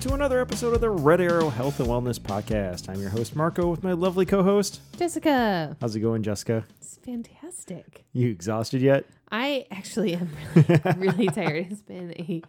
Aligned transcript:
Welcome 0.00 0.12
to 0.12 0.24
another 0.24 0.40
episode 0.40 0.72
of 0.72 0.80
the 0.80 0.88
Red 0.88 1.20
Arrow 1.20 1.50
Health 1.50 1.78
and 1.78 1.86
Wellness 1.86 2.18
Podcast. 2.18 2.88
I'm 2.88 3.02
your 3.02 3.10
host, 3.10 3.36
Marco, 3.36 3.68
with 3.70 3.84
my 3.84 3.92
lovely 3.92 4.24
co 4.24 4.42
host. 4.42 4.80
Jessica. 4.96 5.76
How's 5.78 5.94
it 5.94 6.00
going, 6.00 6.22
Jessica? 6.22 6.64
It's 6.80 6.96
fantastic. 7.04 8.06
You 8.14 8.30
exhausted 8.30 8.80
yet? 8.80 9.04
I 9.30 9.66
actually 9.70 10.14
am 10.14 10.30
really, 10.54 10.80
really 10.96 11.26
tired. 11.26 11.66
It's 11.70 11.82
been 11.82 12.14
a 12.18 12.40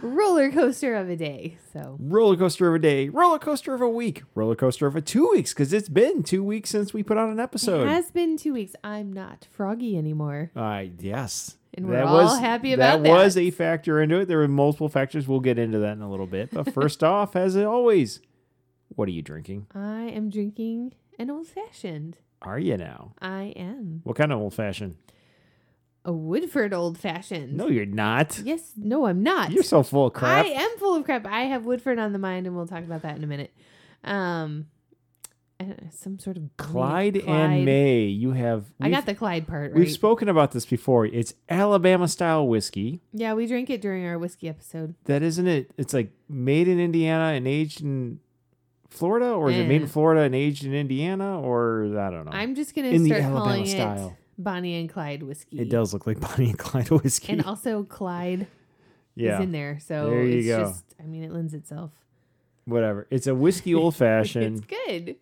roller 0.00 0.52
coaster 0.52 0.94
of 0.94 1.10
a 1.10 1.16
day. 1.16 1.58
So, 1.72 1.96
Roller 1.98 2.36
coaster 2.36 2.68
of 2.68 2.76
a 2.76 2.78
day, 2.78 3.08
roller 3.08 3.40
coaster 3.40 3.74
of 3.74 3.80
a 3.80 3.88
week, 3.88 4.22
roller 4.36 4.54
coaster 4.54 4.86
of 4.86 4.94
a 4.94 5.00
two 5.00 5.28
weeks, 5.28 5.52
because 5.52 5.72
it's 5.72 5.88
been 5.88 6.22
two 6.22 6.44
weeks 6.44 6.70
since 6.70 6.94
we 6.94 7.02
put 7.02 7.18
out 7.18 7.30
an 7.30 7.40
episode. 7.40 7.88
it 7.88 7.90
has 7.90 8.12
been 8.12 8.36
two 8.36 8.52
weeks. 8.52 8.76
I'm 8.84 9.12
not 9.12 9.48
froggy 9.50 9.98
anymore. 9.98 10.52
Uh, 10.54 10.84
yes. 11.00 11.56
And 11.74 11.86
we're 11.86 12.02
all 12.02 12.36
happy 12.36 12.72
about 12.74 13.02
that. 13.02 13.08
was 13.10 13.36
a 13.36 13.50
factor 13.50 14.00
into 14.00 14.20
it. 14.20 14.26
There 14.28 14.38
were 14.38 14.48
multiple 14.48 14.88
factors. 14.88 15.26
We'll 15.26 15.40
get 15.40 15.58
into 15.58 15.78
that 15.78 15.92
in 15.92 16.02
a 16.02 16.10
little 16.10 16.26
bit. 16.26 16.50
But 16.52 16.70
first 16.74 17.02
off, 17.02 17.34
as 17.34 17.56
always, 17.56 18.20
what 18.90 19.08
are 19.08 19.12
you 19.12 19.22
drinking? 19.22 19.66
I 19.74 20.02
am 20.02 20.28
drinking 20.28 20.92
an 21.18 21.30
old 21.30 21.46
fashioned. 21.46 22.18
Are 22.42 22.58
you 22.58 22.76
now? 22.76 23.14
I 23.22 23.54
am 23.56 24.00
What 24.04 24.16
kind 24.16 24.32
of 24.32 24.38
old 24.40 24.52
fashioned? 24.54 24.96
a 26.04 26.12
Woodford 26.12 26.74
old 26.74 26.98
fashioned. 26.98 27.56
No, 27.56 27.68
you're 27.68 27.86
not. 27.86 28.40
Yes, 28.44 28.72
no, 28.76 29.06
I'm 29.06 29.22
not. 29.22 29.52
You're 29.52 29.62
so 29.62 29.84
full 29.84 30.06
of 30.08 30.12
crap. 30.12 30.44
I 30.44 30.48
am 30.48 30.70
full 30.78 30.96
of 30.96 31.04
crap. 31.04 31.24
I 31.26 31.42
have 31.42 31.64
Woodford 31.64 32.00
on 32.00 32.12
the 32.12 32.18
mind, 32.18 32.46
and 32.48 32.56
we'll 32.56 32.66
talk 32.66 32.82
about 32.82 33.02
that 33.02 33.16
in 33.16 33.22
a 33.22 33.26
minute. 33.28 33.52
Um, 34.02 34.66
some 35.90 36.18
sort 36.18 36.36
of 36.36 36.44
Clyde, 36.56 37.16
and 37.16 37.64
May, 37.64 38.04
you 38.04 38.32
have. 38.32 38.66
I 38.80 38.90
got 38.90 39.06
the 39.06 39.14
Clyde 39.14 39.46
part 39.46 39.72
right. 39.72 39.78
We've 39.78 39.90
spoken 39.90 40.28
about 40.28 40.52
this 40.52 40.64
before. 40.66 41.06
It's 41.06 41.34
Alabama 41.48 42.08
style 42.08 42.46
whiskey. 42.46 43.00
yeah, 43.12 43.34
we 43.34 43.46
drank 43.46 43.70
it 43.70 43.80
during 43.80 44.04
our 44.06 44.18
whiskey 44.18 44.48
episode. 44.48 44.94
That 45.04 45.22
isn't 45.22 45.46
it. 45.46 45.70
It's 45.76 45.92
like 45.94 46.10
made 46.28 46.68
in 46.68 46.78
Indiana 46.80 47.34
and 47.36 47.46
aged 47.48 47.80
in 47.82 48.20
Florida, 48.90 49.30
or 49.30 49.50
is 49.50 49.56
it 49.56 49.66
made 49.68 49.76
in 49.82 49.88
Eh. 49.88 49.90
Florida 49.90 50.22
and 50.22 50.34
aged 50.34 50.64
in 50.64 50.74
Indiana, 50.74 51.40
or 51.40 51.84
I 51.98 52.10
don't 52.10 52.24
know. 52.26 52.32
I'm 52.32 52.54
just 52.54 52.74
gonna 52.74 52.88
In 52.88 53.02
the 53.04 53.08
start 53.10 53.22
Alabama 53.22 53.44
calling 53.46 53.66
style. 53.66 54.08
it 54.08 54.42
Bonnie 54.42 54.80
and 54.80 54.88
Clyde 54.90 55.22
whiskey. 55.22 55.58
it 55.60 55.68
does 55.70 55.92
look 55.92 56.06
like 56.06 56.20
Bonnie 56.20 56.50
and 56.50 56.58
Clyde 56.58 56.90
whiskey. 56.90 57.32
and 57.32 57.44
also 57.44 57.84
Clyde 57.84 58.46
yeah, 59.14 59.36
is 59.38 59.44
in 59.44 59.52
there, 59.52 59.78
so 59.80 60.10
There 60.10 60.24
you 60.24 60.38
it's 60.38 60.46
go. 60.46 60.60
just. 60.64 60.84
I 60.98 61.04
mean, 61.04 61.22
it 61.22 61.32
lends 61.32 61.54
itself. 61.54 61.90
whatever. 62.64 63.06
It's 63.10 63.26
a 63.26 63.34
whiskey 63.44 63.74
old 63.74 63.96
fashioned. 63.96 64.58
It's 64.58 64.66
good. 64.86 65.16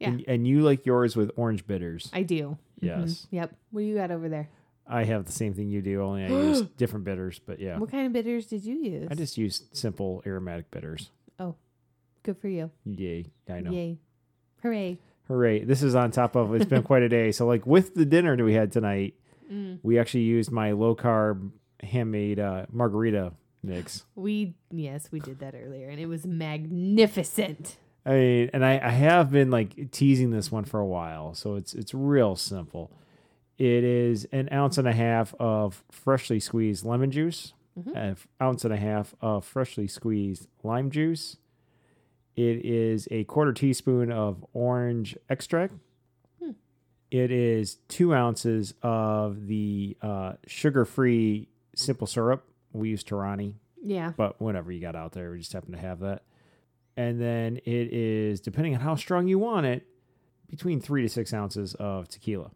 Yeah. 0.00 0.08
and, 0.08 0.24
and 0.26 0.46
you 0.48 0.62
like 0.62 0.84
yours 0.86 1.16
with 1.16 1.30
orange 1.36 1.66
bitters. 1.66 2.10
I 2.12 2.22
do. 2.22 2.42
Mhm. 2.42 2.58
Yes. 2.80 3.26
Yep. 3.30 3.54
What 3.70 3.80
do 3.80 3.86
you 3.86 3.94
got 3.96 4.10
over 4.10 4.28
there? 4.28 4.48
I 4.86 5.04
have 5.04 5.24
the 5.24 5.32
same 5.32 5.54
thing 5.54 5.70
you 5.70 5.80
do, 5.80 6.02
only 6.02 6.24
I 6.24 6.28
use 6.48 6.62
different 6.76 7.04
bitters. 7.04 7.40
But 7.44 7.58
yeah, 7.60 7.78
What 7.78 7.90
kind 7.90 8.06
of 8.06 8.12
bitters 8.12 8.46
did 8.46 8.64
you 8.64 8.76
use? 8.76 9.08
I 9.10 9.14
just 9.14 9.38
use 9.38 9.62
simple 9.72 10.22
aromatic 10.26 10.70
bitters. 10.70 11.10
Oh, 11.38 11.54
good 12.22 12.36
for 12.38 12.48
you. 12.48 12.70
Yay! 12.84 13.26
I 13.48 13.60
know. 13.60 13.70
Yay. 13.70 13.98
Hooray. 14.62 14.98
Hooray. 15.28 15.64
This 15.64 15.82
is 15.82 15.94
on 15.94 16.10
top 16.10 16.36
of 16.36 16.54
it's 16.54 16.66
been 16.66 16.82
quite 16.82 17.02
a 17.02 17.08
day. 17.08 17.32
So 17.32 17.46
like 17.46 17.66
with 17.66 17.94
the 17.94 18.04
dinner 18.04 18.36
that 18.36 18.44
we 18.44 18.54
had 18.54 18.72
tonight, 18.72 19.14
Mm. 19.52 19.78
we 19.82 19.98
actually 19.98 20.22
used 20.22 20.50
my 20.50 20.72
low 20.72 20.96
carb 20.96 21.50
handmade 21.82 22.40
uh, 22.40 22.64
margarita 22.72 23.34
mix. 23.62 24.04
We 24.14 24.54
yes, 24.70 25.08
we 25.12 25.20
did 25.20 25.40
that 25.40 25.54
earlier, 25.54 25.90
and 25.90 26.00
it 26.00 26.06
was 26.06 26.24
magnificent. 26.26 27.76
I 28.06 28.10
mean, 28.12 28.50
and 28.52 28.64
I, 28.64 28.78
I 28.82 28.90
have 28.90 29.30
been 29.30 29.50
like 29.50 29.90
teasing 29.90 30.30
this 30.30 30.52
one 30.52 30.64
for 30.64 30.78
a 30.80 30.86
while. 30.86 31.34
So 31.34 31.54
it's 31.56 31.74
it's 31.74 31.94
real 31.94 32.36
simple. 32.36 32.90
It 33.56 33.84
is 33.84 34.26
an 34.32 34.48
ounce 34.52 34.78
and 34.78 34.86
a 34.88 34.92
half 34.92 35.34
of 35.38 35.84
freshly 35.90 36.40
squeezed 36.40 36.84
lemon 36.84 37.10
juice, 37.10 37.52
Mhm. 37.78 37.96
an 37.96 38.16
ounce 38.42 38.64
and 38.64 38.74
a 38.74 38.76
half 38.76 39.14
of 39.20 39.44
freshly 39.44 39.86
squeezed 39.88 40.48
lime 40.62 40.90
juice. 40.90 41.36
It 42.36 42.64
is 42.64 43.06
a 43.12 43.24
quarter 43.24 43.52
teaspoon 43.52 44.10
of 44.12 44.44
orange 44.52 45.16
extract. 45.30 45.74
Hmm. 46.42 46.50
It 47.10 47.30
is 47.30 47.76
two 47.88 48.12
ounces 48.12 48.74
of 48.82 49.46
the 49.46 49.96
uh, 50.02 50.32
sugar-free 50.46 51.48
simple 51.76 52.06
syrup. 52.08 52.44
We 52.72 52.88
use 52.90 53.04
Torani, 53.04 53.54
Yeah. 53.82 54.12
but 54.16 54.40
whatever 54.40 54.72
you 54.72 54.80
got 54.80 54.96
out 54.96 55.12
there, 55.12 55.30
we 55.30 55.38
just 55.38 55.52
happen 55.52 55.70
to 55.72 55.78
have 55.78 56.00
that. 56.00 56.22
And 56.96 57.20
then 57.20 57.56
it 57.58 57.92
is, 57.92 58.40
depending 58.40 58.74
on 58.74 58.80
how 58.80 58.94
strong 58.94 59.26
you 59.28 59.38
want 59.38 59.66
it, 59.66 59.86
between 60.48 60.80
three 60.80 61.02
to 61.02 61.08
six 61.08 61.32
ounces 61.34 61.74
of 61.74 62.08
tequila. 62.08 62.50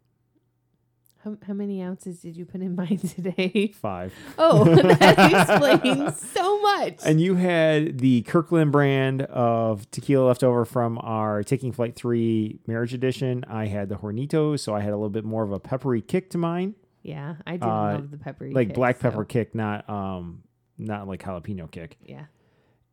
How, 1.25 1.35
how 1.45 1.53
many 1.53 1.81
ounces 1.83 2.21
did 2.21 2.37
you 2.37 2.45
put 2.45 2.61
in 2.61 2.75
mine 2.77 2.97
today? 2.99 3.73
Five. 3.75 4.13
Oh, 4.37 4.63
that 4.75 5.71
explains 5.73 6.31
so 6.31 6.61
much. 6.61 6.99
And 7.05 7.19
you 7.19 7.35
had 7.35 7.97
the 7.99 8.21
Kirkland 8.21 8.71
brand 8.71 9.23
of 9.23 9.89
tequila 9.91 10.27
left 10.27 10.43
over 10.45 10.63
from 10.63 10.97
our 11.01 11.43
Taking 11.43 11.73
Flight 11.73 11.95
3 11.97 12.61
Marriage 12.67 12.93
Edition. 12.93 13.43
I 13.49 13.65
had 13.65 13.89
the 13.89 13.95
Hornitos, 13.95 14.61
so 14.61 14.73
I 14.73 14.79
had 14.79 14.91
a 14.93 14.95
little 14.95 15.09
bit 15.09 15.25
more 15.25 15.43
of 15.43 15.51
a 15.51 15.59
peppery 15.59 16.01
kick 16.01 16.29
to 16.29 16.37
mine. 16.37 16.75
yeah, 17.03 17.35
I 17.45 17.53
did 17.57 17.63
Uh, 17.63 17.67
love 17.93 18.11
the 18.11 18.17
peppery. 18.17 18.53
like 18.53 18.69
kick, 18.69 18.75
black 18.75 18.95
so, 18.97 19.01
pepper 19.09 19.25
kick, 19.25 19.53
not 19.53 19.89
um 19.89 20.43
not 20.77 21.05
like 21.09 21.21
jalapeno 21.21 21.69
kick. 21.69 21.97
Yeah. 22.05 22.25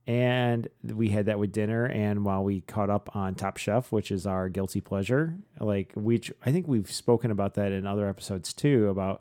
And 0.07 0.69
we 0.85 1.09
had 1.09 1.27
that 1.27 1.39
with 1.39 1.51
dinner 1.51 1.85
and 1.87 2.25
while 2.25 2.45
we 2.45 2.61
caught 2.61 2.91
up 2.91 3.15
on 3.17 3.35
Top 3.35 3.57
Chef, 3.57 3.91
which 3.91 4.13
is 4.13 4.25
our 4.25 4.49
guilty 4.49 4.81
pleasure, 4.81 5.35
like 5.59 5.93
which 5.97 6.33
I 6.45 6.53
think 6.53 6.69
we've 6.69 6.91
spoken 6.91 7.33
about 7.33 7.55
that 7.55 7.73
in 7.73 7.87
other 7.87 8.09
episodes 8.09 8.53
too 8.53 8.89
about 8.89 9.21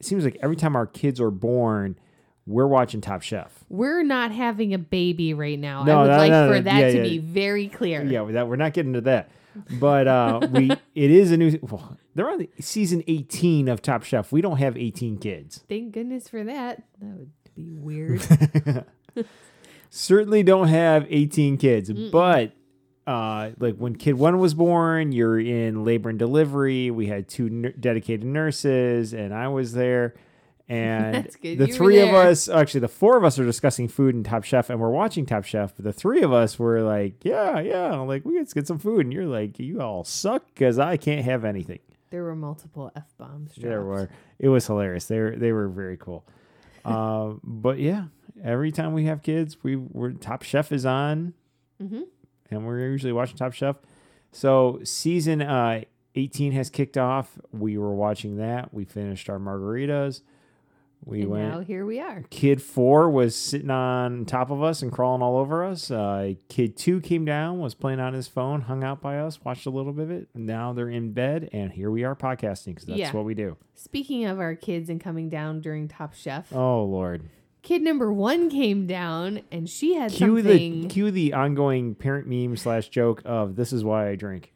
it 0.00 0.06
seems 0.06 0.24
like 0.24 0.38
every 0.40 0.56
time 0.56 0.74
our 0.74 0.86
kids 0.86 1.20
are 1.20 1.30
born, 1.30 1.98
we're 2.46 2.66
watching 2.66 3.00
Top 3.00 3.22
Chef. 3.22 3.52
We're 3.68 4.02
not 4.02 4.32
having 4.32 4.72
a 4.74 4.78
baby 4.78 5.34
right 5.34 5.58
now. 5.58 5.84
No, 5.84 5.98
I 5.98 6.02
would 6.02 6.10
no, 6.10 6.16
like 6.16 6.30
no, 6.30 6.48
for 6.48 6.60
that 6.60 6.78
yeah, 6.78 6.88
to 6.88 6.96
yeah. 6.96 7.02
be 7.02 7.18
very 7.18 7.68
clear. 7.68 8.02
Yeah, 8.02 8.24
that 8.32 8.48
we're 8.48 8.56
not 8.56 8.72
getting 8.72 8.94
to 8.94 9.02
that. 9.02 9.30
But 9.72 10.08
uh 10.08 10.48
we 10.50 10.70
it 10.94 11.10
is 11.10 11.30
a 11.30 11.36
new 11.36 11.58
well, 11.62 11.98
they're 12.14 12.30
on 12.30 12.38
the 12.38 12.50
season 12.58 13.04
18 13.06 13.68
of 13.68 13.82
Top 13.82 14.02
Chef. 14.02 14.32
We 14.32 14.40
don't 14.40 14.56
have 14.56 14.78
18 14.78 15.18
kids. 15.18 15.62
Thank 15.68 15.92
goodness 15.92 16.28
for 16.28 16.42
that. 16.44 16.82
That 17.00 17.18
would 17.18 17.30
be 17.54 17.74
weird. 17.74 18.22
certainly 19.94 20.42
don't 20.42 20.68
have 20.68 21.06
18 21.10 21.58
kids 21.58 21.92
but 22.10 22.52
uh 23.06 23.50
like 23.58 23.76
when 23.76 23.94
kid 23.94 24.14
one 24.14 24.38
was 24.38 24.54
born 24.54 25.12
you're 25.12 25.38
in 25.38 25.84
labor 25.84 26.08
and 26.08 26.18
delivery 26.18 26.90
we 26.90 27.06
had 27.08 27.28
two 27.28 27.46
n- 27.46 27.74
dedicated 27.78 28.24
nurses 28.24 29.12
and 29.12 29.34
i 29.34 29.48
was 29.48 29.72
there 29.74 30.14
and 30.68 31.14
That's 31.16 31.36
good. 31.36 31.58
the 31.58 31.66
You 31.66 31.74
three 31.74 31.98
of 32.00 32.08
us 32.14 32.48
actually 32.48 32.80
the 32.80 32.88
four 32.88 33.18
of 33.18 33.24
us 33.24 33.38
are 33.38 33.44
discussing 33.44 33.86
food 33.86 34.14
and 34.14 34.24
top 34.24 34.44
chef 34.44 34.70
and 34.70 34.80
we're 34.80 34.88
watching 34.88 35.26
top 35.26 35.44
chef 35.44 35.74
but 35.76 35.84
the 35.84 35.92
three 35.92 36.22
of 36.22 36.32
us 36.32 36.58
were 36.58 36.80
like 36.80 37.22
yeah 37.24 37.60
yeah 37.60 37.96
like 37.96 38.24
we 38.24 38.38
let's 38.38 38.54
get 38.54 38.66
some 38.66 38.78
food 38.78 39.04
and 39.04 39.12
you're 39.12 39.26
like 39.26 39.58
you 39.58 39.82
all 39.82 40.04
suck 40.04 40.46
because 40.54 40.78
i 40.78 40.96
can't 40.96 41.24
have 41.24 41.44
anything 41.44 41.80
there 42.08 42.22
were 42.22 42.36
multiple 42.36 42.90
f 42.96 43.04
bombs. 43.18 43.52
there 43.58 43.82
were. 43.82 44.08
It 44.38 44.48
was 44.50 44.66
hilarious. 44.66 45.06
They 45.06 45.18
were 45.18 45.34
they 45.34 45.50
were 45.50 45.66
very 45.68 45.96
cool. 45.96 46.26
uh, 46.84 47.32
but 47.42 47.78
yeah, 47.78 48.04
every 48.42 48.72
time 48.72 48.92
we 48.92 49.04
have 49.06 49.22
kids, 49.22 49.58
we 49.62 49.76
we're 49.76 50.12
Top 50.12 50.42
Chef 50.42 50.72
is 50.72 50.84
on, 50.86 51.34
hmm 51.80 52.02
and 52.50 52.66
we're 52.66 52.80
usually 52.90 53.12
watching 53.12 53.36
Top 53.36 53.52
Chef. 53.54 53.76
So 54.32 54.80
season 54.84 55.40
uh, 55.42 55.82
eighteen 56.14 56.52
has 56.52 56.68
kicked 56.70 56.98
off. 56.98 57.38
We 57.52 57.78
were 57.78 57.94
watching 57.94 58.36
that. 58.36 58.72
We 58.74 58.84
finished 58.84 59.28
our 59.30 59.38
margaritas. 59.38 60.22
We 61.04 61.22
and 61.22 61.30
went. 61.30 61.48
now 61.52 61.60
here 61.60 61.84
we 61.84 61.98
are. 61.98 62.22
Kid 62.30 62.62
four 62.62 63.10
was 63.10 63.34
sitting 63.34 63.70
on 63.70 64.24
top 64.24 64.50
of 64.50 64.62
us 64.62 64.82
and 64.82 64.92
crawling 64.92 65.20
all 65.20 65.36
over 65.36 65.64
us. 65.64 65.90
Uh, 65.90 66.34
kid 66.48 66.76
two 66.76 67.00
came 67.00 67.24
down, 67.24 67.58
was 67.58 67.74
playing 67.74 67.98
on 67.98 68.14
his 68.14 68.28
phone, 68.28 68.60
hung 68.60 68.84
out 68.84 69.00
by 69.00 69.18
us, 69.18 69.44
watched 69.44 69.66
a 69.66 69.70
little 69.70 69.92
bit 69.92 70.02
of 70.04 70.10
it. 70.12 70.28
Now 70.32 70.72
they're 70.72 70.88
in 70.88 71.12
bed, 71.12 71.48
and 71.52 71.72
here 71.72 71.90
we 71.90 72.04
are 72.04 72.14
podcasting 72.14 72.66
because 72.66 72.84
that's 72.84 72.98
Yeah. 73.00 73.12
what 73.12 73.24
we 73.24 73.34
do. 73.34 73.56
Speaking 73.74 74.26
of 74.26 74.38
our 74.38 74.54
kids 74.54 74.88
and 74.88 75.00
coming 75.00 75.28
down 75.28 75.60
during 75.60 75.88
Top 75.88 76.14
Chef, 76.14 76.52
Oh 76.54 76.84
Lord. 76.84 77.28
Kid 77.62 77.80
number 77.82 78.12
one 78.12 78.50
came 78.50 78.86
down 78.86 79.42
and 79.50 79.68
she 79.68 79.94
had 79.94 80.10
Cue 80.12 80.36
something. 80.42 80.82
the 80.82 80.88
cue 80.88 81.10
the 81.10 81.32
ongoing 81.32 81.94
parent 81.94 82.26
meme 82.26 82.56
slash 82.56 82.88
joke 82.88 83.22
of 83.24 83.56
this 83.56 83.72
is 83.72 83.84
why 83.84 84.08
I 84.10 84.16
drink. 84.16 84.52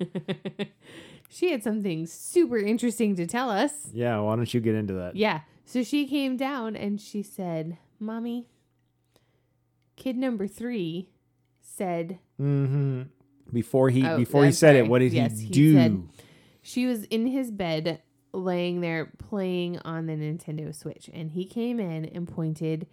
she 1.28 1.50
had 1.50 1.62
something 1.62 2.06
super 2.06 2.58
interesting 2.58 3.14
to 3.16 3.26
tell 3.26 3.50
us. 3.50 3.88
yeah, 3.92 4.18
why 4.18 4.36
don't 4.36 4.52
you 4.52 4.60
get 4.60 4.74
into 4.74 4.94
that? 4.94 5.16
Yeah. 5.16 5.40
So 5.64 5.82
she 5.82 6.06
came 6.06 6.36
down 6.36 6.76
and 6.76 7.00
she 7.00 7.22
said, 7.22 7.78
Mommy, 7.98 8.46
kid 9.96 10.16
number 10.16 10.46
three 10.46 11.10
said 11.60 12.18
Mm-hmm. 12.40 13.02
Before 13.52 13.88
he 13.90 14.04
Oh, 14.06 14.16
before 14.18 14.44
he 14.44 14.52
said 14.52 14.70
sorry. 14.74 14.78
it, 14.80 14.88
what 14.88 14.98
did 14.98 15.12
Yes, 15.12 15.38
he 15.38 15.46
he 15.46 15.52
do? 15.52 15.74
said- 15.74 16.02
she 16.62 16.84
was 16.86 17.04
in 17.04 17.26
his 17.28 17.50
bed 17.52 18.02
laying 18.36 18.80
there 18.80 19.10
playing 19.28 19.78
on 19.80 20.06
the 20.06 20.12
Nintendo 20.14 20.74
Switch. 20.74 21.08
And 21.12 21.30
he 21.32 21.44
came 21.44 21.80
in 21.80 22.04
and 22.04 22.28
pointed 22.28 22.86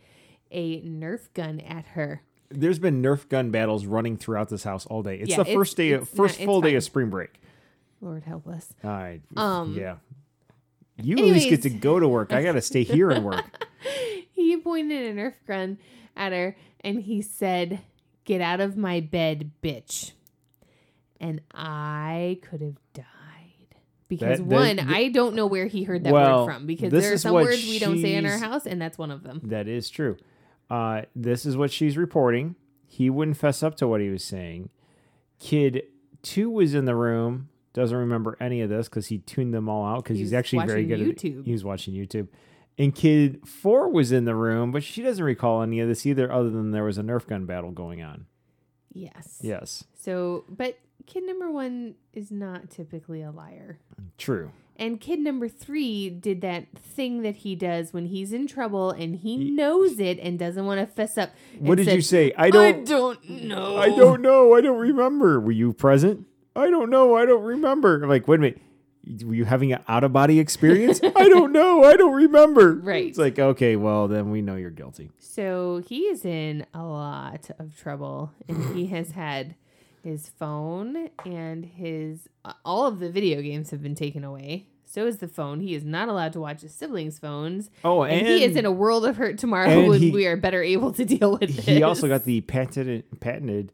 a 0.51 0.81
Nerf 0.81 1.34
gun 1.34 1.60
at 1.60 1.86
her. 1.88 2.22
There's 2.50 2.80
been 2.80 3.01
Nerf 3.01 3.28
gun 3.30 3.51
battles 3.51 3.86
running 3.86 4.18
throughout 4.18 4.50
this 4.50 4.63
house 4.63 4.86
all 4.86 5.01
day. 5.04 5.18
It's 5.18 5.31
Yeah, 5.31 5.38
the 5.38 5.42
it's- 5.42 5.56
first 5.56 5.78
day, 5.78 5.98
first 5.98 6.40
not- 6.40 6.45
full 6.45 6.60
it's 6.60 6.68
day 6.72 6.75
of 6.75 6.84
spring 6.84 7.10
break. 7.10 7.40
Lord 8.01 8.24
help 8.24 8.48
us. 8.48 8.74
All 8.84 8.90
right. 8.92 9.22
Um, 9.36 9.75
yeah. 9.78 9.95
You 11.01 11.18
at 11.18 11.24
least 11.24 11.50
get 11.50 11.62
to 11.63 11.69
go 11.69 12.00
to 12.00 12.07
work. 12.07 12.31
I 12.31 12.44
got 12.44 12.51
to 12.54 12.62
stay 12.62 12.84
here 12.84 13.10
and 13.10 13.25
work. 13.25 13.66
he 14.34 14.56
pointed 14.57 15.18
a 15.18 15.19
Nerf 15.19 15.34
gun 15.48 15.80
at 16.16 16.31
her 16.31 16.56
and 16.81 17.01
he 17.01 17.22
said, 17.22 17.81
Get 18.25 18.40
out 18.42 18.60
of 18.62 18.78
my 18.78 19.00
bed, 19.01 19.51
bitch. 19.62 20.12
And 21.19 21.42
I 21.54 22.40
could 22.42 22.62
have 22.62 22.75
died. 22.94 23.06
Because 24.15 24.39
That- 24.39 24.50
that- 24.50 24.56
one, 24.56 24.75
th- 24.77 24.88
I 24.88 25.10
don't 25.10 25.36
know 25.36 25.45
where 25.48 25.68
he 25.68 25.83
heard 25.83 26.04
that 26.06 26.13
Well, 26.13 26.45
word 26.45 26.54
from 26.54 26.65
because 26.65 26.92
there 26.92 27.13
are 27.13 27.18
some 27.18 27.33
words 27.33 27.63
we 27.63 27.80
don't 27.80 28.00
say 28.01 28.15
in 28.15 28.25
our 28.25 28.38
house, 28.38 28.65
and 28.65 28.81
that's 28.81 28.98
one 28.98 29.12
of 29.12 29.24
them. 29.24 29.42
That 29.44 29.68
is 29.68 29.89
true. 29.89 30.18
Uh, 30.69 31.04
this 31.15 31.45
is 31.45 31.56
what 31.57 31.71
she's 31.71 31.98
reporting. 31.98 32.56
He 32.88 33.10
wouldn't 33.10 33.38
fess 33.38 33.63
up 33.63 33.75
to 33.77 33.88
what 33.88 34.01
he 34.01 34.10
was 34.10 34.24
saying. 34.24 34.69
Kid 35.39 35.83
two 36.21 36.50
was 36.50 36.74
in 36.74 36.86
the 36.86 36.95
room. 36.95 37.50
Doesn't 37.74 37.98
remember 37.98 38.38
any 38.39 38.62
of 38.62 38.69
this 38.69 38.88
because 38.88 39.07
he 39.07 39.18
tuned 39.18 39.54
them 39.54 39.68
all 39.68 39.83
out 39.86 40.04
because 40.04 40.18
He 40.18 40.24
he's 40.24 40.33
actually 40.33 40.66
very 40.68 40.86
good. 40.86 41.01
At, 41.01 41.07
YouTube. 41.07 41.44
he 41.45 41.51
was 41.51 41.63
watching 41.63 41.94
YouTube. 41.95 42.27
And 42.77 42.94
kid 42.94 43.48
four 43.48 43.89
was 43.89 44.12
in 44.12 44.25
the 44.25 44.36
room, 44.36 44.71
but 44.71 44.83
she 44.83 45.01
doesn't 45.01 45.24
recall 45.24 45.62
any 45.63 45.80
of 45.80 45.88
this 45.88 46.06
either, 46.06 46.31
other 46.31 46.50
than 46.50 46.71
there 46.71 46.83
was 46.83 46.98
a 46.98 47.01
Nerf 47.04 47.27
gun 47.27 47.45
battle 47.45 47.71
going 47.71 48.01
on. 48.01 48.25
Yes. 48.94 49.39
Yes, 49.42 49.83
So, 49.95 50.45
but 50.50 50.77
kid 51.05 51.23
number 51.23 51.51
one 51.51 51.95
is 52.13 52.31
not 52.31 52.69
typically 52.69 53.21
a 53.21 53.31
liar. 53.31 53.79
true. 54.17 54.51
And 54.75 55.00
kid 55.00 55.19
number 55.19 55.47
three 55.47 56.09
did 56.09 56.41
that 56.41 56.65
thing 56.77 57.21
that 57.21 57.38
he 57.38 57.55
does 57.55 57.94
when 57.94 58.07
he's 58.07 58.33
in 58.33 58.47
trouble 58.47 58.89
and 58.89 59.15
he 59.17 59.38
knows 59.38 60.00
it 60.00 60.19
and 60.19 60.39
doesn't 60.39 60.65
want 60.65 60.79
to 60.79 60.88
fess 60.88 61.15
up. 61.15 61.29
What 61.59 61.75
did 61.75 61.85
said, 61.85 61.95
you 61.95 62.01
say? 62.01 62.33
I 62.35 62.45
I 62.45 62.50
don't. 62.50 62.79
I 62.79 62.83
don't 62.83 63.29
know. 63.29 63.77
I 63.77 63.89
don't 63.89 64.21
know. 64.21 64.55
I 64.55 64.61
don't 64.61 64.79
remember. 64.79 65.39
Were 65.39 65.51
you 65.51 65.73
present? 65.73 66.25
I 66.55 66.69
don't 66.69 66.89
know. 66.89 67.15
I 67.15 67.25
don't 67.25 67.44
remember. 67.44 68.01
I'm 68.01 68.09
like, 68.09 68.27
wait 68.27 68.38
a 68.38 68.41
minute. 68.41 68.61
Were 69.25 69.35
you 69.35 69.45
having 69.45 69.73
an 69.73 69.83
out 69.88 70.03
of 70.03 70.13
body 70.13 70.39
experience? 70.39 71.01
I 71.15 71.29
don't 71.29 71.51
know. 71.51 71.83
I 71.83 71.95
don't 71.95 72.13
remember. 72.13 72.73
Right. 72.75 73.07
It's 73.07 73.17
like, 73.17 73.38
okay, 73.38 73.75
well, 73.75 74.07
then 74.07 74.31
we 74.31 74.41
know 74.41 74.56
you're 74.56 74.69
guilty. 74.71 75.11
So 75.19 75.83
he 75.88 76.03
is 76.03 76.25
in 76.25 76.65
a 76.73 76.83
lot 76.83 77.51
of 77.59 77.77
trouble, 77.77 78.31
and 78.47 78.75
he 78.75 78.88
has 78.88 79.11
had 79.11 79.56
his 80.03 80.29
phone 80.29 81.09
and 81.25 81.65
his 81.65 82.27
uh, 82.44 82.53
all 82.65 82.85
of 82.85 83.00
the 83.00 83.09
video 83.09 83.41
games 83.41 83.71
have 83.71 83.81
been 83.81 83.95
taken 83.95 84.23
away. 84.23 84.67
So 84.85 85.07
is 85.07 85.17
the 85.17 85.27
phone. 85.27 85.59
He 85.61 85.73
is 85.73 85.83
not 85.83 86.07
allowed 86.07 86.33
to 86.33 86.39
watch 86.39 86.61
his 86.61 86.71
siblings' 86.75 87.17
phones, 87.17 87.71
Oh, 87.83 88.03
and, 88.03 88.13
and, 88.19 88.27
he 88.27 88.44
is 88.44 88.55
in 88.55 88.65
a 88.65 88.71
world 88.71 89.05
of 89.05 89.17
hurt 89.17 89.39
tomorrow 89.39 89.88
when 89.89 90.00
he- 90.00 90.11
we 90.11 90.27
are 90.27 90.38
better 90.38 90.61
able 90.61 90.91
to 90.94 91.03
deal 91.05 91.31
with 91.39 91.55
this. 91.55 91.65
he 91.65 91.81
also 91.81 92.07
got 92.07 92.25
the 92.25 92.41
patented, 92.41 93.03
patented 93.19 93.71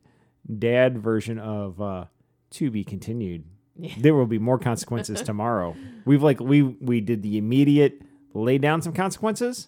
dad 0.58 0.98
version 1.00 1.38
of 1.38 1.82
uh, 1.82 2.06
to 2.52 2.72
be 2.72 2.84
continued. 2.86 3.44
Yeah. 3.78 3.94
There 3.98 4.14
will 4.16 4.28
be 4.28 4.40
more 4.40 4.60
consequences 4.60 5.22
tomorrow. 5.22 5.76
We've 6.06 6.24
like 6.24 6.40
we 6.40 6.62
we 6.62 7.02
did 7.02 7.22
the 7.22 7.38
immediate 7.38 8.02
lay 8.34 8.58
down 8.58 8.82
some 8.82 8.94
consequences, 8.94 9.68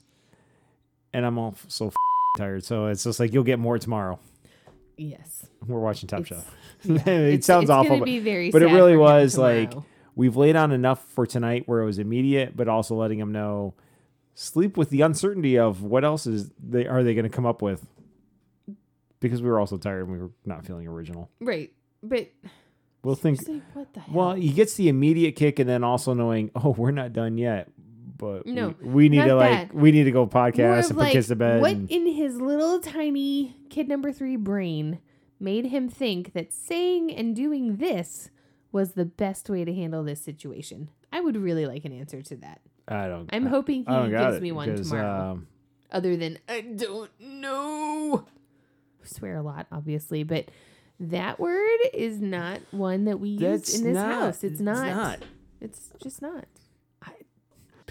and 1.13 1.25
I'm 1.25 1.37
all 1.37 1.55
so 1.67 1.87
f- 1.87 1.93
tired. 2.37 2.63
So 2.63 2.85
it's 2.87 3.03
just 3.03 3.19
like 3.19 3.33
you'll 3.33 3.43
get 3.43 3.59
more 3.59 3.77
tomorrow. 3.77 4.19
Yes. 4.97 5.45
We're 5.67 5.79
watching 5.79 6.07
Top 6.07 6.21
It's- 6.21 6.43
Chef. 6.43 6.55
yeah, 7.07 7.13
it 7.13 7.33
it's- 7.33 7.45
sounds 7.45 7.63
it's 7.63 7.69
awful, 7.71 7.99
but, 7.99 8.05
but 8.05 8.61
it 8.61 8.73
really 8.73 8.97
was 8.97 9.37
like 9.37 9.73
we've 10.15 10.35
laid 10.35 10.55
on 10.55 10.71
enough 10.71 11.03
for 11.09 11.25
tonight 11.25 11.63
where 11.67 11.81
it 11.81 11.85
was 11.85 11.99
immediate, 11.99 12.55
but 12.55 12.67
also 12.67 12.95
letting 12.95 13.19
them 13.19 13.31
know 13.31 13.73
sleep 14.33 14.77
with 14.77 14.89
the 14.89 15.01
uncertainty 15.01 15.57
of 15.59 15.83
what 15.83 16.03
else 16.05 16.25
is 16.25 16.49
they 16.61 16.87
are 16.87 17.03
they 17.03 17.13
going 17.13 17.23
to 17.23 17.29
come 17.29 17.45
up 17.45 17.61
with 17.61 17.85
because 19.19 19.41
we 19.41 19.49
were 19.49 19.59
also 19.59 19.77
tired 19.77 20.03
and 20.07 20.11
we 20.11 20.17
were 20.19 20.31
not 20.45 20.65
feeling 20.65 20.87
original. 20.87 21.29
right, 21.39 21.71
but 22.01 22.29
We'll 23.03 23.15
think. 23.15 23.39
what 23.73 23.91
the 23.93 23.99
hell? 23.99 24.13
Well, 24.15 24.33
he 24.33 24.49
gets 24.49 24.75
the 24.75 24.87
immediate 24.87 25.35
kick, 25.35 25.57
and 25.57 25.67
then 25.67 25.83
also 25.83 26.13
knowing, 26.13 26.51
oh, 26.55 26.69
we're 26.77 26.91
not 26.91 27.13
done 27.13 27.37
yet, 27.37 27.67
but 28.21 28.45
No, 28.45 28.75
we, 28.79 28.87
we 28.87 29.09
need 29.09 29.23
to 29.25 29.35
like 29.35 29.69
that. 29.69 29.75
we 29.75 29.91
need 29.91 30.03
to 30.03 30.11
go 30.11 30.27
podcast 30.27 30.91
and 30.91 30.99
put 30.99 31.09
kids 31.09 31.27
to 31.29 31.35
bed. 31.35 31.59
What 31.59 31.71
and- 31.71 31.89
in 31.89 32.05
his 32.05 32.39
little 32.39 32.79
tiny 32.79 33.57
kid 33.69 33.89
number 33.89 34.13
three 34.13 34.35
brain 34.35 34.99
made 35.39 35.65
him 35.65 35.89
think 35.89 36.33
that 36.33 36.53
saying 36.53 37.11
and 37.11 37.35
doing 37.35 37.77
this 37.77 38.29
was 38.71 38.91
the 38.91 39.05
best 39.05 39.49
way 39.49 39.65
to 39.65 39.73
handle 39.73 40.03
this 40.03 40.21
situation? 40.21 40.89
I 41.11 41.19
would 41.19 41.35
really 41.35 41.65
like 41.65 41.83
an 41.83 41.91
answer 41.91 42.21
to 42.21 42.35
that. 42.37 42.61
I 42.87 43.07
don't. 43.07 43.27
I'm 43.33 43.47
hoping 43.47 43.85
he 43.85 44.09
gives 44.09 44.35
it 44.35 44.41
me 44.43 44.51
one 44.51 44.75
tomorrow. 44.75 45.31
um, 45.31 45.47
other 45.91 46.15
than 46.15 46.37
I 46.47 46.61
don't 46.61 47.09
know. 47.19 48.25
I 49.03 49.07
swear 49.07 49.35
a 49.35 49.41
lot, 49.41 49.65
obviously, 49.71 50.21
but 50.23 50.45
that 50.99 51.39
word 51.39 51.79
is 51.91 52.21
not 52.21 52.59
one 52.69 53.05
that 53.05 53.19
we 53.19 53.29
use 53.29 53.73
in 53.73 53.83
this 53.83 53.95
not, 53.95 54.13
house. 54.13 54.43
It's, 54.43 54.59
not, 54.59 54.87
not. 54.87 55.19
It's 55.59 55.89
just 56.03 56.21
not. 56.21 56.45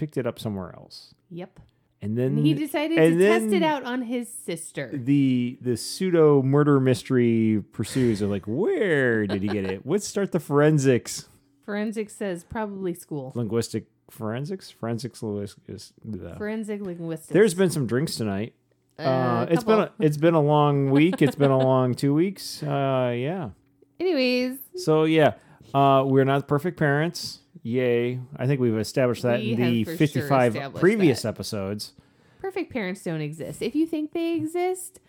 Picked 0.01 0.17
it 0.17 0.25
up 0.25 0.39
somewhere 0.39 0.73
else, 0.75 1.13
Yep. 1.29 1.59
and 2.01 2.17
then 2.17 2.37
And 2.37 2.45
he 2.45 2.55
decided 2.55 2.95
to 2.97 3.19
test 3.19 3.53
it 3.53 3.61
out 3.61 3.83
on 3.83 4.01
his 4.01 4.27
sister. 4.27 4.89
the 4.91 5.59
the 5.61 5.77
pseudo 5.77 6.41
murder 6.41 6.79
mystery 6.79 7.63
pursues 7.71 8.19
are 8.23 8.27
like 8.27 8.45
where 8.47 9.27
did 9.27 9.43
he 9.43 9.47
get 9.47 9.65
it? 9.65 9.85
Let's 9.85 10.07
start 10.07 10.31
the 10.31 10.39
forensics? 10.39 11.27
Forensics 11.65 12.15
says 12.15 12.43
probably 12.43 12.95
school. 12.95 13.31
linguistic 13.35 13.85
forensics? 14.09 14.71
Forensics 14.71 15.21
linguistics 15.21 15.93
Forensic 16.39 16.81
linguistics. 16.81 17.27
there's 17.31 17.53
been 17.53 17.69
some 17.69 17.85
drinks 17.85 18.15
tonight. 18.15 18.55
Uh, 18.97 19.03
Uh, 19.03 19.45
it's 19.51 19.63
been 19.63 19.79
a, 19.81 19.91
it's 19.99 20.17
been 20.17 20.33
a 20.33 20.41
long 20.41 20.89
week. 20.89 21.21
It's 21.21 21.35
been 21.35 21.51
a 21.51 21.59
long 21.59 21.93
two 21.93 22.15
weeks. 22.15 22.63
Uh 22.63 23.13
yeah. 23.15 23.49
Anyways, 23.99 24.57
so 24.77 25.03
yeah. 25.03 25.33
Uh 25.75 26.03
we're 26.07 26.25
not 26.25 26.47
perfect 26.47 26.77
parents 26.79 27.40
yay 27.63 28.19
i 28.37 28.47
think 28.47 28.59
we've 28.59 28.77
established 28.77 29.23
that 29.23 29.39
We 29.39 29.53
in 29.53 29.59
the 29.61 29.77
have 29.79 29.85
for 29.87 29.91
sure 30.07 30.23
55 30.23 30.73
previous 30.75 31.21
that. 31.23 31.29
episodes 31.29 31.93
perfect 32.39 32.73
parents 32.73 33.03
don't 33.03 33.21
exist. 33.21 33.61
If 33.61 33.75
you 33.75 33.85
think 33.85 34.13
they 34.13 34.33
exist, 34.33 34.99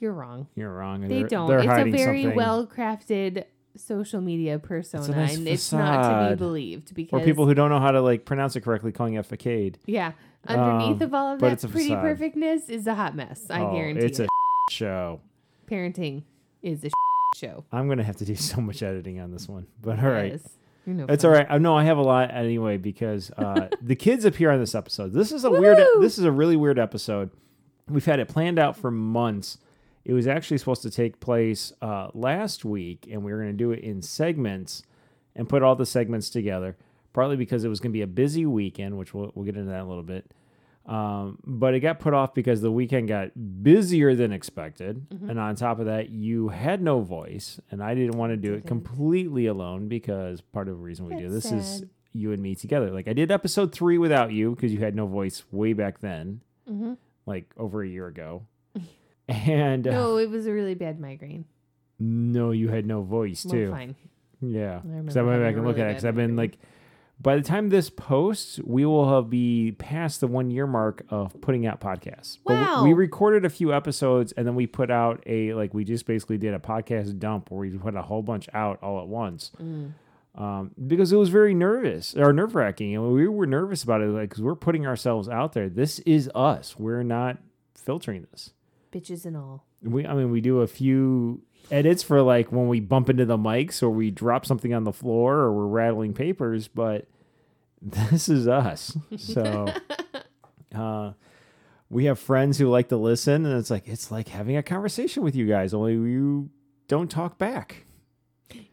you're 0.00 0.14
wrong. 0.14 0.46
you're 0.54 0.72
wrong 0.72 1.02
They 1.02 1.18
They're- 1.20 1.28
don't. 1.28 1.48
they're 1.48 1.58
It's 1.58 1.68
a 1.68 1.90
very 1.90 2.22
something. 2.22 2.34
well 2.36 2.66
crafted 2.66 3.44
social 3.76 4.20
media 4.22 4.58
persona, 4.58 5.06
nice 5.14 5.36
and 5.36 5.46
it's 5.48 5.70
not 5.72 6.28
to 6.28 6.30
be 6.34 6.38
believed 6.38 6.94
because 6.94 7.20
or 7.20 7.24
people 7.24 7.46
who 7.46 7.52
don't 7.54 7.68
know 7.70 7.78
how 7.80 7.90
to 7.90 8.00
like 8.00 8.24
pronounce 8.24 8.56
it 8.56 8.62
correctly 8.62 8.90
calling 8.92 9.14
it 9.14 9.26
facade 9.26 9.78
yeah, 9.86 10.12
underneath 10.46 10.96
Um, 10.96 11.02
of 11.02 11.14
all 11.14 11.32
of 11.34 11.40
that 11.40 11.52
it's 11.52 11.64
pretty 11.66 11.88
facade. 11.88 12.02
perfectness 12.02 12.68
is 12.70 12.86
a 12.86 12.94
hot 12.94 13.14
mess. 13.14 13.46
I 13.50 13.60
Oh, 13.60 13.72
guarantee 13.74 14.06
it's 14.06 14.18
it. 14.20 14.24
a 14.26 14.70
show 14.72 15.20
Parenting 15.70 16.22
is 16.62 16.84
a 16.84 16.90
show. 17.36 17.64
I'm 17.72 17.86
gonna 17.88 18.02
have 18.02 18.16
to 18.16 18.24
do 18.24 18.34
so 18.34 18.60
much 18.62 18.82
editing 18.82 19.20
on 19.20 19.30
this 19.30 19.46
one, 19.48 19.66
but 19.82 19.98
all 20.02 20.10
right, 20.10 20.32
Yes. 20.32 20.48
You're 20.86 20.96
no 20.96 21.06
it's 21.08 21.24
all 21.24 21.30
right. 21.30 21.46
I 21.48 21.58
know 21.58 21.76
I 21.76 21.84
have 21.84 21.98
a 21.98 22.02
lot 22.02 22.34
anyway 22.34 22.76
because 22.76 23.30
uh, 23.32 23.68
the 23.82 23.96
kids 23.96 24.24
appear 24.24 24.50
on 24.50 24.58
this 24.58 24.74
episode. 24.74 25.12
This 25.12 25.32
is 25.32 25.44
a 25.44 25.50
weird. 25.50 25.78
This 26.00 26.18
is 26.18 26.24
a 26.24 26.32
really 26.32 26.56
weird 26.56 26.78
episode. 26.78 27.30
We've 27.88 28.04
had 28.04 28.20
it 28.20 28.28
planned 28.28 28.58
out 28.58 28.76
for 28.76 28.90
months. 28.90 29.58
It 30.04 30.12
was 30.12 30.26
actually 30.26 30.58
supposed 30.58 30.82
to 30.82 30.90
take 30.90 31.20
place 31.20 31.72
uh, 31.80 32.08
last 32.14 32.64
week, 32.64 33.08
and 33.10 33.22
we 33.22 33.32
were 33.32 33.38
going 33.38 33.52
to 33.52 33.56
do 33.56 33.70
it 33.70 33.80
in 33.80 34.02
segments 34.02 34.82
and 35.36 35.48
put 35.48 35.62
all 35.62 35.76
the 35.76 35.86
segments 35.86 36.30
together. 36.30 36.76
Partly 37.12 37.36
because 37.36 37.62
it 37.62 37.68
was 37.68 37.78
going 37.78 37.90
to 37.90 37.96
be 37.96 38.02
a 38.02 38.06
busy 38.06 38.46
weekend, 38.46 38.96
which 38.96 39.12
we'll, 39.12 39.30
we'll 39.34 39.44
get 39.44 39.54
into 39.56 39.70
that 39.70 39.80
in 39.80 39.84
a 39.84 39.88
little 39.88 40.02
bit. 40.02 40.30
Um, 40.84 41.38
but 41.44 41.74
it 41.74 41.80
got 41.80 42.00
put 42.00 42.12
off 42.12 42.34
because 42.34 42.60
the 42.60 42.70
weekend 42.72 43.06
got 43.08 43.30
busier 43.62 44.14
than 44.16 44.32
expected. 44.32 45.08
Mm-hmm. 45.10 45.30
And 45.30 45.38
on 45.38 45.54
top 45.54 45.78
of 45.78 45.86
that, 45.86 46.10
you 46.10 46.48
had 46.48 46.82
no 46.82 47.00
voice. 47.00 47.60
And 47.70 47.82
I 47.82 47.94
didn't 47.94 48.16
want 48.18 48.32
to 48.32 48.36
do 48.36 48.54
it 48.54 48.66
completely 48.66 49.46
alone 49.46 49.86
because 49.88 50.40
part 50.40 50.66
of 50.68 50.74
the 50.76 50.82
reason 50.82 51.06
we 51.06 51.16
do 51.16 51.28
That's 51.28 51.50
this 51.50 51.52
is 51.82 51.84
you 52.12 52.32
and 52.32 52.42
me 52.42 52.54
together. 52.56 52.90
Like 52.90 53.06
I 53.08 53.12
did 53.12 53.30
episode 53.30 53.72
three 53.72 53.96
without 53.96 54.32
you 54.32 54.54
because 54.56 54.72
you 54.72 54.80
had 54.80 54.94
no 54.96 55.06
voice 55.06 55.44
way 55.52 55.72
back 55.72 56.00
then, 56.00 56.40
Mhm. 56.68 56.96
like 57.26 57.46
over 57.56 57.82
a 57.82 57.88
year 57.88 58.08
ago. 58.08 58.42
and 59.28 59.86
uh, 59.86 59.92
No, 59.92 60.16
it 60.16 60.28
was 60.30 60.46
a 60.46 60.52
really 60.52 60.74
bad 60.74 60.98
migraine. 61.00 61.44
no, 62.00 62.50
you 62.50 62.68
had 62.68 62.86
no 62.86 63.02
voice 63.02 63.44
Well, 63.44 63.52
too. 63.54 63.70
fine. 63.70 63.94
Yeah. 64.40 64.80
I 64.84 64.88
remember 64.88 65.18
I 65.18 65.22
went 65.22 65.42
back 65.42 65.54
and 65.54 65.64
look 65.64 65.76
really 65.76 65.82
at 65.82 65.90
it 65.90 65.92
because 65.92 66.04
I've 66.04 66.16
been 66.16 66.34
like, 66.34 66.58
by 67.22 67.36
the 67.36 67.42
time 67.42 67.68
this 67.68 67.88
posts, 67.88 68.58
we 68.64 68.84
will 68.84 69.14
have 69.14 69.30
be 69.30 69.72
past 69.78 70.20
the 70.20 70.26
one 70.26 70.50
year 70.50 70.66
mark 70.66 71.04
of 71.08 71.40
putting 71.40 71.66
out 71.66 71.80
podcasts. 71.80 72.38
But 72.44 72.54
Wow. 72.54 72.84
we 72.84 72.92
recorded 72.92 73.44
a 73.44 73.50
few 73.50 73.72
episodes 73.72 74.32
and 74.32 74.46
then 74.46 74.54
we 74.56 74.66
put 74.66 74.90
out 74.90 75.22
a 75.26 75.54
like 75.54 75.72
we 75.72 75.84
just 75.84 76.04
basically 76.06 76.38
did 76.38 76.52
a 76.52 76.58
podcast 76.58 77.18
dump 77.18 77.50
where 77.50 77.60
we 77.60 77.70
put 77.78 77.94
a 77.94 78.02
whole 78.02 78.22
bunch 78.22 78.48
out 78.54 78.82
all 78.82 79.00
at 79.00 79.06
once. 79.06 79.52
Mm. 79.62 79.92
Um, 80.34 80.70
because 80.86 81.12
it 81.12 81.16
was 81.16 81.28
very 81.28 81.52
nervous 81.54 82.16
or 82.16 82.32
nerve 82.32 82.54
wracking, 82.54 82.94
and 82.96 83.12
we 83.12 83.28
were 83.28 83.46
nervous 83.46 83.82
about 83.84 84.00
it, 84.00 84.06
like 84.06 84.30
because 84.30 84.42
we're 84.42 84.54
putting 84.54 84.86
ourselves 84.86 85.28
out 85.28 85.52
there. 85.52 85.68
This 85.68 85.98
is 86.00 86.30
us. 86.34 86.78
We're 86.78 87.02
not 87.02 87.36
filtering 87.74 88.26
this. 88.30 88.50
Bitches 88.90 89.26
and 89.26 89.36
all. 89.36 89.66
We, 89.82 90.06
I 90.06 90.14
mean, 90.14 90.30
we 90.30 90.40
do 90.40 90.60
a 90.60 90.66
few 90.66 91.42
edits 91.70 92.02
for 92.02 92.22
like 92.22 92.52
when 92.52 92.68
we 92.68 92.80
bump 92.80 93.08
into 93.08 93.24
the 93.24 93.38
mics 93.38 93.82
or 93.82 93.90
we 93.90 94.10
drop 94.10 94.46
something 94.46 94.74
on 94.74 94.84
the 94.84 94.92
floor 94.92 95.36
or 95.38 95.52
we're 95.52 95.66
rattling 95.66 96.12
papers, 96.14 96.68
but 96.68 97.06
this 97.82 98.28
is 98.28 98.46
us. 98.46 98.96
So, 99.16 99.66
uh, 100.74 101.12
we 101.90 102.06
have 102.06 102.18
friends 102.18 102.58
who 102.58 102.70
like 102.70 102.88
to 102.88 102.96
listen, 102.96 103.44
and 103.44 103.58
it's 103.58 103.70
like 103.70 103.86
it's 103.86 104.10
like 104.10 104.28
having 104.28 104.56
a 104.56 104.62
conversation 104.62 105.22
with 105.22 105.36
you 105.36 105.46
guys. 105.46 105.74
Only 105.74 105.92
you 105.92 106.50
don't 106.88 107.10
talk 107.10 107.38
back. 107.38 107.84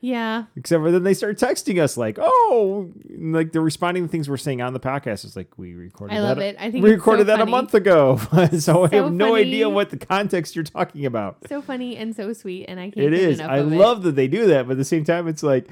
Yeah. 0.02 0.46
Except 0.56 0.82
for 0.82 0.92
then 0.92 1.04
they 1.04 1.14
start 1.14 1.38
texting 1.38 1.82
us 1.82 1.98
like, 1.98 2.18
"Oh, 2.22 2.90
like 3.18 3.52
they're 3.52 3.62
responding 3.62 4.04
to 4.06 4.10
things 4.10 4.30
we're 4.30 4.38
saying 4.38 4.62
on 4.62 4.74
the 4.74 4.80
podcast." 4.80 5.26
It's 5.26 5.36
like 5.36 5.58
we 5.58 5.74
recorded. 5.76 6.16
I 6.16 6.22
that 6.22 6.28
love 6.28 6.38
a- 6.40 6.48
it. 6.50 6.56
I 6.60 6.72
think 6.72 6.84
we 6.84 6.92
recorded 6.92 7.24
so 7.24 7.26
that 7.26 7.40
funny. 7.40 7.50
a 7.50 7.52
month 7.52 7.74
ago, 7.74 8.18
so, 8.32 8.38
I 8.38 8.48
So 8.58 8.86
have 8.88 9.12
no 9.14 9.36
idea 9.36 9.70
what 9.70 9.90
the 9.90 9.98
context 9.98 10.56
you're 10.56 10.64
talking 10.64 11.06
about. 11.06 11.38
So 11.50 11.62
funny 11.62 11.98
and 11.98 12.16
so 12.16 12.32
sweet, 12.34 12.66
and 12.68 12.80
I 12.80 12.92
can't 12.92 13.08
It 13.08 13.10
get 13.12 13.14
is. 13.20 13.40
enough 13.40 13.52
I 13.52 13.58
of 13.58 13.72
it. 13.74 13.76
love 13.76 14.04
that 14.04 14.16
they 14.16 14.28
do 14.28 14.48
that, 14.48 14.68
but 14.68 14.74
at 14.74 14.78
the 14.78 14.86
same 14.86 15.04
time, 15.04 15.28
it's 15.28 15.44
like, 15.44 15.68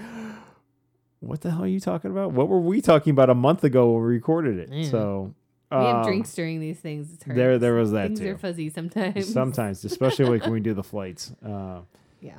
what 1.20 1.42
the 1.42 1.52
hell 1.52 1.64
are 1.64 1.68
you 1.68 1.80
talking 1.80 2.12
about? 2.12 2.32
What 2.32 2.48
were 2.48 2.60
we 2.60 2.82
talking 2.82 3.12
about 3.12 3.30
a 3.30 3.36
month 3.36 3.64
ago 3.64 3.92
when 3.94 4.04
we 4.04 4.10
recorded 4.10 4.60
it? 4.60 4.70
Yeah. 4.72 4.90
So 4.90 5.34
We 5.72 5.78
have 5.78 5.96
um, 5.98 6.04
drinks 6.04 6.34
during 6.36 6.60
these 6.60 6.80
things. 6.80 7.14
It's 7.14 7.24
hard. 7.24 7.38
There, 7.38 7.58
there 7.58 7.74
was 7.74 7.92
that 7.92 8.08
Things 8.08 8.20
too. 8.20 8.32
are 8.34 8.38
fuzzy 8.38 8.70
sometimes. 8.70 9.32
Sometimes, 9.34 9.84
especially 9.84 10.26
like 10.26 10.44
when 10.44 10.52
we 10.54 10.60
do 10.60 10.74
the 10.74 10.84
flights. 10.84 11.34
Uh, 11.46 11.80
Yeah. 12.22 12.34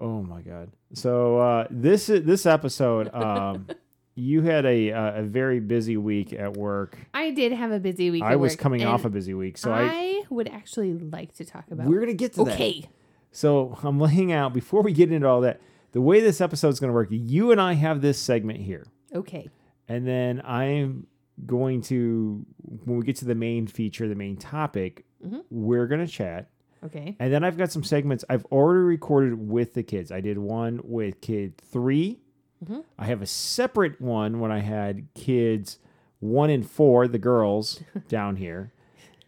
Oh 0.00 0.22
my 0.22 0.40
god! 0.40 0.70
So 0.94 1.38
uh, 1.38 1.66
this 1.70 2.06
this 2.06 2.46
episode, 2.46 3.10
um, 3.14 3.66
you 4.14 4.42
had 4.42 4.64
a 4.64 4.92
uh, 4.92 5.20
a 5.20 5.22
very 5.22 5.60
busy 5.60 5.96
week 5.96 6.32
at 6.32 6.56
work. 6.56 6.98
I 7.12 7.30
did 7.30 7.52
have 7.52 7.70
a 7.70 7.78
busy 7.78 8.10
week. 8.10 8.22
I 8.22 8.36
was 8.36 8.56
coming 8.56 8.84
off 8.84 9.04
a 9.04 9.10
busy 9.10 9.34
week, 9.34 9.58
so 9.58 9.70
I, 9.70 9.82
I, 9.84 10.22
would 10.30 10.48
actually 10.48 10.94
like 10.94 11.34
to 11.34 11.44
talk 11.44 11.70
about. 11.70 11.86
we're 11.86 12.00
gonna 12.00 12.14
get 12.14 12.32
to 12.34 12.44
that. 12.44 12.54
okay. 12.54 12.88
So 13.32 13.78
I'm 13.82 14.00
laying 14.00 14.32
out 14.32 14.52
before 14.54 14.82
we 14.82 14.92
get 14.92 15.12
into 15.12 15.28
all 15.28 15.42
that. 15.42 15.60
The 15.92 16.00
way 16.00 16.20
this 16.20 16.40
episode 16.40 16.68
is 16.70 16.80
gonna 16.80 16.92
work, 16.92 17.08
you 17.10 17.52
and 17.52 17.60
I 17.60 17.74
have 17.74 18.00
this 18.00 18.18
segment 18.18 18.60
here, 18.60 18.86
Okay. 19.14 19.50
and 19.88 20.06
then 20.06 20.40
I'm 20.44 21.06
going 21.46 21.80
to 21.82 22.44
when 22.84 22.98
we 22.98 23.04
get 23.04 23.16
to 23.16 23.24
the 23.24 23.34
main 23.34 23.66
feature, 23.66 24.08
the 24.08 24.14
main 24.14 24.36
topic, 24.36 25.04
Mhm. 25.24 25.42
we're 25.50 25.86
gonna 25.86 26.06
chat. 26.06 26.48
Okay. 26.84 27.16
And 27.18 27.32
then 27.32 27.44
I've 27.44 27.58
got 27.58 27.70
some 27.70 27.84
segments 27.84 28.24
I've 28.28 28.44
already 28.46 28.80
recorded 28.84 29.48
with 29.48 29.74
the 29.74 29.82
kids. 29.82 30.10
I 30.10 30.20
did 30.20 30.38
one 30.38 30.80
with 30.84 31.20
kid 31.20 31.56
3 31.58 32.20
Mhm. 32.64 32.84
I 32.98 33.06
have 33.06 33.22
a 33.22 33.26
separate 33.26 34.00
one 34.00 34.38
when 34.40 34.52
I 34.52 34.58
had 34.60 35.06
kids 35.14 35.78
one 36.18 36.50
and 36.50 36.68
four, 36.68 37.08
the 37.08 37.18
girls 37.18 37.82
down 38.08 38.36
here. 38.36 38.72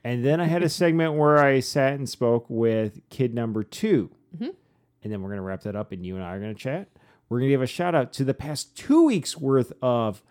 And 0.04 0.25
then 0.25 0.40
I 0.40 0.44
had 0.44 0.62
a 0.62 0.68
segment 0.68 1.14
where 1.14 1.38
I 1.38 1.61
sat 1.61 1.94
and 1.94 2.09
spoke 2.09 2.44
with 2.49 3.00
kid 3.09 3.35
number 3.35 3.62
2 3.62 4.11
Mhm. 4.37 4.54
And 5.02 5.12
then 5.12 5.21
we're 5.23 5.30
going 5.30 5.38
to 5.38 5.42
wrap 5.42 5.62
that 5.62 5.75
up, 5.76 5.92
and 5.92 6.04
you 6.06 6.14
and 6.16 6.25
I 6.25 6.35
are 6.35 6.38
going 6.40 6.54
to 6.54 6.59
chat. 6.61 6.88
We're 7.28 7.38
going 7.38 7.49
to 7.49 7.54
give 7.54 7.62
a 7.62 7.66
shout 7.66 7.94
out 7.94 8.12
to 8.14 8.25
the 8.25 8.35
past 8.35 8.76
two 8.76 9.04
weeks 9.04 9.37
worth 9.38 9.73
of 9.82 10.23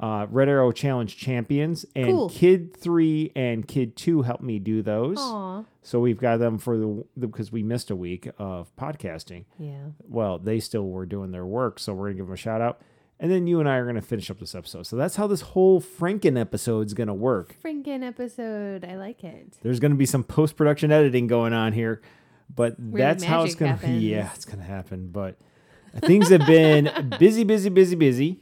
uh, 0.00 0.26
Red 0.30 0.48
Arrow 0.48 0.72
Challenge 0.72 1.14
champions. 1.14 1.84
And 1.94 2.06
Cool. 2.06 2.30
kid 2.30 2.74
three 2.76 3.30
and 3.36 3.68
kid 3.68 3.96
two 3.96 4.22
helped 4.22 4.42
me 4.42 4.58
do 4.58 4.82
those. 4.82 5.18
Aw. 5.20 5.64
So 5.82 6.00
we've 6.00 6.18
got 6.18 6.38
them 6.38 6.58
for 6.58 6.76
the 6.78 7.04
because 7.18 7.52
we 7.52 7.62
missed 7.62 7.90
a 7.90 7.96
week 7.96 8.28
of 8.38 8.74
podcasting. 8.76 9.44
Yeah. 9.58 9.88
Well, 10.08 10.38
they 10.38 10.58
still 10.60 10.88
were 10.88 11.06
doing 11.06 11.30
their 11.32 11.44
work, 11.46 11.78
so 11.78 11.92
we're 11.94 12.06
gonna 12.08 12.16
give 12.16 12.26
them 12.26 12.34
a 12.34 12.36
shout 12.38 12.60
out. 12.60 12.80
And 13.22 13.30
then 13.30 13.46
you 13.46 13.60
and 13.60 13.68
I 13.68 13.76
are 13.76 13.84
gonna 13.84 14.00
finish 14.00 14.30
up 14.30 14.38
this 14.40 14.54
episode. 14.54 14.86
So 14.86 14.96
that's 14.96 15.16
how 15.16 15.26
this 15.26 15.42
whole 15.42 15.80
Franken 15.80 16.38
episode 16.40 16.86
is 16.86 16.94
gonna 16.94 17.14
work. 17.14 17.54
Franken 17.62 18.02
episode. 18.02 18.84
I 18.84 18.96
like 18.96 19.22
it. 19.22 19.58
There's 19.62 19.80
gonna 19.80 19.94
be 19.96 20.06
some 20.06 20.24
post 20.24 20.56
production 20.56 20.90
editing 20.90 21.26
going 21.26 21.52
on 21.52 21.74
here, 21.74 22.00
but 22.54 22.80
Where 22.80 23.02
that's 23.02 23.22
how 23.24 23.42
it's 23.44 23.54
gonna 23.54 23.72
happens. 23.72 24.00
be. 24.00 24.08
Yeah, 24.12 24.30
it's 24.34 24.46
gonna 24.46 24.62
happen. 24.62 25.08
But 25.12 25.36
things 26.04 26.30
have 26.30 26.46
been 26.46 27.14
busy, 27.18 27.44
busy, 27.44 27.68
busy, 27.68 27.96
busy. 27.96 28.40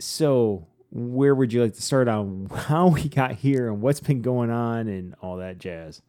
So 0.00 0.66
where 0.90 1.34
would 1.34 1.52
you 1.52 1.62
like 1.62 1.74
to 1.74 1.82
start 1.82 2.08
on 2.08 2.48
how 2.54 2.88
we 2.88 3.08
got 3.08 3.32
here 3.32 3.68
and 3.68 3.80
what's 3.80 4.00
been 4.00 4.22
going 4.22 4.50
on 4.50 4.88
and 4.88 5.14
all 5.20 5.36
that 5.38 5.58
jazz? 5.58 6.02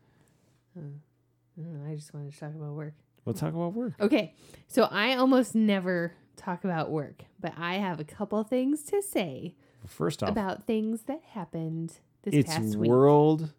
I 0.77 1.91
I 1.91 1.95
just 1.95 2.13
wanted 2.13 2.33
to 2.33 2.39
talk 2.39 2.55
about 2.55 2.73
work. 2.73 2.93
We'll 3.25 3.35
talk 3.35 3.53
about 3.53 3.73
work. 3.73 3.93
Okay. 3.99 4.33
So 4.67 4.83
I 4.83 5.15
almost 5.15 5.55
never 5.55 6.13
talk 6.37 6.63
about 6.63 6.89
work, 6.89 7.23
but 7.39 7.53
I 7.57 7.75
have 7.75 7.99
a 7.99 8.05
couple 8.05 8.41
things 8.43 8.83
to 8.83 9.01
say 9.01 9.55
First 9.85 10.23
off, 10.23 10.29
about 10.29 10.65
things 10.65 11.03
that 11.03 11.21
happened 11.31 11.93
this 12.23 12.33
it's 12.33 12.49
past 12.49 12.61
week. 12.61 12.69
It's 12.69 12.89
world 12.89 13.53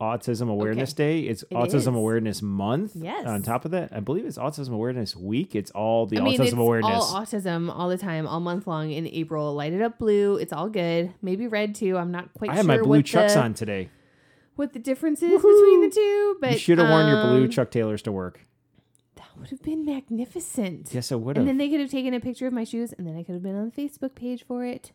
Autism 0.00 0.50
Awareness 0.50 0.92
Day. 0.92 1.20
It's 1.20 1.42
It 1.44 1.50
Autism 1.52 1.74
is. 1.74 1.86
Awareness 1.86 2.42
Month. 2.42 2.92
Yes. 2.96 3.26
On 3.26 3.42
top 3.42 3.64
of 3.64 3.70
that, 3.70 3.92
I 3.92 4.00
believe 4.00 4.24
it's 4.26 4.38
Autism 4.38 4.70
Awareness 4.72 5.14
Week. 5.14 5.54
It's 5.54 5.70
all 5.70 6.06
the 6.06 6.18
I 6.18 6.22
mean, 6.22 6.38
autism 6.38 6.58
awareness. 6.58 6.90
all 6.90 7.22
autism 7.24 7.72
all 7.74 7.88
the 7.88 7.98
time, 7.98 8.26
all 8.26 8.40
month 8.40 8.66
long 8.66 8.90
in 8.90 9.06
April. 9.06 9.54
Light 9.54 9.72
it 9.72 9.80
up 9.80 9.98
blue. 9.98 10.36
It's 10.36 10.52
all 10.52 10.68
good. 10.68 11.14
Maybe 11.22 11.46
red 11.46 11.74
too. 11.74 11.96
I'm 11.96 12.10
not 12.10 12.32
quite 12.34 12.50
I 12.50 12.54
sure 12.54 12.56
had 12.58 12.66
my 12.66 12.78
blue 12.78 13.02
chucks 13.02 13.34
the, 13.34 13.40
on 13.40 13.54
today. 13.54 13.88
what 14.56 14.72
the 14.72 14.80
difference 14.80 15.22
is 15.22 15.40
between 15.40 15.80
the 15.82 15.90
two. 15.90 16.36
But 16.40 16.52
you 16.52 16.58
should 16.58 16.78
have 16.78 16.88
worn 16.88 17.06
your 17.06 17.22
blue 17.22 17.44
um, 17.44 17.50
Chuck 17.50 17.70
Taylors 17.70 18.02
to 18.02 18.12
work. 18.12 18.40
That 19.14 19.28
would 19.38 19.50
have 19.50 19.62
been 19.62 19.84
magnificent. 19.84 20.90
Yes, 20.92 21.12
I 21.12 21.14
would 21.14 21.38
And 21.38 21.46
then 21.46 21.58
they 21.58 21.68
could 21.68 21.80
have 21.80 21.90
taken 21.90 22.14
a 22.14 22.20
picture 22.20 22.46
of 22.48 22.52
my 22.52 22.64
shoes, 22.64 22.92
and 22.92 23.06
then 23.06 23.16
I 23.16 23.22
could 23.22 23.34
have 23.34 23.42
been 23.42 23.54
on 23.56 23.70
the 23.74 23.82
Facebook 23.82 24.14
page 24.16 24.44
for 24.44 24.64
it. 24.64 24.90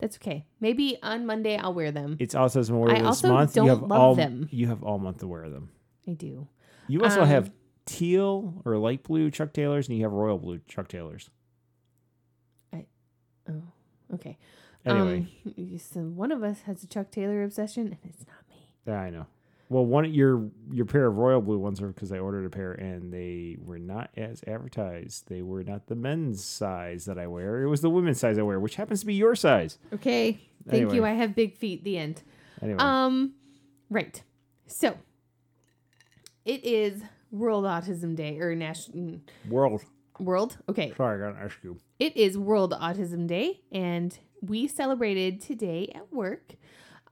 That's 0.00 0.16
okay. 0.16 0.46
Maybe 0.60 0.96
on 1.02 1.26
Monday 1.26 1.56
I'll 1.56 1.74
wear 1.74 1.92
them. 1.92 2.16
It's 2.18 2.34
Autism 2.34 2.70
Awareness 2.74 3.06
also 3.06 3.28
Month. 3.32 3.54
don't 3.54 3.64
you 3.66 3.70
have 3.70 3.82
love 3.82 3.92
all 4.00 4.14
them. 4.14 4.48
you 4.50 4.66
have 4.68 4.82
all 4.82 4.98
month 4.98 5.18
to 5.18 5.26
wear 5.28 5.48
them. 5.48 5.70
I 6.08 6.12
do. 6.12 6.48
You 6.88 7.02
also 7.04 7.22
Um, 7.22 7.28
have 7.28 7.52
teal 7.86 8.62
or 8.64 8.76
light 8.78 9.02
blue 9.02 9.30
Chuck 9.30 9.52
Taylors, 9.52 9.88
and 9.88 9.96
you 9.98 10.04
have 10.04 10.12
royal 10.12 10.38
blue 10.38 10.60
Chuck 10.66 10.88
Taylors. 10.88 11.30
Oh, 13.48 13.62
okay. 14.14 14.38
Anyway, 14.86 15.26
um, 15.44 15.78
so 15.92 16.00
one 16.00 16.30
of 16.30 16.42
us 16.44 16.62
has 16.62 16.82
a 16.84 16.86
Chuck 16.86 17.10
Taylor 17.10 17.42
obsession, 17.42 17.86
and 17.88 17.98
it's 18.04 18.24
not 18.26 18.36
me. 18.48 18.74
yeah, 18.86 19.00
I 19.00 19.10
know. 19.10 19.26
Well, 19.70 19.86
one 19.86 20.12
your 20.12 20.50
your 20.72 20.84
pair 20.84 21.06
of 21.06 21.16
royal 21.16 21.40
blue 21.40 21.58
ones 21.58 21.80
are 21.80 21.86
because 21.86 22.10
I 22.10 22.18
ordered 22.18 22.44
a 22.44 22.50
pair 22.50 22.72
and 22.72 23.12
they 23.12 23.56
were 23.64 23.78
not 23.78 24.10
as 24.16 24.42
advertised. 24.46 25.28
They 25.28 25.42
were 25.42 25.62
not 25.62 25.86
the 25.86 25.94
men's 25.94 26.44
size 26.44 27.04
that 27.04 27.18
I 27.18 27.28
wear. 27.28 27.62
It 27.62 27.68
was 27.68 27.80
the 27.80 27.88
women's 27.88 28.18
size 28.18 28.36
I 28.36 28.42
wear, 28.42 28.58
which 28.58 28.74
happens 28.74 29.00
to 29.00 29.06
be 29.06 29.14
your 29.14 29.36
size. 29.36 29.78
Okay. 29.94 30.40
Thank 30.68 30.82
Anyway. 30.82 30.94
you. 30.96 31.04
I 31.04 31.12
have 31.12 31.36
big 31.36 31.56
feet. 31.56 31.84
The 31.84 31.96
end. 31.98 32.20
Anyway, 32.60 32.78
Um, 32.80 33.34
right. 33.88 34.20
So 34.66 34.96
it 36.44 36.64
is 36.64 37.02
World 37.30 37.64
Autism 37.64 38.16
Day 38.16 38.38
or 38.40 38.54
National 38.56 39.20
world. 39.48 39.84
World. 40.18 40.58
Okay. 40.68 40.92
Sorry, 40.96 41.22
I 41.22 41.30
gotta 41.32 41.44
ask 41.44 41.56
you. 41.62 41.78
It 42.00 42.16
is 42.16 42.36
World 42.36 42.72
Autism 42.72 43.28
Day, 43.28 43.60
and 43.70 44.18
we 44.42 44.66
celebrated 44.66 45.40
today 45.40 45.92
at 45.94 46.12
work 46.12 46.56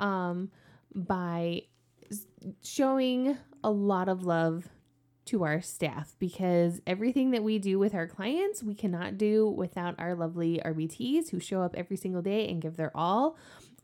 um, 0.00 0.50
by 0.94 1.62
showing 2.62 3.36
a 3.62 3.70
lot 3.70 4.08
of 4.08 4.24
love 4.24 4.68
to 5.28 5.44
our 5.44 5.60
staff 5.60 6.16
because 6.18 6.80
everything 6.86 7.32
that 7.32 7.44
we 7.44 7.58
do 7.58 7.78
with 7.78 7.94
our 7.94 8.06
clients, 8.06 8.62
we 8.62 8.74
cannot 8.74 9.18
do 9.18 9.46
without 9.46 9.94
our 9.98 10.14
lovely 10.14 10.58
RBTs 10.64 11.28
who 11.28 11.38
show 11.38 11.60
up 11.60 11.74
every 11.76 11.98
single 11.98 12.22
day 12.22 12.48
and 12.48 12.62
give 12.62 12.76
their 12.76 12.90
all. 12.96 13.36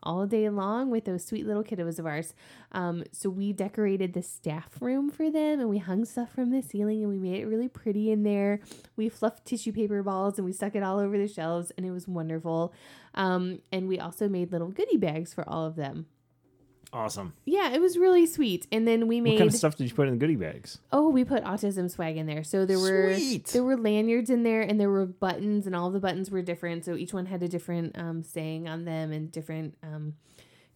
All 0.02 0.26
day 0.26 0.50
long 0.50 0.90
with 0.90 1.06
those 1.06 1.24
sweet 1.24 1.46
little 1.46 1.64
kiddos 1.64 1.98
of 1.98 2.04
ours. 2.04 2.34
Um, 2.72 3.04
so 3.10 3.30
we 3.30 3.54
decorated 3.54 4.12
the 4.12 4.22
staff 4.22 4.68
room 4.80 5.08
for 5.08 5.30
them 5.30 5.60
and 5.60 5.68
we 5.70 5.78
hung 5.78 6.04
stuff 6.04 6.30
from 6.30 6.50
the 6.50 6.60
ceiling 6.60 7.02
and 7.02 7.08
we 7.10 7.18
made 7.18 7.40
it 7.40 7.46
really 7.46 7.68
pretty 7.68 8.10
in 8.10 8.22
there 8.22 8.60
we 8.96 9.08
fluffed 9.08 9.46
tissue 9.46 9.72
paper 9.72 10.02
balls 10.02 10.36
and 10.36 10.44
we 10.44 10.52
stuck 10.52 10.74
it 10.74 10.82
all 10.82 10.98
over 10.98 11.16
the 11.16 11.26
shelves 11.26 11.72
and 11.78 11.86
it 11.86 11.90
was 11.90 12.06
wonderful 12.06 12.74
um, 13.14 13.60
and 13.72 13.88
we 13.88 13.98
also 13.98 14.28
made 14.28 14.52
little 14.52 14.68
goodie 14.68 14.98
bags 14.98 15.32
for 15.32 15.48
all 15.48 15.64
of 15.64 15.74
them 15.74 16.04
Awesome. 16.94 17.32
yeah 17.44 17.72
it 17.72 17.80
was 17.80 17.98
really 17.98 18.24
sweet 18.24 18.68
and 18.70 18.86
then 18.86 19.08
we 19.08 19.20
made 19.20 19.32
What 19.32 19.38
kind 19.38 19.50
of 19.50 19.56
stuff 19.56 19.74
did 19.76 19.88
you 19.88 19.94
put 19.94 20.06
in 20.06 20.14
the 20.14 20.18
goodie 20.20 20.36
bags? 20.36 20.78
oh 20.92 21.08
we 21.08 21.24
put 21.24 21.42
autism 21.42 21.90
swag 21.90 22.16
in 22.16 22.26
there 22.26 22.44
so 22.44 22.64
there 22.64 22.78
were 22.78 23.14
Sweet. 23.16 23.46
there 23.48 23.64
were 23.64 23.76
lanyards 23.76 24.30
in 24.30 24.44
there 24.44 24.62
and 24.62 24.78
there 24.80 24.90
were 24.90 25.04
buttons 25.04 25.66
and 25.66 25.74
all 25.74 25.90
the 25.90 25.98
buttons 25.98 26.30
were 26.30 26.40
different 26.40 26.84
so 26.84 26.94
each 26.94 27.12
one 27.12 27.26
had 27.26 27.42
a 27.42 27.48
different 27.48 27.98
um, 27.98 28.22
saying 28.22 28.68
on 28.68 28.84
them 28.84 29.10
and 29.10 29.32
different 29.32 29.76
um, 29.82 30.14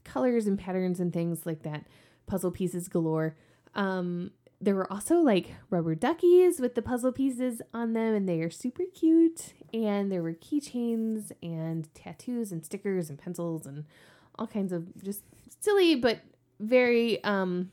colors 0.02 0.48
and 0.48 0.58
patterns 0.58 0.98
and 0.98 1.12
things 1.12 1.46
like 1.46 1.62
that 1.62 1.87
puzzle 2.26 2.50
pieces 2.50 2.88
galore 2.88 3.37
um, 3.76 4.32
there 4.60 4.75
were 4.75 4.92
also 4.92 5.18
like 5.18 5.54
rubber 5.70 5.94
duckies 5.94 6.58
with 6.58 6.75
the 6.75 6.82
puzzle 6.82 7.12
pieces 7.12 7.62
on 7.72 7.92
them 7.92 8.12
and 8.12 8.28
they 8.28 8.40
are 8.40 8.50
super 8.50 8.82
cute 8.92 9.52
and 9.72 10.10
there 10.10 10.22
were 10.22 10.32
keychains 10.32 11.30
and 11.44 11.88
tattoos 11.94 12.50
and 12.50 12.64
stickers 12.64 13.08
and 13.08 13.20
pencils 13.20 13.66
and 13.66 13.84
all 14.37 14.46
kinds 14.48 14.72
of 14.72 15.00
just 15.02 15.22
silly 15.60 15.94
but 15.94 16.20
very 16.60 17.22
um 17.24 17.70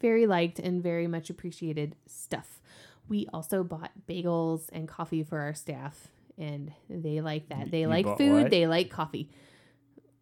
very 0.00 0.26
liked 0.26 0.58
and 0.58 0.82
very 0.82 1.06
much 1.06 1.30
appreciated 1.30 1.94
stuff 2.06 2.60
we 3.08 3.26
also 3.32 3.62
bought 3.62 3.90
bagels 4.08 4.68
and 4.72 4.88
coffee 4.88 5.22
for 5.22 5.38
our 5.40 5.54
staff 5.54 6.08
and 6.38 6.72
they 6.90 7.20
like 7.20 7.48
that 7.48 7.70
they 7.70 7.82
You 7.82 7.88
like 7.88 8.04
bought 8.06 8.18
food 8.18 8.42
what? 8.42 8.50
they 8.50 8.66
like 8.66 8.90
coffee 8.90 9.28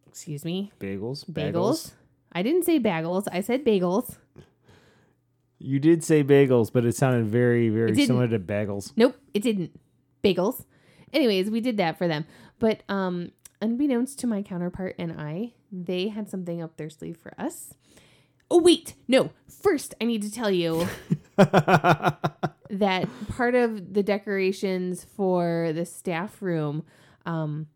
excuse 0.07 0.45
me 0.45 0.71
Bagels. 0.79 1.25
bagels. 1.25 1.91
I 2.35 2.41
didn't 2.41 2.63
say 2.63 2.79
bagels. 2.79 3.27
I 3.31 3.41
said 3.41 3.63
bagels. 3.63 4.17
You 5.59 5.79
did 5.79 6.03
say 6.03 6.23
bagels, 6.23 6.71
but 6.73 6.83
it 6.85 6.95
sounded 6.95 7.25
very, 7.25 7.69
very 7.69 7.91
didn't. 7.93 8.07
similar 8.07 8.27
to 8.27 8.39
bagels. 8.39 8.91
Nope, 8.95 9.15
it 9.33 9.43
didn't. 9.43 9.79
Bagels. 10.23 10.65
Anyways, 11.13 11.49
we 11.51 11.61
did 11.61 11.77
that 11.77 11.97
for 11.97 12.07
them. 12.07 12.25
But 12.59 12.83
um 12.89 13.31
unbeknownst 13.63 14.19
to 14.19 14.27
my 14.27 14.41
counterpart 14.41 14.93
and 14.99 15.13
I, 15.13 15.53
they 15.71 16.09
had 16.09 16.29
something 16.29 16.61
up 16.61 16.75
their 16.75 16.89
sleeve 16.89 17.17
for 17.17 17.33
us. 17.39 17.73
Oh 18.51 18.59
wait, 18.59 18.95
no. 19.07 19.31
First, 19.47 19.95
I 20.01 20.03
need 20.03 20.21
to 20.23 20.31
tell 20.31 20.51
you 20.51 20.87
that 21.37 23.07
part 23.29 23.55
of 23.55 23.93
the 23.93 24.03
decorations 24.03 25.05
for 25.15 25.71
the 25.73 25.85
staff 25.85 26.41
room, 26.41 26.83
um, 27.25 27.67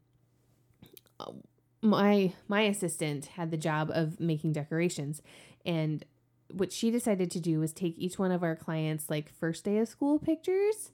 my 1.82 2.34
my 2.50 2.62
assistant 2.62 3.28
had 3.28 3.50
the 3.50 3.58
job 3.58 3.90
of 3.94 4.20
making 4.20 4.52
decorations, 4.52 5.22
and 5.66 6.04
what 6.52 6.74
she 6.74 6.92
decided 6.92 7.32
to 7.32 7.40
do 7.40 7.60
was 7.60 7.72
take 7.72 7.98
each 7.98 8.20
one 8.20 8.32
of 8.32 8.44
our 8.44 8.56
clients 8.56 9.10
like 9.10 9.32
first 9.32 9.64
day 9.64 9.78
of 9.78 9.88
school 9.88 10.20
pictures, 10.20 10.92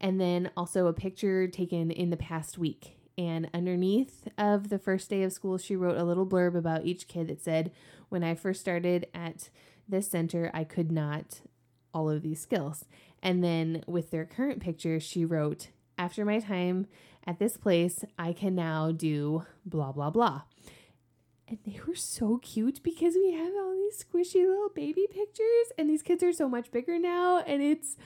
and 0.00 0.20
then 0.20 0.50
also 0.56 0.88
a 0.88 0.92
picture 0.92 1.46
taken 1.46 1.92
in 1.92 2.10
the 2.10 2.16
past 2.16 2.58
week. 2.58 2.96
And 3.18 3.50
underneath 3.52 4.28
of 4.38 4.68
the 4.68 4.78
first 4.78 5.10
day 5.10 5.22
of 5.22 5.32
school, 5.32 5.58
she 5.58 5.76
wrote 5.76 5.98
a 5.98 6.04
little 6.04 6.26
blurb 6.26 6.56
about 6.56 6.86
each 6.86 7.08
kid 7.08 7.28
that 7.28 7.42
said, 7.42 7.70
"When 8.08 8.24
I 8.24 8.34
first 8.34 8.60
started 8.60 9.06
at 9.14 9.50
this 9.88 10.08
center, 10.08 10.50
I 10.54 10.64
could 10.64 10.90
not 10.90 11.40
all 11.92 12.08
of 12.08 12.22
these 12.22 12.40
skills." 12.40 12.86
And 13.22 13.42
then 13.42 13.84
with 13.86 14.10
their 14.10 14.24
current 14.24 14.60
picture, 14.60 14.98
she 14.98 15.24
wrote, 15.24 15.68
After 15.96 16.24
my 16.24 16.40
time 16.40 16.86
at 17.24 17.38
this 17.38 17.56
place, 17.56 18.04
I 18.18 18.32
can 18.32 18.54
now 18.54 18.90
do 18.90 19.44
blah, 19.64 19.92
blah, 19.92 20.10
blah. 20.10 20.42
And 21.46 21.58
they 21.64 21.78
were 21.86 21.94
so 21.94 22.38
cute 22.38 22.82
because 22.82 23.14
we 23.14 23.32
have 23.32 23.52
all 23.54 23.74
these 23.74 24.04
squishy 24.04 24.46
little 24.46 24.70
baby 24.74 25.06
pictures, 25.08 25.72
and 25.78 25.88
these 25.88 26.02
kids 26.02 26.22
are 26.22 26.32
so 26.32 26.48
much 26.48 26.72
bigger 26.72 26.98
now. 26.98 27.38
And 27.38 27.62
it's 27.62 27.96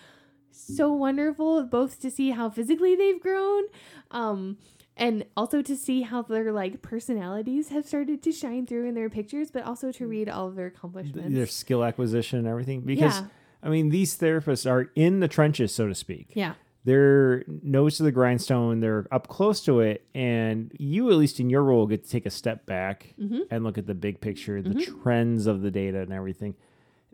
so 0.50 0.92
wonderful 0.92 1.62
both 1.64 2.00
to 2.00 2.10
see 2.10 2.30
how 2.30 2.50
physically 2.50 2.94
they've 2.96 3.20
grown. 3.20 3.64
Um, 4.10 4.58
and 4.96 5.24
also 5.36 5.62
to 5.62 5.76
see 5.76 6.02
how 6.02 6.22
their 6.22 6.52
like 6.52 6.82
personalities 6.82 7.68
have 7.68 7.86
started 7.86 8.22
to 8.22 8.32
shine 8.32 8.66
through 8.66 8.86
in 8.88 8.94
their 8.94 9.10
pictures, 9.10 9.50
but 9.50 9.64
also 9.64 9.92
to 9.92 10.06
read 10.06 10.28
all 10.28 10.48
of 10.48 10.56
their 10.56 10.66
accomplishments. 10.66 11.34
Their 11.34 11.46
skill 11.46 11.84
acquisition 11.84 12.38
and 12.38 12.48
everything. 12.48 12.80
Because 12.80 13.20
Yeah. 13.20 13.26
I 13.62 13.68
mean, 13.68 13.88
these 13.88 14.16
therapists 14.16 14.70
are 14.70 14.90
in 14.94 15.20
the 15.20 15.28
trenches, 15.28 15.74
so 15.74 15.86
to 15.88 15.94
speak. 15.94 16.28
yeah. 16.34 16.54
They're 16.84 17.42
nose 17.64 17.96
to 17.96 18.04
the 18.04 18.12
grindstone. 18.12 18.78
They're 18.78 19.08
up 19.10 19.26
close 19.26 19.60
to 19.64 19.80
it, 19.80 20.06
and 20.14 20.70
you, 20.78 21.10
at 21.10 21.16
least 21.16 21.40
in 21.40 21.50
your 21.50 21.64
role, 21.64 21.84
get 21.88 22.04
to 22.04 22.08
take 22.10 22.26
a 22.26 22.30
step 22.30 22.64
back 22.64 23.12
Mm-hmm. 23.20 23.40
and 23.50 23.64
look 23.64 23.76
at 23.76 23.88
the 23.88 23.94
big 23.94 24.20
picture, 24.20 24.62
the 24.62 24.86
trends 25.02 25.48
of 25.48 25.62
the 25.62 25.72
data, 25.72 25.98
and 26.02 26.12
everything. 26.12 26.54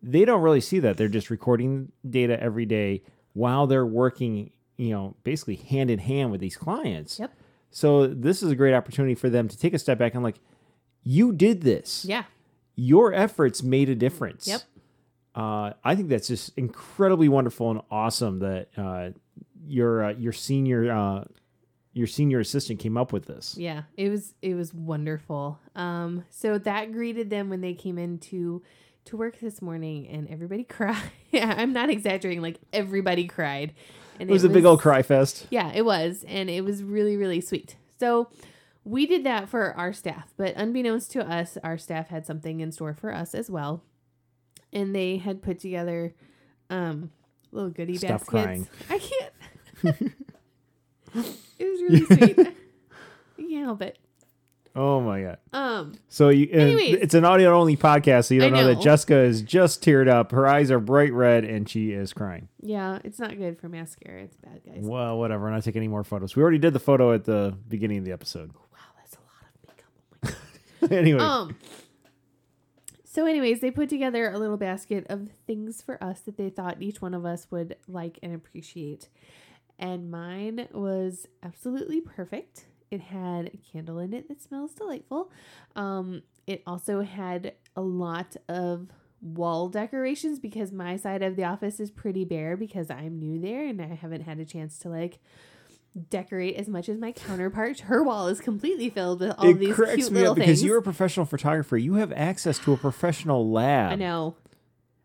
They 0.02 0.26
don't 0.26 0.42
really 0.42 0.60
see 0.60 0.78
that. 0.80 0.98
They're 0.98 1.08
just 1.08 1.30
recording 1.30 1.90
data 2.08 2.38
every 2.38 2.66
day 2.66 3.02
while 3.32 3.66
they're 3.66 3.86
working, 3.86 4.50
you 4.76 4.90
know, 4.90 5.16
basically 5.24 5.56
hand 5.56 5.90
in 5.90 6.00
hand 6.00 6.30
with 6.32 6.42
these 6.42 6.56
clients. 6.58 7.18
Yep. 7.18 7.32
So 7.72 8.06
this 8.06 8.42
is 8.42 8.50
a 8.50 8.56
great 8.56 8.74
opportunity 8.74 9.14
for 9.14 9.28
them 9.28 9.48
to 9.48 9.58
take 9.58 9.74
a 9.74 9.78
step 9.78 9.98
back 9.98 10.14
and 10.14 10.22
like, 10.22 10.36
you 11.02 11.32
did 11.32 11.62
this. 11.62 12.04
Yeah. 12.04 12.24
Your 12.76 13.12
efforts 13.12 13.62
made 13.62 13.88
a 13.88 13.94
difference. 13.94 14.46
Yep. 14.46 14.62
Uh, 15.34 15.72
I 15.82 15.96
think 15.96 16.08
that's 16.08 16.28
just 16.28 16.56
incredibly 16.56 17.28
wonderful 17.28 17.70
and 17.70 17.80
awesome 17.90 18.38
that 18.40 18.68
uh, 18.76 19.10
your 19.66 20.04
uh, 20.04 20.12
your 20.12 20.32
senior 20.32 20.92
uh, 20.92 21.24
your 21.94 22.06
senior 22.06 22.40
assistant 22.40 22.78
came 22.80 22.96
up 22.96 23.12
with 23.12 23.26
this. 23.26 23.56
Yeah, 23.58 23.82
it 23.96 24.10
was 24.10 24.34
it 24.42 24.54
was 24.54 24.74
wonderful. 24.74 25.58
Um, 25.74 26.24
so 26.30 26.58
that 26.58 26.92
greeted 26.92 27.30
them 27.30 27.48
when 27.48 27.62
they 27.62 27.74
came 27.74 27.98
into 27.98 28.62
to 29.06 29.16
work 29.16 29.40
this 29.40 29.62
morning, 29.62 30.06
and 30.08 30.28
everybody 30.28 30.64
cried. 30.68 31.10
yeah, 31.30 31.54
I'm 31.56 31.72
not 31.72 31.90
exaggerating. 31.90 32.42
Like 32.42 32.58
everybody 32.72 33.26
cried, 33.26 33.72
and 34.22 34.30
It 34.30 34.32
was 34.32 34.44
a 34.44 34.48
big 34.48 34.64
old 34.64 34.80
cry 34.80 35.02
fest. 35.02 35.46
Yeah, 35.50 35.72
it 35.74 35.84
was, 35.84 36.24
and 36.26 36.48
it 36.48 36.64
was 36.64 36.82
really 36.82 37.16
really 37.16 37.40
sweet. 37.40 37.76
So 37.98 38.28
we 38.84 39.06
did 39.06 39.24
that 39.24 39.48
for 39.48 39.74
our 39.76 39.92
staff, 39.92 40.32
but 40.36 40.54
unbeknownst 40.56 41.12
to 41.12 41.28
us, 41.28 41.58
our 41.62 41.76
staff 41.76 42.08
had 42.08 42.26
something 42.26 42.60
in 42.60 42.72
store 42.72 42.94
for 42.94 43.12
us 43.14 43.34
as 43.34 43.50
well, 43.50 43.82
and 44.72 44.94
they 44.94 45.18
had 45.18 45.42
put 45.42 45.58
together 45.58 46.14
um 46.70 47.10
little 47.50 47.70
goodie 47.70 47.98
bags. 47.98 48.22
Stop 48.22 48.32
baskets. 48.32 48.68
crying. 48.68 48.68
I 48.90 48.98
can't. 48.98 50.12
it 51.58 51.68
was 51.68 51.82
really 51.82 52.04
sweet. 52.06 52.56
Help 53.62 53.82
it. 53.82 53.98
Oh 54.74 55.00
my 55.02 55.20
god! 55.22 55.38
Um, 55.52 55.92
So 56.08 56.30
you, 56.30 56.48
Anyways. 56.50 56.94
it's 56.94 57.14
an 57.14 57.24
audio 57.26 57.58
only 57.58 57.76
podcast, 57.76 58.24
so 58.26 58.34
you 58.34 58.40
don't 58.40 58.54
I 58.54 58.60
know. 58.62 58.66
that. 58.68 58.80
Jessica 58.80 59.18
is 59.18 59.42
just 59.42 59.82
teared 59.84 60.08
up. 60.08 60.32
Her 60.32 60.46
eyes 60.46 60.70
are 60.70 60.80
bright 60.80 61.12
red, 61.12 61.44
and 61.44 61.68
she 61.68 61.90
is 61.92 62.12
crying. 62.14 62.48
yeah, 62.62 62.98
it's 63.04 63.18
not 63.18 63.36
good 63.36 63.58
for 63.60 63.68
mascara. 63.68 64.22
It's 64.22 64.36
bad, 64.36 64.62
guys. 64.64 64.78
Well, 64.80 65.18
whatever. 65.18 65.44
We're 65.44 65.50
not 65.50 65.62
taking 65.64 65.80
any 65.80 65.88
more 65.88 66.04
photos. 66.04 66.34
We 66.36 66.42
already 66.42 66.58
did 66.58 66.72
the 66.72 66.80
photo 66.80 67.12
at 67.12 67.24
the 67.24 67.54
beginning 67.68 67.98
of 67.98 68.04
the 68.06 68.12
episode. 68.12 68.52
Wow, 68.54 68.78
that's 68.96 69.16
a 69.16 69.18
lot 69.20 70.32
of 70.32 70.32
makeup. 70.32 70.40
Oh 70.82 70.86
my 70.88 70.96
anyway, 70.96 71.20
Um. 71.20 71.56
So, 73.04 73.26
anyways, 73.26 73.60
they 73.60 73.70
put 73.70 73.90
together 73.90 74.30
a 74.30 74.38
little 74.38 74.56
basket 74.56 75.04
of 75.10 75.28
things 75.46 75.82
for 75.82 76.02
us 76.02 76.20
that 76.20 76.38
they 76.38 76.48
thought 76.48 76.80
each 76.80 77.02
one 77.02 77.12
of 77.12 77.26
us 77.26 77.46
would 77.50 77.76
like 77.86 78.18
and 78.22 78.34
appreciate. 78.34 79.10
And 79.78 80.10
mine 80.10 80.66
was 80.72 81.26
absolutely 81.42 82.00
perfect. 82.00 82.64
It 82.92 83.00
had 83.00 83.46
a 83.46 83.58
candle 83.72 83.98
in 83.98 84.12
it 84.12 84.28
that 84.28 84.42
smells 84.42 84.72
delightful. 84.72 85.30
Um, 85.74 86.22
it 86.46 86.62
also 86.66 87.00
had 87.00 87.54
a 87.74 87.80
lot 87.80 88.36
of 88.48 88.88
wall 89.22 89.68
decorations 89.68 90.38
because 90.38 90.72
my 90.72 90.96
side 90.96 91.22
of 91.22 91.36
the 91.36 91.44
office 91.44 91.80
is 91.80 91.90
pretty 91.90 92.24
bare 92.24 92.56
because 92.56 92.90
I'm 92.90 93.18
new 93.18 93.40
there 93.40 93.66
and 93.66 93.80
I 93.80 93.94
haven't 93.94 94.22
had 94.22 94.38
a 94.40 94.44
chance 94.44 94.78
to 94.80 94.88
like 94.88 95.20
decorate 96.10 96.56
as 96.56 96.68
much 96.68 96.88
as 96.88 96.98
my 96.98 97.12
counterpart. 97.12 97.80
Her 97.80 98.02
wall 98.02 98.28
is 98.28 98.40
completely 98.40 98.90
filled 98.90 99.20
with 99.20 99.34
all 99.38 99.48
it 99.48 99.54
these 99.54 99.74
cracks 99.74 99.94
cute 99.94 100.12
me 100.12 100.20
little 100.20 100.32
up 100.32 100.36
because 100.36 100.58
things. 100.58 100.64
you're 100.64 100.78
a 100.78 100.82
professional 100.82 101.26
photographer. 101.26 101.76
You 101.76 101.94
have 101.94 102.12
access 102.12 102.58
to 102.60 102.72
a 102.72 102.76
professional 102.76 103.50
lab. 103.50 103.92
I 103.92 103.96
know. 103.96 104.34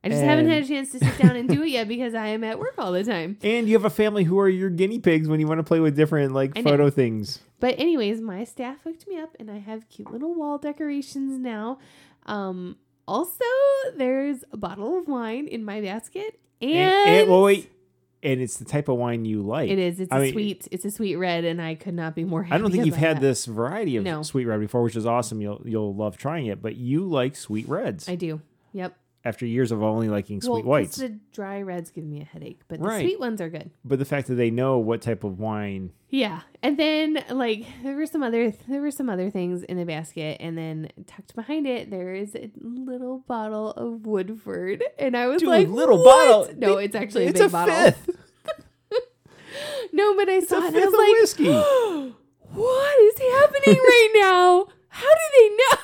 I 0.07 0.15
just 0.15 0.23
haven't 0.23 0.47
had 0.47 0.63
a 0.63 0.67
chance 0.67 0.91
to 0.93 0.99
sit 0.99 1.17
down 1.17 1.35
and 1.35 1.47
do 1.49 1.63
it 1.63 1.69
yet 1.69 1.87
because 1.93 2.13
I 2.15 2.27
am 2.27 2.43
at 2.43 2.59
work 2.59 2.75
all 2.77 2.91
the 2.91 3.03
time. 3.03 3.37
And 3.43 3.67
you 3.67 3.73
have 3.73 3.85
a 3.85 3.89
family 3.89 4.23
who 4.23 4.39
are 4.39 4.49
your 4.49 4.69
guinea 4.69 4.99
pigs 4.99 5.27
when 5.27 5.39
you 5.39 5.47
want 5.47 5.59
to 5.59 5.63
play 5.63 5.79
with 5.79 5.95
different 5.95 6.33
like 6.33 6.53
I 6.55 6.61
know. 6.61 6.71
photo 6.71 6.89
things. 6.89 7.39
But 7.59 7.79
anyways, 7.79 8.21
my 8.21 8.43
staff 8.43 8.77
hooked 8.83 9.07
me 9.07 9.19
up 9.19 9.35
and 9.39 9.49
I 9.51 9.57
have 9.59 9.89
cute 9.89 10.11
little 10.11 10.33
wall 10.35 10.57
decorations 10.57 11.39
now. 11.39 11.79
Um 12.25 12.77
also 13.07 13.45
there's 13.95 14.43
a 14.51 14.57
bottle 14.57 14.97
of 14.99 15.07
wine 15.07 15.47
in 15.47 15.63
my 15.63 15.79
basket 15.81 16.39
and, 16.61 16.71
And, 16.71 17.09
and 17.21 17.29
well, 17.29 17.43
wait, 17.43 17.71
and 18.23 18.41
it's 18.41 18.57
the 18.57 18.65
type 18.65 18.89
of 18.89 18.97
wine 18.97 19.23
you 19.25 19.41
like. 19.43 19.69
it 19.69 19.79
is 19.79 19.99
it's 19.99 20.11
I 20.11 20.17
a 20.17 20.21
mean, 20.21 20.33
sweet 20.33 20.67
it's 20.71 20.83
a 20.85 20.91
sweet 20.91 21.15
red 21.15 21.45
and 21.45 21.61
I 21.61 21.75
could 21.75 21.93
not 21.93 22.15
be 22.15 22.23
more 22.25 22.43
happy. 22.43 22.55
I 22.55 22.57
don't 22.57 22.71
think 22.71 22.85
you've 22.85 22.95
had 22.95 23.17
that. 23.17 23.21
this 23.21 23.45
variety 23.45 23.95
of 23.97 24.03
No. 24.03 24.23
sweet 24.23 24.45
red 24.45 24.59
before, 24.59 24.83
which 24.83 24.95
is 24.95 25.05
awesome. 25.05 25.39
You'll 25.41 25.61
you'll 25.65 25.95
love 25.95 26.17
trying 26.17 26.47
it, 26.47 26.61
but 26.61 26.75
you 26.75 27.05
like 27.05 27.35
sweet 27.35 27.67
reds 27.69 28.09
I 28.09 28.15
do. 28.15 28.41
Yep. 28.73 28.95
After 29.27 29.45
years 29.45 29.71
of 29.71 29.83
only 29.83 30.07
liking 30.09 30.41
sweet 30.41 30.63
well, 30.65 30.79
whites. 30.79 30.97
the 30.97 31.19
dry 31.33 31.61
reds 31.61 31.89
give 31.91 32.03
me 32.05 32.21
a 32.21 32.25
headache, 32.25 32.61
but 32.67 32.79
the 32.81 32.99
sweet 32.99 33.19
ones 33.19 33.41
are 33.41 33.49
good. 33.49 33.69
but 33.83 33.99
the 33.99 34.05
fact 34.05 34.27
that 34.27 34.35
they 34.35 34.49
know 34.49 34.77
what 34.79 35.01
type 35.01 35.23
of 35.23 35.37
wine, 35.39 35.91
Yeah, 36.09 36.41
and 36.63 36.77
then 36.77 37.23
like 37.29 37.65
there 37.83 37.95
were 37.95 38.05
some 38.05 38.23
other 38.23 38.51
there 38.67 38.81
were 38.81 38.91
some 38.91 39.09
other 39.09 39.29
things 39.29 39.63
in 39.63 39.77
the 39.77 39.85
basket, 39.85 40.37
and 40.39 40.57
then 40.57 40.89
tucked 41.05 41.35
behind 41.35 41.67
it 41.67 41.89
there 41.91 42.13
is 42.15 42.35
a 42.35 42.49
little 42.61 43.19
bottle 43.27 43.71
of 43.71 44.05
Woodford, 44.05 44.83
and 44.97 45.17
I 45.17 45.27
was 45.27 45.41
Dude, 45.41 45.49
like, 45.49 45.67
little 45.67 45.97
"What?" 46.03 46.47
bottle. 46.47 46.55
No, 46.57 46.77
it's 46.77 46.95
actually 46.95 47.25
a 47.25 47.29
it's 47.29 47.39
big 47.39 47.49
a 47.49 47.51
bottle. 47.51 47.75
fifth. 47.75 48.09
No, 49.93 50.15
but 50.15 50.29
I 50.29 50.33
It's 50.37 50.49
saw 50.49 50.57
a 50.59 50.67
it. 50.67 50.73
fifth 50.73 50.83
and 50.85 50.93
of 50.93 50.99
I 50.99 51.17
was 51.19 51.19
whiskey. 51.21 51.49
like, 51.49 52.13
"What 52.53 52.99
is 52.99 53.17
happening 53.19 53.79
right 53.79 54.11
now? 54.15 54.67
How 54.89 55.07
do 55.07 55.21
they 55.39 55.49
know?" 55.55 55.81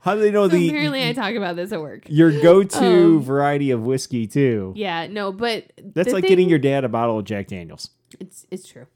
How 0.00 0.14
do 0.14 0.20
they 0.20 0.30
know 0.30 0.48
So 0.48 0.56
the 0.56 0.68
apparently, 0.68 1.06
I 1.06 1.12
talk 1.12 1.34
about 1.34 1.56
this 1.56 1.72
at 1.72 1.80
work. 1.80 2.04
your 2.08 2.30
go-to 2.42 3.16
Um, 3.16 3.22
variety 3.22 3.70
of 3.70 3.84
whiskey 3.84 4.26
too? 4.26 4.72
Yeah, 4.76 5.06
no, 5.08 5.30
but 5.32 5.72
That's 5.82 6.12
like 6.12 6.22
thing- 6.22 6.28
getting 6.30 6.48
your 6.48 6.58
dad 6.58 6.84
a 6.84 6.88
bottle 6.88 7.18
of 7.18 7.24
Jack 7.26 7.48
Daniels. 7.48 7.90
It's 8.18 8.46
it's 8.50 8.66
true. 8.66 8.86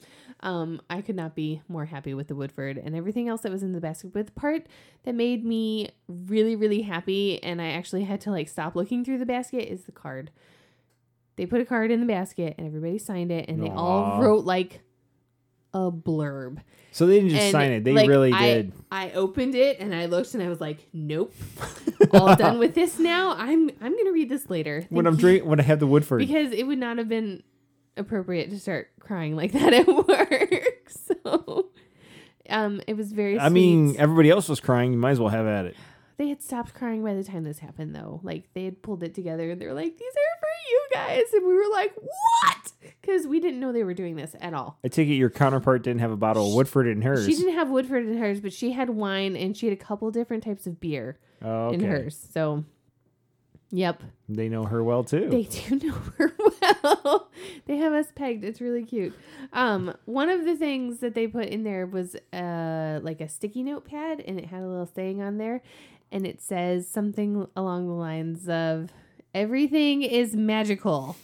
Um, 0.40 0.80
I 0.90 1.00
could 1.00 1.16
not 1.16 1.34
be 1.34 1.62
more 1.68 1.86
happy 1.86 2.12
with 2.12 2.28
the 2.28 2.34
Woodford 2.34 2.76
and 2.76 2.94
everything 2.94 3.28
else 3.28 3.42
that 3.42 3.52
was 3.52 3.62
in 3.62 3.72
the 3.72 3.80
basket. 3.80 4.12
But 4.12 4.26
the 4.26 4.32
part 4.32 4.66
that 5.04 5.14
made 5.14 5.44
me 5.44 5.88
really, 6.08 6.54
really 6.56 6.82
happy, 6.82 7.42
and 7.42 7.62
I 7.62 7.68
actually 7.70 8.04
had 8.04 8.20
to 8.22 8.30
like 8.30 8.48
stop 8.48 8.74
looking 8.76 9.04
through 9.04 9.18
the 9.18 9.26
basket, 9.26 9.70
is 9.72 9.84
the 9.84 9.92
card. 9.92 10.30
They 11.36 11.46
put 11.46 11.60
a 11.60 11.64
card 11.64 11.90
in 11.90 12.00
the 12.00 12.06
basket, 12.06 12.54
and 12.58 12.66
everybody 12.66 12.98
signed 12.98 13.32
it, 13.32 13.48
and 13.48 13.62
they 13.62 13.70
all 13.70 14.20
wrote 14.20 14.44
like 14.44 14.80
a 15.74 15.90
blurb. 15.92 16.58
So 16.92 17.06
they 17.06 17.16
didn't 17.16 17.30
just 17.30 17.42
And, 17.42 17.52
sign 17.52 17.72
it; 17.72 17.82
they 17.84 17.92
like, 17.92 18.08
really 18.08 18.32
I- 18.32 18.54
did. 18.54 18.72
I 18.90 19.10
opened 19.10 19.54
it 19.56 19.80
and 19.80 19.92
I 19.94 20.06
looked 20.06 20.32
and 20.34 20.42
I 20.42 20.48
was 20.48 20.60
like, 20.60 20.86
"Nope, 20.92 21.34
all 22.12 22.36
done 22.36 22.58
with 22.60 22.74
this 22.74 22.98
now. 23.00 23.32
I'm 23.36 23.68
I'm 23.80 23.96
gonna 23.96 24.12
read 24.12 24.28
this 24.28 24.48
later." 24.48 24.86
When 24.90 25.06
I'm 25.06 25.14
you." 25.14 25.20
drink, 25.20 25.44
when 25.44 25.58
I 25.58 25.64
have 25.64 25.80
the 25.80 25.86
Woodford, 25.88 26.20
because 26.20 26.52
it 26.52 26.66
would 26.68 26.78
not 26.78 26.98
have 26.98 27.08
been 27.08 27.42
appropriate 27.96 28.50
to 28.50 28.58
start 28.60 28.90
crying 29.00 29.34
like 29.36 29.50
that 29.58 29.72
at 29.74 29.86
work. 29.88 30.70
So, 31.24 31.70
um, 32.48 32.80
it 32.86 32.96
was 32.96 33.12
very. 33.12 33.38
I 33.40 33.48
mean, 33.48 33.96
everybody 33.98 34.30
else 34.30 34.48
was 34.48 34.60
crying. 34.60 34.92
You 34.92 34.98
might 34.98 35.12
as 35.12 35.20
well 35.20 35.30
have 35.30 35.46
at 35.46 35.64
it. 35.66 35.76
they 36.18 36.28
had 36.28 36.42
stopped 36.42 36.74
crying 36.74 37.02
by 37.02 37.14
the 37.14 37.24
time 37.24 37.42
this 37.44 37.58
happened, 37.58 37.94
though. 37.96 38.20
Like 38.22 38.48
they 38.54 38.64
had 38.64 38.82
pulled 38.82 39.02
it 39.02 39.14
together 39.14 39.50
and 39.50 39.60
they 39.60 39.66
were 39.66 39.72
like, 39.74 39.96
"These 39.98 40.12
are 40.12 40.38
for 40.40 40.70
you 40.70 40.86
guys," 40.92 41.22
and 41.32 41.44
we 41.46 41.54
were 41.54 41.70
like, 41.72 41.92
"What?" 41.96 42.63
Because 43.00 43.26
we 43.26 43.40
didn't 43.40 43.60
know 43.60 43.72
they 43.72 43.84
were 43.84 43.94
doing 43.94 44.16
this 44.16 44.34
at 44.40 44.54
all. 44.54 44.78
I 44.84 44.88
take 44.88 45.08
it 45.08 45.14
your 45.14 45.30
counterpart 45.30 45.82
didn't 45.82 46.00
have 46.00 46.10
a 46.10 46.16
bottle 46.16 46.48
of 46.48 46.54
Woodford 46.54 46.86
in 46.86 47.02
hers. 47.02 47.26
She 47.26 47.34
didn't 47.34 47.54
have 47.54 47.70
Woodford 47.70 48.06
in 48.06 48.18
hers, 48.18 48.40
but 48.40 48.52
she 48.52 48.72
had 48.72 48.90
wine 48.90 49.36
and 49.36 49.56
she 49.56 49.66
had 49.66 49.72
a 49.72 49.82
couple 49.82 50.10
different 50.10 50.44
types 50.44 50.66
of 50.66 50.80
beer 50.80 51.18
oh, 51.42 51.70
in 51.70 51.80
hers. 51.80 52.28
So 52.32 52.64
Yep. 53.74 54.04
They 54.28 54.48
know 54.48 54.62
her 54.66 54.84
well 54.84 55.02
too. 55.02 55.28
They 55.28 55.42
do 55.42 55.76
know 55.88 55.94
her 56.16 56.32
well. 56.38 57.28
they 57.66 57.76
have 57.78 57.92
us 57.92 58.06
pegged. 58.14 58.44
It's 58.44 58.60
really 58.60 58.84
cute. 58.84 59.12
Um, 59.52 59.96
one 60.04 60.28
of 60.28 60.44
the 60.44 60.54
things 60.54 61.00
that 61.00 61.14
they 61.14 61.26
put 61.26 61.46
in 61.46 61.64
there 61.64 61.84
was 61.84 62.14
uh 62.32 63.00
like 63.02 63.20
a 63.20 63.28
sticky 63.28 63.64
notepad 63.64 64.20
and 64.20 64.38
it 64.38 64.46
had 64.46 64.62
a 64.62 64.68
little 64.68 64.86
saying 64.86 65.20
on 65.20 65.38
there 65.38 65.60
and 66.12 66.24
it 66.24 66.40
says 66.40 66.86
something 66.88 67.48
along 67.56 67.88
the 67.88 67.94
lines 67.94 68.48
of 68.48 68.90
everything 69.34 70.02
is 70.02 70.36
magical. 70.36 71.16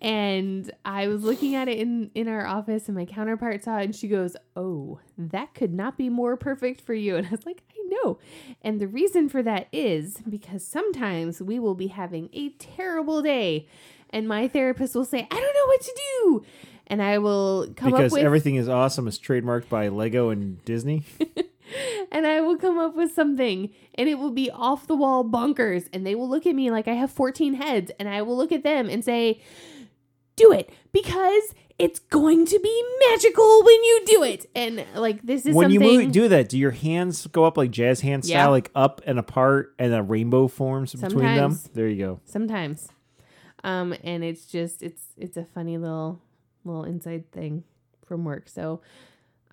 And 0.00 0.70
I 0.84 1.08
was 1.08 1.24
looking 1.24 1.54
at 1.54 1.68
it 1.68 1.78
in 1.78 2.10
in 2.14 2.28
our 2.28 2.46
office 2.46 2.88
and 2.88 2.96
my 2.96 3.04
counterpart 3.04 3.64
saw 3.64 3.78
it 3.78 3.84
and 3.84 3.96
she 3.96 4.08
goes, 4.08 4.36
"Oh, 4.54 5.00
that 5.16 5.54
could 5.54 5.74
not 5.74 5.98
be 5.98 6.08
more 6.08 6.36
perfect 6.36 6.80
for 6.80 6.94
you." 6.94 7.16
And 7.18 7.26
I 7.26 7.30
was 7.30 7.44
like, 7.44 7.62
"I 7.70 7.88
know." 7.88 8.18
And 8.62 8.80
the 8.80 8.86
reason 8.86 9.28
for 9.28 9.42
that 9.42 9.68
is 9.72 10.18
because 10.28 10.64
sometimes 10.64 11.42
we 11.42 11.58
will 11.58 11.74
be 11.74 11.88
having 11.88 12.28
a 12.32 12.50
terrible 12.50 13.22
day 13.22 13.66
and 14.10 14.28
my 14.28 14.46
therapist 14.46 14.94
will 14.94 15.04
say, 15.04 15.26
"I 15.30 15.34
don't 15.34 15.54
know 15.54 15.66
what 15.66 15.80
to 15.80 15.94
do." 15.96 16.44
And 16.86 17.02
I 17.02 17.18
will 17.18 17.66
come 17.76 17.90
because 17.90 17.92
up 17.92 17.92
with 17.92 18.12
because 18.12 18.24
everything 18.24 18.54
is 18.54 18.68
awesome 18.68 19.08
is 19.08 19.18
trademarked 19.18 19.68
by 19.68 19.88
Lego 19.88 20.30
and 20.30 20.64
Disney. 20.64 21.04
and 22.12 22.26
I 22.26 22.40
will 22.40 22.56
come 22.56 22.78
up 22.78 22.94
with 22.94 23.12
something 23.12 23.70
and 23.94 24.08
it 24.08 24.18
will 24.18 24.30
be 24.30 24.50
off 24.50 24.86
the 24.86 24.96
wall 24.96 25.24
bonkers 25.24 25.88
and 25.92 26.06
they 26.06 26.14
will 26.14 26.28
look 26.28 26.46
at 26.46 26.54
me 26.54 26.70
like 26.70 26.88
I 26.88 26.94
have 26.94 27.10
14 27.10 27.54
heads 27.54 27.90
and 27.98 28.08
I 28.08 28.22
will 28.22 28.36
look 28.36 28.52
at 28.52 28.62
them 28.62 28.88
and 28.88 29.04
say 29.04 29.40
do 30.38 30.52
it 30.52 30.70
because 30.92 31.54
it's 31.78 31.98
going 32.00 32.44
to 32.46 32.58
be 32.58 32.84
magical 33.10 33.62
when 33.62 33.84
you 33.84 34.02
do 34.06 34.22
it. 34.24 34.46
And 34.54 34.84
like 34.96 35.22
this 35.22 35.46
is 35.46 35.54
when 35.54 35.70
you 35.70 35.78
move, 35.80 36.10
do 36.12 36.28
that, 36.28 36.48
do 36.48 36.58
your 36.58 36.72
hands 36.72 37.26
go 37.28 37.44
up 37.44 37.56
like 37.56 37.70
jazz 37.70 38.00
hand 38.00 38.24
style, 38.24 38.34
Yeah. 38.36 38.48
like 38.48 38.70
up 38.74 39.00
and 39.06 39.18
apart, 39.18 39.74
and 39.78 39.94
a 39.94 40.02
rainbow 40.02 40.48
forms 40.48 40.94
between 40.94 41.34
them? 41.36 41.58
There 41.74 41.88
you 41.88 42.04
go. 42.04 42.20
sometimes. 42.24 42.88
Um 43.64 43.94
and 44.04 44.24
it's 44.24 44.46
just 44.46 44.82
it's 44.82 45.02
it's 45.16 45.36
a 45.36 45.44
funny 45.44 45.78
little 45.78 46.20
little 46.64 46.84
inside 46.84 47.30
thing 47.32 47.64
from 48.06 48.24
work. 48.24 48.48
So 48.48 48.80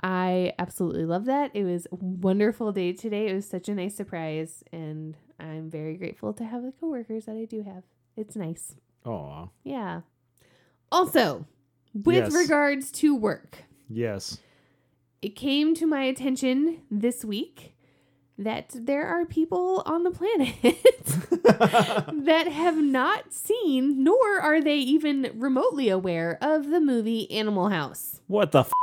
i 0.04 0.54
absolutely 0.60 1.06
love 1.06 1.26
that. 1.26 1.52
It 1.54 1.64
was 1.64 1.88
a 1.92 1.96
wonderful 1.96 2.72
day 2.72 2.92
today. 2.94 3.28
It 3.28 3.34
was 3.34 3.48
such 3.48 3.70
a 3.70 3.76
nice 3.76 3.96
surprise 3.96 4.64
and 4.72 5.16
i'm 5.40 5.70
very 5.70 5.96
grateful 5.98 6.32
to 6.34 6.44
have 6.46 6.64
the 6.64 6.72
coworkers 6.80 7.26
that 7.26 7.36
i 7.36 7.46
do 7.46 7.62
have. 7.64 7.84
It's 8.18 8.36
nice. 8.36 8.76
Oh, 9.06 9.50
yeah 9.64 10.02
also 10.92 11.46
with 11.94 12.16
Yes. 12.26 12.34
regards 12.34 12.92
to 12.92 13.16
work 13.16 13.64
yes. 13.90 14.40
it 15.22 15.30
came 15.36 15.74
to 15.76 15.86
my 15.88 16.04
attention 16.04 16.82
this 16.92 17.24
week 17.26 17.74
that 18.38 18.72
there 18.76 19.08
are 19.08 19.26
people 19.26 19.82
on 19.86 20.04
the 20.04 20.12
planet 20.12 20.54
that 22.26 22.48
have 22.52 22.76
not 22.76 23.32
seen, 23.32 24.04
nor 24.04 24.42
are 24.42 24.62
they 24.62 24.76
even 24.76 25.32
remotely 25.36 25.88
aware 25.88 26.38
of 26.42 26.68
the 26.70 26.82
movie 26.82 27.32
Animal 27.32 27.70
House. 27.70 28.20
what 28.28 28.52
the? 28.52 28.60
F- 28.60 28.74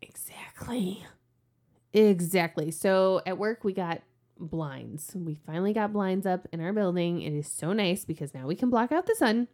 Exactly. 0.00 1.04
Exactly. 1.92 2.70
So 2.70 3.20
at 3.26 3.38
work, 3.38 3.64
we 3.64 3.72
got 3.72 4.02
blinds. 4.38 5.10
We 5.16 5.34
finally 5.34 5.72
got 5.72 5.92
blinds 5.92 6.26
up 6.26 6.46
in 6.52 6.60
our 6.60 6.72
building. 6.72 7.22
It 7.22 7.32
is 7.32 7.48
so 7.48 7.72
nice 7.72 8.04
because 8.04 8.32
now 8.34 8.46
we 8.46 8.54
can 8.54 8.70
block 8.70 8.92
out 8.92 9.06
the 9.06 9.14
sun 9.16 9.48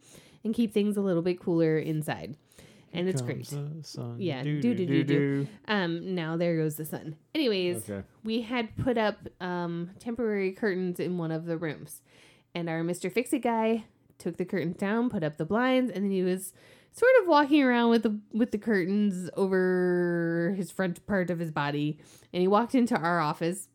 and 0.44 0.54
keep 0.54 0.72
things 0.72 0.96
a 0.96 1.00
little 1.00 1.22
bit 1.22 1.40
cooler 1.40 1.78
inside. 1.78 2.37
And 2.92 3.09
it's 3.09 3.22
great. 3.22 3.48
Comes 3.50 3.76
the 3.76 3.83
sun. 3.83 4.16
Yeah, 4.20 4.44
Do, 4.44 4.61
do, 4.61 4.74
do, 4.74 4.87
do, 4.87 4.87
do, 4.87 5.04
do, 5.04 5.44
do. 5.44 5.48
Um, 5.66 6.14
now 6.14 6.37
there 6.37 6.57
goes 6.57 6.76
the 6.76 6.85
sun. 6.85 7.16
Anyways, 7.35 7.90
Okay. 7.90 8.07
we 8.22 8.42
had 8.42 8.76
put 8.76 8.96
up 8.96 9.16
um, 9.40 9.90
temporary 9.98 10.52
curtains 10.52 11.00
in 11.00 11.18
one 11.18 11.33
of 11.33 11.46
the 11.46 11.57
rooms. 11.59 12.02
And 12.54 12.68
our 12.68 12.83
Mr. 12.83 13.11
Fix 13.11 13.33
It 13.33 13.40
guy 13.40 13.85
took 14.18 14.37
the 14.37 14.44
curtains 14.44 14.76
down, 14.76 15.11
put 15.11 15.24
up 15.24 15.38
the 15.38 15.44
blinds, 15.44 15.90
and 15.90 16.04
then 16.04 16.12
he 16.12 16.22
was 16.22 16.52
sort 16.92 17.11
of 17.20 17.26
walking 17.26 17.64
around 17.64 17.90
with 17.90 18.04
the 18.04 18.20
with 18.33 18.52
the 18.52 18.59
curtains 18.59 19.28
over 19.37 20.54
his 20.57 20.70
front 20.70 21.04
part 21.09 21.30
of 21.30 21.40
his 21.40 21.50
body. 21.50 21.98
And 22.33 22.40
he 22.42 22.46
walked 22.46 22.76
into 22.76 22.96
our 22.96 23.18
office. 23.18 23.68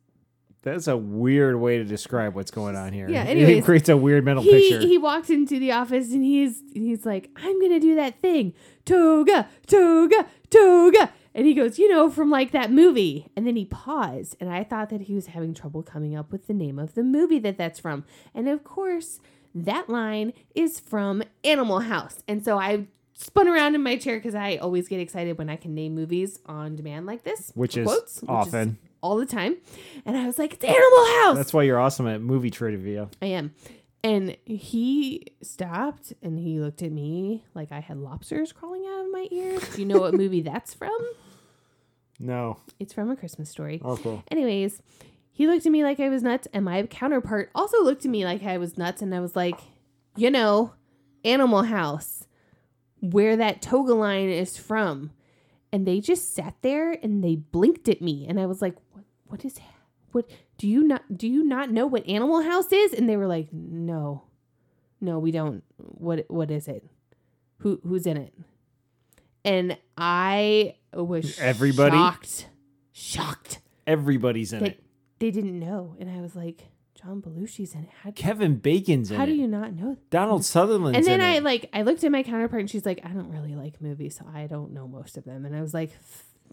That's 0.61 0.87
a 0.87 0.97
weird 0.97 1.55
way 1.55 1.77
to 1.77 1.85
describe 1.85 2.35
what's 2.35 2.51
going 2.51 2.75
on 2.75 2.91
here. 2.91 3.09
Yeah, 3.09 3.23
it 3.27 3.63
creates 3.63 3.87
a 3.87 3.95
weird 3.95 4.25
mental 4.25 4.43
He 4.43 4.51
picture. 4.51 4.85
he 4.85 4.97
walked 4.97 5.29
into 5.29 5.57
the 5.57 5.71
office 5.71 6.11
and 6.11 6.23
he's 6.23 6.61
he's 6.73 7.05
like, 7.05 7.29
I'm 7.37 7.61
gonna 7.61 7.79
do 7.79 7.95
that 7.95 8.19
thing. 8.21 8.53
Toga, 8.85 9.47
toga, 9.67 10.27
toga. 10.49 11.11
And 11.33 11.45
he 11.45 11.53
goes, 11.53 11.79
you 11.79 11.87
know, 11.87 12.09
from 12.09 12.29
like 12.29 12.51
that 12.51 12.71
movie. 12.71 13.29
And 13.35 13.47
then 13.47 13.55
he 13.55 13.63
paused, 13.63 14.35
and 14.41 14.49
I 14.49 14.63
thought 14.63 14.89
that 14.89 15.01
he 15.01 15.13
was 15.13 15.27
having 15.27 15.53
trouble 15.53 15.83
coming 15.83 16.15
up 16.15 16.31
with 16.31 16.47
the 16.47 16.53
name 16.53 16.77
of 16.79 16.95
the 16.95 17.03
movie 17.03 17.39
that 17.39 17.57
that's 17.57 17.79
from. 17.79 18.03
And 18.33 18.49
of 18.49 18.63
course, 18.63 19.19
that 19.55 19.89
line 19.89 20.33
is 20.55 20.79
from 20.79 21.23
Animal 21.43 21.81
House. 21.81 22.19
And 22.27 22.43
so 22.43 22.57
I 22.59 22.87
spun 23.13 23.47
around 23.47 23.75
in 23.75 23.83
my 23.83 23.95
chair 23.95 24.17
because 24.17 24.35
I 24.35 24.57
always 24.57 24.87
get 24.87 24.99
excited 24.99 25.37
when 25.37 25.49
I 25.49 25.55
can 25.55 25.73
name 25.75 25.93
movies 25.95 26.39
on 26.45 26.75
demand 26.75 27.05
like 27.05 27.23
this, 27.23 27.51
Which 27.55 27.77
is 27.77 27.85
quotes, 27.85 28.21
which 28.21 28.23
is 28.23 28.29
often. 28.29 28.77
All 29.01 29.17
the 29.17 29.25
time. 29.25 29.57
And 30.05 30.17
I 30.17 30.25
was 30.25 30.39
like, 30.39 30.53
it's 30.53 30.63
Animal 30.63 31.05
House. 31.23 31.37
That's 31.37 31.53
why 31.53 31.63
you're 31.63 31.79
awesome 31.79 32.07
at 32.07 32.21
movie 32.21 32.49
trivia. 32.49 33.09
I 33.21 33.27
am. 33.27 33.53
And 34.03 34.37
he 34.45 35.27
stopped 35.41 36.13
and 36.21 36.39
he 36.39 36.59
looked 36.59 36.81
at 36.81 36.91
me 36.91 37.43
like 37.53 37.71
I 37.71 37.81
had 37.81 37.97
lobsters 37.97 38.53
crawling 38.53 38.85
out 38.85 39.05
of 39.05 39.11
my 39.11 39.27
ears. 39.29 39.75
Do 39.75 39.81
you 39.81 39.87
know 39.87 39.99
what 39.99 40.13
movie 40.13 40.41
that's 40.41 40.73
from? 40.73 40.97
No. 42.17 42.59
It's 42.79 42.93
from 42.93 43.09
A 43.09 43.15
Christmas 43.15 43.49
Story. 43.49 43.81
Okay. 43.83 44.21
Anyways, 44.31 44.81
he 45.31 45.47
looked 45.47 45.65
at 45.65 45.71
me 45.71 45.83
like 45.83 45.99
I 46.01 46.09
was 46.09 46.21
nuts, 46.21 46.47
and 46.53 46.65
my 46.65 46.83
counterpart 46.83 47.49
also 47.55 47.81
looked 47.83 48.03
at 48.03 48.11
me 48.11 48.25
like 48.25 48.43
I 48.43 48.57
was 48.57 48.77
nuts, 48.77 49.01
and 49.01 49.15
I 49.15 49.21
was 49.21 49.37
like, 49.37 49.57
you 50.17 50.29
know, 50.29 50.73
Animal 51.23 51.63
House, 51.63 52.27
where 52.99 53.37
that 53.37 53.61
toga 53.61 53.93
line 53.93 54.29
is 54.29 54.57
from. 54.57 55.11
And 55.71 55.87
they 55.87 56.01
just 56.01 56.33
sat 56.33 56.55
there 56.61 56.91
and 56.91 57.23
they 57.23 57.35
blinked 57.35 57.87
at 57.87 58.01
me, 58.01 58.25
and 58.27 58.39
I 58.39 58.47
was 58.47 58.61
like, 58.61 58.75
what, 59.29 59.45
is 59.45 59.57
what 60.11 60.29
do 60.57 60.67
you 60.67 60.83
not 60.83 61.17
do 61.17 61.27
you 61.27 61.43
not 61.43 61.71
know 61.71 61.87
what 61.87 62.07
Animal 62.07 62.41
House 62.41 62.71
is? 62.71 62.93
And 62.93 63.07
they 63.07 63.17
were 63.17 63.27
like, 63.27 63.47
No. 63.53 64.23
No, 65.01 65.17
we 65.17 65.31
don't. 65.31 65.63
What 65.77 66.25
what 66.27 66.51
is 66.51 66.67
it? 66.67 66.83
Who 67.59 67.79
who's 67.87 68.05
in 68.05 68.17
it? 68.17 68.33
And 69.45 69.77
I 69.97 70.75
was 70.93 71.39
Everybody? 71.39 71.95
shocked. 71.95 72.49
Shocked. 72.91 73.59
Everybody's 73.87 74.51
in 74.53 74.65
it. 74.65 74.83
they 75.19 75.31
didn't 75.31 75.57
know. 75.57 75.95
And 75.99 76.09
I 76.09 76.21
was 76.21 76.35
like, 76.35 76.67
John 77.01 77.21
Belushi's 77.21 77.73
in 77.73 77.83
it. 77.83 77.89
How, 78.03 78.11
Kevin 78.11 78.57
Bacon's 78.57 79.09
in 79.09 79.17
how 79.17 79.23
it. 79.23 79.27
do 79.27 79.33
you 79.33 79.47
not 79.47 79.73
know? 79.73 79.97
Donald 80.09 80.43
Sutherland's 80.43 80.97
and 80.97 81.07
then 81.07 81.21
in 81.21 81.25
I 81.25 81.35
it. 81.35 81.43
like 81.43 81.69
I 81.71 81.83
looked 81.83 82.03
at 82.03 82.11
my 82.11 82.23
counterpart 82.23 82.59
and 82.59 82.69
she's 82.69 82.85
like, 82.85 82.99
I 83.05 83.09
don't 83.09 83.31
really 83.31 83.55
like 83.55 83.81
movies, 83.81 84.17
so 84.17 84.25
I 84.33 84.47
don't 84.47 84.73
know 84.73 84.87
most 84.87 85.15
of 85.17 85.23
them. 85.23 85.45
And 85.45 85.55
I 85.55 85.61
was 85.61 85.73
like, 85.73 85.91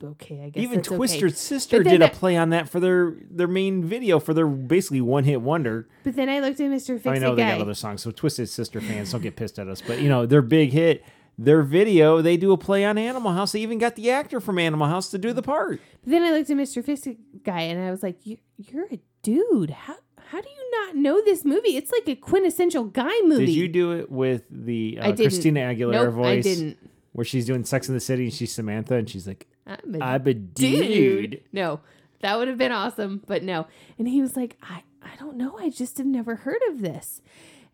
okay, 0.02 0.42
I 0.44 0.50
guess 0.50 0.62
Even 0.62 0.78
that's 0.78 0.92
okay." 0.92 1.28
Sister 1.30 1.82
did 1.82 2.02
a 2.02 2.09
play 2.09 2.37
on 2.37 2.50
that 2.50 2.68
for 2.68 2.80
their 2.80 3.14
their 3.30 3.48
main 3.48 3.85
video 3.85 4.18
for 4.18 4.35
their 4.35 4.46
basically 4.46 5.00
one 5.00 5.24
hit 5.24 5.40
wonder. 5.40 5.88
But 6.04 6.16
then 6.16 6.28
I 6.28 6.40
looked 6.40 6.61
at 6.61 6.70
Mr. 6.70 7.00
Fix 7.00 7.06
I 7.06 7.18
know 7.18 7.35
they 7.35 7.42
guy. 7.42 7.52
got 7.52 7.61
other 7.61 7.74
songs, 7.74 8.02
so 8.02 8.11
Twisted 8.11 8.48
Sister 8.48 8.80
fans 8.80 9.12
don't 9.12 9.22
get 9.22 9.37
pissed 9.37 9.59
at 9.59 9.68
us. 9.68 9.80
But 9.80 10.00
you 10.00 10.09
know, 10.09 10.26
their 10.26 10.42
big 10.42 10.70
hit, 10.72 11.04
their 11.38 11.62
video, 11.62 12.22
they 12.22 12.37
do 12.37 12.52
a 12.52 12.56
play 12.56 12.85
on 12.85 12.98
Animal 12.98 13.32
House. 13.32 13.52
They 13.52 13.61
even 13.61 13.78
got 13.78 13.96
the 13.96 14.11
actor 14.11 14.40
from 14.40 14.59
Animal 14.59 14.88
House 14.88 15.11
to 15.11 15.18
do 15.18 15.32
the 15.32 15.42
part. 15.42 15.80
But 16.04 16.11
then 16.11 16.22
I 16.22 16.30
looked 16.30 16.50
at 16.50 16.56
Mr. 16.56 16.85
Fix 16.85 17.06
guy 17.42 17.62
and 17.62 17.82
I 17.82 17.90
was 17.90 18.02
like, 18.02 18.24
you, 18.24 18.38
you're 18.56 18.87
a 18.92 19.00
dude. 19.22 19.70
How 19.70 19.96
how 20.30 20.40
do 20.40 20.48
you 20.48 20.70
not 20.72 20.96
know 20.96 21.22
this 21.22 21.44
movie? 21.44 21.76
It's 21.76 21.92
like 21.92 22.09
a 22.09 22.16
quintessential 22.16 22.85
guy 22.85 23.20
movie. 23.22 23.46
Did 23.46 23.52
you 23.54 23.68
do 23.68 23.92
it 23.92 24.11
with 24.11 24.42
the 24.50 24.98
uh. 25.00 25.14
Christina 25.14 25.61
Aguilera 25.61 26.06
Nope, 26.06 26.14
voice? 26.14 26.38
I 26.38 26.40
didn't. 26.40 26.78
Where 27.12 27.24
she's 27.24 27.46
doing 27.46 27.64
Sex 27.64 27.88
in 27.88 27.94
the 27.94 28.00
City 28.00 28.24
and 28.24 28.32
she's 28.35 28.52
Samantha 28.52 28.96
and 28.96 29.09
she's 29.09 29.26
like, 29.26 29.46
I'm 29.66 29.94
a 29.94 30.05
I'm 30.05 30.26
a 30.26 30.35
dude. 30.35 31.31
dude. 31.31 31.42
No, 31.52 31.81
that 32.20 32.38
would 32.38 32.48
have 32.48 32.59
been 32.59 32.72
awesome, 32.72 33.22
but 33.26 33.42
no. 33.42 33.66
And 33.98 34.09
he 34.09 34.20
was 34.20 34.37
like, 34.37 34.57
I, 34.62 34.83
I 35.02 35.16
don't 35.18 35.37
know. 35.37 35.59
I 35.59 35.70
just 35.70 35.98
have 35.98 36.07
never 36.07 36.37
heard 36.37 36.61
of 36.70 36.81
this. 36.81 37.20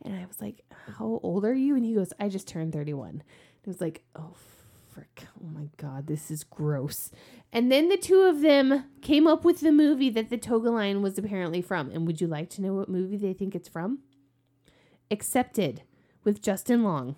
And 0.02 0.14
I 0.14 0.26
was 0.26 0.40
like, 0.40 0.64
How 0.98 1.20
old 1.22 1.44
are 1.44 1.54
you? 1.54 1.76
And 1.76 1.84
he 1.84 1.94
goes, 1.94 2.12
I 2.18 2.28
just 2.28 2.48
turned 2.48 2.72
31. 2.72 3.08
And 3.10 3.22
I 3.66 3.68
was 3.68 3.80
like, 3.80 4.02
Oh, 4.16 4.34
frick. 4.92 5.24
Oh 5.40 5.46
my 5.46 5.68
God, 5.76 6.06
this 6.06 6.30
is 6.30 6.44
gross. 6.44 7.10
And 7.52 7.70
then 7.70 7.88
the 7.88 7.96
two 7.96 8.22
of 8.22 8.40
them 8.40 8.84
came 9.00 9.26
up 9.26 9.44
with 9.44 9.60
the 9.60 9.72
movie 9.72 10.10
that 10.10 10.30
the 10.30 10.38
toga 10.38 10.70
line 10.70 11.02
was 11.02 11.18
apparently 11.18 11.62
from. 11.62 11.90
And 11.90 12.06
would 12.06 12.20
you 12.20 12.26
like 12.26 12.50
to 12.50 12.62
know 12.62 12.74
what 12.74 12.88
movie 12.88 13.16
they 13.16 13.32
think 13.32 13.54
it's 13.54 13.68
from? 13.68 14.00
Accepted 15.10 15.82
with 16.24 16.42
Justin 16.42 16.82
Long. 16.82 17.16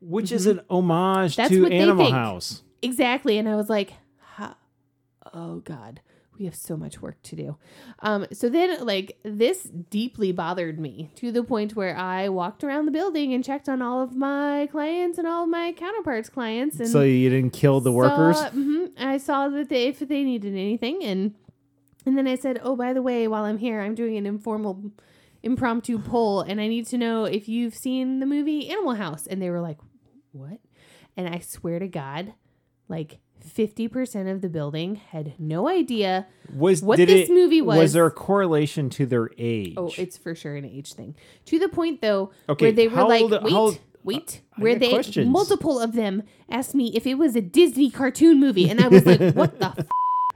Which 0.00 0.32
is 0.32 0.46
mm-hmm. 0.46 0.60
an 0.60 0.64
homage 0.70 1.36
That's 1.36 1.50
to 1.50 1.66
Animal. 1.66 2.10
House. 2.10 2.62
Exactly. 2.82 3.38
And 3.38 3.48
I 3.48 3.56
was 3.56 3.68
like, 3.68 3.94
oh 5.34 5.56
God, 5.60 6.00
we 6.38 6.44
have 6.46 6.54
so 6.54 6.76
much 6.76 7.02
work 7.02 7.20
to 7.24 7.36
do. 7.36 7.56
Um, 8.00 8.26
so 8.32 8.48
then 8.48 8.84
like 8.86 9.18
this 9.22 9.64
deeply 9.64 10.32
bothered 10.32 10.78
me 10.80 11.10
to 11.16 11.30
the 11.30 11.42
point 11.44 11.76
where 11.76 11.96
I 11.96 12.28
walked 12.28 12.64
around 12.64 12.86
the 12.86 12.92
building 12.92 13.34
and 13.34 13.44
checked 13.44 13.68
on 13.68 13.82
all 13.82 14.02
of 14.02 14.16
my 14.16 14.68
clients 14.70 15.18
and 15.18 15.26
all 15.26 15.44
of 15.44 15.50
my 15.50 15.72
counterparts' 15.72 16.28
clients 16.30 16.78
and 16.80 16.88
So 16.88 17.02
you 17.02 17.28
didn't 17.28 17.52
kill 17.52 17.80
the 17.80 17.92
workers? 17.92 18.38
Saw, 18.38 18.50
mhm, 18.50 18.90
I 18.98 19.18
saw 19.18 19.48
that 19.48 19.68
they 19.68 19.88
if 19.88 19.98
they 19.98 20.24
needed 20.24 20.52
anything 20.52 21.04
and 21.04 21.34
and 22.06 22.16
then 22.16 22.26
I 22.26 22.36
said, 22.36 22.58
"Oh, 22.62 22.76
by 22.76 22.94
the 22.94 23.02
way, 23.02 23.28
while 23.28 23.44
I'm 23.44 23.58
here, 23.58 23.82
I'm 23.82 23.94
doing 23.94 24.16
an 24.16 24.24
informal 24.24 24.90
impromptu 25.42 25.98
poll, 25.98 26.40
and 26.40 26.58
I 26.58 26.66
need 26.66 26.86
to 26.86 26.98
know 26.98 27.24
if 27.24 27.46
you've 27.48 27.74
seen 27.74 28.20
the 28.20 28.26
movie 28.26 28.70
Animal 28.70 28.94
House. 28.94 29.26
And 29.26 29.40
they 29.42 29.50
were 29.50 29.60
like, 29.60 29.78
"What?" 30.32 30.60
And 31.16 31.28
I 31.28 31.40
swear 31.40 31.78
to 31.78 31.88
God, 31.88 32.32
like 32.88 33.18
fifty 33.42 33.88
percent 33.88 34.28
of 34.28 34.40
the 34.40 34.48
building 34.48 34.96
had 34.96 35.34
no 35.38 35.68
idea. 35.68 36.26
Was 36.54 36.82
What 36.82 36.96
this 36.98 37.28
it, 37.28 37.32
movie 37.32 37.60
was- 37.62 37.78
Was 37.78 37.92
there 37.92 38.06
a 38.06 38.10
correlation 38.10 38.90
to 38.90 39.06
their 39.06 39.30
age? 39.38 39.74
Oh, 39.76 39.92
it's 39.96 40.16
for 40.18 40.34
sure 40.34 40.56
an 40.56 40.64
age 40.64 40.92
thing. 40.94 41.14
To 41.46 41.58
the 41.58 41.68
point 41.68 42.00
though, 42.00 42.30
Okay, 42.48 42.66
where 42.66 42.72
they 42.72 42.88
were 42.88 43.02
like, 43.04 43.22
old- 43.22 43.32
"Wait, 43.42 43.52
how 43.52 43.72
wait," 44.04 44.40
I 44.56 44.62
where 44.62 44.74
they 44.76 44.90
questions. 44.90 45.28
multiple 45.28 45.78
of 45.80 45.92
them 45.94 46.22
asked 46.48 46.74
me 46.74 46.92
if 46.94 47.06
it 47.06 47.14
was 47.14 47.36
a 47.36 47.40
Disney 47.40 47.90
cartoon 47.90 48.40
movie, 48.40 48.68
and 48.70 48.80
I 48.80 48.88
was 48.88 49.04
like, 49.06 49.20
"What 49.34 49.58
the." 49.60 49.66
F-? 49.78 49.86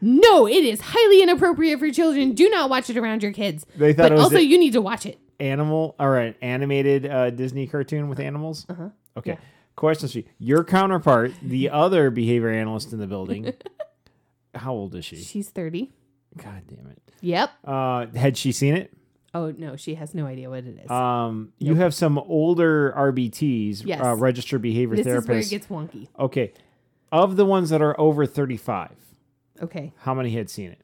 No, 0.00 0.46
it 0.46 0.64
is 0.64 0.80
highly 0.82 1.22
inappropriate 1.22 1.78
for 1.78 1.90
children. 1.90 2.32
Do 2.32 2.48
not 2.50 2.68
watch 2.68 2.90
it 2.90 2.96
around 2.98 3.22
your 3.22 3.32
kids. 3.32 3.64
They 3.76 3.92
thought 3.94 4.10
but 4.10 4.18
also, 4.18 4.36
a- 4.36 4.40
you 4.40 4.58
need 4.58 4.74
to 4.74 4.82
watch 4.82 5.06
it. 5.06 5.18
animal 5.40 5.94
or 5.98 6.18
an 6.18 6.34
animated 6.42 7.06
uh, 7.06 7.30
Disney 7.30 7.66
cartoon 7.66 8.08
with 8.08 8.20
animals. 8.20 8.66
Uh-huh. 8.68 8.88
Okay. 9.16 9.30
Yeah. 9.32 9.36
Question 9.76 10.08
three: 10.08 10.26
Your 10.38 10.62
counterpart, 10.64 11.32
the 11.42 11.70
other 11.70 12.10
behavior 12.10 12.50
analyst 12.50 12.92
in 12.92 12.98
the 13.00 13.06
building, 13.06 13.52
how 14.54 14.72
old 14.72 14.94
is 14.94 15.04
she? 15.04 15.16
She's 15.16 15.48
30. 15.50 15.92
God 16.36 16.62
damn 16.68 16.86
it! 16.88 17.02
Yep. 17.20 17.50
Uh, 17.64 18.06
had 18.14 18.36
she 18.36 18.52
seen 18.52 18.74
it? 18.76 18.92
Oh, 19.36 19.50
no, 19.58 19.74
she 19.74 19.96
has 19.96 20.14
no 20.14 20.26
idea 20.26 20.48
what 20.48 20.62
it 20.64 20.78
is. 20.84 20.88
Um, 20.90 21.52
you 21.58 21.74
have 21.74 21.92
some 21.92 22.18
older 22.18 22.94
RBTs, 22.96 23.84
Yes. 23.84 24.00
uh, 24.00 24.14
registered 24.14 24.62
behavior 24.62 24.94
this 24.96 25.06
is 25.08 25.26
where 25.26 25.38
it 25.38 25.42
therapists. 25.42 25.50
gets 25.50 25.66
wonky. 25.66 26.06
okay, 26.18 26.52
of 27.10 27.34
the 27.36 27.44
ones 27.44 27.70
that 27.70 27.82
are 27.82 27.98
over 28.00 28.26
thirty-five, 28.26 28.94
Okay. 29.60 29.92
how 29.98 30.14
many 30.14 30.30
had 30.30 30.48
seen 30.50 30.70
it? 30.70 30.80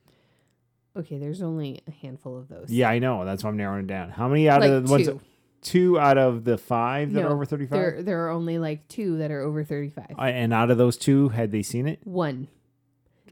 Okay, 0.96 1.18
there's 1.18 1.42
only 1.42 1.80
a 1.86 1.92
handful 1.92 2.36
of 2.36 2.48
those. 2.48 2.70
Yeah, 2.70 2.88
I 2.90 2.98
know. 2.98 3.24
That's 3.24 3.44
why 3.44 3.50
I'm 3.50 3.56
narrowing 3.56 3.84
it 3.84 3.86
down. 3.86 4.10
How 4.10 4.26
many 4.28 4.48
out 4.48 4.60
Like 4.62 4.70
of 4.72 4.84
the 4.86 4.90
ones? 4.90 5.06
two. 5.06 5.20
Two 5.62 5.98
out 5.98 6.16
of 6.18 6.44
the 6.44 6.56
five 6.56 7.12
that 7.12 7.20
No, 7.22 7.28
are 7.28 7.32
over 7.32 7.44
thirty-five, 7.44 7.78
There, 7.78 8.02
there 8.02 8.26
are 8.26 8.30
only 8.30 8.58
like 8.58 8.88
two 8.88 9.18
that 9.18 9.30
are 9.30 9.40
over 9.42 9.62
35. 9.62 10.06
Uh, 10.18 10.22
and 10.22 10.52
out 10.54 10.70
of 10.70 10.78
those 10.78 10.96
two, 10.96 11.28
had 11.30 11.50
they 11.52 11.62
seen 11.62 11.86
it? 11.86 12.00
One. 12.04 12.48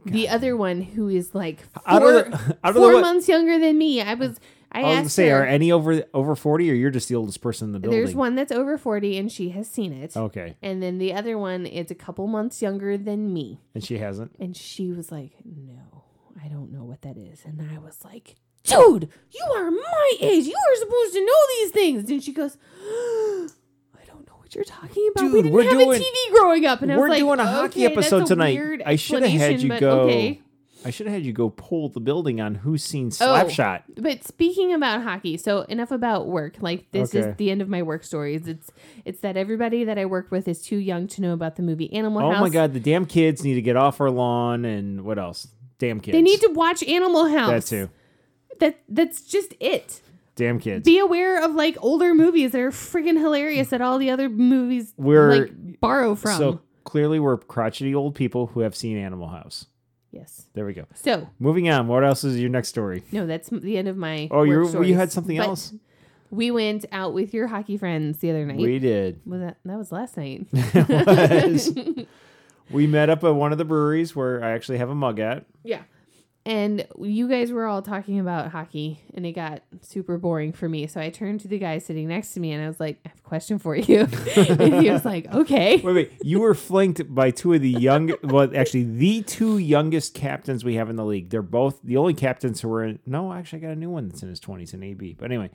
The 0.04 0.28
other 0.28 0.56
one 0.56 0.80
who 0.82 1.08
is 1.08 1.34
like 1.34 1.60
four, 1.72 1.82
of 2.24 2.30
the, 2.30 2.56
out 2.62 2.70
of 2.70 2.76
four 2.76 2.92
the, 2.94 3.00
months 3.02 3.28
younger 3.28 3.58
than 3.58 3.76
me. 3.78 4.00
I 4.00 4.14
was 4.14 4.38
I, 4.70 4.80
I 4.80 4.82
was 4.82 4.88
gonna 4.90 5.00
asked 5.06 5.14
say, 5.14 5.28
her. 5.28 5.42
are 5.42 5.46
any 5.46 5.72
over 5.72 6.04
over 6.14 6.34
forty, 6.36 6.70
or 6.70 6.74
you're 6.74 6.90
just 6.90 7.08
the 7.08 7.14
oldest 7.14 7.40
person 7.40 7.68
in 7.68 7.72
the 7.72 7.78
building? 7.80 7.98
there's 7.98 8.14
one 8.14 8.34
that's 8.34 8.52
over 8.52 8.76
40 8.78 9.18
and 9.18 9.32
she 9.32 9.50
has 9.50 9.68
seen 9.68 9.92
it. 9.92 10.16
Okay, 10.16 10.56
And 10.62 10.82
then 10.82 10.98
the 10.98 11.12
other 11.14 11.36
one 11.38 11.64
is 11.66 11.90
a 11.90 11.94
couple 11.94 12.26
months 12.26 12.60
younger 12.62 12.96
than 12.98 13.32
me. 13.32 13.60
and 13.74 13.82
she 13.82 13.98
hasn't. 13.98 14.32
And 14.38 14.56
she 14.56 14.92
was 14.92 15.10
like, 15.10 15.32
No, 15.44 16.04
I 16.42 16.48
don't 16.48 16.70
know 16.72 16.84
what 16.84 17.02
that 17.02 17.16
is. 17.16 17.42
And 17.44 17.60
I 17.74 17.78
was 17.78 17.98
like, 18.04 18.36
Dude, 18.68 19.08
you 19.30 19.44
are 19.56 19.70
my 19.70 20.12
age. 20.20 20.46
You 20.46 20.54
are 20.54 20.76
supposed 20.76 21.12
to 21.14 21.20
know 21.24 21.32
these 21.60 21.70
things. 21.70 22.10
And 22.10 22.22
she 22.22 22.32
goes, 22.32 22.56
I 22.82 24.04
don't 24.06 24.26
know 24.26 24.34
what 24.38 24.54
you're 24.54 24.64
talking 24.64 25.08
about. 25.14 25.24
we 25.32 25.42
didn't 25.42 25.52
we're 25.52 25.62
have 25.64 25.72
doing- 25.72 25.90
a 26.00 26.04
TV 26.04 26.32
growing 26.32 26.66
up. 26.66 26.82
And 26.82 26.92
I 26.92 26.96
we're 26.96 27.02
was 27.04 27.10
like, 27.10 27.18
doing 27.20 27.40
a 27.40 27.46
hockey 27.46 27.84
"Okay, 27.86 27.92
episode 27.92 28.26
tonight. 28.26 28.82
I 28.86 28.96
should 28.96 29.22
have 29.22 29.32
had 29.32 29.60
you 29.62 29.78
go. 29.78 30.00
Okay. 30.02 30.42
I 30.84 30.90
should 30.90 31.06
have 31.06 31.14
had 31.14 31.24
you 31.26 31.32
go 31.32 31.50
poll 31.50 31.88
the 31.88 31.98
building 31.98 32.40
on 32.40 32.54
who's 32.54 32.84
seen 32.84 33.08
Oh. 33.08 33.10
Slapshot. 33.10 33.82
But 33.96 34.22
speaking 34.22 34.72
about 34.72 35.02
hockey, 35.02 35.36
so 35.36 35.62
enough 35.62 35.90
about 35.90 36.28
work. 36.28 36.54
Like 36.60 36.92
this 36.92 37.12
Okay. 37.14 37.30
is 37.30 37.36
the 37.36 37.50
end 37.50 37.60
of 37.60 37.68
my 37.68 37.82
work 37.82 38.04
stories. 38.04 38.46
It's 38.46 38.70
it's 39.04 39.18
that 39.20 39.36
everybody 39.36 39.82
that 39.82 39.98
I 39.98 40.04
work 40.06 40.30
with 40.30 40.46
is 40.46 40.62
too 40.62 40.76
young 40.76 41.08
to 41.08 41.20
know 41.20 41.32
about 41.32 41.56
the 41.56 41.62
movie 41.62 41.92
Animal 41.92 42.22
Oh 42.22 42.30
House. 42.30 42.38
Oh 42.38 42.42
my 42.42 42.48
god, 42.48 42.74
the 42.74 42.80
damn 42.80 43.06
kids 43.06 43.42
need 43.42 43.54
to 43.54 43.60
get 43.62 43.74
off 43.76 44.00
our 44.00 44.08
lawn, 44.08 44.64
and 44.64 45.02
what 45.02 45.18
else? 45.18 45.48
Damn 45.80 45.98
kids. 45.98 46.14
They 46.14 46.22
need 46.22 46.40
to 46.42 46.48
watch 46.52 46.82
Animal 46.84 47.26
House. 47.26 47.50
that 47.50 47.66
too. 47.66 47.90
That 48.60 48.78
that's 48.88 49.22
just 49.22 49.54
it. 49.60 50.00
Damn 50.36 50.58
kids. 50.60 50.84
Be 50.84 50.98
aware 50.98 51.42
of 51.44 51.54
like 51.54 51.76
older 51.80 52.14
movies 52.14 52.52
that 52.52 52.60
are 52.60 52.70
freaking 52.70 53.18
hilarious 53.18 53.68
that 53.70 53.80
all 53.80 53.98
the 53.98 54.10
other 54.10 54.28
movies 54.28 54.94
We're- 54.96 55.40
like 55.40 55.80
borrow 55.80 56.14
from. 56.14 56.38
so 56.38 56.60
clearly, 56.84 57.18
we're 57.18 57.36
crotchety 57.38 57.94
old 57.94 58.14
people 58.14 58.46
who 58.48 58.60
have 58.60 58.74
seen 58.76 58.96
Animal 58.96 59.28
House. 59.28 59.66
yes. 60.12 60.46
There 60.54 60.64
we 60.64 60.74
go. 60.74 60.84
So 60.94 61.28
Moving 61.40 61.68
on. 61.68 61.86
What 61.88 62.04
else 62.04 62.22
is 62.24 62.38
your 62.40 62.50
next 62.50 62.68
story? 62.68 63.02
no, 63.12 63.26
that's 63.26 63.48
the 63.50 63.76
end 63.78 63.88
of 63.88 63.96
my. 63.96 64.28
Oh, 64.30 64.42
you 64.44 64.82
you 64.84 64.94
had 64.94 65.10
something 65.12 65.36
But 65.38 65.46
else. 65.48 65.74
We 66.30 66.50
went 66.50 66.84
out 66.92 67.14
with 67.14 67.32
your 67.32 67.46
hockey 67.46 67.76
friends 67.78 68.18
the 68.18 68.30
other 68.30 68.44
night. 68.44 68.58
We 68.58 68.78
did. 68.78 69.20
was 69.26 69.40
that 69.40 69.56
that 69.64 69.76
was 69.78 69.90
last 69.90 70.16
night? 70.16 70.46
Was. 70.52 71.74
we 72.70 72.86
met 72.86 73.08
up 73.10 73.24
at 73.24 73.34
one 73.34 73.50
of 73.52 73.58
the 73.58 73.64
breweries 73.64 74.14
where 74.14 74.44
I 74.44 74.50
actually 74.52 74.78
have 74.78 74.90
a 74.90 74.94
mug 74.94 75.18
at. 75.20 75.46
Yeah. 75.64 75.82
And 76.48 76.86
you 76.98 77.28
guys 77.28 77.52
were 77.52 77.66
all 77.66 77.82
talking 77.82 78.18
about 78.18 78.50
hockey 78.52 79.00
and 79.12 79.26
it 79.26 79.32
got 79.32 79.60
super 79.82 80.16
boring 80.16 80.54
for 80.54 80.66
me. 80.66 80.86
So 80.86 80.98
I 80.98 81.10
turned 81.10 81.40
to 81.40 81.48
the 81.48 81.58
guy 81.58 81.76
sitting 81.76 82.08
next 82.08 82.32
to 82.32 82.40
me 82.40 82.52
and 82.52 82.64
I 82.64 82.68
was 82.68 82.80
like, 82.80 82.98
I 83.04 83.10
have 83.10 83.18
a 83.18 83.22
question 83.22 83.58
for 83.58 83.76
you. 83.76 84.00
and 84.36 84.74
he 84.82 84.90
was 84.90 85.04
like, 85.04 85.30
okay. 85.34 85.76
Wait, 85.76 85.92
wait. 85.94 86.12
You 86.22 86.40
were 86.40 86.54
flanked 86.54 87.14
by 87.14 87.32
two 87.32 87.52
of 87.52 87.60
the 87.60 87.68
young, 87.70 88.12
well, 88.24 88.50
actually, 88.56 88.84
the 88.84 89.20
two 89.24 89.58
youngest 89.58 90.14
captains 90.14 90.64
we 90.64 90.76
have 90.76 90.88
in 90.88 90.96
the 90.96 91.04
league. 91.04 91.28
They're 91.28 91.42
both 91.42 91.80
the 91.84 91.98
only 91.98 92.14
captains 92.14 92.62
who 92.62 92.68
were 92.70 92.82
in. 92.82 92.98
No, 93.04 93.30
actually, 93.34 93.58
I 93.58 93.62
got 93.66 93.72
a 93.72 93.76
new 93.76 93.90
one 93.90 94.08
that's 94.08 94.22
in 94.22 94.30
his 94.30 94.40
20s 94.40 94.72
in 94.72 94.82
AB. 94.82 95.16
But 95.18 95.26
anyway, 95.26 95.50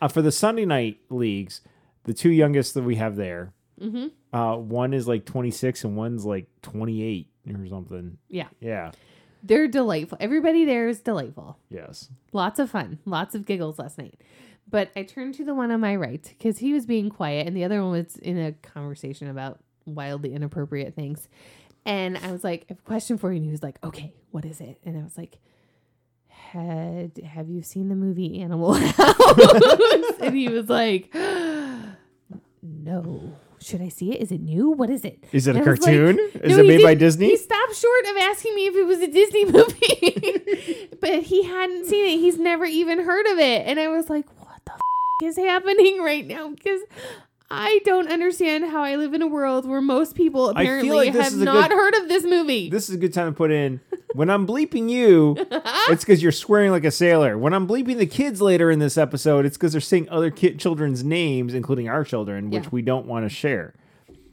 uh, 0.00 0.06
for 0.06 0.22
the 0.22 0.30
Sunday 0.30 0.66
night 0.66 0.98
leagues, 1.10 1.62
the 2.04 2.14
two 2.14 2.30
youngest 2.30 2.74
that 2.74 2.84
we 2.84 2.94
have 2.94 3.16
there, 3.16 3.54
Mhm. 3.82 4.12
uh, 4.32 4.54
one 4.56 4.94
is 4.94 5.08
like 5.08 5.24
26 5.24 5.82
and 5.82 5.96
one's 5.96 6.24
like 6.24 6.46
28 6.62 7.28
or 7.52 7.66
something. 7.66 8.18
Yeah. 8.28 8.48
Yeah. 8.60 8.92
They're 9.42 9.68
delightful. 9.68 10.18
Everybody 10.20 10.64
there 10.64 10.88
is 10.88 11.00
delightful. 11.00 11.58
Yes. 11.70 12.08
Lots 12.32 12.58
of 12.58 12.70
fun. 12.70 12.98
Lots 13.04 13.34
of 13.34 13.46
giggles 13.46 13.78
last 13.78 13.98
night. 13.98 14.20
But 14.70 14.90
I 14.94 15.02
turned 15.02 15.34
to 15.34 15.44
the 15.44 15.54
one 15.54 15.70
on 15.70 15.80
my 15.80 15.96
right 15.96 16.22
because 16.22 16.58
he 16.58 16.72
was 16.72 16.84
being 16.84 17.08
quiet 17.08 17.46
and 17.46 17.56
the 17.56 17.64
other 17.64 17.82
one 17.82 17.92
was 17.92 18.16
in 18.16 18.38
a 18.38 18.52
conversation 18.52 19.28
about 19.28 19.60
wildly 19.86 20.34
inappropriate 20.34 20.94
things. 20.94 21.28
And 21.86 22.18
I 22.18 22.32
was 22.32 22.44
like, 22.44 22.62
I 22.62 22.72
have 22.72 22.80
a 22.80 22.82
question 22.82 23.16
for 23.16 23.32
you. 23.32 23.36
And 23.36 23.44
he 23.46 23.50
was 23.50 23.62
like, 23.62 23.78
okay, 23.82 24.12
what 24.30 24.44
is 24.44 24.60
it? 24.60 24.78
And 24.84 24.98
I 24.98 25.02
was 25.02 25.16
like, 25.16 25.38
had 26.28 27.18
have 27.24 27.48
you 27.48 27.62
seen 27.62 27.88
the 27.88 27.94
movie 27.94 28.40
Animal 28.40 28.72
House? 28.74 30.12
and 30.20 30.36
he 30.36 30.48
was 30.48 30.68
like, 30.68 31.14
no. 32.62 33.32
Should 33.60 33.82
I 33.82 33.88
see 33.88 34.12
it? 34.12 34.20
Is 34.22 34.30
it 34.32 34.40
new? 34.40 34.70
What 34.70 34.88
is 34.90 35.04
it? 35.04 35.22
Is 35.32 35.46
it 35.46 35.56
a 35.56 35.58
And 35.58 35.66
I 35.68 35.70
was 35.70 35.80
like, 35.80 35.94
cartoon? 35.94 36.18
is 36.42 36.56
no, 36.56 36.62
it 36.62 36.66
made 36.66 36.82
by 36.82 36.94
Disney? 36.94 37.30
He 37.30 37.36
stopped 37.36 37.74
short 37.74 38.04
of 38.06 38.16
asking 38.18 38.54
me 38.54 38.66
if 38.66 38.74
it 38.76 38.84
was 38.84 39.00
a 39.00 39.08
Disney 39.08 39.44
movie, 39.52 40.88
but 41.00 41.22
he 41.24 41.42
hadn't 41.44 41.86
seen 41.86 42.06
it. 42.06 42.20
He's 42.20 42.38
never 42.38 42.64
even 42.64 43.00
heard 43.04 43.26
of 43.26 43.38
it, 43.38 43.66
and 43.66 43.78
I 43.80 43.88
was 43.88 44.08
like, 44.08 44.26
"What 44.40 44.60
the 44.64 44.72
f- 44.72 44.80
is 45.24 45.36
happening 45.36 46.00
right 46.02 46.26
now?" 46.26 46.50
Because 46.50 46.80
I 47.50 47.80
don't 47.84 48.08
understand 48.08 48.64
how 48.66 48.82
I 48.82 48.96
live 48.96 49.14
in 49.14 49.22
a 49.22 49.26
world 49.26 49.66
where 49.66 49.80
most 49.80 50.14
people 50.14 50.50
apparently 50.50 50.90
like 50.90 51.14
have 51.14 51.36
not 51.36 51.70
good- 51.70 51.76
heard 51.76 51.94
of 51.94 52.08
this 52.08 52.24
movie. 52.24 52.68
This 52.70 52.88
is 52.88 52.94
a 52.94 52.98
good 52.98 53.12
time 53.14 53.32
to 53.32 53.36
put 53.36 53.50
in 53.50 53.80
when 54.14 54.30
I'm 54.30 54.46
bleeping 54.46 54.88
you, 54.90 55.36
it's 55.88 56.04
because 56.04 56.22
you're 56.22 56.32
swearing 56.32 56.70
like 56.70 56.84
a 56.84 56.90
sailor. 56.90 57.36
When 57.38 57.52
I'm 57.54 57.66
bleeping 57.68 57.98
the 57.98 58.06
kids 58.06 58.40
later 58.40 58.70
in 58.70 58.78
this 58.78 58.96
episode, 58.98 59.44
it's 59.46 59.56
because 59.56 59.72
they're 59.72 59.80
saying 59.80 60.08
other 60.10 60.30
kid 60.30 60.58
children's 60.58 61.04
names, 61.04 61.54
including 61.54 61.88
our 61.88 62.04
children, 62.04 62.50
which 62.50 62.64
Yeah. 62.64 62.68
we 62.72 62.82
don't 62.82 63.06
want 63.06 63.24
to 63.24 63.28
share. 63.28 63.74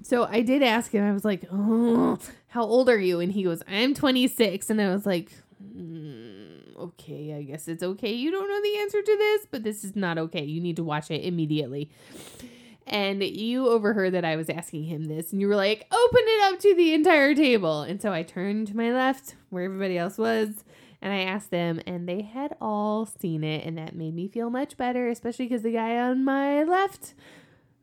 So 0.01 0.25
I 0.25 0.41
did 0.41 0.61
ask 0.63 0.91
him. 0.91 1.03
I 1.03 1.11
was 1.11 1.25
like, 1.25 1.45
"Oh, 1.51 2.19
how 2.49 2.63
old 2.63 2.89
are 2.89 2.99
you?" 2.99 3.19
And 3.19 3.31
he 3.31 3.43
goes, 3.43 3.63
"I'm 3.67 3.93
26." 3.95 4.69
And 4.69 4.79
I 4.81 4.89
was 4.93 5.05
like, 5.05 5.31
mm, 5.63 6.75
"Okay, 6.77 7.33
I 7.33 7.41
guess 7.41 7.67
it's 7.67 7.81
okay. 7.83 8.13
You 8.13 8.29
don't 8.31 8.47
know 8.47 8.61
the 8.61 8.77
answer 8.79 9.01
to 9.01 9.17
this, 9.17 9.47
but 9.49 9.63
this 9.63 9.83
is 9.83 9.95
not 9.95 10.17
okay. 10.19 10.43
You 10.43 10.61
need 10.61 10.75
to 10.75 10.83
watch 10.83 11.09
it 11.09 11.23
immediately." 11.23 11.89
And 12.87 13.23
you 13.23 13.67
overheard 13.67 14.13
that 14.13 14.23
I 14.25 14.35
was 14.35 14.49
asking 14.49 14.83
him 14.83 15.05
this, 15.05 15.31
and 15.31 15.41
you 15.41 15.47
were 15.47 15.55
like, 15.55 15.87
"Open 15.91 16.19
it 16.23 16.53
up 16.53 16.59
to 16.59 16.75
the 16.75 16.93
entire 16.93 17.33
table." 17.33 17.81
And 17.81 17.99
so 18.01 18.13
I 18.13 18.21
turned 18.23 18.67
to 18.67 18.77
my 18.77 18.93
left, 18.93 19.35
where 19.49 19.63
everybody 19.63 19.97
else 19.97 20.17
was, 20.19 20.63
and 21.01 21.11
I 21.11 21.21
asked 21.21 21.49
them, 21.49 21.81
and 21.87 22.07
they 22.07 22.21
had 22.21 22.55
all 22.61 23.05
seen 23.07 23.43
it, 23.43 23.65
and 23.65 23.77
that 23.79 23.95
made 23.95 24.13
me 24.13 24.27
feel 24.27 24.49
much 24.51 24.77
better, 24.77 25.07
especially 25.09 25.45
because 25.47 25.63
the 25.63 25.71
guy 25.71 25.97
on 25.97 26.23
my 26.23 26.63
left 26.63 27.15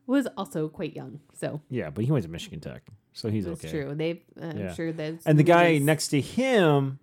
was 0.07 0.27
also 0.37 0.69
quite 0.69 0.95
young. 0.95 1.19
So 1.33 1.59
Yeah, 1.69 1.89
but 1.89 2.05
he 2.05 2.11
went 2.11 2.23
to 2.23 2.31
Michigan 2.31 2.59
Tech, 2.61 2.83
so 3.11 3.29
he's 3.29 3.43
that's 3.45 3.63
okay. 3.63 3.71
true. 3.83 3.95
They, 3.95 4.23
I'm 4.41 4.57
Yeah. 4.57 4.73
sure 4.73 4.91
that. 4.93 5.15
And 5.25 5.37
the 5.37 5.43
guy 5.43 5.77
next 5.79 6.09
to 6.09 6.21
him, 6.21 6.99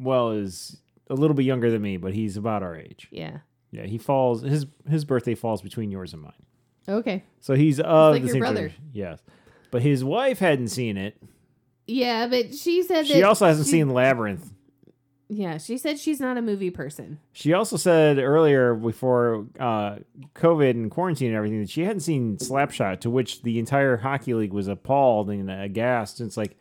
well, 0.00 0.30
is 0.32 0.80
a 1.10 1.14
little 1.14 1.34
bit 1.34 1.44
younger 1.44 1.70
than 1.70 1.82
me, 1.82 1.98
but 1.98 2.14
he's 2.14 2.36
about 2.38 2.62
our 2.62 2.76
age. 2.76 3.08
Yeah. 3.10 3.38
Yeah, 3.70 3.84
he 3.84 3.98
falls. 3.98 4.40
His 4.42 4.66
his 4.88 5.04
birthday 5.04 5.34
falls 5.34 5.60
between 5.62 5.90
yours 5.90 6.12
and 6.14 6.22
mine, 6.22 6.32
Okay. 6.88 7.22
so 7.40 7.54
he's 7.54 7.78
uh 7.80 8.10
like 8.10 8.22
the 8.22 8.26
your 8.28 8.32
same 8.34 8.40
brother. 8.40 8.54
generation. 8.56 8.84
Yes, 8.92 9.20
but 9.70 9.82
his 9.82 10.02
wife 10.04 10.38
hadn't 10.38 10.68
seen 10.68 10.96
it. 10.96 11.16
Yeah, 11.86 12.26
but 12.28 12.54
she 12.54 12.82
said 12.82 13.06
She 13.06 13.14
that 13.14 13.24
also 13.24 13.46
hasn't 13.46 13.66
she- 13.66 13.72
seen 13.72 13.90
Labyrinth. 13.90 14.50
Yeah, 15.28 15.56
she 15.56 15.78
said 15.78 15.98
she's 15.98 16.20
not 16.20 16.36
a 16.36 16.42
movie 16.42 16.70
person. 16.70 17.18
She 17.32 17.54
also 17.54 17.78
said 17.78 18.18
earlier 18.18 18.74
before 18.74 19.46
uh, 19.58 19.96
COVID 20.34 20.70
and 20.72 20.90
quarantine 20.90 21.28
and 21.28 21.36
everything 21.36 21.60
that 21.62 21.70
she 21.70 21.84
hadn't 21.84 22.00
seen 22.00 22.36
Slapshot, 22.36 23.00
to 23.00 23.08
which 23.10 23.42
the 23.42 23.58
entire 23.58 23.96
hockey 23.96 24.34
league 24.34 24.52
was 24.52 24.68
appalled 24.68 25.30
and 25.30 25.50
aghast. 25.50 26.20
And 26.20 26.26
it's 26.26 26.36
like, 26.36 26.58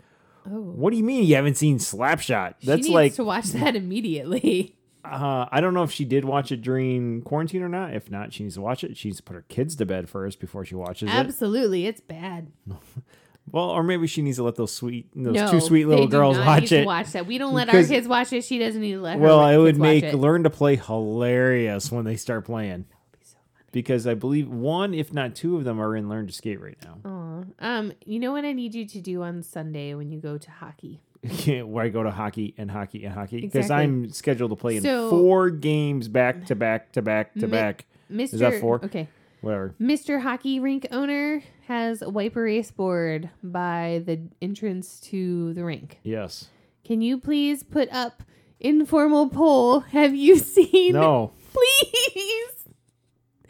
Oh. 0.47 0.51
what 0.61 0.91
do 0.91 0.97
you 0.97 1.03
mean 1.03 1.25
you 1.25 1.35
haven't 1.35 1.55
seen 1.57 1.79
Slapshot? 1.79 2.55
she 2.59 2.67
That's 2.67 2.83
needs 2.83 2.89
like 2.89 3.13
to 3.15 3.25
watch 3.25 3.47
that 3.47 3.75
immediately. 4.11 4.77
Uh, 5.03 5.47
I 5.51 5.61
don't 5.61 5.73
know 5.73 5.83
if 5.83 5.91
she 5.91 6.05
did 6.05 6.25
watch 6.25 6.51
it 6.51 6.61
during 6.61 7.21
quarantine 7.23 7.63
or 7.63 7.69
not. 7.69 7.93
If 7.93 8.11
not, 8.11 8.33
she 8.33 8.43
needs 8.43 8.55
to 8.55 8.61
watch 8.61 8.83
it. 8.83 8.95
She 8.97 9.07
needs 9.09 9.17
to 9.17 9.23
put 9.23 9.33
her 9.35 9.45
kids 9.49 9.75
to 9.77 9.85
bed 9.85 10.09
first 10.09 10.39
before 10.39 10.63
she 10.65 10.75
watches 10.75 11.09
it. 11.09 11.15
Absolutely, 11.15 11.85
it's 11.87 12.01
bad. 12.01 12.51
Well, 13.51 13.71
or 13.71 13.83
maybe 13.83 14.07
she 14.07 14.21
needs 14.21 14.37
to 14.37 14.43
let 14.43 14.55
those 14.55 14.71
sweet, 14.71 15.09
those 15.15 15.33
no, 15.33 15.49
two 15.51 15.59
sweet 15.59 15.85
little 15.85 16.07
girls 16.07 16.37
watch 16.37 16.71
it. 16.71 16.85
watch 16.85 17.11
that. 17.13 17.25
We 17.25 17.37
don't 17.37 17.53
let 17.53 17.73
our 17.73 17.83
kids 17.83 18.07
watch 18.07 18.31
it. 18.31 18.43
She 18.45 18.59
doesn't 18.59 18.79
need 18.79 18.93
to 18.93 19.01
let 19.01 19.19
Well, 19.19 19.39
let 19.39 19.55
it 19.55 19.57
would 19.57 19.77
make 19.77 20.03
it. 20.05 20.15
learn 20.15 20.43
to 20.43 20.49
play 20.49 20.75
hilarious 20.77 21.91
when 21.91 22.05
they 22.05 22.15
start 22.15 22.45
playing. 22.45 22.85
Because 23.71 24.05
I 24.05 24.13
believe 24.13 24.47
one, 24.47 24.93
if 24.93 25.11
not 25.13 25.33
two 25.35 25.57
of 25.57 25.63
them, 25.63 25.81
are 25.81 25.95
in 25.95 26.07
Learn 26.07 26.27
to 26.27 26.33
Skate 26.33 26.61
right 26.61 26.77
now. 26.83 26.99
Aw. 27.09 27.43
Um, 27.59 27.93
you 28.05 28.19
know 28.19 28.31
what 28.31 28.45
I 28.45 28.53
need 28.53 28.75
you 28.75 28.85
to 28.85 29.01
do 29.01 29.23
on 29.23 29.41
Sunday 29.43 29.95
when 29.95 30.11
you 30.11 30.19
go 30.19 30.37
to 30.37 30.51
hockey? 30.51 31.01
Where 31.65 31.85
I 31.85 31.89
go 31.89 32.03
to 32.03 32.11
hockey 32.11 32.55
and 32.57 32.69
hockey 32.71 33.03
and 33.05 33.13
hockey 33.13 33.41
because 33.41 33.65
Exactly. 33.65 33.83
I'm 33.83 34.09
scheduled 34.11 34.51
to 34.51 34.55
play 34.55 34.77
in 34.77 34.83
So- 34.83 35.09
four 35.09 35.49
games 35.49 36.07
back 36.07 36.45
to 36.47 36.55
back 36.55 36.91
to 36.93 37.01
back 37.01 37.33
to 37.35 37.41
Mi- 37.47 37.51
back. 37.51 37.85
Mr. 38.11 38.39
that 38.39 38.59
four? 38.59 38.83
Okay. 38.83 39.07
Whatever. 39.41 39.73
Mr. 39.81 40.21
Hockey 40.21 40.59
Rink 40.59 40.85
owner 40.91 41.41
has 41.67 42.01
a 42.01 42.09
wipe 42.09 42.35
erase 42.35 42.69
board 42.71 43.29
by 43.43 44.01
the 44.05 44.19
entrance 44.41 44.99
to 45.01 45.53
the 45.53 45.63
rink. 45.63 45.99
Yes. 46.03 46.49
Can 46.83 47.01
you 47.01 47.17
please 47.17 47.63
put 47.63 47.89
up 47.91 48.21
informal 48.59 49.29
poll? 49.29 49.79
Have 49.79 50.13
you 50.15 50.37
seen? 50.39 50.93
No. 50.93 51.31
Please. 51.53 52.60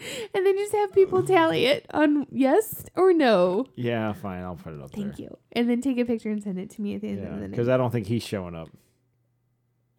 And 0.33 0.45
then 0.45 0.57
just 0.57 0.73
have 0.73 0.93
people 0.93 1.23
tally 1.23 1.65
it 1.65 1.85
on 1.93 2.25
yes 2.31 2.85
or 2.95 3.13
no. 3.13 3.65
Yeah, 3.75 4.13
fine. 4.13 4.41
I'll 4.43 4.55
put 4.55 4.73
it 4.73 4.81
up 4.81 4.91
there. 4.91 5.03
Thank 5.03 5.17
there. 5.17 5.25
you. 5.27 5.37
And 5.51 5.69
then 5.69 5.81
take 5.81 5.97
a 5.97 6.05
picture 6.05 6.29
and 6.29 6.41
send 6.41 6.57
it 6.59 6.69
to 6.71 6.81
me 6.81 6.95
at 6.95 7.01
the 7.01 7.09
end 7.09 7.25
of 7.27 7.39
the 7.39 7.47
because 7.49 7.67
night. 7.67 7.73
I 7.75 7.77
don't 7.77 7.91
think 7.91 8.07
he's 8.07 8.23
showing 8.23 8.55
up 8.55 8.69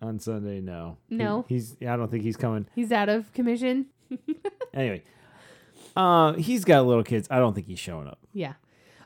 on 0.01 0.19
Sunday. 0.19 0.61
No. 0.61 0.97
He- 1.09 1.17
No? 1.17 1.45
he's. 1.49 1.77
I 1.83 1.97
don't 1.97 2.11
think 2.11 2.25
he's 2.25 2.37
coming. 2.37 2.67
He's 2.75 2.91
out 2.93 3.09
of 3.09 3.33
commission. 3.33 3.87
Anyway, 4.75 5.03
uh, 5.97 6.33
he's 6.33 6.65
got 6.65 6.87
little 6.87 7.05
kids. 7.05 7.29
I 7.31 7.39
don't 7.39 7.53
think 7.53 7.67
he's 7.67 7.79
showing 7.79 8.07
up. 8.09 8.19
Yeah. 8.33 8.55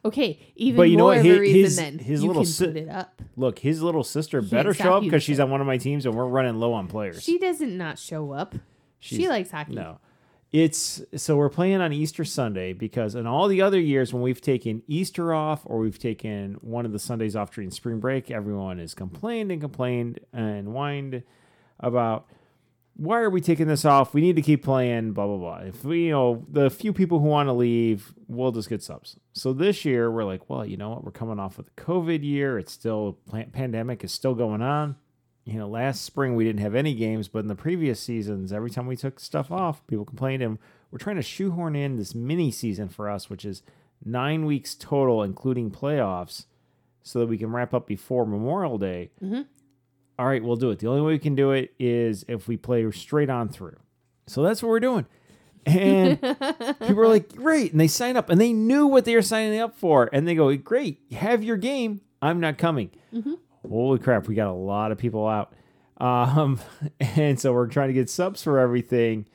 Okay. 0.04 0.38
Even 0.54 0.76
But 0.76 0.84
you 0.90 0.96
know 0.96 1.02
more 1.04 1.10
what? 1.14 1.18
of 1.18 1.24
His- 1.24 1.36
a 1.36 1.40
reason 1.40 1.60
his- 1.62 1.76
then 1.76 1.98
his 1.98 2.22
you 2.22 2.28
little 2.28 2.42
can 2.44 2.52
si- 2.52 2.66
put 2.66 2.76
it 2.76 2.88
up. 2.88 3.20
Look, 3.36 3.58
his 3.58 3.82
little 3.82 4.04
sister 4.04 4.38
Can't 4.40 4.50
better 4.52 4.72
stop 4.74 4.84
show 4.84 4.94
up 4.94 5.02
you 5.02 5.10
because 5.10 5.24
she's 5.24 5.40
on 5.40 5.50
one 5.50 5.60
of 5.60 5.66
my 5.66 5.76
teams 5.78 6.06
and 6.06 6.14
we're 6.14 6.24
running 6.26 6.54
low 6.60 6.72
on 6.72 6.86
players. 6.86 7.20
She 7.22 7.38
doesn't 7.38 7.76
not 7.76 7.98
show 7.98 8.30
up. 8.30 8.54
she 9.00 9.28
likes 9.28 9.50
hockey. 9.50 9.74
No. 9.74 9.98
It's 10.52 11.02
so 11.16 11.36
we're 11.36 11.48
playing 11.48 11.80
on 11.80 11.92
Easter 11.92 12.24
Sunday 12.24 12.72
because 12.72 13.14
in 13.14 13.26
all 13.26 13.48
the 13.48 13.62
other 13.62 13.80
years 13.80 14.12
when 14.12 14.22
we've 14.22 14.40
taken 14.40 14.82
Easter 14.86 15.34
off 15.34 15.62
or 15.64 15.78
we've 15.78 15.98
taken 15.98 16.54
one 16.60 16.86
of 16.86 16.92
the 16.92 16.98
Sundays 17.00 17.34
off 17.34 17.50
during 17.50 17.70
spring 17.70 17.98
break, 17.98 18.30
everyone 18.30 18.78
has 18.78 18.94
complained 18.94 19.50
and 19.50 19.60
complained 19.60 20.20
and 20.32 20.68
whined 20.68 21.24
about 21.80 22.26
why 22.94 23.20
are 23.20 23.28
we 23.28 23.40
taking 23.40 23.66
this 23.66 23.84
off? 23.84 24.14
We 24.14 24.22
need 24.22 24.36
to 24.36 24.42
keep 24.42 24.62
playing, 24.62 25.12
blah 25.12 25.26
blah 25.26 25.36
blah. 25.36 25.68
If 25.68 25.84
we, 25.84 26.04
you 26.04 26.12
know, 26.12 26.46
the 26.48 26.70
few 26.70 26.92
people 26.92 27.18
who 27.18 27.26
want 27.26 27.48
to 27.48 27.52
leave, 27.52 28.14
we'll 28.28 28.52
just 28.52 28.68
get 28.68 28.82
subs. 28.82 29.18
So 29.32 29.52
this 29.52 29.84
year 29.84 30.10
we're 30.10 30.24
like, 30.24 30.48
well, 30.48 30.64
you 30.64 30.76
know 30.76 30.90
what? 30.90 31.04
We're 31.04 31.10
coming 31.10 31.40
off 31.40 31.58
of 31.58 31.64
the 31.66 31.70
COVID 31.72 32.22
year. 32.22 32.56
It's 32.56 32.72
still 32.72 33.18
pandemic 33.52 34.04
is 34.04 34.12
still 34.12 34.34
going 34.34 34.62
on 34.62 34.96
you 35.46 35.58
know, 35.58 35.68
last 35.68 36.04
spring 36.04 36.34
we 36.34 36.44
didn't 36.44 36.60
have 36.60 36.74
any 36.74 36.92
games, 36.94 37.28
but 37.28 37.38
in 37.38 37.46
the 37.48 37.54
previous 37.54 38.00
seasons, 38.00 38.52
every 38.52 38.68
time 38.68 38.86
we 38.86 38.96
took 38.96 39.18
stuff 39.20 39.50
off, 39.52 39.86
people 39.86 40.04
complained. 40.04 40.42
And 40.42 40.58
we're 40.90 40.98
trying 40.98 41.16
to 41.16 41.22
shoehorn 41.22 41.74
in 41.76 41.96
this 41.96 42.14
mini 42.14 42.50
season 42.50 42.88
for 42.88 43.08
us, 43.08 43.30
which 43.30 43.44
is 43.44 43.62
nine 44.04 44.44
weeks 44.44 44.74
total, 44.74 45.22
including 45.22 45.70
playoffs, 45.70 46.46
so 47.02 47.20
that 47.20 47.28
we 47.28 47.38
can 47.38 47.52
wrap 47.52 47.72
up 47.72 47.86
before 47.86 48.26
Memorial 48.26 48.76
Day. 48.76 49.10
Mhm. 49.22 49.46
All 50.18 50.26
right, 50.26 50.42
we'll 50.42 50.56
do 50.56 50.70
it. 50.70 50.80
The 50.80 50.88
only 50.88 51.02
way 51.02 51.12
we 51.12 51.18
can 51.20 51.34
do 51.36 51.52
it 51.52 51.72
is 51.78 52.24
if 52.26 52.48
we 52.48 52.56
play 52.56 52.90
straight 52.90 53.30
on 53.30 53.48
through. 53.48 53.76
So 54.26 54.42
that's 54.42 54.62
what 54.62 54.70
we're 54.70 54.80
doing. 54.80 55.06
And 55.64 56.20
people 56.80 57.00
are 57.00 57.08
like, 57.08 57.34
great. 57.36 57.70
And 57.72 57.80
they 57.80 57.86
sign 57.88 58.16
up 58.16 58.30
and 58.30 58.40
they 58.40 58.52
knew 58.52 58.86
what 58.86 59.04
they 59.04 59.14
were 59.14 59.22
signing 59.22 59.60
up 59.60 59.76
for. 59.78 60.08
And 60.12 60.26
they 60.26 60.34
go, 60.34 60.54
great, 60.56 61.00
have 61.12 61.44
your 61.44 61.56
game. 61.56 62.00
I'm 62.22 62.40
not 62.40 62.56
coming. 62.58 62.90
Holy 63.68 63.98
crap, 63.98 64.28
we 64.28 64.34
got 64.34 64.48
a 64.48 64.52
lot 64.52 64.92
of 64.92 64.98
people 64.98 65.26
out. 65.26 65.52
Um, 65.98 66.60
and 67.00 67.38
so 67.40 67.52
we're 67.52 67.66
trying 67.66 67.88
to 67.88 67.94
get 67.94 68.10
subs 68.10 68.42
for 68.42 68.58
everything. 68.58 69.26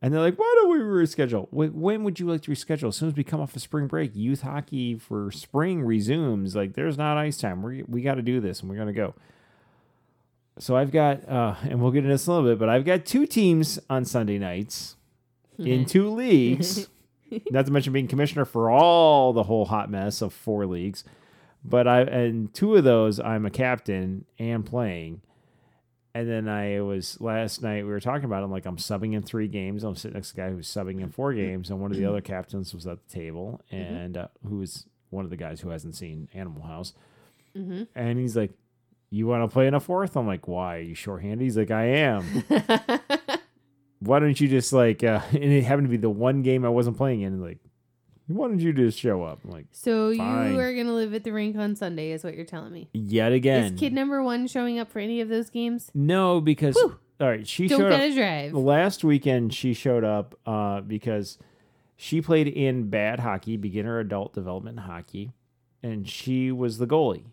And 0.00 0.14
they're 0.14 0.20
like, 0.20 0.38
why 0.38 0.54
don't 0.60 0.70
we 0.70 0.78
reschedule? 0.78 1.48
When 1.50 2.04
would 2.04 2.20
you 2.20 2.26
like 2.26 2.42
to 2.42 2.52
reschedule? 2.52 2.88
As 2.88 2.96
soon 2.96 3.08
as 3.08 3.16
we 3.16 3.24
come 3.24 3.40
off 3.40 3.56
of 3.56 3.62
spring 3.62 3.88
break, 3.88 4.14
youth 4.14 4.42
hockey 4.42 4.96
for 4.96 5.32
spring 5.32 5.82
resumes. 5.82 6.54
Like, 6.54 6.74
there's 6.74 6.96
not 6.96 7.16
ice 7.16 7.36
time. 7.36 7.62
We 7.62 7.82
we 7.82 8.02
got 8.02 8.14
to 8.14 8.22
do 8.22 8.40
this, 8.40 8.60
and 8.60 8.70
we're 8.70 8.76
gonna 8.76 8.92
go. 8.92 9.14
So 10.60 10.76
I've 10.76 10.92
got, 10.92 11.28
uh, 11.28 11.56
and 11.62 11.80
we'll 11.80 11.90
get 11.90 11.98
into 11.98 12.10
this 12.10 12.26
a 12.26 12.32
little 12.32 12.48
bit, 12.48 12.58
but 12.58 12.68
I've 12.68 12.84
got 12.84 13.06
two 13.06 13.26
teams 13.26 13.78
on 13.88 14.04
Sunday 14.04 14.38
nights 14.38 14.96
in 15.58 15.84
two 15.84 16.10
leagues. 16.10 16.88
Not 17.50 17.66
to 17.66 17.72
mention 17.72 17.92
being 17.92 18.08
commissioner 18.08 18.44
for 18.44 18.70
all 18.70 19.32
the 19.32 19.44
whole 19.44 19.66
hot 19.66 19.90
mess 19.90 20.22
of 20.22 20.32
four 20.32 20.66
leagues. 20.66 21.04
But 21.68 21.86
I 21.88 22.00
and 22.02 22.52
two 22.54 22.76
of 22.76 22.84
those 22.84 23.20
I'm 23.20 23.44
a 23.46 23.50
captain 23.50 24.24
and 24.38 24.64
playing. 24.64 25.20
And 26.14 26.28
then 26.28 26.48
I 26.48 26.80
was 26.80 27.20
last 27.20 27.62
night 27.62 27.84
we 27.84 27.90
were 27.90 28.00
talking 28.00 28.24
about 28.24 28.42
I'm 28.42 28.50
like 28.50 28.66
I'm 28.66 28.76
subbing 28.78 29.14
in 29.14 29.22
three 29.22 29.46
games. 29.48 29.84
I'm 29.84 29.94
sitting 29.94 30.14
next 30.14 30.32
to 30.32 30.40
a 30.40 30.44
guy 30.46 30.50
who's 30.52 30.66
subbing 30.66 31.00
in 31.00 31.10
four 31.10 31.32
games, 31.34 31.70
and 31.70 31.80
one 31.80 31.90
of 31.92 31.96
the 31.98 32.06
other 32.06 32.20
captains 32.22 32.74
was 32.74 32.86
at 32.86 32.98
the 33.06 33.12
table, 33.14 33.60
and 33.70 34.16
uh, 34.16 34.28
who 34.48 34.56
was 34.58 34.86
one 35.10 35.24
of 35.24 35.30
the 35.30 35.36
guys 35.36 35.60
who 35.60 35.68
hasn't 35.70 35.94
seen 35.96 36.28
Animal 36.34 36.62
House, 36.62 36.92
Mm-hmm. 37.56 37.84
and 37.94 38.18
he's 38.18 38.36
like, 38.36 38.52
"You 39.10 39.26
want 39.26 39.42
to 39.48 39.52
play 39.52 39.66
in 39.66 39.74
a 39.74 39.80
fourth? 39.80 40.16
I'm 40.16 40.26
like, 40.26 40.46
"Why? 40.48 40.76
Are 40.76 40.80
you 40.80 40.94
shorthanded?" 40.94 41.40
He's 41.40 41.56
like, 41.56 41.70
"I 41.70 41.84
am." 41.86 42.24
Why 44.00 44.20
don't 44.20 44.40
you 44.40 44.48
just 44.48 44.72
like? 44.72 45.02
Uh, 45.02 45.20
and 45.32 45.42
it 45.44 45.62
happened 45.64 45.86
to 45.86 45.90
be 45.90 45.96
the 45.96 46.10
one 46.10 46.42
game 46.42 46.64
I 46.64 46.68
wasn't 46.68 46.96
playing 46.96 47.22
in. 47.22 47.40
Like, 47.42 47.58
why 48.28 48.46
don't 48.48 48.60
you 48.60 48.72
just 48.72 48.98
show 48.98 49.22
up? 49.24 49.40
I'm 49.44 49.50
like, 49.50 49.66
so 49.72 50.14
Fine. 50.16 50.52
you 50.54 50.60
are 50.60 50.72
gonna 50.74 50.94
live 50.94 51.12
at 51.14 51.24
the 51.24 51.32
rink 51.32 51.56
on 51.56 51.74
Sunday, 51.76 52.12
is 52.12 52.22
what 52.24 52.34
you're 52.36 52.44
telling 52.44 52.72
me. 52.72 52.88
yet 52.92 53.32
again. 53.32 53.74
Is 53.74 53.80
kid 53.80 53.92
number 53.92 54.22
one 54.22 54.46
showing 54.46 54.78
up 54.78 54.90
for 54.90 55.00
any 55.00 55.20
of 55.20 55.28
those 55.28 55.50
games? 55.50 55.90
No, 55.94 56.40
because 56.40 56.76
Whew. 56.76 56.98
all 57.20 57.28
right, 57.28 57.46
she 57.46 57.66
Don't 57.68 57.80
showed 57.80 57.92
up 57.92 58.14
drive. 58.14 58.52
last 58.54 59.02
weekend. 59.04 59.52
She 59.54 59.74
showed 59.74 60.04
up 60.04 60.38
uh, 60.46 60.80
because 60.82 61.38
she 61.96 62.20
played 62.20 62.46
in 62.46 62.88
bad 62.90 63.20
hockey, 63.20 63.56
beginner 63.56 63.98
adult 63.98 64.32
development 64.34 64.80
hockey, 64.80 65.32
and 65.82 66.08
she 66.08 66.52
was 66.52 66.78
the 66.78 66.86
goalie. 66.86 67.24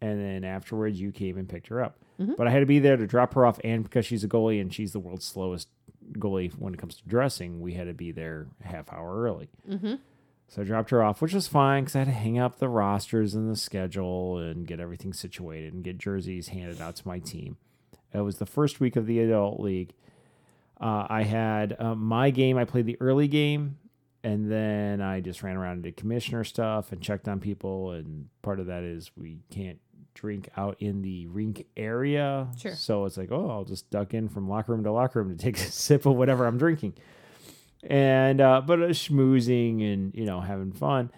And 0.00 0.20
then 0.20 0.44
afterwards, 0.44 1.00
you 1.00 1.10
came 1.10 1.38
and 1.38 1.48
picked 1.48 1.68
her 1.68 1.82
up. 1.82 1.96
Mhm. 2.20 2.36
But 2.36 2.46
I 2.46 2.50
had 2.50 2.60
to 2.60 2.66
be 2.66 2.78
there 2.78 2.96
to 2.98 3.06
drop 3.06 3.32
her 3.34 3.46
off, 3.46 3.58
and 3.64 3.82
because 3.82 4.04
she's 4.04 4.22
a 4.22 4.28
goalie 4.28 4.60
and 4.60 4.72
she's 4.72 4.92
the 4.92 5.00
world's 5.00 5.24
slowest 5.24 5.68
goalie 6.12 6.52
when 6.58 6.74
it 6.74 6.78
comes 6.78 6.96
to 6.98 7.08
dressing, 7.08 7.60
we 7.60 7.72
had 7.72 7.86
to 7.86 7.94
be 7.94 8.12
there 8.12 8.46
a 8.62 8.68
half 8.68 8.92
hour 8.92 9.22
early. 9.22 9.48
Mm-hmm. 9.68 9.94
So 10.48 10.62
I 10.62 10.64
dropped 10.64 10.90
her 10.90 11.02
off, 11.02 11.20
which 11.20 11.34
was 11.34 11.48
fine 11.48 11.84
because 11.84 11.96
I 11.96 12.00
had 12.00 12.08
to 12.08 12.12
hang 12.12 12.38
up 12.38 12.58
the 12.58 12.68
rosters 12.68 13.34
and 13.34 13.50
the 13.50 13.56
schedule 13.56 14.38
and 14.38 14.66
get 14.66 14.80
everything 14.80 15.12
situated 15.12 15.74
and 15.74 15.82
get 15.82 15.98
jerseys 15.98 16.48
handed 16.48 16.80
out 16.80 16.96
to 16.96 17.08
my 17.08 17.18
team. 17.18 17.56
It 18.12 18.20
was 18.20 18.36
the 18.36 18.46
first 18.46 18.80
week 18.80 18.96
of 18.96 19.06
the 19.06 19.18
adult 19.20 19.60
league. 19.60 19.92
Uh, 20.80 21.06
I 21.08 21.22
had 21.24 21.76
uh, 21.78 21.94
my 21.94 22.30
game. 22.30 22.58
I 22.58 22.64
played 22.64 22.86
the 22.86 22.96
early 23.00 23.28
game, 23.28 23.78
and 24.22 24.50
then 24.50 25.00
I 25.00 25.20
just 25.20 25.42
ran 25.42 25.56
around 25.56 25.74
and 25.74 25.82
did 25.82 25.96
commissioner 25.96 26.44
stuff 26.44 26.92
and 26.92 27.02
checked 27.02 27.28
on 27.28 27.40
people. 27.40 27.90
And 27.92 28.28
part 28.42 28.60
of 28.60 28.66
that 28.66 28.84
is 28.84 29.10
we 29.16 29.40
can't 29.50 29.80
drink 30.14 30.48
out 30.56 30.76
in 30.80 31.02
the 31.02 31.26
rink 31.26 31.66
area. 31.76 32.48
Sure. 32.58 32.74
So 32.74 33.04
it's 33.04 33.16
like, 33.16 33.32
oh, 33.32 33.50
I'll 33.50 33.64
just 33.64 33.90
duck 33.90 34.14
in 34.14 34.28
from 34.28 34.48
locker 34.48 34.72
room 34.72 34.84
to 34.84 34.92
locker 34.92 35.22
room 35.22 35.36
to 35.36 35.42
take 35.42 35.56
a 35.58 35.60
sip 35.70 36.06
of 36.06 36.14
whatever 36.14 36.46
I'm 36.46 36.56
drinking 36.56 36.94
and 37.86 38.40
uh, 38.40 38.60
but 38.60 38.80
uh, 38.82 38.86
schmoozing 38.88 39.82
and 39.92 40.14
you 40.14 40.24
know 40.26 40.40
having 40.40 40.72
fun. 40.72 41.10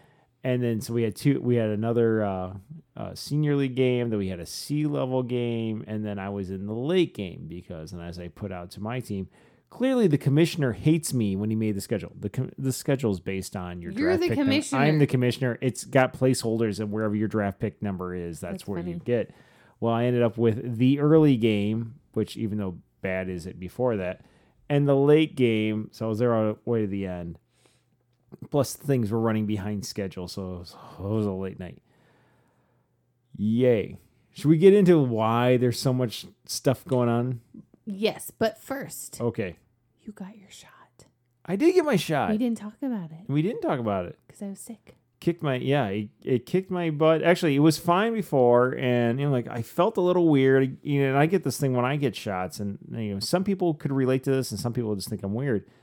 And 0.44 0.62
then 0.62 0.80
so 0.80 0.94
we 0.94 1.02
had 1.02 1.16
two. 1.16 1.40
We 1.40 1.56
had 1.56 1.70
another 1.70 2.22
uh, 2.24 2.52
uh, 2.96 3.14
senior 3.14 3.56
league 3.56 3.74
game. 3.74 4.10
Then 4.10 4.18
we 4.18 4.28
had 4.28 4.38
a 4.40 4.46
C 4.46 4.86
level 4.86 5.22
game, 5.22 5.84
and 5.88 6.04
then 6.06 6.18
I 6.18 6.28
was 6.28 6.50
in 6.50 6.66
the 6.66 6.72
late 6.74 7.14
game 7.14 7.46
because, 7.48 7.92
and 7.92 8.00
as 8.00 8.18
I 8.18 8.28
put 8.28 8.52
out 8.52 8.70
to 8.72 8.80
my 8.80 9.00
team, 9.00 9.28
clearly 9.68 10.06
the 10.06 10.16
commissioner 10.16 10.72
hates 10.72 11.12
me 11.12 11.34
when 11.34 11.50
he 11.50 11.56
made 11.56 11.74
the 11.74 11.80
schedule. 11.80 12.12
the 12.18 12.30
com- 12.30 12.52
The 12.56 12.72
schedule 12.72 13.10
is 13.10 13.18
based 13.20 13.56
on 13.56 13.82
your 13.82 13.90
You're 13.90 14.10
draft 14.10 14.20
the 14.22 14.28
pick 14.28 14.38
number. 14.38 14.52
commissioner. 14.52 14.80
I'm 14.82 14.98
the 15.00 15.06
commissioner. 15.08 15.58
It's 15.60 15.84
got 15.84 16.12
placeholders, 16.12 16.78
and 16.78 16.92
wherever 16.92 17.16
your 17.16 17.28
draft 17.28 17.58
pick 17.58 17.82
number 17.82 18.14
is, 18.14 18.38
that's, 18.40 18.52
That's 18.52 18.68
where 18.68 18.78
you 18.80 19.00
get. 19.04 19.32
Well, 19.80 19.92
I 19.92 20.04
ended 20.04 20.22
up 20.22 20.38
with 20.38 20.78
the 20.78 21.00
early 21.00 21.36
game, 21.36 21.96
which 22.12 22.36
even 22.36 22.58
though 22.58 22.78
bad 23.02 23.28
is 23.28 23.44
it 23.46 23.58
before 23.58 23.96
that, 23.96 24.22
and 24.68 24.86
the 24.88 24.94
late 24.96 25.34
game. 25.36 25.88
So 25.92 26.06
I 26.06 26.08
was 26.08 26.18
there 26.18 26.34
all 26.34 26.54
the 26.54 26.70
way 26.70 26.82
to 26.82 26.86
the 26.86 27.06
end. 27.06 27.38
Plus, 28.50 28.74
things 28.74 29.10
were 29.10 29.18
running 29.20 29.46
behind 29.46 29.86
schedule, 29.86 30.28
so 30.28 30.42
it 30.42 30.58
was, 30.58 30.76
it 30.98 31.02
was 31.02 31.26
a 31.26 31.30
late 31.32 31.58
night. 31.58 31.78
Yay! 33.36 33.96
Should 34.32 34.46
we 34.48 34.58
get 34.58 34.74
into 34.74 34.98
why 35.00 35.56
there's 35.56 35.78
so 35.80 35.92
much 35.92 36.26
stuff 36.44 36.84
going 36.84 37.08
on? 37.08 37.40
Yes, 37.86 38.30
but 38.36 38.58
first, 38.58 39.20
Okay, 39.20 39.56
you 40.02 40.12
got 40.12 40.36
your 40.36 40.50
shot. 40.50 40.72
I 41.46 41.56
did 41.56 41.74
get 41.74 41.84
my 41.86 41.96
shot. 41.96 42.30
We 42.30 42.36
didn't 42.38 42.58
talk 42.58 42.74
about 42.82 43.10
it 43.10 43.20
We 43.26 43.40
didn't 43.40 43.62
talk 43.62 43.78
about 43.80 44.04
it. 44.04 44.18
because 44.26 44.42
I 44.42 44.48
was 44.48 44.60
sick. 44.60 44.96
Kicked 45.28 45.42
my 45.42 45.56
yeah 45.56 45.88
it, 45.88 46.08
it 46.24 46.46
kicked 46.46 46.70
my 46.70 46.88
butt. 46.88 47.22
Actually 47.22 47.54
it 47.54 47.58
was 47.58 47.76
fine 47.76 48.14
before 48.14 48.74
and 48.78 49.20
you 49.20 49.26
know 49.26 49.32
like 49.32 49.46
i 49.46 49.60
felt 49.60 49.98
a 49.98 50.00
little 50.00 50.26
weird. 50.26 50.78
You 50.82 51.02
know 51.02 51.08
and 51.10 51.18
i 51.18 51.26
get 51.26 51.44
this 51.44 51.58
thing 51.58 51.74
when 51.74 51.84
i 51.84 51.96
get 51.96 52.16
shots 52.16 52.60
and 52.60 52.78
you 52.90 53.12
know 53.12 53.20
some 53.20 53.44
people 53.44 53.74
could 53.74 53.92
relate 53.92 54.24
to 54.24 54.30
this 54.30 54.50
and 54.50 54.58
some 54.58 54.72
people 54.72 54.94
just 54.94 55.10
think 55.10 55.22
i'm 55.22 55.34
weird. 55.34 55.66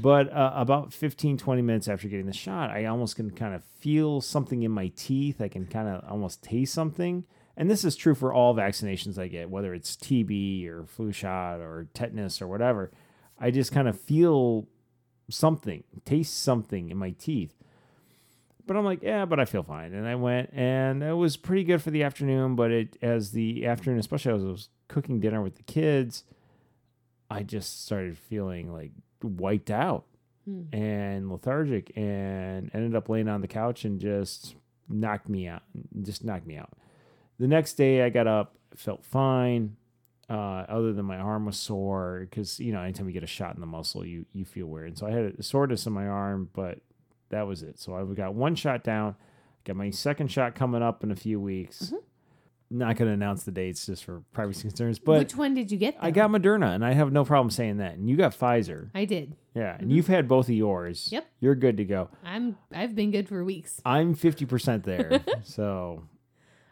But 0.00 0.32
uh, 0.32 0.52
about 0.54 0.92
15 0.92 1.36
20 1.36 1.62
minutes 1.62 1.88
after 1.88 2.06
getting 2.06 2.26
the 2.26 2.32
shot 2.32 2.70
i 2.70 2.84
almost 2.84 3.16
can 3.16 3.32
kind 3.32 3.56
of 3.56 3.64
feel 3.64 4.20
something 4.20 4.62
in 4.62 4.70
my 4.70 4.92
teeth. 4.94 5.40
I 5.40 5.48
can 5.48 5.66
kind 5.66 5.88
of 5.88 6.08
almost 6.08 6.44
taste 6.44 6.72
something. 6.72 7.24
And 7.56 7.68
this 7.68 7.84
is 7.84 7.96
true 7.96 8.14
for 8.14 8.32
all 8.32 8.54
vaccinations 8.54 9.18
i 9.18 9.26
get 9.26 9.50
whether 9.50 9.74
it's 9.74 9.96
tb 9.96 10.68
or 10.68 10.86
flu 10.86 11.10
shot 11.10 11.58
or 11.58 11.88
tetanus 11.92 12.40
or 12.40 12.46
whatever. 12.46 12.92
I 13.40 13.50
just 13.50 13.72
kind 13.72 13.88
of 13.88 14.00
feel 14.00 14.68
something 15.28 15.82
taste 16.04 16.40
something 16.40 16.88
in 16.90 16.96
my 16.96 17.10
teeth 17.10 17.56
but 18.66 18.76
I'm 18.76 18.84
like, 18.84 19.02
yeah, 19.02 19.24
but 19.24 19.38
I 19.40 19.44
feel 19.44 19.62
fine. 19.62 19.94
And 19.94 20.06
I 20.06 20.14
went, 20.16 20.50
and 20.52 21.02
it 21.02 21.12
was 21.12 21.36
pretty 21.36 21.64
good 21.64 21.82
for 21.82 21.90
the 21.90 22.02
afternoon. 22.02 22.56
But 22.56 22.70
it, 22.70 22.96
as 23.02 23.32
the 23.32 23.66
afternoon, 23.66 23.98
especially 23.98 24.32
as 24.34 24.42
I 24.42 24.46
was 24.46 24.68
cooking 24.88 25.20
dinner 25.20 25.42
with 25.42 25.56
the 25.56 25.62
kids, 25.62 26.24
I 27.30 27.42
just 27.42 27.84
started 27.84 28.16
feeling 28.18 28.72
like 28.72 28.92
wiped 29.22 29.70
out 29.70 30.04
Hmm. 30.44 30.62
and 30.72 31.28
lethargic, 31.30 31.90
and 31.96 32.70
ended 32.72 32.94
up 32.94 33.08
laying 33.08 33.26
on 33.28 33.40
the 33.40 33.48
couch 33.48 33.84
and 33.84 33.98
just 34.00 34.54
knocked 34.88 35.28
me 35.28 35.48
out. 35.48 35.62
Just 36.02 36.22
knocked 36.22 36.46
me 36.46 36.56
out. 36.56 36.70
The 37.40 37.48
next 37.48 37.74
day, 37.74 38.02
I 38.02 38.10
got 38.10 38.28
up, 38.28 38.56
felt 38.76 39.04
fine. 39.04 39.76
Uh, 40.30 40.64
other 40.68 40.92
than 40.92 41.04
my 41.04 41.16
arm 41.18 41.46
was 41.46 41.56
sore, 41.56 42.26
because 42.28 42.60
you 42.60 42.72
know, 42.72 42.80
anytime 42.80 43.06
you 43.08 43.12
get 43.12 43.22
a 43.24 43.26
shot 43.28 43.54
in 43.56 43.60
the 43.60 43.66
muscle, 43.66 44.04
you 44.06 44.24
you 44.32 44.44
feel 44.44 44.66
weird. 44.66 44.86
And 44.88 44.98
so 44.98 45.06
I 45.08 45.10
had 45.10 45.34
a 45.38 45.42
soreness 45.42 45.84
in 45.86 45.92
my 45.92 46.06
arm, 46.06 46.48
but 46.52 46.78
that 47.30 47.46
was 47.46 47.62
it. 47.62 47.78
So 47.78 47.94
I've 47.94 48.14
got 48.14 48.34
one 48.34 48.54
shot 48.54 48.84
down. 48.84 49.16
Got 49.64 49.76
my 49.76 49.90
second 49.90 50.28
shot 50.30 50.54
coming 50.54 50.82
up 50.82 51.02
in 51.02 51.10
a 51.10 51.16
few 51.16 51.40
weeks. 51.40 51.92
Not 52.68 52.96
going 52.96 53.08
to 53.08 53.14
announce 53.14 53.44
the 53.44 53.52
dates 53.52 53.86
just 53.86 54.04
for 54.04 54.22
privacy 54.32 54.62
concerns, 54.62 54.98
but 54.98 55.18
Which 55.18 55.36
one 55.36 55.54
did 55.54 55.70
you 55.70 55.78
get? 55.78 55.96
I 56.00 56.10
got 56.10 56.30
Moderna, 56.30 56.74
and 56.74 56.84
I 56.84 56.94
have 56.94 57.12
no 57.12 57.24
problem 57.24 57.50
saying 57.50 57.76
that. 57.76 57.92
And 57.94 58.08
you 58.10 58.16
got 58.16 58.32
Pfizer, 58.36 58.90
I 58.92 59.04
did. 59.04 59.36
yeah, 59.54 59.76
and 59.78 59.92
you've 59.92 60.08
had 60.08 60.26
both 60.26 60.48
of 60.48 60.54
yours. 60.54 61.08
Yep. 61.12 61.26
you're 61.38 61.54
good 61.54 61.76
to 61.76 61.84
go. 61.84 62.08
I'm. 62.24 62.56
I've 62.72 62.96
been 62.96 63.12
good 63.12 63.28
for 63.28 63.44
weeks. 63.44 63.80
I'm 63.84 64.14
fifty 64.14 64.46
percent 64.46 64.82
there, 64.82 65.20
so 65.44 66.02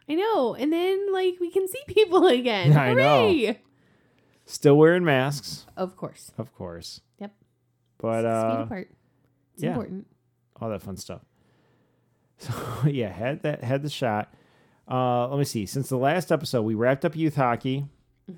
I 0.09 0.15
know. 0.17 0.55
And 0.57 0.73
then 0.73 1.13
like 1.13 1.35
we 1.41 1.51
can 1.53 1.69
see 1.69 1.81
people 1.87 2.27
again. 2.27 2.77
I 2.77 2.93
know. 2.95 3.55
Still 4.47 4.77
wearing 4.77 5.05
masks, 5.05 5.65
Of 5.77 5.97
course. 5.97 6.33
of 6.39 6.53
course. 6.55 7.01
Yep. 7.21 7.33
But 7.99 8.25
uh, 8.27 8.63
apart. 8.67 8.91
It's 9.55 9.63
yeah. 9.63 9.71
important. 9.71 10.07
All 10.61 10.69
that 10.71 10.83
fun 10.83 10.97
stuff. 10.97 11.23
So 12.39 12.53
yeah, 12.87 13.11
had 13.13 13.43
that 13.43 13.63
had 13.63 13.83
the 13.83 13.89
shot. 13.89 14.35
Uh, 14.91 15.29
let 15.29 15.39
me 15.39 15.45
see. 15.45 15.67
Since 15.67 15.89
the 15.89 15.97
last 15.97 16.33
episode, 16.33 16.63
we 16.63 16.75
wrapped 16.75 17.05
up 17.05 17.15
youth 17.15 17.37
hockey. 17.37 17.85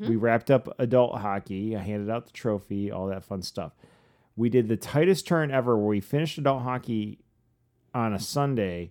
We 0.09 0.17
wrapped 0.17 0.51
up 0.51 0.69
adult 0.79 1.19
hockey. 1.19 1.75
I 1.75 1.81
handed 1.81 2.11
out 2.11 2.27
the 2.27 2.33
trophy, 2.33 2.91
all 2.91 3.07
that 3.07 3.25
fun 3.25 3.41
stuff. 3.41 3.73
We 4.37 4.51
did 4.51 4.69
the 4.69 4.77
tightest 4.77 5.27
turn 5.27 5.51
ever 5.51 5.77
where 5.77 5.87
we 5.87 6.01
finished 6.01 6.37
adult 6.39 6.62
hockey 6.62 7.21
on 7.95 8.12
a 8.12 8.19
Sunday. 8.21 8.91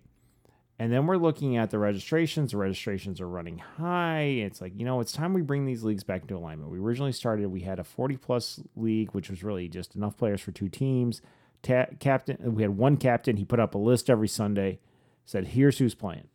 And 0.78 0.92
then 0.92 1.06
we're 1.06 1.16
looking 1.16 1.56
at 1.56 1.70
the 1.70 1.78
registrations. 1.78 2.50
The 2.50 2.58
registrations 2.58 3.20
are 3.20 3.28
running 3.28 3.58
high. 3.58 4.22
It's 4.22 4.60
like, 4.60 4.72
you 4.76 4.84
know, 4.84 5.00
it's 5.00 5.12
time 5.12 5.32
we 5.32 5.40
bring 5.40 5.64
these 5.64 5.84
leagues 5.84 6.04
back 6.04 6.22
into 6.22 6.36
alignment. 6.36 6.70
We 6.70 6.78
originally 6.78 7.12
started, 7.12 7.46
we 7.46 7.60
had 7.60 7.78
a 7.78 7.84
40 7.84 8.16
plus 8.16 8.60
league, 8.74 9.12
which 9.12 9.30
was 9.30 9.42
really 9.44 9.68
just 9.68 9.94
enough 9.94 10.16
players 10.16 10.40
for 10.40 10.52
two 10.52 10.68
teams. 10.68 11.22
Ta- 11.66 11.86
captain, 11.98 12.54
we 12.54 12.62
had 12.62 12.76
one 12.76 12.96
captain. 12.96 13.36
He 13.36 13.44
put 13.44 13.58
up 13.58 13.74
a 13.74 13.78
list 13.78 14.08
every 14.08 14.28
Sunday, 14.28 14.78
said, 15.24 15.48
here's 15.48 15.78
who's 15.78 15.94
playing. 15.94 16.28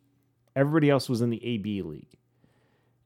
Everybody 0.55 0.89
else 0.89 1.07
was 1.07 1.21
in 1.21 1.29
the 1.29 1.43
AB 1.45 1.81
league. 1.83 2.17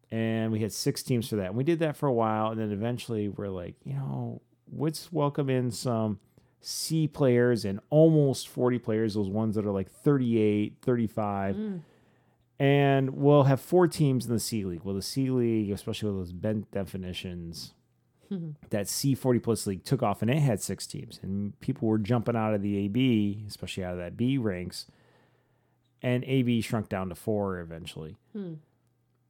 And 0.09 0.51
we 0.51 0.59
had 0.59 0.71
six 0.71 1.03
teams 1.03 1.29
for 1.29 1.35
that. 1.35 1.47
And 1.47 1.55
we 1.55 1.63
did 1.63 1.79
that 1.79 1.95
for 1.95 2.07
a 2.07 2.13
while. 2.13 2.51
And 2.51 2.59
then 2.59 2.71
eventually 2.71 3.29
we're 3.29 3.49
like, 3.49 3.75
you 3.83 3.93
know, 3.93 4.41
let's 4.75 5.11
welcome 5.11 5.49
in 5.49 5.69
some 5.69 6.19
C 6.61 7.07
players 7.07 7.63
and 7.63 7.79
almost 7.91 8.47
40 8.47 8.79
players, 8.79 9.13
those 9.13 9.29
ones 9.29 9.53
that 9.53 9.65
are 9.65 9.71
like 9.71 9.91
38, 9.91 10.77
35. 10.81 11.55
Mm. 11.55 11.81
And 12.57 13.09
we'll 13.11 13.43
have 13.43 13.61
four 13.61 13.87
teams 13.87 14.25
in 14.25 14.33
the 14.33 14.39
C 14.39 14.65
League. 14.65 14.81
Well, 14.83 14.95
the 14.95 15.01
C 15.03 15.29
League, 15.29 15.69
especially 15.69 16.09
with 16.09 16.21
those 16.21 16.31
bent 16.31 16.71
definitions, 16.71 17.73
that 18.69 18.85
C40 18.87 19.41
plus 19.43 19.67
league 19.67 19.83
took 19.83 20.01
off 20.03 20.21
and 20.21 20.29
it 20.31 20.39
had 20.39 20.61
six 20.61 20.85
teams. 20.87 21.19
And 21.21 21.59
people 21.59 21.87
were 21.87 21.97
jumping 21.97 22.35
out 22.35 22.53
of 22.53 22.61
the 22.61 22.77
AB, 22.85 23.43
especially 23.47 23.83
out 23.83 23.93
of 23.93 23.99
that 23.99 24.17
B 24.17 24.37
ranks. 24.37 24.87
And 26.01 26.23
AB 26.25 26.61
shrunk 26.61 26.89
down 26.89 27.09
to 27.09 27.15
four 27.15 27.59
eventually. 27.59 28.17
Hmm. 28.33 28.55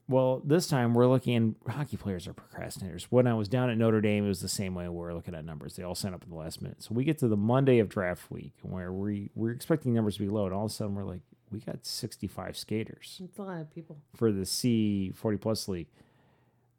Well, 0.08 0.42
this 0.46 0.68
time 0.68 0.94
we're 0.94 1.08
looking, 1.08 1.36
and 1.36 1.56
hockey 1.68 1.98
players 1.98 2.28
are 2.28 2.34
procrastinators. 2.34 3.04
When 3.10 3.26
I 3.26 3.34
was 3.34 3.48
down 3.48 3.72
at 3.72 3.78
Notre 3.78 4.02
Dame, 4.02 4.26
it 4.26 4.28
was 4.28 4.42
the 4.42 4.48
same 4.48 4.76
way 4.76 4.88
we 4.88 4.96
were 4.96 5.16
looking 5.16 5.34
at 5.34 5.44
numbers. 5.46 5.76
They 5.76 5.82
all 5.84 5.96
signed 5.96 6.14
up 6.14 6.22
at 6.22 6.30
the 6.30 6.36
last 6.36 6.62
minute. 6.62 6.84
So 6.84 6.94
we 6.94 7.04
get 7.06 7.18
to 7.20 7.28
the 7.28 7.38
Monday 7.38 7.80
of 7.80 7.90
draft 7.90 8.30
week 8.30 8.54
where 8.62 8.92
we, 8.94 9.32
we're 9.34 9.50
expecting 9.52 9.94
numbers 9.96 10.16
to 10.18 10.22
be 10.22 10.30
low. 10.30 10.46
And 10.46 10.54
all 10.54 10.66
of 10.66 10.72
a 10.72 10.74
sudden 10.74 10.94
we're 10.94 11.06
like, 11.06 11.22
we 11.52 11.60
got 11.60 11.86
65 11.86 12.56
skaters 12.58 13.22
It's 13.24 13.38
a 13.40 13.42
lot 13.42 13.62
of 13.62 13.74
people. 13.74 13.98
for 14.16 14.32
the 14.32 14.46
C 14.46 15.12
40 15.16 15.38
plus 15.38 15.68
league. 15.68 15.88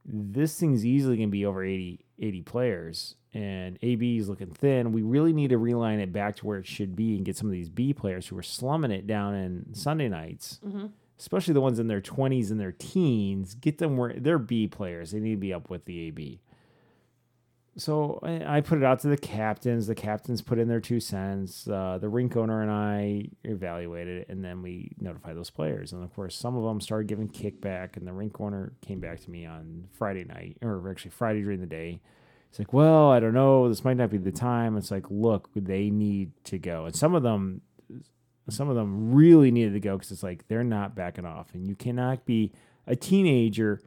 This 0.08 0.58
thing's 0.58 0.86
easily 0.86 1.16
going 1.16 1.28
to 1.28 1.32
be 1.32 1.44
over 1.44 1.64
80, 1.64 1.98
80 2.20 2.42
players, 2.42 3.16
and 3.34 3.78
AB 3.82 4.18
is 4.18 4.28
looking 4.28 4.50
thin. 4.50 4.92
We 4.92 5.02
really 5.02 5.32
need 5.32 5.48
to 5.50 5.58
realign 5.58 5.98
it 5.98 6.12
back 6.12 6.36
to 6.36 6.46
where 6.46 6.58
it 6.58 6.66
should 6.66 6.94
be 6.94 7.16
and 7.16 7.24
get 7.24 7.36
some 7.36 7.48
of 7.48 7.52
these 7.52 7.68
B 7.68 7.92
players 7.92 8.28
who 8.28 8.38
are 8.38 8.42
slumming 8.42 8.92
it 8.92 9.06
down 9.06 9.34
in 9.34 9.74
Sunday 9.74 10.08
nights, 10.08 10.60
Mhm. 10.64 10.90
especially 11.18 11.54
the 11.54 11.60
ones 11.60 11.78
in 11.80 11.88
their 11.88 12.00
20s 12.00 12.50
and 12.52 12.60
their 12.60 12.72
teens. 12.72 13.54
Get 13.54 13.78
them 13.78 13.96
where 13.96 14.12
they're 14.14 14.38
B 14.38 14.68
players. 14.68 15.10
They 15.10 15.20
need 15.20 15.32
to 15.32 15.36
be 15.40 15.52
up 15.52 15.68
with 15.70 15.84
the 15.86 15.98
AB. 16.00 16.40
So 17.78 18.20
I 18.22 18.62
put 18.62 18.78
it 18.78 18.84
out 18.84 19.00
to 19.00 19.08
the 19.08 19.18
captains. 19.18 19.86
The 19.86 19.94
captains 19.94 20.40
put 20.40 20.58
in 20.58 20.66
their 20.66 20.80
two 20.80 20.98
cents. 20.98 21.68
Uh, 21.68 21.98
the 22.00 22.08
rink 22.08 22.34
owner 22.34 22.62
and 22.62 22.70
I 22.70 23.28
evaluated 23.44 24.22
it, 24.22 24.28
and 24.30 24.42
then 24.42 24.62
we 24.62 24.92
notified 24.98 25.36
those 25.36 25.50
players. 25.50 25.92
And 25.92 26.02
of 26.02 26.14
course, 26.14 26.34
some 26.34 26.56
of 26.56 26.64
them 26.64 26.80
started 26.80 27.06
giving 27.06 27.28
kickback. 27.28 27.98
And 27.98 28.06
the 28.06 28.14
rink 28.14 28.40
owner 28.40 28.72
came 28.80 28.98
back 28.98 29.20
to 29.20 29.30
me 29.30 29.44
on 29.44 29.88
Friday 29.92 30.24
night, 30.24 30.56
or 30.62 30.90
actually 30.90 31.10
Friday 31.10 31.42
during 31.42 31.60
the 31.60 31.66
day. 31.66 32.00
It's 32.48 32.58
like, 32.58 32.72
well, 32.72 33.10
I 33.10 33.20
don't 33.20 33.34
know. 33.34 33.68
This 33.68 33.84
might 33.84 33.98
not 33.98 34.08
be 34.08 34.16
the 34.16 34.32
time. 34.32 34.78
It's 34.78 34.90
like, 34.90 35.10
look, 35.10 35.50
they 35.54 35.90
need 35.90 36.30
to 36.44 36.58
go. 36.58 36.86
And 36.86 36.96
some 36.96 37.14
of 37.14 37.22
them, 37.22 37.60
some 38.48 38.70
of 38.70 38.76
them 38.76 39.12
really 39.12 39.50
needed 39.50 39.74
to 39.74 39.80
go 39.80 39.98
because 39.98 40.12
it's 40.12 40.22
like 40.22 40.48
they're 40.48 40.64
not 40.64 40.94
backing 40.94 41.26
off, 41.26 41.52
and 41.52 41.66
you 41.66 41.74
cannot 41.74 42.24
be 42.24 42.52
a 42.86 42.96
teenager 42.96 43.82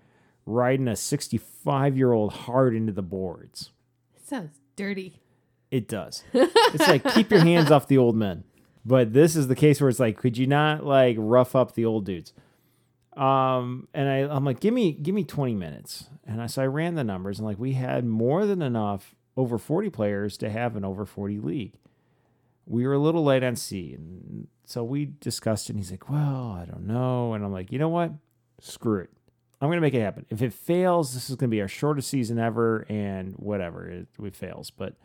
riding 0.46 0.88
a 0.88 0.96
65 0.96 1.98
year 1.98 2.12
old 2.12 2.34
hard 2.34 2.76
into 2.76 2.92
the 2.92 3.02
boards. 3.02 3.72
Sounds 4.30 4.60
dirty. 4.76 5.20
It 5.72 5.88
does. 5.88 6.24
It's 6.34 6.88
like 6.88 7.04
keep 7.14 7.32
your 7.32 7.40
hands 7.40 7.72
off 7.72 7.88
the 7.88 7.98
old 7.98 8.16
men. 8.16 8.44
But 8.86 9.12
this 9.12 9.36
is 9.36 9.48
the 9.48 9.56
case 9.56 9.82
where 9.82 9.90
it's 9.90 10.00
like, 10.00 10.18
could 10.18 10.38
you 10.38 10.46
not 10.46 10.86
like 10.86 11.16
rough 11.20 11.56
up 11.56 11.74
the 11.74 11.86
old 11.86 12.06
dudes? 12.06 12.34
Um, 13.18 13.88
and 13.94 14.08
I, 14.08 14.18
I'm 14.34 14.46
like, 14.46 14.60
give 14.60 14.74
me, 14.74 14.92
give 14.92 15.16
me 15.16 15.24
20 15.24 15.56
minutes. 15.56 16.06
And 16.26 16.42
I, 16.42 16.46
so 16.48 16.62
I 16.62 16.68
ran 16.68 16.94
the 16.96 17.04
numbers 17.04 17.40
and 17.40 17.48
like, 17.48 17.60
we 17.60 17.74
had 17.74 18.06
more 18.06 18.46
than 18.46 18.62
enough 18.62 19.16
over 19.36 19.58
40 19.58 19.90
players 19.90 20.38
to 20.38 20.50
have 20.50 20.76
an 20.76 20.86
over 20.86 21.06
40 21.06 21.40
league. 21.40 21.74
We 22.66 22.86
were 22.86 22.94
a 22.94 23.00
little 23.00 23.24
light 23.24 23.44
on 23.44 23.56
C. 23.56 23.94
And 23.94 24.48
so 24.64 24.84
we 24.84 25.06
discussed 25.20 25.70
it. 25.70 25.74
And 25.74 25.80
he's 25.80 25.92
like, 25.92 26.08
well, 26.10 26.58
I 26.60 26.66
don't 26.66 26.86
know. 26.86 27.34
And 27.34 27.44
I'm 27.44 27.52
like, 27.52 27.72
you 27.72 27.80
know 27.80 27.90
what? 27.90 28.12
Screw 28.62 29.00
it. 29.02 29.10
I'm 29.62 29.68
going 29.68 29.78
to 29.78 29.82
make 29.82 29.94
it 29.94 30.02
happen. 30.02 30.26
If 30.30 30.42
it 30.42 30.54
fails, 30.54 31.14
this 31.14 31.30
is 31.30 31.36
going 31.36 31.50
to 31.50 31.56
be 31.56 31.62
our 31.62 31.68
shortest 31.68 32.10
season 32.10 32.40
ever 32.40 32.86
and 32.90 33.34
whatever. 33.36 33.88
It, 33.90 34.08
it 34.24 34.36
fails. 34.36 34.70
But 34.70 34.96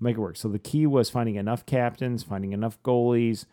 make 0.00 0.16
it 0.16 0.20
work. 0.20 0.36
So 0.36 0.48
the 0.48 0.58
key 0.58 0.86
was 0.86 1.08
finding 1.08 1.36
enough 1.36 1.64
captains, 1.64 2.22
finding 2.22 2.52
enough 2.52 2.82
goalies, 2.82 3.46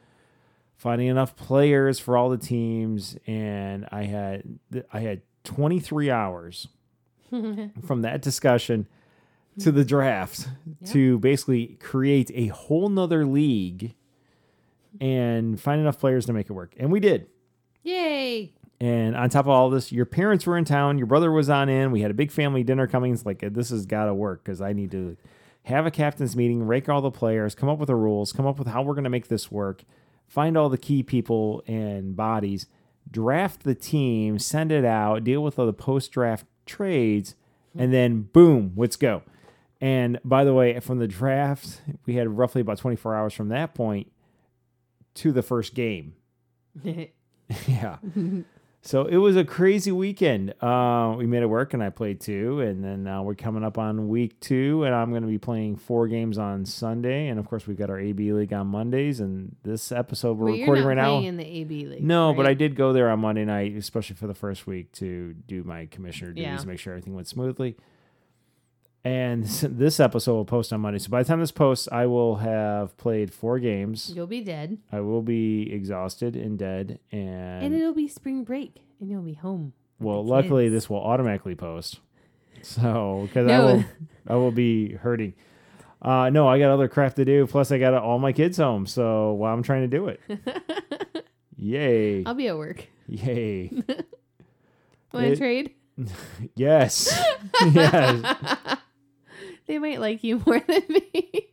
finding 0.76 1.08
enough 1.08 1.36
players 1.36 2.00
for 2.00 2.18
all 2.18 2.30
the 2.30 2.38
teams, 2.38 3.18
and 3.28 3.88
I 3.92 4.04
had 4.04 4.60
I 4.92 5.00
had 5.02 5.22
23 5.46 6.10
hours 6.12 6.68
from 7.30 8.02
that 8.02 8.22
discussion 8.22 8.88
to 9.60 9.72
the 9.72 9.86
draft 9.86 10.48
Yeah. 10.82 10.92
to 10.94 11.20
basically 11.20 11.78
create 11.80 12.32
a 12.34 12.48
whole 12.48 12.90
nother 12.90 13.26
league 13.26 13.94
and 15.00 15.60
find 15.60 15.80
enough 15.82 16.00
players 16.00 16.26
to 16.26 16.34
make 16.34 16.50
it 16.50 16.54
work. 16.54 16.74
And 16.78 16.92
we 16.92 17.00
did. 17.00 17.28
Yay! 17.84 18.52
And 18.82 19.16
on 19.16 19.30
top 19.30 19.46
of 19.46 19.50
all 19.50 19.70
this, 19.70 19.92
your 19.92 20.06
parents 20.06 20.46
were 20.46 20.58
in 20.58 20.64
town. 20.64 20.98
Your 20.98 21.08
brother 21.08 21.32
was 21.32 21.50
on 21.50 21.68
in. 21.68 21.92
We 21.92 22.02
had 22.02 22.12
a 22.12 22.14
big 22.14 22.32
family 22.32 22.64
dinner 22.64 22.88
coming. 22.88 23.14
It's 23.14 23.26
like 23.26 23.40
this 23.54 23.70
has 23.72 23.86
got 23.86 24.06
to 24.06 24.14
work 24.14 24.44
because 24.44 24.62
I 24.62 24.72
need 24.72 24.92
to 24.92 25.18
have 25.64 25.86
a 25.86 25.92
captain's 25.92 26.36
meeting, 26.36 26.66
rake 26.66 26.88
all 26.88 27.02
the 27.02 27.12
players, 27.12 27.56
come 27.56 27.68
up 27.68 27.78
with 27.78 27.88
the 27.88 27.96
rules, 27.96 28.32
come 28.32 28.48
up 28.48 28.58
with 28.58 28.70
how 28.70 28.82
we're 28.82 28.94
going 28.94 29.04
to 29.04 29.10
make 29.10 29.28
this 29.28 29.52
work, 29.52 29.84
find 30.28 30.56
all 30.56 30.70
the 30.70 30.78
key 30.78 31.04
people 31.04 31.62
and 31.68 32.16
bodies, 32.16 32.68
draft 33.12 33.64
the 33.64 33.76
team, 33.76 34.40
send 34.40 34.72
it 34.72 34.86
out, 34.86 35.26
deal 35.26 35.44
with 35.44 35.60
all 35.60 35.66
the 35.66 35.74
post 35.74 36.12
draft 36.14 36.46
trades, 36.66 37.36
and 37.78 37.94
then 37.94 38.22
boom, 38.22 38.74
let's 38.78 38.96
go. 38.96 39.24
And 39.82 40.20
by 40.24 40.46
the 40.46 40.54
way, 40.54 40.80
from 40.80 41.00
the 41.00 41.08
draft, 41.08 41.82
we 42.06 42.16
had 42.16 42.30
roughly 42.38 42.62
about 42.62 42.78
24 42.78 43.16
hours 43.16 43.34
from 43.34 43.50
that 43.50 43.74
point 43.74 44.12
to 45.16 45.32
the 45.34 45.42
first 45.42 45.74
game 45.74 46.14
yeah. 47.68 47.98
So 48.82 49.06
it 49.06 49.18
was 49.18 49.36
a 49.36 49.44
crazy 49.44 49.92
weekend. 49.92 50.54
Uh, 50.62 51.14
we 51.18 51.26
made 51.28 51.44
it 51.44 51.48
work, 51.48 51.74
and 51.74 51.84
I 51.84 51.90
played 51.90 52.22
two, 52.22 52.62
and 52.62 52.82
then 52.82 53.08
uh, 53.08 53.22
we're 53.22 53.36
coming 53.36 53.62
up 53.64 53.78
on 53.78 54.08
week 54.08 54.40
two, 54.40 54.84
and 54.86 54.96
I'm 54.96 55.10
going 55.10 55.22
to 55.22 55.28
be 55.28 55.38
playing 55.38 55.76
four 55.76 56.08
games 56.08 56.38
on 56.38 56.66
Sunday, 56.66 57.28
and 57.28 57.40
of 57.40 57.46
course 57.48 57.68
we've 57.68 57.78
got 57.78 57.90
our 57.90 58.00
AB 58.00 58.32
league 58.32 58.54
on 58.54 58.68
Mondays, 58.68 59.20
and 59.20 59.54
this 59.64 59.92
episode 59.92 60.38
we're 60.38 60.48
but 60.48 60.54
you're 60.54 60.62
recording 60.68 60.86
right 60.86 60.96
now. 60.96 61.20
in 61.20 61.36
the 61.36 61.46
AB 61.46 61.86
league. 61.88 62.04
No, 62.04 62.34
but? 62.34 62.48
I 62.48 62.54
did 62.54 62.76
go 62.76 62.94
there 62.94 63.10
on 63.10 63.20
Monday 63.20 63.44
night, 63.44 63.76
especially 63.76 64.16
for 64.16 64.28
the 64.28 64.34
first 64.34 64.66
week 64.66 64.94
to 64.94 65.34
do 65.34 65.64
my 65.66 65.86
commissioner 65.88 66.32
duties, 66.32 66.44
Yeah. 66.44 66.58
to 66.58 66.68
make 66.68 66.80
sure 66.80 66.94
everything 66.94 67.16
went 67.16 67.28
smoothly. 67.28 67.76
And 69.04 69.44
this- 69.64 70.00
episode 70.00 70.34
will 70.34 70.46
post 70.46 70.74
on 70.74 70.82
Monday. 70.82 71.00
So 71.00 71.10
by 71.10 71.24
the 71.24 71.28
time 71.28 71.40
this 71.40 71.52
posts, 71.52 71.88
I 71.92 72.06
will 72.06 72.38
have 72.38 72.96
played 72.98 73.34
four 73.34 73.60
games. 73.60 74.12
You'll 74.16 74.28
be 74.28 74.42
dead, 74.42 74.78
I 74.92 75.00
will 75.02 75.22
be 75.22 75.72
exhausted 75.72 76.36
and 76.36 76.58
dead. 76.60 77.00
and 77.12 77.64
And, 77.64 77.74
it'll 77.76 77.94
be 77.94 78.08
spring 78.08 78.44
break, 78.44 78.82
and 79.00 79.10
you'll 79.10 79.22
be 79.22 79.34
home. 79.36 79.74
well, 80.00 80.24
luckily 80.26 80.66
kids. 80.66 80.74
this 80.74 80.90
will 80.90 81.02
automatically 81.02 81.56
post. 81.56 82.00
So 82.62 83.24
because 83.28 83.50
I 83.50 83.60
will, 83.60 83.84
I 84.28 84.36
will 84.36 84.52
be 84.52 84.94
hurting. 84.94 85.34
Uh, 86.02 86.30
no, 86.30 86.48
I 86.48 86.60
got 86.60 86.72
other 86.72 86.88
crap 86.90 87.16
to 87.16 87.26
do. 87.26 87.46
Plus, 87.48 87.72
I 87.72 87.78
got 87.78 87.94
all 87.94 88.20
my 88.20 88.32
kids 88.34 88.58
home. 88.58 88.86
So 88.86 89.34
while 89.34 89.54
I'm 89.54 89.64
trying 89.64 89.90
to 89.90 89.98
do 89.98 90.08
it, 90.10 90.22
yay, 91.58 92.24
I'll 92.26 92.34
be 92.36 92.48
at 92.48 92.58
work. 92.58 92.86
yay, 93.08 93.72
Want 95.14 95.28
to 95.28 95.36
trade? 95.38 95.74
yes, 96.56 97.18
yes. 97.74 98.78
They 99.70 99.78
might 99.78 100.00
like 100.02 100.24
you 100.24 100.42
more 100.46 100.60
than 100.60 100.82
me. 100.90 101.48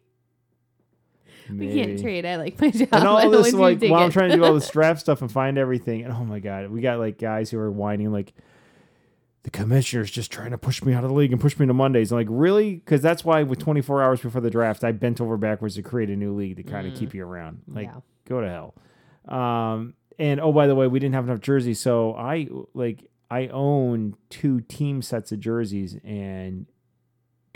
we 1.51 1.73
can't 1.75 2.01
trade. 2.01 2.25
I 2.25 2.37
like 2.37 2.59
my 2.61 2.71
job. 2.71 2.89
And 2.93 3.05
all 3.07 3.31
this, 3.31 3.53
like, 3.53 3.81
while 3.83 4.03
I'm 4.03 4.11
trying 4.11 4.31
to 4.31 4.37
do 4.37 4.45
all 4.45 4.55
this 4.55 4.69
draft 4.73 5.01
stuff 5.01 5.21
and 5.21 5.31
find 5.31 5.59
everything, 5.59 6.03
and 6.03 6.13
oh 6.13 6.25
my 6.25 6.41
god, 6.41 6.71
we 6.71 6.81
got 6.81 6.99
like 6.99 7.19
guys 7.19 7.51
who 7.51 7.59
are 7.59 7.71
whining 7.71 8.11
like, 8.11 8.33
the 9.43 9.51
commissioner's 9.51 10.11
just 10.11 10.33
trying 10.33 10.51
to 10.51 10.59
push 10.59 10.83
me 10.83 10.95
out 10.95 11.05
of 11.05 11.11
the 11.11 11.15
league 11.15 11.31
and 11.31 11.41
push 11.41 11.57
me 11.59 11.67
to 11.67 11.75
Mondays. 11.75 12.11
I'm 12.11 12.19
like, 12.19 12.27
really? 12.31 12.75
Because 12.77 13.01
that's 13.03 13.23
why 13.25 13.43
with 13.45 13.59
24 13.61 14.03
hours 14.03 14.21
before 14.21 14.41
the 14.41 14.51
draft, 14.51 14.83
I 14.83 14.91
bent 14.93 15.21
over 15.21 15.37
backwards 15.37 15.75
to 15.77 15.83
create 15.83 16.09
a 16.11 16.17
new 16.17 16.35
league 16.35 16.57
to 16.57 16.63
kind 16.65 16.89
of 16.89 16.95
keep 16.99 17.15
you 17.15 17.23
around. 17.25 17.61
Like, 17.69 17.87
Yeah. 17.87 18.01
go 18.29 18.41
to 18.41 18.49
hell. 18.49 18.75
Um, 19.39 19.95
and 20.19 20.41
oh, 20.41 20.53
by 20.53 20.67
the 20.67 20.75
way, 20.75 20.89
we 20.89 20.99
didn't 20.99 21.15
have 21.15 21.29
enough 21.29 21.41
jerseys, 21.41 21.79
so 21.79 22.15
I 22.15 22.49
like 22.75 23.09
I 23.31 23.49
own 23.49 24.17
two 24.31 24.63
team 24.63 25.03
sets 25.03 25.31
of 25.33 25.39
jerseys 25.41 25.97
and 26.03 26.67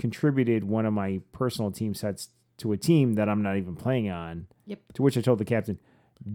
contributed 0.01 0.65
one 0.65 0.87
of 0.87 0.93
my 0.93 1.21
personal 1.31 1.71
team 1.71 1.95
sets 1.95 2.31
to 2.57 2.73
a 2.73 2.77
team 2.77 3.15
that 3.15 3.29
I'm 3.29 3.43
not 3.43 3.57
even 3.57 3.77
playing 3.77 4.11
on. 4.11 4.47
Yep. 4.67 4.81
To 4.95 5.03
which 5.03 5.17
I 5.17 5.21
told 5.21 5.39
the 5.39 5.45
captain, 5.45 5.79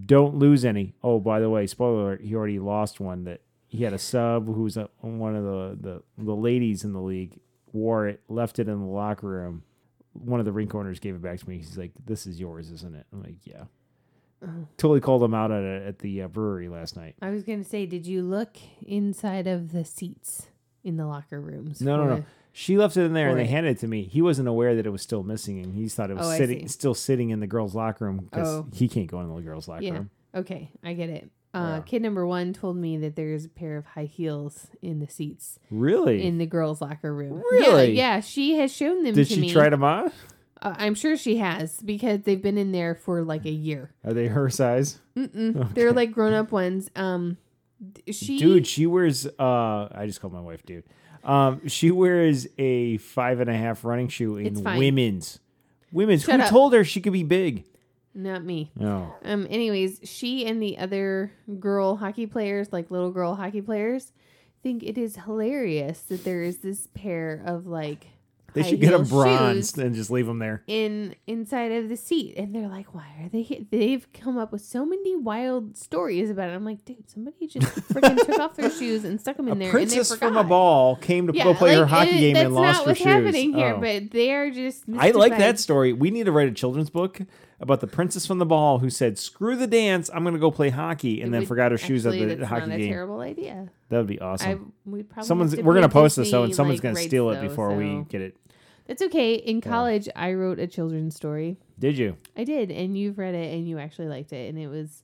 "Don't 0.05 0.35
lose 0.35 0.63
any." 0.63 0.93
Oh, 1.03 1.19
by 1.19 1.39
the 1.39 1.49
way, 1.49 1.67
spoiler: 1.67 2.03
alert, 2.03 2.21
he 2.21 2.35
already 2.35 2.59
lost 2.59 2.99
one 2.99 3.25
that 3.25 3.41
he 3.67 3.83
had 3.83 3.93
a 3.93 3.97
sub 3.97 4.45
who 4.45 4.63
was 4.63 4.77
a, 4.77 4.89
one 5.01 5.35
of 5.35 5.43
the, 5.43 5.77
the 5.81 6.03
the 6.23 6.35
ladies 6.35 6.83
in 6.83 6.93
the 6.93 7.01
league 7.01 7.39
wore 7.73 8.07
it, 8.07 8.21
left 8.29 8.59
it 8.59 8.69
in 8.69 8.79
the 8.79 8.85
locker 8.85 9.27
room. 9.27 9.63
One 10.13 10.39
of 10.39 10.45
the 10.45 10.53
rink 10.53 10.73
owners 10.73 10.99
gave 10.99 11.15
it 11.15 11.21
back 11.21 11.39
to 11.39 11.49
me. 11.49 11.57
He's 11.57 11.77
like, 11.77 11.91
"This 12.05 12.25
is 12.25 12.39
yours, 12.39 12.71
isn't 12.71 12.95
it?" 12.95 13.05
I'm 13.11 13.21
like, 13.21 13.45
"Yeah." 13.45 13.65
Oh. 14.43 14.67
Totally 14.77 15.01
called 15.01 15.23
him 15.23 15.33
out 15.33 15.51
at 15.51 15.63
a, 15.63 15.87
at 15.87 15.99
the 15.99 16.23
uh, 16.23 16.27
brewery 16.27 16.69
last 16.69 16.95
night. 16.95 17.15
I 17.21 17.31
was 17.31 17.43
gonna 17.43 17.63
say, 17.63 17.85
did 17.85 18.05
you 18.05 18.21
look 18.21 18.57
inside 18.85 19.47
of 19.47 19.71
the 19.71 19.83
seats 19.85 20.47
in 20.83 20.97
the 20.97 21.07
locker 21.07 21.41
rooms? 21.41 21.81
No, 21.81 21.97
no, 21.97 22.15
no. 22.17 22.25
She 22.57 22.77
left 22.77 22.95
it 22.95 23.01
in 23.01 23.11
there 23.13 23.27
and 23.29 23.37
they 23.37 23.47
handed 23.47 23.71
it 23.71 23.79
to 23.81 23.87
me. 23.87 24.03
He 24.03 24.21
wasn't 24.21 24.47
aware 24.47 24.75
that 24.75 24.85
it 24.85 24.89
was 24.89 25.01
still 25.01 25.23
missing, 25.23 25.59
and 25.59 25.75
he 25.75 25.89
thought 25.89 26.09
it 26.09 26.15
was 26.15 26.25
Oh, 26.25 26.29
I 26.29 26.37
sitting, 26.37 26.59
see. 26.61 26.67
still 26.69 26.93
sitting 26.93 27.31
in 27.31 27.41
the 27.41 27.47
girls' 27.47 27.75
locker 27.75 28.05
room 28.05 28.17
because 28.31 28.47
Oh. 28.47 28.67
he 28.73 28.87
can't 28.87 29.07
go 29.07 29.19
in 29.19 29.27
the 29.35 29.41
girls' 29.41 29.67
locker 29.67 29.83
Yeah. 29.83 29.93
room. 29.95 30.09
Okay, 30.33 30.71
I 30.81 30.93
get 30.93 31.09
it. 31.09 31.29
Uh, 31.53 31.57
Yeah. 31.57 31.81
Kid 31.85 32.01
number 32.01 32.25
one 32.25 32.53
told 32.53 32.77
me 32.77 32.95
that 32.99 33.17
there's 33.17 33.43
a 33.43 33.49
pair 33.49 33.75
of 33.75 33.85
high 33.85 34.05
heels 34.05 34.67
in 34.81 34.99
the 34.99 35.07
seats 35.09 35.59
Really? 35.69 36.23
in 36.23 36.37
the 36.37 36.45
girls' 36.45 36.79
locker 36.81 37.13
room. 37.13 37.43
Really? 37.51 37.91
Yeah, 37.91 38.15
yeah. 38.15 38.19
She 38.21 38.55
has 38.55 38.71
shown 38.73 39.03
them 39.03 39.15
Did 39.15 39.27
to 39.27 39.33
she 39.35 39.41
me. 39.41 39.51
try 39.51 39.67
them 39.67 39.83
on? 39.83 40.11
Uh, 40.61 40.75
I'm 40.77 40.95
sure 40.95 41.17
she 41.17 41.35
has 41.37 41.81
because 41.81 42.21
they've 42.21 42.41
been 42.41 42.57
in 42.57 42.71
there 42.71 42.95
for 42.95 43.21
like 43.21 43.45
a 43.45 43.51
year. 43.51 43.91
Are 44.05 44.13
they 44.13 44.27
her 44.27 44.49
size? 44.49 44.99
Mm-mm. 45.17 45.73
They're 45.75 45.91
like 45.91 46.13
grown 46.13 46.33
up 46.33 46.53
ones. 46.53 46.89
Um, 46.95 47.35
th- 47.95 48.15
she 48.15 48.37
Dude, 48.39 48.65
she 48.65 48.85
wears. 48.85 49.27
Uh, 49.37 49.89
I 49.93 50.05
just 50.07 50.21
called 50.21 50.31
my 50.33 50.39
wife, 50.41 50.65
dude. 50.65 50.85
Um, 51.25 51.67
she 51.67 51.91
wears 51.91 52.47
a 52.57 52.97
five 52.97 53.39
and 53.39 53.49
a 53.49 53.57
half 53.57 53.83
running 53.83 54.07
shoe 54.09 54.37
in 54.37 54.45
It's 54.47 54.61
fine. 54.61 54.77
women's. 54.79 55.39
Women's. 55.91 56.23
Shut 56.23 56.35
Who 56.39 56.43
up. 56.45 56.49
told 56.49 56.73
her 56.73 56.83
she 56.83 57.01
could 57.01 57.13
be 57.13 57.23
big? 57.23 57.65
not 58.17 58.43
me. 58.43 58.71
No. 58.77 59.13
Um. 59.25 59.45
Anyways, 59.49 59.99
she 60.05 60.45
and 60.45 60.61
the 60.61 60.77
other 60.77 61.31
girl 61.59 61.97
hockey 61.97 62.25
players, 62.25 62.71
like 62.71 62.89
little 62.89 63.11
girl 63.11 63.35
hockey 63.35 63.61
players, 63.61 64.13
think 64.63 64.83
it 64.83 64.97
is 64.97 65.17
hilarious 65.25 65.99
that 66.03 66.23
there 66.23 66.41
is 66.41 66.59
this 66.59 66.87
pair 66.93 67.41
of 67.45 67.67
like 67.67 68.07
They 68.55 68.63
should 68.63 68.79
get 68.81 68.91
them 68.91 69.05
bronzed 69.05 69.77
and 69.77 69.93
just 69.93 70.09
leave 70.09 70.25
them 70.25 70.39
there. 70.39 70.63
in 70.65 71.13
inside 71.27 71.71
of 71.73 71.89
the 71.89 71.97
seat, 71.97 72.35
and 72.37 72.55
they're 72.55 72.67
like, 72.67 72.95
"Why 72.95 73.05
are 73.21 73.29
they 73.29 73.41
here?" 73.43 73.59
They've 73.69 74.07
come 74.13 74.37
up 74.37 74.51
with 74.51 74.61
so 74.61 74.85
many 74.85 75.15
wild 75.15 75.77
stories 75.77 76.29
about 76.29 76.49
it. 76.49 76.53
I'm 76.53 76.65
like, 76.65 76.83
dude, 76.85 77.09
somebody 77.09 77.47
just 77.47 77.67
freaking 77.89 78.17
took 78.25 78.39
off 78.39 78.55
their 78.55 78.71
shoes 78.71 79.03
and 79.03 79.19
stuck 79.19 79.37
them 79.37 79.47
in 79.49 79.57
A 79.57 79.59
there. 79.59 79.71
princess 79.71 80.09
and 80.11 80.19
they 80.19 80.25
from 80.27 80.37
a 80.37 80.43
ball 80.43 80.95
came 80.95 81.27
to 81.27 81.33
go 81.33 81.53
play 81.53 81.75
her 81.75 81.85
hockey 81.85 82.09
it- 82.29 82.33
game 82.33 82.35
and 82.37 82.55
lost 82.55 82.85
her 82.85 82.95
shoes. 82.95 83.03
That's 83.03 83.05
not 83.05 83.13
what's 83.15 83.25
happening 83.35 83.53
here, 83.53 83.75
Oh. 83.75 83.79
but 83.81 84.11
they 84.11 84.31
are 84.33 84.49
just. 84.49 84.85
I 84.97 85.11
like 85.11 85.37
that 85.37 85.59
story. 85.59 85.93
We 85.93 86.09
need 86.11 86.25
to 86.25 86.31
write 86.31 86.47
a 86.47 86.53
children's 86.53 86.89
book 86.89 87.19
about 87.59 87.79
the 87.79 87.87
princess 87.87 88.25
from 88.25 88.37
the 88.39 88.45
ball 88.45 88.79
who 88.79 88.89
said, 88.89 89.17
"Screw 89.17 89.55
the 89.55 89.67
dance, 89.67 90.09
I'm 90.13 90.23
going 90.23 90.33
to 90.33 90.39
go 90.39 90.51
play 90.51 90.69
hockey," 90.69 91.21
and 91.21 91.29
It 91.29 91.31
then 91.31 91.41
would- 91.41 91.47
forgot 91.47 91.71
her 91.71 91.77
shoes 91.77 92.05
at 92.05 92.13
actually, 92.13 92.27
the 92.27 92.35
that's 92.35 92.49
hockey 92.49 92.67
not 92.67 92.75
a 92.75 92.77
game. 92.79 92.89
terrible 92.89 93.19
idea. 93.19 93.69
That 93.89 93.97
would 93.99 94.07
be 94.07 94.19
awesome. 94.19 94.49
I 94.49 94.89
would 94.89 95.09
probably. 95.09 95.27
Someone's 95.27 95.55
to 95.55 95.61
we're 95.61 95.73
gonna 95.75 95.87
post 95.89 96.15
this, 96.17 96.29
so 96.31 96.43
and 96.43 96.55
someone's 96.55 96.79
like, 96.79 96.83
gonna 96.83 96.95
rights, 96.95 97.07
steal 97.07 97.29
it 97.29 97.35
though, 97.35 97.41
before 97.47 97.75
we 97.75 98.03
get 98.09 98.21
it. 98.21 98.35
That's 98.87 99.01
okay. 99.01 99.33
In 99.35 99.61
college, 99.61 100.07
I 100.15 100.33
wrote 100.33 100.59
a 100.59 100.67
children's 100.67 101.15
story. 101.15 101.57
Did 101.79 101.97
you? 101.97 102.17
I 102.37 102.43
did, 102.43 102.69
and 102.71 102.97
you've 102.97 103.17
read 103.17 103.33
it, 103.35 103.53
and 103.53 103.67
you 103.67 103.79
actually 103.79 104.07
liked 104.07 104.31
it, 104.31 104.47
and 104.49 104.57
it 104.59 104.67
was 104.67 105.03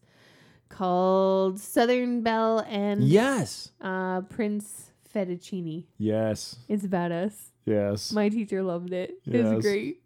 called 0.70 1.60
Southern 1.60 2.22
Belle 2.22 2.60
and 2.70 3.04
Yes. 3.04 3.72
uh, 3.82 4.22
Prince 4.22 4.92
Fettuccine. 5.14 5.86
Yes. 5.98 6.58
It's 6.70 6.86
about 6.86 7.12
us. 7.12 7.52
Yes. 7.66 8.12
My 8.14 8.30
teacher 8.30 8.62
loved 8.64 8.94
it. 8.94 9.20
It 9.26 9.36
Yes. 9.36 9.56
was 9.56 9.64
great. 9.66 10.02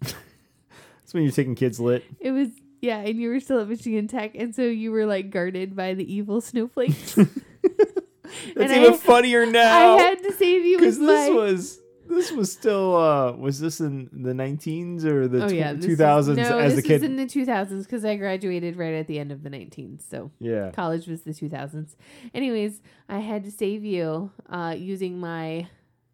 That's 0.00 1.14
when 1.14 1.22
you're 1.22 1.32
taking 1.32 1.54
kids 1.54 1.78
lit. 1.78 2.04
It 2.20 2.32
was 2.32 2.48
yeah, 2.80 2.98
and 2.98 3.18
you 3.20 3.30
were 3.30 3.40
still 3.40 3.60
at 3.60 3.68
Michigan 3.68 4.06
Tech, 4.08 4.32
and 4.34 4.54
so 4.54 4.62
you 4.62 4.90
were 4.92 5.06
like 5.06 5.30
guarded 5.30 5.74
by 5.76 5.94
the 5.94 6.10
evil 6.12 6.40
snowflakes. 6.40 7.14
That's 7.14 7.30
And 8.56 8.70
even 8.72 8.94
I- 8.94 8.96
funnier 8.96 9.46
now. 9.46 9.96
I 9.96 10.02
had 10.02 10.22
to 10.22 10.32
save 10.32 10.64
you 10.64 10.78
because 10.78 10.98
this 10.98 11.28
my. 11.30 11.34
was 11.34 11.80
this 12.16 12.32
was 12.32 12.52
still 12.52 12.96
uh 12.96 13.32
was 13.32 13.60
this 13.60 13.80
in 13.80 14.08
the 14.12 14.32
19s 14.32 15.04
or 15.04 15.28
the 15.28 15.44
oh 15.44 15.48
tw- 15.48 15.52
yeah, 15.52 15.72
this 15.74 15.86
2000s 15.86 16.28
is, 16.30 16.36
no, 16.36 16.58
as 16.58 16.74
this 16.74 16.82
the 16.82 16.88
kid? 16.88 16.94
was 16.94 17.02
in 17.02 17.16
the 17.16 17.26
2000s 17.26 17.82
because 17.84 18.04
I 18.04 18.16
graduated 18.16 18.76
right 18.76 18.94
at 18.94 19.06
the 19.06 19.18
end 19.18 19.30
of 19.32 19.42
the 19.42 19.50
19s. 19.50 20.08
So 20.08 20.30
yeah. 20.40 20.70
college 20.70 21.06
was 21.06 21.22
the 21.22 21.32
2000s. 21.32 21.94
Anyways, 22.34 22.80
I 23.08 23.18
had 23.20 23.44
to 23.44 23.50
save 23.50 23.84
you 23.84 24.30
uh, 24.48 24.74
using 24.76 25.18
my 25.20 25.68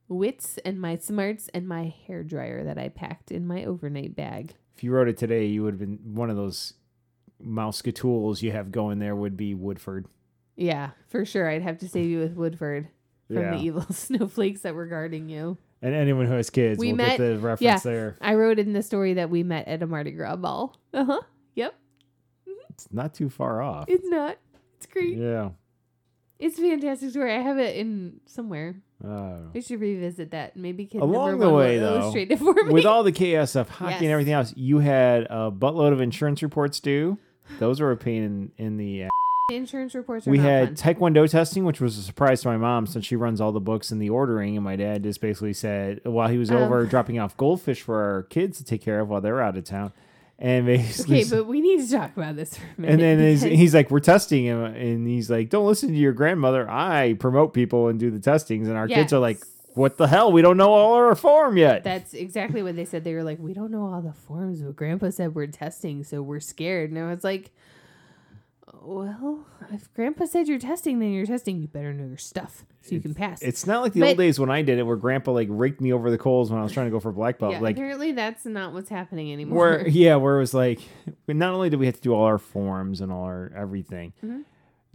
wits 0.09 0.59
and 0.65 0.81
my 0.81 0.97
smarts 0.99 1.49
and 1.55 1.67
my 1.67 1.95
hair 2.07 2.23
dryer 2.23 2.65
that 2.65 2.79
I 2.79 2.89
packed 2.89 3.31
in 3.31 3.47
my 3.47 3.65
overnight 3.65 4.15
bag. 4.15 4.55
If 4.77 4.85
you 4.85 4.93
wrote 4.93 5.09
it 5.09 5.17
today, 5.17 5.47
you 5.47 5.63
would 5.63 5.75
have 5.75 5.81
been 5.81 5.99
one 6.15 6.31
of 6.31 6.37
those 6.37 6.75
mouse 7.41 7.83
tools 7.83 8.43
you 8.43 8.53
have 8.53 8.71
going 8.71 8.99
there 8.99 9.17
would 9.17 9.37
be 9.37 9.55
Woodford. 9.55 10.07
Yeah, 10.57 10.91
for 11.09 11.25
sure. 11.25 11.49
I'd 11.49 11.63
have 11.63 11.79
to 11.79 11.89
save 11.89 12.09
you 12.11 12.19
with 12.19 12.35
Woodford 12.35 12.89
from 13.29 13.37
Yeah. 13.37 13.51
the 13.57 13.63
evil 13.63 13.87
snowflakes 13.91 14.63
that 14.63 14.75
were 14.75 14.87
guarding 14.87 15.29
you. 15.29 15.59
And 15.83 15.95
anyone 15.95 16.27
who 16.27 16.35
has 16.35 16.49
kids 16.49 16.79
We 16.79 16.89
will 16.93 16.97
met- 16.99 17.19
get 17.19 17.19
the 17.19 17.39
reference 17.39 17.61
yeah. 17.61 17.79
there. 17.93 18.17
I 18.21 18.35
wrote 18.35 18.59
in 18.61 18.73
the 18.73 18.83
story 18.83 19.15
that 19.15 19.31
we 19.31 19.43
met 19.43 19.67
at 19.67 19.83
a 19.83 19.87
Mardi 19.87 20.13
Gras 20.13 20.37
ball. 20.37 20.77
Uh 20.95 21.05
huh. 21.05 21.21
Yep. 21.57 21.75
It's 22.71 22.89
not 22.93 23.15
too 23.15 23.29
far 23.29 23.61
off. 23.61 23.87
It's 23.89 24.07
not. 24.09 24.39
It's 24.77 24.87
great. 24.87 25.17
yeah. 25.17 25.51
It's 26.39 26.59
a 26.59 26.63
fantastic 26.63 27.11
story. 27.11 27.35
I 27.35 27.41
have 27.41 27.59
it 27.59 27.77
in 27.77 28.21
somewhere. 28.27 28.77
We 29.53 29.61
should 29.61 29.81
revisit 29.81 30.31
that. 30.31 30.57
Maybe 30.57 30.87
kid 30.87 31.01
Along 31.03 31.39
the 31.39 31.51
way, 31.51 31.79
though, 31.79 32.13
for 32.13 32.55
me. 32.65 32.73
with 32.73 32.85
all 32.87 33.03
the 33.03 33.13
chaos 33.13 33.57
of 33.57 33.69
hockey 33.69 34.05
and 34.07 34.13
everything 34.13 34.33
else, 34.35 34.53
you 34.57 34.79
had 34.79 35.25
a 35.25 35.51
buttload 35.51 35.93
of 35.93 36.01
insurance 36.01 36.43
reports 36.43 36.79
due. 36.81 37.19
Those 37.59 37.81
were 37.81 37.91
a 37.91 37.97
pain 37.97 38.23
in, 38.23 38.53
in 38.65 38.77
the. 38.77 39.09
Insurance 39.57 39.95
reports 39.95 40.27
are 40.27 40.31
we 40.31 40.39
had. 40.39 40.77
Taekwondo 40.77 41.29
testing, 41.31 41.65
which 41.65 41.81
was 41.81 41.99
a 41.99 42.03
surprise 42.03 42.43
to 42.43 42.49
my 42.49 42.57
mom 42.57 42.87
since 42.87 43.05
she 43.07 43.17
runs 43.17 43.41
all 43.41 43.53
the 43.53 43.61
books 43.61 43.91
and 43.91 44.01
the 44.01 44.11
ordering. 44.11 44.57
And 44.57 44.65
my 44.65 44.77
dad 44.77 45.03
just 45.03 45.21
basically 45.21 45.53
said 45.53 46.01
while 46.05 46.29
he 46.29 46.39
was 46.39 46.51
Um, 46.51 46.59
over 46.59 46.85
dropping 46.87 47.19
off 47.19 47.37
goldfish 47.37 47.83
for 47.83 47.97
our 48.03 48.23
kids 48.25 48.59
to 48.59 48.65
take 48.65 48.83
care 48.83 49.01
of 49.01 49.09
while 49.09 49.21
they 49.21 49.31
were 49.33 49.41
out 49.43 49.57
of 49.57 49.65
town, 49.65 49.93
and 50.39 50.67
basically. 50.67 51.21
Okay, 51.23 51.31
but 51.31 51.47
we 51.47 51.61
need 51.61 51.81
to 51.87 51.91
talk 51.91 52.17
about 52.17 52.37
this 52.37 52.57
for 52.57 52.65
a 52.79 52.81
minute. 52.81 52.93
and 52.93 53.01
then 53.01 53.19
he's, 53.31 53.43
he's 53.61 53.75
like, 53.75 53.91
"We're 53.91 54.01
testing 54.01 54.45
him," 54.45 54.63
and 54.63 55.07
he's 55.07 55.31
like, 55.31 55.49
"Don't 55.51 55.67
listen 55.67 55.89
to 55.91 55.97
your 55.97 56.13
grandmother. 56.13 56.69
I 56.71 57.15
promote 57.15 57.53
people 57.55 57.89
and 57.89 57.99
do 57.99 58.11
the 58.11 58.21
testings." 58.21 58.69
And 58.69 58.77
our 58.77 58.89
kids 58.89 59.13
are 59.13 59.19
like, 59.21 59.43
"What 59.75 59.97
the 59.99 60.07
hell? 60.09 60.33
We 60.33 60.43
don't 60.43 60.57
know 60.57 60.73
all 60.73 60.95
our 60.95 61.15
form 61.15 61.57
yet." 61.57 61.85
That's 61.85 62.13
exactly 62.15 62.63
what 62.63 62.77
they 62.77 62.85
said. 62.85 63.05
They 63.05 63.15
were 63.15 63.23
like, 63.23 63.39
"We 63.39 63.55
don't 63.55 63.71
know 63.71 63.87
all 63.87 64.03
the 64.03 64.13
forms, 64.13 64.63
but 64.63 64.77
Grandpa 64.77 65.11
said 65.11 65.35
we're 65.35 65.47
testing, 65.47 66.03
so 66.05 66.23
we're 66.23 66.41
scared." 66.41 66.91
And 66.91 66.99
I 66.99 67.09
was 67.11 67.25
like, 67.25 67.53
Well, 68.85 69.47
if 69.73 69.93
Grandpa 69.95 70.27
said 70.27 70.49
you're 70.49 70.59
testing, 70.59 70.99
then 70.99 71.13
you're 71.13 71.27
testing. 71.27 71.61
You 71.61 71.69
better 71.69 71.93
know 71.93 72.07
your 72.07 72.17
stuff 72.17 72.65
so 72.81 72.95
you 72.95 73.01
can 73.01 73.15
pass. 73.15 73.41
It's 73.43 73.67
not 73.67 73.83
like 73.83 73.93
the 73.93 74.01
But- 74.01 74.09
old 74.11 74.19
days 74.19 74.41
when 74.41 74.51
I 74.51 74.63
did 74.63 74.79
it, 74.79 74.83
where 74.83 74.97
Grandpa 74.97 75.33
like 75.33 75.49
raked 75.51 75.81
me 75.81 75.93
over 75.93 76.11
the 76.11 76.19
coals 76.19 76.51
when 76.51 76.59
I 76.61 76.63
was 76.63 76.73
trying 76.73 76.87
to 76.87 76.91
go 76.91 76.99
for 77.01 77.13
black 77.13 77.39
belt. 77.39 77.53
yeah, 77.53 77.61
like 77.61 77.77
apparently 77.77 78.13
that's 78.13 78.45
not 78.45 78.73
what's 78.73 78.89
happening 78.91 79.33
anymore. 79.33 79.57
where 79.59 79.89
yeah, 79.89 80.17
where 80.17 80.37
it 80.37 80.41
was 80.41 80.55
like, 80.55 80.81
not 81.29 81.55
only 81.55 81.71
did 81.71 81.79
we 81.79 81.87
have 81.87 81.95
to 81.97 82.01
do 82.01 82.13
all 82.15 82.25
our 82.25 82.39
forms 82.39 83.01
and 83.01 83.13
all 83.13 83.25
our 83.25 83.53
everything, 83.57 84.13
Mhm. 84.25 84.43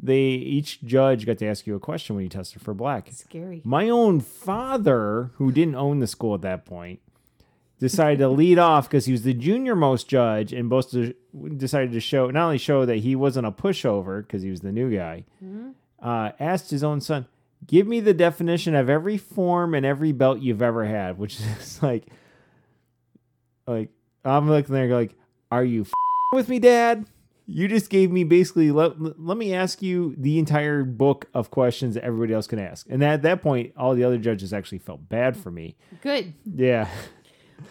they 0.02 0.22
each 0.26 0.82
judge 0.82 1.26
got 1.26 1.38
to 1.40 1.48
ask 1.48 1.66
you 1.66 1.76
a 1.76 1.80
question 1.80 2.16
when 2.16 2.24
you 2.24 2.30
tested 2.30 2.62
for 2.62 2.74
black. 2.74 3.10
Scary. 3.12 3.62
My 3.64 3.90
own 3.90 4.20
father, 4.20 5.32
who 5.36 5.52
didn't 5.52 5.76
own 5.76 6.00
the 6.00 6.08
school 6.08 6.36
at 6.36 6.42
that 6.42 6.66
point, 6.66 7.00
decided 7.80 8.20
to 8.20 8.28
lead 8.30 8.58
off 8.58 8.90
because 8.90 9.06
he 9.06 9.12
was 9.12 9.22
the 9.24 9.34
junior 9.34 9.76
most 9.76 10.08
judge 10.08 10.52
and 10.54 10.70
both 10.70 10.96
decided 11.58 11.92
to 11.92 12.00
show 12.00 12.30
not 12.32 12.46
only 12.46 12.58
show 12.58 12.86
that 12.86 12.98
he 12.98 13.16
wasn't 13.16 13.46
a 13.46 13.52
pushover 13.52 14.22
because 14.22 14.42
he 14.42 14.50
was 14.50 14.62
the 14.62 14.72
new 14.72 14.90
guy, 14.96 15.26
Mhm. 15.44 15.74
uh, 16.02 16.32
asked 16.40 16.72
his 16.72 16.84
own 16.84 17.02
son, 17.02 17.28
"Give 17.66 17.86
me 17.88 18.00
the 18.00 18.14
definition 18.14 18.74
of 18.76 18.90
every 18.90 19.18
form 19.18 19.74
and 19.76 19.86
every 19.86 20.12
belt 20.12 20.40
you've 20.40 20.62
ever 20.62 20.86
had," 20.86 21.18
which 21.20 21.40
is 21.60 21.82
like, 21.84 22.08
like 23.68 23.90
I'm 24.26 24.50
looking 24.50 24.74
there 24.74 24.88
like, 24.94 25.16
"Are 25.52 25.64
you 25.64 25.82
f- 25.82 25.92
with 26.34 26.50
me, 26.50 26.60
Dad?" 26.60 27.06
You 27.50 27.70
just 27.70 27.90
gave 27.90 28.12
me 28.12 28.26
basically 28.26 28.72
let, 28.72 29.00
let 29.22 29.38
me 29.38 29.54
ask 29.54 29.82
you 29.82 30.14
the 30.18 30.38
entire 30.38 30.84
book 30.84 31.30
of 31.34 31.50
questions 31.50 31.94
that 31.96 32.04
everybody 32.04 32.34
else 32.34 32.46
can 32.46 32.60
ask. 32.60 32.86
And 32.90 33.02
at 33.02 33.22
that 33.22 33.42
point, 33.42 33.72
all 33.78 33.96
the 33.96 34.04
other 34.04 34.18
judges 34.18 34.52
actually 34.52 34.80
felt 34.80 35.08
bad 35.08 35.38
for 35.38 35.50
me. 35.50 35.78
Good. 36.02 36.34
Yeah. 36.46 36.90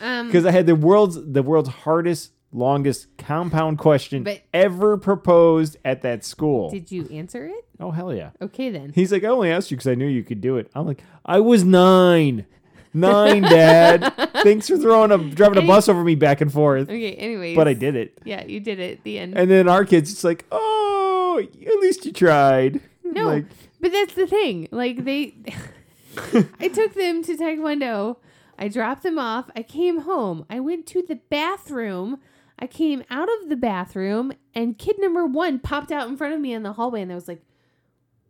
Um, 0.01 0.27
Because 0.27 0.45
I 0.47 0.51
had 0.51 0.67
the 0.67 0.75
world's 0.75 1.19
the 1.33 1.43
world's 1.43 1.69
hardest, 1.69 2.33
longest 2.53 3.09
compound 3.19 3.79
question 3.79 4.23
But- 4.25 4.43
ever 4.55 4.97
proposed 4.99 5.77
at 5.85 6.03
that 6.03 6.25
school. 6.25 6.71
did 6.71 6.91
you 6.91 7.09
answer 7.13 7.47
it? 7.47 7.65
oh 7.81 7.91
hell 7.91 8.13
yeah. 8.15 8.31
Okay 8.41 8.71
then. 8.71 8.93
He's 8.95 9.13
like, 9.13 9.23
I 9.25 9.29
only 9.29 9.51
asked 9.51 9.71
you 9.71 9.77
because 9.77 9.91
I 9.91 9.95
knew 9.95 10.07
you 10.07 10.23
could 10.25 10.41
do 10.41 10.57
it. 10.57 10.71
I'm 10.75 10.87
like, 10.87 11.03
I 11.25 11.41
was 11.41 11.63
nine. 11.65 12.47
Nine, 12.95 13.43
Dad. 13.59 14.15
Thanks 14.43 14.69
for 14.69 14.79
throwing 14.79 15.13
a 15.13 15.19
driving 15.19 15.63
a 15.63 15.67
bus 15.67 15.87
over 15.89 16.03
me 16.03 16.15
back 16.15 16.41
and 16.41 16.51
forth. 16.51 16.89
Okay. 16.89 17.13
Anyways. 17.15 17.55
But 17.55 17.69
I 17.69 17.75
did 17.75 17.95
it. 17.97 18.17
Yeah, 18.25 18.45
you 18.47 18.59
did 18.61 18.81
it. 18.81 19.05
The 19.05 19.19
end. 19.19 19.37
And 19.37 19.51
then 19.51 19.69
our 19.69 19.85
kids, 19.85 20.11
it's 20.11 20.25
like, 20.25 20.47
oh, 20.51 21.39
at 21.43 21.79
least 21.81 22.07
you 22.07 22.13
tried. 22.13 22.81
No, 23.05 23.25
Like, 23.27 23.45
but 23.81 23.93
that's 23.93 24.15
the 24.15 24.27
thing. 24.27 24.69
Like 24.71 25.05
they, 25.05 25.35
I 26.61 26.69
took 26.69 26.95
them 26.95 27.23
to 27.25 27.37
Taekwondo. 27.37 28.17
I 28.59 28.69
dropped 28.69 29.03
them 29.03 29.19
off. 29.19 29.51
I 29.57 29.63
came 29.63 30.01
home. 30.01 30.47
I 30.51 30.61
went 30.61 30.87
to 30.89 31.03
the 31.03 31.17
bathroom. 31.31 32.19
I 32.59 32.67
came 32.67 33.05
out 33.11 33.29
of 33.43 33.49
the 33.51 33.57
bathroom, 33.57 34.33
and 34.55 34.79
kid 34.79 34.97
number 34.99 35.27
one 35.27 35.59
popped 35.59 35.93
out 35.93 36.09
in 36.09 36.17
front 36.17 36.35
of 36.35 36.41
me 36.41 36.53
in 36.55 36.63
the 36.63 36.73
hallway, 36.73 37.03
and 37.03 37.13
I 37.13 37.15
was 37.15 37.29
like, 37.29 37.43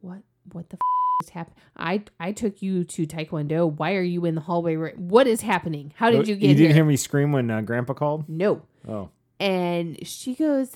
"What? 0.01 0.23
What 0.53 0.69
the 0.71 0.77
f- 0.77 1.25
is 1.25 1.29
happening? 1.31 1.57
I 1.77 2.03
I 2.19 2.33
took 2.33 2.61
you 2.61 2.83
to 2.85 3.07
Taekwondo. 3.07 3.71
Why 3.73 3.95
are 3.95 4.03
you 4.03 4.25
in 4.25 4.35
the 4.35 4.41
hallway? 4.41 4.75
Right? 4.77 4.99
What 4.99 5.27
is 5.29 5.43
happening? 5.43 5.93
How 5.97 6.11
did 6.11 6.27
you 6.27 6.35
get 6.37 6.47
Oh, 6.47 6.49
You 6.51 6.55
didn't 6.57 6.67
here? 6.71 6.75
hear 6.75 6.85
me 6.85 6.97
scream 6.97 7.31
when 7.33 7.51
uh, 7.51 7.61
Grandpa 7.61 7.93
called? 7.95 8.29
no." 8.29 8.63
Oh. 8.89 9.11
And 9.39 10.05
she 10.07 10.35
goes, 10.35 10.71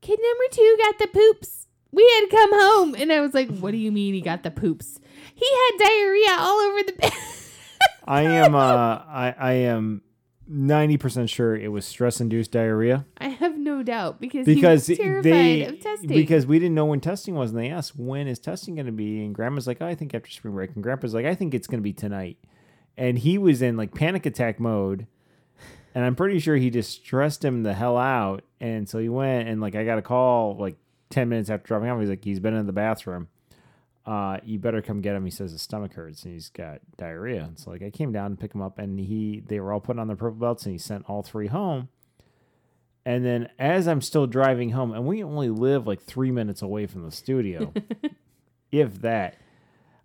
Kid 0.00 0.18
number 0.18 0.44
two 0.50 0.76
got 0.80 0.98
the 0.98 1.08
poops. 1.08 1.66
We 1.92 2.02
had 2.20 2.30
come 2.30 2.50
home. 2.52 2.94
And 2.94 3.12
I 3.12 3.20
was 3.20 3.34
like, 3.34 3.48
What 3.58 3.72
do 3.72 3.76
you 3.76 3.92
mean 3.92 4.14
he 4.14 4.20
got 4.22 4.42
the 4.44 4.50
poops? 4.50 4.98
He 5.34 5.44
had 5.46 5.78
diarrhea 5.84 6.36
all 6.38 6.58
over 6.58 6.82
the 6.84 6.92
bed. 7.00 7.12
I 8.06 8.22
am 8.22 8.54
uh 8.54 8.58
I, 8.58 9.34
I 9.38 9.52
am 9.52 10.02
ninety 10.46 10.96
percent 10.96 11.30
sure 11.30 11.54
it 11.56 11.68
was 11.68 11.84
stress 11.84 12.20
induced 12.20 12.50
diarrhea. 12.52 13.06
I 13.18 13.28
have 13.28 13.56
no 13.56 13.82
doubt 13.82 14.20
because, 14.20 14.46
Because 14.46 14.86
he 14.86 14.92
was 14.94 14.98
terrified 14.98 15.24
they 15.24 15.64
of 15.64 15.80
testing. 15.80 16.08
because 16.08 16.46
we 16.46 16.58
didn't 16.58 16.74
know 16.74 16.86
when 16.86 17.00
testing 17.00 17.34
was 17.36 17.50
and 17.50 17.58
they 17.58 17.68
asked 17.70 17.96
when 17.96 18.26
is 18.26 18.38
testing 18.38 18.74
gonna 18.74 18.90
be 18.92 19.24
and 19.24 19.34
grandma's 19.34 19.66
like, 19.66 19.78
oh, 19.80 19.86
I 19.86 19.94
think 19.94 20.14
after 20.14 20.30
spring 20.30 20.54
break 20.54 20.74
and 20.74 20.82
grandpa's 20.82 21.14
like, 21.14 21.26
I 21.26 21.34
think 21.34 21.54
it's 21.54 21.66
gonna 21.66 21.82
be 21.82 21.92
tonight. 21.92 22.38
And 22.96 23.18
he 23.18 23.38
was 23.38 23.62
in 23.62 23.76
like 23.76 23.94
panic 23.94 24.26
attack 24.26 24.58
mode. 24.58 25.06
And 25.94 26.04
I'm 26.04 26.14
pretty 26.14 26.38
sure 26.38 26.56
he 26.56 26.70
just 26.70 26.90
stressed 26.90 27.44
him 27.44 27.62
the 27.64 27.74
hell 27.74 27.96
out. 27.96 28.44
And 28.60 28.88
so 28.88 28.98
he 28.98 29.08
went 29.08 29.48
and 29.48 29.60
like 29.60 29.74
I 29.74 29.84
got 29.84 29.98
a 29.98 30.02
call 30.02 30.56
like 30.56 30.76
ten 31.10 31.28
minutes 31.28 31.50
after 31.50 31.66
dropping 31.66 31.88
off. 31.90 32.00
He's 32.00 32.08
like, 32.08 32.24
he's 32.24 32.40
been 32.40 32.54
in 32.54 32.66
the 32.66 32.72
bathroom. 32.72 33.28
Uh, 34.06 34.38
you 34.44 34.58
better 34.58 34.80
come 34.82 35.00
get 35.00 35.14
him. 35.14 35.24
He 35.24 35.30
says 35.30 35.52
his 35.52 35.62
stomach 35.62 35.92
hurts 35.94 36.24
and 36.24 36.32
he's 36.34 36.48
got 36.48 36.80
diarrhea. 36.96 37.44
And 37.44 37.58
so 37.58 37.70
like 37.70 37.82
I 37.82 37.90
came 37.90 38.12
down 38.12 38.30
to 38.30 38.36
pick 38.36 38.54
him 38.54 38.62
up 38.62 38.78
and 38.78 38.98
he 38.98 39.42
they 39.46 39.60
were 39.60 39.72
all 39.72 39.80
putting 39.80 40.00
on 40.00 40.06
their 40.06 40.16
purple 40.16 40.38
belts 40.40 40.64
and 40.64 40.72
he 40.72 40.78
sent 40.78 41.04
all 41.08 41.22
three 41.22 41.48
home. 41.48 41.88
And 43.04 43.24
then 43.24 43.48
as 43.58 43.88
I'm 43.88 44.00
still 44.02 44.26
driving 44.26 44.70
home, 44.70 44.92
and 44.92 45.06
we 45.06 45.22
only 45.24 45.48
live 45.48 45.86
like 45.86 46.02
three 46.02 46.30
minutes 46.30 46.60
away 46.62 46.86
from 46.86 47.02
the 47.04 47.10
studio, 47.10 47.72
if 48.72 49.00
that, 49.00 49.36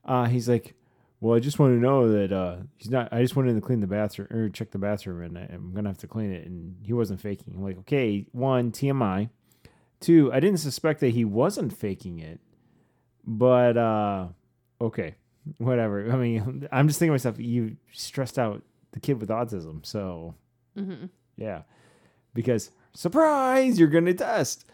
uh, 0.06 0.26
he's 0.26 0.48
like, 0.48 0.76
Well, 1.20 1.36
I 1.36 1.40
just 1.40 1.60
want 1.60 1.74
to 1.74 1.80
know 1.80 2.10
that 2.12 2.32
uh, 2.32 2.58
he's 2.78 2.90
not 2.90 3.12
I 3.12 3.22
just 3.22 3.36
went 3.36 3.50
in 3.50 3.56
to 3.56 3.62
clean 3.62 3.82
the 3.82 3.88
bathroom 3.88 4.28
or 4.32 4.50
check 4.50 4.72
the 4.72 4.78
bathroom 4.78 5.22
and 5.24 5.38
I- 5.38 5.50
I'm 5.54 5.74
gonna 5.74 5.90
have 5.90 5.98
to 6.00 6.08
clean 6.08 6.32
it 6.32 6.48
and 6.48 6.76
he 6.84 6.94
wasn't 6.94 7.22
faking. 7.22 7.54
I'm 7.56 7.64
like, 7.64 7.78
okay, 7.80 8.28
one, 8.32 8.72
TMI. 8.72 9.30
Two, 10.02 10.32
I 10.34 10.40
didn't 10.40 10.60
suspect 10.60 11.00
that 11.00 11.10
he 11.14 11.26
wasn't 11.26 11.74
faking 11.74 12.20
it. 12.20 12.40
But 13.26 13.78
uh 13.78 14.28
okay. 14.82 15.16
Whatever. 15.58 16.12
I 16.12 16.16
mean, 16.16 16.68
I'm 16.72 16.88
just 16.88 17.00
thinking 17.00 17.12
to 17.12 17.14
myself, 17.14 17.40
you 17.40 17.78
stressed 17.94 18.38
out 18.40 18.64
the 18.92 19.00
kid 19.00 19.20
with 19.20 19.30
autism. 19.30 19.86
So 19.86 20.36
hmm 20.76 21.06
yeah. 21.38 21.64
Because 22.34 22.72
surprise, 22.94 23.80
you're 23.80 23.90
gonna 23.90 24.14
test. 24.14 24.66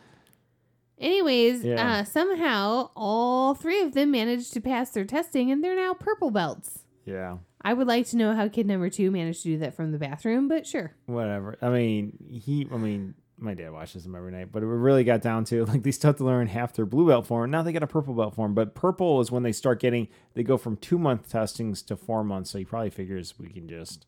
Anyways, 1.00 1.64
Yeah. 1.64 2.00
uh, 2.00 2.04
somehow 2.04 2.92
all 2.96 3.56
three 3.56 3.82
of 3.82 3.94
them 3.94 4.12
managed 4.12 4.54
to 4.54 4.62
pass 4.62 4.92
their 4.92 5.06
testing 5.06 5.52
and 5.52 5.64
they're 5.64 5.76
now 5.76 5.94
purple 5.96 6.30
belts. 6.30 6.84
Yeah. 7.06 7.38
I 7.64 7.74
would 7.74 7.88
like 7.88 8.08
to 8.08 8.18
know 8.18 8.34
how 8.36 8.48
kid 8.48 8.68
number 8.68 8.90
two 8.90 9.10
managed 9.12 9.42
to 9.44 9.50
do 9.50 9.58
that 9.60 9.76
from 9.76 9.92
the 9.92 9.98
bathroom, 9.98 10.48
but 10.48 10.66
sure. 10.68 10.94
Whatever. 11.08 11.58
I 11.62 11.70
mean, 11.70 12.18
he 12.30 12.68
I 12.72 12.78
mean, 12.78 13.16
my 13.42 13.54
dad 13.54 13.72
watches 13.72 14.04
them 14.04 14.16
every 14.16 14.32
night, 14.32 14.52
but 14.52 14.62
it 14.64 14.68
really 14.68 15.04
got 15.04 15.22
down 15.22 15.44
to 15.46 15.66
like 15.66 15.84
they 15.84 15.92
still 15.92 16.10
have 16.10 16.18
to 16.18 16.24
learn 16.24 16.48
half 16.48 16.74
their 16.74 16.86
blue 16.86 17.08
belt 17.08 17.26
form. 17.26 17.50
Now 17.52 17.64
they 17.64 17.72
got 17.74 17.84
a 17.84 17.88
purple 17.88 18.14
belt 18.14 18.36
form, 18.36 18.54
but 18.54 18.76
purple 18.76 19.20
is 19.22 19.32
when 19.32 19.44
they 19.44 19.52
start 19.52 19.80
getting 19.80 20.08
they 20.36 20.44
go 20.44 20.58
from 20.58 20.78
two 20.78 20.98
month 21.00 21.30
testings 21.30 21.82
to 21.84 21.96
four 21.96 22.24
months. 22.24 22.52
So 22.52 22.60
he 22.60 22.66
probably 22.66 22.90
figures 22.92 23.34
we 23.40 23.50
can 23.50 23.68
just 23.68 24.06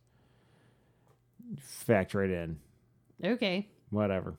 factor 1.60 2.24
it 2.24 2.32
in. 2.32 2.60
Okay. 3.24 3.68
Whatever. 3.90 4.36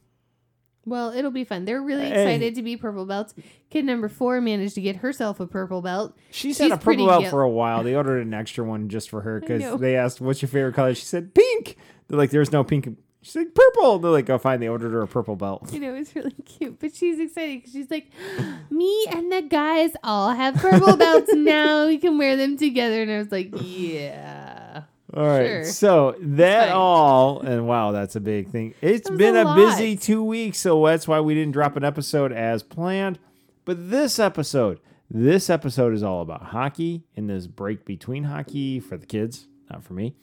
Well, 0.87 1.13
it'll 1.13 1.31
be 1.31 1.45
fun. 1.45 1.65
They're 1.65 1.81
really 1.83 2.05
Hey. 2.07 2.25
excited 2.25 2.55
to 2.57 2.63
be 2.63 2.77
purple 2.77 3.07
belts. 3.07 3.35
Kid 3.71 3.87
number 3.87 4.09
four 4.09 4.41
managed 4.43 4.75
to 4.75 4.83
get 4.83 4.97
herself 4.97 5.41
a 5.41 5.47
purple 5.47 5.81
belt. 5.81 6.15
She's, 6.31 6.57
She's 6.57 6.59
had 6.59 6.73
a 6.73 6.77
purple 6.77 7.07
belt 7.07 7.27
for 7.29 7.41
a 7.43 7.49
while. 7.49 7.83
They 7.83 7.95
ordered 7.95 8.21
an 8.27 8.35
extra 8.35 8.65
one 8.65 8.89
just 8.91 9.09
for 9.09 9.23
her 9.23 9.41
because 9.47 9.81
they 9.81 9.97
asked, 9.97 10.21
"What's 10.21 10.43
your 10.43 10.51
favorite 10.51 10.75
color?" 10.75 10.95
She 10.95 11.07
said, 11.07 11.35
"Pink." 11.35 11.77
They're 12.09 12.19
like, 12.19 12.31
"There's 12.31 12.53
no 12.53 12.63
pink." 12.65 12.99
She's 13.25 13.37
like, 13.37 13.55
"Purple." 13.55 13.95
And 13.95 14.05
They're 14.05 14.11
like, 14.11 14.27
go 14.27 14.37
find. 14.37 14.63
They 14.63 14.69
ordered 14.69 14.93
her 14.93 15.01
a 15.01 15.09
purple 15.09 15.35
belt. 15.35 15.73
You 15.73 15.81
know, 15.81 15.95
it's 15.95 16.15
really 16.15 16.35
cute. 16.45 16.79
But 16.79 16.95
she's 16.95 17.19
excited 17.19 17.61
because 17.61 17.73
she's 17.73 17.91
like, 17.91 18.11
me 18.71 19.07
and 19.11 19.33
the 19.33 19.41
guys 19.41 19.93
all 20.05 20.33
have 20.33 20.57
purple 20.57 20.95
belts 20.99 21.33
now. 21.33 21.87
We 21.87 21.97
can 21.97 22.19
wear 22.19 22.37
them 22.37 22.59
together. 22.59 23.01
And 23.01 23.11
I 23.11 23.19
was 23.19 23.33
like, 23.33 23.49
yeah. 23.53 24.83
All 25.15 25.27
right. 25.27 25.47
Sure. 25.47 25.65
So 25.65 26.17
that 26.21 26.69
all, 26.69 27.41
and 27.41 27.67
wow, 27.67 27.93
that's 27.93 28.15
a 28.15 28.21
big 28.21 28.51
thing. 28.51 28.75
It's 28.83 29.09
been 29.09 29.37
a 29.37 29.47
a, 29.47 29.55
busy 29.55 29.97
two 29.97 30.23
weeks, 30.23 30.59
so 30.59 30.85
that's 30.85 31.09
why 31.09 31.21
we 31.21 31.35
didn't 31.35 31.53
drop 31.53 31.77
an 31.77 31.85
episode 31.85 32.31
as 32.31 32.63
planned. 32.63 33.19
But 33.65 33.91
this 33.91 34.19
episode, 34.19 34.81
this 35.11 35.49
episode 35.49 35.95
is 35.95 36.03
all 36.03 36.21
about 36.21 36.43
hockey 36.43 37.05
in 37.15 37.27
this 37.29 37.47
break 37.47 37.87
between 37.87 38.25
hockey 38.25 38.81
for 38.81 38.99
the 38.99 39.07
kids, 39.07 39.47
not 39.71 39.83
for 39.83 39.95
me. 39.95 40.15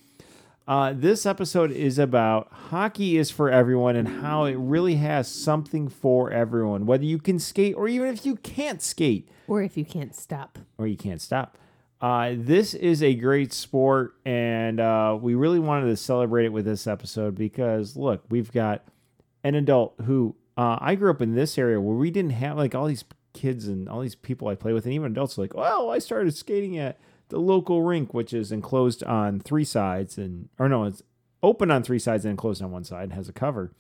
Uh, 0.72 0.94
this 0.96 1.26
episode 1.26 1.70
is 1.70 2.00
about 2.00 2.48
hockey 2.50 3.18
is 3.18 3.30
for 3.30 3.50
everyone 3.50 3.98
and 3.98 4.08
how 4.08 4.46
it 4.46 4.54
really 4.54 4.96
has 4.96 5.28
something 5.28 5.90
for 5.90 6.32
everyone, 6.32 6.86
whether 6.86 7.04
you 7.04 7.20
can 7.20 7.38
skate 7.38 7.76
or 7.76 7.90
even 7.90 8.08
if 8.08 8.26
you 8.26 8.38
can't 8.38 8.82
skate 8.82 9.28
Or 9.50 9.62
if 9.62 9.76
you 9.76 9.84
can't 9.84 10.16
stop. 10.16 10.58
or 10.78 10.88
you 10.88 10.96
can't 10.96 11.20
stop. 11.20 11.58
Uh, 12.00 12.36
this 12.38 12.74
is 12.74 13.04
a 13.04 13.14
great 13.14 13.52
sport, 13.52 14.14
and 14.24 14.80
uh, 14.80 15.18
we 15.22 15.36
really 15.36 15.60
wanted 15.60 15.88
to 15.88 15.98
celebrate 15.98 16.46
it 16.46 16.54
with 16.54 16.64
this 16.64 16.88
episode 16.88 17.36
because 17.36 17.98
look, 17.98 18.24
we've 18.30 18.54
got 18.54 18.86
an 19.44 19.56
adult 19.56 19.96
who 20.06 20.38
uh, 20.56 20.78
I 20.80 20.96
grew 20.96 21.12
up 21.12 21.22
in 21.22 21.36
this 21.36 21.58
area 21.58 21.82
where 21.82 21.98
we 21.98 22.12
didn't 22.12 22.32
have 22.32 22.56
like 22.56 22.74
all 22.76 22.86
these 22.86 23.04
kids 23.34 23.68
and 23.68 23.90
all 23.90 24.00
these 24.00 24.16
people 24.16 24.48
I 24.48 24.56
play 24.56 24.72
with, 24.72 24.86
and 24.86 24.94
even 24.94 25.12
adults 25.12 25.38
are 25.38 25.42
like, 25.42 25.54
well, 25.54 25.90
I 25.90 26.00
started 26.00 26.34
skating 26.34 26.78
at 26.78 26.98
the 27.32 27.40
local 27.40 27.82
rink, 27.82 28.14
which 28.14 28.34
is 28.34 28.52
enclosed 28.52 29.04
on 29.04 29.40
three 29.40 29.64
sides, 29.64 30.18
and 30.18 30.50
or 30.60 30.70
no, 30.70 30.84
it's 30.84 31.02
open 31.42 31.72
on 31.72 31.82
three 31.82 31.98
sides 31.98 32.24
and 32.24 32.32
enclosed 32.32 32.62
on 32.62 32.72
one 32.72 32.84
side, 32.84 33.12
has 33.14 33.28
a 33.28 33.34
cover. 33.34 33.72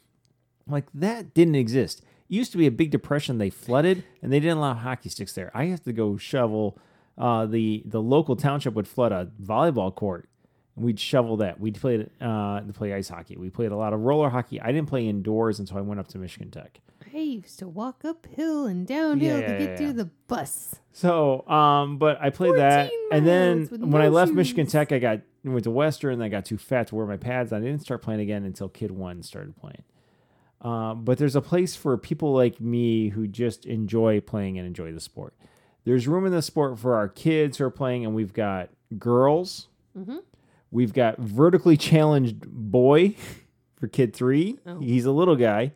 Like 0.67 0.85
that 0.93 1.33
didn't 1.33 1.55
exist. 1.55 1.99
It 1.99 2.35
used 2.35 2.51
to 2.53 2.57
be 2.57 2.65
a 2.65 2.71
big 2.71 2.91
depression. 2.91 3.37
They 3.37 3.49
flooded 3.49 4.03
and 4.21 4.31
they 4.31 4.39
didn't 4.39 4.57
allow 4.57 4.73
hockey 4.73 5.09
sticks 5.09 5.33
there. 5.33 5.51
I 5.53 5.65
have 5.65 5.83
to 5.83 5.93
go 5.93 6.17
shovel. 6.17 6.79
Uh, 7.17 7.45
the 7.45 7.83
the 7.85 8.01
local 8.01 8.35
township 8.35 8.73
would 8.73 8.87
flood 8.87 9.11
a 9.11 9.29
volleyball 9.41 9.93
court. 9.93 10.27
And 10.75 10.85
we'd 10.85 10.99
shovel 10.99 11.37
that. 11.37 11.59
We'd 11.59 11.79
play 11.79 12.07
uh, 12.21 12.61
play 12.73 12.93
ice 12.93 13.09
hockey. 13.09 13.35
We 13.35 13.49
played 13.49 13.71
a 13.71 13.75
lot 13.75 13.93
of 13.93 13.99
roller 13.99 14.29
hockey. 14.29 14.61
I 14.61 14.71
didn't 14.71 14.87
play 14.87 15.07
indoors 15.07 15.59
until 15.59 15.77
I 15.77 15.81
went 15.81 15.99
up 15.99 16.07
to 16.09 16.17
Michigan 16.17 16.49
Tech. 16.49 16.79
I 17.13 17.17
I 17.17 17.21
used 17.21 17.59
to 17.59 17.67
walk 17.67 18.03
uphill 18.05 18.65
and 18.65 18.85
downhill 18.87 19.39
Yeah, 19.39 19.47
to 19.47 19.57
get 19.65 19.79
yeah, 19.81 19.87
to 19.87 19.93
the 19.93 20.05
bus. 20.27 20.75
So, 20.91 21.47
um, 21.47 21.97
but 21.97 22.21
I 22.21 22.29
played 22.29 22.55
that, 22.55 22.91
and 23.11 23.25
then 23.25 23.67
when 23.67 24.01
I 24.01 24.05
no 24.05 24.11
left 24.11 24.33
Michigan. 24.33 24.67
Tech, 24.67 24.91
I 24.91 24.99
got 24.99 25.21
went 25.43 25.63
to 25.63 25.71
Western. 25.71 26.13
and 26.13 26.23
I 26.23 26.27
got 26.29 26.45
too 26.45 26.57
fat 26.57 26.87
to 26.87 26.95
wear 26.95 27.05
my 27.05 27.17
pads. 27.17 27.51
I 27.53 27.59
didn't 27.59 27.79
start 27.79 28.01
playing 28.01 28.21
again 28.21 28.43
until 28.45 28.69
Kid 28.69 28.91
One 28.91 29.23
started 29.23 29.55
playing. 29.55 29.83
Um, 30.61 31.03
but 31.03 31.17
there's 31.17 31.35
a 31.35 31.41
place 31.41 31.75
for 31.75 31.97
people 31.97 32.33
like 32.33 32.61
me 32.61 33.09
who 33.09 33.27
just 33.27 33.65
enjoy 33.65 34.19
playing 34.21 34.57
and 34.59 34.67
enjoy 34.67 34.91
the 34.91 34.99
sport. 34.99 35.33
There's 35.85 36.07
room 36.07 36.25
in 36.27 36.31
the 36.31 36.43
sport 36.43 36.77
for 36.77 36.95
our 36.95 37.07
kids 37.07 37.57
who 37.57 37.65
are 37.65 37.71
playing, 37.71 38.05
and 38.05 38.13
we've 38.13 38.33
got 38.33 38.69
girls. 38.99 39.67
Mhm. 39.97 40.19
We've 40.69 40.93
got 40.93 41.17
vertically 41.17 41.77
challenged 41.77 42.47
boy 42.47 43.15
for 43.79 43.87
kid 43.87 44.13
three. 44.13 44.59
Oh. 44.65 44.79
He's 44.79 45.05
a 45.05 45.11
little 45.11 45.35
guy. 45.35 45.73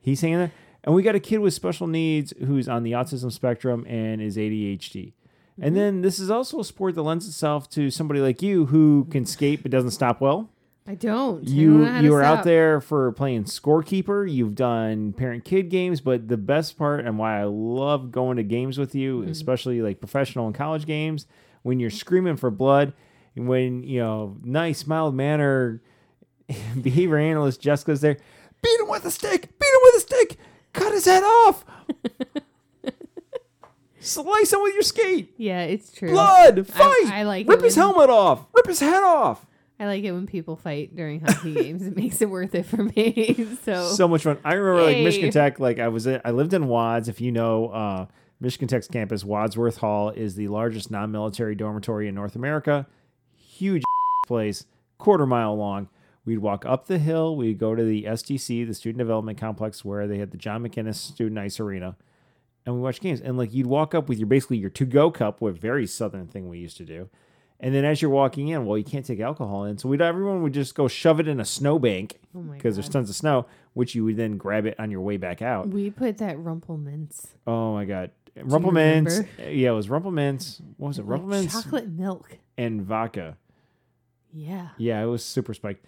He's 0.00 0.20
hanging 0.20 0.38
there. 0.38 0.52
And 0.86 0.94
we 0.94 1.02
got 1.02 1.14
a 1.16 1.20
kid 1.20 1.38
with 1.38 1.52
special 1.52 1.86
needs 1.88 2.32
who's 2.38 2.68
on 2.68 2.84
the 2.84 2.92
autism 2.92 3.30
spectrum 3.32 3.84
and 3.88 4.22
is 4.22 4.36
ADHD. 4.36 5.12
And 5.60 5.74
then 5.76 6.02
this 6.02 6.18
is 6.18 6.30
also 6.30 6.60
a 6.60 6.64
sport 6.64 6.94
that 6.94 7.02
lends 7.02 7.26
itself 7.26 7.68
to 7.70 7.90
somebody 7.90 8.20
like 8.20 8.40
you 8.42 8.66
who 8.66 9.06
can 9.10 9.24
skate 9.26 9.62
but 9.62 9.70
doesn't 9.72 9.90
stop 9.92 10.20
well. 10.20 10.50
I 10.86 10.94
don't. 10.94 11.38
I 11.40 11.44
don't 11.44 11.48
You 11.48 11.70
know 11.78 11.84
how 11.86 11.98
to 11.98 12.04
you 12.04 12.14
are 12.14 12.22
out 12.22 12.44
there 12.44 12.80
for 12.80 13.10
playing 13.12 13.44
scorekeeper. 13.44 14.30
You've 14.32 14.54
done 14.54 15.12
parent 15.14 15.44
kid 15.44 15.68
games, 15.70 16.00
but 16.00 16.28
the 16.28 16.36
best 16.36 16.78
part 16.78 17.04
and 17.04 17.18
why 17.18 17.40
I 17.40 17.44
love 17.44 18.12
going 18.12 18.36
to 18.36 18.44
games 18.44 18.78
with 18.78 18.94
you, 18.94 19.22
Mm-hmm. 19.22 19.30
especially 19.32 19.82
like 19.82 19.98
professional 19.98 20.46
and 20.46 20.54
college 20.54 20.86
games, 20.86 21.26
when 21.62 21.80
you're 21.80 21.90
screaming 21.90 22.36
for 22.36 22.50
blood, 22.52 22.92
and 23.34 23.48
when 23.48 23.82
you 23.82 23.98
know 23.98 24.36
nice 24.44 24.86
mild 24.86 25.14
manner 25.16 25.82
behavior 26.80 27.16
analyst 27.16 27.60
Jessica's 27.60 28.00
there, 28.00 28.18
beat 28.62 28.80
him 28.80 28.88
with 28.88 29.04
a 29.04 29.10
stick, 29.10 29.40
beat 29.58 29.68
him 29.74 29.80
with 29.82 29.94
a 29.96 30.00
stick, 30.00 30.36
cut 30.76 30.92
his 30.92 31.04
head 31.04 31.22
off, 31.22 31.64
slice 34.00 34.52
him 34.52 34.62
with 34.62 34.74
your 34.74 34.82
skate, 34.82 35.32
Yeah, 35.36 35.62
it's 35.62 35.92
true. 35.92 36.10
blood, 36.10 36.66
fight, 36.66 37.10
I 37.12 37.22
like 37.24 37.48
rip 37.48 37.60
it 37.60 37.64
his 37.64 37.76
when- 37.76 37.86
helmet 37.86 38.10
off, 38.10 38.46
rip 38.54 38.66
his 38.66 38.80
head 38.80 39.02
off. 39.02 39.46
I 39.78 39.84
like 39.84 40.04
it 40.04 40.12
when 40.12 40.26
people 40.26 40.56
fight 40.56 40.96
during 40.96 41.20
hockey 41.20 41.52
games. 41.62 41.86
It 41.86 41.94
makes 41.94 42.22
it 42.22 42.30
worth 42.30 42.54
it 42.54 42.64
for 42.64 42.82
me. 42.82 43.46
So, 43.62 43.86
so 43.88 44.08
much 44.08 44.22
fun. 44.22 44.38
I 44.42 44.54
remember 44.54 44.86
like 44.86 44.96
Yay. 44.96 45.04
Michigan 45.04 45.30
Tech. 45.30 45.60
Like 45.60 45.78
I 45.78 45.88
was, 45.88 46.06
in, 46.06 46.18
I 46.24 46.30
lived 46.30 46.54
in 46.54 46.66
Wads. 46.68 47.08
If 47.10 47.20
you 47.20 47.30
know, 47.30 47.68
uh, 47.68 48.06
Michigan 48.40 48.68
Tech's 48.68 48.88
campus, 48.88 49.22
Wadsworth 49.22 49.76
Hall 49.78 50.08
is 50.10 50.34
the 50.34 50.48
largest 50.48 50.90
non-military 50.90 51.54
dormitory 51.56 52.08
in 52.08 52.14
North 52.14 52.36
America. 52.36 52.86
Huge 53.34 53.82
place, 54.26 54.64
quarter 54.96 55.26
mile 55.26 55.54
long. 55.56 55.90
We'd 56.26 56.38
walk 56.38 56.66
up 56.66 56.86
the 56.88 56.98
hill. 56.98 57.36
We'd 57.36 57.58
go 57.58 57.74
to 57.74 57.84
the 57.84 58.04
SDC, 58.04 58.66
the 58.66 58.74
Student 58.74 58.98
Development 58.98 59.38
Complex, 59.38 59.84
where 59.84 60.06
they 60.08 60.18
had 60.18 60.32
the 60.32 60.36
John 60.36 60.62
MacInnes 60.62 60.96
Student 60.96 61.38
Ice 61.38 61.60
Arena, 61.60 61.96
and 62.66 62.74
we 62.74 62.80
watched 62.80 63.00
games. 63.00 63.20
And 63.20 63.38
like 63.38 63.54
you'd 63.54 63.66
walk 63.68 63.94
up 63.94 64.08
with 64.08 64.18
your 64.18 64.26
basically 64.26 64.56
your 64.58 64.70
to-go 64.70 65.10
cup, 65.12 65.40
what 65.40 65.54
very 65.56 65.86
southern 65.86 66.26
thing 66.26 66.48
we 66.48 66.58
used 66.58 66.76
to 66.78 66.84
do. 66.84 67.08
And 67.60 67.74
then 67.74 67.86
as 67.86 68.02
you're 68.02 68.10
walking 68.10 68.48
in, 68.48 68.66
well, 68.66 68.76
you 68.76 68.84
can't 68.84 69.06
take 69.06 69.18
alcohol 69.20 69.64
in, 69.64 69.78
so 69.78 69.88
we'd 69.88 70.02
everyone 70.02 70.42
would 70.42 70.52
just 70.52 70.74
go 70.74 70.88
shove 70.88 71.20
it 71.20 71.28
in 71.28 71.40
a 71.40 71.44
snowbank 71.44 72.18
oh 72.36 72.40
because 72.40 72.74
there's 72.76 72.88
tons 72.88 73.08
of 73.08 73.16
snow, 73.16 73.46
which 73.72 73.94
you 73.94 74.04
would 74.04 74.16
then 74.18 74.36
grab 74.36 74.66
it 74.66 74.74
on 74.78 74.90
your 74.90 75.00
way 75.00 75.16
back 75.16 75.40
out. 75.40 75.68
we 75.68 75.90
put 75.90 76.18
that 76.18 76.38
Rumple 76.38 76.76
Minze. 76.76 77.28
Oh 77.46 77.72
my 77.72 77.84
god, 77.86 78.10
Rumple 78.36 78.72
Minze. 78.72 79.20
Eh, 79.38 79.50
yeah, 79.50 79.70
it 79.70 79.74
was 79.74 79.88
Rumple 79.88 80.10
Minze. 80.10 80.60
What 80.76 80.88
was 80.88 80.98
it? 80.98 81.02
like 81.02 81.10
Rumple 81.12 81.28
Minze 81.28 81.52
chocolate 81.52 81.88
milk. 81.88 82.36
and 82.58 82.82
vodka. 82.82 83.38
Yeah. 84.34 84.68
Yeah, 84.76 85.02
it 85.02 85.06
was 85.06 85.24
super 85.24 85.54
spiked. 85.54 85.86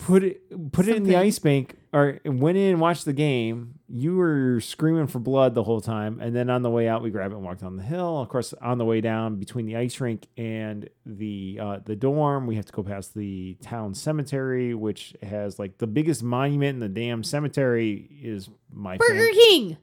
Put 0.00 0.24
it, 0.24 0.72
put 0.72 0.88
it 0.88 0.96
in 0.96 1.04
the 1.04 1.16
ice 1.16 1.38
bank, 1.38 1.76
or 1.92 2.20
went 2.26 2.58
in, 2.58 2.72
and 2.72 2.80
watched 2.80 3.04
the 3.06 3.12
game. 3.14 3.74
You 3.88 4.16
were 4.16 4.60
screaming 4.60 5.06
for 5.06 5.20
blood 5.20 5.54
the 5.54 5.62
whole 5.62 5.80
time, 5.80 6.20
and 6.20 6.36
then 6.36 6.50
on 6.50 6.62
the 6.62 6.68
way 6.70 6.86
out, 6.86 7.02
we 7.02 7.10
grabbed 7.10 7.32
it 7.32 7.36
and 7.36 7.44
walked 7.44 7.62
down 7.62 7.76
the 7.76 7.82
hill. 7.82 8.20
Of 8.20 8.28
course, 8.28 8.52
on 8.60 8.76
the 8.78 8.84
way 8.84 9.00
down 9.00 9.36
between 9.36 9.64
the 9.66 9.76
ice 9.76 9.98
rink 10.00 10.26
and 10.36 10.88
the 11.06 11.58
uh, 11.62 11.78
the 11.84 11.96
dorm, 11.96 12.46
we 12.46 12.56
have 12.56 12.66
to 12.66 12.72
go 12.72 12.82
past 12.82 13.14
the 13.14 13.56
town 13.62 13.94
cemetery, 13.94 14.74
which 14.74 15.14
has 15.22 15.58
like 15.58 15.78
the 15.78 15.86
biggest 15.86 16.22
monument 16.22 16.74
in 16.74 16.80
the 16.80 16.88
damn 16.88 17.22
cemetery. 17.24 18.08
Is 18.22 18.50
my 18.70 18.98
fam- 18.98 19.06
Burger 19.08 19.32
King. 19.32 19.76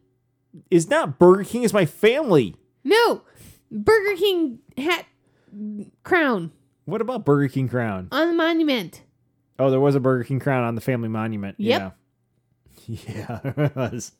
is 0.70 0.90
not 0.90 1.18
Burger 1.18 1.44
King. 1.44 1.64
Is 1.64 1.74
my 1.74 1.86
family. 1.86 2.56
No. 2.84 3.24
Burger 3.72 4.16
King 4.18 4.60
hat 4.78 5.06
crown 6.04 6.52
What 6.86 7.02
about 7.02 7.26
Burger 7.26 7.48
King 7.48 7.68
crown? 7.68 8.10
on 8.12 8.28
the 8.28 8.34
monument. 8.34 9.02
Oh, 9.60 9.70
there 9.72 9.80
was 9.80 9.96
a 9.96 10.00
Burger 10.00 10.24
King 10.24 10.40
crown 10.40 10.64
on 10.64 10.76
the 10.76 10.82
family 10.82 11.10
monument. 11.10 11.56
Yep. 11.60 11.82
Yeah. 11.82 11.92
Yeah, 12.88 13.40
there 13.44 13.72
was. 13.76 14.14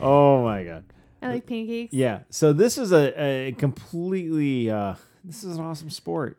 Oh 0.00 0.42
my 0.42 0.64
god. 0.64 0.84
I 1.20 1.28
like 1.28 1.46
pancakes. 1.46 1.92
Yeah. 1.92 2.20
So 2.30 2.52
this 2.52 2.76
is 2.76 2.90
a, 2.92 3.12
a 3.48 3.52
completely 3.52 4.68
uh 4.68 4.94
this 5.22 5.44
is 5.44 5.56
an 5.58 5.64
awesome 5.64 5.90
sport. 5.90 6.38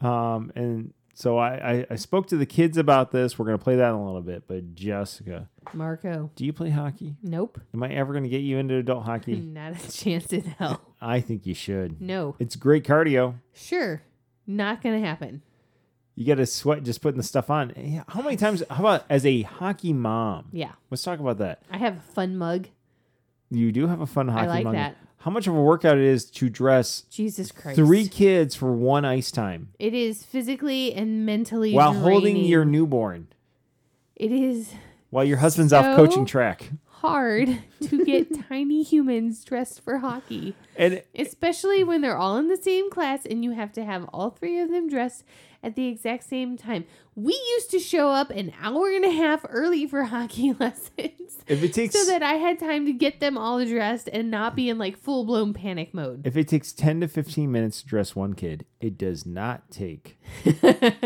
Um 0.00 0.50
and 0.54 0.94
so 1.14 1.36
I, 1.36 1.50
I, 1.72 1.86
I 1.90 1.96
spoke 1.96 2.28
to 2.28 2.38
the 2.38 2.46
kids 2.46 2.78
about 2.78 3.12
this. 3.12 3.38
We're 3.38 3.44
gonna 3.44 3.58
play 3.58 3.76
that 3.76 3.88
in 3.90 3.94
a 3.94 4.02
little 4.04 4.22
bit. 4.22 4.44
But 4.46 4.74
Jessica, 4.74 5.50
Marco. 5.74 6.30
do 6.36 6.44
you 6.46 6.54
play 6.54 6.70
hockey? 6.70 7.16
Nope. 7.22 7.60
Am 7.74 7.82
I 7.82 7.90
ever 7.90 8.14
gonna 8.14 8.28
get 8.28 8.40
you 8.40 8.56
into 8.56 8.76
adult 8.76 9.04
hockey? 9.04 9.36
Not 9.40 9.72
a 9.76 9.92
chance 9.92 10.32
in 10.32 10.44
hell. 10.58 10.80
I 11.02 11.20
think 11.20 11.44
you 11.44 11.52
should. 11.54 12.00
No. 12.00 12.34
It's 12.38 12.56
great 12.56 12.84
cardio. 12.84 13.34
Sure. 13.52 14.00
Not 14.46 14.80
gonna 14.80 15.00
happen. 15.00 15.42
You 16.14 16.26
got 16.26 16.34
to 16.34 16.46
sweat 16.46 16.82
just 16.82 17.00
putting 17.00 17.16
the 17.16 17.22
stuff 17.22 17.48
on. 17.50 17.70
How 18.08 18.20
many 18.22 18.36
times? 18.36 18.62
How 18.70 18.80
about 18.80 19.04
as 19.08 19.24
a 19.24 19.42
hockey 19.42 19.92
mom? 19.92 20.46
Yeah. 20.52 20.72
Let's 20.90 21.02
talk 21.02 21.20
about 21.20 21.38
that. 21.38 21.62
I 21.70 21.78
have 21.78 21.96
a 21.96 22.00
fun 22.00 22.36
mug. 22.36 22.68
You 23.50 23.72
do 23.72 23.86
have 23.86 24.00
a 24.00 24.06
fun 24.06 24.28
hockey 24.28 24.44
I 24.46 24.48
like 24.48 24.64
mug. 24.64 24.74
that. 24.74 24.96
How 25.18 25.30
much 25.30 25.46
of 25.46 25.54
a 25.54 25.60
workout 25.60 25.98
it 25.98 26.04
is 26.04 26.24
to 26.32 26.48
dress 26.50 27.02
Jesus 27.02 27.52
Christ. 27.52 27.76
three 27.76 28.08
kids 28.08 28.56
for 28.56 28.72
one 28.72 29.04
ice 29.04 29.30
time 29.30 29.68
It 29.78 29.94
is 29.94 30.24
physically 30.24 30.92
and 30.92 31.24
mentally 31.24 31.72
while 31.74 31.92
holding 31.92 32.36
your 32.38 32.64
newborn 32.64 33.28
It 34.16 34.32
is 34.32 34.72
while 35.10 35.22
your 35.24 35.36
husband's 35.36 35.72
off 35.72 35.94
coaching 35.94 36.24
track. 36.26 36.70
Hard 37.02 37.58
to 37.82 38.04
get 38.04 38.48
tiny 38.48 38.82
humans 38.82 39.44
dressed 39.44 39.82
for 39.84 39.98
hockey, 39.98 40.54
And 40.76 41.02
especially 41.16 41.82
when 41.84 42.00
they're 42.00 42.16
all 42.16 42.36
in 42.38 42.48
the 42.48 42.56
same 42.56 42.90
class 42.90 43.26
and 43.26 43.44
you 43.44 43.50
have 43.50 43.72
to 43.72 43.84
have 43.84 44.04
all 44.12 44.30
three 44.30 44.60
of 44.60 44.70
them 44.70 44.88
dressed 44.88 45.24
at 45.64 45.74
the 45.76 45.86
exact 45.88 46.24
same 46.24 46.56
time. 46.56 46.84
We 47.14 47.32
used 47.34 47.70
to 47.72 47.78
show 47.78 48.10
up 48.10 48.30
an 48.30 48.52
hour 48.60 48.88
and 48.90 49.04
a 49.04 49.10
half 49.10 49.44
early 49.48 49.86
for 49.86 50.04
hockey 50.04 50.52
lessons 50.58 51.44
if 51.48 51.62
it 51.62 51.74
takes 51.74 51.94
so 51.94 52.06
that 52.10 52.22
I 52.22 52.34
had 52.34 52.58
time 52.58 52.86
to 52.86 52.92
get 52.92 53.18
them 53.20 53.36
all 53.36 53.64
dressed 53.64 54.08
and 54.12 54.30
not 54.30 54.54
be 54.56 54.68
in 54.68 54.78
like 54.78 54.96
full 54.96 55.24
blown 55.24 55.52
panic 55.52 55.92
mode. 55.92 56.24
if 56.26 56.36
it 56.36 56.46
takes 56.48 56.72
10 56.72 57.00
to 57.00 57.08
15 57.08 57.50
minutes 57.50 57.82
to 57.82 57.86
dress 57.88 58.14
one 58.14 58.34
kid, 58.34 58.64
it 58.80 58.96
does 58.96 59.26
not 59.26 59.70
take 59.70 60.18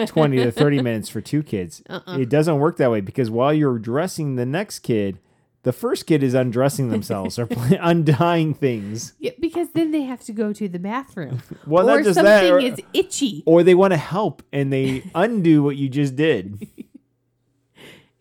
20 0.07 0.37
to 0.37 0.53
30 0.53 0.83
minutes 0.83 1.09
for 1.09 1.21
two 1.23 1.43
kids. 1.43 1.83
Uh-uh. 1.89 2.19
It 2.19 2.29
doesn't 2.29 2.59
work 2.59 2.77
that 2.77 2.91
way 2.91 3.01
because 3.01 3.31
while 3.31 3.53
you're 3.53 3.79
dressing 3.79 4.37
the 4.37 4.47
next 4.47 4.81
kid, 4.81 5.19
the 5.67 5.73
first 5.73 6.07
kid 6.07 6.23
is 6.23 6.33
undressing 6.33 6.89
themselves 6.91 7.41
or 7.41 7.47
play, 7.47 7.77
undying 7.83 8.55
things. 8.55 9.15
Yeah, 9.19 9.33
because 9.41 9.71
then 9.71 9.91
they 9.91 10.03
have 10.03 10.21
to 10.27 10.33
go 10.33 10.53
to 10.53 10.69
the 10.69 10.79
bathroom. 10.79 11.43
Well, 11.67 11.91
or 11.91 11.97
not 11.97 12.05
just 12.05 12.15
something 12.15 12.25
that. 12.25 12.53
Or, 12.53 12.61
is 12.61 12.81
itchy. 12.93 13.43
or 13.45 13.65
they 13.65 13.75
want 13.75 13.93
to 13.93 13.97
help 13.97 14.45
and 14.53 14.73
they 14.73 15.03
undo 15.17 15.65
what 15.65 15.75
you 15.75 15.89
just 15.89 16.15
did. 16.15 16.69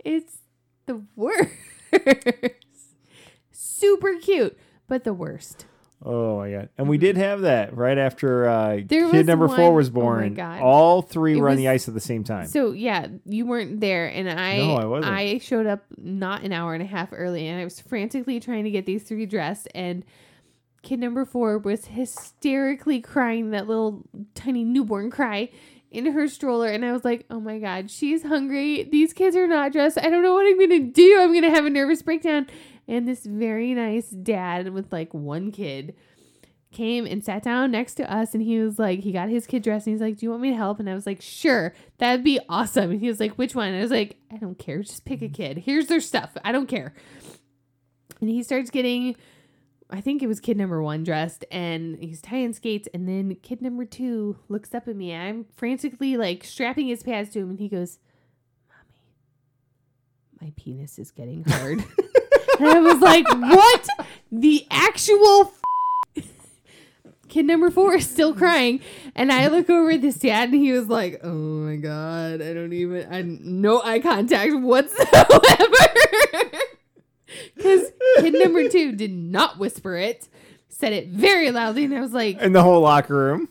It's 0.03 0.37
the 0.87 1.03
worst. 1.15 1.51
Super 3.51 4.15
cute, 4.15 4.57
but 4.87 5.03
the 5.03 5.13
worst. 5.13 5.67
Oh 6.07 6.37
my 6.37 6.51
god! 6.51 6.69
And 6.77 6.87
we 6.87 6.99
did 6.99 7.17
have 7.17 7.41
that 7.41 7.75
right 7.75 7.97
after 7.97 8.47
uh, 8.47 8.75
There 8.85 9.09
kid 9.09 9.13
was 9.17 9.25
number 9.25 9.47
one- 9.47 9.55
four 9.57 9.73
was 9.73 9.89
oh 9.89 9.93
my 9.93 9.99
born. 9.99 10.33
God. 10.35 10.61
All 10.61 11.01
three 11.01 11.37
It 11.37 11.41
were 11.41 11.49
on 11.49 11.55
the 11.57 11.63
was- 11.65 11.71
ice 11.83 11.87
at 11.87 11.95
the 11.95 11.99
same 11.99 12.23
time. 12.23 12.45
So 12.47 12.73
yeah, 12.73 13.07
you 13.25 13.45
weren't 13.47 13.79
there, 13.79 14.05
and 14.07 14.29
I 14.29 14.57
No, 14.57 14.75
I 14.75 14.85
wasn't. 14.85 15.13
I 15.13 15.37
showed 15.39 15.65
up 15.65 15.83
not 15.97 16.43
an 16.43 16.53
hour 16.53 16.73
and 16.75 16.83
a 16.83 16.85
half 16.85 17.09
early, 17.11 17.47
and 17.47 17.59
I 17.59 17.63
was 17.63 17.79
frantically 17.79 18.39
trying 18.39 18.65
to 18.65 18.69
get 18.71 18.85
these 18.85 19.01
three 19.03 19.25
dressed, 19.25 19.67
and 19.73 20.05
kid 20.83 20.99
number 20.99 21.25
four 21.25 21.57
was 21.57 21.85
hysterically 21.85 23.01
crying 23.01 23.49
that 23.49 23.67
little 23.67 24.03
tiny 24.35 24.63
newborn 24.63 25.09
cry 25.09 25.49
in 25.89 26.05
her 26.11 26.27
stroller, 26.27 26.67
and 26.67 26.83
I 26.85 26.91
was 26.91 27.03
like, 27.05 27.25
oh 27.31 27.39
my 27.39 27.57
god, 27.57 27.89
she's 27.89 28.21
hungry. 28.21 28.83
These 28.83 29.13
kids 29.13 29.35
are 29.35 29.47
not 29.47 29.71
dressed. 29.71 29.97
I 29.97 30.09
don't 30.09 30.21
know 30.21 30.33
what 30.33 30.45
I'm 30.45 30.59
gonna 30.59 30.79
do. 30.81 31.19
I'm 31.21 31.33
gonna 31.33 31.49
have 31.49 31.65
a 31.65 31.69
nervous 31.69 32.01
breakdown. 32.03 32.45
And 32.87 33.07
this 33.07 33.25
very 33.25 33.73
nice 33.73 34.09
dad 34.09 34.69
with 34.73 34.91
like 34.91 35.13
one 35.13 35.51
kid 35.51 35.95
came 36.71 37.05
and 37.05 37.23
sat 37.23 37.41
down 37.41 37.71
next 37.71 37.95
to 37.95 38.13
us 38.13 38.33
and 38.33 38.43
he 38.43 38.59
was 38.59 38.77
like 38.77 38.99
he 38.99 39.13
got 39.13 39.29
his 39.29 39.47
kid 39.47 39.63
dressed 39.63 39.87
and 39.87 39.93
he's 39.93 40.01
like 40.01 40.17
do 40.17 40.25
you 40.25 40.29
want 40.29 40.41
me 40.41 40.49
to 40.49 40.57
help? 40.57 40.79
And 40.79 40.89
i 40.89 40.93
was 40.93 41.05
like 41.05 41.21
sure 41.21 41.73
that'd 41.99 42.23
be 42.23 42.39
awesome. 42.49 42.91
And 42.91 42.99
he 42.99 43.07
was 43.07 43.19
like 43.19 43.33
which 43.35 43.55
one? 43.55 43.69
And 43.69 43.77
i 43.77 43.81
was 43.81 43.91
like 43.91 44.17
i 44.31 44.37
don't 44.37 44.59
care 44.59 44.81
just 44.81 45.05
pick 45.05 45.21
a 45.21 45.29
kid. 45.29 45.59
Here's 45.59 45.87
their 45.87 46.01
stuff 46.01 46.35
i 46.43 46.51
don't 46.51 46.67
care. 46.67 46.93
And 48.21 48.29
he 48.29 48.43
starts 48.43 48.69
getting 48.69 49.15
i 49.89 50.01
think 50.01 50.21
it 50.21 50.27
was 50.27 50.39
kid 50.39 50.57
number 50.57 50.81
one 50.81 51.03
dressed 51.03 51.45
and 51.51 51.97
he's 51.99 52.21
tying 52.21 52.53
skates 52.53 52.89
and 52.93 53.07
then 53.07 53.35
kid 53.41 53.61
number 53.61 53.85
two 53.85 54.37
looks 54.49 54.73
up 54.73 54.87
at 54.87 54.95
me 54.95 55.13
i'm 55.13 55.45
frantically 55.55 56.17
like 56.17 56.43
strapping 56.43 56.87
his 56.87 57.03
pads 57.03 57.29
to 57.29 57.39
him 57.39 57.51
and 57.51 57.59
he 57.59 57.69
goes 57.69 57.99
mommy 58.67 58.99
my 60.41 60.51
penis 60.55 60.97
is 60.97 61.11
getting 61.11 61.43
hard 61.43 61.83
and 62.59 62.67
I 62.67 62.79
was 62.79 62.99
like, 63.01 63.27
what? 63.29 63.87
The 64.31 64.65
actual 64.71 65.51
f- 66.15 66.25
kid 67.29 67.45
number 67.45 67.69
four 67.69 67.95
is 67.95 68.09
still 68.09 68.33
crying. 68.33 68.79
And 69.15 69.31
I 69.31 69.47
look 69.47 69.69
over 69.69 69.91
at 69.91 70.01
this 70.01 70.15
dad 70.15 70.49
and 70.49 70.57
he 70.61 70.71
was 70.71 70.87
like, 70.87 71.19
oh 71.23 71.29
my 71.33 71.75
God, 71.77 72.41
I 72.41 72.53
don't 72.53 72.73
even, 72.73 73.07
I 73.13 73.21
no 73.23 73.81
eye 73.81 73.99
contact 73.99 74.53
whatsoever. 74.55 75.39
Because 77.55 77.91
kid 78.19 78.33
number 78.33 78.69
two 78.69 78.93
did 78.93 79.11
not 79.11 79.57
whisper 79.57 79.95
it, 79.95 80.29
said 80.69 80.93
it 80.93 81.07
very 81.09 81.51
loudly. 81.51 81.83
And 81.85 81.93
I 81.93 81.99
was 81.99 82.13
like, 82.13 82.39
In 82.41 82.53
the 82.53 82.63
whole 82.63 82.81
locker 82.81 83.15
room. 83.15 83.49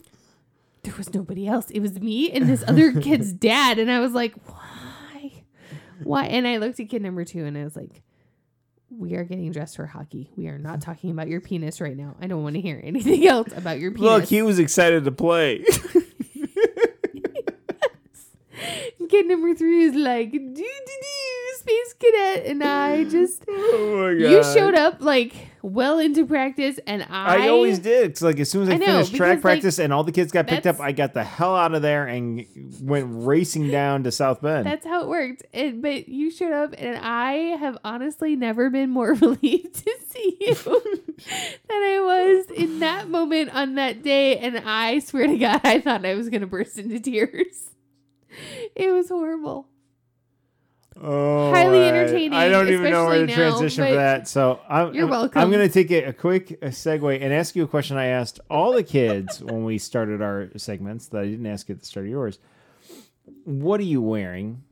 there 0.84 0.94
was 0.96 1.12
nobody 1.12 1.46
else. 1.46 1.70
It 1.70 1.80
was 1.80 2.00
me 2.00 2.30
and 2.30 2.48
this 2.48 2.64
other 2.66 2.92
kid's 3.00 3.32
dad. 3.32 3.78
And 3.78 3.90
I 3.90 4.00
was 4.00 4.12
like, 4.12 4.34
why? 4.46 5.32
Why? 6.02 6.24
And 6.26 6.46
I 6.46 6.56
looked 6.58 6.80
at 6.80 6.88
kid 6.88 7.02
number 7.02 7.24
two 7.24 7.44
and 7.44 7.58
I 7.58 7.64
was 7.64 7.76
like, 7.76 8.00
we 8.98 9.14
are 9.14 9.24
getting 9.24 9.50
dressed 9.52 9.76
for 9.76 9.86
hockey. 9.86 10.30
We 10.36 10.48
are 10.48 10.58
not 10.58 10.80
talking 10.80 11.10
about 11.10 11.28
your 11.28 11.40
penis 11.40 11.80
right 11.80 11.96
now. 11.96 12.16
I 12.20 12.26
don't 12.26 12.42
want 12.42 12.54
to 12.54 12.60
hear 12.60 12.80
anything 12.82 13.26
else 13.26 13.48
about 13.56 13.78
your 13.80 13.90
penis. 13.90 14.04
Look, 14.10 14.24
he 14.24 14.42
was 14.42 14.58
excited 14.58 15.04
to 15.04 15.12
play. 15.12 15.64
kid 19.14 19.26
number 19.26 19.54
three 19.54 19.84
is 19.84 19.94
like, 19.94 20.32
do 20.32 20.38
do 20.38 20.54
do, 20.54 21.23
space 21.64 21.94
cadet. 21.94 22.46
And 22.46 22.62
I 22.62 23.04
just, 23.10 23.44
oh 23.48 23.96
my 23.96 24.20
god. 24.20 24.30
you 24.30 24.44
showed 24.44 24.74
up 24.74 25.00
like 25.00 25.34
well 25.62 25.98
into 25.98 26.26
practice 26.26 26.78
and 26.86 27.02
I, 27.08 27.46
I 27.46 27.48
always 27.48 27.78
did. 27.78 28.10
It's 28.10 28.22
like 28.22 28.38
as 28.38 28.50
soon 28.50 28.64
as 28.64 28.68
I, 28.68 28.72
I 28.72 28.76
know, 28.76 28.86
finished 28.86 29.14
track 29.14 29.30
because, 29.30 29.34
like, 29.36 29.42
practice 29.42 29.78
and 29.78 29.92
all 29.92 30.04
the 30.04 30.12
kids 30.12 30.30
got 30.30 30.46
picked 30.46 30.66
up, 30.66 30.78
I 30.78 30.92
got 30.92 31.14
the 31.14 31.24
hell 31.24 31.56
out 31.56 31.74
of 31.74 31.82
there 31.82 32.06
and 32.06 32.44
went 32.82 33.06
racing 33.08 33.70
down 33.70 34.04
to 34.04 34.12
South 34.12 34.42
Bend. 34.42 34.66
That's 34.66 34.86
how 34.86 35.02
it 35.02 35.08
worked. 35.08 35.44
And, 35.54 35.80
but 35.80 36.08
you 36.08 36.30
showed 36.30 36.52
up, 36.52 36.74
and 36.76 36.98
I 36.98 37.32
have 37.56 37.78
honestly 37.82 38.36
never 38.36 38.68
been 38.68 38.90
more 38.90 39.14
relieved 39.14 39.74
to 39.84 39.96
see 40.06 40.36
you 40.40 40.54
than 40.54 41.82
I 41.82 42.00
was 42.00 42.46
in 42.58 42.80
that 42.80 43.08
moment 43.08 43.54
on 43.54 43.76
that 43.76 44.02
day. 44.02 44.36
And 44.38 44.58
I 44.58 44.98
swear 44.98 45.26
to 45.26 45.38
God, 45.38 45.60
I 45.64 45.80
thought 45.80 46.04
I 46.04 46.14
was 46.14 46.28
going 46.28 46.42
to 46.42 46.46
burst 46.46 46.78
into 46.78 47.00
tears. 47.00 47.70
It 48.74 48.90
was 48.90 49.08
horrible. 49.08 49.68
Oh, 51.00 51.50
highly 51.52 51.78
I- 51.84 51.88
entertaining, 51.88 52.32
I 52.34 52.48
don't 52.48 52.68
even 52.68 52.90
know 52.90 53.06
where 53.06 53.20
to 53.20 53.26
now, 53.26 53.34
transition 53.34 53.84
for 53.86 53.94
that. 53.94 54.28
So 54.28 54.60
I'm, 54.68 54.94
you're 54.94 55.06
welcome. 55.06 55.40
I'm 55.40 55.50
going 55.50 55.66
to 55.66 55.72
take 55.72 55.90
a, 55.90 56.04
a 56.04 56.12
quick 56.12 56.58
uh 56.62 56.66
segue 56.66 57.20
and 57.20 57.32
ask 57.32 57.56
you 57.56 57.64
a 57.64 57.68
question 57.68 57.96
I 57.96 58.06
asked 58.06 58.40
all 58.50 58.72
the 58.72 58.82
kids 58.82 59.42
when 59.42 59.64
we 59.64 59.78
started 59.78 60.22
our 60.22 60.50
segments 60.56 61.08
that 61.08 61.22
I 61.22 61.24
didn't 61.26 61.46
ask 61.46 61.68
at 61.70 61.80
the 61.80 61.86
start 61.86 62.06
of 62.06 62.10
yours. 62.10 62.38
What 63.44 63.80
are 63.80 63.84
you 63.84 64.02
wearing? 64.02 64.62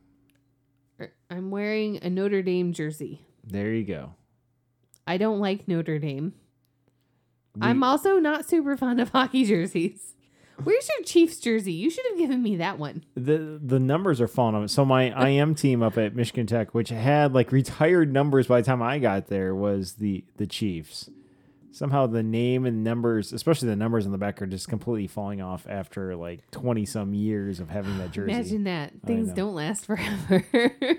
I'm 1.29 1.49
wearing 1.51 1.97
a 2.03 2.09
Notre 2.09 2.41
Dame 2.43 2.73
jersey. 2.73 3.21
There 3.43 3.73
you 3.73 3.83
go. 3.83 4.13
I 5.07 5.17
don't 5.17 5.39
like 5.39 5.67
Notre 5.67 5.99
Dame. 5.99 6.33
We- 7.55 7.61
I'm 7.67 7.83
also 7.83 8.19
not 8.19 8.47
super 8.47 8.77
fond 8.77 9.01
of 9.01 9.09
hockey 9.13 9.43
jerseys. 9.45 10.12
Where's 10.63 10.87
your 10.97 11.03
Chiefs 11.05 11.39
jersey? 11.39 11.73
You 11.73 11.89
should 11.89 12.05
have 12.09 12.17
given 12.17 12.41
me 12.43 12.57
that 12.57 12.77
one. 12.77 13.03
the 13.15 13.59
the 13.61 13.79
numbers 13.79 14.21
are 14.21 14.27
falling 14.27 14.55
off. 14.55 14.69
So 14.69 14.85
my 14.85 15.27
IM 15.29 15.55
team 15.55 15.81
up 15.81 15.97
at 15.97 16.15
Michigan 16.15 16.45
Tech, 16.47 16.73
which 16.73 16.89
had 16.89 17.33
like 17.33 17.51
retired 17.51 18.11
numbers 18.13 18.47
by 18.47 18.61
the 18.61 18.65
time 18.65 18.81
I 18.81 18.99
got 18.99 19.27
there, 19.27 19.55
was 19.55 19.93
the 19.93 20.23
the 20.37 20.47
Chiefs. 20.47 21.09
Somehow 21.71 22.05
the 22.05 22.21
name 22.21 22.67
and 22.67 22.83
numbers, 22.83 23.33
especially 23.33 23.69
the 23.69 23.75
numbers 23.75 24.05
on 24.05 24.11
the 24.11 24.19
back, 24.19 24.39
are 24.43 24.45
just 24.45 24.67
completely 24.67 25.07
falling 25.07 25.41
off 25.41 25.65
after 25.67 26.15
like 26.15 26.49
twenty 26.51 26.85
some 26.85 27.15
years 27.15 27.59
of 27.59 27.69
having 27.69 27.97
that 27.97 28.11
jersey. 28.11 28.31
Imagine 28.31 28.63
that. 28.65 28.93
Things 29.05 29.33
don't 29.33 29.55
last 29.55 29.85
forever. 29.87 30.45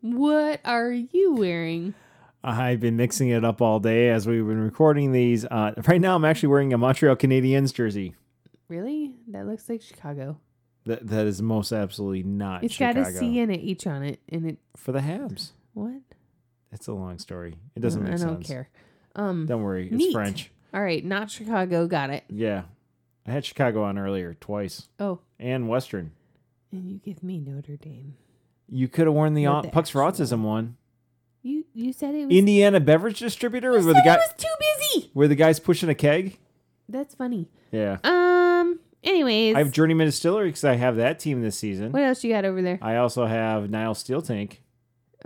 what 0.00 0.60
are 0.64 0.90
you 0.90 1.34
wearing? 1.34 1.94
I've 2.42 2.80
been 2.80 2.96
mixing 2.96 3.28
it 3.28 3.44
up 3.44 3.60
all 3.60 3.80
day 3.80 4.08
as 4.08 4.26
we've 4.26 4.46
been 4.46 4.60
recording 4.62 5.12
these. 5.12 5.44
Uh, 5.44 5.72
right 5.86 6.00
now, 6.00 6.14
I'm 6.16 6.24
actually 6.24 6.48
wearing 6.48 6.72
a 6.72 6.78
Montreal 6.78 7.16
Canadiens 7.16 7.72
jersey. 7.74 8.14
Really? 8.68 9.16
That 9.28 9.46
looks 9.46 9.68
like 9.68 9.82
Chicago. 9.82 10.38
That 10.86 11.06
that 11.08 11.26
is 11.26 11.42
most 11.42 11.72
absolutely 11.72 12.22
not 12.22 12.64
It's 12.64 12.74
Chicago 12.74 13.02
got 13.02 13.12
a 13.12 13.14
C 13.14 13.38
and 13.40 13.52
an 13.52 13.60
H 13.60 13.86
on 13.86 14.02
it. 14.02 14.20
And 14.30 14.46
it, 14.52 14.58
for 14.76 14.92
the 14.92 15.00
Habs. 15.00 15.50
what? 15.74 16.00
It's 16.72 16.86
a 16.88 16.92
long 16.94 17.18
story. 17.18 17.56
It 17.76 17.80
doesn't 17.80 18.00
I 18.06 18.10
make 18.10 18.20
don't 18.20 18.36
sense. 18.36 18.46
care. 18.46 18.68
Um, 19.16 19.44
Don't 19.46 19.62
worry, 19.62 19.88
it's 19.88 19.96
Neat. 19.96 20.12
French. 20.12 20.50
all 20.72 20.80
right. 20.82 21.04
Not 21.04 21.30
Chicago. 21.30 21.86
Got 21.88 22.10
it. 22.10 22.24
Yeah. 22.30 22.62
I 23.26 23.32
had 23.32 23.44
Chicago 23.44 23.82
on 23.82 23.98
earlier 23.98 24.34
twice 24.34 24.88
Oh, 24.98 25.18
and 25.38 25.68
Western. 25.68 26.12
and 26.72 26.88
you 26.88 26.98
give 26.98 27.22
me 27.22 27.38
Notre 27.40 27.76
Dame. 27.76 28.14
You 28.68 28.86
could 28.88 29.06
have 29.06 29.14
worn 29.14 29.34
the, 29.34 29.44
the 29.62 29.68
Pucks 29.72 29.90
for 29.90 30.00
Autism 30.00 30.42
one. 30.42 30.76
You 31.42 31.64
you 31.72 31.92
said 31.92 32.14
it 32.14 32.26
was. 32.26 32.36
Indiana 32.36 32.80
beverage 32.80 33.18
distributor 33.18 33.70
where 33.72 33.82
the 33.82 34.02
guy 34.04 34.16
was 34.16 34.34
too 34.36 34.48
busy. 34.58 35.10
where 35.14 35.28
the 35.28 35.34
guy's 35.34 35.58
pushing 35.58 35.88
a 35.88 35.94
keg. 35.94 36.38
That's 36.88 37.14
funny. 37.14 37.48
Yeah. 37.72 37.98
Um. 38.04 38.80
Anyways, 39.02 39.56
I 39.56 39.58
have 39.60 39.72
Journeyman 39.72 40.06
Distillery 40.06 40.48
because 40.48 40.64
I 40.64 40.74
have 40.74 40.96
that 40.96 41.18
team 41.18 41.40
this 41.40 41.58
season. 41.58 41.92
what 41.92 42.02
else 42.02 42.22
you 42.22 42.32
got 42.32 42.44
over 42.44 42.60
there? 42.60 42.78
I 42.82 42.96
also 42.96 43.24
have 43.24 43.70
Niles 43.70 43.98
Steel 43.98 44.20
Tank. 44.20 44.62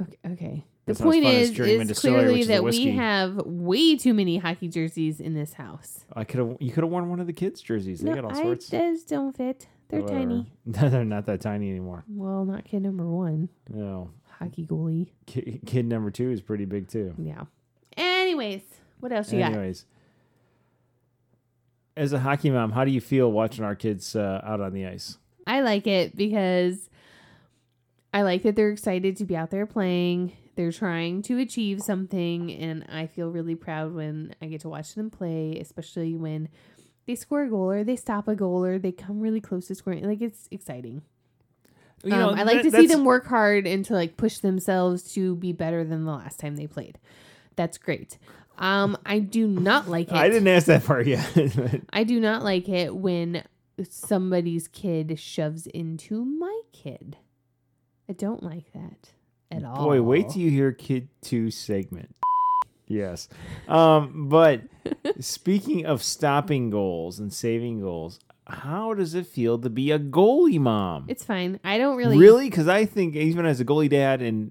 Okay. 0.00 0.18
okay. 0.32 0.64
The 0.86 0.94
point 0.94 1.24
is, 1.24 1.58
is 1.58 1.98
clearly 1.98 2.44
that 2.44 2.62
we 2.62 2.90
have 2.90 3.36
way 3.36 3.96
too 3.96 4.12
many 4.12 4.36
hockey 4.36 4.68
jerseys 4.68 5.18
in 5.18 5.32
this 5.32 5.54
house. 5.54 6.04
I 6.12 6.24
could 6.24 6.40
have 6.40 6.56
you 6.60 6.72
could 6.72 6.84
have 6.84 6.90
worn 6.90 7.08
one 7.08 7.20
of 7.20 7.26
the 7.26 7.32
kids' 7.32 7.62
jerseys. 7.62 8.00
They 8.00 8.10
no, 8.10 8.16
got 8.16 8.24
all 8.26 8.38
I, 8.38 8.42
sorts. 8.42 8.68
those 8.68 9.02
don't 9.02 9.34
fit. 9.34 9.66
They're 9.88 10.02
Whatever. 10.02 10.18
tiny. 10.20 10.52
They're 10.66 11.04
not 11.04 11.24
that 11.26 11.40
tiny 11.40 11.70
anymore. 11.70 12.04
Well, 12.06 12.44
not 12.44 12.64
kid 12.64 12.82
number 12.82 13.06
one. 13.06 13.48
No. 13.70 14.10
Hockey 14.44 14.66
goalie. 14.66 15.08
Kid, 15.26 15.60
kid 15.66 15.86
number 15.86 16.10
two 16.10 16.30
is 16.30 16.40
pretty 16.40 16.64
big 16.64 16.88
too. 16.88 17.14
Yeah. 17.18 17.44
Anyways, 17.96 18.62
what 19.00 19.12
else 19.12 19.32
you 19.32 19.38
got? 19.38 19.52
Anyways, 19.52 19.84
as 21.96 22.12
a 22.12 22.20
hockey 22.20 22.50
mom, 22.50 22.72
how 22.72 22.84
do 22.84 22.90
you 22.90 23.00
feel 23.00 23.30
watching 23.30 23.64
our 23.64 23.74
kids 23.74 24.16
uh, 24.16 24.40
out 24.44 24.60
on 24.60 24.72
the 24.72 24.86
ice? 24.86 25.18
I 25.46 25.60
like 25.60 25.86
it 25.86 26.16
because 26.16 26.88
I 28.12 28.22
like 28.22 28.42
that 28.42 28.56
they're 28.56 28.70
excited 28.70 29.16
to 29.18 29.24
be 29.24 29.36
out 29.36 29.50
there 29.50 29.66
playing. 29.66 30.32
They're 30.56 30.72
trying 30.72 31.22
to 31.22 31.38
achieve 31.38 31.80
something, 31.80 32.52
and 32.52 32.86
I 32.88 33.06
feel 33.06 33.30
really 33.30 33.56
proud 33.56 33.92
when 33.92 34.34
I 34.40 34.46
get 34.46 34.60
to 34.60 34.68
watch 34.68 34.94
them 34.94 35.10
play, 35.10 35.58
especially 35.60 36.14
when 36.14 36.48
they 37.06 37.16
score 37.16 37.42
a 37.42 37.50
goal 37.50 37.70
or 37.70 37.84
they 37.84 37.96
stop 37.96 38.28
a 38.28 38.34
goal 38.34 38.64
or 38.64 38.78
they 38.78 38.92
come 38.92 39.20
really 39.20 39.40
close 39.40 39.66
to 39.66 39.74
scoring. 39.74 40.04
Like 40.04 40.22
it's 40.22 40.48
exciting. 40.50 41.02
You 42.04 42.10
know, 42.10 42.30
um, 42.30 42.38
I 42.38 42.42
like 42.42 42.62
that- 42.62 42.70
to 42.70 42.76
see 42.80 42.86
them 42.86 43.04
work 43.04 43.26
hard 43.26 43.66
and 43.66 43.84
to 43.86 43.94
like 43.94 44.16
push 44.16 44.38
themselves 44.38 45.02
to 45.14 45.36
be 45.36 45.52
better 45.52 45.84
than 45.84 46.04
the 46.04 46.12
last 46.12 46.38
time 46.38 46.56
they 46.56 46.66
played. 46.66 46.98
That's 47.56 47.78
great. 47.78 48.18
Um, 48.58 48.96
I 49.04 49.18
do 49.18 49.46
not 49.48 49.88
like 49.94 50.08
it. 50.08 50.14
I 50.14 50.28
didn't 50.28 50.48
ask 50.48 50.66
that 50.66 50.84
part 50.84 51.06
yet. 51.06 51.28
I 51.92 52.04
do 52.04 52.20
not 52.20 52.42
like 52.44 52.68
it 52.68 52.94
when 52.94 53.42
somebody's 53.88 54.68
kid 54.68 55.18
shoves 55.18 55.66
into 55.68 56.24
my 56.24 56.60
kid. 56.72 57.16
I 58.08 58.12
don't 58.12 58.42
like 58.42 58.72
that 58.72 59.10
at 59.50 59.64
all. 59.64 59.84
Boy, 59.84 60.02
wait 60.02 60.28
till 60.30 60.42
you 60.42 60.50
hear 60.50 60.72
Kid 60.72 61.08
Two 61.22 61.50
segment. 61.50 62.14
yes, 62.86 63.28
um, 63.66 64.28
but 64.28 64.60
speaking 65.20 65.86
of 65.86 66.02
stopping 66.02 66.70
goals 66.70 67.18
and 67.18 67.32
saving 67.32 67.80
goals, 67.80 68.20
how 68.46 68.92
does 68.94 69.14
it 69.14 69.26
feel 69.26 69.58
to 69.58 69.70
be 69.70 69.90
a 69.90 69.98
goalie 69.98 70.58
mom? 70.60 71.06
It's 71.08 71.24
fine. 71.24 71.58
I 71.64 71.78
don't 71.78 71.96
really. 71.96 72.18
Really? 72.18 72.50
Because 72.50 72.68
I 72.68 72.84
think 72.84 73.16
even 73.16 73.46
as 73.46 73.60
a 73.60 73.64
goalie 73.64 73.88
dad, 73.88 74.20
and 74.20 74.50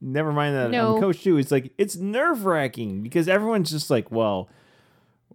never 0.00 0.32
mind 0.32 0.54
that 0.56 0.70
No. 0.70 0.94
I'm 0.94 1.00
coach 1.00 1.22
too, 1.22 1.38
it's 1.38 1.50
like 1.50 1.72
it's 1.78 1.96
nerve 1.96 2.44
wracking 2.44 3.02
because 3.02 3.28
everyone's 3.28 3.70
just 3.70 3.90
like, 3.90 4.10
well, 4.10 4.48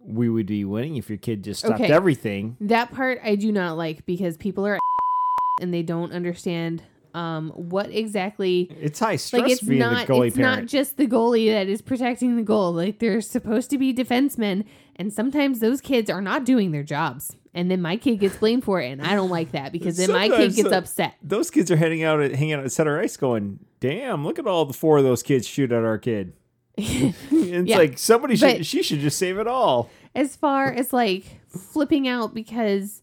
we 0.02 0.28
would 0.28 0.46
be 0.46 0.64
winning 0.64 0.96
if 0.96 1.08
your 1.10 1.18
kid 1.18 1.42
just 1.44 1.60
stopped 1.60 1.80
Okay. 1.80 1.92
everything. 1.92 2.56
That 2.60 2.92
part 2.92 3.18
I 3.24 3.34
do 3.34 3.50
not 3.52 3.76
like 3.76 4.06
because 4.06 4.36
people 4.36 4.64
are 4.66 4.78
and 5.60 5.74
they 5.74 5.82
don't 5.82 6.12
understand 6.12 6.82
um 7.12 7.50
what 7.50 7.90
exactly 7.90 8.70
It's 8.80 9.00
high 9.00 9.16
stress 9.16 9.42
like 9.42 9.50
it's 9.50 9.62
being 9.62 9.80
not 9.80 10.06
the 10.06 10.12
goalie 10.12 10.28
it's 10.28 10.36
parent. 10.36 10.60
not 10.62 10.66
just 10.68 10.96
the 10.96 11.08
goalie 11.08 11.50
that 11.50 11.66
is 11.66 11.82
protecting 11.82 12.36
the 12.36 12.42
goal. 12.44 12.72
Like 12.72 13.00
they're 13.00 13.20
supposed 13.20 13.68
to 13.70 13.78
be 13.78 13.92
defensemen 13.92 14.64
and 14.94 15.12
sometimes 15.12 15.58
those 15.58 15.80
kids 15.80 16.08
are 16.08 16.22
not 16.22 16.44
doing 16.44 16.70
their 16.70 16.84
jobs. 16.84 17.36
And 17.52 17.68
then 17.70 17.82
my 17.82 17.96
kid 17.96 18.16
gets 18.20 18.36
blamed 18.36 18.62
for 18.64 18.80
it 18.80 18.90
and 18.90 19.02
I 19.02 19.14
don't 19.16 19.28
like 19.30 19.52
that 19.52 19.72
because 19.72 19.96
then 19.96 20.12
my 20.12 20.28
kid 20.28 20.54
gets 20.54 20.70
uh, 20.72 20.76
upset. 20.76 21.14
those 21.22 21.50
kids 21.50 21.68
are 21.70 21.76
heading 21.76 22.04
out 22.04 22.20
at 22.20 22.32
hanging 22.34 22.52
out 22.54 22.64
at 22.64 22.70
center 22.70 23.00
ice 23.00 23.16
going, 23.16 23.58
damn, 23.80 24.24
look 24.24 24.38
at 24.38 24.46
all 24.46 24.64
the 24.64 24.72
four 24.72 24.98
of 24.98 25.04
those 25.04 25.22
kids 25.24 25.46
shoot 25.48 25.72
at 25.72 25.82
our 25.84 25.98
kid. 25.98 26.32
it's 26.76 27.68
Yeah. 27.68 27.76
like 27.78 27.98
somebody 27.98 28.36
should 28.36 28.58
But- 28.58 28.66
she 28.66 28.82
should 28.82 29.00
just 29.00 29.18
save 29.18 29.38
it 29.38 29.46
all. 29.48 29.90
as 30.14 30.36
far 30.36 30.70
as 30.72 30.92
like 30.92 31.40
flipping 31.48 32.06
out 32.06 32.34
because 32.34 33.02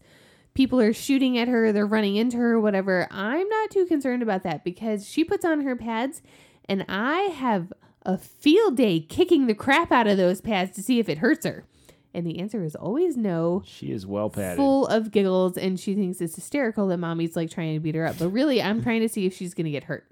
people 0.54 0.80
are 0.80 0.92
shooting 0.94 1.36
at 1.38 1.46
her, 1.46 1.70
they're 1.70 1.86
running 1.86 2.16
into 2.16 2.36
her, 2.38 2.58
whatever. 2.58 3.06
I'm 3.10 3.48
not 3.48 3.70
too 3.70 3.84
concerned 3.86 4.22
about 4.22 4.42
that 4.44 4.64
because 4.64 5.06
she 5.08 5.24
puts 5.24 5.44
on 5.44 5.60
her 5.60 5.76
pads 5.76 6.22
and 6.68 6.84
I 6.88 7.20
have 7.36 7.72
a 8.06 8.16
field 8.16 8.76
day 8.78 9.00
kicking 9.00 9.46
the 9.46 9.54
crap 9.54 9.92
out 9.92 10.06
of 10.06 10.16
those 10.16 10.40
pads 10.40 10.74
to 10.76 10.82
see 10.82 10.98
if 10.98 11.08
it 11.10 11.18
hurts 11.18 11.44
her. 11.44 11.64
And 12.14 12.26
the 12.26 12.38
answer 12.40 12.62
is 12.64 12.74
always 12.74 13.16
no. 13.16 13.62
She 13.66 13.92
is 13.92 14.06
well 14.06 14.30
padded. 14.30 14.56
Full 14.56 14.86
of 14.86 15.10
giggles, 15.10 15.56
and 15.58 15.78
she 15.78 15.94
thinks 15.94 16.20
it's 16.20 16.34
hysterical 16.34 16.88
that 16.88 16.96
mommy's 16.98 17.36
like 17.36 17.50
trying 17.50 17.74
to 17.74 17.80
beat 17.80 17.94
her 17.94 18.06
up. 18.06 18.18
But 18.18 18.30
really, 18.30 18.62
I'm 18.62 18.82
trying 18.82 19.00
to 19.00 19.08
see 19.08 19.26
if 19.26 19.34
she's 19.36 19.52
going 19.54 19.66
to 19.66 19.70
get 19.70 19.84
hurt. 19.84 20.06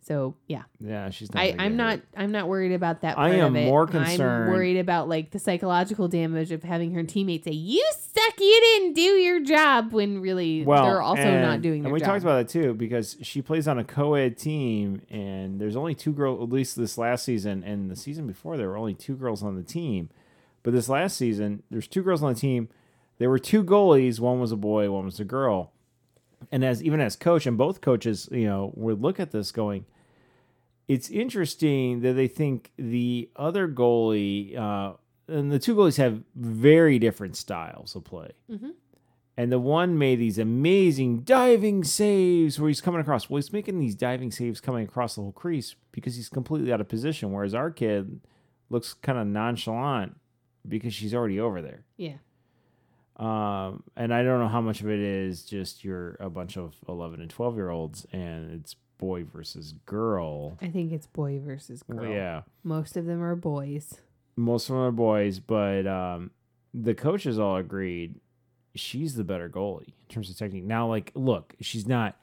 So 0.00 0.34
yeah, 0.48 0.64
Yeah, 0.80 1.08
she's 1.08 1.32
not. 1.32 1.40
I, 1.42 1.54
I'm 1.58 1.72
get 1.72 1.76
not. 1.76 2.00
I'm 2.14 2.30
not 2.30 2.46
worried 2.46 2.72
about 2.72 3.00
that. 3.02 3.18
I 3.18 3.36
am 3.36 3.54
of 3.54 3.62
it. 3.62 3.64
more 3.64 3.86
concerned- 3.86 4.44
I'm 4.44 4.50
worried 4.50 4.76
about 4.78 5.08
like 5.08 5.30
the 5.30 5.38
psychological 5.38 6.08
damage 6.08 6.52
of 6.52 6.62
having 6.62 6.92
her 6.92 7.02
teammates 7.04 7.44
say, 7.46 7.52
"You 7.52 7.82
suck, 7.98 8.38
you 8.38 8.60
didn't 8.60 8.92
do 8.94 9.00
your 9.00 9.40
job," 9.40 9.92
when 9.94 10.20
really 10.20 10.62
Well, 10.62 10.84
they're 10.84 11.00
also 11.00 11.22
and, 11.22 11.40
not 11.40 11.62
doing 11.62 11.84
And 11.84 11.92
we 11.92 12.00
job. 12.00 12.08
talked 12.08 12.22
about 12.22 12.36
that 12.36 12.48
too 12.50 12.74
because 12.74 13.16
she 13.22 13.40
plays 13.40 13.66
on 13.66 13.78
a 13.78 13.84
co-ed 13.84 14.36
team, 14.36 15.00
and 15.08 15.58
there's 15.58 15.74
only 15.76 15.94
two 15.94 16.12
girls. 16.12 16.42
At 16.42 16.50
least 16.50 16.76
this 16.76 16.98
last 16.98 17.24
season, 17.24 17.64
and 17.64 17.90
the 17.90 17.96
season 17.96 18.26
before, 18.26 18.58
there 18.58 18.68
were 18.68 18.76
only 18.76 18.94
two 18.94 19.16
girls 19.16 19.42
on 19.42 19.54
the 19.56 19.62
team. 19.62 20.10
But 20.64 20.72
this 20.72 20.88
last 20.88 21.16
season, 21.16 21.62
there's 21.70 21.86
two 21.86 22.02
girls 22.02 22.22
on 22.22 22.34
the 22.34 22.40
team. 22.40 22.68
There 23.18 23.30
were 23.30 23.38
two 23.38 23.62
goalies. 23.62 24.18
One 24.18 24.40
was 24.40 24.50
a 24.50 24.56
boy. 24.56 24.90
One 24.90 25.04
was 25.04 25.20
a 25.20 25.24
girl. 25.24 25.72
And 26.50 26.64
as 26.64 26.82
even 26.82 27.00
as 27.00 27.14
coach, 27.14 27.46
and 27.46 27.56
both 27.56 27.80
coaches, 27.80 28.28
you 28.32 28.46
know, 28.46 28.72
would 28.74 29.00
look 29.00 29.20
at 29.20 29.30
this 29.30 29.52
going. 29.52 29.86
It's 30.88 31.08
interesting 31.08 32.00
that 32.00 32.14
they 32.14 32.26
think 32.26 32.72
the 32.76 33.30
other 33.36 33.68
goalie, 33.68 34.58
uh, 34.58 34.94
and 35.28 35.52
the 35.52 35.60
two 35.60 35.76
goalies 35.76 35.96
have 35.98 36.22
very 36.34 36.98
different 36.98 37.36
styles 37.36 37.94
of 37.94 38.04
play 38.04 38.32
and 39.36 39.50
the 39.50 39.58
one 39.58 39.98
made 39.98 40.16
these 40.16 40.38
amazing 40.38 41.20
diving 41.20 41.82
saves 41.82 42.60
where 42.60 42.68
he's 42.68 42.80
coming 42.80 43.00
across. 43.00 43.28
Well, 43.28 43.38
he's 43.38 43.52
making 43.52 43.78
these 43.80 43.94
diving 43.94 44.30
saves 44.30 44.60
coming 44.60 44.84
across 44.84 45.16
the 45.16 45.22
whole 45.22 45.32
crease 45.32 45.74
because 45.92 46.14
he's 46.16 46.28
completely 46.28 46.72
out 46.72 46.80
of 46.80 46.88
position. 46.88 47.32
Whereas 47.32 47.54
our 47.54 47.70
kid 47.70 48.20
looks 48.70 48.94
kind 48.94 49.18
of 49.18 49.26
nonchalant 49.26 50.16
because 50.68 50.94
she's 50.94 51.14
already 51.14 51.38
over 51.40 51.60
there. 51.62 51.84
yeah, 51.96 52.14
Um, 53.16 53.82
and 53.96 54.12
I 54.12 54.22
don't 54.22 54.40
know 54.40 54.48
how 54.48 54.60
much 54.60 54.80
of 54.80 54.88
it 54.90 54.98
is 54.98 55.42
just 55.44 55.84
you're 55.84 56.16
a 56.20 56.28
bunch 56.30 56.56
of 56.56 56.74
11 56.88 57.20
and 57.20 57.30
12 57.30 57.56
year 57.56 57.70
olds 57.70 58.06
and 58.12 58.50
it's 58.52 58.74
boy 58.98 59.24
versus 59.24 59.74
girl. 59.86 60.58
I 60.60 60.68
think 60.68 60.92
it's 60.92 61.06
boy 61.06 61.40
versus 61.44 61.82
girl. 61.82 62.06
Yeah. 62.10 62.42
most 62.62 62.96
of 62.96 63.06
them 63.06 63.22
are 63.22 63.36
boys. 63.36 63.94
Most 64.36 64.68
of 64.68 64.74
them 64.74 64.84
are 64.84 64.90
boys, 64.92 65.38
but 65.38 65.86
um, 65.86 66.30
the 66.72 66.94
coaches 66.94 67.38
all 67.38 67.56
agreed 67.56 68.16
she's 68.74 69.14
the 69.14 69.22
better 69.22 69.48
goalie 69.48 69.88
in 69.88 70.08
terms 70.08 70.28
of 70.28 70.36
technique. 70.36 70.64
Now, 70.64 70.88
like, 70.88 71.12
look, 71.14 71.54
she's 71.60 71.86
not 71.86 72.16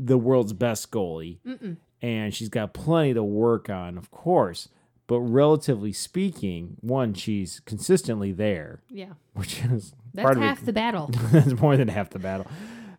the 0.00 0.16
world's 0.16 0.54
best 0.54 0.90
goalie, 0.90 1.38
Mm-mm. 1.46 1.76
and 2.00 2.32
she's 2.34 2.48
got 2.48 2.72
plenty 2.72 3.12
to 3.12 3.22
work 3.22 3.68
on, 3.68 3.98
of 3.98 4.10
course. 4.10 4.68
But 5.08 5.20
relatively 5.20 5.92
speaking, 5.92 6.76
one, 6.80 7.14
she's 7.14 7.60
consistently 7.60 8.32
there, 8.32 8.82
Yeah, 8.90 9.12
which 9.34 9.62
is 9.64 9.94
that's 10.12 10.24
part 10.24 10.38
half 10.38 10.64
the 10.64 10.72
battle. 10.72 11.10
That's 11.32 11.52
more 11.60 11.76
than 11.76 11.88
half 11.88 12.10
the 12.10 12.18
battle. 12.18 12.46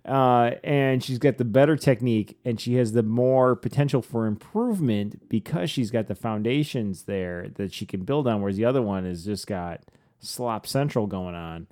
Uh, 0.05 0.51
and 0.63 1.03
she's 1.03 1.17
got 1.17 1.37
the 1.37 1.43
better 1.43 1.75
technique, 1.75 2.37
and 2.45 2.61
she 2.61 2.75
has 2.75 2.93
the 2.93 3.03
more 3.03 3.57
potential 3.57 4.01
for 4.01 4.25
improvement 4.25 5.27
because 5.27 5.69
she's 5.69 5.91
got 5.91 6.07
the 6.07 6.15
foundations 6.15 7.03
there 7.03 7.49
that 7.55 7.73
she 7.73 7.85
can 7.85 8.03
build 8.05 8.25
on. 8.25 8.41
Whereas 8.41 8.55
the 8.55 8.63
other 8.63 8.81
one 8.81 9.03
has 9.03 9.25
just 9.25 9.47
got 9.47 9.81
slop 10.19 10.65
central 10.65 11.07
going 11.07 11.35
on, 11.35 11.67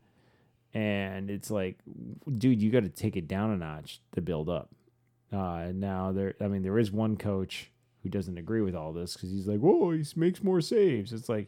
and 0.74 1.30
it's 1.30 1.50
like, 1.50 1.80
dude, 2.38 2.62
you 2.62 2.72
got 2.72 2.84
to 2.84 2.90
take 2.90 3.16
it 3.16 3.28
down 3.30 3.52
a 3.52 3.58
notch 3.58 4.02
to 4.16 4.22
build 4.22 4.50
up. 4.50 4.70
Uh, 5.32 5.72
now 5.74 6.12
there, 6.12 6.36
I 6.42 6.48
mean, 6.48 6.62
there 6.62 6.78
is 6.78 6.92
one 6.92 7.16
coach 7.16 7.72
who 8.06 8.10
doesn't 8.12 8.38
agree 8.38 8.62
with 8.62 8.76
all 8.76 8.94
this 8.94 9.16
because 9.16 9.32
he's 9.32 9.48
like, 9.48 9.60
"Whoa, 9.60 9.90
he 9.92 10.06
makes 10.16 10.44
more 10.44 10.62
saves." 10.62 11.12
It's 11.12 11.28
like, 11.28 11.48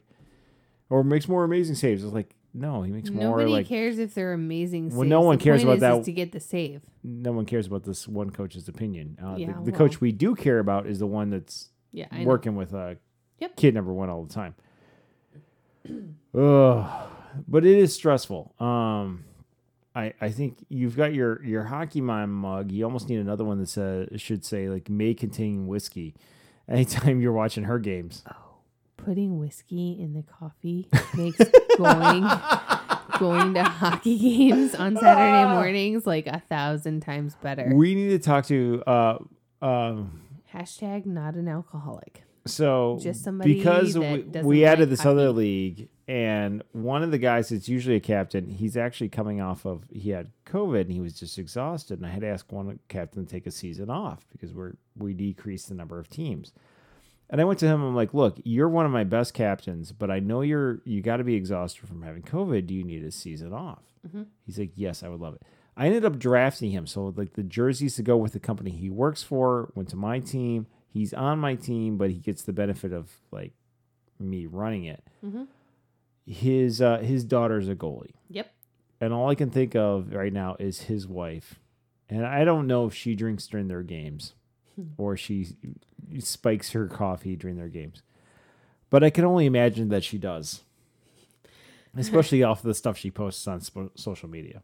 or 0.90 1.04
makes 1.04 1.28
more 1.28 1.44
amazing 1.44 1.76
saves. 1.76 2.04
It's 2.04 2.14
like, 2.14 2.34
no, 2.52 2.82
he 2.82 2.92
makes 2.92 3.12
more 3.12 3.26
Nobody 3.38 3.52
like 3.52 3.68
cares 3.68 4.00
if 4.00 4.16
they're 4.16 4.34
amazing. 4.34 4.90
Well, 4.96 5.08
no 5.08 5.22
one 5.22 5.38
The 5.38 5.44
cares 5.44 5.62
about 5.62 5.80
that. 5.82 6.04
to 6.06 6.12
get 6.12 6.32
the 6.32 6.40
save. 6.40 6.82
no 7.04 7.32
one 7.32 7.46
cares 7.46 7.68
about 7.68 7.84
this 7.84 8.08
one 8.08 8.32
coach's 8.32 8.68
opinion. 8.68 9.20
Uh, 9.24 9.36
Yeah, 9.38 9.48
the, 9.48 9.66
the 9.66 9.72
well. 9.72 9.78
coach 9.78 10.02
we 10.02 10.12
do 10.12 10.34
care 10.36 10.58
about 10.58 10.88
is 10.88 10.98
the 10.98 11.06
one 11.06 11.30
that's 11.30 11.70
Yeah, 11.92 12.08
I 12.12 12.22
know. 12.24 12.26
working 12.26 12.56
with 12.56 12.74
uh, 12.74 12.96
Yep. 13.40 13.56
kid 13.56 13.76
number 13.76 13.94
one 13.94 14.10
all 14.10 14.24
the 14.24 14.34
time. 14.34 14.56
Ugh. 16.36 17.10
But 17.48 17.66
it 17.66 17.78
is 17.78 17.94
stressful. 17.94 18.56
Um, 18.60 19.24
I 19.96 20.14
I 20.20 20.30
think 20.30 20.66
you've 20.70 20.96
got 20.98 21.14
your 21.14 21.44
your 21.44 21.64
hockey 21.66 22.02
mime 22.02 22.32
mug. 22.34 22.72
You 22.72 22.84
almost 22.86 23.10
need 23.10 23.20
another 23.20 23.44
one 23.46 23.60
that 23.60 23.70
says 23.70 24.10
should 24.20 24.44
say 24.44 24.70
like 24.70 24.90
may 24.90 25.14
contain 25.14 25.68
whiskey. 25.68 26.16
Anytime 26.70 27.22
you're 27.22 27.32
watching 27.34 27.64
her 27.66 27.80
games, 27.80 28.24
Oh, 28.30 28.34
Putting 28.98 29.38
whiskey 29.40 29.98
in 30.00 30.14
the 30.14 30.24
coffee 30.24 30.90
makes 31.16 31.38
going 31.78 32.24
going 33.20 33.54
to 33.54 33.64
hockey 33.64 34.18
games 34.18 34.76
on 34.76 34.98
Saturday 34.98 35.50
mornings 35.54 36.06
like 36.06 36.28
a 36.28 36.42
thousand 36.50 37.02
times 37.02 37.36
better. 37.42 37.72
we 37.74 37.96
need 37.96 38.10
to 38.10 38.20
talk 38.20 38.46
to. 38.48 38.84
Uh, 38.86 39.18
um, 39.62 40.22
Hashtag 40.54 41.06
not 41.06 41.36
an 41.36 41.48
alcoholic. 41.48 42.24
So 42.46 43.00
Just 43.02 43.24
somebody 43.24 43.54
because 43.56 43.98
we, 43.98 44.24
we 44.44 44.66
added 44.66 44.90
like 44.90 44.90
this 44.90 45.06
other 45.06 45.32
league, 45.32 45.90
and 46.08 46.64
one 46.72 47.04
of 47.04 47.12
the 47.12 47.18
guys 47.18 47.50
that's 47.50 47.68
usually 47.68 47.96
a 47.98 48.00
captain, 48.02 48.48
he's 48.50 48.78
actually 48.78 49.10
coming 49.10 49.42
off 49.42 49.66
of 49.66 49.84
he 49.92 50.12
had 50.12 50.32
COVID 50.46 50.82
and 50.82 50.92
he 50.92 51.02
was 51.02 51.14
just 51.20 51.38
exhausted, 51.38 52.00
and 52.00 52.06
I 52.06 52.12
had 52.12 52.22
to 52.22 52.28
ask 52.28 52.50
one 52.52 52.80
captain 52.88 53.26
to 53.26 53.30
take 53.32 53.46
a 53.46 53.52
season 53.52 53.90
off 53.90 54.26
because 54.32 54.54
we're 54.54 54.74
we 54.96 55.14
decreased 55.14 55.68
the 55.70 55.76
number 55.76 56.00
of 56.00 56.10
teams. 56.10 56.54
And 57.30 57.42
I 57.42 57.44
went 57.44 57.60
to 57.60 57.66
him. 57.68 57.84
I'm 57.84 57.94
like, 57.96 58.14
look, 58.14 58.38
you're 58.46 58.70
one 58.70 58.86
of 58.86 58.92
my 58.94 59.04
best 59.04 59.34
captains, 59.34 59.92
but 59.92 60.10
I 60.10 60.20
know 60.20 60.40
you're 60.42 60.80
you 60.86 61.02
got 61.02 61.18
to 61.18 61.26
be 61.26 61.36
exhausted 61.36 61.86
from 61.86 62.02
having 62.04 62.22
COVID. 62.22 62.66
Do 62.68 62.74
you 62.74 62.86
need 62.86 63.04
a 63.04 63.12
season 63.12 63.52
off? 63.52 63.84
He's 64.46 64.58
like, 64.58 64.72
yes, 64.76 65.04
I 65.04 65.10
would 65.10 65.20
love 65.20 65.34
it. 65.36 65.42
I 65.76 65.88
ended 65.88 66.06
up 66.06 66.18
drafting 66.18 66.72
him. 66.72 66.88
So 66.88 67.14
like 67.18 67.34
the 67.34 67.44
jerseys 67.44 67.96
to 67.98 68.02
go 68.04 68.16
with 68.16 68.32
the 68.32 68.40
company 68.40 68.72
he 68.72 68.90
works 68.90 69.24
for 69.24 69.74
went 69.76 69.90
to 69.90 69.98
my 69.98 70.20
team. 70.20 70.68
He's 70.88 71.14
on 71.14 71.38
my 71.40 71.56
team, 71.56 71.98
but 71.98 72.12
he 72.12 72.18
gets 72.20 72.44
the 72.44 72.54
benefit 72.54 72.94
of 72.94 73.12
like 73.32 73.52
me 74.20 74.46
running 74.46 74.86
it. 74.86 75.04
Mhm. 75.24 75.48
His 76.28 76.82
uh, 76.82 76.98
his 77.00 77.24
daughter's 77.24 77.70
a 77.70 77.76
goalie, 77.76 78.12
Yep. 78.30 78.52
and 79.00 79.14
all 79.14 79.30
I 79.30 79.36
can 79.36 79.50
think 79.50 79.76
of 79.76 80.12
right 80.14 80.34
now 80.34 80.58
is 80.60 80.82
his 80.82 81.08
wife. 81.08 81.56
And 82.10 82.26
I 82.26 82.44
don't 82.44 82.68
know 82.68 82.86
if 82.86 82.94
she 82.94 83.16
drinks 83.16 83.48
during 83.48 83.68
their 83.70 83.84
games 83.84 84.34
or 84.98 85.16
she 85.18 85.48
spikes 86.20 86.72
her 86.72 86.88
coffee 86.88 87.36
during 87.36 87.56
their 87.58 87.68
games, 87.70 88.02
but 88.90 89.04
I 89.04 89.10
can 89.10 89.26
only 89.26 89.46
imagine 89.46 89.90
that 89.90 90.04
she 90.04 90.18
does, 90.18 90.64
especially 91.98 92.44
off 92.44 92.62
the 92.62 92.74
stuff 92.74 92.98
she 92.98 93.10
posts 93.12 93.48
on 93.48 93.60
spo- 93.62 93.92
social 93.96 94.30
media. 94.30 94.62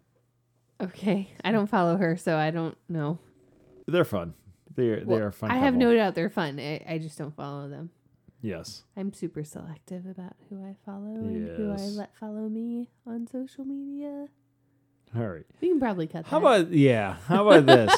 Okay. 0.82 1.30
I 1.43 1.51
don't 1.51 1.68
follow 1.68 1.97
her, 1.97 2.16
so 2.18 2.38
I 2.38 2.51
don't 2.51 2.78
know. 2.89 3.20
They're 3.88 4.05
fun. 4.05 4.34
They're 4.76 5.03
they 5.03 5.16
are 5.16 5.32
fun. 5.32 5.51
I 5.51 5.55
have 5.55 5.74
couple. 5.76 5.80
no 5.89 5.95
doubt 5.95 6.16
they're 6.16 6.30
fun. 6.30 6.59
I, 6.59 6.84
I 6.88 6.97
just 6.97 7.18
don't 7.18 7.36
follow 7.36 7.70
them. 7.70 7.89
Yes. 8.43 8.83
I'm 8.97 9.13
super 9.13 9.43
selective 9.45 10.05
about 10.05 10.35
who 10.49 10.61
I 10.63 10.75
follow 10.85 11.15
and 11.15 11.47
who 11.57 11.69
I 11.71 11.77
Yes. 11.77 11.95
let 11.95 12.13
follow 12.17 12.49
me 12.49 12.89
on 13.07 13.25
social 13.25 13.63
media. 13.65 14.27
All 15.15 15.25
right. 15.27 15.45
We 15.61 15.69
can 15.69 15.79
probably 15.79 16.07
cut 16.07 16.25
that. 16.25 16.29
How 16.29 16.39
about 16.39 16.71
yeah? 16.71 17.15
How 17.27 17.47
about 17.47 17.65
this? 17.65 17.95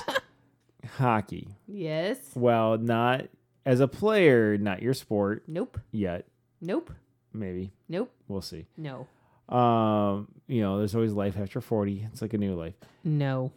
Hockey. 0.98 1.48
Yes. 1.68 2.18
Well, 2.36 2.78
not 2.78 3.26
as 3.66 3.80
a 3.80 3.88
player, 3.88 4.56
not 4.58 4.82
your 4.84 4.94
sport 4.94 5.44
Nope. 5.48 5.80
yet. 5.92 6.28
Nope. 6.62 6.92
Maybe 7.34 7.74
Nope. 7.90 8.12
we'll 8.28 8.42
see. 8.42 8.68
No. 8.78 9.08
Um, 9.50 10.28
you 10.48 10.62
know, 10.62 10.78
there's 10.78 10.94
always 10.96 11.12
life 11.14 11.38
after 11.40 11.60
40. 11.60 12.08
It's 12.12 12.22
like 12.22 12.34
a 12.34 12.38
new 12.38 12.54
life. 12.56 12.76
No. 13.04 13.52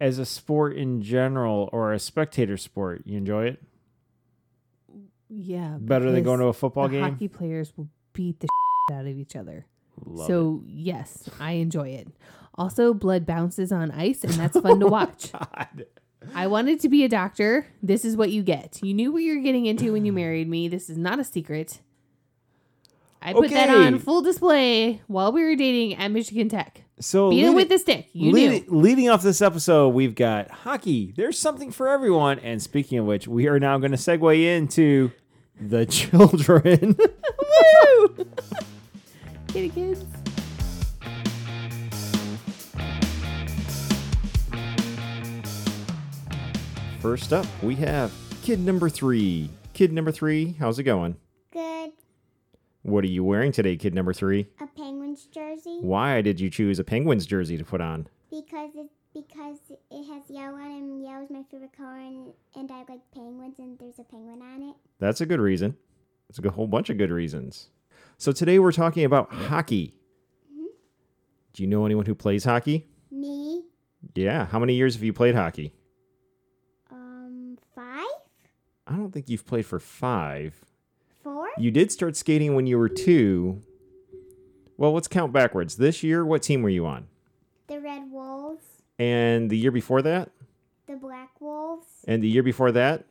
As 0.00 0.18
a 0.18 0.24
sport 0.24 0.74
in 0.76 1.02
general 1.02 1.68
or 1.72 1.92
a 1.92 1.98
spectator 1.98 2.56
sport, 2.56 3.02
you 3.04 3.18
enjoy 3.18 3.46
it 3.46 3.62
Yeah. 5.28 5.76
better 5.78 6.10
than 6.10 6.24
going 6.24 6.40
to 6.40 6.46
a 6.46 6.52
football 6.52 6.88
game. 6.88 7.02
Hockey 7.02 7.28
players 7.28 7.72
will 7.76 7.88
beat 8.12 8.40
the 8.40 8.48
out 8.92 9.06
of 9.06 9.18
each 9.18 9.36
other. 9.36 9.66
Love 10.04 10.26
so 10.26 10.62
yes, 10.66 11.28
I 11.40 11.52
enjoy 11.52 11.88
it. 11.90 12.08
Also, 12.54 12.92
blood 12.94 13.26
bounces 13.26 13.70
on 13.70 13.90
ice, 13.90 14.24
and 14.24 14.32
that's 14.34 14.58
fun 14.58 14.80
to 14.80 14.86
watch. 14.88 15.30
Oh 15.34 15.40
God. 15.54 15.84
I 16.34 16.46
wanted 16.48 16.80
to 16.80 16.88
be 16.88 17.04
a 17.04 17.08
doctor. 17.08 17.66
This 17.82 18.04
is 18.04 18.16
what 18.16 18.30
you 18.30 18.42
get. 18.42 18.80
You 18.82 18.92
knew 18.94 19.12
what 19.12 19.22
you 19.22 19.36
were 19.36 19.42
getting 19.42 19.66
into 19.66 19.92
when 19.92 20.04
you 20.04 20.12
married 20.12 20.48
me. 20.48 20.66
This 20.68 20.90
is 20.90 20.98
not 20.98 21.18
a 21.20 21.24
secret. 21.24 21.80
I 23.20 23.32
put 23.32 23.50
that 23.50 23.68
Okay. 23.68 23.86
on 23.86 23.98
full 23.98 24.22
display 24.22 25.02
while 25.08 25.32
we 25.32 25.42
were 25.42 25.56
dating 25.56 25.96
at 25.96 26.08
Michigan 26.10 26.48
Tech. 26.48 26.82
So 27.00 27.30
Beat 27.30 27.38
it 27.38 27.42
leading- 27.42 27.56
with 27.56 27.68
the 27.68 27.78
stick. 27.78 28.06
You 28.12 28.32
knew. 28.32 28.64
leading 28.68 29.08
off 29.08 29.22
this 29.22 29.40
episode, 29.42 29.88
we've 29.90 30.14
got 30.14 30.50
hockey. 30.50 31.12
There's 31.16 31.38
something 31.38 31.70
for 31.70 31.88
everyone. 31.88 32.38
And 32.40 32.62
speaking 32.62 32.98
of 32.98 33.06
which, 33.06 33.26
we 33.28 33.46
are 33.48 33.58
now 33.60 33.78
going 33.78 33.90
to 33.92 33.96
segue 33.96 34.40
into 34.44 35.10
the 35.60 35.84
children. 35.86 36.96
Woo! 36.98 38.26
It, 39.54 39.74
kids. 39.74 40.04
First 47.00 47.32
up, 47.32 47.46
we 47.62 47.74
have 47.76 48.12
kid 48.42 48.60
number 48.60 48.88
three. 48.88 49.50
Kid 49.72 49.92
number 49.92 50.10
three, 50.10 50.56
how's 50.58 50.78
it 50.78 50.82
going? 50.84 51.16
What 52.88 53.04
are 53.04 53.08
you 53.08 53.22
wearing 53.22 53.52
today, 53.52 53.76
kid 53.76 53.94
number 53.94 54.12
three? 54.14 54.48
A 54.60 54.66
Penguins 54.66 55.26
jersey 55.26 55.78
Why 55.82 56.22
did 56.22 56.40
you 56.40 56.48
choose 56.48 56.78
a 56.78 56.84
Penguins 56.84 57.26
jersey 57.26 57.56
to 57.58 57.64
put 57.64 57.80
on? 57.80 58.08
because 58.30 58.70
it 58.74 58.86
because 59.14 59.56
it 59.90 60.04
has 60.06 60.22
yellow 60.30 60.56
on 60.56 60.70
it, 60.70 60.78
and 60.78 61.02
yellow 61.02 61.24
is 61.24 61.30
my 61.30 61.42
favorite 61.50 61.72
color, 61.76 61.96
and, 61.96 62.32
and 62.54 62.70
I 62.70 62.84
like 62.88 63.00
penguins, 63.12 63.58
and 63.58 63.78
there's 63.78 63.98
a 63.98 64.04
penguin 64.04 64.40
on 64.42 64.62
it. 64.70 64.76
That's 65.00 65.20
a 65.20 65.26
good 65.26 65.40
reason. 65.40 65.76
It's 66.28 66.38
a 66.38 66.42
good- 66.42 66.52
whole 66.52 66.66
bunch 66.68 66.88
of 66.88 66.98
good 66.98 67.10
reasons. 67.10 67.68
So 68.16 68.32
today 68.32 68.58
we're 68.58 68.70
talking 68.72 69.04
about 69.04 69.32
hockey. 69.32 69.94
Do 71.54 71.62
you 71.62 71.66
know 71.68 71.84
anyone 71.84 72.06
who 72.06 72.14
plays 72.14 72.44
hockey? 72.44 72.86
Me, 73.10 73.62
Yeah. 74.14 74.46
How 74.46 74.58
many 74.58 74.74
years 74.74 74.94
have 74.94 75.02
you 75.02 75.12
played 75.12 75.34
hockey? 75.34 75.72
um, 76.92 77.58
five, 77.74 78.04
I 78.86 78.92
don't 78.96 79.10
think 79.12 79.28
you've 79.28 79.46
played 79.46 79.66
for 79.66 79.80
five. 79.80 80.54
You 81.58 81.70
did 81.70 81.90
start 81.90 82.16
skating 82.16 82.54
when 82.54 82.66
you 82.66 82.78
were 82.78 82.88
two. 82.88 83.60
Well, 84.76 84.92
let's 84.92 85.08
count 85.08 85.32
backwards. 85.32 85.76
This 85.76 86.02
year, 86.02 86.24
what 86.24 86.42
team 86.42 86.62
were 86.62 86.68
you 86.68 86.86
on? 86.86 87.08
the 87.66 87.80
red 87.80 88.10
wolves, 88.10 88.64
And 88.98 89.50
the 89.50 89.58
year 89.58 89.70
before 89.70 90.00
that? 90.02 90.30
the 90.86 90.96
black 90.96 91.38
wolves, 91.38 91.86
And 92.06 92.22
the 92.22 92.28
year 92.28 92.42
before 92.42 92.72
that? 92.72 93.04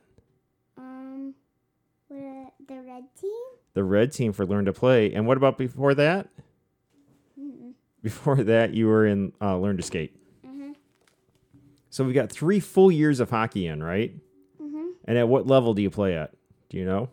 um, 0.76 1.34
what, 2.08 2.52
the 2.66 2.74
red 2.82 3.04
team. 3.20 3.30
The 3.74 3.84
red 3.84 4.12
team 4.12 4.32
for 4.32 4.44
Learn 4.44 4.64
to 4.64 4.72
Play. 4.72 5.12
And 5.12 5.26
what 5.28 5.36
about 5.36 5.58
before 5.58 5.94
that? 5.94 6.28
Mm-mm. 7.38 7.74
Before 8.02 8.42
that, 8.42 8.74
you 8.74 8.88
were 8.88 9.06
in 9.06 9.32
uh, 9.40 9.56
Learn 9.58 9.76
to 9.76 9.82
Skate. 9.84 10.16
Mhm. 10.44 10.74
So 11.90 12.02
we've 12.04 12.14
got 12.14 12.32
three 12.32 12.58
full 12.58 12.90
years 12.90 13.20
of 13.20 13.30
hockey 13.30 13.66
in, 13.68 13.80
right? 13.82 14.12
Mhm. 14.60 14.92
And 15.04 15.16
at 15.18 15.28
what 15.28 15.46
level 15.46 15.72
do 15.74 15.82
you 15.82 15.90
play 15.90 16.16
at? 16.16 16.32
Do 16.68 16.78
you 16.78 16.84
know? 16.84 17.10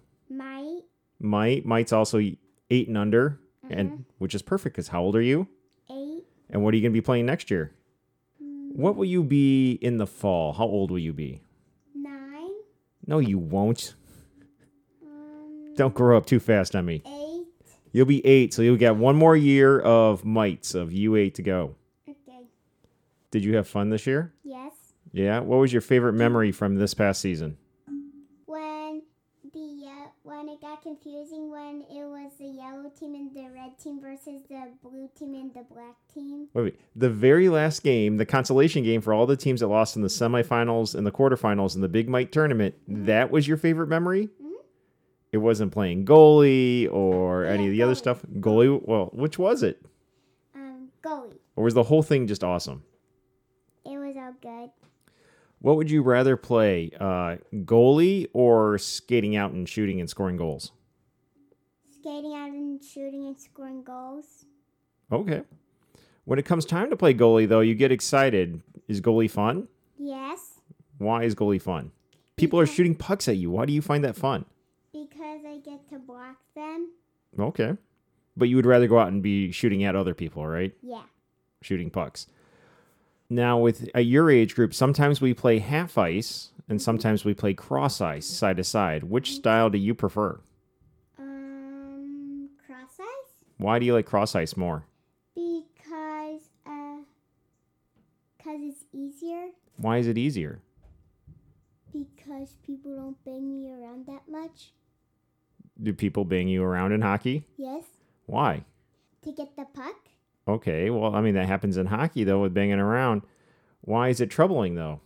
Mite, 1.19 1.63
Mite. 1.63 1.65
Mite's 1.65 1.93
also 1.93 2.17
eight 2.19 2.87
and 2.87 2.97
under, 2.97 3.39
and 3.69 3.89
mm-hmm. 3.91 4.01
which 4.17 4.35
is 4.35 4.41
perfect 4.41 4.75
because 4.75 4.89
how 4.89 5.01
old 5.01 5.15
are 5.15 5.21
you? 5.21 5.47
eight, 5.89 6.23
And 6.49 6.63
what 6.63 6.73
are 6.73 6.77
you 6.77 6.81
going 6.81 6.91
to 6.93 6.97
be 6.97 7.01
playing 7.01 7.25
next 7.25 7.49
year? 7.51 7.71
Mm. 8.43 8.75
What 8.75 8.95
will 8.95 9.05
you 9.05 9.23
be 9.23 9.73
in 9.73 9.97
the 9.97 10.07
fall? 10.07 10.53
How 10.53 10.65
old 10.65 10.91
will 10.91 10.99
you 10.99 11.13
be? 11.13 11.41
nine, 11.95 12.51
No, 13.07 13.19
you 13.19 13.37
won't. 13.37 13.95
um, 15.03 15.73
Don't 15.75 15.93
grow 15.93 16.17
up 16.17 16.25
too 16.25 16.39
fast 16.39 16.75
on 16.75 16.85
me. 16.85 17.01
eight. 17.05 17.45
You'll 17.91 18.05
be 18.05 18.25
eight, 18.25 18.53
so 18.53 18.61
you'll 18.61 18.75
get 18.75 18.97
one 18.97 19.15
more 19.15 19.37
year 19.37 19.79
of 19.79 20.25
mites 20.25 20.75
of 20.75 20.91
you 20.91 21.15
eight 21.15 21.35
to 21.35 21.41
go. 21.41 21.75
Okay. 22.09 22.41
Did 23.31 23.43
you 23.45 23.55
have 23.55 23.67
fun 23.69 23.89
this 23.89 24.05
year? 24.05 24.33
Yes. 24.43 24.73
Yeah. 25.13 25.39
What 25.39 25.59
was 25.59 25.71
your 25.71 25.81
favorite 25.81 26.13
mm. 26.13 26.17
memory 26.17 26.51
from 26.51 26.75
this 26.75 26.93
past 26.93 27.21
season? 27.21 27.57
It 30.55 30.61
got 30.61 30.81
confusing 30.81 31.51
when 31.51 31.83
it 31.89 32.05
was 32.05 32.31
the 32.39 32.45
yellow 32.45 32.89
team 32.97 33.13
and 33.13 33.35
the 33.35 33.49
red 33.53 33.77
team 33.77 34.01
versus 34.01 34.41
the 34.47 34.71
blue 34.81 35.09
team 35.17 35.33
and 35.33 35.53
the 35.53 35.63
black 35.63 35.95
team. 36.13 36.47
Wait, 36.53 36.63
wait. 36.63 36.79
The 36.95 37.09
very 37.09 37.49
last 37.49 37.83
game, 37.83 38.17
the 38.17 38.25
consolation 38.25 38.83
game 38.83 39.01
for 39.01 39.13
all 39.13 39.25
the 39.25 39.35
teams 39.35 39.59
that 39.59 39.67
lost 39.67 39.95
in 39.95 40.01
the 40.01 40.07
semifinals 40.07 40.95
and 40.95 41.05
the 41.05 41.11
quarterfinals 41.11 41.75
in 41.75 41.81
the 41.81 41.89
Big 41.89 42.07
Mike 42.07 42.31
tournament, 42.31 42.75
that 42.87 43.31
was 43.31 43.47
your 43.47 43.57
favorite 43.57 43.87
memory? 43.87 44.29
It 45.31 45.39
wasn't 45.39 45.73
playing 45.73 46.05
goalie 46.05 46.89
or 46.89 47.43
any 47.43 47.65
of 47.65 47.71
the 47.71 47.81
other 47.81 47.95
stuff. 47.95 48.21
Goalie, 48.39 48.81
well, 48.87 49.09
which 49.11 49.37
was 49.37 49.61
it? 49.63 49.85
Um, 50.55 50.87
goalie. 51.03 51.37
Or 51.57 51.65
was 51.65 51.73
the 51.73 51.83
whole 51.83 52.03
thing 52.03 52.27
just 52.27 52.43
awesome? 52.43 52.83
It 53.85 53.97
was 53.97 54.15
all 54.15 54.33
good. 54.41 54.69
What 55.65 55.77
would 55.77 55.89
you 55.89 56.03
rather 56.03 56.37
play, 56.37 56.91
uh, 56.99 57.37
goalie 57.51 58.27
or 58.33 58.77
skating 58.77 59.35
out 59.35 59.51
and 59.53 59.67
shooting 59.67 59.99
and 59.99 60.07
scoring 60.07 60.37
goals? 60.37 60.71
Skating 61.89 62.35
out 62.35 62.49
and 62.49 62.83
shooting 62.83 63.25
and 63.25 63.39
scoring 63.39 63.81
goals. 63.83 64.45
Okay. 65.11 65.41
When 66.25 66.37
it 66.37 66.45
comes 66.45 66.65
time 66.65 66.91
to 66.91 66.95
play 66.95 67.15
goalie, 67.15 67.49
though, 67.49 67.61
you 67.61 67.73
get 67.73 67.91
excited. 67.91 68.61
Is 68.87 69.01
goalie 69.01 69.29
fun? 69.29 69.67
Yes, 69.97 70.59
Why 70.99 71.23
is 71.23 71.33
goalie 71.33 71.59
fun? 71.59 71.89
People 72.35 72.59
are 72.59 72.67
shooting 72.67 72.93
pucks 72.93 73.27
at 73.27 73.37
you. 73.37 73.49
Why 73.49 73.65
do 73.65 73.73
you 73.73 73.81
find 73.81 74.03
that 74.03 74.15
fun? 74.15 74.45
because 74.93 75.41
I 75.47 75.57
get 75.65 75.89
to 75.89 75.97
block 75.97 76.35
them. 76.55 76.91
Okay. 77.39 77.75
But 78.37 78.49
you 78.49 78.55
would 78.55 78.67
rather 78.67 78.85
go 78.85 78.99
out 78.99 79.07
and 79.07 79.23
be 79.23 79.51
shooting 79.51 79.83
at 79.83 79.95
other 79.95 80.13
people, 80.13 80.45
right? 80.45 80.75
Yeah. 80.83 81.05
Shooting 81.63 81.89
pucks. 81.89 82.27
Now, 83.29 83.57
with 83.57 83.89
a 83.95 84.01
your 84.01 84.29
age 84.29 84.55
group, 84.55 84.73
sometimes 84.73 85.19
we 85.19 85.33
play 85.33 85.59
half 85.59 85.97
ice 85.97 86.49
and 86.69 86.81
sometimes 86.81 87.25
we 87.25 87.33
play 87.33 87.53
cross 87.53 87.99
ice, 88.01 88.25
side 88.27 88.57
to 88.57 88.63
side. 88.63 89.03
Which 89.03 89.33
style 89.35 89.69
do 89.69 89.77
you 89.77 89.93
prefer? 89.95 90.39
Um, 91.17 92.49
cross 92.65 92.99
ice 92.99 93.45
Why 93.57 93.79
do 93.79 93.85
you 93.85 93.93
like 93.93 94.05
cross 94.05 94.35
ice 94.35 94.55
more? 94.55 94.85
because 95.35 96.41
uh, 96.65 96.97
cause 98.43 98.59
it's 98.61 98.85
easier. 98.93 99.47
Why 99.77 99.97
is 99.97 100.07
it 100.07 100.17
easier? 100.17 100.61
Because 101.91 102.57
people 102.65 102.95
don't 102.95 103.23
bang 103.25 103.49
me 103.49 103.71
around 103.71 104.05
that 104.07 104.23
much. 104.29 104.71
Do 105.81 105.93
people 105.93 106.25
bang 106.25 106.47
you 106.47 106.63
around 106.63 106.91
in 106.93 107.01
hockey? 107.01 107.45
Yes. 107.57 107.83
Why? 108.25 108.63
To 109.23 109.31
get 109.31 109.55
the 109.55 109.65
puck. 109.65 109.95
Okay, 110.47 110.89
well, 110.89 111.15
I 111.15 111.21
mean, 111.21 111.33
that 111.35 111.47
happens 111.47 111.77
in 111.77 111.87
hockey, 111.87 112.23
though, 112.23 112.41
with 112.41 112.53
banging 112.53 112.79
around. 112.79 113.23
Why 113.81 114.09
is 114.09 114.21
it 114.21 114.29
troubling, 114.29 114.75
though? 114.75 115.01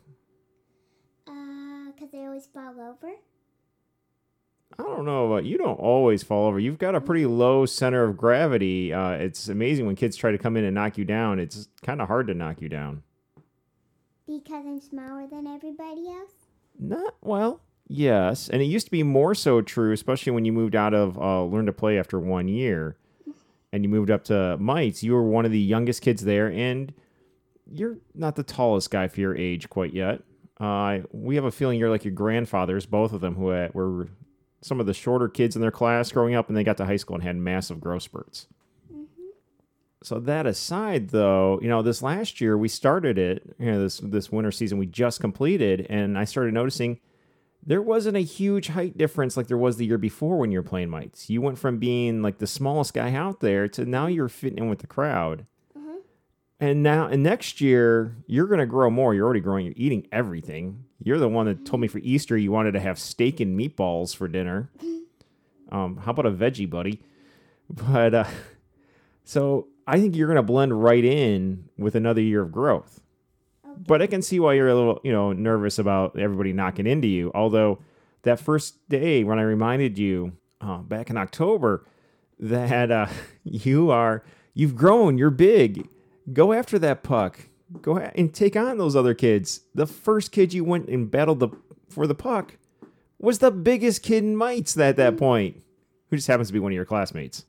Uh, 1.27 1.91
cause 1.97 2.09
I 2.13 2.25
always 2.25 2.47
fall 2.47 2.79
over. 2.79 3.13
I 4.77 4.83
don't 4.83 5.05
know, 5.05 5.27
but 5.29 5.45
you 5.45 5.57
don't 5.57 5.79
always 5.79 6.23
fall 6.23 6.47
over. 6.47 6.59
You've 6.59 6.77
got 6.77 6.95
a 6.95 7.01
pretty 7.01 7.25
low 7.25 7.65
center 7.65 8.03
of 8.03 8.15
gravity. 8.15 8.93
Uh, 8.93 9.11
it's 9.11 9.49
amazing 9.49 9.85
when 9.85 9.95
kids 9.95 10.15
try 10.15 10.31
to 10.31 10.37
come 10.37 10.55
in 10.55 10.63
and 10.63 10.75
knock 10.75 10.97
you 10.97 11.03
down. 11.05 11.39
It's 11.39 11.67
kind 11.83 12.01
of 12.01 12.07
hard 12.07 12.27
to 12.27 12.33
knock 12.33 12.61
you 12.61 12.69
down. 12.69 13.03
Because 14.27 14.65
I'm 14.65 14.79
smaller 14.79 15.27
than 15.27 15.47
everybody 15.47 16.07
else? 16.07 16.31
Not 16.77 17.15
well, 17.21 17.61
yes, 17.87 18.47
and 18.47 18.61
it 18.61 18.65
used 18.65 18.85
to 18.87 18.91
be 18.91 19.03
more 19.03 19.35
so 19.35 19.61
true, 19.61 19.91
especially 19.91 20.31
when 20.31 20.45
you 20.45 20.53
moved 20.53 20.75
out 20.75 20.93
of 20.93 21.17
uh, 21.17 21.43
Learn 21.43 21.65
to 21.65 21.73
Play 21.73 21.99
after 21.99 22.19
one 22.19 22.47
year, 22.47 22.95
and 23.71 23.83
you 23.83 23.89
moved 23.89 24.11
up 24.11 24.23
to 24.25 24.57
Mites. 24.57 25.03
You 25.03 25.13
were 25.13 25.23
one 25.23 25.45
of 25.45 25.51
the 25.51 25.59
youngest 25.59 26.01
kids 26.01 26.23
there, 26.23 26.51
and 26.51 26.93
you're 27.71 27.97
not 28.15 28.35
the 28.35 28.43
tallest 28.43 28.91
guy 28.91 29.07
for 29.07 29.19
your 29.19 29.35
age 29.35 29.69
quite 29.69 29.93
yet. 29.93 30.21
Uh, 30.59 30.99
we 31.11 31.35
have 31.35 31.45
a 31.45 31.51
feeling 31.51 31.79
you're 31.79 31.89
like 31.89 32.03
your 32.03 32.13
grandfathers, 32.13 32.85
both 32.85 33.13
of 33.13 33.21
them, 33.21 33.35
who 33.35 33.45
were 33.45 34.09
some 34.61 34.79
of 34.79 34.85
the 34.85 34.93
shorter 34.93 35.29
kids 35.29 35.55
in 35.55 35.61
their 35.61 35.71
class 35.71 36.11
growing 36.11 36.35
up, 36.35 36.49
and 36.49 36.57
they 36.57 36.63
got 36.63 36.77
to 36.77 36.85
high 36.85 36.97
school 36.97 37.15
and 37.15 37.23
had 37.23 37.35
massive 37.35 37.79
growth 37.79 38.03
spurts. 38.03 38.47
So 40.01 40.19
that 40.19 40.45
aside, 40.45 41.09
though, 41.09 41.59
you 41.61 41.67
know, 41.67 41.81
this 41.81 42.01
last 42.01 42.39
year 42.39 42.57
we 42.57 42.69
started 42.69 43.17
it, 43.17 43.55
you 43.59 43.71
know, 43.71 43.81
this 43.81 43.99
this 43.99 44.31
winter 44.31 44.51
season 44.51 44.77
we 44.77 44.85
just 44.85 45.19
completed, 45.19 45.85
and 45.89 46.17
I 46.17 46.23
started 46.23 46.53
noticing 46.53 46.99
there 47.65 47.81
wasn't 47.81 48.17
a 48.17 48.21
huge 48.21 48.67
height 48.69 48.97
difference 48.97 49.35
like 49.35 49.47
there 49.47 49.57
was 49.57 49.77
the 49.77 49.85
year 49.85 49.97
before 49.97 50.37
when 50.37 50.51
you 50.51 50.59
were 50.59 50.63
playing 50.63 50.89
mites. 50.89 51.29
You 51.29 51.41
went 51.41 51.59
from 51.59 51.77
being 51.77 52.21
like 52.21 52.37
the 52.37 52.47
smallest 52.47 52.93
guy 52.93 53.13
out 53.13 53.41
there 53.41 53.67
to 53.69 53.85
now 53.85 54.07
you're 54.07 54.29
fitting 54.29 54.59
in 54.59 54.69
with 54.69 54.79
the 54.79 54.87
crowd. 54.87 55.45
And 56.61 56.83
now, 56.83 57.07
and 57.07 57.23
next 57.23 57.61
year, 57.61 58.17
you're 58.27 58.47
going 58.47 58.59
to 58.59 58.65
grow 58.65 58.89
more. 58.89 59.15
You're 59.15 59.23
already 59.23 59.39
growing. 59.39 59.65
You're 59.65 59.75
eating 59.77 60.07
everything. 60.11 60.83
You're 61.01 61.17
the 61.17 61.29
one 61.29 61.45
that 61.45 61.65
told 61.65 61.79
me 61.79 61.87
for 61.87 61.99
Easter 61.99 62.35
you 62.37 62.51
wanted 62.51 62.73
to 62.73 62.81
have 62.81 62.99
steak 62.99 63.39
and 63.39 63.57
meatballs 63.57 64.15
for 64.15 64.27
dinner. 64.27 64.69
Um, 65.71 65.97
how 65.97 66.09
about 66.09 66.25
a 66.25 66.31
veggie, 66.31 66.67
buddy? 66.67 66.99
But 67.69 68.15
uh, 68.15 68.23
so 69.23 69.67
I 69.85 69.99
think 69.99 70.15
you're 70.15 70.27
going 70.27 70.37
to 70.37 70.41
blend 70.41 70.81
right 70.81 71.05
in 71.05 71.69
with 71.77 71.93
another 71.93 72.21
year 72.21 72.41
of 72.41 72.51
growth. 72.51 73.01
But 73.77 74.01
I 74.01 74.07
can 74.07 74.21
see 74.21 74.39
why 74.39 74.53
you're 74.53 74.69
a 74.69 74.75
little, 74.75 74.99
you 75.03 75.11
know, 75.11 75.33
nervous 75.33 75.79
about 75.79 76.17
everybody 76.17 76.53
knocking 76.53 76.87
into 76.87 77.07
you. 77.07 77.31
Although 77.33 77.79
that 78.23 78.39
first 78.39 78.87
day 78.89 79.23
when 79.23 79.39
I 79.39 79.43
reminded 79.43 79.97
you 79.97 80.33
uh, 80.61 80.77
back 80.77 81.09
in 81.09 81.17
October 81.17 81.85
that 82.39 82.91
uh, 82.91 83.07
you 83.43 83.91
are, 83.91 84.23
you've 84.53 84.75
grown, 84.75 85.17
you're 85.17 85.29
big. 85.29 85.87
Go 86.31 86.53
after 86.53 86.77
that 86.79 87.03
puck. 87.03 87.39
Go 87.81 87.97
and 87.97 88.33
take 88.33 88.55
on 88.55 88.77
those 88.77 88.95
other 88.95 89.13
kids. 89.13 89.61
The 89.75 89.85
first 89.85 90.31
kid 90.31 90.53
you 90.53 90.63
went 90.63 90.89
and 90.89 91.09
battled 91.09 91.39
the 91.39 91.49
for 91.87 92.07
the 92.07 92.15
puck 92.15 92.57
was 93.19 93.39
the 93.39 93.51
biggest 93.51 94.01
kid 94.01 94.23
in 94.23 94.35
mites 94.35 94.77
at 94.77 94.95
that 94.95 95.17
point, 95.19 95.61
who 96.09 96.15
just 96.15 96.27
happens 96.27 96.47
to 96.47 96.53
be 96.53 96.59
one 96.59 96.71
of 96.71 96.75
your 96.75 96.85
classmates. 96.85 97.45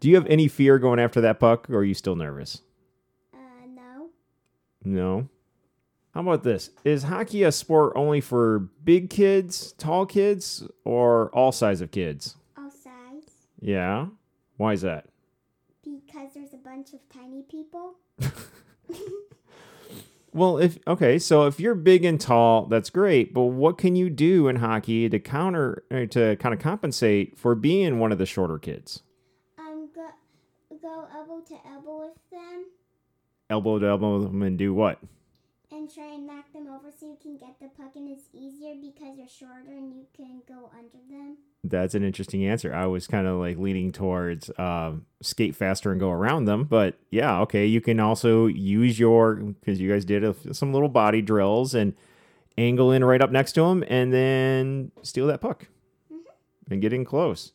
Do 0.00 0.08
you 0.08 0.14
have 0.14 0.26
any 0.26 0.46
fear 0.46 0.78
going 0.78 1.00
after 1.00 1.20
that 1.22 1.40
puck, 1.40 1.68
or 1.68 1.78
are 1.78 1.84
you 1.84 1.94
still 1.94 2.14
nervous? 2.14 2.62
No. 4.84 5.28
How 6.12 6.20
about 6.20 6.42
this? 6.42 6.70
Is 6.84 7.04
hockey 7.04 7.42
a 7.42 7.52
sport 7.52 7.92
only 7.94 8.20
for 8.20 8.70
big 8.84 9.10
kids, 9.10 9.72
tall 9.72 10.06
kids, 10.06 10.66
or 10.84 11.30
all 11.30 11.52
size 11.52 11.80
of 11.80 11.90
kids? 11.90 12.36
All 12.56 12.70
sides. 12.70 13.32
Yeah. 13.60 14.06
Why 14.56 14.72
is 14.72 14.82
that? 14.82 15.06
Because 15.84 16.34
there's 16.34 16.54
a 16.54 16.58
bunch 16.58 16.92
of 16.92 17.00
tiny 17.12 17.42
people. 17.42 17.94
Well, 20.32 20.58
if 20.58 20.78
okay, 20.86 21.18
so 21.18 21.46
if 21.46 21.58
you're 21.58 21.74
big 21.74 22.04
and 22.04 22.20
tall, 22.20 22.66
that's 22.66 22.90
great. 22.90 23.32
But 23.32 23.44
what 23.44 23.78
can 23.78 23.96
you 23.96 24.10
do 24.10 24.46
in 24.48 24.56
hockey 24.56 25.08
to 25.08 25.18
counter 25.18 25.82
to 25.90 26.36
kind 26.36 26.54
of 26.54 26.60
compensate 26.60 27.38
for 27.38 27.54
being 27.54 27.98
one 27.98 28.12
of 28.12 28.18
the 28.18 28.26
shorter 28.26 28.58
kids? 28.58 29.02
Um, 29.58 29.88
go, 29.94 30.08
go 30.80 31.08
elbow 31.12 31.40
to 31.48 31.54
elbow 31.66 32.06
with 32.06 32.30
them. 32.30 32.66
Elbow 33.50 33.78
to 33.78 33.86
elbow 33.86 34.20
them 34.20 34.42
and 34.42 34.58
do 34.58 34.74
what? 34.74 34.98
And 35.70 35.92
try 35.92 36.14
and 36.14 36.26
knock 36.26 36.50
them 36.52 36.66
over 36.66 36.90
so 36.98 37.06
you 37.06 37.18
can 37.20 37.36
get 37.36 37.60
the 37.60 37.68
puck, 37.68 37.92
and 37.94 38.08
it's 38.08 38.24
easier 38.32 38.74
because 38.74 39.18
you're 39.18 39.28
shorter 39.28 39.70
and 39.70 39.92
you 39.92 40.06
can 40.16 40.40
go 40.48 40.70
under 40.72 40.98
them. 41.10 41.36
That's 41.62 41.94
an 41.94 42.02
interesting 42.02 42.46
answer. 42.46 42.74
I 42.74 42.86
was 42.86 43.06
kind 43.06 43.26
of 43.26 43.38
like 43.38 43.58
leaning 43.58 43.92
towards 43.92 44.50
um, 44.58 45.04
skate 45.20 45.54
faster 45.54 45.90
and 45.90 46.00
go 46.00 46.10
around 46.10 46.46
them, 46.46 46.64
but 46.64 46.98
yeah, 47.10 47.40
okay. 47.40 47.66
You 47.66 47.80
can 47.82 48.00
also 48.00 48.46
use 48.46 48.98
your 48.98 49.34
because 49.34 49.78
you 49.78 49.90
guys 49.90 50.04
did 50.06 50.24
a, 50.24 50.34
some 50.54 50.72
little 50.72 50.88
body 50.88 51.20
drills 51.20 51.74
and 51.74 51.94
angle 52.56 52.90
in 52.90 53.04
right 53.04 53.20
up 53.20 53.30
next 53.30 53.52
to 53.52 53.62
them, 53.62 53.84
and 53.88 54.12
then 54.12 54.90
steal 55.02 55.26
that 55.26 55.42
puck 55.42 55.68
and 56.70 56.80
get 56.80 56.92
in 56.94 57.04
close. 57.04 57.52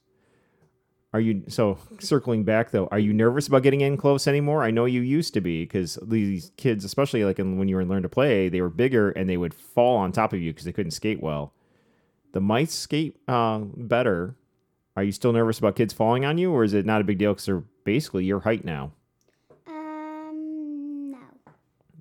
Are 1.14 1.20
you 1.20 1.44
so 1.48 1.78
circling 2.00 2.44
back 2.44 2.72
though? 2.72 2.88
Are 2.88 2.98
you 2.98 3.14
nervous 3.14 3.48
about 3.48 3.62
getting 3.62 3.82
in 3.82 3.98
close 3.98 4.28
anymore? 4.28 4.64
I 4.64 4.72
know 4.72 4.86
you 4.86 5.02
used 5.02 5.36
to 5.36 5.42
be 5.42 5.64
because 5.64 6.00
these 6.02 6.52
kids, 6.58 6.84
especially 6.84 7.24
like 7.24 7.38
in, 7.38 7.60
when 7.60 7.68
you 7.68 7.76
were 7.76 7.84
in 7.84 7.88
learn 7.88 8.02
to 8.02 8.10
play, 8.10 8.50
they 8.50 8.62
were 8.62 8.70
bigger 8.70 9.12
and 9.12 9.30
they 9.30 9.38
would 9.38 9.54
fall 9.54 9.98
on 9.98 10.12
top 10.12 10.34
of 10.34 10.42
you 10.42 10.52
because 10.52 10.66
they 10.66 10.72
couldn't 10.72 10.92
skate 10.92 11.22
well. 11.22 11.54
The 12.32 12.42
mice 12.42 12.74
skate 12.74 13.18
uh, 13.28 13.60
better. 13.60 14.36
Are 14.98 15.04
you 15.04 15.12
still 15.12 15.34
nervous 15.34 15.60
about 15.60 15.76
kids 15.76 15.94
falling 15.94 16.26
on 16.26 16.38
you, 16.40 16.52
or 16.52 16.64
is 16.64 16.74
it 16.74 16.86
not 16.86 17.02
a 17.02 17.04
big 17.04 17.20
deal 17.20 17.34
because 17.34 17.46
they're 17.46 17.64
basically 17.84 18.26
your 18.26 18.40
height 18.40 18.64
now? 18.64 18.92
Um, 19.68 21.12
no. 21.12 21.18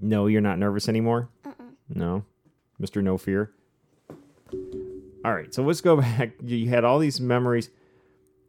No, 0.00 0.26
you're 0.26 0.40
not 0.40 0.58
nervous 0.58 0.88
anymore. 0.88 1.28
Uh-uh. 1.44 1.52
No, 1.88 2.24
Mister 2.78 3.00
No 3.02 3.16
Fear. 3.16 3.50
All 5.24 5.34
right, 5.34 5.52
so 5.54 5.62
let's 5.62 5.80
go 5.80 5.96
back. 6.00 6.32
You 6.42 6.68
had 6.68 6.84
all 6.84 6.98
these 6.98 7.20
memories. 7.20 7.70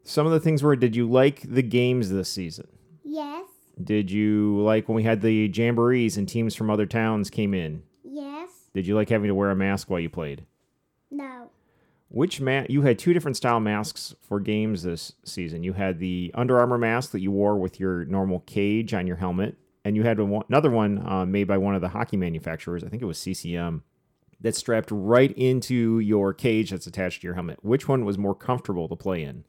Some 0.04 0.26
of 0.26 0.32
the 0.32 0.40
things 0.40 0.62
were: 0.62 0.76
Did 0.76 0.94
you 0.94 1.08
like 1.10 1.42
the 1.42 1.62
games 1.62 2.10
this 2.10 2.28
season? 2.28 2.68
Yes. 3.02 3.46
Did 3.82 4.10
you 4.10 4.60
like 4.60 4.88
when 4.88 4.96
we 4.96 5.02
had 5.02 5.20
the 5.20 5.48
jamborees 5.48 6.16
and 6.16 6.28
teams 6.28 6.54
from 6.54 6.70
other 6.70 6.86
towns 6.86 7.30
came 7.30 7.54
in? 7.54 7.82
Yes. 8.04 8.50
Did 8.72 8.86
you 8.86 8.94
like 8.94 9.08
having 9.08 9.28
to 9.28 9.34
wear 9.34 9.50
a 9.50 9.56
mask 9.56 9.90
while 9.90 10.00
you 10.00 10.08
played? 10.08 10.44
No. 11.10 11.50
Which 12.08 12.40
ma- 12.40 12.64
you 12.68 12.82
had 12.82 12.98
two 12.98 13.12
different 13.12 13.36
style 13.36 13.58
masks 13.58 14.14
for 14.20 14.38
games 14.38 14.82
this 14.84 15.14
season. 15.24 15.64
You 15.64 15.72
had 15.72 15.98
the 15.98 16.30
Under 16.34 16.58
Armour 16.58 16.78
mask 16.78 17.10
that 17.10 17.20
you 17.20 17.32
wore 17.32 17.56
with 17.56 17.80
your 17.80 18.04
normal 18.04 18.40
cage 18.40 18.94
on 18.94 19.06
your 19.06 19.16
helmet, 19.16 19.56
and 19.84 19.96
you 19.96 20.04
had 20.04 20.20
another 20.20 20.70
one 20.70 21.04
uh, 21.04 21.26
made 21.26 21.48
by 21.48 21.58
one 21.58 21.74
of 21.74 21.80
the 21.80 21.88
hockey 21.88 22.16
manufacturers. 22.16 22.84
I 22.84 22.88
think 22.88 23.02
it 23.02 23.06
was 23.06 23.18
CCM. 23.18 23.82
That's 24.40 24.58
strapped 24.58 24.90
right 24.92 25.32
into 25.36 25.98
your 25.98 26.32
cage 26.32 26.70
that's 26.70 26.86
attached 26.86 27.22
to 27.22 27.26
your 27.26 27.34
helmet. 27.34 27.64
Which 27.64 27.88
one 27.88 28.04
was 28.04 28.18
more 28.18 28.34
comfortable 28.34 28.88
to 28.88 28.96
play 28.96 29.24
in? 29.24 29.44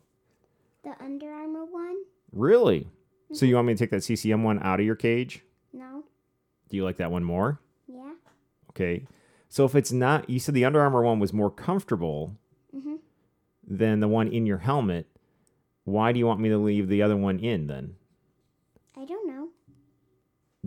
The 0.85 0.95
Under 1.03 1.29
Armour 1.31 1.65
one? 1.65 1.97
Really? 2.31 2.87
So 3.33 3.45
you 3.45 3.55
want 3.55 3.67
me 3.67 3.73
to 3.73 3.79
take 3.79 3.89
that 3.89 4.03
CCM 4.03 4.43
one 4.43 4.61
out 4.61 4.79
of 4.79 4.85
your 4.85 4.95
cage? 4.95 5.43
No. 5.73 6.03
Do 6.69 6.77
you 6.77 6.83
like 6.85 6.97
that 6.97 7.11
one 7.11 7.23
more? 7.23 7.59
Yeah. 7.87 8.13
Okay. 8.69 9.05
So 9.49 9.65
if 9.65 9.73
it's 9.75 9.91
not, 9.91 10.29
you 10.29 10.39
said 10.39 10.53
the 10.55 10.63
Under 10.63 10.79
Armour 10.79 11.01
one 11.03 11.19
was 11.19 11.33
more 11.33 11.49
comfortable 11.51 12.37
Mhm. 12.73 12.99
than 13.65 13.99
the 13.99 14.07
one 14.07 14.27
in 14.27 14.45
your 14.45 14.59
helmet. 14.59 15.07
Why 15.85 16.11
do 16.11 16.19
you 16.19 16.27
want 16.27 16.39
me 16.39 16.49
to 16.49 16.57
leave 16.57 16.87
the 16.87 17.01
other 17.01 17.17
one 17.17 17.39
in 17.39 17.67
then? 17.67 17.95
I 18.95 19.05
don't 19.05 19.27
know. 19.27 19.49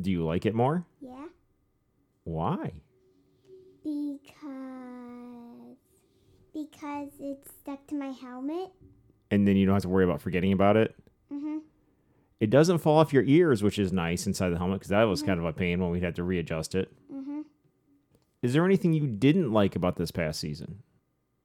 Do 0.00 0.10
you 0.10 0.24
like 0.24 0.44
it 0.46 0.54
more? 0.54 0.84
Yeah. 1.00 1.28
Why? 2.24 2.72
Because 3.82 5.76
because 6.52 7.10
it's 7.20 7.50
stuck 7.60 7.86
to 7.86 7.94
my 7.94 8.10
helmet. 8.10 8.70
And 9.30 9.46
then 9.46 9.56
you 9.56 9.66
don't 9.66 9.74
have 9.74 9.82
to 9.82 9.88
worry 9.88 10.04
about 10.04 10.20
forgetting 10.22 10.52
about 10.52 10.76
it. 10.76 10.94
Mhm. 11.32 11.60
It 12.40 12.50
doesn't 12.50 12.78
fall 12.78 12.98
off 12.98 13.12
your 13.12 13.24
ears, 13.24 13.62
which 13.62 13.78
is 13.78 13.92
nice 13.92 14.26
inside 14.26 14.50
the 14.50 14.58
helmet 14.58 14.78
because 14.80 14.90
that 14.90 15.02
was 15.04 15.22
kind 15.22 15.38
of 15.38 15.44
a 15.44 15.52
pain 15.52 15.80
when 15.80 15.90
we 15.90 16.00
had 16.00 16.14
to 16.16 16.22
readjust 16.24 16.74
it. 16.74 16.90
Mhm. 17.12 17.44
Is 18.42 18.52
there 18.52 18.64
anything 18.64 18.92
you 18.92 19.06
didn't 19.06 19.52
like 19.52 19.74
about 19.76 19.96
this 19.96 20.10
past 20.10 20.40
season? 20.40 20.82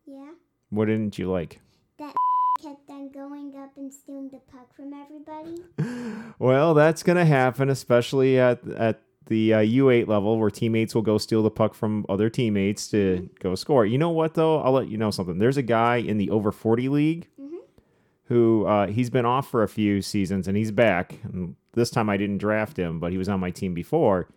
Yeah. 0.05 0.29
What 0.69 0.85
didn't 0.85 1.17
you 1.17 1.29
like? 1.29 1.59
That 1.97 2.15
kept 2.61 2.89
on 2.89 3.09
going 3.11 3.55
up 3.57 3.75
and 3.75 3.91
stealing 3.93 4.29
the 4.29 4.39
puck 4.51 4.73
from 4.73 4.93
everybody. 4.93 5.63
Well, 6.39 6.73
that's 6.73 7.03
going 7.03 7.17
to 7.17 7.25
happen, 7.25 7.69
especially 7.69 8.39
at 8.39 8.67
at 8.69 9.01
the 9.27 9.53
uh, 9.53 9.59
U8 9.59 10.07
level 10.07 10.37
where 10.37 10.49
teammates 10.49 10.93
will 10.93 11.01
go 11.03 11.17
steal 11.17 11.41
the 11.43 11.51
puck 11.51 11.73
from 11.75 12.05
other 12.09 12.29
teammates 12.29 12.89
to 12.89 13.29
go 13.39 13.55
score. 13.55 13.85
You 13.85 13.97
know 13.97 14.09
what 14.09 14.33
though? 14.33 14.59
I'll 14.61 14.73
let 14.73 14.89
you 14.89 14.97
know 14.97 15.11
something. 15.11 15.37
There's 15.37 15.55
a 15.57 15.61
guy 15.61 15.97
in 15.97 16.17
the 16.17 16.29
over 16.31 16.51
40 16.51 16.89
league 16.89 17.27
Mhm. 17.39 17.52
Who 18.27 18.65
uh, 18.65 18.87
he's 18.87 19.09
been 19.09 19.25
off 19.25 19.49
for 19.49 19.63
a 19.63 19.67
few 19.67 20.01
seasons 20.01 20.47
and 20.47 20.55
he's 20.55 20.71
back. 20.71 21.19
And 21.23 21.55
this 21.73 21.89
time 21.89 22.09
I 22.09 22.17
didn't 22.17 22.37
draft 22.37 22.77
him, 22.77 22.99
but 22.99 23.11
he 23.11 23.17
was 23.17 23.29
on 23.29 23.39
my 23.39 23.51
team 23.51 23.73
before. 23.73 24.27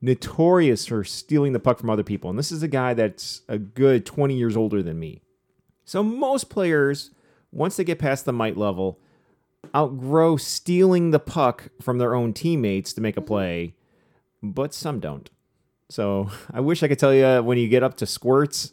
Notorious 0.00 0.86
for 0.86 1.04
stealing 1.04 1.52
the 1.52 1.60
puck 1.60 1.78
from 1.78 1.90
other 1.90 2.02
people. 2.02 2.30
And 2.30 2.38
this 2.38 2.52
is 2.52 2.62
a 2.62 2.68
guy 2.68 2.94
that's 2.94 3.42
a 3.48 3.58
good 3.58 4.06
20 4.06 4.34
years 4.34 4.56
older 4.56 4.82
than 4.82 4.98
me. 4.98 5.22
So 5.84 6.02
most 6.02 6.50
players, 6.50 7.10
once 7.52 7.76
they 7.76 7.84
get 7.84 7.98
past 7.98 8.24
the 8.24 8.32
mite 8.32 8.56
level, 8.56 8.98
outgrow 9.74 10.36
stealing 10.36 11.10
the 11.10 11.18
puck 11.18 11.68
from 11.80 11.98
their 11.98 12.14
own 12.14 12.32
teammates 12.32 12.92
to 12.94 13.00
make 13.00 13.16
a 13.16 13.22
play, 13.22 13.74
but 14.42 14.74
some 14.74 15.00
don't. 15.00 15.30
So 15.88 16.30
I 16.52 16.60
wish 16.60 16.82
I 16.82 16.88
could 16.88 16.98
tell 16.98 17.14
you 17.14 17.42
when 17.42 17.58
you 17.58 17.68
get 17.68 17.82
up 17.82 17.96
to 17.98 18.06
squirts, 18.06 18.72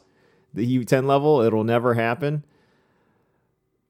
the 0.54 0.80
U10 0.80 1.06
level, 1.06 1.42
it'll 1.42 1.64
never 1.64 1.96
happen. 1.96 2.46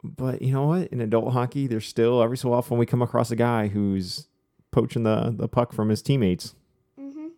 But 0.03 0.41
you 0.41 0.51
know 0.53 0.67
what? 0.67 0.87
In 0.87 0.99
adult 1.01 1.31
hockey, 1.33 1.67
there's 1.67 1.85
still 1.87 2.21
every 2.21 2.37
so 2.37 2.51
often 2.53 2.77
we 2.77 2.85
come 2.85 3.01
across 3.01 3.31
a 3.31 3.35
guy 3.35 3.67
who's 3.69 4.27
poaching 4.71 5.03
the, 5.03 5.33
the 5.35 5.47
puck 5.47 5.71
from 5.71 5.89
his 5.89 6.01
teammates. 6.01 6.55
Mhm. 6.99 7.29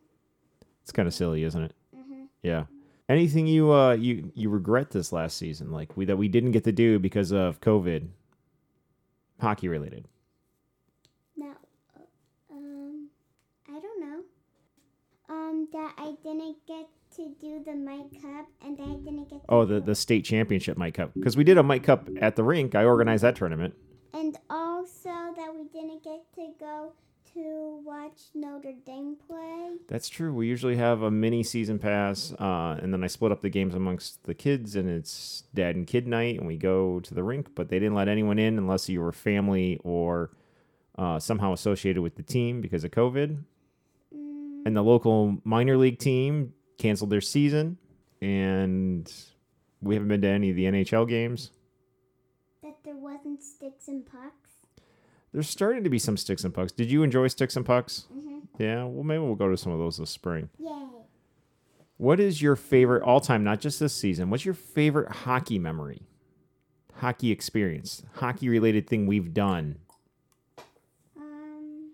It's 0.82 0.92
kind 0.92 1.08
of 1.08 1.14
silly, 1.14 1.44
isn't 1.44 1.62
it? 1.62 1.76
Mhm. 1.96 2.28
Yeah. 2.42 2.66
Anything 3.08 3.46
you 3.46 3.72
uh 3.72 3.94
you 3.94 4.32
you 4.34 4.50
regret 4.50 4.90
this 4.90 5.12
last 5.14 5.38
season, 5.38 5.72
like 5.72 5.96
we 5.96 6.06
that 6.06 6.18
we 6.18 6.28
didn't 6.28 6.52
get 6.52 6.64
to 6.64 6.72
do 6.72 6.98
because 6.98 7.32
of 7.32 7.62
COVID, 7.62 8.08
hockey 9.40 9.68
related? 9.68 10.08
No. 11.38 11.52
uh, 11.96 12.02
Um, 12.52 13.10
I 13.70 13.80
don't 13.80 14.00
know. 14.02 14.24
Um, 15.30 15.68
that 15.72 15.94
I 15.98 16.16
didn't 16.24 16.58
get 16.68 16.88
to 17.16 17.30
do 17.40 17.62
the 17.66 17.76
Mike 17.76 18.22
Cup, 18.22 18.48
and 18.64 18.80
I 18.80 18.86
didn't 18.96 19.30
get. 19.30 19.40
To 19.42 19.46
Oh, 19.50 19.66
the 19.66 19.80
the 19.80 19.96
state 19.96 20.26
championship 20.26 20.78
Mike 20.78 20.96
Cup 20.96 21.14
because 21.14 21.38
we 21.38 21.44
did 21.44 21.58
a 21.58 21.64
Mike 21.64 21.84
Cup 21.84 22.10
at 22.20 22.36
the 22.36 22.44
rink. 22.44 22.76
I 22.76 22.84
organized 22.86 23.24
that 23.24 23.36
tournament. 23.36 23.74
And 24.14 24.38
also 24.50 25.10
that 25.36 25.54
we 25.54 25.64
didn't 25.74 26.04
get 26.04 26.22
to 26.36 26.54
go 26.60 26.94
to 27.34 27.82
watch 27.84 28.22
Notre 28.34 28.72
Dame 28.86 29.18
play. 29.28 29.72
That's 29.90 30.08
true. 30.08 30.34
We 30.34 30.48
usually 30.48 30.78
have 30.78 31.02
a 31.02 31.12
mini 31.12 31.44
season 31.44 31.80
pass, 31.80 32.34
uh, 32.40 32.80
and 32.82 32.94
then 32.94 33.04
I 33.04 33.08
split 33.08 33.34
up 33.34 33.42
the 33.42 33.50
games 33.50 33.76
amongst 33.76 34.24
the 34.24 34.34
kids, 34.34 34.76
and 34.78 34.90
it's 34.90 35.44
dad 35.54 35.76
and 35.76 35.86
kid 35.86 36.08
night, 36.08 36.38
and 36.40 36.48
we 36.48 36.56
go 36.56 37.02
to 37.02 37.14
the 37.14 37.24
rink. 37.24 37.50
But 37.56 37.68
they 37.70 37.78
didn't 37.78 37.96
let 37.96 38.08
anyone 38.08 38.40
in 38.40 38.58
unless 38.58 38.88
you 38.88 39.02
were 39.02 39.12
family 39.12 39.80
or 39.84 40.32
uh, 40.98 41.20
somehow 41.20 41.52
associated 41.52 42.02
with 42.02 42.16
the 42.16 42.24
team 42.24 42.62
because 42.62 42.86
of 42.86 42.92
COVID. 42.92 43.44
Mm, 44.16 44.62
And 44.66 44.78
the 44.78 44.82
local 44.82 45.38
minor 45.44 45.76
league 45.76 46.00
team 46.00 46.54
canceled 46.78 47.10
their 47.10 47.22
season, 47.22 47.78
and 48.22 49.12
we 49.82 49.96
haven't 49.96 50.08
been 50.10 50.22
to 50.22 50.28
any 50.28 50.50
of 50.50 50.56
the 50.56 50.66
NHL 50.66 51.08
games. 51.08 51.52
that 52.64 52.76
there 52.84 52.96
wasn't 52.96 53.44
sticks 53.44 53.88
and 53.88 54.06
pucks. 54.06 54.52
There's 55.32 55.50
starting 55.50 55.84
to 55.84 55.90
be 55.90 56.00
some 56.00 56.18
sticks 56.18 56.44
and 56.44 56.54
pucks. 56.54 56.72
Did 56.72 56.90
you 56.90 57.04
enjoy 57.04 57.28
sticks 57.28 57.56
and 57.56 57.66
pucks? 57.66 58.06
Mm-hmm. 58.14 58.40
Yeah, 58.62 58.86
well, 58.86 59.04
maybe 59.04 59.20
we'll 59.20 59.36
go 59.36 59.50
to 59.50 59.58
some 59.58 59.72
of 59.74 59.80
those 59.80 59.98
this 59.98 60.10
spring. 60.10 60.50
Yay. 60.58 60.88
What 61.98 62.20
is 62.20 62.42
your 62.42 62.56
favorite 62.56 63.04
all 63.04 63.20
time, 63.22 63.44
not 63.44 63.60
just 63.60 63.80
this 63.80 63.94
season? 63.94 64.30
What's 64.30 64.46
your 64.46 64.54
favorite 64.54 65.12
hockey 65.12 65.60
memory? 65.60 66.04
Hockey 66.96 67.32
experience, 67.32 68.04
hockey 68.16 68.48
related 68.50 68.88
thing 68.88 69.06
we've 69.08 69.34
done. 69.34 69.78
Um. 71.18 71.92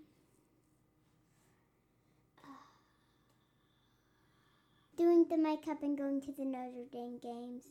Doing 5.22 5.40
the 5.42 5.48
Mike 5.48 5.64
Cup 5.64 5.82
and 5.82 5.96
going 5.96 6.20
to 6.22 6.32
the 6.32 6.44
Notre 6.44 6.84
Dame 6.92 7.18
games. 7.22 7.62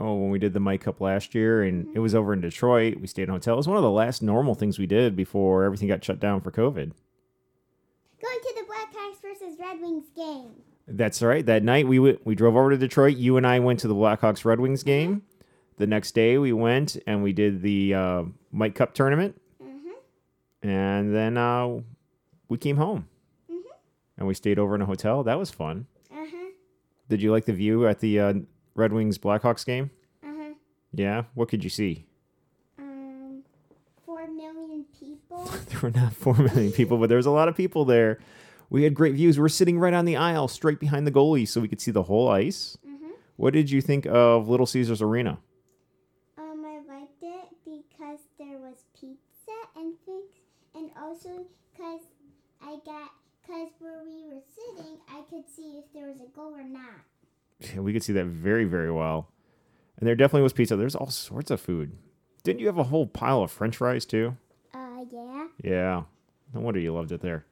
Oh, 0.00 0.14
when 0.14 0.30
we 0.30 0.38
did 0.38 0.52
the 0.54 0.60
Mike 0.60 0.82
Cup 0.82 1.00
last 1.00 1.34
year 1.34 1.62
and 1.62 1.88
it 1.94 1.98
was 1.98 2.14
over 2.14 2.32
in 2.32 2.40
Detroit, 2.40 2.98
we 3.00 3.06
stayed 3.06 3.24
in 3.24 3.30
a 3.30 3.32
hotel. 3.32 3.54
It 3.54 3.58
was 3.58 3.68
one 3.68 3.76
of 3.76 3.82
the 3.82 3.90
last 3.90 4.22
normal 4.22 4.54
things 4.54 4.78
we 4.78 4.86
did 4.86 5.14
before 5.16 5.64
everything 5.64 5.88
got 5.88 6.04
shut 6.04 6.20
down 6.20 6.40
for 6.40 6.50
COVID. 6.50 6.92
Going 8.22 8.40
to 8.42 8.54
the 8.54 8.62
Blackhawks 8.62 9.20
versus 9.20 9.58
Red 9.60 9.80
Wings 9.80 10.04
game. 10.14 10.50
That's 10.88 11.20
right. 11.22 11.44
That 11.44 11.62
night 11.62 11.86
we 11.86 11.96
w- 11.96 12.18
we 12.24 12.34
drove 12.34 12.56
over 12.56 12.70
to 12.70 12.76
Detroit. 12.78 13.16
You 13.16 13.36
and 13.36 13.46
I 13.46 13.58
went 13.58 13.80
to 13.80 13.88
the 13.88 13.94
Blackhawks 13.94 14.44
Red 14.44 14.60
Wings 14.60 14.82
game. 14.82 15.22
The 15.78 15.86
next 15.86 16.12
day 16.14 16.38
we 16.38 16.52
went 16.52 16.96
and 17.06 17.22
we 17.22 17.32
did 17.32 17.60
the 17.62 17.94
uh, 17.94 18.22
Mike 18.52 18.74
Cup 18.74 18.94
tournament, 18.94 19.38
Mm-hmm. 19.62 20.68
and 20.68 21.14
then 21.14 21.36
uh, 21.36 21.80
we 22.48 22.56
came 22.58 22.76
home 22.76 23.08
Mhm. 23.50 23.60
and 24.18 24.26
we 24.28 24.34
stayed 24.34 24.58
over 24.58 24.74
in 24.74 24.80
a 24.82 24.86
hotel. 24.86 25.22
That 25.24 25.38
was 25.38 25.50
fun. 25.50 25.86
Did 27.08 27.22
you 27.22 27.30
like 27.30 27.44
the 27.44 27.52
view 27.52 27.86
at 27.86 28.00
the 28.00 28.20
uh, 28.20 28.34
Red 28.74 28.92
Wings 28.92 29.18
Blackhawks 29.18 29.64
game? 29.64 29.90
Uh 30.24 30.28
huh. 30.36 30.52
Yeah. 30.92 31.24
What 31.34 31.48
could 31.48 31.62
you 31.64 31.70
see? 31.70 32.06
Um, 32.78 33.42
four 34.04 34.26
million 34.26 34.84
people. 34.98 35.44
there 35.68 35.80
were 35.80 35.90
not 35.90 36.12
four 36.12 36.34
million 36.34 36.72
people, 36.72 36.98
but 36.98 37.08
there 37.08 37.16
was 37.16 37.26
a 37.26 37.30
lot 37.30 37.48
of 37.48 37.56
people 37.56 37.84
there. 37.84 38.18
We 38.68 38.82
had 38.82 38.94
great 38.94 39.14
views. 39.14 39.38
We 39.38 39.42
were 39.42 39.48
sitting 39.48 39.78
right 39.78 39.94
on 39.94 40.04
the 40.04 40.16
aisle, 40.16 40.48
straight 40.48 40.80
behind 40.80 41.06
the 41.06 41.12
goalie, 41.12 41.46
so 41.46 41.60
we 41.60 41.68
could 41.68 41.80
see 41.80 41.92
the 41.92 42.02
whole 42.04 42.28
ice. 42.28 42.76
Mhm. 42.84 43.10
What 43.36 43.52
did 43.52 43.70
you 43.70 43.80
think 43.80 44.06
of 44.06 44.48
Little 44.48 44.66
Caesars 44.66 45.00
Arena? 45.00 45.38
Um, 46.36 46.64
I 46.64 46.80
liked 46.88 47.22
it 47.22 47.48
because 47.64 48.18
there 48.38 48.58
was 48.58 48.84
pizza 48.98 49.52
and 49.76 49.94
things, 50.04 50.32
and 50.74 50.90
also 51.00 51.46
because 51.72 52.00
I 52.60 52.78
got 52.84 53.12
because 53.46 53.68
where 53.78 54.02
we 54.04 54.24
were 54.24 54.40
sitting, 54.54 54.98
I 55.08 55.22
could 55.30 55.44
see 55.48 55.78
if 55.78 55.84
there 55.92 56.08
was 56.08 56.20
a 56.20 56.34
goal 56.34 56.54
or 56.54 56.64
not. 56.64 57.00
Yeah, 57.60 57.80
we 57.80 57.92
could 57.92 58.02
see 58.02 58.12
that 58.14 58.26
very, 58.26 58.64
very 58.64 58.90
well. 58.90 59.30
And 59.98 60.06
there 60.06 60.14
definitely 60.14 60.42
was 60.42 60.52
pizza. 60.52 60.76
There's 60.76 60.94
all 60.94 61.10
sorts 61.10 61.50
of 61.50 61.60
food. 61.60 61.96
Didn't 62.42 62.60
you 62.60 62.66
have 62.66 62.78
a 62.78 62.84
whole 62.84 63.06
pile 63.06 63.42
of 63.42 63.50
French 63.50 63.76
fries 63.76 64.04
too? 64.04 64.36
Uh, 64.74 65.04
yeah. 65.10 65.46
Yeah. 65.62 66.02
No 66.54 66.60
wonder 66.60 66.80
you 66.80 66.92
loved 66.92 67.12
it 67.12 67.22
there. 67.22 67.46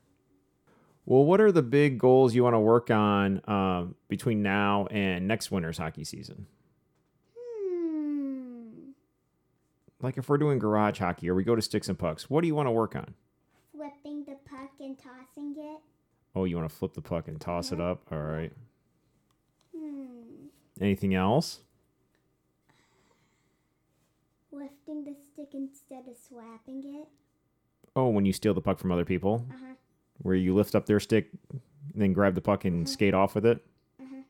Well, 1.06 1.24
what 1.24 1.40
are 1.40 1.52
the 1.52 1.62
big 1.62 1.98
goals 1.98 2.34
you 2.34 2.42
want 2.42 2.54
to 2.54 2.60
work 2.60 2.90
on 2.90 3.42
um, 3.46 3.94
between 4.08 4.42
now 4.42 4.86
and 4.90 5.28
next 5.28 5.50
winter's 5.50 5.78
hockey 5.78 6.04
season? 6.04 6.46
Hmm. 7.36 8.90
Like 10.00 10.16
if 10.16 10.28
we're 10.28 10.38
doing 10.38 10.58
garage 10.58 10.98
hockey 10.98 11.28
or 11.28 11.34
we 11.34 11.44
go 11.44 11.56
to 11.56 11.62
sticks 11.62 11.88
and 11.88 11.98
pucks, 11.98 12.30
what 12.30 12.40
do 12.40 12.46
you 12.46 12.54
want 12.54 12.68
to 12.68 12.72
work 12.72 12.96
on? 12.96 13.14
Flipping 14.76 14.96
the 14.96 15.02
puck 15.02 15.28
and 15.36 15.54
tossing 15.54 15.54
it. 15.58 15.80
Oh, 16.34 16.44
you 16.44 16.56
want 16.56 16.68
to 16.68 16.74
flip 16.74 16.94
the 16.94 17.00
puck 17.00 17.28
and 17.28 17.40
toss 17.40 17.72
it 17.72 17.80
up? 17.80 18.02
All 18.10 18.18
right. 18.18 18.52
Hmm. 19.76 20.46
Anything 20.80 21.14
else? 21.14 21.60
Lifting 24.50 25.04
the 25.04 25.14
stick 25.14 25.48
instead 25.52 26.08
of 26.08 26.16
slapping 26.16 26.82
it. 27.02 27.08
Oh, 27.96 28.08
when 28.08 28.24
you 28.24 28.32
steal 28.32 28.54
the 28.54 28.60
puck 28.60 28.78
from 28.78 28.90
other 28.92 29.04
people, 29.04 29.46
Uh 29.50 29.54
huh. 29.60 29.74
where 30.22 30.34
you 30.34 30.54
lift 30.54 30.74
up 30.74 30.86
their 30.86 31.00
stick, 31.00 31.30
and 31.50 31.60
then 32.02 32.12
grab 32.12 32.34
the 32.34 32.40
puck 32.40 32.64
and 32.64 32.88
skate 32.88 33.14
off 33.14 33.34
with 33.34 33.46
it. 33.46 33.64
Mhm. 34.00 34.24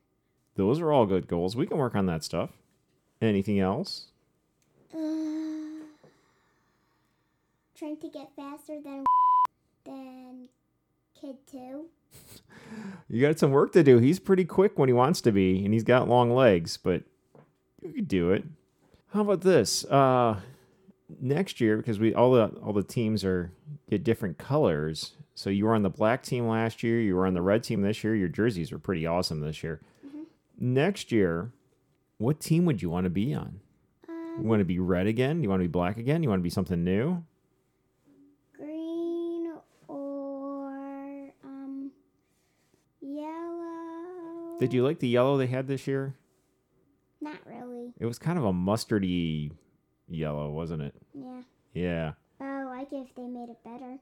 Those 0.55 0.79
are 0.79 0.91
all 0.91 1.05
good 1.05 1.27
goals. 1.27 1.55
We 1.55 1.65
can 1.67 1.77
work 1.77 1.95
on 1.95 2.05
that 2.07 2.23
stuff. 2.23 2.51
Anything 3.21 3.59
else? 3.59 4.07
Uh, 4.93 5.85
trying 7.75 7.97
to 7.97 8.09
get 8.09 8.35
faster 8.35 8.79
than 8.81 9.05
than 9.85 10.47
kid 11.19 11.35
two. 11.49 11.85
You 13.07 13.21
got 13.21 13.37
some 13.39 13.51
work 13.51 13.71
to 13.73 13.83
do. 13.83 13.99
He's 13.99 14.19
pretty 14.19 14.45
quick 14.45 14.77
when 14.79 14.89
he 14.89 14.93
wants 14.93 15.21
to 15.21 15.31
be, 15.31 15.63
and 15.63 15.73
he's 15.73 15.83
got 15.83 16.09
long 16.09 16.31
legs, 16.31 16.77
but 16.77 17.03
you 17.81 17.93
could 17.93 18.07
do 18.07 18.31
it. 18.31 18.43
How 19.13 19.21
about 19.21 19.41
this? 19.41 19.85
Uh, 19.85 20.39
next 21.21 21.61
year, 21.61 21.77
because 21.77 21.99
we 21.99 22.13
all 22.13 22.31
the 22.33 22.47
all 22.63 22.73
the 22.73 22.83
teams 22.83 23.23
are 23.23 23.51
get 23.89 24.03
different 24.03 24.37
colors. 24.37 25.13
So 25.35 25.49
you 25.49 25.65
were 25.65 25.75
on 25.75 25.83
the 25.83 25.89
black 25.89 26.23
team 26.23 26.47
last 26.47 26.81
year. 26.81 26.99
You 26.99 27.15
were 27.15 27.27
on 27.27 27.33
the 27.33 27.41
red 27.41 27.63
team 27.63 27.81
this 27.81 28.03
year. 28.03 28.15
Your 28.15 28.29
jerseys 28.29 28.71
were 28.71 28.79
pretty 28.79 29.05
awesome 29.05 29.41
this 29.41 29.63
year. 29.63 29.81
Next 30.57 31.11
year, 31.11 31.51
what 32.17 32.39
team 32.39 32.65
would 32.65 32.81
you 32.81 32.89
want 32.89 33.03
to 33.03 33.09
be 33.09 33.33
on? 33.33 33.59
Um, 34.07 34.35
You 34.41 34.47
want 34.47 34.61
to 34.61 34.65
be 34.65 34.79
red 34.79 35.05
again? 35.07 35.43
You 35.43 35.49
want 35.49 35.59
to 35.61 35.65
be 35.67 35.71
black 35.71 35.97
again? 35.97 36.23
You 36.23 36.29
want 36.29 36.39
to 36.39 36.43
be 36.43 36.49
something 36.49 36.83
new? 36.83 37.23
green 38.55 39.51
or 39.89 41.31
um 41.43 41.91
yellow. 43.01 44.43
Did 44.59 44.73
you 44.73 44.83
like 44.83 44.99
the 44.99 45.07
yellow 45.07 45.37
they 45.37 45.47
had 45.47 45.67
this 45.67 45.85
year? 45.87 46.15
Not 47.21 47.37
really. 47.45 47.93
It 47.99 48.05
was 48.05 48.19
kind 48.19 48.37
of 48.37 48.45
a 48.45 48.53
mustardy 48.53 49.51
yellow, 50.07 50.51
wasn't 50.51 50.81
it? 50.83 50.93
Yeah. 51.13 51.41
Yeah. 51.73 52.11
But 52.39 52.45
I 52.45 52.63
like 52.65 52.87
if 52.91 53.13
they 53.15 53.23
made 53.23 53.49
it 53.49 53.57
better. 53.63 53.97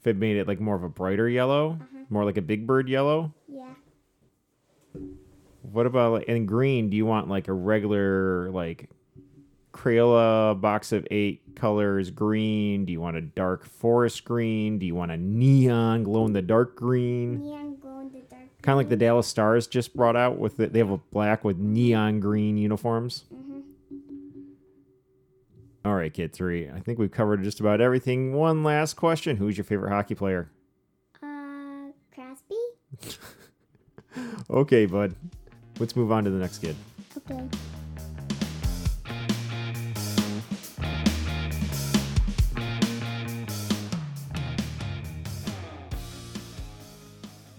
If 0.00 0.06
it 0.06 0.16
made 0.16 0.36
it 0.36 0.46
like 0.46 0.60
more 0.60 0.76
of 0.76 0.82
a 0.82 0.88
brighter 0.88 1.28
yellow, 1.28 1.78
Uh-huh. 1.80 2.04
more 2.10 2.24
like 2.24 2.36
a 2.36 2.42
big 2.42 2.66
bird 2.66 2.88
yellow. 2.88 3.32
Yeah. 3.48 3.72
What 5.62 5.86
about 5.86 6.12
like 6.12 6.24
in 6.28 6.46
green? 6.46 6.90
Do 6.90 6.96
you 6.96 7.06
want 7.06 7.28
like 7.28 7.48
a 7.48 7.52
regular 7.52 8.50
like 8.50 8.88
Crayola 9.72 10.58
box 10.60 10.92
of 10.92 11.06
eight 11.10 11.54
colors 11.56 12.10
green? 12.10 12.84
Do 12.84 12.92
you 12.92 13.00
want 13.00 13.16
a 13.16 13.20
dark 13.20 13.64
forest 13.66 14.24
green? 14.24 14.78
Do 14.78 14.86
you 14.86 14.94
want 14.94 15.10
a 15.10 15.16
neon 15.16 16.02
glow 16.04 16.24
in 16.26 16.32
the 16.32 16.42
dark 16.42 16.76
green? 16.76 17.40
Neon 17.42 17.75
Kind 18.66 18.74
of 18.74 18.78
like 18.78 18.88
the 18.88 18.96
Dallas 18.96 19.28
Stars 19.28 19.68
just 19.68 19.94
brought 19.94 20.16
out 20.16 20.38
with 20.38 20.58
it. 20.58 20.72
They 20.72 20.80
have 20.80 20.90
a 20.90 20.96
black 20.98 21.44
with 21.44 21.56
neon 21.56 22.18
green 22.18 22.56
uniforms. 22.58 23.24
Mhm. 23.32 23.62
All 25.84 25.94
right, 25.94 26.12
kid 26.12 26.32
three. 26.32 26.68
I 26.68 26.80
think 26.80 26.98
we've 26.98 27.12
covered 27.12 27.44
just 27.44 27.60
about 27.60 27.80
everything. 27.80 28.32
One 28.34 28.64
last 28.64 28.94
question: 28.94 29.36
Who's 29.36 29.56
your 29.56 29.64
favorite 29.64 29.90
hockey 29.90 30.16
player? 30.16 30.50
Uh, 31.22 31.92
Crosby. 32.12 32.56
Okay, 34.48 34.86
bud. 34.86 35.14
Let's 35.78 35.94
move 35.94 36.10
on 36.10 36.24
to 36.24 36.30
the 36.30 36.38
next 36.38 36.58
kid. 36.58 36.74
Okay. 37.18 37.46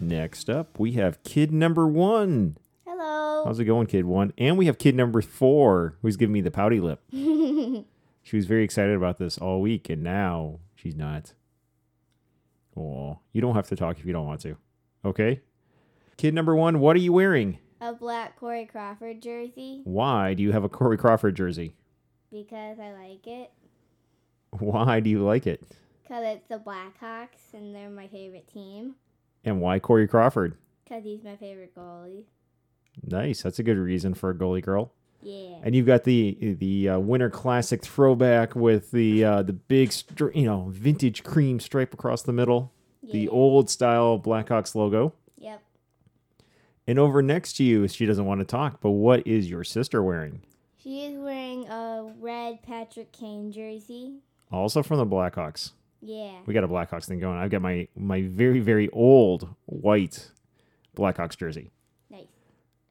Next 0.07 0.49
up, 0.49 0.79
we 0.79 0.93
have 0.93 1.21
kid 1.23 1.51
number 1.51 1.85
one. 1.85 2.57
Hello. 2.85 3.43
How's 3.43 3.59
it 3.59 3.65
going, 3.65 3.87
kid 3.87 4.05
one? 4.05 4.31
And 4.37 4.57
we 4.57 4.67
have 4.67 4.77
kid 4.77 4.95
number 4.95 5.21
four, 5.21 5.97
who's 6.01 6.15
giving 6.15 6.31
me 6.31 6.39
the 6.41 6.51
pouty 6.51 6.79
lip. 6.79 7.01
She 8.23 8.35
was 8.35 8.45
very 8.45 8.65
excited 8.65 8.93
about 8.93 9.19
this 9.19 9.37
all 9.37 9.61
week, 9.61 9.89
and 9.89 10.03
now 10.03 10.59
she's 10.75 10.97
not. 10.97 11.31
Oh, 12.75 13.19
you 13.31 13.39
don't 13.39 13.55
have 13.55 13.69
to 13.69 13.75
talk 13.77 13.99
if 13.99 14.05
you 14.05 14.11
don't 14.11 14.25
want 14.25 14.41
to. 14.41 14.57
Okay? 15.05 15.39
Kid 16.17 16.33
number 16.33 16.53
one, 16.53 16.81
what 16.81 16.97
are 16.97 16.99
you 16.99 17.13
wearing? 17.13 17.59
a 17.79 17.93
black 17.93 18.37
Corey 18.37 18.65
Crawford 18.65 19.21
jersey 19.21 19.79
Why 19.85 20.33
do 20.33 20.43
you 20.43 20.51
have 20.51 20.65
a 20.65 20.69
Corey 20.69 20.97
Crawford 20.97 21.35
jersey? 21.37 21.73
because 22.29 22.79
I 22.79 22.91
like 22.91 23.25
it. 23.25 23.49
Why 24.49 24.99
do 24.99 25.09
you 25.09 25.23
like 25.23 25.47
it? 25.47 25.63
Because 26.03 26.25
it's 26.25 26.47
the 26.49 26.59
Blackhawks 26.59 27.53
and 27.53 27.73
they're 27.73 27.89
my 27.89 28.09
favorite 28.09 28.51
team. 28.51 28.95
And 29.43 29.61
why 29.61 29.79
Corey 29.79 30.07
Crawford? 30.07 30.57
Because 30.83 31.03
he's 31.03 31.23
my 31.23 31.35
favorite 31.35 31.75
goalie. 31.75 32.25
Nice. 33.03 33.43
That's 33.43 33.59
a 33.59 33.63
good 33.63 33.77
reason 33.77 34.13
for 34.13 34.29
a 34.29 34.35
goalie 34.35 34.63
girl. 34.63 34.91
Yeah. 35.21 35.57
And 35.63 35.75
you've 35.75 35.85
got 35.85 36.03
the 36.03 36.55
the 36.59 36.89
uh, 36.89 36.99
Winter 36.99 37.29
Classic 37.29 37.81
throwback 37.83 38.55
with 38.55 38.91
the 38.91 39.23
uh, 39.23 39.43
the 39.43 39.53
big 39.53 39.89
stri- 39.89 40.35
you 40.35 40.45
know 40.45 40.67
vintage 40.69 41.23
cream 41.23 41.59
stripe 41.59 41.93
across 41.93 42.21
the 42.21 42.33
middle, 42.33 42.71
the 43.03 43.27
old 43.29 43.69
style 43.69 44.19
Blackhawks 44.19 44.75
logo. 44.75 45.13
Yep. 45.37 45.61
And 46.87 46.99
over 46.99 47.21
next 47.21 47.53
to 47.57 47.63
you, 47.63 47.87
she 47.87 48.05
doesn't 48.05 48.25
want 48.25 48.39
to 48.41 48.45
talk, 48.45 48.79
but 48.79 48.91
what 48.91 49.25
is 49.27 49.49
your 49.49 49.63
sister 49.63 50.01
wearing? 50.03 50.41
She 50.81 51.03
is 51.03 51.17
wearing 51.19 51.67
a 51.67 52.13
red 52.19 52.63
Patrick 52.63 53.11
Kane 53.11 53.51
jersey. 53.51 54.19
Also 54.51 54.81
from 54.83 54.97
the 54.97 55.05
Blackhawks. 55.05 55.71
Yeah. 56.01 56.31
We 56.45 56.53
got 56.53 56.63
a 56.63 56.67
Blackhawks 56.67 57.05
thing 57.05 57.19
going. 57.19 57.37
I've 57.37 57.49
got 57.49 57.61
my 57.61 57.87
my 57.95 58.21
very 58.21 58.59
very 58.59 58.89
old 58.89 59.47
white 59.65 60.31
Blackhawks 60.95 61.37
jersey. 61.37 61.71
Nice. 62.09 62.25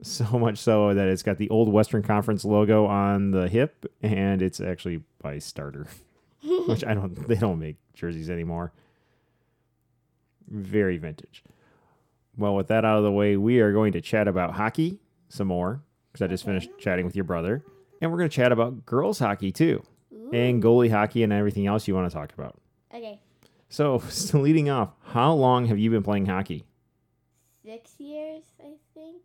So 0.03 0.25
much 0.39 0.59
so 0.59 0.95
that 0.95 1.09
it's 1.09 1.23
got 1.23 1.39
the 1.39 1.49
old 1.51 1.73
Western 1.73 2.03
Conference 2.03 2.45
logo 2.45 2.87
on 2.87 3.31
the 3.31 3.49
hip, 3.49 3.87
and 4.03 4.43
it's 4.43 4.61
actually 4.61 5.03
by 5.23 5.39
Starter, 5.39 5.87
which 6.67 6.85
I 6.85 6.95
don't. 6.95 7.15
They 7.29 7.37
don't 7.37 7.59
make 7.59 7.77
jerseys 7.95 8.31
anymore. 8.31 8.73
Very 10.49 10.99
vintage. 10.99 11.43
Well, 12.37 12.55
with 12.55 12.69
that 12.69 12.85
out 12.85 12.99
of 12.99 13.05
the 13.05 13.11
way, 13.11 13.37
we 13.37 13.61
are 13.61 13.73
going 13.73 13.93
to 13.93 14.01
chat 14.01 14.29
about 14.29 14.53
hockey 14.53 15.01
some 15.29 15.49
more 15.49 15.81
because 16.13 16.23
I 16.23 16.29
just 16.29 16.45
finished 16.45 16.71
chatting 16.79 17.07
with 17.07 17.17
your 17.17 17.25
brother, 17.25 17.65
and 18.01 18.11
we're 18.11 18.19
going 18.19 18.29
to 18.31 18.37
chat 18.37 18.53
about 18.53 18.85
girls 18.85 19.19
hockey 19.19 19.53
too, 19.53 19.83
Ooh. 20.13 20.31
and 20.33 20.63
goalie 20.63 20.91
hockey, 20.91 21.23
and 21.23 21.33
everything 21.33 21.67
else 21.67 21.89
you 21.89 21.95
want 21.95 22.11
to 22.11 22.15
talk 22.15 22.33
about. 22.35 22.61
Okay. 22.97 23.21
So, 23.69 23.99
so 24.09 24.41
leading 24.41 24.71
off, 24.71 24.91
how 25.05 25.33
long 25.33 25.67
have 25.67 25.79
you 25.79 25.91
been 25.91 26.03
playing 26.03 26.27
hockey? 26.27 26.65
Six 27.65 27.95
years, 27.99 28.45
I 28.61 28.73
think. 28.95 29.23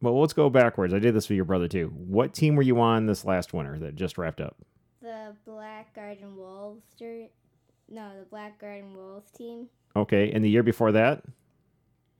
Well, 0.00 0.18
let's 0.20 0.32
go 0.32 0.48
backwards. 0.48 0.94
I 0.94 0.98
did 0.98 1.14
this 1.14 1.26
for 1.26 1.34
your 1.34 1.44
brother 1.44 1.68
too. 1.68 1.92
What 1.94 2.32
team 2.32 2.56
were 2.56 2.62
you 2.62 2.80
on 2.80 3.06
this 3.06 3.24
last 3.24 3.52
winter 3.52 3.78
that 3.80 3.96
just 3.96 4.16
wrapped 4.16 4.40
up? 4.40 4.56
The 5.02 5.34
Black 5.44 5.94
Garden 5.94 6.36
Wolves 6.36 6.82
No, 7.00 8.10
the 8.18 8.24
Black 8.30 8.58
Garden 8.58 8.94
Wolves 8.94 9.30
team. 9.32 9.68
Okay, 9.96 10.30
and 10.32 10.44
the 10.44 10.48
year 10.48 10.62
before 10.62 10.92
that, 10.92 11.22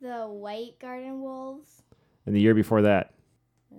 The 0.03 0.27
White 0.27 0.79
Garden 0.81 1.21
Wolves. 1.23 1.83
and 2.27 2.35
the 2.35 2.41
year 2.41 2.55
before 2.55 2.83
that, 2.83 3.15
Uh, 3.73 3.77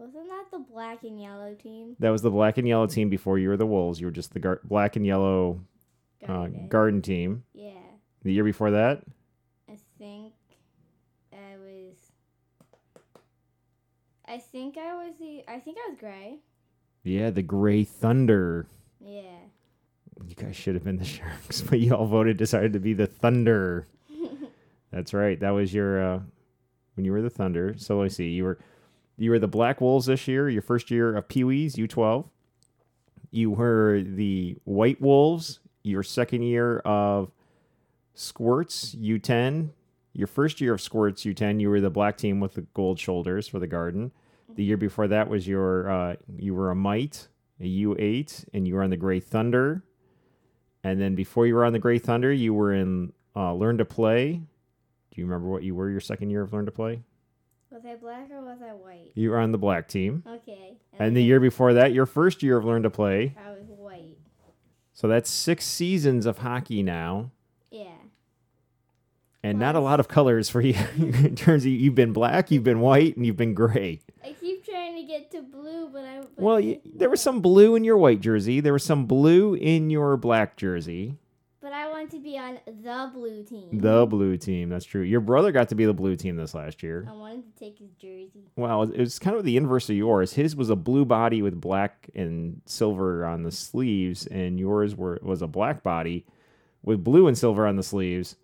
wasn't 0.00 0.28
that 0.28 0.44
the 0.50 0.58
black 0.58 1.02
and 1.04 1.20
yellow 1.20 1.54
team? 1.54 1.94
that 1.98 2.10
was 2.10 2.22
the 2.22 2.30
black 2.30 2.58
and 2.58 2.66
yellow 2.66 2.86
team. 2.86 3.08
Before 3.10 3.38
you 3.38 3.48
were 3.50 3.56
the 3.56 3.66
Wolves, 3.66 4.00
you 4.00 4.06
were 4.06 4.12
just 4.12 4.32
the 4.32 4.40
gar- 4.40 4.60
black 4.64 4.96
and 4.96 5.06
yellow 5.06 5.60
uh, 6.24 6.26
Garden. 6.26 6.68
garden 6.68 7.02
team. 7.02 7.44
yeah, 7.54 7.72
The 8.22 8.32
year 8.32 8.44
before 8.44 8.70
that, 8.72 9.02
I 9.68 9.76
think 9.98 10.32
I 11.32 11.56
was. 11.58 11.96
I 14.26 14.38
think 14.38 14.78
I 14.78 14.94
was 14.94 15.14
the. 15.18 15.42
I 15.48 15.58
think 15.58 15.76
I 15.84 15.90
was 15.90 15.98
gray. 15.98 16.38
yeah, 17.02 17.30
the 17.30 17.42
Gray 17.42 17.84
Thunder. 17.84 18.66
Yeah. 19.00 19.22
You 20.26 20.34
guys 20.34 20.54
should 20.54 20.74
have 20.74 20.84
been 20.84 20.98
the 20.98 21.04
Sharks, 21.04 21.60
but 21.68 21.80
you 21.80 21.94
all 21.94 22.06
voted 22.06 22.36
decided 22.36 22.74
to 22.74 22.78
be 22.78 22.92
the 22.92 23.06
Thunder. 23.06 23.86
That's 24.92 25.14
right. 25.14 25.38
That 25.40 25.50
was 25.50 25.72
your 25.72 26.02
uh, 26.14 26.20
when 26.94 27.04
you 27.06 27.12
were 27.12 27.22
the 27.22 27.30
Thunder. 27.30 27.74
So 27.78 27.96
let 27.96 28.04
me 28.04 28.08
see. 28.10 28.28
You 28.28 28.44
were 28.44 28.58
you 29.20 29.30
were 29.30 29.38
the 29.38 29.46
Black 29.46 29.80
Wolves 29.80 30.06
this 30.06 30.26
year. 30.26 30.48
Your 30.48 30.62
first 30.62 30.90
year 30.90 31.14
of 31.14 31.28
Pee 31.28 31.44
Wees, 31.44 31.76
U 31.76 31.86
twelve. 31.86 32.28
You 33.30 33.50
were 33.50 34.00
the 34.02 34.56
White 34.64 35.00
Wolves. 35.00 35.60
Your 35.82 36.02
second 36.02 36.42
year 36.42 36.78
of 36.80 37.30
Squirts, 38.14 38.94
U 38.94 39.18
ten. 39.18 39.72
Your 40.14 40.26
first 40.26 40.60
year 40.60 40.72
of 40.72 40.80
Squirts, 40.80 41.24
U 41.24 41.34
ten. 41.34 41.60
You 41.60 41.68
were 41.68 41.80
the 41.80 41.90
black 41.90 42.16
team 42.16 42.40
with 42.40 42.54
the 42.54 42.62
gold 42.72 42.98
shoulders 42.98 43.46
for 43.46 43.58
the 43.58 43.66
Garden. 43.66 44.10
The 44.56 44.64
year 44.64 44.76
before 44.76 45.06
that 45.08 45.28
was 45.28 45.46
your 45.46 45.90
uh, 45.90 46.16
you 46.36 46.54
were 46.54 46.70
a 46.70 46.74
Mite, 46.74 47.28
a 47.60 47.66
U 47.66 47.94
eight, 47.98 48.44
and 48.54 48.66
you 48.66 48.74
were 48.74 48.82
on 48.82 48.90
the 48.90 48.96
Gray 48.96 49.20
Thunder. 49.20 49.84
And 50.82 50.98
then 50.98 51.14
before 51.14 51.46
you 51.46 51.54
were 51.54 51.66
on 51.66 51.74
the 51.74 51.78
Gray 51.78 51.98
Thunder, 51.98 52.32
you 52.32 52.54
were 52.54 52.72
in 52.72 53.12
uh, 53.36 53.52
Learn 53.52 53.76
to 53.78 53.84
Play. 53.84 54.32
Do 54.32 55.20
you 55.20 55.26
remember 55.26 55.48
what 55.48 55.62
you 55.62 55.74
were 55.74 55.90
your 55.90 56.00
second 56.00 56.30
year 56.30 56.40
of 56.40 56.52
Learn 56.54 56.64
to 56.64 56.72
Play? 56.72 57.02
Was 57.70 57.82
I 57.86 57.94
black 57.96 58.30
or 58.32 58.40
was 58.42 58.58
I 58.62 58.72
white? 58.72 59.12
You 59.14 59.30
were 59.30 59.38
on 59.38 59.52
the 59.52 59.58
black 59.58 59.86
team. 59.88 60.24
Okay. 60.26 60.76
And 60.98 61.16
the 61.16 61.22
year 61.22 61.38
before 61.40 61.72
that, 61.74 61.92
your 61.92 62.06
first 62.06 62.42
year 62.42 62.56
of 62.56 62.64
Learn 62.64 62.82
to 62.82 62.90
Play. 62.90 63.36
I 63.44 63.50
was 63.50 63.64
white. 63.68 64.16
So 64.92 65.06
that's 65.08 65.30
six 65.30 65.64
seasons 65.64 66.26
of 66.26 66.38
hockey 66.38 66.82
now, 66.82 67.30
Yeah. 67.70 67.86
and 69.42 69.58
not 69.58 69.74
a 69.76 69.80
lot 69.80 69.98
of 70.00 70.08
colors 70.08 70.50
for 70.50 70.60
you. 70.60 70.74
in 70.96 71.36
terms 71.36 71.64
of 71.64 71.70
you've 71.70 71.94
been 71.94 72.12
black, 72.12 72.50
you've 72.50 72.64
been 72.64 72.80
white, 72.80 73.16
and 73.16 73.24
you've 73.24 73.36
been 73.36 73.54
gray. 73.54 74.00
I 74.22 74.32
keep 74.32 74.64
trying 74.66 74.96
to 74.96 75.02
get 75.04 75.30
to 75.30 75.40
blue, 75.42 75.88
but 75.90 76.04
I. 76.04 76.20
But 76.20 76.28
Well, 76.38 76.56
y 76.56 76.80
there 76.84 77.08
was 77.08 77.20
some 77.22 77.40
blue 77.40 77.76
in 77.76 77.84
your 77.84 77.96
white 77.96 78.20
jersey. 78.20 78.60
There 78.60 78.72
was 78.74 78.84
some 78.84 79.06
blue 79.06 79.54
in 79.54 79.88
your 79.90 80.16
black 80.18 80.56
jersey. 80.56 81.16
Want 82.00 82.12
to 82.12 82.18
be 82.18 82.38
on 82.38 82.58
the 82.64 83.10
blue 83.12 83.44
team. 83.44 83.78
The 83.78 84.06
blue 84.06 84.38
team. 84.38 84.70
That's 84.70 84.86
true. 84.86 85.02
Your 85.02 85.20
brother 85.20 85.52
got 85.52 85.68
to 85.68 85.74
be 85.74 85.84
the 85.84 85.92
blue 85.92 86.16
team 86.16 86.34
this 86.34 86.54
last 86.54 86.82
year. 86.82 87.06
I 87.06 87.12
wanted 87.12 87.54
to 87.54 87.62
take 87.62 87.78
his 87.78 87.90
jersey. 87.92 88.46
Well, 88.56 88.84
it 88.84 88.98
was 88.98 89.18
kind 89.18 89.36
of 89.36 89.44
the 89.44 89.58
inverse 89.58 89.90
of 89.90 89.96
yours. 89.96 90.32
His 90.32 90.56
was 90.56 90.70
a 90.70 90.76
blue 90.76 91.04
body 91.04 91.42
with 91.42 91.60
black 91.60 92.08
and 92.14 92.62
silver 92.64 93.26
on 93.26 93.42
the 93.42 93.52
sleeves, 93.52 94.26
and 94.28 94.58
yours 94.58 94.96
were 94.96 95.18
was 95.20 95.42
a 95.42 95.46
black 95.46 95.82
body 95.82 96.24
with 96.82 97.04
blue 97.04 97.26
and 97.26 97.36
silver 97.36 97.66
on 97.66 97.76
the 97.76 97.82
sleeves. 97.82 98.36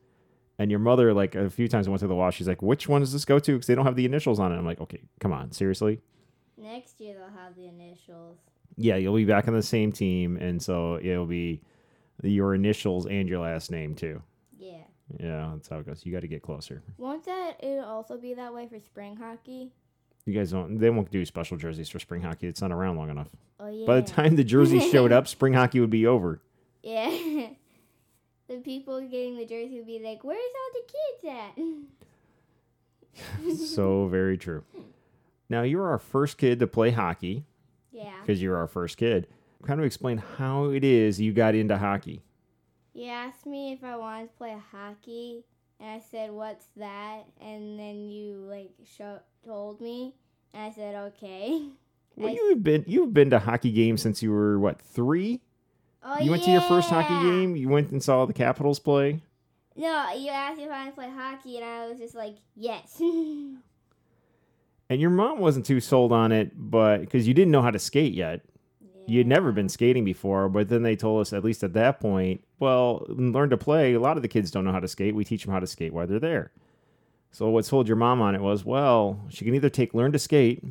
And 0.59 0.71
your 0.71 0.81
mother, 0.81 1.15
like 1.15 1.35
a 1.35 1.49
few 1.49 1.67
times, 1.67 1.89
went 1.89 2.01
to 2.01 2.07
the 2.07 2.15
wash. 2.15 2.37
She's 2.37 2.49
like, 2.49 2.61
"Which 2.61 2.91
one 2.91 3.01
does 3.01 3.15
this 3.15 3.25
go 3.25 3.39
to?" 3.39 3.53
Because 3.55 3.69
they 3.69 3.75
don't 3.75 3.87
have 3.87 3.97
the 3.97 4.05
initials 4.05 4.39
on 4.39 4.53
it. 4.53 4.59
I'm 4.59 4.67
like, 4.67 4.83
"Okay, 4.83 5.01
come 5.19 5.33
on, 5.33 5.53
seriously." 5.53 6.03
Next 6.59 7.01
year 7.01 7.15
they'll 7.15 7.43
have 7.43 7.57
the 7.57 7.69
initials. 7.69 8.37
Yeah, 8.77 8.97
you'll 8.97 9.17
be 9.17 9.25
back 9.25 9.49
on 9.49 9.55
the 9.55 9.63
same 9.63 9.93
team, 9.93 10.37
and 10.37 10.61
so 10.61 10.99
it'll 11.03 11.25
be 11.25 11.63
your 12.23 12.55
initials 12.55 13.07
and 13.07 13.29
your 13.29 13.41
last 13.41 13.71
name 13.71 13.95
too. 13.95 14.23
Yeah. 14.59 14.79
Yeah, 15.21 15.51
that's 15.53 15.69
how 15.69 15.79
it 15.79 15.87
goes. 15.87 16.05
You 16.05 16.13
got 16.13 16.21
to 16.21 16.29
get 16.29 16.43
closer. 16.43 16.83
Won't 16.99 17.25
that 17.27 17.57
it 17.61 17.83
also 17.85 18.17
be 18.19 18.35
that 18.35 18.53
way 18.53 18.67
for 18.67 18.81
spring 18.81 19.17
hockey? 19.17 19.73
You 20.25 20.35
guys 20.35 20.51
don't. 20.51 20.79
They 20.79 20.91
won't 20.91 21.11
do 21.11 21.25
special 21.25 21.57
jerseys 21.57 21.89
for 21.89 22.01
spring 22.01 22.23
hockey. 22.23 22.49
It's 22.49 22.61
not 22.61 22.73
around 22.73 22.97
long 22.97 23.11
enough. 23.11 23.29
Oh 23.61 23.69
yeah. 23.69 23.87
By 23.87 24.01
the 24.01 24.07
time 24.07 24.35
the 24.35 24.43
jerseys 24.45 24.91
showed 24.91 25.13
up, 25.13 25.29
spring 25.29 25.53
hockey 25.53 25.79
would 25.79 25.91
be 25.91 26.07
over. 26.07 26.41
Yeah. 26.83 27.11
the 28.49 28.57
people 28.59 29.01
getting 29.03 29.37
the 29.37 29.47
jersey 29.47 29.77
would 29.77 29.87
be 29.87 30.01
like, 30.03 30.25
"Where's 30.25 30.41
all 30.41 30.71
the 30.75 30.93
kids 31.55 31.87
at?" 33.47 33.57
so 33.69 34.09
very 34.09 34.37
true. 34.37 34.65
Now 35.49 35.63
you're 35.63 35.87
our 35.87 35.99
first 35.99 36.39
kid 36.39 36.59
to 36.59 36.67
play 36.67 36.91
hockey 36.91 37.45
yeah. 37.93 38.15
because 38.21 38.43
you're 38.43 38.57
our 38.57 38.67
first 38.67 38.97
kid. 38.97 39.29
Kind 39.67 39.81
of 39.81 39.87
explain 39.87 40.19
how 40.39 40.67
it 40.71 40.85
is 40.85 41.21
you 41.21 41.33
got 41.33 41.55
into 41.57 41.77
hockey. 41.77 42.23
You 42.95 43.09
asked 43.11 43.47
me 43.47 43.73
if 43.73 43.83
I 43.83 43.97
wanted 43.97 44.29
to 44.29 44.35
play 44.39 44.57
hockey, 44.73 45.45
and 45.81 45.91
I 45.91 45.99
said, 45.99 46.31
"What's 46.31 46.67
that?" 46.77 47.25
And 47.41 47.79
then 47.79 48.09
you 48.09 48.37
like 48.49 48.71
show, 48.97 49.19
told 49.45 49.81
me, 49.81 50.15
and 50.55 50.63
I 50.63 50.71
said, 50.75 50.95
"Okay." 50.95 51.63
Well, 52.19 52.31
I- 52.31 52.33
you've 52.33 52.65
been 52.65 52.83
you've 52.87 53.13
been 53.13 53.29
to 53.29 53.39
hockey 53.39 53.71
games 53.73 54.01
since 54.01 54.23
you 54.23 54.31
were 54.33 54.59
what 54.59 54.81
three? 54.81 55.43
Oh, 56.03 56.15
yeah. 56.17 56.25
you 56.25 56.31
went 56.31 56.45
to 56.45 56.51
your 56.51 56.63
first 56.63 56.89
hockey 56.89 57.13
game. 57.29 57.57
You 57.57 57.69
went 57.69 57.91
and 57.91 58.03
saw 58.03 58.25
the 58.25 58.33
Capitals 58.33 58.79
play. 58.79 59.21
No, 59.77 60.13
you 60.15 60.31
asked 60.31 60.59
if 60.59 60.71
I 60.71 60.79
wanted 60.79 60.91
to 60.93 60.95
play 60.97 61.11
hockey, 61.11 61.57
and 61.59 61.65
I 61.67 61.89
was 61.89 61.99
just 61.99 62.15
like, 62.15 62.37
"Yes." 62.55 63.03
And 64.89 65.01
your 65.01 65.11
mom 65.11 65.41
wasn't 65.41 65.67
too 65.67 65.81
sold 65.81 66.13
on 66.13 66.31
it, 66.33 66.53
but 66.55 66.99
because 67.01 67.27
you 67.27 67.35
didn't 67.35 67.51
know 67.51 67.61
how 67.63 67.73
to 67.73 67.79
skate 67.79 68.15
yet. 68.15 68.43
You'd 69.07 69.27
never 69.27 69.53
been 69.53 69.69
skating 69.69 70.05
before, 70.05 70.49
but 70.49 70.69
then 70.69 70.83
they 70.83 70.97
told 70.97 71.21
us, 71.21 71.33
at 71.33 71.45
least 71.45 71.63
at 71.63 71.75
that 71.75 72.01
point, 72.01 72.45
well, 72.59 73.05
learn 73.09 73.51
to 73.51 73.57
play. 73.57 73.95
A 73.95 74.01
lot 74.01 74.17
of 74.17 74.23
the 74.23 74.29
kids 74.29 74.51
don't 74.51 74.65
know 74.65 74.73
how 74.73 74.81
to 74.81 74.89
skate. 74.89 75.15
We 75.15 75.25
teach 75.25 75.45
them 75.45 75.53
how 75.53 75.61
to 75.61 75.67
skate 75.67 75.93
while 75.93 76.07
they're 76.07 76.19
there. 76.19 76.53
So 77.31 77.49
what 77.51 77.65
sold 77.65 77.87
your 77.87 77.97
mom 77.97 78.21
on 78.21 78.35
it 78.35 78.41
was, 78.41 78.65
well, 78.65 79.21
she 79.29 79.45
can 79.45 79.55
either 79.55 79.69
take 79.69 79.95
learn 79.95 80.13
to 80.13 80.19
skate, 80.19 80.65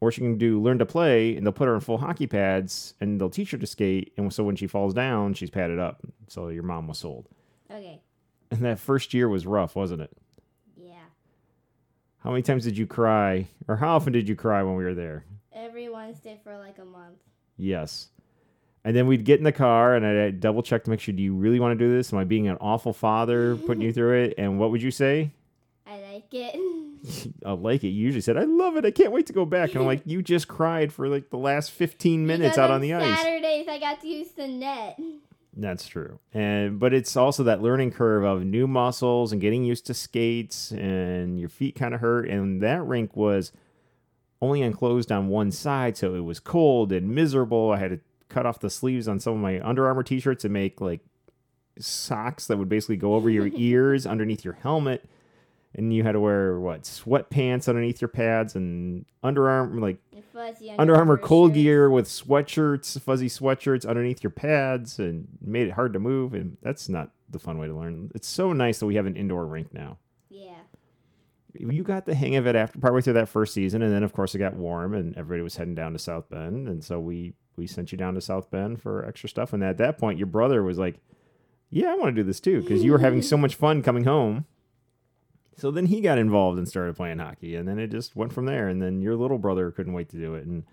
or 0.00 0.10
she 0.10 0.20
can 0.20 0.38
do 0.38 0.60
learn 0.60 0.78
to 0.78 0.86
play, 0.86 1.36
and 1.36 1.46
they'll 1.46 1.52
put 1.52 1.68
her 1.68 1.74
in 1.74 1.80
full 1.80 1.98
hockey 1.98 2.26
pads, 2.26 2.94
and 3.00 3.20
they'll 3.20 3.30
teach 3.30 3.50
her 3.50 3.58
to 3.58 3.66
skate. 3.66 4.12
And 4.16 4.32
so 4.32 4.44
when 4.44 4.56
she 4.56 4.66
falls 4.66 4.94
down, 4.94 5.34
she's 5.34 5.50
padded 5.50 5.78
up. 5.78 6.00
So 6.28 6.48
your 6.48 6.62
mom 6.62 6.88
was 6.88 6.98
sold. 6.98 7.28
Okay. 7.70 8.00
And 8.50 8.60
that 8.60 8.78
first 8.78 9.14
year 9.14 9.28
was 9.28 9.46
rough, 9.46 9.76
wasn't 9.76 10.02
it? 10.02 10.10
Yeah. 10.76 10.94
How 12.18 12.30
many 12.30 12.42
times 12.42 12.64
did 12.64 12.78
you 12.78 12.86
cry, 12.86 13.46
or 13.68 13.76
how 13.76 13.96
often 13.96 14.12
did 14.12 14.28
you 14.28 14.36
cry 14.36 14.62
when 14.62 14.76
we 14.76 14.84
were 14.84 14.94
there? 14.94 15.24
Every 15.54 15.88
Wednesday 15.88 16.38
for 16.42 16.58
like 16.58 16.78
a 16.78 16.84
month. 16.84 17.18
Yes. 17.56 18.08
And 18.84 18.96
then 18.96 19.06
we'd 19.06 19.24
get 19.24 19.38
in 19.38 19.44
the 19.44 19.52
car 19.52 19.94
and 19.94 20.04
I'd 20.04 20.40
double 20.40 20.62
check 20.62 20.84
to 20.84 20.90
make 20.90 21.00
sure, 21.00 21.14
do 21.14 21.22
you 21.22 21.34
really 21.34 21.60
want 21.60 21.78
to 21.78 21.84
do 21.84 21.94
this? 21.94 22.12
Am 22.12 22.18
I 22.18 22.24
being 22.24 22.48
an 22.48 22.56
awful 22.60 22.92
father 22.92 23.56
putting 23.56 23.82
you 23.82 23.92
through 23.92 24.24
it? 24.24 24.34
And 24.38 24.58
what 24.58 24.70
would 24.70 24.82
you 24.82 24.90
say? 24.90 25.30
I 25.86 26.00
like 26.00 26.32
it. 26.32 26.56
I 27.46 27.52
like 27.52 27.84
it. 27.84 27.88
You 27.88 28.04
usually 28.04 28.20
said, 28.20 28.36
I 28.36 28.44
love 28.44 28.76
it. 28.76 28.84
I 28.84 28.90
can't 28.90 29.12
wait 29.12 29.26
to 29.26 29.32
go 29.32 29.44
back. 29.44 29.70
And 29.70 29.80
I'm 29.80 29.86
like, 29.86 30.02
you 30.04 30.22
just 30.22 30.48
cried 30.48 30.92
for 30.92 31.08
like 31.08 31.30
the 31.30 31.38
last 31.38 31.70
15 31.72 32.26
minutes 32.26 32.56
Because 32.56 32.58
out 32.58 32.70
on 32.70 32.80
the 32.80 32.94
ice. 32.94 33.20
Saturdays 33.20 33.68
I 33.68 33.78
got 33.78 34.00
to 34.00 34.08
use 34.08 34.28
the 34.32 34.48
net. 34.48 34.98
That's 35.54 35.86
true. 35.86 36.18
And 36.32 36.78
but 36.78 36.94
it's 36.94 37.16
also 37.16 37.42
that 37.44 37.60
learning 37.60 37.90
curve 37.90 38.24
of 38.24 38.44
new 38.44 38.66
muscles 38.66 39.32
and 39.32 39.40
getting 39.40 39.64
used 39.64 39.86
to 39.86 39.94
skates 39.94 40.70
and 40.70 41.38
your 41.38 41.48
feet 41.48 41.74
kind 41.74 41.94
of 41.94 42.00
hurt. 42.00 42.28
And 42.28 42.62
that 42.62 42.82
rink 42.84 43.16
was 43.16 43.52
only 44.42 44.60
enclosed 44.60 45.10
on 45.10 45.28
one 45.28 45.50
side, 45.52 45.96
so 45.96 46.14
it 46.14 46.20
was 46.24 46.40
cold 46.40 46.92
and 46.92 47.08
miserable. 47.08 47.70
I 47.70 47.78
had 47.78 47.90
to 47.92 48.00
cut 48.28 48.44
off 48.44 48.58
the 48.58 48.68
sleeves 48.68 49.06
on 49.08 49.20
some 49.20 49.34
of 49.34 49.38
my 49.38 49.60
Under 49.66 49.86
Armour 49.86 50.02
t-shirts 50.02 50.44
and 50.44 50.52
make 50.52 50.80
like 50.80 51.00
socks 51.78 52.48
that 52.48 52.58
would 52.58 52.68
basically 52.68 52.96
go 52.96 53.14
over 53.14 53.30
your 53.30 53.46
ears 53.54 54.06
underneath 54.06 54.44
your 54.44 54.54
helmet. 54.54 55.08
And 55.74 55.94
you 55.94 56.02
had 56.02 56.12
to 56.12 56.20
wear 56.20 56.60
what 56.60 56.82
sweatpants 56.82 57.66
underneath 57.66 58.02
your 58.02 58.08
pads 58.08 58.54
and 58.56 59.06
underarm 59.24 59.80
like 59.80 59.96
fuzzy 60.32 60.70
Under 60.70 60.94
Armour 60.94 61.16
cold 61.16 61.50
shirts. 61.50 61.62
gear 61.62 61.90
with 61.90 62.06
sweatshirts, 62.06 63.00
fuzzy 63.00 63.28
sweatshirts 63.28 63.86
underneath 63.86 64.22
your 64.22 64.30
pads, 64.30 64.98
and 64.98 65.28
made 65.40 65.68
it 65.68 65.72
hard 65.72 65.92
to 65.92 65.98
move. 65.98 66.34
And 66.34 66.56
that's 66.62 66.88
not 66.88 67.10
the 67.30 67.38
fun 67.38 67.58
way 67.58 67.68
to 67.68 67.74
learn. 67.74 68.10
It's 68.14 68.28
so 68.28 68.52
nice 68.52 68.80
that 68.80 68.86
we 68.86 68.96
have 68.96 69.06
an 69.06 69.16
indoor 69.16 69.46
rink 69.46 69.72
now. 69.72 69.98
You 71.54 71.82
got 71.82 72.06
the 72.06 72.14
hang 72.14 72.36
of 72.36 72.46
it 72.46 72.56
after 72.56 72.78
partway 72.78 73.02
through 73.02 73.12
that 73.14 73.28
first 73.28 73.52
season, 73.52 73.82
and 73.82 73.92
then 73.92 74.02
of 74.02 74.12
course 74.12 74.34
it 74.34 74.38
got 74.38 74.54
warm, 74.54 74.94
and 74.94 75.16
everybody 75.16 75.42
was 75.42 75.56
heading 75.56 75.74
down 75.74 75.92
to 75.92 75.98
South 75.98 76.28
Bend, 76.30 76.68
and 76.68 76.82
so 76.82 76.98
we 76.98 77.34
we 77.56 77.66
sent 77.66 77.92
you 77.92 77.98
down 77.98 78.14
to 78.14 78.20
South 78.20 78.50
Bend 78.50 78.80
for 78.80 79.04
extra 79.04 79.28
stuff. 79.28 79.52
And 79.52 79.62
at 79.62 79.76
that 79.78 79.98
point, 79.98 80.18
your 80.18 80.26
brother 80.26 80.62
was 80.62 80.78
like, 80.78 81.00
"Yeah, 81.68 81.92
I 81.92 81.94
want 81.96 82.14
to 82.16 82.22
do 82.22 82.26
this 82.26 82.40
too," 82.40 82.62
because 82.62 82.82
you 82.82 82.92
were 82.92 82.98
having 82.98 83.22
so 83.22 83.36
much 83.36 83.54
fun 83.54 83.82
coming 83.82 84.04
home. 84.04 84.46
So 85.56 85.70
then 85.70 85.86
he 85.86 86.00
got 86.00 86.16
involved 86.18 86.58
and 86.58 86.66
started 86.66 86.96
playing 86.96 87.18
hockey, 87.18 87.54
and 87.56 87.68
then 87.68 87.78
it 87.78 87.88
just 87.88 88.16
went 88.16 88.32
from 88.32 88.46
there. 88.46 88.68
And 88.68 88.80
then 88.80 89.02
your 89.02 89.14
little 89.16 89.38
brother 89.38 89.70
couldn't 89.70 89.92
wait 89.92 90.08
to 90.10 90.16
do 90.16 90.34
it, 90.34 90.46
and 90.46 90.64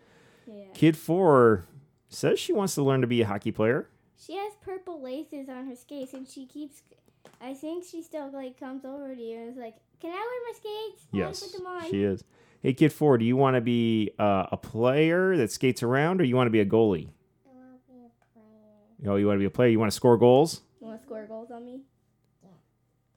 Yeah. 0.48 0.72
Kid 0.74 0.96
four 0.98 1.66
says 2.08 2.40
she 2.40 2.54
wants 2.54 2.74
to 2.76 2.82
learn 2.84 3.02
to 3.02 3.08
be 3.08 3.22
a 3.22 3.28
hockey 3.28 3.52
player. 3.52 3.90
She 4.18 4.36
has 4.36 4.54
purple 4.62 5.02
laces 5.02 5.48
on 5.50 5.68
her 5.68 5.76
skates, 5.76 6.14
and 6.14 6.28
she 6.28 6.46
keeps. 6.46 6.82
I 7.42 7.54
think 7.54 7.84
she 7.86 8.02
still 8.02 8.30
like 8.32 8.60
comes 8.60 8.84
over 8.86 9.16
to 9.16 9.22
you 9.22 9.38
and 9.38 9.50
is 9.50 9.58
like, 9.58 9.76
"Can 10.02 10.12
I 10.12 10.16
wear 10.16 10.20
my 10.46 10.54
skates? 10.56 11.08
I 11.14 11.18
wanna 11.18 11.28
Yes, 11.30 11.44
put 11.44 11.58
them 11.58 11.68
on." 11.68 11.90
she 11.90 12.04
is. 12.04 12.24
Hey, 12.62 12.74
Kid 12.74 12.92
four, 12.92 13.18
do 13.18 13.24
you 13.24 13.38
want 13.38 13.56
to 13.56 13.62
be 13.62 14.12
uh, 14.20 14.48
a 14.52 14.58
player 14.58 15.38
that 15.38 15.50
skates 15.52 15.82
around, 15.82 16.20
or 16.20 16.26
you 16.26 16.36
want 16.36 16.48
to 16.48 16.52
be 16.52 16.60
a 16.60 16.66
goalie? 16.66 17.08
I 17.48 17.54
want 17.56 17.86
to 17.88 17.94
be 17.94 18.00
a 18.00 18.34
player. 18.34 19.14
Oh, 19.14 19.16
you 19.16 19.28
want 19.28 19.38
to 19.38 19.40
be 19.40 19.46
a 19.46 19.50
player? 19.50 19.70
You 19.70 19.80
want 19.80 19.90
to 19.92 19.96
score 19.96 20.18
goals? 20.18 20.62
You 20.82 20.88
want 20.88 21.00
to 21.00 21.06
score 21.06 21.26
goals 21.26 21.52
on 21.52 21.66
me? 21.66 21.82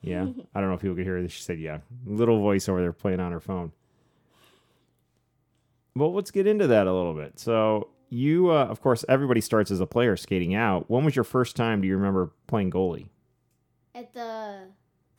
Yeah. 0.01 0.23
I 0.55 0.61
don't 0.61 0.69
know 0.69 0.75
if 0.75 0.81
people 0.81 0.95
could 0.97 1.05
hear 1.05 1.21
this. 1.23 1.33
She 1.33 1.43
said, 1.43 1.59
"Yeah." 1.59 1.79
Little 2.07 2.39
voice 2.41 2.69
over 2.69 2.81
there 2.81 2.93
playing 2.93 3.19
on 3.21 3.33
her 3.33 3.41
phone. 3.41 3.73
Well, 5.95 6.13
let's 6.15 6.31
get 6.31 6.47
into 6.47 6.69
that 6.69 6.87
a 6.87 6.93
little 6.93 7.13
bit. 7.15 7.39
So, 7.39 7.89
you, 8.09 8.51
uh, 8.51 8.65
of 8.67 8.81
course, 8.81 9.05
everybody 9.09 9.41
starts 9.41 9.71
as 9.71 9.81
a 9.81 9.87
player 9.87 10.17
skating 10.17 10.55
out. 10.55 10.89
When 10.91 11.05
was 11.05 11.15
your 11.17 11.25
first 11.25 11.55
time? 11.57 11.81
Do 11.83 11.89
you 11.89 11.97
remember 11.97 12.31
playing 12.47 12.71
goalie? 12.71 13.09
At 14.03 14.15
the 14.15 14.59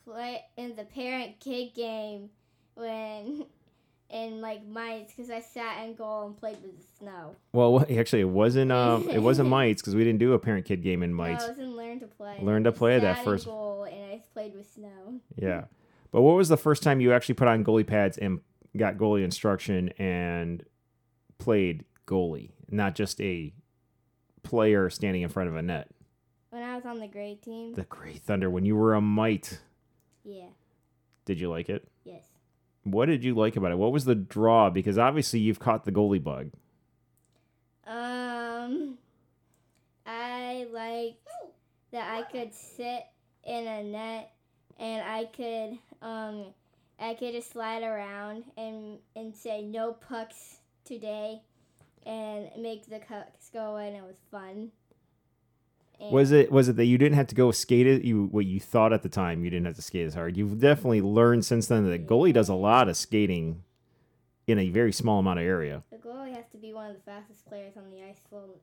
play 0.04 0.42
in 0.58 0.76
the 0.76 0.84
parent 0.84 1.40
kid 1.40 1.74
game 1.74 2.30
when 2.76 3.46
in 4.10 4.42
like 4.42 4.66
mites 4.66 5.14
because 5.14 5.32
I 5.32 5.40
sat 5.40 5.86
in 5.86 5.96
goal 5.96 6.26
and 6.28 6.38
played 6.38 6.58
with 6.62 6.78
the 6.78 6.84
snow. 7.00 7.36
Well, 7.54 7.86
actually, 7.98 8.22
it 8.22 8.30
wasn't. 8.30 8.74
Um, 8.74 9.10
it 9.10 9.22
wasn't 9.22 9.48
mites 9.60 9.82
because 9.82 9.96
we 9.96 10.04
didn't 10.04 10.20
do 10.20 10.34
a 10.34 10.40
parent 10.40 10.66
kid 10.66 10.84
game 10.84 11.02
in 11.02 11.14
mites. 11.14 11.44
No, 11.44 11.48
I 11.48 11.50
was 11.52 11.60
in 11.60 11.78
learn 11.78 12.00
to 12.02 12.08
play. 12.08 12.40
Learn 12.42 12.66
to 12.66 12.74
play 12.74 13.00
that 13.00 13.24
first- 13.24 13.46
goal 13.46 13.86
and 13.86 14.04
I 14.12 14.22
played 14.34 14.54
with 14.54 14.70
snow. 14.70 15.22
Yeah. 15.38 15.66
But 16.12 16.22
what 16.22 16.36
was 16.36 16.50
the 16.50 16.58
first 16.58 16.84
time 16.84 17.00
you 17.00 17.14
actually 17.14 17.36
put 17.36 17.48
on 17.48 17.64
goalie 17.64 17.88
pads 17.88 18.18
and 18.18 18.42
got 18.76 18.98
goalie 18.98 19.24
instruction 19.24 19.90
and 19.98 20.64
played 21.38 21.86
goalie, 22.06 22.52
not 22.70 22.96
just 22.96 23.22
a 23.22 23.54
player 24.44 24.90
standing 24.90 25.22
in 25.22 25.30
front 25.30 25.50
of 25.50 25.56
a 25.56 25.62
net? 25.62 25.90
Was 26.84 26.92
on 26.92 27.00
the 27.00 27.08
grade 27.08 27.42
team. 27.42 27.74
The 27.74 27.84
Gray 27.84 28.14
Thunder, 28.14 28.50
when 28.50 28.66
you 28.66 28.76
were 28.76 28.94
a 28.94 29.02
mite, 29.02 29.60
yeah. 30.24 30.48
did 31.26 31.40
you 31.40 31.50
like 31.50 31.70
it? 31.70 31.88
Yes. 32.04 32.24
What 32.84 33.06
did 33.06 33.24
you 33.24 33.36
like 33.36 33.56
about 33.56 33.72
it? 33.72 33.78
What 33.78 33.94
was 33.94 34.06
the 34.06 34.16
draw? 34.16 34.70
Because 34.70 34.98
obviously 34.98 35.40
you've 35.40 35.60
caught 35.60 35.86
the 35.86 35.92
goalie 35.92 36.22
bug. 36.22 36.52
Um, 37.88 38.98
I 40.06 40.68
liked 40.72 41.28
that 41.92 42.14
I 42.14 42.24
could 42.24 42.54
sit 42.54 43.06
in 43.46 43.68
a 43.68 43.84
net 43.84 44.34
and 44.80 45.04
I 45.04 45.26
could 45.26 45.78
um 46.06 46.46
I 47.00 47.14
could 47.14 47.34
just 47.34 47.52
slide 47.52 47.84
around 47.84 48.46
and 48.58 49.00
and 49.16 49.36
say 49.36 49.62
no 49.62 49.94
pucks 49.94 50.58
today 50.86 51.42
and 52.06 52.50
make 52.58 52.88
the 52.88 53.00
pucks 53.00 53.50
go 53.54 53.78
in. 53.78 53.94
It 53.94 54.04
was 54.04 54.16
fun. 54.32 54.72
Was 56.12 56.32
it 56.32 56.52
was 56.52 56.70
it 56.70 56.76
that 56.76 56.86
you 56.86 56.98
didn't 56.98 57.16
have 57.16 57.28
to 57.28 57.36
go 57.36 57.52
skate 57.52 57.88
it? 57.88 58.04
You 58.04 58.26
what 58.26 58.46
you 58.46 58.60
thought 58.60 58.94
at 58.94 59.04
the 59.04 59.10
time 59.10 59.44
you 59.44 59.50
didn't 59.50 59.66
have 59.66 59.76
to 59.76 59.82
skate 59.82 60.06
as 60.06 60.16
hard. 60.16 60.38
You've 60.38 60.60
definitely 60.60 61.02
learned 61.02 61.46
since 61.46 61.68
then 61.68 61.90
that 61.90 62.08
goalie 62.08 62.34
does 62.34 62.50
a 62.50 62.54
lot 62.54 62.90
of 62.90 62.98
skating 62.98 63.64
in 64.48 64.60
a 64.60 64.70
very 64.70 64.92
small 64.92 65.20
amount 65.20 65.40
of 65.40 65.46
area. 65.46 65.84
The 65.92 65.98
goalie 65.98 66.36
has 66.36 66.46
to 66.52 66.58
be 66.58 66.74
one 66.74 66.90
of 66.90 66.96
the 66.96 67.02
fastest 67.02 67.46
players 67.46 67.78
on 67.78 67.90
the 67.90 68.04
ice. 68.04 68.20
Well, 68.30 68.56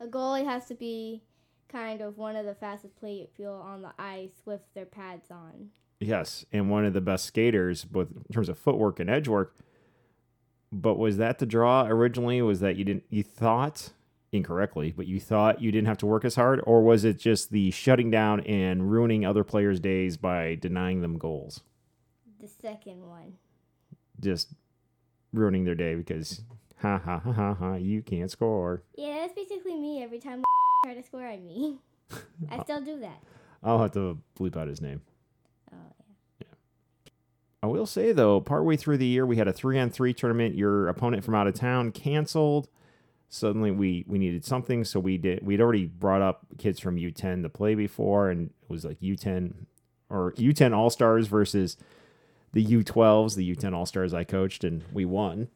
a 0.00 0.06
goalie 0.06 0.44
has 0.44 0.66
to 0.66 0.74
be 0.74 1.22
kind 1.68 2.00
of 2.00 2.18
one 2.18 2.36
of 2.36 2.44
the 2.44 2.54
fastest 2.54 3.00
people 3.00 3.54
on 3.54 3.82
the 3.82 3.92
ice 3.98 4.42
with 4.44 4.60
their 4.74 4.86
pads 4.86 5.30
on. 5.30 5.70
Yes, 6.00 6.44
and 6.52 6.70
one 6.70 6.84
of 6.84 6.92
the 6.92 7.00
best 7.00 7.26
skaters, 7.26 7.84
both 7.84 8.08
in 8.10 8.32
terms 8.32 8.48
of 8.48 8.58
footwork 8.58 9.00
and 9.00 9.08
edge 9.08 9.28
work. 9.28 9.56
But 10.72 10.98
was 10.98 11.16
that 11.18 11.38
the 11.38 11.46
draw 11.46 11.86
originally? 11.86 12.42
Was 12.42 12.60
that 12.60 12.76
you 12.76 12.84
didn't 12.84 13.04
you 13.10 13.22
thought 13.22 13.90
incorrectly, 14.42 14.92
but 14.96 15.06
you 15.06 15.20
thought 15.20 15.60
you 15.60 15.70
didn't 15.70 15.86
have 15.88 15.98
to 15.98 16.06
work 16.06 16.24
as 16.24 16.34
hard, 16.34 16.60
or 16.64 16.82
was 16.82 17.04
it 17.04 17.18
just 17.18 17.50
the 17.52 17.70
shutting 17.70 18.10
down 18.10 18.40
and 18.40 18.90
ruining 18.90 19.24
other 19.24 19.44
players' 19.44 19.78
days 19.78 20.16
by 20.16 20.54
denying 20.56 21.02
them 21.02 21.18
goals, 21.18 21.60
The 22.40 22.48
second 22.48 23.06
one. 23.06 23.34
just 24.20 24.48
ruining 25.32 25.64
their 25.64 25.74
day 25.74 25.94
because 25.94 26.42
ha 26.80 26.98
ha 26.98 27.18
ha 27.18 27.32
ha 27.32 27.54
ha 27.54 27.74
you 27.74 28.02
can't 28.02 28.30
score. 28.30 28.82
Yeah, 28.96 29.18
that's 29.20 29.34
basically 29.34 29.76
me 29.76 30.02
every 30.02 30.18
time 30.18 30.42
I 30.84 30.86
try 30.88 30.94
to 30.94 31.02
score 31.06 31.22
at 31.24 31.42
me. 31.42 31.78
I 32.50 32.62
still 32.64 32.80
do 32.80 32.98
that. 33.00 33.22
I'll 33.62 33.80
have 33.80 33.92
to 33.92 34.18
bleep 34.38 34.56
out 34.56 34.66
his 34.66 34.80
name. 34.80 35.02
Oh, 35.72 35.76
yeah. 36.40 36.46
Yeah. 36.48 37.12
I 37.62 37.66
will 37.66 37.86
say 37.86 38.12
though, 38.12 38.40
partway 38.40 38.76
through 38.76 38.96
the 38.98 39.06
year, 39.06 39.26
we 39.26 39.36
had 39.36 39.46
a 39.46 39.52
three 39.52 39.78
on 39.78 39.90
three 39.90 40.12
tournament. 40.14 40.54
Your 40.54 40.88
opponent 40.88 41.22
from 41.22 41.34
out 41.34 41.46
of 41.46 41.54
town 41.54 41.92
canceled. 41.92 42.68
Suddenly, 43.34 43.70
we 43.70 44.04
we 44.06 44.18
needed 44.18 44.44
something, 44.44 44.84
so 44.84 45.00
we 45.00 45.16
did. 45.16 45.42
We'd 45.42 45.62
already 45.62 45.86
brought 45.86 46.20
up 46.20 46.44
kids 46.58 46.78
from 46.78 46.96
U10 46.96 47.42
to 47.44 47.48
play 47.48 47.74
before, 47.74 48.28
and 48.28 48.50
it 48.50 48.68
was 48.68 48.84
like 48.84 49.00
U10 49.00 49.54
or 50.10 50.32
U10 50.32 50.76
All 50.76 50.90
Stars 50.90 51.28
versus 51.28 51.78
the 52.52 52.62
U12s, 52.62 53.34
the 53.34 53.56
U10 53.56 53.72
All 53.72 53.86
Stars 53.86 54.12
I 54.12 54.24
coached, 54.24 54.64
and 54.64 54.84
we 54.92 55.06
won 55.06 55.48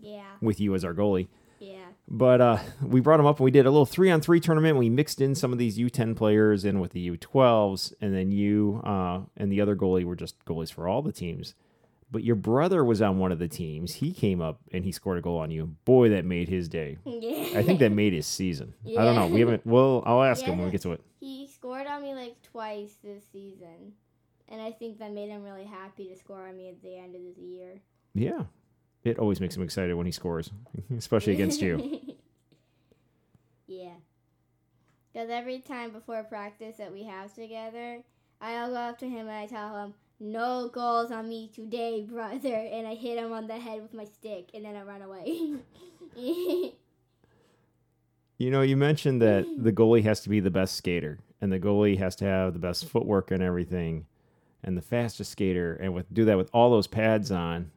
yeah, 0.00 0.36
with 0.40 0.60
you 0.60 0.76
as 0.76 0.84
our 0.84 0.94
goalie. 0.94 1.26
yeah. 1.58 1.86
But 2.06 2.40
uh, 2.40 2.58
we 2.80 3.00
brought 3.00 3.16
them 3.16 3.26
up 3.26 3.40
and 3.40 3.44
we 3.44 3.50
did 3.50 3.66
a 3.66 3.70
little 3.72 3.84
three 3.84 4.12
on 4.12 4.20
three 4.20 4.38
tournament. 4.38 4.78
We 4.78 4.88
mixed 4.88 5.20
in 5.20 5.34
some 5.34 5.50
of 5.50 5.58
these 5.58 5.76
U10 5.78 6.14
players 6.14 6.64
in 6.64 6.78
with 6.78 6.92
the 6.92 7.10
U12s, 7.10 7.94
and 8.00 8.14
then 8.14 8.30
you 8.30 8.80
uh, 8.84 9.22
and 9.36 9.50
the 9.50 9.60
other 9.60 9.74
goalie 9.74 10.04
were 10.04 10.14
just 10.14 10.36
goalies 10.44 10.72
for 10.72 10.86
all 10.86 11.02
the 11.02 11.10
teams. 11.10 11.56
But 12.10 12.22
your 12.22 12.36
brother 12.36 12.84
was 12.84 13.02
on 13.02 13.18
one 13.18 13.32
of 13.32 13.38
the 13.38 13.48
teams. 13.48 13.94
He 13.94 14.12
came 14.12 14.40
up 14.40 14.60
and 14.72 14.84
he 14.84 14.92
scored 14.92 15.18
a 15.18 15.20
goal 15.20 15.38
on 15.38 15.50
you. 15.50 15.74
Boy, 15.84 16.10
that 16.10 16.24
made 16.24 16.48
his 16.48 16.68
day. 16.68 16.98
Yeah. 17.04 17.58
I 17.58 17.62
think 17.64 17.80
that 17.80 17.90
made 17.90 18.12
his 18.12 18.26
season. 18.26 18.74
Yeah. 18.84 19.02
I 19.02 19.04
don't 19.04 19.16
know. 19.16 19.26
We 19.26 19.40
haven't. 19.40 19.66
Well, 19.66 20.02
I'll 20.06 20.22
ask 20.22 20.44
him 20.44 20.56
when 20.56 20.66
we 20.66 20.72
get 20.72 20.82
to 20.82 20.92
it. 20.92 21.02
he 21.18 21.48
scored 21.48 21.86
on 21.88 22.02
me 22.02 22.14
like 22.14 22.40
twice 22.42 22.94
this 23.02 23.24
season, 23.32 23.94
and 24.48 24.60
I 24.62 24.70
think 24.70 24.98
that 25.00 25.12
made 25.12 25.30
him 25.30 25.42
really 25.42 25.64
happy 25.64 26.08
to 26.08 26.16
score 26.16 26.46
on 26.46 26.56
me 26.56 26.68
at 26.68 26.80
the 26.80 26.96
end 26.96 27.16
of 27.16 27.22
the 27.22 27.42
year. 27.42 27.80
Yeah, 28.14 28.44
it 29.02 29.18
always 29.18 29.40
makes 29.40 29.56
him 29.56 29.62
excited 29.62 29.94
when 29.94 30.06
he 30.06 30.12
scores, 30.12 30.50
especially 30.96 31.32
against 31.34 31.60
you. 31.60 32.00
yeah. 33.66 33.94
Because 35.12 35.30
every 35.30 35.58
time 35.60 35.90
before 35.90 36.22
practice 36.24 36.76
that 36.76 36.92
we 36.92 37.04
have 37.04 37.34
together, 37.34 38.02
I'll 38.40 38.68
go 38.70 38.76
up 38.76 38.98
to 38.98 39.08
him 39.08 39.28
and 39.28 39.30
I 39.36 39.46
tell 39.46 39.76
him, 39.76 39.94
"No 40.18 40.68
goals 40.72 41.10
on 41.10 41.28
me 41.28 41.50
today, 41.54 42.02
brother," 42.02 42.54
and 42.54 42.86
I 42.86 42.94
hit 42.94 43.18
him 43.18 43.32
on 43.32 43.46
the 43.46 43.58
head 43.58 43.82
with 43.82 43.94
my 43.94 44.04
stick, 44.04 44.50
and 44.54 44.64
then 44.64 44.76
I 44.76 44.82
run 44.82 45.02
away. 45.02 45.54
You 48.38 48.50
know, 48.50 48.60
you 48.60 48.76
mentioned 48.76 49.22
that 49.22 49.46
the 49.58 49.72
goalie 49.72 50.02
has 50.02 50.20
to 50.20 50.28
be 50.28 50.40
the 50.40 50.50
best 50.50 50.74
skater, 50.74 51.18
and 51.40 51.50
the 51.50 51.58
goalie 51.58 51.98
has 51.98 52.14
to 52.16 52.24
have 52.26 52.52
the 52.52 52.58
best 52.58 52.86
footwork 52.86 53.30
and 53.30 53.42
everything, 53.42 54.06
and 54.62 54.76
the 54.76 54.82
fastest 54.82 55.32
skater, 55.32 55.74
and 55.76 55.94
with 55.94 56.12
do 56.12 56.24
that 56.26 56.36
with 56.36 56.50
all 56.52 56.70
those 56.70 56.86
pads 56.86 57.30
on, 57.30 57.70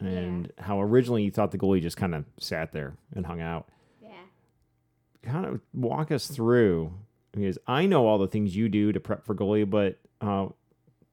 and 0.00 0.52
how 0.58 0.80
originally 0.80 1.22
you 1.22 1.30
thought 1.30 1.50
the 1.50 1.58
goalie 1.58 1.82
just 1.82 1.96
kind 1.96 2.14
of 2.14 2.24
sat 2.38 2.72
there 2.72 2.96
and 3.14 3.26
hung 3.26 3.40
out. 3.40 3.68
yeah. 4.02 4.10
Kind 5.22 5.44
of 5.44 5.60
walk 5.74 6.10
us 6.10 6.28
through 6.28 6.92
because 7.32 7.58
I 7.66 7.84
know 7.86 8.06
all 8.06 8.16
the 8.18 8.28
things 8.28 8.56
you 8.56 8.68
do 8.70 8.92
to 8.92 9.00
prep 9.00 9.24
for 9.24 9.34
goalie, 9.34 9.68
but 9.68 9.98
uh, 10.22 10.48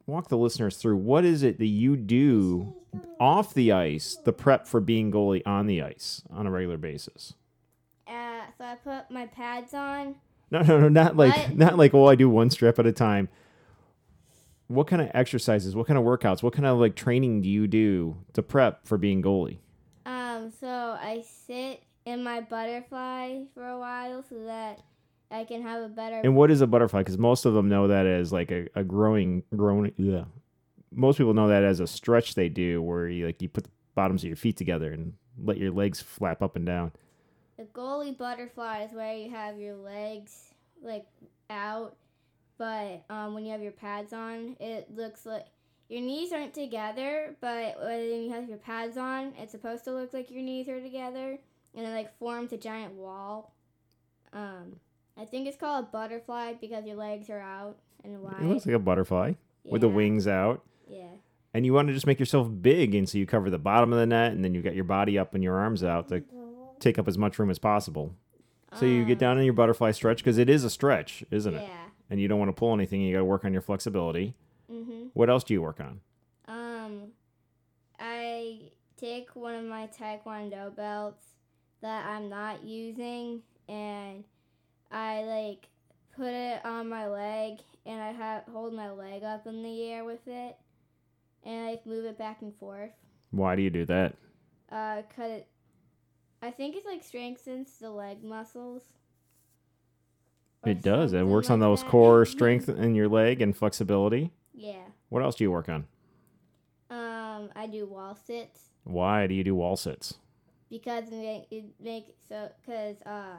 walk 0.06 0.28
the 0.30 0.38
listeners 0.38 0.78
through 0.78 0.98
what 0.98 1.24
is 1.26 1.44
it 1.44 1.58
that 1.60 1.68
you 1.68 1.96
do 1.96 2.76
off 3.20 3.54
the 3.54 3.72
ice, 3.72 4.18
the 4.24 4.34
prep 4.34 4.68
for 4.68 4.80
being 4.80 5.12
goalie 5.12 5.42
on 5.46 5.68
the 5.68 5.82
ice 5.82 6.22
on 6.30 6.46
a 6.46 6.52
regular 6.52 6.78
basis. 6.78 7.34
Uh, 8.08 8.42
so 8.58 8.64
I 8.66 8.76
put 8.76 9.10
my 9.10 9.28
pads 9.28 9.74
on. 9.74 10.16
No, 10.52 10.62
no, 10.62 10.80
no, 10.82 10.90
not 10.90 11.18
like 11.18 11.36
What? 11.36 11.58
not 11.58 11.78
like 11.78 11.94
oh, 11.94 12.08
I 12.08 12.16
do 12.16 12.30
one 12.30 12.50
strip 12.50 12.78
at 12.78 12.86
a 12.86 12.92
time. 12.92 13.30
What 14.68 14.88
kind 14.88 15.02
of 15.02 15.10
exercises? 15.14 15.76
What 15.76 15.88
kind 15.88 15.98
of 15.98 16.06
workouts? 16.06 16.42
What 16.44 16.54
kind 16.54 16.66
of 16.66 16.78
like 16.80 16.96
training 16.96 17.42
do 17.42 17.50
you 17.50 17.68
do 17.68 18.18
to 18.34 18.42
prep 18.44 18.86
for 18.86 18.98
being 18.98 19.22
goalie? 19.22 19.58
Um, 20.06 20.52
so 20.60 20.68
I 20.68 21.24
sit 21.48 21.84
in 22.06 22.24
my 22.24 22.42
butterfly 22.42 23.44
for 23.54 23.68
a 23.68 23.80
while 23.80 24.24
so 24.28 24.36
that 24.46 24.82
I 25.34 25.46
can 25.46 25.64
have 25.64 25.82
a 25.82 25.90
better. 25.90 26.22
And 26.24 26.36
what 26.36 26.52
is 26.52 26.62
a 26.62 26.68
butterfly? 26.68 27.00
Because 27.00 27.18
most 27.18 27.46
of 27.46 27.56
them 27.56 27.68
know 27.68 27.88
that 27.88 28.06
as 28.06 28.32
like 28.32 28.52
a, 28.52 28.68
a 28.76 28.84
growing, 28.84 29.44
growing. 29.56 29.92
Yeah, 29.98 30.26
most 30.92 31.18
people 31.18 31.34
know 31.34 31.48
that 31.48 31.64
as 31.64 31.80
a 31.80 31.88
stretch 31.88 32.36
they 32.36 32.50
do, 32.50 32.82
where 32.82 33.08
you 33.08 33.26
like 33.26 33.42
you 33.42 33.50
put 33.50 33.64
the 33.64 33.72
bottoms 33.96 34.24
of 34.24 34.28
your 34.28 34.38
feet 34.38 34.58
together 34.58 34.92
and 34.92 35.14
let 35.44 35.58
your 35.58 35.72
legs 35.72 36.02
flap 36.02 36.44
up 36.44 36.56
and 36.56 36.66
down. 36.68 36.92
The 37.58 37.64
goalie 37.64 38.16
butterfly 38.16 38.84
is 38.84 38.94
where 38.94 39.16
you 39.16 39.32
have 39.32 39.60
your 39.60 39.76
legs 39.76 40.54
like 40.84 41.08
out, 41.50 41.96
but 42.60 43.04
um, 43.10 43.34
when 43.34 43.44
you 43.44 43.52
have 43.52 43.62
your 43.62 43.72
pads 43.72 44.14
on, 44.14 44.56
it 44.60 44.88
looks 44.96 45.26
like 45.26 45.48
your 45.90 46.02
knees 46.02 46.32
aren't 46.32 46.54
together. 46.54 47.36
But 47.42 47.80
when 47.84 48.24
you 48.24 48.32
have 48.32 48.48
your 48.48 48.60
pads 48.60 48.98
on, 48.98 49.34
it's 49.40 49.52
supposed 49.52 49.84
to 49.86 49.94
look 49.94 50.14
like 50.14 50.30
your 50.30 50.44
knees 50.44 50.70
are 50.70 50.80
together, 50.80 51.40
and 51.74 51.88
it 51.88 51.90
like 51.90 52.16
forms 52.20 52.54
a 52.54 52.58
giant 52.58 52.94
wall. 52.94 53.56
Um, 54.32 54.80
I 55.18 55.26
think 55.26 55.48
it's 55.48 55.58
called 55.58 55.86
a 55.86 55.88
butterfly 55.88 56.54
because 56.60 56.86
your 56.86 56.96
legs 56.96 57.30
are 57.30 57.40
out 57.40 57.78
and 58.04 58.22
wide. 58.22 58.42
It 58.42 58.46
looks 58.46 58.66
like 58.66 58.76
a 58.76 58.80
butterfly 58.80 59.34
with 59.64 59.82
the 59.82 59.90
wings 59.90 60.28
out. 60.28 60.64
Yeah. 60.88 61.08
And 61.54 61.66
you 61.66 61.74
want 61.74 61.88
to 61.90 61.94
just 61.94 62.08
make 62.08 62.20
yourself 62.20 62.50
big, 62.62 62.96
and 62.96 63.08
so 63.08 63.18
you 63.20 63.28
cover 63.28 63.50
the 63.52 63.60
bottom 63.60 63.94
of 63.94 64.00
the 64.00 64.08
net, 64.08 64.32
and 64.32 64.44
then 64.44 64.56
you 64.56 64.62
got 64.64 64.74
your 64.74 64.86
body 64.86 65.20
up 65.20 65.36
and 65.36 65.44
your 65.44 65.56
arms 65.58 65.84
out 65.84 66.08
to 66.10 66.24
take 66.80 66.98
up 66.98 67.08
as 67.08 67.18
much 67.18 67.38
room 67.38 67.52
as 67.52 67.60
possible. 67.60 68.16
So 68.74 68.88
you 68.88 69.06
get 69.06 69.14
Um, 69.14 69.18
down 69.20 69.38
in 69.38 69.46
your 69.46 69.54
butterfly 69.54 69.92
stretch 69.92 70.18
because 70.18 70.40
it 70.40 70.50
is 70.50 70.64
a 70.64 70.70
stretch, 70.70 71.24
isn't 71.30 71.54
it? 71.54 71.62
Yeah. 71.62 71.86
And 72.10 72.20
you 72.20 72.28
don't 72.28 72.40
want 72.40 72.50
to 72.50 72.54
pull 72.60 72.74
anything. 72.74 73.02
You 73.02 73.14
got 73.14 73.20
to 73.20 73.26
work 73.26 73.46
on 73.46 73.54
your 73.54 73.62
flexibility. 73.62 74.34
Mhm. 74.72 75.12
What 75.14 75.30
else 75.30 75.44
do 75.44 75.54
you 75.54 75.62
work 75.62 75.80
on? 75.80 76.02
Um, 76.48 77.12
I 78.00 78.72
take 78.98 79.36
one 79.36 79.54
of 79.54 79.66
my 79.66 79.88
taekwondo 79.88 80.76
belts 80.76 81.36
that 81.82 82.04
I'm 82.08 82.30
not 82.30 82.64
using, 82.64 83.44
and 83.70 84.24
I 84.94 85.24
like 85.24 85.68
put 86.16 86.28
it 86.32 86.64
on 86.66 86.88
my 86.88 87.08
leg, 87.08 87.60
and 87.86 88.02
I 88.02 88.12
have 88.12 88.44
hold 88.52 88.74
my 88.74 88.92
leg 88.92 89.24
up 89.24 89.48
in 89.48 89.64
the 89.64 89.84
air 89.92 90.06
with 90.06 90.28
it, 90.28 90.56
and 91.44 91.66
I 91.66 91.72
like 91.72 91.86
move 91.86 92.06
it 92.06 92.18
back 92.18 92.42
and 92.42 92.56
forth. 92.56 92.92
Why 93.32 93.56
do 93.56 93.62
you 93.62 93.70
do 93.70 93.86
that? 93.86 94.14
Uh, 94.72 95.02
cut 95.16 95.30
it. 95.30 95.48
I 96.42 96.52
think 96.52 96.76
it 96.76 96.86
like 96.86 97.04
strengthens 97.04 97.80
the 97.80 97.90
leg 97.90 98.24
muscles. 98.24 98.84
It 100.66 100.82
does. 100.82 101.14
It 101.14 101.26
works 101.26 101.50
on 101.50 101.60
those 101.60 101.82
that. 101.82 101.90
core 101.90 102.26
strength 102.28 102.70
in 102.70 102.96
your 102.96 103.10
leg 103.10 103.42
and 103.42 103.56
flexibility. 103.56 104.32
Yeah. 104.54 104.86
What 105.10 105.24
else 105.24 105.36
do 105.36 105.44
you 105.44 105.52
work 105.52 105.68
on? 105.68 105.86
Um, 106.90 107.50
I 107.56 107.68
do 107.70 107.86
wall 107.88 108.16
sits 108.16 108.70
Why 108.84 109.26
do 109.26 109.34
you 109.34 109.44
do 109.44 109.56
wall 109.56 109.76
sits? 109.76 110.16
because 110.70 111.06
it 111.12 111.48
make 111.80 112.10
it 112.10 112.18
so 112.28 112.50
because 112.62 113.02
uh, 113.06 113.38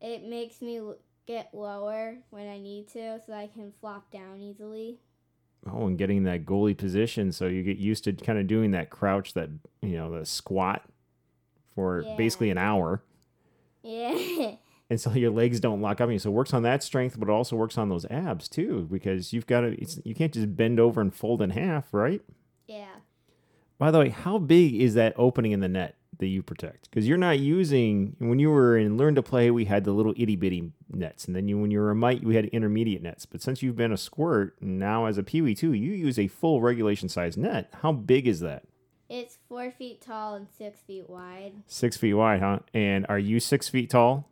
it 0.00 0.24
makes 0.24 0.60
me 0.62 0.80
get 1.26 1.50
lower 1.52 2.18
when 2.30 2.48
I 2.48 2.58
need 2.58 2.88
to, 2.88 3.20
so 3.26 3.32
I 3.32 3.48
can 3.48 3.72
flop 3.80 4.10
down 4.10 4.40
easily. 4.40 4.98
Oh, 5.70 5.86
and 5.88 5.98
getting 5.98 6.22
that 6.24 6.46
goalie 6.46 6.76
position, 6.76 7.32
so 7.32 7.46
you 7.46 7.62
get 7.62 7.78
used 7.78 8.04
to 8.04 8.12
kind 8.12 8.38
of 8.38 8.46
doing 8.46 8.70
that 8.70 8.90
crouch, 8.90 9.34
that 9.34 9.50
you 9.82 9.96
know, 9.96 10.16
the 10.18 10.24
squat 10.24 10.84
for 11.74 12.04
Yeah. 12.06 12.16
basically 12.16 12.50
an 12.50 12.58
hour, 12.58 13.02
Yeah, 13.82 14.52
and 14.90 15.00
so 15.00 15.12
your 15.12 15.30
legs 15.32 15.60
don't 15.60 15.80
lock 15.82 16.00
up 16.00 16.10
you. 16.10 16.18
So 16.18 16.30
it 16.30 16.34
works 16.34 16.54
on 16.54 16.62
that 16.62 16.82
strength, 16.82 17.18
but 17.18 17.28
it 17.28 17.32
also 17.32 17.56
works 17.56 17.76
on 17.76 17.88
those 17.88 18.06
abs 18.06 18.48
too, 18.48 18.86
because 18.90 19.32
you've 19.32 19.46
got 19.46 19.62
to. 19.62 19.80
It's, 19.80 20.00
you 20.04 20.14
can't 20.14 20.32
just 20.32 20.56
bend 20.56 20.78
over 20.80 21.00
and 21.00 21.12
fold 21.14 21.42
in 21.42 21.50
half, 21.50 21.92
right? 21.92 22.22
yeah. 22.66 22.86
By 23.78 23.90
the 23.92 23.98
way, 24.00 24.08
how 24.08 24.38
big 24.38 24.74
is 24.74 24.94
that 24.94 25.12
opening 25.16 25.52
in 25.52 25.60
the 25.60 25.68
net 25.68 25.97
that 26.18 26.26
you 26.26 26.42
protect? 26.42 26.90
Because 26.90 27.06
you're 27.08 27.16
not 27.18 27.38
using 27.38 28.16
when 28.18 28.38
you 28.38 28.50
were 28.50 28.76
in 28.76 28.96
learn 28.96 29.14
to 29.14 29.22
play, 29.22 29.50
we 29.50 29.64
had 29.64 29.84
the 29.84 29.92
little 29.92 30.14
itty 30.16 30.36
bitty 30.36 30.72
nets, 30.90 31.26
and 31.26 31.34
then 31.34 31.48
you 31.48 31.58
when 31.58 31.70
you 31.70 31.80
were 31.80 31.90
a 31.90 31.94
mite, 31.96 32.24
we 32.24 32.34
had 32.36 32.46
intermediate 32.46 33.02
nets. 33.02 33.26
But 33.26 33.42
since 33.42 33.62
you've 33.62 33.76
been 33.76 33.92
a 33.92 33.96
squirt 33.96 34.56
now 34.60 35.06
as 35.06 35.18
a 35.18 35.22
peewee 35.22 35.54
too, 35.54 35.72
you 35.72 35.92
use 35.92 36.18
a 36.18 36.28
full 36.28 36.60
regulation 36.60 37.08
size 37.08 37.36
net. 37.36 37.72
How 37.82 37.92
big 37.92 38.26
is 38.26 38.40
that? 38.40 38.64
It's 39.08 39.38
four 39.48 39.70
feet 39.70 40.02
tall 40.02 40.34
and 40.34 40.46
six 40.58 40.80
feet 40.80 41.08
wide. 41.08 41.52
Six 41.66 41.96
feet 41.96 42.14
wide, 42.14 42.40
huh? 42.40 42.58
And 42.74 43.06
are 43.08 43.18
you 43.18 43.40
six 43.40 43.68
feet 43.68 43.88
tall? 43.88 44.28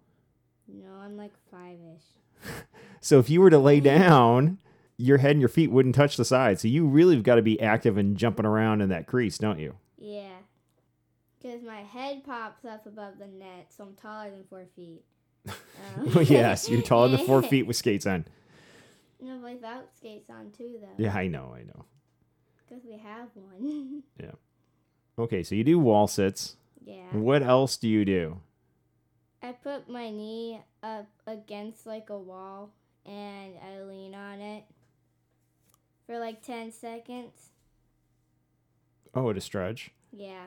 No, 0.69 0.91
I'm 1.03 1.17
like 1.17 1.33
five 1.51 1.79
ish. 1.95 2.53
So 3.01 3.21
if 3.21 3.31
you 3.31 3.41
were 3.41 3.51
to 3.51 3.59
lay 3.59 3.79
down, 3.97 4.59
your 4.97 5.19
head 5.19 5.33
and 5.33 5.41
your 5.41 5.49
feet 5.49 5.71
wouldn't 5.71 5.95
touch 5.95 6.17
the 6.17 6.25
side. 6.25 6.59
So 6.59 6.67
you 6.67 6.87
really 6.87 7.15
have 7.15 7.23
got 7.23 7.37
to 7.37 7.43
be 7.43 7.61
active 7.61 7.97
and 7.97 8.17
jumping 8.17 8.47
around 8.47 8.81
in 8.81 8.89
that 8.89 9.07
crease, 9.07 9.39
don't 9.39 9.61
you? 9.61 9.77
Because 11.47 11.63
my 11.63 11.83
head 11.83 12.25
pops 12.25 12.65
up 12.65 12.87
above 12.87 13.19
the 13.21 13.29
net, 13.29 13.67
so 13.69 13.85
I'm 13.85 13.95
taller 13.95 14.31
than 14.31 14.43
four 14.51 14.65
feet. 14.75 15.05
Um, 15.97 16.25
yes, 16.25 16.69
you're 16.69 16.83
taller 16.83 17.09
than 17.09 17.25
four 17.25 17.41
feet 17.51 17.67
with 17.69 17.77
skates 17.77 18.05
on. 18.07 18.25
No, 19.21 19.37
without 19.37 19.95
skates 19.97 20.29
on 20.29 20.51
too, 20.51 20.79
though. 20.81 20.89
Yeah, 21.05 21.15
I 21.15 21.29
know, 21.29 21.55
I 21.55 21.63
know. 21.63 21.85
Because 22.67 22.83
we 22.85 22.99
have 22.99 23.29
one. 23.35 24.03
Yeah. 24.21 24.33
Okay, 25.19 25.43
so 25.45 25.55
you 25.55 25.63
do 25.63 25.79
wall 25.79 26.09
sits. 26.09 26.57
yeah. 26.85 27.13
What 27.13 27.43
else 27.43 27.77
do 27.77 27.89
you 27.89 28.05
do? 28.05 28.41
I 29.43 29.53
put 29.53 29.89
my 29.89 30.11
knee 30.11 30.61
up 30.83 31.07
against 31.27 31.87
like 31.87 32.11
a 32.11 32.19
wall 32.19 32.71
and 33.05 33.53
I 33.65 33.83
lean 33.83 34.15
on 34.15 34.41
it 34.41 34.65
for 36.07 36.19
like 36.19 36.43
10 36.43 36.73
seconds. 36.73 37.51
Oh, 39.15 39.33
to 39.33 39.41
stretch. 39.41 39.93
Yeah. 40.11 40.47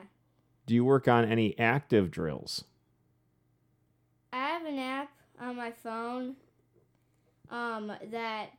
Do 0.70 0.76
you 0.76 0.84
work 0.84 1.08
on 1.08 1.24
any 1.24 1.58
active 1.58 2.12
drills? 2.12 2.62
I 4.32 4.36
have 4.36 4.64
an 4.64 4.78
app 4.78 5.10
on 5.40 5.56
my 5.56 5.72
phone 5.72 6.36
um, 7.50 7.90
that 8.12 8.50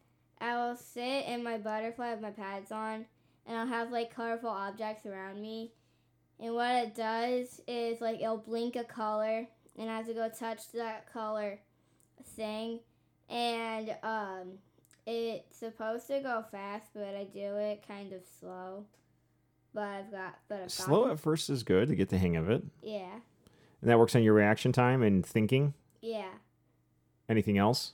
I 0.42 0.58
will 0.58 0.76
sit 0.76 1.26
in 1.26 1.42
my 1.42 1.58
butterfly 1.58 2.12
with 2.12 2.20
my 2.20 2.32
pads 2.32 2.70
on 2.70 3.06
and 3.48 3.58
I'll 3.58 3.66
have 3.66 3.94
like 3.94 4.14
colorful 4.14 4.50
objects 4.50 5.06
around 5.06 5.42
me. 5.42 5.72
And 6.38 6.54
what 6.54 6.84
it 6.84 6.96
does 6.96 7.62
is 7.66 8.02
like 8.02 8.20
it'll 8.20 8.40
blink 8.40 8.76
a 8.76 8.84
color 8.84 9.48
and 9.80 9.90
I 9.90 9.96
have 9.96 10.08
to 10.08 10.14
go 10.14 10.28
touch 10.28 10.70
that 10.74 11.10
color 11.14 11.60
thing. 12.36 12.82
And 13.30 13.96
um, 14.04 14.58
it's 15.08 15.56
supposed 15.56 16.08
to 16.08 16.20
go 16.20 16.44
fast, 16.52 16.90
but 16.94 17.16
I 17.16 17.24
do 17.34 17.56
it 17.56 17.86
kind 17.88 18.12
of 18.12 18.24
slow. 18.38 18.84
But 19.74 19.84
I've 19.84 20.12
got, 20.12 20.38
but 20.50 20.56
I've 20.56 20.62
got 20.64 20.72
Slow 20.72 21.10
at 21.12 21.20
first 21.20 21.50
is 21.50 21.64
good 21.64 21.88
to 21.90 21.96
get 21.96 22.10
the 22.10 22.18
hang 22.18 22.36
of 22.36 22.50
it. 22.50 22.64
Yeah, 22.84 23.20
And 23.82 23.90
that 23.90 23.98
works 23.98 24.16
on 24.16 24.24
your 24.24 24.34
reaction 24.34 24.72
time 24.72 25.02
and 25.02 25.26
thinking. 25.26 25.74
yeah. 26.02 26.30
Anything 27.30 27.58
else? 27.58 27.94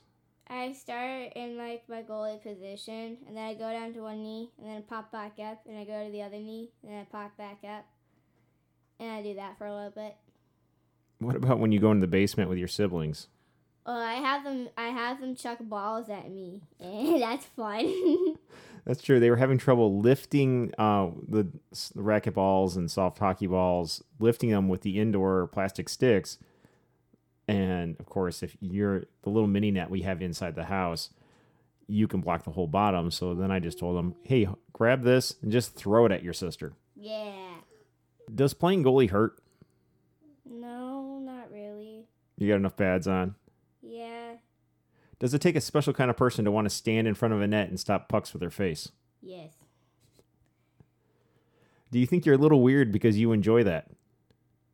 I 0.49 0.71
start 0.73 1.33
in 1.35 1.57
like 1.57 1.83
my 1.87 2.01
goalie 2.01 2.41
position, 2.41 3.17
and 3.27 3.35
then 3.37 3.43
I 3.43 3.53
go 3.53 3.69
down 3.71 3.93
to 3.93 3.99
one 4.01 4.23
knee, 4.23 4.49
and 4.57 4.67
then 4.67 4.81
pop 4.81 5.11
back 5.11 5.33
up, 5.39 5.61
and 5.67 5.77
I 5.77 5.83
go 5.83 6.05
to 6.05 6.11
the 6.11 6.23
other 6.23 6.37
knee, 6.37 6.71
and 6.81 6.91
then 6.91 7.01
I 7.01 7.03
pop 7.03 7.37
back 7.37 7.59
up, 7.63 7.85
and 8.99 9.11
I 9.11 9.21
do 9.21 9.35
that 9.35 9.57
for 9.59 9.67
a 9.67 9.75
little 9.75 9.91
bit. 9.91 10.15
What 11.19 11.35
about 11.35 11.59
when 11.59 11.71
you 11.71 11.79
go 11.79 11.91
into 11.91 12.01
the 12.01 12.07
basement 12.07 12.49
with 12.49 12.57
your 12.57 12.67
siblings? 12.67 13.27
Well, 13.85 13.99
I 13.99 14.13
have 14.15 14.43
them. 14.43 14.69
I 14.77 14.87
have 14.87 15.19
them 15.21 15.35
chuck 15.35 15.57
balls 15.61 16.09
at 16.09 16.31
me, 16.31 16.63
and 16.79 17.21
that's 17.21 17.45
fun. 17.45 17.85
That's 18.87 19.03
true. 19.03 19.19
They 19.19 19.29
were 19.29 19.35
having 19.35 19.57
trouble 19.57 19.99
lifting 19.99 20.71
uh, 20.77 21.09
the, 21.27 21.49
racket 21.93 22.35
balls 22.35 22.77
and 22.77 22.89
soft 22.89 23.19
hockey 23.19 23.45
balls, 23.45 24.01
lifting 24.17 24.49
them 24.49 24.69
with 24.69 24.81
the 24.81 24.97
indoor 24.97 25.47
plastic 25.47 25.89
sticks. 25.89 26.37
And 27.49 27.99
of 27.99 28.05
course, 28.05 28.41
if 28.41 28.55
you're 28.61 29.01
the 29.23 29.29
little 29.29 29.49
mini 29.49 29.71
net 29.71 29.89
we 29.89 30.03
have 30.03 30.21
inside 30.21 30.55
the 30.55 30.63
house, 30.63 31.09
you 31.87 32.07
can 32.07 32.21
block 32.21 32.45
the 32.45 32.51
whole 32.51 32.67
bottom. 32.67 33.11
So 33.11 33.35
then 33.35 33.51
I 33.51 33.59
just 33.59 33.77
told 33.77 33.97
them, 33.97 34.15
hey, 34.23 34.47
grab 34.71 35.03
this 35.03 35.35
and 35.41 35.51
just 35.51 35.75
throw 35.75 36.05
it 36.05 36.13
at 36.13 36.23
your 36.23 36.33
sister. 36.33 36.73
yeah. 36.95 37.33
Does 38.33 38.53
playing 38.53 38.83
goalie 38.83 39.09
hurt? 39.09 39.39
No, 40.45 41.19
not 41.19 41.51
really. 41.51 42.05
You 42.37 42.47
got 42.49 42.55
enough 42.55 42.75
pads 42.75 43.07
on? 43.07 43.35
Does 45.19 45.33
it 45.33 45.39
take 45.41 45.55
a 45.55 45.61
special 45.61 45.93
kind 45.93 46.09
of 46.09 46.17
person 46.17 46.45
to 46.45 46.51
want 46.51 46.65
to 46.65 46.69
stand 46.69 47.07
in 47.07 47.15
front 47.15 47.33
of 47.33 47.41
a 47.41 47.47
net 47.47 47.69
and 47.69 47.79
stop 47.79 48.07
pucks 48.07 48.33
with 48.33 48.39
their 48.39 48.49
face? 48.51 48.91
Yes. 49.21 49.51
Do 51.91 51.99
you 51.99 52.05
think 52.05 52.25
you're 52.25 52.35
a 52.35 52.39
little 52.39 52.61
weird 52.61 52.91
because 52.91 53.17
you 53.17 53.31
enjoy 53.31 53.63
that? 53.63 53.87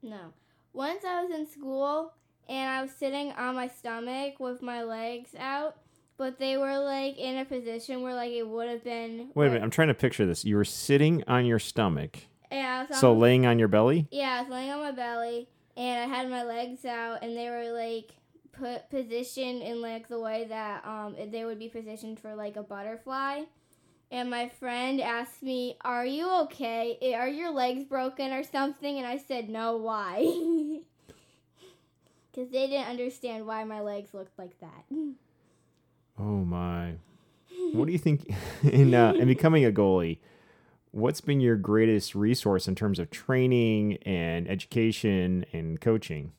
No. 0.01 0.33
Once 0.73 1.05
I 1.05 1.23
was 1.23 1.31
in 1.33 1.47
school 1.47 2.13
and 2.49 2.69
I 2.69 2.81
was 2.81 2.91
sitting 2.91 3.31
on 3.33 3.55
my 3.55 3.67
stomach 3.67 4.39
with 4.39 4.61
my 4.61 4.83
legs 4.83 5.29
out, 5.37 5.77
but 6.17 6.39
they 6.39 6.57
were 6.57 6.79
like 6.79 7.17
in 7.17 7.37
a 7.37 7.45
position 7.45 8.01
where 8.01 8.15
like 8.15 8.31
it 8.31 8.47
would 8.47 8.67
have 8.67 8.83
been. 8.83 9.29
Wait 9.35 9.47
a 9.47 9.49
minute, 9.49 9.63
I'm 9.63 9.69
trying 9.69 9.87
to 9.89 9.93
picture 9.93 10.25
this. 10.25 10.43
You 10.43 10.55
were 10.55 10.65
sitting 10.65 11.23
on 11.27 11.45
your 11.45 11.59
stomach, 11.59 12.17
Yeah, 12.51 12.79
I 12.79 12.81
was 12.81 12.91
on 12.91 12.97
so 13.01 13.13
laying 13.13 13.45
on 13.45 13.59
your 13.59 13.67
belly? 13.67 14.07
yeah, 14.11 14.37
I 14.39 14.41
was 14.41 14.49
laying 14.51 14.71
on 14.71 14.79
my 14.79 14.91
belly 14.91 15.47
and 15.77 16.11
I 16.11 16.15
had 16.17 16.29
my 16.29 16.43
legs 16.43 16.83
out 16.85 17.19
and 17.23 17.37
they 17.37 17.49
were 17.49 17.71
like 17.71 18.11
put 18.53 18.89
positioned 18.89 19.61
in 19.61 19.81
like 19.81 20.07
the 20.07 20.19
way 20.19 20.45
that 20.47 20.85
um 20.85 21.15
they 21.31 21.43
would 21.43 21.59
be 21.59 21.67
positioned 21.69 22.19
for 22.19 22.35
like 22.35 22.55
a 22.55 22.63
butterfly. 22.63 23.41
And 24.11 24.29
my 24.29 24.47
friend 24.47 25.01
asked 25.01 25.41
me, 25.41 25.75
"Are 25.81 26.05
you 26.05 26.29
okay? 26.43 27.15
Are 27.17 27.27
your 27.27 27.51
legs 27.51 27.83
broken 27.83 28.31
or 28.31 28.43
something?" 28.43 28.97
And 28.97 29.07
I 29.07 29.17
said, 29.17 29.49
"No, 29.49 29.77
why?" 29.77 30.21
Cuz 32.33 32.49
they 32.49 32.67
didn't 32.67 32.87
understand 32.87 33.45
why 33.45 33.63
my 33.63 33.81
legs 33.81 34.13
looked 34.13 34.37
like 34.37 34.59
that. 34.59 34.85
Oh 36.17 36.45
my. 36.45 36.95
What 37.73 37.85
do 37.87 37.91
you 37.91 37.97
think 37.99 38.31
in 38.63 38.93
uh, 38.93 39.13
in 39.13 39.27
becoming 39.27 39.65
a 39.65 39.71
goalie? 39.71 40.19
What's 40.91 41.21
been 41.21 41.41
your 41.41 41.55
greatest 41.55 42.13
resource 42.13 42.67
in 42.67 42.75
terms 42.75 42.99
of 42.99 43.09
training 43.09 43.97
and 44.03 44.47
education 44.47 45.43
and 45.51 45.81
coaching? 45.81 46.33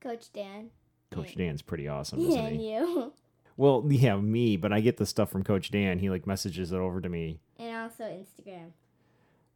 Coach 0.00 0.30
Dan. 0.34 0.70
Coach 1.16 1.34
Dan's 1.36 1.62
pretty 1.62 1.88
awesome, 1.88 2.20
isn't 2.20 2.54
he? 2.58 2.72
you. 2.74 3.12
Well, 3.58 3.84
yeah, 3.88 4.16
me, 4.16 4.58
but 4.58 4.70
I 4.70 4.80
get 4.80 4.98
the 4.98 5.06
stuff 5.06 5.30
from 5.30 5.42
Coach 5.42 5.70
Dan. 5.70 5.98
He 5.98 6.10
like 6.10 6.26
messages 6.26 6.72
it 6.72 6.76
over 6.76 7.00
to 7.00 7.08
me. 7.08 7.40
And 7.58 7.74
also 7.74 8.04
Instagram. 8.04 8.72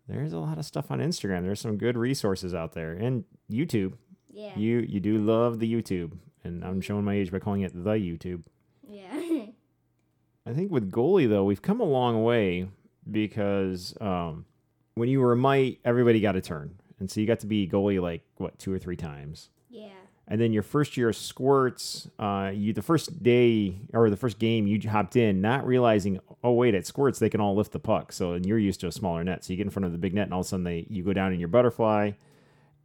There's 0.09 0.33
a 0.33 0.39
lot 0.39 0.57
of 0.57 0.65
stuff 0.65 0.91
on 0.91 1.01
Instagram. 1.01 1.43
There's 1.43 1.61
some 1.61 1.77
good 1.77 1.99
resources 1.99 2.55
out 2.55 2.73
there 2.73 2.95
and 2.95 3.25
YouTube. 3.53 3.93
Yeah. 4.33 4.57
You 4.57 4.79
you 4.89 5.01
do 5.01 5.19
love 5.19 5.59
the 5.59 5.71
YouTube, 5.71 6.13
and 6.45 6.65
I'm 6.65 6.81
showing 6.81 7.05
my 7.05 7.13
age 7.15 7.31
by 7.31 7.41
calling 7.41 7.61
it 7.61 7.75
the 7.75 7.91
YouTube. 7.91 8.45
yeah. 8.89 9.09
I 10.47 10.55
think 10.55 10.71
with 10.73 10.91
goalie 10.91 11.29
though, 11.29 11.45
we've 11.45 11.61
come 11.61 11.81
a 11.81 11.85
long 11.85 12.25
way 12.25 12.69
because 13.11 13.95
um, 14.01 14.47
when 14.95 15.11
you 15.11 15.21
were 15.21 15.33
a 15.33 15.37
mite, 15.37 15.79
everybody 15.85 16.21
got 16.21 16.37
a 16.37 16.41
turn, 16.41 16.77
and 16.99 17.11
so 17.11 17.21
you 17.21 17.27
got 17.27 17.41
to 17.41 17.47
be 17.47 17.69
goalie 17.69 18.01
like 18.01 18.23
what 18.37 18.59
two 18.59 18.73
or 18.73 18.79
three 18.79 18.97
times. 18.97 19.51
yeah. 19.69 19.89
And 20.31 20.41
then 20.41 20.53
your 20.53 20.63
first 20.63 20.97
year 20.97 21.09
of 21.09 21.17
squirts, 21.17 22.09
uh, 22.21 22.53
you 22.55 22.73
the 22.73 22.83
first 22.83 23.21
day 23.21 23.81
or 23.93 24.09
the 24.09 24.17
first 24.17 24.39
game 24.39 24.69
you 24.69 24.89
hopped 24.89 25.17
in, 25.17 25.41
not 25.41 25.67
realizing, 25.67 26.21
oh 26.45 26.53
wait, 26.53 26.77
at 26.77 26.87
squirts 26.87 27.19
they 27.19 27.29
can 27.29 27.41
all 27.41 27.57
lift 27.57 27.73
the 27.73 27.81
puck. 27.81 28.13
So 28.13 28.35
and 28.35 28.47
you're 28.47 28.59
used 28.59 28.79
to 28.81 28.87
a 28.87 28.93
smaller 28.93 29.25
net, 29.25 29.45
so 29.45 29.53
you 29.53 29.57
get 29.57 29.67
in 29.67 29.71
front 29.71 29.87
of 29.87 29.93
the 29.93 29.99
big 29.99 30.15
net, 30.15 30.25
and 30.25 30.33
all 30.33 30.41
of 30.41 30.47
a 30.47 30.49
sudden 30.49 30.63
they 30.63 30.87
you 30.89 31.03
go 31.03 31.13
down 31.13 31.33
in 31.33 31.41
your 31.41 31.49
butterfly, 31.49 32.13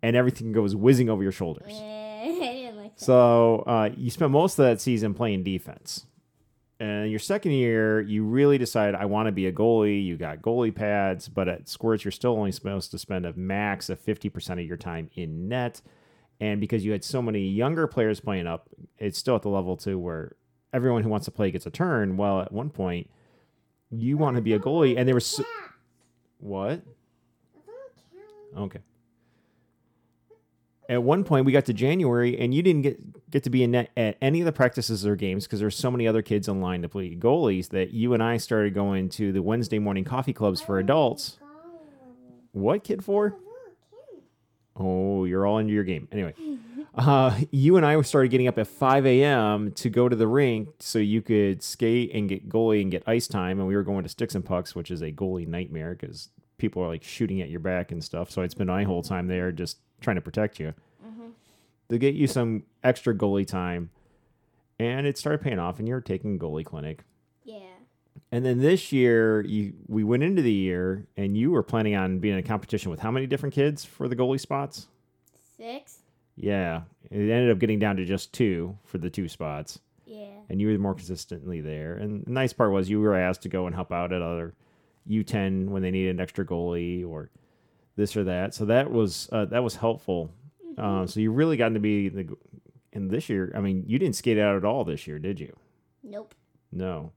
and 0.01 0.15
everything 0.15 0.53
goes 0.53 0.75
whizzing 0.75 1.07
over 1.07 1.21
your 1.21 1.31
shoulders. 1.31 1.71
I 2.25 2.25
didn't 2.27 2.77
like. 2.77 2.93
So 2.95 3.59
uh, 3.67 3.89
you 3.95 4.09
spent 4.09 4.31
most 4.31 4.57
of 4.57 4.65
that 4.65 4.81
season 4.81 5.13
playing 5.13 5.43
defense. 5.43 6.07
And 6.79 7.09
your 7.09 7.19
second 7.19 7.51
year, 7.51 8.01
you 8.01 8.25
really 8.25 8.57
decide 8.57 8.95
I 8.95 9.05
want 9.05 9.27
to 9.27 9.31
be 9.31 9.47
a 9.47 9.51
goalie. 9.53 10.03
You 10.03 10.17
got 10.17 10.41
goalie 10.41 10.75
pads, 10.75 11.29
but 11.29 11.47
at 11.47 11.69
Squirts, 11.69 12.03
you're 12.03 12.11
still 12.11 12.33
only 12.33 12.51
supposed 12.51 12.91
to 12.91 12.97
spend 12.97 13.25
a 13.25 13.33
max 13.33 13.89
of 13.89 14.03
50% 14.03 14.53
of 14.53 14.65
your 14.65 14.75
time 14.75 15.09
in 15.15 15.47
net. 15.47 15.81
And 16.39 16.59
because 16.59 16.83
you 16.83 16.91
had 16.91 17.03
so 17.03 17.21
many 17.21 17.47
younger 17.47 17.87
players 17.87 18.19
playing 18.19 18.47
up, 18.47 18.69
it's 18.97 19.17
still 19.17 19.35
at 19.35 19.41
the 19.41 19.49
level 19.49 19.77
too 19.77 19.97
where 19.97 20.35
everyone 20.73 21.03
who 21.03 21.09
wants 21.09 21.25
to 21.25 21.31
play 21.31 21.51
gets 21.51 21.65
a 21.65 21.69
turn. 21.69 22.17
Well, 22.17 22.41
at 22.41 22.51
one 22.51 22.69
point, 22.69 23.09
you 23.89 24.17
want 24.17 24.35
to 24.35 24.41
be 24.41 24.53
a 24.53 24.59
goalie, 24.59 24.97
and 24.97 25.07
there 25.07 25.15
was 25.15 25.25
so- 25.25 25.45
what? 26.39 26.81
Okay. 28.57 28.79
At 30.87 31.01
one 31.01 31.23
point, 31.23 31.45
we 31.45 31.51
got 31.51 31.65
to 31.65 31.73
January, 31.73 32.37
and 32.37 32.53
you 32.53 32.61
didn't 32.61 32.83
get 32.83 33.31
get 33.31 33.43
to 33.43 33.49
be 33.49 33.63
in 33.63 33.71
net 33.71 33.89
at 33.97 34.17
any 34.21 34.39
of 34.39 34.45
the 34.45 34.51
practices 34.51 35.05
or 35.05 35.15
games 35.15 35.45
because 35.45 35.59
there's 35.59 35.75
so 35.75 35.89
many 35.89 36.07
other 36.07 36.21
kids 36.21 36.47
in 36.47 36.61
line 36.61 36.83
to 36.83 36.89
play 36.89 37.15
goalies 37.15 37.69
that 37.69 37.91
you 37.91 38.13
and 38.13 38.21
I 38.21 38.37
started 38.37 38.73
going 38.73 39.09
to 39.09 39.31
the 39.31 39.41
Wednesday 39.41 39.79
morning 39.79 40.03
coffee 40.03 40.31
clubs 40.33 40.61
for 40.61 40.77
adults. 40.77 41.39
What 42.51 42.83
kid 42.83 43.03
for? 43.03 43.35
Oh, 44.75 45.25
you're 45.25 45.45
all 45.45 45.57
into 45.57 45.73
your 45.73 45.83
game. 45.83 46.07
Anyway, 46.11 46.33
uh, 46.95 47.39
you 47.51 47.77
and 47.77 47.85
I 47.85 47.99
started 48.01 48.29
getting 48.29 48.47
up 48.47 48.57
at 48.57 48.67
5 48.67 49.05
a.m. 49.05 49.71
to 49.73 49.89
go 49.89 50.09
to 50.09 50.15
the 50.15 50.27
rink 50.27 50.69
so 50.79 50.99
you 50.99 51.21
could 51.21 51.63
skate 51.63 52.11
and 52.13 52.27
get 52.27 52.49
goalie 52.49 52.81
and 52.81 52.91
get 52.91 53.03
ice 53.07 53.27
time. 53.27 53.59
And 53.59 53.67
we 53.67 53.75
were 53.75 53.83
going 53.83 54.03
to 54.03 54.09
Sticks 54.09 54.35
and 54.35 54.43
Pucks, 54.43 54.75
which 54.75 54.91
is 54.91 55.01
a 55.01 55.11
goalie 55.11 55.47
nightmare 55.47 55.95
because 55.99 56.29
people 56.57 56.83
are 56.83 56.87
like 56.87 57.03
shooting 57.03 57.41
at 57.41 57.49
your 57.49 57.59
back 57.59 57.91
and 57.91 58.03
stuff. 58.03 58.31
So 58.31 58.41
I'd 58.41 58.51
spend 58.51 58.67
my 58.67 58.83
whole 58.83 59.01
time 59.03 59.27
there 59.27 59.51
just 59.51 59.79
trying 60.01 60.15
to 60.15 60.21
protect 60.21 60.59
you 60.59 60.73
to 61.89 61.97
get 61.97 62.15
you 62.15 62.27
some 62.27 62.63
extra 62.83 63.13
goalie 63.13 63.47
time. 63.47 63.89
And 64.79 65.07
it 65.07 65.17
started 65.17 65.41
paying 65.41 65.59
off, 65.59 65.79
and 65.79 65.87
you're 65.87 66.01
taking 66.01 66.37
goalie 66.37 66.65
clinic. 66.65 67.03
And 68.31 68.43
then 68.45 68.59
this 68.59 68.91
year, 68.91 69.41
you 69.41 69.73
we 69.87 70.03
went 70.03 70.23
into 70.23 70.41
the 70.41 70.51
year, 70.51 71.05
and 71.15 71.37
you 71.37 71.51
were 71.51 71.63
planning 71.63 71.95
on 71.95 72.19
being 72.19 72.33
in 72.33 72.39
a 72.39 72.43
competition 72.43 72.91
with 72.91 72.99
how 72.99 73.11
many 73.11 73.27
different 73.27 73.53
kids 73.55 73.85
for 73.85 74.07
the 74.07 74.15
goalie 74.15 74.39
spots? 74.39 74.87
Six. 75.57 75.99
Yeah, 76.35 76.81
it 77.09 77.17
ended 77.17 77.51
up 77.51 77.59
getting 77.59 77.79
down 77.79 77.95
to 77.97 78.05
just 78.05 78.33
two 78.33 78.77
for 78.83 78.97
the 78.97 79.09
two 79.09 79.29
spots, 79.29 79.79
Yeah. 80.05 80.27
and 80.49 80.59
you 80.59 80.67
were 80.67 80.77
more 80.77 80.95
consistently 80.95 81.61
there. 81.61 81.95
And 81.95 82.25
the 82.25 82.31
nice 82.31 82.51
part 82.51 82.71
was 82.73 82.89
you 82.89 82.99
were 82.99 83.15
asked 83.15 83.43
to 83.43 83.49
go 83.49 83.67
and 83.67 83.75
help 83.75 83.91
out 83.93 84.11
at 84.11 84.21
other 84.21 84.53
U10 85.09 85.69
when 85.69 85.81
they 85.81 85.91
needed 85.91 86.15
an 86.15 86.19
extra 86.19 86.45
goalie 86.45 87.07
or 87.07 87.29
this 87.95 88.17
or 88.17 88.25
that. 88.25 88.53
So 88.53 88.65
that 88.65 88.91
was 88.91 89.29
uh, 89.31 89.45
that 89.45 89.63
was 89.63 89.77
helpful. 89.77 90.31
Uh, 90.77 91.05
so 91.07 91.21
you 91.21 91.31
really 91.31 91.55
got 91.57 91.69
to 91.69 91.79
be 91.79 92.09
the. 92.09 92.27
And 92.91 93.09
this 93.11 93.29
year, 93.29 93.51
I 93.55 93.59
mean, 93.61 93.83
you 93.87 93.97
didn't 93.99 94.15
skate 94.15 94.37
out 94.39 94.55
at 94.57 94.65
all 94.65 94.83
this 94.83 95.05
year, 95.05 95.19
did 95.19 95.39
you? 95.39 95.55
Nope. 96.03 96.33
No. 96.71 97.11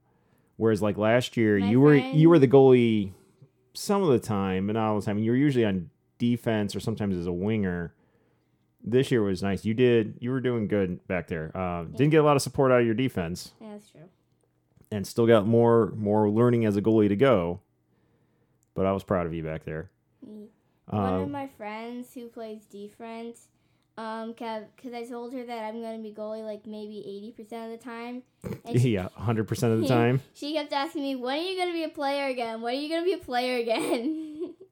Whereas 0.59 0.81
like 0.81 0.97
last 0.97 1.37
year, 1.37 1.57
My 1.57 1.69
you 1.69 1.79
were 1.79 1.95
you 1.95 2.27
were 2.29 2.37
the 2.37 2.47
goalie 2.47 3.13
some 3.73 4.03
of 4.03 4.09
the 4.09 4.19
time, 4.19 4.69
and 4.69 4.75
not 4.75 4.89
all 4.89 4.99
the 4.99 5.05
time. 5.05 5.17
You 5.17 5.31
were 5.31 5.37
usually 5.37 5.63
on 5.63 5.89
defense 6.17 6.75
or 6.75 6.81
sometimes 6.81 7.15
as 7.15 7.25
a 7.27 7.31
winger. 7.31 7.93
This 8.83 9.09
year 9.09 9.21
was 9.23 9.41
nice. 9.41 9.63
You 9.63 9.73
did 9.73 10.15
you 10.19 10.31
were 10.31 10.41
doing 10.41 10.67
good 10.67 11.05
back 11.07 11.27
there. 11.27 11.55
Uh, 11.55 11.85
Didn't 11.85 12.09
get 12.09 12.17
a 12.17 12.23
lot 12.23 12.35
of 12.35 12.41
support 12.41 12.73
out 12.73 12.81
of 12.81 12.85
your 12.85 12.93
defense, 12.93 13.53
Yeah, 13.61 13.71
that's 13.71 13.89
true. 13.89 14.01
and 14.91 15.07
still 15.07 15.25
got 15.27 15.47
more 15.47 15.93
more 15.95 16.29
learning 16.29 16.65
as 16.65 16.75
a 16.75 16.81
goalie 16.81 17.07
to 17.07 17.15
go. 17.15 17.61
But 18.75 18.85
I 18.85 18.91
was 18.91 19.03
proud 19.03 19.25
of 19.27 19.33
you 19.33 19.43
back 19.43 19.63
there. 19.63 19.89
One 20.19 20.49
Uh, 20.91 21.21
of 21.21 21.29
my 21.29 21.47
friends 21.47 22.13
who 22.15 22.27
plays 22.27 22.65
defense, 22.65 23.47
um, 23.99 24.31
because 24.31 24.93
I 24.93 25.03
told 25.03 25.33
her 25.33 25.45
that 25.45 25.63
I'm 25.65 25.81
gonna 25.81 25.99
be 25.99 26.13
goalie 26.13 26.43
like 26.43 26.65
maybe 26.65 26.99
eighty 27.05 27.33
percent 27.35 27.65
of 27.65 27.77
the 27.77 27.83
time, 27.83 28.23
she, 28.71 28.89
yeah, 28.95 29.09
hundred 29.13 29.45
percent 29.45 29.73
of 29.73 29.81
the 29.81 29.87
time. 29.89 30.21
she 30.33 30.53
kept 30.53 30.71
asking 30.71 31.03
me, 31.03 31.17
"When 31.17 31.37
are 31.37 31.41
you 31.41 31.57
gonna 31.57 31.73
be 31.73 31.83
a 31.83 31.89
player 31.89 32.27
again? 32.27 32.61
When 32.61 32.73
are 32.73 32.79
you 32.79 32.87
gonna 32.87 33.03
be 33.03 33.13
a 33.13 33.17
player 33.17 33.57
again?" 33.59 34.53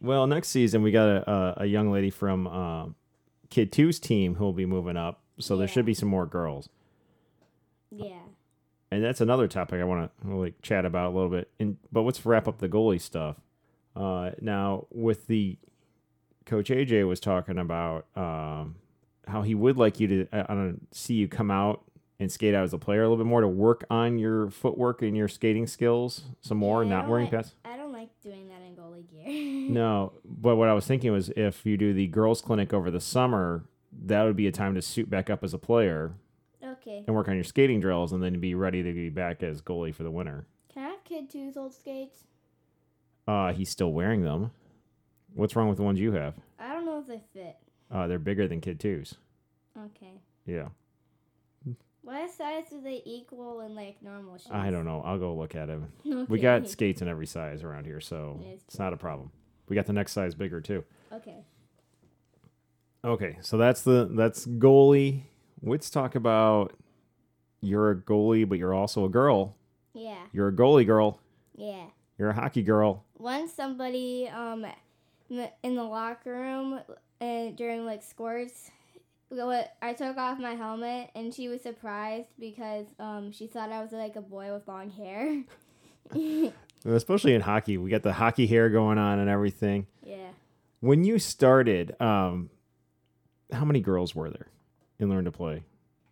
Well, 0.00 0.26
next 0.26 0.48
season 0.48 0.82
we 0.82 0.90
got 0.90 1.08
a 1.08 1.30
a, 1.30 1.54
a 1.62 1.66
young 1.66 1.90
lady 1.90 2.10
from 2.10 2.46
uh, 2.46 2.88
Kid 3.48 3.72
Two's 3.72 3.98
team 3.98 4.34
who 4.34 4.44
will 4.44 4.52
be 4.52 4.66
moving 4.66 4.98
up, 4.98 5.20
so 5.38 5.56
there 5.56 5.66
should 5.68 5.86
be 5.86 5.94
some 5.94 6.10
more 6.10 6.26
girls. 6.26 6.68
yeah. 7.90 8.18
and 8.90 9.02
that's 9.02 9.22
another 9.22 9.48
topic 9.48 9.80
I 9.80 9.84
want 9.84 10.10
to 10.22 10.36
like 10.36 10.60
chat 10.60 10.84
about 10.84 11.06
a 11.06 11.14
little 11.14 11.30
bit. 11.30 11.48
And 11.58 11.78
but 11.90 12.02
let's 12.02 12.26
wrap 12.26 12.46
up 12.46 12.58
the 12.58 12.68
goalie 12.68 13.00
stuff. 13.00 13.36
Uh, 13.96 14.32
now 14.42 14.86
with 14.90 15.26
the 15.26 15.56
coach 16.46 16.68
AJ 16.68 17.06
was 17.06 17.20
talking 17.20 17.58
about 17.58 18.06
um, 18.16 18.76
how 19.26 19.42
he 19.42 19.54
would 19.54 19.76
like 19.76 20.00
you 20.00 20.06
to 20.08 20.28
uh, 20.32 20.44
I 20.48 20.54
don't 20.54 20.86
see 20.92 21.14
you 21.14 21.28
come 21.28 21.50
out 21.50 21.82
and 22.20 22.30
skate 22.30 22.54
out 22.54 22.64
as 22.64 22.72
a 22.72 22.78
player 22.78 23.00
a 23.02 23.08
little 23.08 23.22
bit 23.22 23.28
more 23.28 23.40
to 23.40 23.48
work 23.48 23.84
on 23.90 24.18
your 24.18 24.50
footwork 24.50 25.02
and 25.02 25.16
your 25.16 25.28
skating 25.28 25.66
skills 25.66 26.22
some 26.40 26.58
more, 26.58 26.84
Yeah, 26.84 26.90
not 26.90 27.08
wearing 27.08 27.26
like- 27.26 27.32
pads. 27.34 27.54
I 27.64 27.76
don't 27.76 27.92
like 27.92 28.10
doing 28.22 28.48
that 28.48 28.62
in 28.62 28.76
goalie 28.76 29.08
gear. 29.10 29.70
No, 29.70 30.12
but 30.24 30.56
what 30.56 30.68
I 30.68 30.74
was 30.74 30.86
thinking 30.86 31.10
was 31.10 31.30
if 31.30 31.64
you 31.64 31.76
do 31.76 31.92
the 31.94 32.06
girls 32.06 32.40
clinic 32.42 32.72
over 32.72 32.90
the 32.90 33.00
summer, 33.00 33.64
that 34.04 34.22
would 34.22 34.36
be 34.36 34.46
a 34.46 34.52
time 34.52 34.74
to 34.74 34.82
suit 34.82 35.08
back 35.08 35.30
up 35.30 35.42
as 35.42 35.54
a 35.54 35.58
player 35.58 36.12
okay. 36.62 37.02
and 37.06 37.16
work 37.16 37.28
on 37.28 37.34
your 37.34 37.44
skating 37.44 37.80
drills, 37.80 38.12
and 38.12 38.22
then 38.22 38.38
be 38.40 38.54
ready 38.54 38.82
to 38.82 38.92
be 38.92 39.08
back 39.08 39.42
as 39.42 39.62
goalie 39.62 39.94
for 39.94 40.02
the 40.02 40.10
winter. 40.10 40.46
Can 40.72 40.84
I 40.84 40.88
have 40.90 41.04
Kid 41.04 41.30
Two's 41.30 41.56
old 41.56 41.72
skates? 41.72 42.24
Uh, 43.26 43.52
he's 43.52 43.70
still 43.70 43.92
wearing 43.92 44.22
them. 44.22 44.50
What's 45.34 45.56
wrong 45.56 45.68
with 45.68 45.76
the 45.78 45.82
ones 45.84 45.98
you 46.00 46.12
have? 46.12 46.34
I 46.58 46.72
don't 46.72 46.86
know 46.86 47.00
if 47.00 47.06
they 47.06 47.20
fit. 47.32 47.56
Uh, 47.90 48.06
they're 48.06 48.18
bigger 48.18 48.46
than 48.48 48.60
Kid 48.60 48.80
Twos. 48.80 49.14
Okay. 49.76 50.20
Yeah, 50.46 50.68
What 52.02 52.30
size 52.30 52.64
do 52.70 52.80
they 52.82 53.02
equal 53.06 53.60
in 53.60 53.74
like 53.74 54.02
normal 54.02 54.36
shoes? 54.36 54.48
I 54.52 54.70
don't 54.70 54.84
know. 54.84 55.02
I'll 55.04 55.18
go 55.18 55.34
look 55.34 55.54
at 55.54 55.68
him. 55.68 55.88
Okay. 56.06 56.26
We 56.28 56.38
got 56.38 56.68
skates 56.68 57.02
in 57.02 57.08
every 57.08 57.26
size 57.26 57.62
around 57.64 57.86
here, 57.86 58.00
so 58.00 58.40
it's 58.46 58.64
it's 58.68 58.78
not 58.78 58.92
a 58.92 58.96
problem. 58.96 59.30
We 59.68 59.74
got 59.74 59.86
the 59.86 59.92
next 59.94 60.12
size 60.12 60.34
bigger 60.34 60.60
too. 60.60 60.84
Okay. 61.12 61.44
Okay, 63.04 63.36
so 63.42 63.56
that's 63.58 63.82
the 63.82 64.08
that's 64.12 64.46
goalie. 64.46 65.22
Let's 65.62 65.90
talk 65.90 66.14
about 66.14 66.72
you're 67.60 67.90
a 67.90 67.96
goalie, 67.96 68.48
but 68.48 68.58
you're 68.58 68.74
also 68.74 69.04
a 69.04 69.08
girl. 69.08 69.56
Yeah. 69.94 70.22
You're 70.32 70.48
a 70.48 70.52
goalie 70.52 70.86
girl. 70.86 71.18
Yeah. 71.56 71.86
You're 72.18 72.30
a 72.30 72.34
hockey 72.34 72.62
girl. 72.62 73.04
Once 73.18 73.52
somebody 73.52 74.28
um 74.28 74.66
in 75.30 75.74
the 75.74 75.84
locker 75.84 76.32
room 76.32 76.80
and 77.20 77.56
during 77.56 77.84
like 77.86 78.02
scores, 78.02 78.70
what 79.28 79.74
I 79.82 79.92
took 79.94 80.16
off 80.16 80.38
my 80.38 80.54
helmet 80.54 81.10
and 81.14 81.34
she 81.34 81.48
was 81.48 81.62
surprised 81.62 82.28
because 82.38 82.86
um 82.98 83.32
she 83.32 83.46
thought 83.46 83.72
I 83.72 83.82
was 83.82 83.92
like 83.92 84.16
a 84.16 84.20
boy 84.20 84.52
with 84.52 84.68
long 84.68 84.90
hair. 84.90 85.42
Especially 86.84 87.34
in 87.34 87.40
hockey, 87.40 87.78
we 87.78 87.90
got 87.90 88.02
the 88.02 88.12
hockey 88.12 88.46
hair 88.46 88.68
going 88.68 88.98
on 88.98 89.18
and 89.18 89.28
everything. 89.30 89.86
yeah. 90.04 90.28
When 90.80 91.02
you 91.02 91.18
started, 91.18 91.98
um, 91.98 92.50
how 93.50 93.64
many 93.64 93.80
girls 93.80 94.14
were 94.14 94.28
there 94.28 94.48
in 94.98 95.08
Learn 95.08 95.24
to 95.24 95.32
Play? 95.32 95.62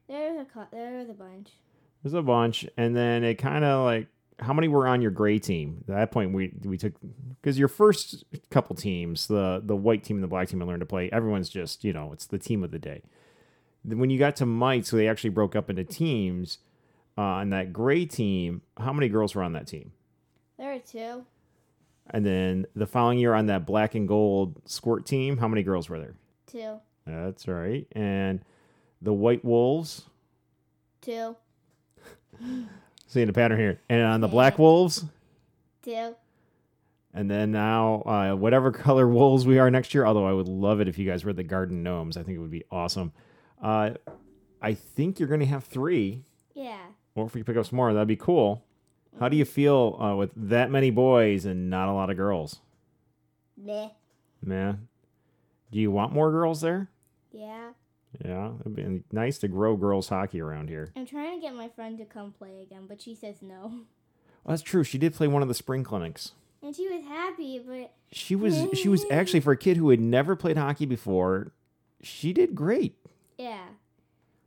There 0.09 0.33
was 0.33 0.47
a 0.47 0.67
there 0.73 0.99
was 0.99 1.11
a 1.11 1.15
bunch. 1.15 1.51
There's 2.03 2.15
a 2.15 2.23
bunch, 2.23 2.67
and 2.79 2.97
then 2.97 3.23
it 3.23 3.35
kind 3.35 3.65
of 3.65 3.85
like 3.85 4.07
how 4.39 4.53
many 4.53 4.69
were 4.69 4.87
on 4.87 5.03
your 5.03 5.11
gray 5.11 5.39
team? 5.39 5.85
At 5.89 5.95
that 5.95 6.11
point, 6.11 6.33
we 6.33 6.53
we 6.65 6.79
took 6.79 6.93
because 7.41 7.59
your 7.59 7.69
first 7.69 8.25
couple 8.51 8.77
teams, 8.77 9.27
the 9.27 9.63
the 9.65 9.77
white 9.77 10.05
team 10.05 10.17
and 10.17 10.25
the 10.25 10.29
black 10.29 10.49
team, 10.49 10.61
and 10.61 10.69
learned 10.69 10.81
to 10.81 10.87
play. 10.87 11.11
Everyone's 11.13 11.49
just 11.49 11.85
you 11.85 11.93
know 11.93 12.13
it's 12.13 12.27
the 12.27 12.39
team 12.39 12.63
of 12.65 12.71
the 12.71 12.79
day. 12.79 13.03
Then 13.85 13.99
when 13.99 14.11
you 14.11 14.19
got 14.19 14.37
to 14.37 14.47
mite, 14.47 14.87
so 14.87 14.97
they 14.97 15.09
actually 15.09 15.31
broke 15.31 15.57
up 15.57 15.71
into 15.71 15.85
teams. 15.85 16.59
Uh, 17.19 17.21
on 17.21 17.51
that 17.51 17.75
gray 17.75 18.07
team, 18.07 18.63
how 18.79 18.91
many 18.91 19.07
girls 19.07 19.35
were 19.35 19.43
on 19.43 19.53
that 19.53 19.67
team? 19.67 19.93
There 20.57 20.73
are 20.73 20.79
two. 20.79 21.27
And 22.09 22.25
then 22.25 22.67
the 22.75 22.87
following 22.87 23.19
year 23.19 23.35
on 23.35 23.47
that 23.47 23.67
black 23.67 23.95
and 23.95 24.09
gold 24.09 24.63
squirt 24.65 25.05
team, 25.05 25.37
how 25.37 25.47
many 25.47 25.63
girls 25.63 25.91
were 25.91 25.99
there? 25.99 26.15
Two. 26.47 26.81
That's 27.07 27.47
right. 27.47 27.87
And 27.93 28.41
the 29.03 29.13
white 29.13 29.45
wolves, 29.45 30.07
Two. 31.03 31.37
seeing 33.13 33.29
a 33.29 33.33
pattern 33.33 33.59
here. 33.59 33.79
And 33.91 34.03
on 34.03 34.21
the 34.21 34.29
black 34.29 34.59
wolves, 34.59 35.05
Two. 35.83 36.15
And 37.15 37.31
then 37.31 37.51
now, 37.53 38.03
uh, 38.07 38.35
whatever 38.35 38.71
color 38.73 39.07
wolves 39.07 39.45
we 39.47 39.59
are 39.59 39.71
next 39.71 39.93
year, 39.95 40.07
although 40.07 40.27
I 40.27 40.33
would 40.33 40.49
love 40.49 40.81
it 40.81 40.89
if 40.89 40.97
you 40.99 41.07
guys 41.07 41.25
were 41.25 41.33
the 41.35 41.43
garden 41.43 41.83
gnomes. 41.83 42.17
I 42.17 42.23
think 42.23 42.37
it 42.37 42.41
would 42.41 42.51
be 42.51 42.65
awesome. 42.71 43.13
Uh, 43.63 43.91
I 44.63 44.75
think 44.75 45.19
you're 45.19 45.29
going 45.29 45.41
to 45.41 45.47
have 45.47 45.65
three, 45.65 46.23
Yeah. 46.55 46.79
or 47.15 47.27
if 47.27 47.35
we 47.35 47.43
pick 47.43 47.57
up 47.57 47.67
some 47.67 47.77
more, 47.77 47.93
that'd 47.93 48.09
be 48.09 48.17
cool. 48.17 48.65
How 49.21 49.29
do 49.29 49.37
you 49.37 49.45
feel 49.45 49.99
uh, 50.01 50.17
with 50.17 50.31
that 50.37 50.71
many 50.71 50.91
boys 50.91 51.45
and 51.45 51.69
not 51.69 51.89
a 51.89 51.93
lot 51.93 52.09
of 52.09 52.17
girls? 52.17 52.61
Meh. 53.59 53.89
Man, 54.43 54.89
do 55.71 55.79
you 55.79 55.91
want 55.91 56.13
more 56.13 56.31
girls 56.31 56.61
there? 56.63 56.89
Yeah. 57.31 57.73
Yeah, 58.25 58.53
it'd 58.61 58.77
be 58.77 59.03
nice 59.11 59.39
to 59.39 59.49
grow 59.49 59.77
girls 59.77 60.09
hockey 60.09 60.41
around 60.41 60.69
here. 60.69 60.93
I'm 60.97 61.07
trying 61.07 61.41
to 61.41 61.47
get 61.47 61.55
my 61.55 61.69
friend 61.69 61.97
to 61.99 62.05
come 62.05 62.33
play 62.33 62.61
again, 62.63 62.85
but 62.89 63.01
she 63.01 63.15
says 63.15 63.37
no. 63.41 63.73
Oh, 64.45 64.51
that's 64.51 64.63
true. 64.63 64.85
She 64.85 64.99
did 64.99 65.15
play 65.15 65.29
one 65.29 65.43
of 65.43 65.49
the 65.49 65.55
spring 65.55 65.83
clinics. 65.85 66.33
And 66.63 66.75
she 66.77 66.89
was 66.89 67.03
happy, 67.05 67.61
but 67.67 67.93
She 68.13 68.37
was 68.37 68.67
she 68.75 68.89
was 68.89 69.05
actually 69.11 69.41
for 69.41 69.53
a 69.53 69.57
kid 69.57 69.77
who 69.77 69.91
had 69.91 70.01
never 70.01 70.37
played 70.37 70.57
hockey 70.57 70.85
before. 70.87 71.53
She 72.03 72.33
did 72.33 72.55
great. 72.55 72.97
yeah. 73.39 73.67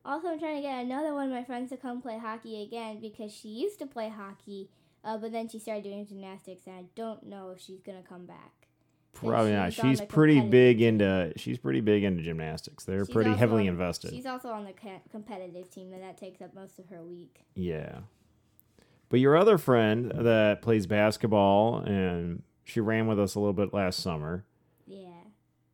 Also, 0.07 0.27
I'm 0.27 0.37
trying 0.39 0.57
to 0.57 0.61
get 0.61 0.85
another 0.85 1.15
one 1.15 1.25
of 1.29 1.31
my 1.33 1.43
friends 1.43 1.71
to 1.71 1.77
come 1.77 1.99
play 1.99 2.19
hockey 2.19 2.61
again 2.61 2.99
because 3.01 3.33
she 3.33 3.47
used 3.49 3.79
to 3.79 3.87
play 3.87 4.07
hockey, 4.09 4.69
uh, 5.03 5.17
but 5.17 5.31
then 5.31 5.49
she 5.49 5.57
started 5.57 5.83
doing 5.83 6.05
gymnastics, 6.05 6.67
and 6.67 6.75
I 6.75 6.83
don't 6.95 7.23
know 7.25 7.49
if 7.49 7.59
she's 7.59 7.81
gonna 7.81 8.03
come 8.07 8.27
back. 8.27 8.64
Probably 9.15 9.51
not. 9.53 9.73
she's 9.73 9.83
on 9.83 9.89
She's 9.91 9.99
the 10.01 10.05
pretty 10.07 10.41
big 10.41 10.81
into 10.81 11.33
she's 11.37 11.57
pretty 11.57 11.81
big 11.81 12.03
into 12.03 12.21
gymnastics. 12.23 12.83
They're 12.85 13.05
She's 13.05 13.13
pretty 13.13 13.33
heavily 13.33 13.63
on- 13.63 13.69
invested. 13.75 14.11
She's 14.11 14.25
also 14.25 14.49
on 14.49 14.65
the 14.65 14.73
competitive 15.11 15.69
team, 15.69 15.93
and 15.93 16.01
that 16.03 16.17
takes 16.17 16.41
up 16.41 16.53
most 16.53 16.79
of 16.79 16.87
her 16.89 17.03
week. 17.03 17.45
Yeah. 17.55 17.99
But 19.09 19.19
your 19.19 19.37
other 19.37 19.57
friend 19.57 20.11
that 20.15 20.61
plays 20.61 20.87
basketball 20.87 21.77
and 21.79 22.43
she 22.63 22.79
ran 22.79 23.07
with 23.07 23.19
us 23.19 23.35
a 23.35 23.39
little 23.39 23.53
bit 23.53 23.73
last 23.73 23.99
summer. 23.99 24.45
Yeah. 24.87 25.09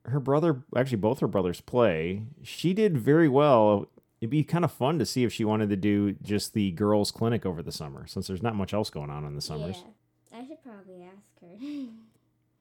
her 0.06 0.20
brother, 0.20 0.64
actually 0.76 0.98
both 0.98 1.20
her 1.20 1.28
brothers 1.28 1.62
play. 1.62 2.24
She 2.44 2.74
did 2.74 2.98
very 2.98 3.30
well. 3.30 3.88
It'd 4.20 4.30
be 4.30 4.44
kind 4.44 4.64
of 4.66 4.72
fun 4.72 5.00
to 5.00 5.06
see 5.06 5.24
if 5.24 5.32
she 5.34 5.44
wanted 5.46 5.70
to 5.70 5.76
do 5.76 6.14
just 6.22 6.54
the 6.54 6.72
girls' 6.72 7.10
clinic 7.12 7.46
over 7.46 7.62
the 7.64 7.72
summer, 7.72 8.06
since 8.08 8.28
there's 8.28 8.44
not 8.44 8.56
much 8.56 8.74
else 8.74 8.90
going 8.90 9.10
on 9.10 9.26
in 9.26 9.36
the 9.36 9.42
summers. 9.42 9.84
Yeah. 10.32 10.40
I 10.40 10.46
should 10.48 10.62
probably 10.64 11.04
ask 11.04 11.42
her. 11.42 11.88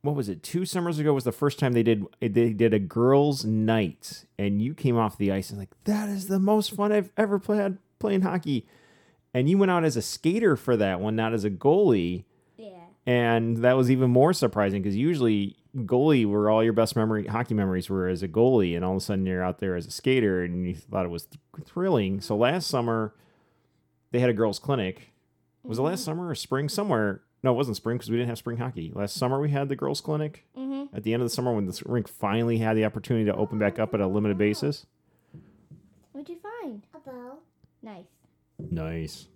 What 0.03 0.17
was 0.17 0.29
it? 0.29 0.43
Two 0.43 0.65
summers 0.65 0.99
ago 0.99 1.13
was 1.13 1.25
the 1.25 1.33
first 1.33 1.59
time 1.59 1.73
they 1.73 1.83
did 1.83 2.07
they 2.21 2.53
did 2.53 2.73
a 2.73 2.79
girls' 2.79 3.45
night, 3.45 4.25
and 4.39 4.63
you 4.63 4.75
came 4.75 4.97
off 4.97 5.19
the 5.19 5.31
ice 5.31 5.51
and 5.51 5.59
like 5.59 5.71
that 5.85 6.09
is 6.09 6.29
the 6.29 6.39
most 6.39 6.75
fun 6.75 6.93
I've 6.93 7.11
ever 7.17 7.39
played 7.39 7.77
playing 7.99 8.23
hockey. 8.23 8.67
And 9.33 9.49
you 9.49 9.59
went 9.59 9.71
out 9.71 9.85
as 9.85 9.97
a 9.97 10.03
skater 10.03 10.57
for 10.57 10.77
that 10.77 11.01
one, 11.01 11.15
not 11.15 11.35
as 11.35 11.45
a 11.45 11.51
goalie. 11.51 12.25
yeah. 12.57 12.71
And 13.07 13.59
that 13.59 13.77
was 13.77 13.91
even 13.91 14.11
more 14.11 14.33
surprising 14.33 14.83
because 14.83 14.97
usually 14.97 15.57
goalie 15.77 16.27
were 16.27 16.51
all 16.51 16.65
your 16.65 16.73
best 16.73 16.97
memory 16.97 17.27
hockey 17.27 17.55
memories 17.55 17.89
were 17.89 18.09
as 18.09 18.23
a 18.23 18.29
goalie, 18.29 18.75
and 18.75 18.85
all 18.85 18.93
of 18.93 18.99
a 18.99 19.01
sudden 19.01 19.27
you're 19.27 19.45
out 19.45 19.59
there 19.59 19.77
as 19.77 19.87
a 19.87 19.91
skater, 19.91 20.43
and 20.43 20.67
you 20.67 20.75
thought 20.75 21.05
it 21.05 21.11
was 21.11 21.29
thrilling. 21.65 22.21
So 22.21 22.37
last 22.37 22.69
summer 22.69 23.15
they 24.11 24.19
had 24.21 24.31
a 24.31 24.35
girls' 24.35 24.59
clinic. 24.59 25.13
Was 25.63 25.79
it 25.79 25.83
last 25.83 26.01
mm-hmm. 26.01 26.05
summer 26.11 26.29
or 26.29 26.35
spring? 26.35 26.69
Somewhere. 26.69 27.23
No, 27.43 27.53
it 27.53 27.57
wasn't 27.57 27.77
spring 27.77 27.97
because 27.97 28.11
we 28.11 28.17
didn't 28.17 28.29
have 28.29 28.39
spring 28.39 28.59
hockey. 28.59 28.93
Last 28.95 29.17
summer 29.17 29.41
we 29.41 29.51
had 29.51 29.69
the 29.69 29.77
girls' 29.77 30.01
clinic. 30.01 30.45
Mm-hmm. 30.59 30.95
At 30.95 31.05
the 31.05 31.15
end 31.15 31.23
of 31.23 31.29
the 31.29 31.35
summer, 31.35 31.55
when 31.55 31.67
the 31.67 31.83
rink 31.87 32.07
finally 32.09 32.59
had 32.59 32.77
the 32.77 32.85
opportunity 32.85 33.25
to 33.27 33.35
open 33.35 33.59
back 33.59 33.79
up 33.79 33.95
at 33.95 34.01
a 34.01 34.07
limited 34.07 34.37
basis. 34.37 34.87
What'd 36.13 36.29
you 36.29 36.39
find? 36.63 36.83
A 36.95 36.99
bow. 36.99 37.39
Nice. 37.83 38.05
Nice. 38.59 39.29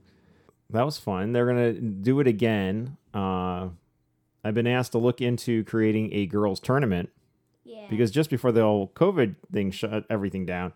That 0.71 0.85
was 0.85 0.99
fun. 0.99 1.33
They're 1.33 1.47
gonna 1.47 1.73
do 1.73 2.21
it 2.21 2.27
again. 2.27 2.97
Uh, 3.15 3.69
I've 4.43 4.55
been 4.55 4.67
asked 4.67 4.93
to 4.93 4.99
look 4.99 5.21
into 5.23 5.65
creating 5.65 6.13
a 6.13 6.27
girls' 6.27 6.61
tournament 6.61 7.09
Yeah. 7.65 7.87
because 7.89 8.11
just 8.11 8.29
before 8.29 8.53
the 8.53 8.63
whole 8.63 8.89
COVID 8.95 9.37
thing 9.53 9.71
shut 9.71 10.05
everything 10.11 10.45
down, 10.45 10.73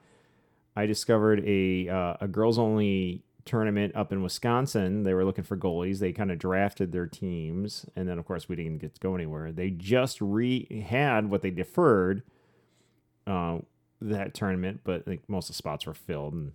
I 0.76 0.86
discovered 0.86 1.42
a 1.46 1.88
uh, 1.88 2.14
a 2.22 2.28
girls 2.28 2.58
only 2.58 3.24
tournament 3.48 3.94
up 3.96 4.12
in 4.12 4.22
Wisconsin. 4.22 5.02
They 5.02 5.14
were 5.14 5.24
looking 5.24 5.44
for 5.44 5.56
goalies. 5.56 5.98
They 5.98 6.12
kind 6.12 6.30
of 6.30 6.38
drafted 6.38 6.92
their 6.92 7.06
teams, 7.06 7.86
and 7.96 8.08
then 8.08 8.18
of 8.18 8.26
course 8.26 8.48
we 8.48 8.56
didn't 8.56 8.78
get 8.78 8.94
to 8.94 9.00
go 9.00 9.14
anywhere. 9.14 9.50
They 9.52 9.70
just 9.70 10.20
re 10.20 10.84
had 10.86 11.30
what 11.30 11.42
they 11.42 11.50
deferred 11.50 12.22
uh, 13.26 13.58
that 14.00 14.34
tournament, 14.34 14.80
but 14.84 15.04
think 15.04 15.28
most 15.28 15.46
of 15.46 15.54
the 15.54 15.58
spots 15.58 15.86
were 15.86 15.94
filled 15.94 16.34
and. 16.34 16.52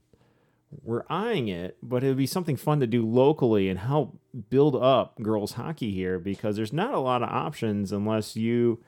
We're 0.81 1.03
eyeing 1.07 1.49
it, 1.49 1.77
but 1.83 2.03
it 2.03 2.07
would 2.07 2.17
be 2.17 2.25
something 2.25 2.55
fun 2.55 2.79
to 2.79 2.87
do 2.87 3.05
locally 3.05 3.69
and 3.69 3.77
help 3.77 4.17
build 4.49 4.75
up 4.75 5.21
girls 5.21 5.51
hockey 5.51 5.91
here 5.91 6.17
because 6.17 6.55
there's 6.55 6.73
not 6.73 6.95
a 6.95 6.99
lot 6.99 7.21
of 7.21 7.29
options 7.29 7.91
unless 7.91 8.35
you 8.35 8.79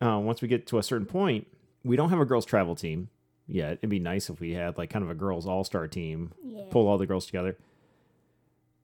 uh, 0.00 0.18
once 0.18 0.40
we 0.40 0.48
get 0.48 0.66
to 0.68 0.78
a 0.78 0.82
certain 0.82 1.06
point, 1.06 1.46
we 1.84 1.94
don't 1.94 2.08
have 2.08 2.20
a 2.20 2.24
girls 2.24 2.46
travel 2.46 2.74
team 2.74 3.10
yet. 3.46 3.72
It'd 3.74 3.90
be 3.90 3.98
nice 3.98 4.28
if 4.30 4.40
we 4.40 4.52
had 4.52 4.76
like 4.78 4.90
kind 4.90 5.04
of 5.04 5.10
a 5.10 5.14
girls 5.14 5.46
all 5.46 5.64
star 5.64 5.86
team, 5.88 6.32
yeah. 6.44 6.62
pull 6.70 6.86
all 6.88 6.98
the 6.98 7.06
girls 7.06 7.26
together. 7.26 7.56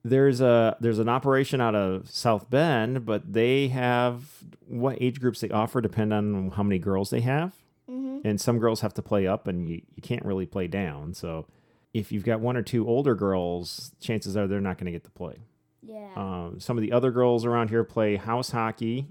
There's 0.03 0.41
a 0.41 0.77
there's 0.79 0.97
an 0.99 1.09
operation 1.09 1.61
out 1.61 1.75
of 1.75 2.09
South 2.09 2.49
Bend, 2.49 3.05
but 3.05 3.31
they 3.33 3.67
have 3.67 4.23
what 4.67 4.97
age 4.99 5.19
groups 5.19 5.41
they 5.41 5.49
offer 5.49 5.79
depend 5.79 6.11
on 6.11 6.51
how 6.51 6.63
many 6.63 6.79
girls 6.79 7.09
they 7.11 7.21
have, 7.21 7.53
Mm-hmm. 7.89 8.19
and 8.27 8.39
some 8.41 8.57
girls 8.57 8.81
have 8.81 8.93
to 8.95 9.01
play 9.01 9.27
up, 9.27 9.47
and 9.47 9.69
you, 9.69 9.81
you 9.95 10.01
can't 10.01 10.23
really 10.25 10.45
play 10.45 10.65
down. 10.67 11.13
So 11.13 11.45
if 11.93 12.11
you've 12.11 12.23
got 12.23 12.39
one 12.39 12.55
or 12.57 12.61
two 12.63 12.87
older 12.87 13.13
girls, 13.15 13.91
chances 13.99 14.35
are 14.37 14.47
they're 14.47 14.61
not 14.61 14.77
going 14.77 14.85
to 14.85 14.91
get 14.91 15.03
to 15.03 15.09
play. 15.11 15.35
Yeah. 15.83 16.07
Um, 16.15 16.55
some 16.59 16.77
of 16.77 16.81
the 16.83 16.93
other 16.93 17.11
girls 17.11 17.43
around 17.45 17.69
here 17.69 17.83
play 17.83 18.15
house 18.15 18.51
hockey, 18.51 19.07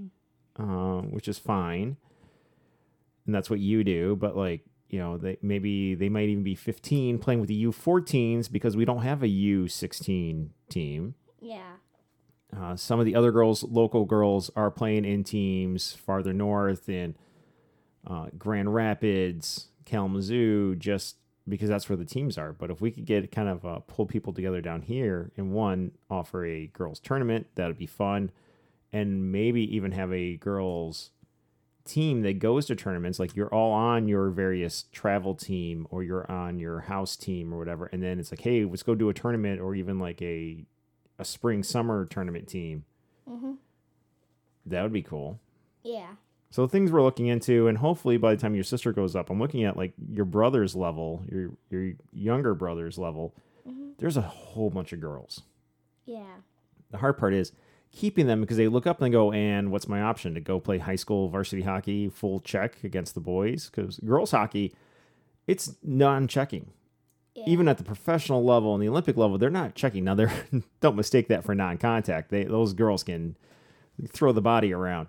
uh, 0.59 1.03
which 1.03 1.29
is 1.29 1.39
fine, 1.39 1.99
and 3.27 3.35
that's 3.35 3.51
what 3.51 3.61
you 3.61 3.85
do. 3.85 4.17
But 4.17 4.37
like, 4.37 4.63
you 4.91 4.99
know, 4.99 5.17
they 5.17 5.39
maybe 5.41 5.95
they 5.95 6.09
might 6.09 6.29
even 6.29 6.43
be 6.43 6.55
15 6.55 7.19
playing 7.19 7.41
with 7.41 7.49
the 7.49 7.65
U14s 7.65 8.51
because 8.51 8.77
we 8.77 8.85
don't 8.85 9.03
have 9.03 9.23
a 9.23 9.29
U16 9.29 10.49
team. 10.69 11.15
yeah. 11.41 11.73
Uh, 12.57 12.75
some 12.75 12.99
of 12.99 13.07
the 13.07 13.15
other 13.15 13.31
girls, 13.31 13.63
local 13.63 14.05
girls, 14.05 14.51
are 14.57 14.73
playing 14.73 15.05
in 15.05 15.23
teams 15.23 15.93
farther 15.93 16.33
north 16.33 16.89
in 16.89 17.15
uh, 18.05 18.27
Grand 18.37 18.75
Rapids, 18.75 19.69
Kalamazoo, 19.85 20.75
just 20.75 21.17
because 21.49 21.69
that's 21.69 21.89
where 21.89 21.97
the 21.97 22.05
teams 22.05 22.37
are. 22.37 22.53
But 22.53 22.71
if 22.71 22.81
we 22.81 22.91
could 22.91 23.05
get 23.05 23.31
kind 23.31 23.49
of 23.49 23.65
uh, 23.65 23.79
pull 23.87 24.05
people 24.07 24.33
together 24.33 24.61
down 24.61 24.83
here 24.83 25.31
and 25.37 25.53
one 25.53 25.93
offer 26.11 26.45
a 26.45 26.67
girls 26.67 26.99
tournament, 26.99 27.47
that'd 27.55 27.79
be 27.79 27.87
fun, 27.87 28.33
and 28.93 29.31
maybe 29.31 29.63
even 29.77 29.93
have 29.93 30.13
a 30.13 30.37
girls 30.37 31.11
team 31.91 32.23
that 32.23 32.39
goes 32.39 32.67
to 32.67 32.77
tournaments. 32.77 33.19
Like 33.19 33.35
you're 33.37 33.53
all 33.53 33.73
on 33.73 34.09
your 34.09 34.31
various 34.31 34.85
travel 34.93 35.35
team 35.35 35.87
or 35.91 36.03
you're 36.03 36.31
on 36.31 36.59
your 36.59 36.81
house 36.81 37.17
team 37.17 37.53
or 37.53 37.59
whatever, 37.59 37.87
and 37.87 38.03
then 38.03 38.19
it's 38.19 38.31
like, 38.31 38.41
hey, 38.41 38.65
let's 38.65 38.83
go 38.83 38.95
do 38.95 39.09
a 39.09 39.15
tournament 39.15 39.61
or 39.61 39.75
even 39.75 39.99
like 39.99 40.21
a 40.23 40.65
a 41.19 41.25
spring 41.25 41.63
summer 41.63 42.07
tournament 42.07 42.49
team. 42.49 42.85
Mm-hmm. 43.29 43.53
That 44.67 44.83
would 44.83 44.93
be 44.93 45.03
cool. 45.03 45.39
Yeah. 45.83 46.09
So 46.51 46.67
things 46.67 46.91
we're 46.91 47.03
looking 47.03 47.29
into, 47.29 47.69
and 47.69 47.79
hopefully 47.79 48.17
by 48.17 48.35
the 48.35 48.41
time 48.41 48.55
your 48.55 48.65
sister 48.65 48.93
goes 48.93 49.15
up, 49.15 49.31
I'm 49.31 49.39
looking 49.39 49.65
at 49.65 49.77
like 49.77 49.93
your 50.11 50.25
brother's 50.25 50.75
level, 50.75 51.23
your 51.31 51.51
your 51.71 51.93
younger 52.13 52.55
brother's 52.55 52.99
level. 52.99 53.35
Mhm. 53.69 53.93
There's 53.99 54.17
a 54.17 54.23
whole 54.23 54.71
bunch 54.71 54.93
of 54.93 55.01
girls. 55.01 55.43
Yeah. 56.07 56.37
The 56.91 56.99
hard 56.99 57.19
part 57.19 57.35
is 57.35 57.53
keeping 57.93 58.27
them 58.27 58.41
because 58.41 58.57
they 58.57 58.69
look 58.69 58.87
up 58.87 59.01
and 59.01 59.07
they 59.07 59.11
go, 59.11 59.33
and 59.33 59.71
what's 59.71 59.89
my 59.89 60.01
option 60.01 60.35
to 60.35 60.41
go 60.41 60.61
play 60.61 60.79
high 60.79 60.97
school 60.97 61.29
varsity 61.29 61.63
hockey 61.63 62.09
full 62.09 62.41
check 62.41 62.83
against 62.85 63.15
the 63.15 63.21
boys? 63.21 63.71
Because 63.71 63.99
girls 63.99 64.31
hockey, 64.31 64.75
it's 65.47 65.77
non-checking. 65.83 66.71
Yeah. 67.35 67.45
Even 67.47 67.69
at 67.69 67.79
the 67.79 67.85
professional 67.85 68.45
level 68.45 68.75
and 68.75 68.83
the 68.83 68.89
Olympic 68.89 69.17
level, 69.17 69.39
they're 69.39 69.51
not 69.51 69.75
checking. 69.75 70.05
Now, 70.05 70.15
they're 70.15 70.33
don't 70.81 70.97
mistake 70.97 71.29
that 71.29 71.45
for 71.45 71.55
non-contact. 71.55 72.31
They 72.31 72.45
those 72.45 72.73
girls 72.73 73.03
can 73.03 73.37
throw 74.09 74.33
the 74.33 74.43
body 74.43 74.73
around, 74.73 75.09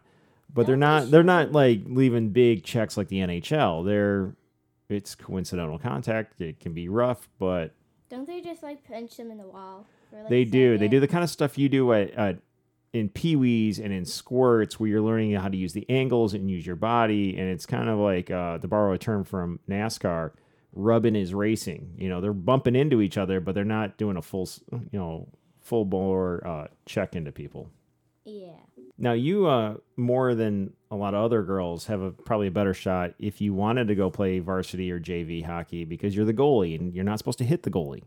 but 0.54 0.66
they're 0.68 0.76
Don't 0.76 0.80
they 0.80 1.06
not. 1.06 1.12
They're 1.12 1.24
not 1.24 1.52
like 1.52 1.82
leaving 1.86 2.30
big 2.30 2.64
checks 2.64 2.96
like 2.96 3.08
the 3.08 3.18
NHL. 3.18 3.86
They're 3.86 4.36
it's 4.90 5.16
coincidental 5.16 5.80
contact. 5.80 6.40
It 6.42 6.60
can 6.60 6.74
be 6.74 6.90
rough, 6.90 7.28
but 7.40 7.74
Don't 8.10 8.28
they 8.28 8.42
just 8.42 8.62
like 8.62 8.84
punch 8.88 9.18
them 9.18 9.32
in 9.32 9.38
the 9.38 9.48
wall? 9.48 9.88
Like, 10.12 10.30
they 10.30 10.44
do. 10.44 10.78
They 10.78 10.90
do 10.90 11.00
the 11.00 11.08
kind 11.08 11.24
of 11.24 11.30
stuff 11.30 11.58
you 11.58 11.70
do 11.70 11.94
at, 11.94 12.12
at 12.12 12.38
in 12.94 13.10
peewees 13.10 13.80
and 13.84 13.94
in 13.94 14.06
squirts, 14.06 14.80
where 14.80 14.90
you're 14.90 15.02
learning 15.02 15.34
how 15.34 15.48
to 15.48 15.58
use 15.58 15.74
the 15.74 15.90
angles 15.90 16.34
and 16.34 16.50
use 16.50 16.66
your 16.66 16.76
body, 16.76 17.38
and 17.38 17.50
it's 17.50 17.66
kind 17.66 17.90
of 17.90 18.00
like 18.00 18.30
uh, 18.30 18.58
to 18.58 18.68
borrow 18.68 18.94
a 18.94 18.98
term 18.98 19.24
from 19.24 19.60
NASCAR, 19.70 20.32
rubbing 20.74 21.16
is 21.16 21.34
racing. 21.34 21.94
You 21.98 22.10
know, 22.10 22.22
they're 22.22 22.34
bumping 22.34 22.76
into 22.76 23.02
each 23.02 23.18
other, 23.18 23.40
but 23.40 23.56
they're 23.56 23.64
not 23.64 23.98
doing 23.98 24.18
a 24.18 24.22
full, 24.22 24.50
you 24.72 25.00
know, 25.00 25.28
full 25.62 25.86
bore 25.86 26.46
uh, 26.46 26.68
check 26.86 27.16
into 27.16 27.32
people. 27.32 27.70
Yeah. 28.26 28.52
Now 28.98 29.14
you, 29.14 29.48
uh, 29.48 29.76
more 29.96 30.36
than 30.36 30.74
a 30.92 30.96
lot 30.96 31.14
of 31.14 31.24
other 31.24 31.42
girls, 31.44 31.88
have 31.88 32.02
a 32.02 32.12
probably 32.12 32.48
a 32.48 32.52
better 32.52 32.74
shot 32.74 33.14
if 33.18 33.42
you 33.42 33.54
wanted 33.54 33.88
to 33.88 33.96
go 33.96 34.12
play 34.12 34.40
varsity 34.40 34.92
or 34.92 35.00
JV 35.00 35.44
hockey 35.44 35.86
because 35.86 36.16
you're 36.16 36.26
the 36.26 36.34
goalie 36.34 36.80
and 36.80 36.94
you're 36.94 37.04
not 37.04 37.18
supposed 37.18 37.40
to 37.40 37.44
hit 37.44 37.64
the 37.64 37.72
goalie. 37.72 38.04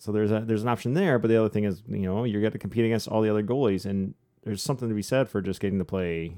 So 0.00 0.12
there's 0.12 0.32
a 0.32 0.40
there's 0.40 0.62
an 0.62 0.68
option 0.68 0.94
there, 0.94 1.18
but 1.18 1.28
the 1.28 1.38
other 1.38 1.50
thing 1.50 1.64
is, 1.64 1.82
you 1.86 1.98
know, 1.98 2.24
you're 2.24 2.40
going 2.40 2.52
to 2.52 2.58
compete 2.58 2.86
against 2.86 3.06
all 3.06 3.20
the 3.20 3.28
other 3.28 3.42
goalies, 3.42 3.84
and 3.84 4.14
there's 4.42 4.62
something 4.62 4.88
to 4.88 4.94
be 4.94 5.02
said 5.02 5.28
for 5.28 5.42
just 5.42 5.60
getting 5.60 5.78
to 5.78 5.84
play 5.84 6.34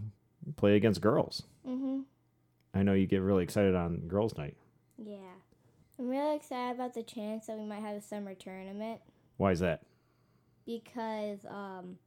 play 0.56 0.74
against 0.74 1.00
girls. 1.00 1.44
Mm-hmm. 1.66 2.00
I 2.74 2.82
know 2.82 2.92
you 2.92 3.06
get 3.06 3.22
really 3.22 3.44
excited 3.44 3.76
on 3.76 4.08
girls' 4.08 4.36
night. 4.36 4.56
Yeah. 4.98 5.14
I'm 5.96 6.08
really 6.08 6.34
excited 6.34 6.74
about 6.74 6.94
the 6.94 7.04
chance 7.04 7.46
that 7.46 7.56
we 7.56 7.64
might 7.64 7.82
have 7.82 7.94
a 7.94 8.00
summer 8.00 8.34
tournament 8.34 9.00
Why 9.36 9.52
is 9.52 9.60
that? 9.60 9.82
because 10.66 11.38
um, 11.48 11.98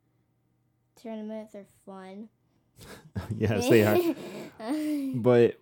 tournaments 1.02 1.56
are 1.56 1.66
fun. 1.86 2.28
yes, 3.38 3.70
they 3.70 3.84
are. 3.84 4.16
But 5.16 5.60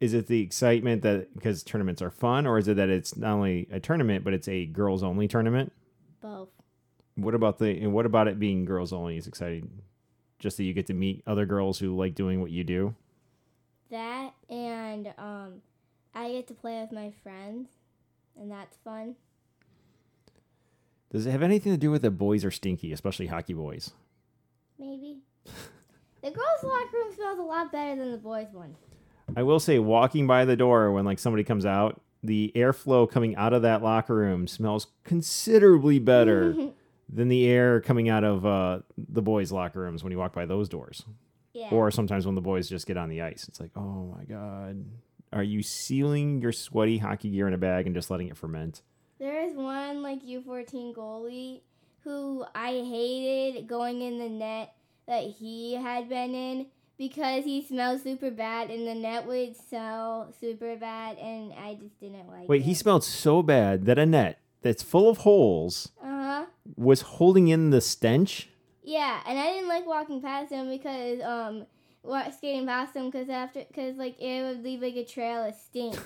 is 0.00 0.14
it 0.14 0.26
the 0.26 0.40
excitement 0.40 1.02
that 1.02 1.32
because 1.34 1.62
tournaments 1.62 2.00
are 2.00 2.10
fun, 2.10 2.46
or 2.46 2.58
is 2.58 2.66
it 2.68 2.76
that 2.78 2.88
it's 2.88 3.16
not 3.16 3.34
only 3.34 3.68
a 3.70 3.78
tournament 3.78 4.24
but 4.24 4.32
it's 4.32 4.48
a 4.48 4.66
girls 4.66 5.02
only 5.02 5.28
tournament? 5.28 5.72
Both. 6.22 6.48
What 7.16 7.34
about 7.34 7.58
the 7.58 7.78
and 7.80 7.92
what 7.92 8.06
about 8.06 8.26
it 8.26 8.38
being 8.38 8.64
girls 8.64 8.92
only 8.92 9.18
is 9.18 9.26
exciting? 9.26 9.82
Just 10.38 10.56
that 10.56 10.64
you 10.64 10.72
get 10.72 10.86
to 10.86 10.94
meet 10.94 11.22
other 11.26 11.44
girls 11.44 11.78
who 11.78 11.94
like 11.94 12.14
doing 12.14 12.40
what 12.40 12.50
you 12.50 12.64
do. 12.64 12.94
That 13.90 14.32
and 14.48 15.12
um, 15.18 15.60
I 16.14 16.30
get 16.32 16.48
to 16.48 16.54
play 16.54 16.80
with 16.80 16.92
my 16.92 17.12
friends, 17.22 17.68
and 18.40 18.50
that's 18.50 18.78
fun. 18.78 19.16
Does 21.10 21.26
it 21.26 21.32
have 21.32 21.42
anything 21.42 21.72
to 21.72 21.78
do 21.78 21.90
with 21.90 22.02
the 22.02 22.10
boys 22.10 22.44
are 22.44 22.50
stinky, 22.50 22.92
especially 22.92 23.26
hockey 23.26 23.52
boys? 23.52 23.90
Maybe. 24.78 25.18
the 26.22 26.30
girls' 26.30 26.62
locker 26.62 26.88
room 26.94 27.12
smells 27.12 27.38
a 27.38 27.42
lot 27.42 27.70
better 27.70 27.96
than 27.96 28.12
the 28.12 28.18
boys' 28.18 28.52
one. 28.52 28.76
I 29.36 29.42
will 29.42 29.60
say, 29.60 29.78
walking 29.78 30.26
by 30.26 30.44
the 30.44 30.56
door 30.56 30.92
when 30.92 31.04
like 31.04 31.18
somebody 31.18 31.44
comes 31.44 31.66
out, 31.66 32.00
the 32.22 32.52
airflow 32.54 33.10
coming 33.10 33.36
out 33.36 33.52
of 33.52 33.62
that 33.62 33.82
locker 33.82 34.14
room 34.14 34.46
smells 34.46 34.88
considerably 35.04 35.98
better 35.98 36.54
than 37.08 37.28
the 37.28 37.46
air 37.46 37.80
coming 37.80 38.08
out 38.08 38.24
of 38.24 38.44
uh, 38.44 38.80
the 38.96 39.22
boys' 39.22 39.52
locker 39.52 39.80
rooms 39.80 40.04
when 40.04 40.10
you 40.10 40.18
walk 40.18 40.34
by 40.34 40.46
those 40.46 40.68
doors. 40.68 41.04
Yeah. 41.52 41.68
Or 41.70 41.90
sometimes 41.90 42.26
when 42.26 42.34
the 42.34 42.40
boys 42.40 42.68
just 42.68 42.86
get 42.86 42.96
on 42.96 43.08
the 43.08 43.22
ice, 43.22 43.46
it's 43.48 43.60
like, 43.60 43.72
oh 43.76 44.14
my 44.16 44.24
god, 44.24 44.84
are 45.32 45.42
you 45.42 45.62
sealing 45.62 46.40
your 46.40 46.52
sweaty 46.52 46.98
hockey 46.98 47.30
gear 47.30 47.48
in 47.48 47.54
a 47.54 47.58
bag 47.58 47.86
and 47.86 47.94
just 47.94 48.10
letting 48.10 48.28
it 48.28 48.36
ferment? 48.36 48.82
There 49.18 49.46
is 49.48 49.54
one 49.54 50.02
like 50.02 50.22
U14 50.22 50.94
goalie 50.94 51.60
who 52.04 52.44
I 52.54 52.70
hated 52.70 53.66
going 53.66 54.00
in 54.00 54.18
the 54.18 54.28
net 54.28 54.74
that 55.06 55.24
he 55.24 55.74
had 55.74 56.08
been 56.08 56.34
in 56.34 56.66
because 57.00 57.44
he 57.44 57.64
smelled 57.64 58.02
super 58.02 58.30
bad 58.30 58.68
and 58.70 58.86
the 58.86 58.94
net 58.94 59.26
would 59.26 59.56
smell 59.56 60.32
super 60.38 60.76
bad 60.76 61.16
and 61.16 61.50
I 61.54 61.74
just 61.74 61.98
didn't 61.98 62.28
like 62.28 62.46
Wait, 62.46 62.60
it. 62.60 62.64
he 62.64 62.74
smelled 62.74 63.02
so 63.04 63.42
bad 63.42 63.86
that 63.86 63.98
a 63.98 64.04
net 64.04 64.38
that's 64.60 64.82
full 64.82 65.08
of 65.08 65.18
holes 65.18 65.88
Uh-huh. 66.04 66.44
was 66.76 67.00
holding 67.00 67.48
in 67.48 67.70
the 67.70 67.80
stench. 67.80 68.50
Yeah, 68.84 69.20
and 69.26 69.38
I 69.38 69.46
didn't 69.52 69.68
like 69.68 69.86
walking 69.86 70.20
past 70.20 70.52
him 70.52 70.68
because 70.68 71.20
um 71.22 71.64
skating 72.36 72.66
past 72.66 72.94
him 72.94 73.06
because 73.10 73.30
after 73.30 73.64
because 73.66 73.96
like 73.96 74.20
it 74.20 74.42
would 74.42 74.62
leave 74.62 74.82
like 74.82 74.96
a 74.96 75.04
trail 75.04 75.44
of 75.46 75.54
stink. 75.54 75.96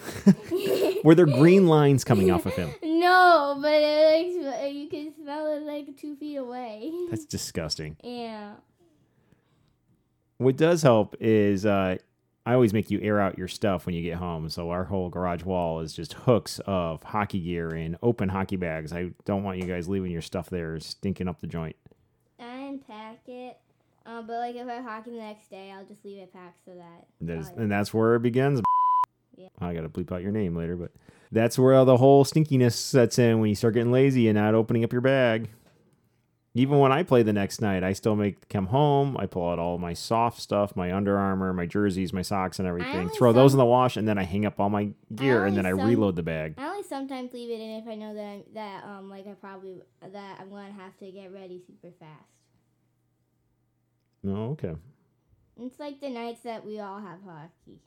Were 1.04 1.14
there 1.16 1.26
green 1.26 1.66
lines 1.66 2.04
coming 2.04 2.30
off 2.30 2.46
of 2.46 2.52
him? 2.54 2.70
No, 3.04 3.58
but 3.60 3.72
it, 3.82 4.42
like 4.44 4.72
you 4.72 4.88
can 4.88 5.12
smell 5.14 5.52
it 5.54 5.62
like 5.64 5.94
two 5.98 6.16
feet 6.16 6.36
away. 6.36 6.90
That's 7.10 7.26
disgusting. 7.26 7.96
yeah. 8.02 8.52
What 10.38 10.56
does 10.56 10.82
help 10.82 11.14
is 11.20 11.64
uh, 11.64 11.96
I 12.46 12.52
always 12.54 12.72
make 12.72 12.90
you 12.90 13.00
air 13.00 13.20
out 13.20 13.38
your 13.38 13.48
stuff 13.48 13.86
when 13.86 13.94
you 13.94 14.02
get 14.02 14.16
home. 14.16 14.48
So 14.50 14.70
our 14.70 14.84
whole 14.84 15.08
garage 15.08 15.44
wall 15.44 15.80
is 15.80 15.92
just 15.94 16.12
hooks 16.14 16.60
of 16.66 17.02
hockey 17.02 17.40
gear 17.40 17.70
and 17.70 17.96
open 18.02 18.28
hockey 18.28 18.56
bags. 18.56 18.92
I 18.92 19.10
don't 19.24 19.42
want 19.42 19.58
you 19.58 19.64
guys 19.64 19.88
leaving 19.88 20.10
your 20.10 20.22
stuff 20.22 20.50
there 20.50 20.78
stinking 20.80 21.28
up 21.28 21.40
the 21.40 21.46
joint. 21.46 21.76
I 22.38 22.56
unpack 22.68 23.20
it. 23.28 23.56
Um, 24.06 24.26
but 24.26 24.34
like 24.34 24.56
if 24.56 24.68
I 24.68 24.82
hockey 24.82 25.12
the 25.12 25.16
next 25.18 25.48
day, 25.50 25.70
I'll 25.70 25.84
just 25.86 26.04
leave 26.04 26.18
it 26.18 26.32
packed 26.32 26.64
so 26.66 26.72
that. 26.74 27.06
That 27.22 27.38
is, 27.38 27.50
Oh, 27.56 27.60
and 27.62 27.70
that's 27.72 27.94
where 27.94 28.16
it 28.16 28.20
begins. 28.22 28.60
Yeah. 29.36 29.48
I 29.60 29.72
got 29.72 29.80
to 29.82 29.88
bleep 29.88 30.12
out 30.12 30.20
your 30.22 30.30
name 30.32 30.54
later, 30.54 30.76
but 30.76 30.90
that's 31.32 31.58
where 31.58 31.74
all 31.74 31.84
the 31.86 31.96
whole 31.96 32.24
stinkiness 32.24 32.74
sets 32.74 33.18
in 33.18 33.40
when 33.40 33.48
you 33.48 33.54
start 33.56 33.74
getting 33.74 33.90
lazy 33.92 34.28
and 34.28 34.36
not 34.36 34.54
opening 34.54 34.84
up 34.84 34.92
your 34.92 35.00
bag. 35.00 35.48
Even 36.56 36.78
when 36.78 36.92
I 36.92 37.02
play 37.02 37.24
the 37.24 37.32
next 37.32 37.60
night, 37.60 37.82
I 37.82 37.92
still 37.94 38.14
make 38.14 38.48
come 38.48 38.66
home. 38.66 39.16
I 39.18 39.26
pull 39.26 39.50
out 39.50 39.58
all 39.58 39.76
my 39.76 39.92
soft 39.92 40.40
stuff, 40.40 40.76
my 40.76 40.92
Under 40.94 41.18
Armour, 41.18 41.52
my 41.52 41.66
jerseys, 41.66 42.12
my 42.12 42.22
socks, 42.22 42.60
and 42.60 42.68
everything. 42.68 43.08
Throw 43.08 43.32
those 43.32 43.54
in 43.54 43.58
the 43.58 43.64
wash, 43.64 43.96
and 43.96 44.06
then 44.06 44.18
I 44.18 44.22
hang 44.22 44.46
up 44.46 44.60
all 44.60 44.70
my 44.70 44.90
gear, 45.12 45.46
and 45.46 45.56
then 45.56 45.66
I 45.66 45.70
some- 45.70 45.88
reload 45.88 46.14
the 46.14 46.22
bag. 46.22 46.54
I 46.56 46.68
only 46.68 46.84
sometimes 46.84 47.32
leave 47.32 47.50
it 47.50 47.60
in 47.60 47.70
if 47.82 47.88
I 47.88 47.96
know 47.96 48.14
that 48.14 48.22
I'm, 48.24 48.42
that 48.54 48.84
um 48.84 49.10
like 49.10 49.26
I 49.26 49.32
probably 49.32 49.82
that 50.00 50.38
I'm 50.40 50.48
gonna 50.48 50.70
have 50.72 50.96
to 50.98 51.10
get 51.10 51.32
ready 51.32 51.60
super 51.66 51.90
fast. 51.98 52.30
Oh, 54.24 54.50
okay. 54.52 54.76
It's 55.60 55.80
like 55.80 56.00
the 56.00 56.08
nights 56.10 56.40
that 56.42 56.64
we 56.64 56.78
all 56.78 57.00
have 57.00 57.18
hockey, 57.26 57.80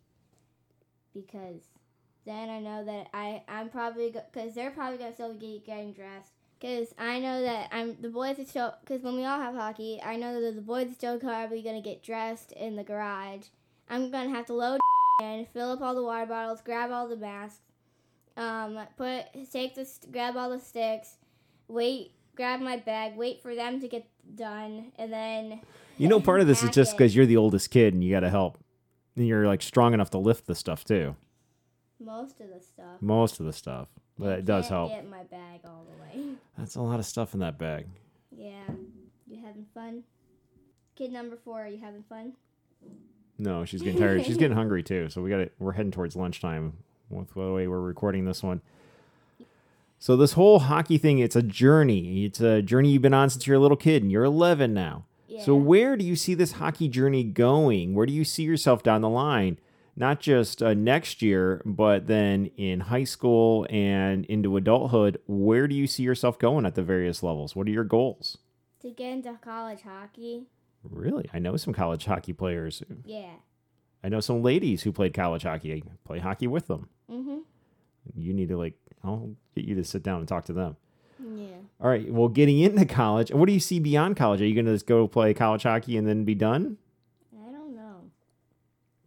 because 1.13 1.61
then 2.25 2.49
I 2.49 2.59
know 2.59 2.83
that 2.83 3.07
I 3.13 3.43
I'm 3.47 3.69
probably 3.69 4.11
because 4.11 4.53
they're 4.55 4.71
probably 4.71 4.97
gonna 4.97 5.13
still 5.13 5.33
be 5.33 5.63
getting 5.65 5.93
dressed. 5.93 6.33
Because 6.59 6.93
I 6.97 7.19
know 7.19 7.41
that 7.41 7.69
I'm 7.71 7.97
the 8.01 8.09
boys 8.09 8.39
are 8.39 8.45
still 8.45 8.73
because 8.81 9.01
when 9.03 9.15
we 9.15 9.25
all 9.25 9.39
have 9.39 9.53
hockey, 9.53 10.01
I 10.03 10.15
know 10.15 10.41
that 10.41 10.55
the 10.55 10.61
boys 10.61 10.89
are 10.91 10.93
still 10.93 11.19
probably 11.19 11.61
gonna 11.61 11.81
get 11.81 12.01
dressed 12.03 12.51
in 12.53 12.75
the 12.75 12.83
garage. 12.83 13.45
I'm 13.89 14.09
gonna 14.11 14.29
have 14.29 14.47
to 14.47 14.53
load 14.53 14.79
in, 15.21 15.45
fill 15.53 15.71
up 15.71 15.81
all 15.81 15.93
the 15.95 16.03
water 16.03 16.25
bottles, 16.25 16.61
grab 16.61 16.91
all 16.91 17.07
the 17.07 17.15
masks, 17.15 17.59
um, 18.35 18.79
put 18.97 19.25
take 19.51 19.75
the 19.75 19.87
grab 20.11 20.35
all 20.35 20.49
the 20.49 20.59
sticks, 20.59 21.17
wait, 21.67 22.11
grab 22.35 22.59
my 22.59 22.77
bag, 22.77 23.15
wait 23.15 23.41
for 23.41 23.53
them 23.55 23.79
to 23.81 23.87
get 23.87 24.07
done, 24.35 24.91
and 24.97 25.11
then 25.11 25.61
You 25.97 26.07
know, 26.07 26.19
part 26.19 26.41
of 26.41 26.47
this 26.47 26.63
is 26.63 26.69
just 26.69 26.97
because 26.97 27.15
you're 27.15 27.25
the 27.25 27.37
oldest 27.37 27.69
kid 27.71 27.93
and 27.93 28.03
you 28.03 28.11
got 28.11 28.19
to 28.21 28.29
help. 28.29 28.57
And 29.15 29.25
you're 29.27 29.47
like 29.47 29.63
strong 29.63 29.93
enough 29.95 30.11
to 30.11 30.19
lift 30.19 30.45
the 30.45 30.53
stuff 30.53 30.83
too. 30.85 31.15
most 31.99 32.39
of 32.39 32.49
the 32.49 32.61
stuff. 32.61 33.01
Most 33.01 33.39
of 33.39 33.47
the 33.47 33.53
stuff, 33.53 33.87
but 34.17 34.39
it 34.39 34.45
does 34.45 34.67
help. 34.69 34.91
Get 34.91 35.09
my 35.09 35.23
bag 35.23 35.61
all 35.65 35.85
the 35.89 36.19
way. 36.19 36.29
That's 36.57 36.75
a 36.75 36.81
lot 36.81 36.99
of 36.99 37.05
stuff 37.05 37.33
in 37.33 37.39
that 37.41 37.57
bag. 37.57 37.87
Yeah, 38.31 38.63
you 39.27 39.41
having 39.43 39.65
fun? 39.73 40.03
Kid 40.95 41.11
number 41.11 41.37
four, 41.37 41.61
are 41.61 41.67
you 41.67 41.79
having 41.79 42.03
fun? 42.03 42.33
No, 43.37 43.65
she's 43.65 43.81
getting 43.81 43.99
tired. 44.01 44.25
she's 44.25 44.37
getting 44.37 44.57
hungry 44.57 44.83
too. 44.83 45.09
So 45.09 45.21
we 45.21 45.29
got 45.29 45.47
We're 45.59 45.73
heading 45.73 45.91
towards 45.91 46.15
lunchtime 46.15 46.73
with 47.09 47.33
the 47.33 47.51
way 47.51 47.67
we're 47.67 47.79
recording 47.79 48.25
this 48.25 48.43
one. 48.43 48.61
So 49.99 50.15
this 50.15 50.33
whole 50.33 50.59
hockey 50.59 50.97
thing, 50.97 51.19
it's 51.19 51.35
a 51.35 51.41
journey. 51.41 52.25
It's 52.25 52.39
a 52.39 52.61
journey 52.61 52.91
you've 52.91 53.01
been 53.01 53.13
on 53.13 53.29
since 53.29 53.47
you're 53.47 53.55
a 53.55 53.59
little 53.59 53.77
kid, 53.77 54.03
and 54.03 54.11
you're 54.11 54.23
11 54.23 54.73
now. 54.73 55.05
Yeah. 55.27 55.43
So 55.43 55.55
where 55.55 55.97
do 55.97 56.05
you 56.05 56.15
see 56.15 56.35
this 56.35 56.53
hockey 56.53 56.87
journey 56.87 57.23
going? 57.23 57.95
Where 57.95 58.05
do 58.05 58.13
you 58.13 58.23
see 58.23 58.43
yourself 58.43 58.83
down 58.83 59.01
the 59.01 59.09
line? 59.09 59.59
Not 59.97 60.19
just 60.19 60.61
uh, 60.61 60.75
next 60.75 61.21
year, 61.21 61.61
but 61.65 62.07
then 62.07 62.51
in 62.55 62.81
high 62.81 63.03
school 63.03 63.65
and 63.69 64.25
into 64.25 64.55
adulthood. 64.55 65.19
Where 65.25 65.67
do 65.67 65.75
you 65.75 65.87
see 65.87 66.03
yourself 66.03 66.37
going 66.37 66.65
at 66.65 66.75
the 66.75 66.83
various 66.83 67.23
levels? 67.23 67.55
What 67.55 67.67
are 67.67 67.71
your 67.71 67.83
goals? 67.83 68.37
to 68.81 68.91
get 68.91 69.11
into 69.11 69.37
college 69.41 69.81
hockey. 69.81 70.45
Really, 70.83 71.29
I 71.33 71.39
know 71.39 71.57
some 71.57 71.73
college 71.73 72.05
hockey 72.05 72.33
players. 72.33 72.83
Yeah. 73.05 73.33
I 74.03 74.09
know 74.09 74.19
some 74.19 74.41
ladies 74.41 74.83
who 74.83 74.91
played 74.91 75.13
college 75.13 75.43
hockey. 75.43 75.73
I 75.73 75.81
play 76.05 76.19
hockey 76.19 76.47
with 76.47 76.67
them. 76.67 76.89
Mm-hmm. 77.11 77.39
You 78.15 78.33
need 78.33 78.49
to 78.49 78.57
like, 78.57 78.75
I'll 79.03 79.35
get 79.55 79.65
you 79.65 79.75
to 79.75 79.83
sit 79.83 80.03
down 80.03 80.19
and 80.19 80.27
talk 80.27 80.45
to 80.45 80.53
them. 80.53 80.77
Yeah. 81.19 81.57
All 81.81 81.89
right. 81.89 82.11
Well, 82.11 82.29
getting 82.29 82.59
into 82.59 82.85
college, 82.85 83.31
what 83.31 83.47
do 83.47 83.53
you 83.53 83.59
see 83.59 83.79
beyond 83.79 84.15
college? 84.15 84.41
Are 84.41 84.45
you 84.45 84.53
going 84.53 84.65
to 84.67 84.73
just 84.73 84.87
go 84.87 85.07
play 85.07 85.33
college 85.33 85.63
hockey 85.63 85.97
and 85.97 86.07
then 86.07 86.23
be 86.23 86.35
done? 86.35 86.77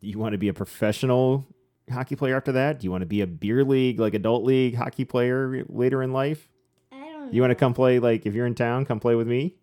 Do 0.01 0.09
you 0.09 0.18
want 0.18 0.32
to 0.32 0.39
be 0.39 0.48
a 0.48 0.55
professional 0.55 1.47
hockey 1.90 2.16
player 2.16 2.36
after 2.36 2.52
that? 2.52 2.81
Do 2.81 2.85
you 2.85 2.90
want 2.90 3.02
to 3.02 3.06
be 3.06 3.20
a 3.20 3.27
beer 3.27 3.64
league, 3.64 4.01
like 4.01 4.14
adult 4.14 4.44
league 4.44 4.74
hockey 4.77 5.05
player 5.05 5.64
later 5.68 6.02
in 6.02 6.12
life? 6.12 6.48
I 6.93 6.97
don't. 6.97 7.27
know. 7.27 7.32
You 7.32 7.40
want 7.43 7.51
to 7.51 7.55
come 7.56 7.74
play, 7.74 7.98
like, 7.98 8.24
if 8.27 8.35
you're 8.35 8.47
in 8.47 8.55
town, 8.55 8.86
come 8.86 9.01
play 9.01 9.14
with 9.14 9.27
me? 9.28 9.56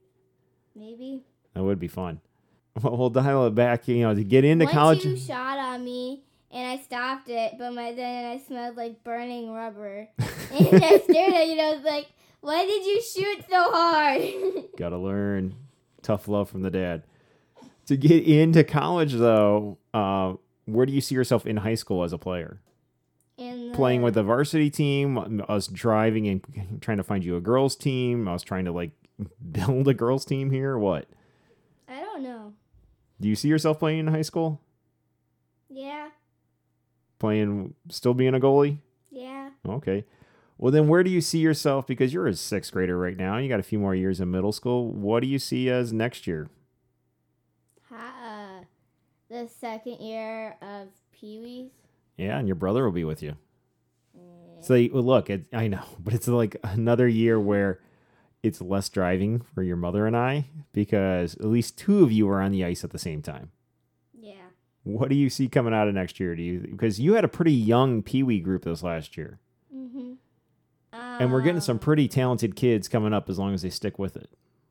Maybe. 0.76 1.24
That 1.54 1.64
would 1.64 1.80
be 1.80 1.88
fun. 1.88 2.22
Well, 2.84 2.96
we'll 2.96 3.10
dial 3.10 3.48
it 3.48 3.56
back, 3.56 3.88
you 3.88 4.02
know, 4.04 4.14
to 4.14 4.24
get 4.24 4.46
into 4.46 4.66
Once 4.66 4.76
college. 4.76 5.04
you 5.04 5.18
shot 5.18 5.58
on 5.58 5.84
me, 5.84 6.22
and 6.52 6.68
I 6.80 6.84
stopped 6.84 7.28
it, 7.28 7.54
but 7.58 7.74
my 7.74 7.92
then 7.94 8.26
I 8.26 8.38
smelled 8.38 8.78
like 8.78 9.04
burning 9.04 9.52
rubber, 9.52 10.08
and 10.20 10.84
I 10.84 11.00
stared 11.00 11.34
at 11.34 11.48
you. 11.48 11.54
and 11.54 11.62
I 11.62 11.72
was 11.74 11.84
like, 11.84 12.06
"Why 12.42 12.68
did 12.68 12.86
you 12.86 13.02
shoot 13.02 13.44
so 13.50 13.72
hard?" 13.72 14.22
Gotta 14.78 14.98
learn. 15.00 15.56
Tough 16.04 16.28
love 16.28 16.52
from 16.52 16.62
the 16.62 16.70
dad. 16.70 17.02
To 17.88 17.98
get 17.98 18.28
into 18.28 18.64
college, 18.64 19.14
though, 19.14 19.80
uh, 19.98 20.36
where 20.66 20.86
do 20.86 20.94
you 20.94 21.02
see 21.02 21.16
yourself 21.16 21.46
in 21.48 21.58
high 21.58 21.76
school 21.76 22.04
as 22.04 22.14
a 22.14 22.18
player? 22.18 22.62
and 23.38 23.74
Playing 23.74 24.02
with 24.02 24.16
the 24.16 24.24
varsity 24.24 24.70
team, 24.70 25.44
us 25.48 25.68
driving 25.68 26.28
and 26.28 26.80
trying 26.82 26.98
to 26.98 27.04
find 27.04 27.24
you 27.24 27.36
a 27.36 27.42
girls' 27.42 27.76
team, 27.76 28.28
us 28.28 28.44
trying 28.44 28.66
to 28.66 28.72
like 28.72 28.92
build 29.52 29.88
a 29.88 29.94
girls' 29.94 30.26
team 30.26 30.52
here. 30.52 30.78
What? 30.78 31.08
I 31.88 32.00
don't 32.00 32.24
know. 32.24 32.54
Do 33.20 33.28
you 33.28 33.36
see 33.36 33.48
yourself 33.48 33.80
playing 33.80 34.00
in 34.00 34.08
high 34.08 34.22
school? 34.22 34.62
Yeah. 35.70 36.10
Playing, 37.20 37.74
still 37.90 38.14
being 38.14 38.36
a 38.36 38.40
goalie? 38.40 38.78
Yeah. 39.10 39.50
Okay. 39.68 40.06
Well, 40.60 40.72
then 40.72 40.88
where 40.88 41.04
do 41.04 41.10
you 41.10 41.22
see 41.22 41.40
yourself? 41.40 41.86
Because 41.88 42.14
you're 42.14 42.28
a 42.28 42.34
sixth 42.34 42.72
grader 42.72 42.98
right 42.98 43.18
now. 43.18 43.38
You 43.38 43.50
got 43.50 43.60
a 43.60 43.64
few 43.64 43.80
more 43.80 43.96
years 43.96 44.20
in 44.20 44.32
middle 44.32 44.52
school. 44.52 44.92
What 44.92 45.22
do 45.22 45.28
you 45.28 45.40
see 45.40 45.70
as 45.70 45.94
next 45.94 46.28
year? 46.28 46.50
The 49.30 49.48
second 49.48 50.00
year 50.00 50.56
of 50.62 50.88
Pee 51.12 51.40
Wee's. 51.40 51.72
Yeah, 52.18 52.38
and 52.40 52.48
your 52.48 52.56
brother 52.56 52.84
will 52.86 52.92
be 52.92 53.04
with 53.04 53.22
you. 53.22 53.36
So 54.60 54.74
well, 54.92 55.04
look, 55.04 55.30
it, 55.30 55.46
I 55.54 55.68
know, 55.68 55.84
but 56.00 56.14
it's 56.14 56.28
like 56.28 56.56
another 56.64 57.08
year 57.08 57.40
where 57.40 57.80
it's 58.42 58.60
less 58.62 58.90
driving 58.90 59.40
for 59.54 59.62
your 59.62 59.76
mother 59.76 60.08
and 60.08 60.16
I 60.18 60.46
because 60.74 61.36
at 61.36 61.46
least 61.46 61.78
two 61.78 62.04
of 62.04 62.12
you 62.12 62.28
are 62.30 62.42
on 62.42 62.52
the 62.52 62.64
ice 62.66 62.84
at 62.84 62.90
the 62.92 62.98
same 63.00 63.22
time. 63.22 63.52
Yeah. 64.20 64.34
What 64.84 65.10
do 65.10 65.16
you 65.16 65.30
see 65.30 65.48
coming 65.48 65.74
out 65.76 65.88
of 65.88 65.94
next 65.94 66.20
year? 66.20 66.36
Do 66.36 66.42
you 66.42 66.60
because 66.62 67.00
you 67.00 67.14
had 67.14 67.24
a 67.26 67.28
pretty 67.28 67.52
young 67.54 68.02
Pee 68.02 68.24
Wee 68.24 68.40
group 68.40 68.64
this 68.64 68.82
last 68.82 69.16
year, 69.18 69.40
Mhm. 69.76 70.16
and 70.92 71.32
we're 71.32 71.42
getting 71.42 71.62
some 71.62 71.76
Um, 71.76 71.80
pretty 71.80 72.08
talented 72.08 72.56
kids 72.56 72.88
coming 72.88 73.14
up 73.14 73.30
as 73.30 73.38
long 73.38 73.54
as 73.54 73.62
they 73.62 73.70
stick 73.70 74.00
with 74.00 74.16
it. 74.18 74.30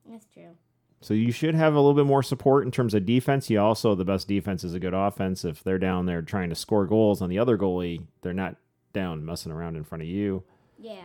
That's 0.08 0.26
true. 0.26 0.56
So 1.00 1.14
you 1.14 1.30
should 1.30 1.54
have 1.54 1.74
a 1.74 1.76
little 1.76 1.94
bit 1.94 2.06
more 2.06 2.22
support 2.22 2.64
in 2.64 2.70
terms 2.72 2.94
of 2.94 3.04
defense. 3.06 3.48
You 3.50 3.60
also 3.60 3.94
the 3.94 4.04
best 4.04 4.26
defense 4.28 4.64
is 4.64 4.74
a 4.74 4.80
good 4.80 4.94
offense. 4.94 5.44
If 5.44 5.62
they're 5.62 5.78
down 5.78 6.06
there 6.06 6.22
trying 6.22 6.48
to 6.48 6.54
score 6.54 6.86
goals 6.86 7.20
on 7.22 7.28
the 7.28 7.38
other 7.38 7.56
goalie, 7.58 8.02
they're 8.22 8.32
not 8.32 8.56
down 8.92 9.24
messing 9.24 9.52
around 9.52 9.76
in 9.76 9.84
front 9.84 10.02
of 10.02 10.08
you. 10.08 10.42
Yeah. 10.78 11.02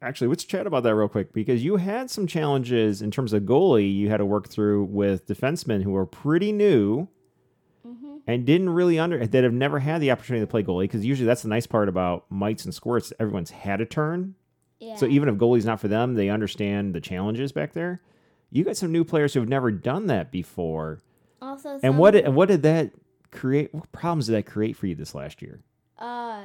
Actually, 0.00 0.28
let's 0.28 0.44
chat 0.44 0.66
about 0.66 0.84
that 0.84 0.94
real 0.94 1.08
quick 1.08 1.32
because 1.32 1.64
you 1.64 1.76
had 1.76 2.10
some 2.10 2.26
challenges 2.26 3.02
in 3.02 3.10
terms 3.10 3.32
of 3.32 3.42
goalie 3.42 3.92
you 3.94 4.08
had 4.08 4.16
to 4.18 4.26
work 4.26 4.48
through 4.48 4.84
with 4.84 5.26
defensemen 5.26 5.82
who 5.82 5.90
were 5.92 6.06
pretty 6.06 6.50
new 6.52 7.08
Mhm. 7.86 8.20
and 8.26 8.44
didn't 8.46 8.70
really 8.70 8.98
under 8.98 9.24
that 9.24 9.44
have 9.44 9.52
never 9.52 9.80
had 9.80 10.00
the 10.00 10.10
opportunity 10.10 10.42
to 10.42 10.50
play 10.50 10.62
goalie 10.62 10.84
because 10.84 11.04
usually 11.04 11.26
that's 11.26 11.42
the 11.42 11.48
nice 11.48 11.66
part 11.66 11.88
about 11.88 12.24
mites 12.30 12.64
and 12.64 12.72
squirts. 12.74 13.12
Everyone's 13.20 13.50
had 13.50 13.80
a 13.80 13.86
turn, 13.86 14.34
Yeah. 14.80 14.96
so 14.96 15.06
even 15.06 15.28
if 15.28 15.36
goalie's 15.36 15.66
not 15.66 15.78
for 15.80 15.88
them, 15.88 16.14
they 16.14 16.28
understand 16.30 16.94
the 16.94 17.00
challenges 17.00 17.52
back 17.52 17.72
there. 17.72 18.00
You 18.52 18.64
got 18.64 18.76
some 18.76 18.92
new 18.92 19.02
players 19.02 19.32
who 19.32 19.40
have 19.40 19.48
never 19.48 19.70
done 19.70 20.08
that 20.08 20.30
before. 20.30 21.00
Also, 21.40 21.80
And 21.82 21.98
what 21.98 22.10
did, 22.10 22.28
what 22.28 22.48
did 22.48 22.62
that 22.62 22.90
create? 23.30 23.74
What 23.74 23.90
problems 23.92 24.26
did 24.26 24.34
that 24.34 24.44
create 24.44 24.76
for 24.76 24.86
you 24.86 24.94
this 24.94 25.14
last 25.14 25.40
year? 25.40 25.60
Uh, 25.98 26.42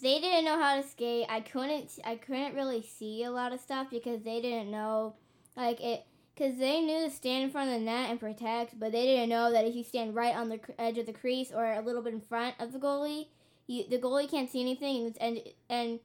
they 0.00 0.20
didn't 0.20 0.46
know 0.46 0.58
how 0.58 0.80
to 0.80 0.88
skate. 0.88 1.26
I 1.28 1.40
couldn't. 1.40 1.90
I 2.02 2.16
couldn't 2.16 2.54
really 2.54 2.82
see 2.82 3.24
a 3.24 3.30
lot 3.30 3.52
of 3.52 3.60
stuff 3.60 3.88
because 3.90 4.22
they 4.22 4.40
didn't 4.40 4.70
know, 4.70 5.16
like 5.54 5.80
it. 5.80 6.06
Because 6.34 6.58
they 6.58 6.80
knew 6.80 7.04
to 7.04 7.10
stand 7.10 7.44
in 7.44 7.50
front 7.50 7.70
of 7.70 7.78
the 7.78 7.84
net 7.84 8.10
and 8.10 8.18
protect, 8.18 8.80
but 8.80 8.90
they 8.90 9.06
didn't 9.06 9.28
know 9.28 9.52
that 9.52 9.66
if 9.66 9.76
you 9.76 9.84
stand 9.84 10.16
right 10.16 10.34
on 10.34 10.48
the 10.48 10.58
edge 10.80 10.98
of 10.98 11.06
the 11.06 11.12
crease 11.12 11.52
or 11.54 11.64
a 11.64 11.80
little 11.80 12.02
bit 12.02 12.12
in 12.12 12.20
front 12.20 12.56
of 12.58 12.72
the 12.72 12.78
goalie, 12.80 13.28
you, 13.68 13.88
the 13.88 13.98
goalie 13.98 14.28
can't 14.28 14.50
see 14.50 14.60
anything. 14.60 15.06
And, 15.06 15.16
and 15.20 15.40
and 15.68 16.00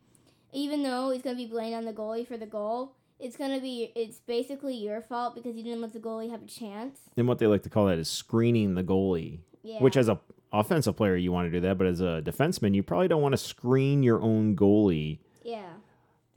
even 0.51 0.83
though 0.83 1.09
he's 1.09 1.23
gonna 1.23 1.35
be 1.35 1.47
blamed 1.47 1.75
on 1.75 1.85
the 1.85 1.93
goalie 1.93 2.27
for 2.27 2.37
the 2.37 2.45
goal, 2.45 2.95
it's 3.19 3.35
gonna 3.37 3.59
be 3.59 3.91
it's 3.95 4.19
basically 4.19 4.75
your 4.75 5.01
fault 5.01 5.35
because 5.35 5.55
you 5.55 5.63
didn't 5.63 5.81
let 5.81 5.93
the 5.93 5.99
goalie 5.99 6.29
have 6.31 6.41
a 6.43 6.47
chance. 6.47 6.99
And 7.17 7.27
what 7.27 7.39
they 7.39 7.47
like 7.47 7.63
to 7.63 7.69
call 7.69 7.85
that 7.87 7.97
is 7.97 8.09
screening 8.09 8.75
the 8.75 8.83
goalie. 8.83 9.39
Yeah. 9.63 9.79
Which, 9.81 9.97
as 9.97 10.07
a 10.07 10.19
offensive 10.53 10.95
player, 10.95 11.15
you 11.15 11.31
want 11.31 11.47
to 11.47 11.51
do 11.51 11.59
that, 11.67 11.77
but 11.77 11.85
as 11.87 11.99
a 12.01 12.21
defenseman, 12.23 12.73
you 12.73 12.81
probably 12.81 13.07
don't 13.07 13.21
want 13.21 13.33
to 13.33 13.37
screen 13.37 14.03
your 14.03 14.21
own 14.21 14.55
goalie. 14.55 15.19
yeah. 15.43 15.73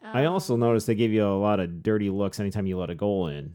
I 0.04 0.24
Um, 0.24 0.32
also 0.32 0.56
noticed 0.56 0.88
they 0.88 0.96
give 0.96 1.12
you 1.12 1.24
a 1.24 1.38
lot 1.38 1.60
of 1.60 1.80
dirty 1.84 2.10
looks 2.10 2.40
anytime 2.40 2.66
you 2.66 2.76
let 2.76 2.90
a 2.90 2.94
goal 2.96 3.28
in. 3.28 3.54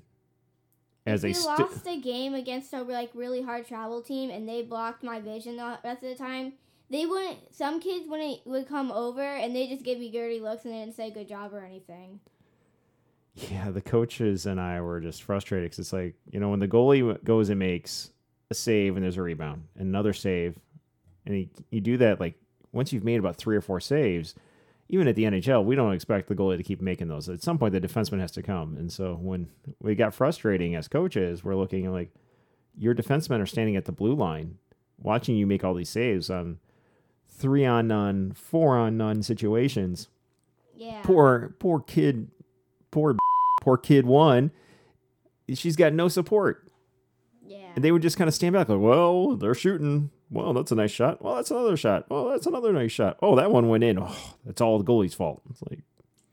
As 1.05 1.19
if 1.23 1.29
they 1.29 1.33
st- 1.33 1.59
lost 1.59 1.85
a 1.87 1.99
game 1.99 2.33
against 2.33 2.71
a 2.73 2.81
like 2.83 3.11
really 3.13 3.41
hard 3.41 3.67
travel 3.67 4.01
team 4.01 4.29
and 4.29 4.47
they 4.47 4.61
blocked 4.61 5.03
my 5.03 5.19
vision 5.19 5.57
the 5.57 5.77
rest 5.83 6.03
of 6.03 6.09
the 6.09 6.15
time, 6.15 6.53
they 6.89 7.05
wouldn't. 7.05 7.53
Some 7.53 7.81
kids 7.81 8.07
wouldn't 8.07 8.47
would 8.47 8.67
come 8.67 8.91
over 8.93 9.21
and 9.21 9.53
they 9.53 9.67
just 9.67 9.83
give 9.83 9.99
me 9.99 10.09
dirty 10.09 10.39
looks 10.39 10.63
and 10.63 10.73
they 10.73 10.79
didn't 10.79 10.95
say 10.95 11.11
good 11.11 11.27
job 11.27 11.53
or 11.53 11.59
anything. 11.65 12.21
Yeah, 13.37 13.69
the 13.69 13.81
coaches 13.81 14.45
and 14.47 14.59
I 14.59 14.81
were 14.81 14.99
just 14.99 15.21
frustrated 15.23 15.65
because 15.69 15.79
it's 15.79 15.93
like, 15.93 16.15
you 16.31 16.39
know, 16.39 16.49
when 16.49 16.59
the 16.59 16.67
goalie 16.67 17.23
goes 17.23 17.49
and 17.49 17.59
makes 17.59 18.09
a 18.49 18.55
save 18.55 18.95
and 18.95 19.03
there's 19.03 19.17
a 19.17 19.21
rebound, 19.21 19.65
another 19.77 20.11
save, 20.11 20.57
and 21.25 21.35
he, 21.35 21.49
you 21.69 21.79
do 21.79 21.97
that 21.97 22.19
like 22.19 22.35
once 22.71 22.91
you've 22.91 23.03
made 23.03 23.19
about 23.19 23.35
three 23.35 23.55
or 23.55 23.61
four 23.61 23.79
saves, 23.79 24.33
even 24.89 25.07
at 25.07 25.15
the 25.15 25.25
NHL, 25.25 25.63
we 25.65 25.75
don't 25.75 25.93
expect 25.93 26.29
the 26.29 26.35
goalie 26.35 26.57
to 26.57 26.63
keep 26.63 26.81
making 26.81 27.09
those. 27.09 27.29
At 27.29 27.43
some 27.43 27.57
point, 27.59 27.73
the 27.73 27.81
defenseman 27.81 28.19
has 28.21 28.31
to 28.31 28.41
come. 28.41 28.75
And 28.77 28.91
so 28.91 29.15
when 29.21 29.49
we 29.81 29.93
got 29.95 30.15
frustrating 30.15 30.75
as 30.75 30.87
coaches, 30.87 31.43
we're 31.43 31.55
looking 31.55 31.91
like 31.91 32.09
your 32.75 32.95
defensemen 32.95 33.39
are 33.41 33.45
standing 33.45 33.75
at 33.75 33.85
the 33.85 33.91
blue 33.91 34.15
line, 34.15 34.57
watching 34.99 35.35
you 35.35 35.45
make 35.45 35.63
all 35.63 35.73
these 35.75 35.89
saves 35.89 36.29
on 36.29 36.57
three 37.29 37.65
on 37.65 37.87
none, 37.87 38.31
four 38.31 38.77
on 38.77 38.97
none 38.97 39.21
situations 39.21 40.07
Yeah. 40.75 41.01
poor 41.03 41.53
poor 41.59 41.81
kid 41.81 42.29
poor 42.89 43.15
poor 43.67 43.77
kid 43.77 44.05
one 44.05 44.49
she's 45.53 45.75
got 45.75 45.93
no 45.93 46.07
support. 46.07 46.69
Yeah. 47.45 47.71
and 47.75 47.83
they 47.83 47.91
would 47.91 48.01
just 48.01 48.17
kind 48.17 48.27
of 48.27 48.33
stand 48.33 48.53
back 48.53 48.69
like 48.69 48.79
well 48.79 49.35
they're 49.35 49.53
shooting. 49.53 50.09
Well 50.29 50.53
that's 50.53 50.71
a 50.71 50.75
nice 50.75 50.91
shot. 50.91 51.21
Well 51.21 51.35
that's 51.35 51.51
another 51.51 51.75
shot. 51.77 52.05
Oh 52.09 52.29
that's 52.29 52.45
another 52.45 52.71
nice 52.73 52.91
shot. 52.91 53.17
Oh 53.21 53.35
that 53.35 53.51
one 53.51 53.67
went 53.69 53.83
in. 53.83 53.99
Oh 53.99 54.35
that's 54.45 54.61
all 54.61 54.77
the 54.77 54.85
goalie's 54.85 55.13
fault. 55.13 55.41
It's 55.49 55.61
like 55.69 55.79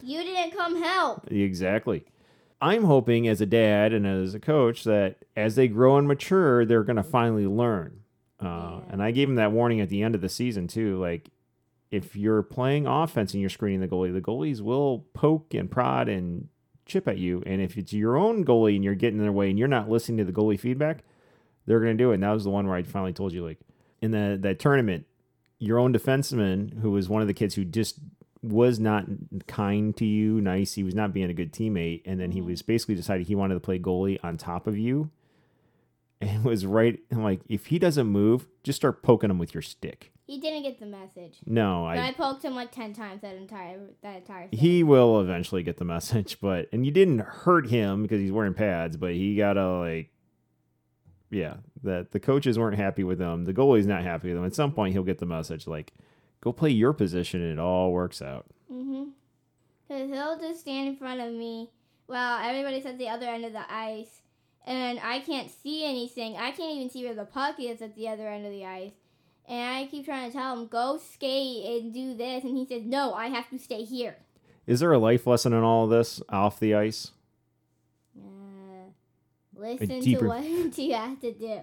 You 0.00 0.22
didn't 0.22 0.56
come 0.56 0.80
help. 0.80 1.30
exactly. 1.30 2.04
I'm 2.60 2.84
hoping 2.84 3.28
as 3.28 3.40
a 3.40 3.46
dad 3.46 3.92
and 3.92 4.06
as 4.06 4.34
a 4.34 4.40
coach 4.40 4.84
that 4.84 5.16
as 5.36 5.56
they 5.56 5.68
grow 5.68 5.96
and 5.98 6.06
mature 6.08 6.64
they're 6.64 6.84
going 6.84 6.96
to 6.96 7.02
finally 7.02 7.46
learn. 7.46 8.00
Uh, 8.40 8.80
and 8.90 9.02
i 9.02 9.10
gave 9.10 9.28
them 9.28 9.36
that 9.36 9.52
warning 9.52 9.80
at 9.80 9.88
the 9.88 10.02
end 10.02 10.14
of 10.14 10.20
the 10.20 10.28
season 10.28 10.66
too 10.68 11.00
like 11.00 11.30
if 11.90 12.16
you're 12.16 12.42
playing 12.42 12.86
offense 12.86 13.32
and 13.32 13.40
you're 13.40 13.48
screening 13.48 13.80
the 13.80 13.86
goalie, 13.88 14.12
the 14.12 14.20
goalies 14.20 14.60
will 14.60 15.06
poke 15.14 15.54
and 15.54 15.70
prod 15.70 16.08
and 16.08 16.48
chip 16.86 17.08
at 17.08 17.18
you. 17.18 17.42
And 17.46 17.60
if 17.60 17.76
it's 17.76 17.92
your 17.92 18.16
own 18.16 18.44
goalie 18.44 18.74
and 18.74 18.84
you're 18.84 18.94
getting 18.94 19.18
in 19.18 19.24
their 19.24 19.32
way 19.32 19.50
and 19.50 19.58
you're 19.58 19.68
not 19.68 19.88
listening 19.88 20.18
to 20.18 20.24
the 20.24 20.32
goalie 20.32 20.58
feedback, 20.58 21.04
they're 21.66 21.80
going 21.80 21.96
to 21.96 22.02
do 22.02 22.10
it. 22.10 22.14
And 22.14 22.22
that 22.22 22.32
was 22.32 22.44
the 22.44 22.50
one 22.50 22.66
where 22.66 22.76
I 22.76 22.82
finally 22.82 23.12
told 23.12 23.32
you, 23.32 23.44
like, 23.44 23.58
in 24.02 24.10
the, 24.10 24.38
that 24.42 24.58
tournament, 24.58 25.06
your 25.58 25.78
own 25.78 25.92
defenseman, 25.92 26.80
who 26.80 26.90
was 26.90 27.08
one 27.08 27.22
of 27.22 27.28
the 27.28 27.34
kids 27.34 27.54
who 27.54 27.64
just 27.64 27.98
was 28.42 28.78
not 28.78 29.06
kind 29.46 29.96
to 29.96 30.04
you, 30.04 30.40
nice, 30.40 30.74
he 30.74 30.82
was 30.82 30.94
not 30.94 31.14
being 31.14 31.30
a 31.30 31.34
good 31.34 31.52
teammate. 31.52 32.02
And 32.04 32.20
then 32.20 32.32
he 32.32 32.40
mm-hmm. 32.40 32.50
was 32.50 32.62
basically 32.62 32.94
decided 32.94 33.26
he 33.26 33.34
wanted 33.34 33.54
to 33.54 33.60
play 33.60 33.78
goalie 33.78 34.18
on 34.22 34.36
top 34.36 34.66
of 34.66 34.76
you. 34.76 35.10
And 36.20 36.30
it 36.30 36.42
was 36.42 36.64
right. 36.64 36.98
I'm 37.10 37.22
like, 37.22 37.40
if 37.48 37.66
he 37.66 37.78
doesn't 37.78 38.06
move, 38.06 38.46
just 38.62 38.76
start 38.76 39.02
poking 39.02 39.30
him 39.30 39.38
with 39.38 39.54
your 39.54 39.62
stick. 39.62 40.12
He 40.26 40.40
didn't 40.40 40.62
get 40.62 40.80
the 40.80 40.86
message. 40.86 41.38
No, 41.44 41.84
I 41.84 42.08
I 42.08 42.12
poked 42.12 42.42
him 42.42 42.54
like 42.54 42.72
ten 42.72 42.94
times 42.94 43.20
that 43.20 43.36
entire 43.36 43.78
that 44.02 44.16
entire. 44.16 44.48
Thing. 44.48 44.58
He 44.58 44.82
will 44.82 45.20
eventually 45.20 45.62
get 45.62 45.76
the 45.76 45.84
message, 45.84 46.40
but 46.40 46.68
and 46.72 46.86
you 46.86 46.92
didn't 46.92 47.20
hurt 47.20 47.68
him 47.68 48.02
because 48.02 48.20
he's 48.20 48.32
wearing 48.32 48.54
pads, 48.54 48.96
but 48.96 49.12
he 49.12 49.36
gotta 49.36 49.78
like, 49.78 50.10
yeah, 51.30 51.56
that 51.82 52.12
the 52.12 52.20
coaches 52.20 52.58
weren't 52.58 52.78
happy 52.78 53.04
with 53.04 53.20
him. 53.20 53.44
The 53.44 53.52
goalie's 53.52 53.86
not 53.86 54.02
happy 54.02 54.28
with 54.28 54.38
him. 54.38 54.46
At 54.46 54.54
some 54.54 54.72
point, 54.72 54.94
he'll 54.94 55.02
get 55.02 55.18
the 55.18 55.26
message 55.26 55.66
like, 55.66 55.92
go 56.40 56.52
play 56.52 56.70
your 56.70 56.94
position, 56.94 57.42
and 57.42 57.52
it 57.52 57.58
all 57.58 57.92
works 57.92 58.22
out. 58.22 58.46
Mm-hmm. 58.72 59.10
Cause 59.88 60.08
he'll 60.08 60.38
just 60.38 60.60
stand 60.60 60.88
in 60.88 60.96
front 60.96 61.20
of 61.20 61.34
me 61.34 61.68
while 62.06 62.42
everybody's 62.42 62.86
at 62.86 62.96
the 62.96 63.08
other 63.08 63.26
end 63.26 63.44
of 63.44 63.52
the 63.52 63.70
ice, 63.70 64.22
and 64.64 64.98
I 65.02 65.20
can't 65.20 65.50
see 65.50 65.84
anything. 65.84 66.36
I 66.36 66.50
can't 66.52 66.74
even 66.76 66.90
see 66.90 67.04
where 67.04 67.14
the 67.14 67.24
puck 67.24 67.56
is 67.58 67.82
at 67.82 67.94
the 67.96 68.08
other 68.08 68.28
end 68.28 68.46
of 68.46 68.52
the 68.52 68.64
ice. 68.64 68.92
And 69.46 69.76
I 69.76 69.86
keep 69.90 70.06
trying 70.06 70.30
to 70.30 70.36
tell 70.36 70.58
him, 70.58 70.66
go 70.68 70.98
skate 70.98 71.82
and 71.82 71.92
do 71.92 72.14
this. 72.16 72.44
And 72.44 72.56
he 72.56 72.64
says, 72.66 72.82
no, 72.84 73.12
I 73.12 73.26
have 73.26 73.50
to 73.50 73.58
stay 73.58 73.84
here. 73.84 74.16
Is 74.66 74.80
there 74.80 74.92
a 74.92 74.98
life 74.98 75.26
lesson 75.26 75.52
in 75.52 75.62
all 75.62 75.84
of 75.84 75.90
this 75.90 76.22
off 76.30 76.58
the 76.58 76.74
ice? 76.74 77.10
Uh, 78.18 78.88
listen 79.54 80.00
deeper- 80.00 80.20
to 80.22 80.26
what 80.28 80.44
you 80.78 80.94
have 80.94 81.20
to 81.20 81.32
do. 81.32 81.60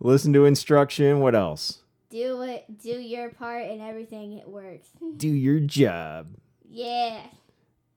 Listen 0.00 0.32
to 0.34 0.44
instruction. 0.44 1.18
What 1.18 1.34
else? 1.34 1.78
Do 2.10 2.42
it. 2.42 2.64
Do 2.80 2.90
your 2.90 3.30
part 3.30 3.66
and 3.66 3.82
everything 3.82 4.34
it 4.38 4.48
works. 4.48 4.88
Do 5.16 5.28
your 5.28 5.60
job. 5.60 6.28
yeah. 6.70 7.20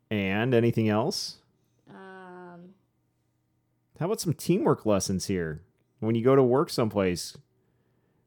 And 0.09 0.53
anything 0.53 0.89
else? 0.89 1.37
How 4.01 4.07
about 4.07 4.19
some 4.19 4.33
teamwork 4.33 4.87
lessons 4.87 5.27
here? 5.27 5.61
When 5.99 6.15
you 6.15 6.23
go 6.23 6.35
to 6.35 6.41
work 6.41 6.71
someplace, 6.71 7.37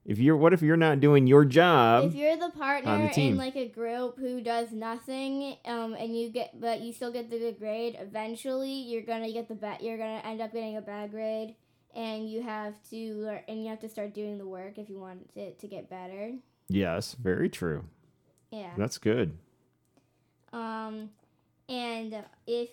if 0.05 0.21
you're 0.21 0.37
what 0.37 0.53
if 0.53 0.63
you're 0.63 0.77
not 0.77 1.01
doing 1.01 1.27
your 1.27 1.45
job? 1.45 2.05
if 2.05 2.15
you're 2.15 2.37
the 2.37 2.51
partner 2.51 3.11
the 3.13 3.21
in 3.21 3.37
like 3.37 3.57
a 3.57 3.67
group 3.67 4.17
who 4.17 4.41
does 4.41 4.71
nothing, 4.71 5.57
um, 5.65 5.95
and 5.95 6.17
you 6.17 6.31
get 6.31 6.61
but 6.61 6.81
you 6.81 6.93
still 6.93 7.11
get 7.11 7.29
the 7.29 7.41
good 7.41 7.59
grade, 7.59 7.97
eventually 7.99 8.71
you're 8.71 9.03
gonna 9.03 9.33
get 9.33 9.49
the 9.49 9.57
bad. 9.57 9.83
You're 9.83 9.99
gonna 9.99 10.23
end 10.25 10.41
up 10.41 10.53
getting 10.53 10.77
a 10.77 10.81
bad 10.81 11.11
grade, 11.11 11.57
and 11.93 12.31
you 12.31 12.41
have 12.43 12.75
to 12.91 13.15
learn 13.17 13.41
and 13.49 13.65
you 13.65 13.69
have 13.71 13.81
to 13.81 13.89
start 13.89 14.15
doing 14.15 14.39
the 14.39 14.47
work 14.47 14.79
if 14.79 14.89
you 14.89 15.01
want 15.01 15.29
it 15.35 15.59
to 15.59 15.67
get 15.67 15.91
better. 15.91 16.35
Yes, 16.69 17.17
very 17.21 17.49
true. 17.49 17.83
Yeah. 18.53 18.71
That's 18.77 18.99
good. 18.99 19.37
Um, 20.53 21.11
and 21.69 22.23
if 22.47 22.69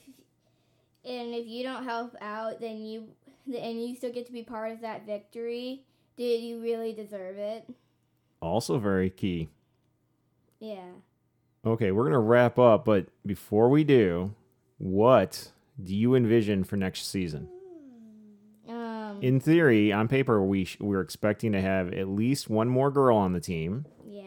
and 1.05 1.33
if 1.33 1.47
you 1.47 1.63
don't 1.63 1.83
help 1.83 2.15
out, 2.21 2.59
then 2.59 2.83
you 2.85 3.07
and 3.47 3.81
you 3.83 3.95
still 3.95 4.11
get 4.11 4.25
to 4.27 4.31
be 4.31 4.43
part 4.43 4.71
of 4.71 4.81
that 4.81 5.05
victory. 5.05 5.83
Did 6.17 6.41
you 6.41 6.61
really 6.61 6.93
deserve 6.93 7.37
it? 7.37 7.67
Also 8.41 8.77
very 8.77 9.09
key. 9.09 9.49
Yeah. 10.59 10.89
Okay, 11.65 11.91
we're 11.91 12.03
gonna 12.05 12.19
wrap 12.19 12.57
up, 12.59 12.85
but 12.85 13.07
before 13.25 13.69
we 13.69 13.83
do, 13.83 14.33
what 14.77 15.51
do 15.83 15.95
you 15.95 16.15
envision 16.15 16.63
for 16.63 16.75
next 16.75 17.09
season? 17.09 17.49
Um. 18.67 19.19
In 19.21 19.39
theory, 19.39 19.91
on 19.91 20.07
paper, 20.07 20.43
we 20.43 20.65
sh- 20.65 20.77
we're 20.79 21.01
expecting 21.01 21.51
to 21.51 21.61
have 21.61 21.93
at 21.93 22.07
least 22.07 22.49
one 22.49 22.67
more 22.69 22.89
girl 22.91 23.17
on 23.17 23.33
the 23.33 23.39
team. 23.41 23.85
yeah. 24.07 24.21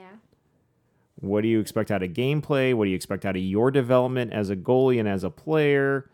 What 1.16 1.40
do 1.42 1.48
you 1.48 1.58
expect 1.60 1.90
out 1.90 2.02
of 2.02 2.10
gameplay? 2.10 2.74
What 2.74 2.84
do 2.84 2.90
you 2.90 2.96
expect 2.96 3.24
out 3.24 3.34
of 3.36 3.42
your 3.42 3.70
development 3.70 4.32
as 4.32 4.50
a 4.50 4.56
goalie 4.56 4.98
and 5.00 5.08
as 5.08 5.24
a 5.24 5.30
player? 5.30 6.10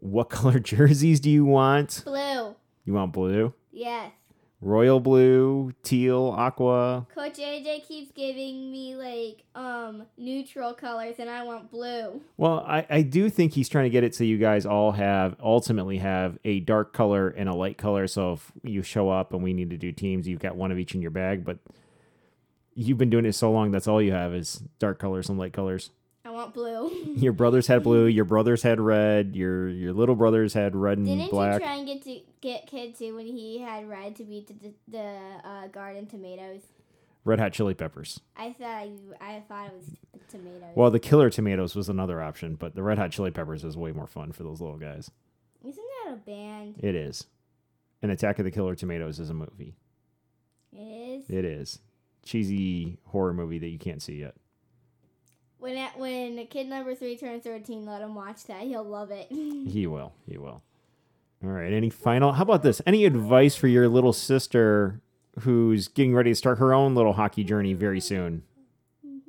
What 0.00 0.30
color 0.30 0.58
jerseys 0.58 1.20
do 1.20 1.30
you 1.30 1.44
want? 1.44 2.02
Blue. 2.04 2.54
You 2.84 2.94
want 2.94 3.12
blue, 3.12 3.52
Yes. 3.70 4.12
royal 4.62 4.98
blue, 4.98 5.72
teal, 5.82 6.34
aqua. 6.36 7.06
Coach 7.14 7.38
AJ 7.38 7.86
keeps 7.86 8.10
giving 8.12 8.70
me 8.72 8.96
like 8.96 9.44
um 9.54 10.04
neutral 10.16 10.72
colors 10.72 11.16
and 11.18 11.28
I 11.28 11.42
want 11.42 11.70
blue. 11.70 12.22
Well, 12.36 12.64
I, 12.66 12.86
I 12.88 13.02
do 13.02 13.28
think 13.28 13.52
he's 13.52 13.68
trying 13.68 13.84
to 13.84 13.90
get 13.90 14.04
it 14.04 14.14
so 14.14 14.24
you 14.24 14.38
guys 14.38 14.64
all 14.64 14.92
have 14.92 15.36
ultimately 15.42 15.98
have 15.98 16.38
a 16.44 16.60
dark 16.60 16.92
color 16.94 17.28
and 17.28 17.48
a 17.48 17.54
light 17.54 17.76
color. 17.76 18.06
So 18.06 18.32
if 18.32 18.52
you 18.62 18.82
show 18.82 19.10
up 19.10 19.32
and 19.34 19.42
we 19.42 19.52
need 19.52 19.70
to 19.70 19.76
do 19.76 19.92
teams, 19.92 20.26
you've 20.26 20.40
got 20.40 20.56
one 20.56 20.72
of 20.72 20.78
each 20.78 20.94
in 20.94 21.02
your 21.02 21.10
bag. 21.10 21.44
But 21.44 21.58
you've 22.74 22.98
been 22.98 23.10
doing 23.10 23.26
it 23.26 23.34
so 23.34 23.50
long, 23.52 23.70
that's 23.72 23.86
all 23.88 24.00
you 24.00 24.12
have 24.12 24.32
is 24.32 24.62
dark 24.78 24.98
colors 24.98 25.28
and 25.28 25.38
light 25.38 25.52
colors. 25.52 25.90
Want 26.38 26.54
blue. 26.54 26.90
Your 27.16 27.32
brothers 27.32 27.66
had 27.66 27.82
blue, 27.82 28.06
your 28.06 28.24
brothers 28.24 28.62
had 28.62 28.80
red, 28.80 29.34
your 29.34 29.68
your 29.68 29.92
little 29.92 30.14
brothers 30.14 30.54
had 30.54 30.76
red 30.76 30.98
and 30.98 31.06
black. 31.30 31.60
Didn't 31.60 31.60
you 31.60 31.66
try 31.66 31.74
and 31.74 31.86
get 31.86 32.02
to 32.04 32.20
get 32.40 32.66
kid 32.66 32.96
two 32.96 33.16
when 33.16 33.26
he 33.26 33.58
had 33.58 33.88
red 33.88 34.14
to 34.16 34.24
beat 34.24 34.46
the 34.46 34.54
the, 34.54 34.74
the 34.88 35.48
uh, 35.48 35.66
garden 35.68 36.06
tomatoes? 36.06 36.60
red 37.24 37.40
hot 37.40 37.52
chili 37.52 37.74
peppers. 37.74 38.20
I 38.36 38.52
thought 38.52 38.88
you, 38.88 39.14
I 39.20 39.42
thought 39.48 39.66
it 39.66 39.74
was 39.74 39.96
tomatoes. 40.30 40.72
Well, 40.74 40.90
the 40.90 41.00
killer 41.00 41.28
tomatoes 41.28 41.74
was 41.74 41.88
another 41.88 42.22
option, 42.22 42.54
but 42.54 42.74
the 42.74 42.82
red 42.82 42.98
hot 42.98 43.10
chili 43.10 43.30
peppers 43.30 43.64
is 43.64 43.76
way 43.76 43.92
more 43.92 44.06
fun 44.06 44.32
for 44.32 44.44
those 44.44 44.60
little 44.60 44.78
guys. 44.78 45.10
Isn't 45.66 45.84
that 46.04 46.12
a 46.14 46.16
band? 46.16 46.76
It 46.78 46.94
is. 46.94 47.26
and 48.00 48.12
Attack 48.12 48.38
of 48.38 48.44
the 48.44 48.52
Killer 48.52 48.76
Tomatoes 48.76 49.18
is 49.18 49.28
a 49.28 49.34
movie. 49.34 49.74
It 50.72 50.78
is. 50.78 51.24
It 51.28 51.44
is 51.44 51.80
cheesy 52.22 52.98
horror 53.06 53.34
movie 53.34 53.58
that 53.58 53.68
you 53.68 53.78
can't 53.78 54.00
see 54.00 54.20
yet. 54.20 54.34
When 55.58 55.76
at, 55.76 55.98
when 55.98 56.46
kid 56.46 56.68
number 56.68 56.94
three 56.94 57.16
turns 57.16 57.42
thirteen, 57.42 57.84
let 57.84 58.02
him 58.02 58.14
watch 58.14 58.44
that. 58.44 58.62
He'll 58.62 58.84
love 58.84 59.10
it. 59.10 59.28
He 59.68 59.86
will. 59.86 60.12
He 60.26 60.38
will. 60.38 60.62
All 61.42 61.50
right. 61.50 61.72
Any 61.72 61.90
final? 61.90 62.32
How 62.32 62.42
about 62.42 62.62
this? 62.62 62.80
Any 62.86 63.04
advice 63.04 63.54
for 63.54 63.68
your 63.68 63.88
little 63.88 64.12
sister 64.12 65.00
who's 65.40 65.88
getting 65.88 66.14
ready 66.14 66.30
to 66.30 66.34
start 66.34 66.58
her 66.58 66.72
own 66.72 66.94
little 66.94 67.12
hockey 67.12 67.44
journey 67.44 67.74
very 67.74 68.00
soon 68.00 68.42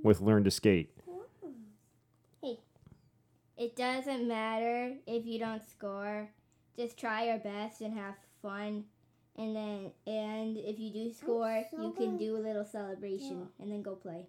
with 0.01 0.21
Learn 0.21 0.43
to 0.43 0.51
Skate? 0.51 0.91
Hey. 2.41 2.59
It 3.57 3.75
doesn't 3.75 4.27
matter 4.27 4.93
if 5.05 5.25
you 5.25 5.39
don't 5.39 5.61
score. 5.69 6.29
Just 6.75 6.97
try 6.97 7.25
your 7.25 7.39
best 7.39 7.81
and 7.81 7.93
have 7.93 8.15
fun. 8.41 8.85
And 9.37 9.55
then, 9.55 9.91
and 10.07 10.57
if 10.57 10.79
you 10.79 10.91
do 10.91 11.13
score, 11.13 11.63
so 11.69 11.81
you 11.81 11.91
can 11.91 12.17
do 12.17 12.37
a 12.37 12.39
little 12.39 12.65
celebration 12.65 13.47
and 13.59 13.71
then 13.71 13.81
go 13.81 13.95
play. 13.95 14.27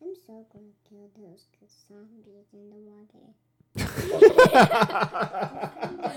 I'm 0.00 0.14
so 0.26 0.46
gonna 0.52 0.66
kill 0.88 1.10
those 1.16 1.48
zombies 1.88 2.46
in 2.52 2.70
the 2.70 2.76
water. 2.76 3.34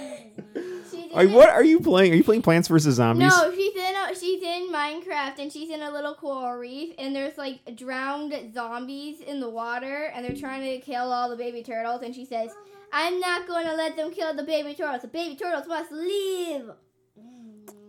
She's 0.91 1.11
Are, 1.13 1.27
what 1.27 1.49
are 1.49 1.63
you 1.63 1.79
playing? 1.79 2.13
Are 2.13 2.15
you 2.15 2.23
playing 2.23 2.41
Plants 2.41 2.67
vs 2.67 2.95
Zombies? 2.95 3.29
No, 3.29 3.51
she's 3.53 3.75
in 3.75 3.95
a, 3.95 4.15
she's 4.15 4.43
in 4.43 4.71
Minecraft 4.71 5.39
and 5.39 5.51
she's 5.51 5.69
in 5.69 5.81
a 5.81 5.91
little 5.91 6.15
coral 6.15 6.57
reef 6.57 6.93
and 6.97 7.15
there's 7.15 7.37
like 7.37 7.75
drowned 7.75 8.33
zombies 8.53 9.19
in 9.21 9.39
the 9.39 9.49
water 9.49 10.11
and 10.13 10.25
they're 10.25 10.35
trying 10.35 10.61
to 10.61 10.85
kill 10.85 11.11
all 11.11 11.29
the 11.29 11.35
baby 11.35 11.63
turtles 11.63 12.01
and 12.03 12.15
she 12.15 12.25
says, 12.25 12.51
uh-huh. 12.51 12.65
"I'm 12.93 13.19
not 13.19 13.47
going 13.47 13.65
to 13.65 13.75
let 13.75 13.95
them 13.95 14.11
kill 14.11 14.33
the 14.33 14.43
baby 14.43 14.73
turtles. 14.73 15.01
The 15.01 15.07
baby 15.07 15.35
turtles 15.35 15.67
must 15.67 15.91
live." 15.91 16.71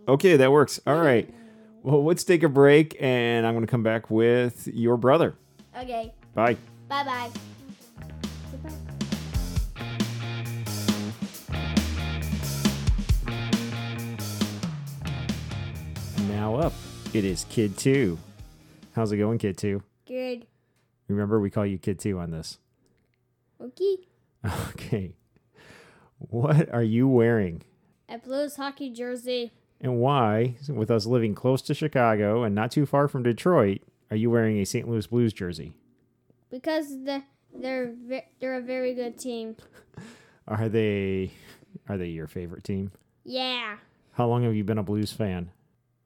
Okay, 0.07 0.37
that 0.37 0.51
works. 0.51 0.79
All 0.85 0.99
right. 0.99 1.33
Well, 1.81 2.03
let's 2.03 2.23
take 2.23 2.43
a 2.43 2.49
break, 2.49 2.95
and 2.99 3.45
I'm 3.45 3.53
going 3.53 3.65
to 3.65 3.71
come 3.71 3.83
back 3.83 4.09
with 4.09 4.67
your 4.67 4.97
brother. 4.97 5.35
Okay, 5.79 6.13
Bye. 6.35 6.55
bye 6.87 7.03
bye. 7.03 7.29
Now 16.29 16.55
up, 16.55 16.73
it 17.13 17.25
is 17.25 17.45
Kid 17.49 17.77
Two. 17.77 18.17
How's 18.95 19.11
it 19.11 19.17
going, 19.17 19.37
Kid 19.37 19.57
Two? 19.57 19.83
Good. 20.07 20.45
Remember, 21.07 21.39
we 21.39 21.49
call 21.49 21.65
you 21.65 21.77
Kid 21.77 21.99
Two 21.99 22.19
on 22.19 22.31
this. 22.31 22.59
Okay. 23.61 23.97
Okay. 24.71 25.15
What 26.17 26.69
are 26.73 26.83
you 26.83 27.07
wearing? 27.07 27.63
A 28.09 28.17
Blues 28.17 28.57
hockey 28.57 28.89
jersey. 28.89 29.53
And 29.79 29.99
why, 29.99 30.55
with 30.67 30.91
us 30.91 31.05
living 31.05 31.33
close 31.33 31.61
to 31.63 31.73
Chicago 31.73 32.43
and 32.43 32.53
not 32.53 32.71
too 32.71 32.85
far 32.85 33.07
from 33.07 33.23
Detroit, 33.23 33.79
are 34.13 34.15
you 34.15 34.29
wearing 34.29 34.59
a 34.59 34.63
St. 34.65 34.87
Louis 34.87 35.07
Blues 35.07 35.33
jersey? 35.33 35.73
Because 36.51 36.87
the, 37.03 37.23
they're 37.51 37.95
they're 38.39 38.57
a 38.57 38.61
very 38.61 38.93
good 38.93 39.17
team. 39.17 39.55
Are 40.47 40.69
they 40.69 41.31
are 41.89 41.97
they 41.97 42.09
your 42.09 42.27
favorite 42.27 42.63
team? 42.63 42.91
Yeah. 43.23 43.77
How 44.11 44.27
long 44.27 44.43
have 44.43 44.53
you 44.53 44.63
been 44.63 44.77
a 44.77 44.83
Blues 44.83 45.11
fan? 45.13 45.49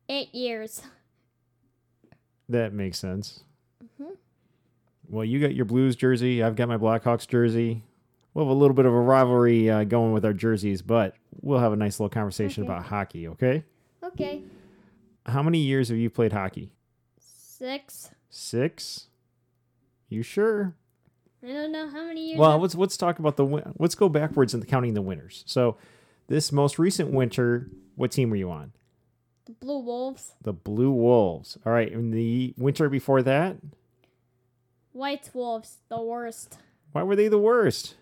Eight 0.07 0.33
years. 0.33 0.83
That 2.47 2.71
makes 2.71 2.97
sense. 2.99 3.41
Mhm. 3.83 4.15
Well, 5.09 5.25
you 5.25 5.39
got 5.41 5.53
your 5.55 5.65
Blues 5.65 5.95
jersey. 5.95 6.41
I've 6.43 6.55
got 6.55 6.67
my 6.69 6.77
Blackhawks 6.77 7.27
jersey. 7.27 7.83
We'll 8.33 8.45
have 8.45 8.55
a 8.55 8.57
little 8.59 8.75
bit 8.75 8.85
of 8.85 8.93
a 8.93 8.99
rivalry 9.01 9.69
uh, 9.69 9.83
going 9.83 10.13
with 10.13 10.23
our 10.23 10.33
jerseys, 10.33 10.81
but 10.81 11.15
we'll 11.41 11.59
have 11.59 11.73
a 11.73 11.75
nice 11.75 11.99
little 11.99 12.09
conversation 12.11 12.63
Okay. 12.63 12.71
about 12.71 12.85
hockey, 12.85 13.27
okay? 13.29 13.63
Okay. 14.03 14.43
How 15.25 15.41
many 15.43 15.57
years 15.57 15.89
have 15.89 15.97
you 15.97 16.09
played 16.11 16.31
hockey? 16.31 16.71
Six. 17.57 18.11
Six? 18.29 19.07
You 20.09 20.21
sure? 20.23 20.75
I 21.43 21.47
don't 21.47 21.71
know 21.71 21.87
how 21.89 22.05
many 22.05 22.27
years. 22.29 22.39
Well, 22.39 22.51
I've- 22.51 22.61
let's 22.61 22.75
let's 22.75 22.97
talk 22.97 23.19
about 23.19 23.35
the 23.37 23.45
win- 23.45 23.73
let's 23.79 23.95
go 23.95 24.09
backwards 24.09 24.53
in 24.53 24.61
counting 24.63 24.93
the 24.93 25.01
winners. 25.01 25.43
So, 25.47 25.77
this 26.27 26.51
most 26.51 26.77
recent 26.77 27.11
winter, 27.11 27.69
what 27.95 28.11
team 28.11 28.29
were 28.29 28.35
you 28.35 28.51
on? 28.51 28.73
the 29.45 29.53
Blue 29.53 29.79
Wolves, 29.79 30.33
The 30.41 30.51
Blue 30.51 30.91
Wolves. 30.91 31.57
All 31.65 31.71
right, 31.71 31.89
in 31.89 32.11
the 32.11 32.53
winter 32.57 32.89
before 32.89 33.21
that, 33.23 33.55
White 34.91 35.29
Wolves, 35.33 35.77
the 35.89 36.01
worst. 36.01 36.57
why 36.91 37.03
were 37.03 37.15
they 37.15 37.27
the 37.29 37.37
worst? 37.39 37.95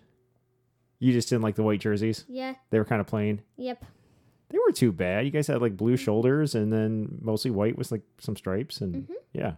You 0.98 1.12
just 1.12 1.28
didn't 1.28 1.42
like 1.42 1.54
the 1.54 1.62
white 1.62 1.80
jerseys. 1.80 2.24
Yeah. 2.28 2.54
They 2.70 2.78
were 2.80 2.84
kind 2.84 3.00
of 3.00 3.06
plain. 3.06 3.42
Yep. 3.58 3.84
They 4.48 4.58
were 4.58 4.72
too 4.72 4.92
bad. 4.92 5.24
You 5.24 5.30
guys 5.32 5.48
had 5.48 5.60
like 5.60 5.76
blue 5.76 5.96
shoulders 5.96 6.54
and 6.54 6.72
then 6.72 7.18
mostly 7.20 7.50
white 7.50 7.76
with 7.76 7.90
like 7.90 8.02
some 8.18 8.36
stripes 8.36 8.80
and 8.80 9.08
Mhm. 9.08 9.14
yeah. 9.32 9.54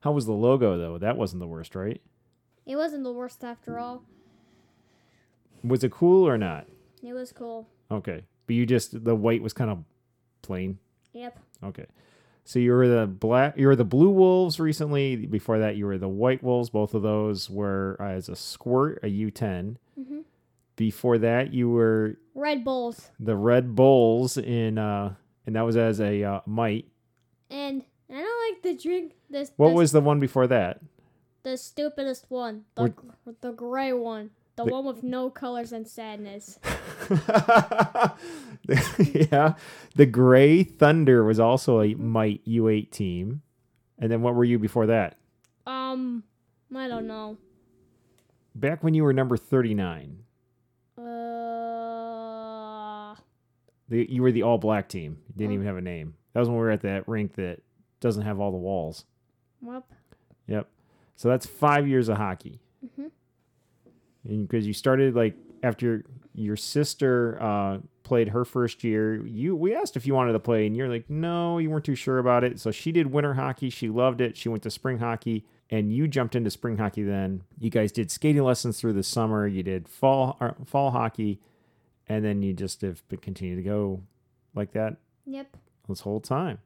How 0.00 0.12
was 0.12 0.26
the 0.26 0.32
logo 0.32 0.76
though? 0.78 0.98
That 0.98 1.16
wasn't 1.16 1.40
the 1.40 1.46
worst, 1.46 1.74
right? 1.74 2.00
It 2.66 2.76
wasn't 2.76 3.04
the 3.04 3.12
worst 3.12 3.42
after 3.44 3.78
all. 3.78 4.02
Was 5.64 5.82
it 5.82 5.90
cool 5.92 6.26
or 6.28 6.36
not? 6.38 6.66
It 7.02 7.12
was 7.12 7.32
cool. 7.32 7.66
Okay. 7.90 8.24
But 8.46 8.54
you 8.56 8.66
just 8.66 9.04
the 9.04 9.14
white 9.16 9.42
was 9.42 9.52
kind 9.52 9.70
of 9.70 9.84
plain. 10.42 10.78
Yep. 11.12 11.38
Okay. 11.64 11.86
So 12.44 12.58
you 12.58 12.72
were 12.72 12.86
the 12.86 13.06
black 13.06 13.56
you 13.56 13.66
were 13.66 13.74
the 13.76 13.84
blue 13.84 14.10
wolves 14.10 14.60
recently. 14.60 15.16
Before 15.16 15.58
that 15.58 15.76
you 15.76 15.86
were 15.86 15.98
the 15.98 16.08
white 16.08 16.42
wolves. 16.42 16.70
Both 16.70 16.94
of 16.94 17.02
those 17.02 17.48
were 17.50 17.96
uh, 17.98 18.04
as 18.10 18.28
a 18.28 18.36
squirt, 18.36 19.00
a 19.02 19.06
U10. 19.08 19.78
Mhm. 19.98 20.15
Before 20.76 21.18
that 21.18 21.52
you 21.54 21.70
were 21.70 22.16
Red 22.34 22.64
Bulls. 22.64 23.10
the 23.18 23.34
red 23.34 23.74
bulls 23.74 24.36
in 24.36 24.76
uh 24.78 25.14
and 25.46 25.56
that 25.56 25.62
was 25.62 25.76
as 25.76 26.00
a 26.00 26.22
uh, 26.22 26.40
mite. 26.46 26.86
And 27.50 27.82
I 28.10 28.14
don't 28.20 28.52
like 28.52 28.62
the 28.62 28.82
drink. 28.82 29.12
This. 29.30 29.52
What 29.56 29.68
this- 29.68 29.76
was 29.76 29.92
the 29.92 30.00
one 30.00 30.20
before 30.20 30.46
that? 30.48 30.80
the 31.44 31.56
stupidest 31.56 32.26
one? 32.28 32.64
The 32.74 32.88
gr- 32.88 33.30
the 33.40 33.52
gray 33.52 33.92
one. 33.92 34.30
The, 34.56 34.64
The- 34.64 34.72
one 34.72 34.84
with 34.84 35.02
no 35.04 35.30
colors 35.30 35.70
and 35.72 35.86
sadness. 35.86 36.58
yeah. 38.68 39.54
The 39.94 40.06
Gray 40.10 40.62
Thunder 40.64 41.24
was 41.24 41.38
also 41.38 41.80
a 41.82 41.94
Mite 41.94 42.44
U8 42.46 42.90
team. 42.90 43.42
And 43.98 44.10
then 44.10 44.22
what 44.22 44.34
were 44.34 44.44
you 44.44 44.58
before 44.58 44.86
that? 44.86 45.18
Um, 45.66 46.24
I 46.74 46.88
don't 46.88 47.06
know. 47.06 47.38
Back 48.54 48.82
when 48.82 48.94
you 48.94 49.04
were 49.04 49.12
number 49.12 49.36
39, 49.36 50.18
the, 53.88 54.06
you 54.10 54.22
were 54.22 54.32
the 54.32 54.42
all 54.42 54.58
black 54.58 54.88
team. 54.88 55.18
You 55.28 55.34
didn't 55.36 55.50
Oh. 55.52 55.54
even 55.54 55.66
have 55.66 55.76
a 55.76 55.80
name. 55.82 56.14
That 56.32 56.40
was 56.40 56.48
when 56.48 56.58
we 56.58 56.62
were 56.64 56.70
at 56.70 56.82
that 56.82 57.06
rink 57.08 57.34
that 57.36 57.62
doesn't 58.00 58.22
have 58.24 58.40
all 58.40 58.50
the 58.50 58.56
walls. 58.58 59.04
well, 59.62 59.84
Yep. 60.48 60.68
So 61.16 61.28
that's 61.28 61.46
five 61.46 61.88
years 61.88 62.08
of 62.08 62.18
hockey. 62.18 62.60
Mhm. 62.84 63.10
And 64.24 64.46
because 64.48 64.66
you 64.66 64.72
started 64.72 65.14
like 65.14 65.34
after 65.62 66.04
your 66.34 66.56
sister 66.56 67.38
uh, 67.40 67.78
played 68.02 68.28
her 68.28 68.44
first 68.44 68.84
year, 68.84 69.24
you 69.26 69.56
we 69.56 69.74
asked 69.74 69.96
if 69.96 70.06
you 70.06 70.14
wanted 70.14 70.32
to 70.32 70.38
play, 70.40 70.66
and 70.66 70.76
you're 70.76 70.88
like, 70.88 71.08
no, 71.08 71.58
you 71.58 71.70
weren't 71.70 71.84
too 71.84 71.94
sure 71.94 72.18
about 72.18 72.44
it. 72.44 72.60
So 72.60 72.70
she 72.70 72.92
did 72.92 73.06
winter 73.08 73.34
hockey. 73.34 73.70
She 73.70 73.88
loved 73.88 74.20
it. 74.20 74.36
She 74.36 74.48
went 74.48 74.62
to 74.64 74.70
spring 74.70 74.98
hockey, 74.98 75.44
and 75.70 75.92
you 75.92 76.06
jumped 76.06 76.36
into 76.36 76.50
spring 76.50 76.76
hockey. 76.76 77.02
Then 77.02 77.42
you 77.58 77.70
guys 77.70 77.90
did 77.92 78.10
skating 78.10 78.42
lessons 78.42 78.78
through 78.78 78.92
the 78.92 79.02
summer. 79.02 79.46
You 79.46 79.62
did 79.62 79.88
fall 79.88 80.36
or 80.40 80.54
fall 80.66 80.90
hockey, 80.90 81.40
and 82.08 82.24
then 82.24 82.42
you 82.42 82.52
just 82.52 82.80
have 82.82 83.06
been 83.08 83.18
continued 83.20 83.56
to 83.56 83.62
go 83.62 84.00
like 84.54 84.72
that 84.72 84.96
yep. 85.24 85.56
this 85.88 86.00
whole 86.00 86.20
time. 86.20 86.58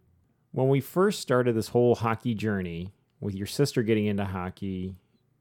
When 0.52 0.68
we 0.68 0.80
first 0.80 1.20
started 1.20 1.54
this 1.54 1.68
whole 1.68 1.94
hockey 1.94 2.34
journey 2.34 2.92
with 3.20 3.34
your 3.34 3.46
sister 3.46 3.82
getting 3.82 4.06
into 4.06 4.24
hockey, 4.24 4.96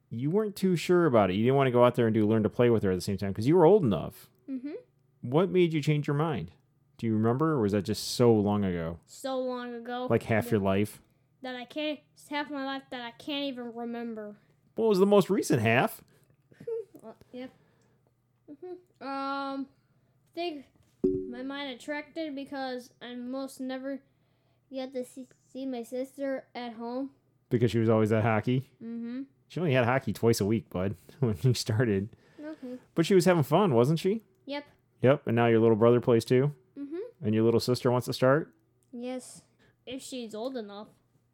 you 0.09 0.29
weren't 0.29 0.55
too 0.55 0.75
sure 0.75 1.05
about 1.05 1.29
it. 1.29 1.33
You 1.35 1.43
didn't 1.43 1.55
want 1.55 1.67
to 1.67 1.71
go 1.71 1.83
out 1.83 1.95
there 1.95 2.07
and 2.07 2.13
do 2.13 2.27
learn 2.27 2.43
to 2.43 2.49
play 2.49 2.69
with 2.69 2.83
her 2.83 2.91
at 2.91 2.95
the 2.95 3.01
same 3.01 3.17
time 3.17 3.31
because 3.31 3.47
you 3.47 3.55
were 3.55 3.65
old 3.65 3.83
enough. 3.83 4.29
Mhm. 4.49 4.73
What 5.21 5.49
made 5.49 5.73
you 5.73 5.81
change 5.81 6.07
your 6.07 6.15
mind? 6.15 6.51
Do 6.97 7.07
you 7.07 7.13
remember, 7.13 7.53
or 7.53 7.61
was 7.61 7.71
that 7.71 7.85
just 7.85 8.15
so 8.15 8.33
long 8.33 8.63
ago, 8.65 8.99
So 9.05 9.39
long 9.39 9.73
ago. 9.73 10.07
like 10.09 10.23
half 10.23 10.51
your 10.51 10.59
life? 10.59 11.01
that 11.41 11.55
I 11.55 11.63
can't. 11.63 11.99
It's 12.13 12.27
half 12.27 12.51
my 12.51 12.65
life 12.65 12.83
that 12.91 13.01
I 13.01 13.11
can't 13.11 13.45
even 13.45 13.73
remember. 13.73 14.35
What 14.75 14.89
was 14.89 14.99
the 14.99 15.05
most 15.05 15.29
recent 15.29 15.61
half? 15.61 16.03
Uh, 17.01 17.13
yep. 17.31 17.49
hmm 18.47 18.65
Um, 19.01 19.67
I 19.67 19.78
think 20.39 20.65
my 21.29 21.43
mind 21.43 21.69
attracted 21.71 22.35
because 22.35 22.91
I 23.01 23.15
most 23.15 23.59
never 23.59 23.99
get 24.71 24.93
to 24.93 25.03
see, 25.03 25.27
see 25.51 25.65
my 25.65 25.83
sister 25.83 26.45
at 26.55 26.73
home. 26.73 27.09
Because 27.49 27.71
she 27.71 27.79
was 27.79 27.89
always 27.89 28.11
at 28.11 28.23
hockey. 28.23 28.69
Mm-hmm. 28.83 29.23
She 29.47 29.59
only 29.59 29.73
had 29.73 29.85
hockey 29.85 30.13
twice 30.13 30.39
a 30.39 30.45
week, 30.45 30.69
bud, 30.69 30.95
when 31.19 31.35
you 31.41 31.53
started. 31.53 32.09
Okay. 32.39 32.75
But 32.95 33.05
she 33.05 33.15
was 33.15 33.25
having 33.25 33.43
fun, 33.43 33.73
wasn't 33.73 33.99
she? 33.99 34.21
Yep. 34.45 34.65
Yep. 35.01 35.27
And 35.27 35.35
now 35.35 35.47
your 35.47 35.59
little 35.59 35.75
brother 35.75 35.99
plays 35.99 36.25
too, 36.25 36.53
Mm-hmm. 36.77 37.25
and 37.25 37.35
your 37.35 37.43
little 37.43 37.59
sister 37.59 37.91
wants 37.91 38.05
to 38.05 38.13
start. 38.13 38.53
Yes. 38.91 39.41
If 39.85 40.01
she's 40.01 40.33
old 40.35 40.55
enough. 40.55 40.87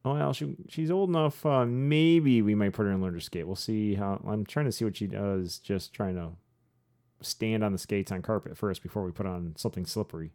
Oh, 0.05 0.13
well, 0.13 0.33
she 0.33 0.55
she's 0.69 0.91
old 0.91 1.09
enough. 1.09 1.45
Uh, 1.45 1.65
maybe 1.65 2.41
we 2.41 2.53
might 2.55 2.73
put 2.73 2.85
her 2.85 2.91
in 2.91 3.01
learn 3.01 3.15
to 3.15 3.21
skate. 3.21 3.45
We'll 3.47 3.55
see 3.55 3.95
how. 3.95 4.21
I'm 4.27 4.45
trying 4.45 4.65
to 4.65 4.71
see 4.71 4.85
what 4.85 4.95
she 4.95 5.07
does. 5.07 5.57
Just 5.59 5.93
trying 5.93 6.15
to 6.15 6.29
stand 7.25 7.63
on 7.63 7.71
the 7.71 7.77
skates 7.77 8.11
on 8.11 8.21
carpet 8.21 8.57
first 8.57 8.81
before 8.83 9.03
we 9.03 9.11
put 9.11 9.25
on 9.25 9.53
something 9.57 9.85
slippery. 9.85 10.31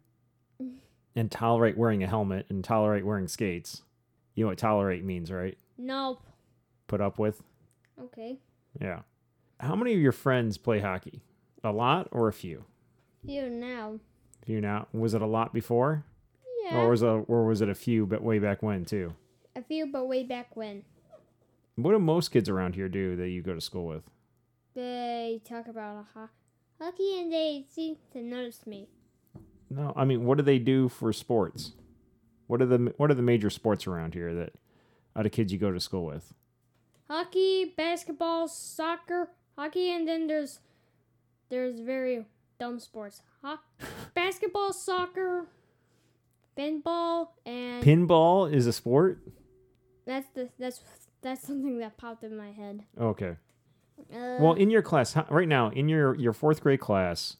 Mm. 0.61 0.75
and 1.15 1.29
tolerate 1.31 1.77
wearing 1.77 2.03
a 2.03 2.07
helmet 2.07 2.45
and 2.49 2.63
tolerate 2.63 3.05
wearing 3.05 3.27
skates. 3.27 3.81
You 4.35 4.43
know 4.45 4.49
what 4.49 4.57
tolerate 4.57 5.03
means, 5.03 5.31
right? 5.31 5.57
Nope. 5.77 6.21
Put 6.87 7.01
up 7.01 7.17
with. 7.19 7.41
Okay. 7.99 8.37
Yeah. 8.79 9.01
How 9.59 9.75
many 9.75 9.93
of 9.93 9.99
your 9.99 10.11
friends 10.13 10.57
play 10.57 10.79
hockey? 10.79 11.21
A 11.63 11.71
lot 11.71 12.07
or 12.11 12.27
a 12.27 12.33
few? 12.33 12.63
Few 13.25 13.49
now. 13.49 13.99
Few 14.45 14.61
now. 14.61 14.87
Was 14.93 15.13
it 15.13 15.21
a 15.21 15.27
lot 15.27 15.53
before, 15.53 16.03
Yeah. 16.63 16.77
or 16.79 16.89
was 16.89 17.01
a 17.03 17.07
or 17.27 17.45
was 17.45 17.61
it 17.61 17.69
a 17.69 17.75
few, 17.75 18.05
but 18.05 18.23
way 18.23 18.39
back 18.39 18.61
when 18.63 18.85
too? 18.85 19.13
a 19.55 19.61
few, 19.61 19.85
but 19.85 20.05
way 20.07 20.23
back 20.23 20.55
when. 20.55 20.83
What 21.75 21.91
do 21.91 21.99
most 21.99 22.29
kids 22.29 22.47
around 22.49 22.75
here 22.75 22.87
do 22.89 23.15
that 23.17 23.29
you 23.29 23.41
go 23.41 23.53
to 23.53 23.61
school 23.61 23.85
with? 23.85 24.03
They 24.73 25.41
talk 25.43 25.67
about 25.67 26.05
ho- 26.13 26.29
hockey 26.81 27.19
and 27.19 27.31
they 27.31 27.65
seem 27.69 27.97
to 28.13 28.21
notice 28.21 28.65
me. 28.65 28.87
No, 29.69 29.93
I 29.95 30.03
mean, 30.05 30.25
what 30.25 30.37
do 30.37 30.43
they 30.43 30.59
do 30.59 30.89
for 30.89 31.13
sports? 31.13 31.73
What 32.47 32.61
are 32.61 32.65
the 32.65 32.93
what 32.97 33.09
are 33.09 33.13
the 33.13 33.21
major 33.21 33.49
sports 33.49 33.87
around 33.87 34.13
here 34.13 34.33
that 34.33 34.53
out 35.15 35.25
of 35.25 35.31
kids 35.31 35.53
you 35.53 35.59
go 35.59 35.71
to 35.71 35.79
school 35.79 36.05
with? 36.05 36.33
Hockey, 37.09 37.73
basketball, 37.77 38.47
soccer, 38.47 39.29
hockey, 39.57 39.91
and 39.91 40.07
then 40.07 40.27
there's 40.27 40.59
there's 41.49 41.79
very 41.79 42.25
dumb 42.59 42.79
sports. 42.79 43.21
Ho- 43.43 43.59
basketball, 44.13 44.73
soccer, 44.73 45.45
pinball, 46.57 47.29
and 47.45 47.83
Pinball 47.83 48.51
is 48.51 48.67
a 48.67 48.73
sport. 48.73 49.19
that's 50.05 50.27
the 50.33 50.49
that's 50.59 50.81
that's 51.21 51.47
something 51.47 51.77
that 51.79 51.97
popped 51.97 52.23
in 52.23 52.35
my 52.35 52.51
head. 52.51 52.83
Okay. 52.99 53.35
Uh, 54.13 54.37
Well, 54.39 54.53
in 54.53 54.69
your 54.69 54.81
class 54.81 55.15
right 55.29 55.47
now, 55.47 55.69
in 55.69 55.87
your 55.89 56.15
your 56.15 56.33
fourth 56.33 56.61
grade 56.61 56.79
class, 56.79 57.37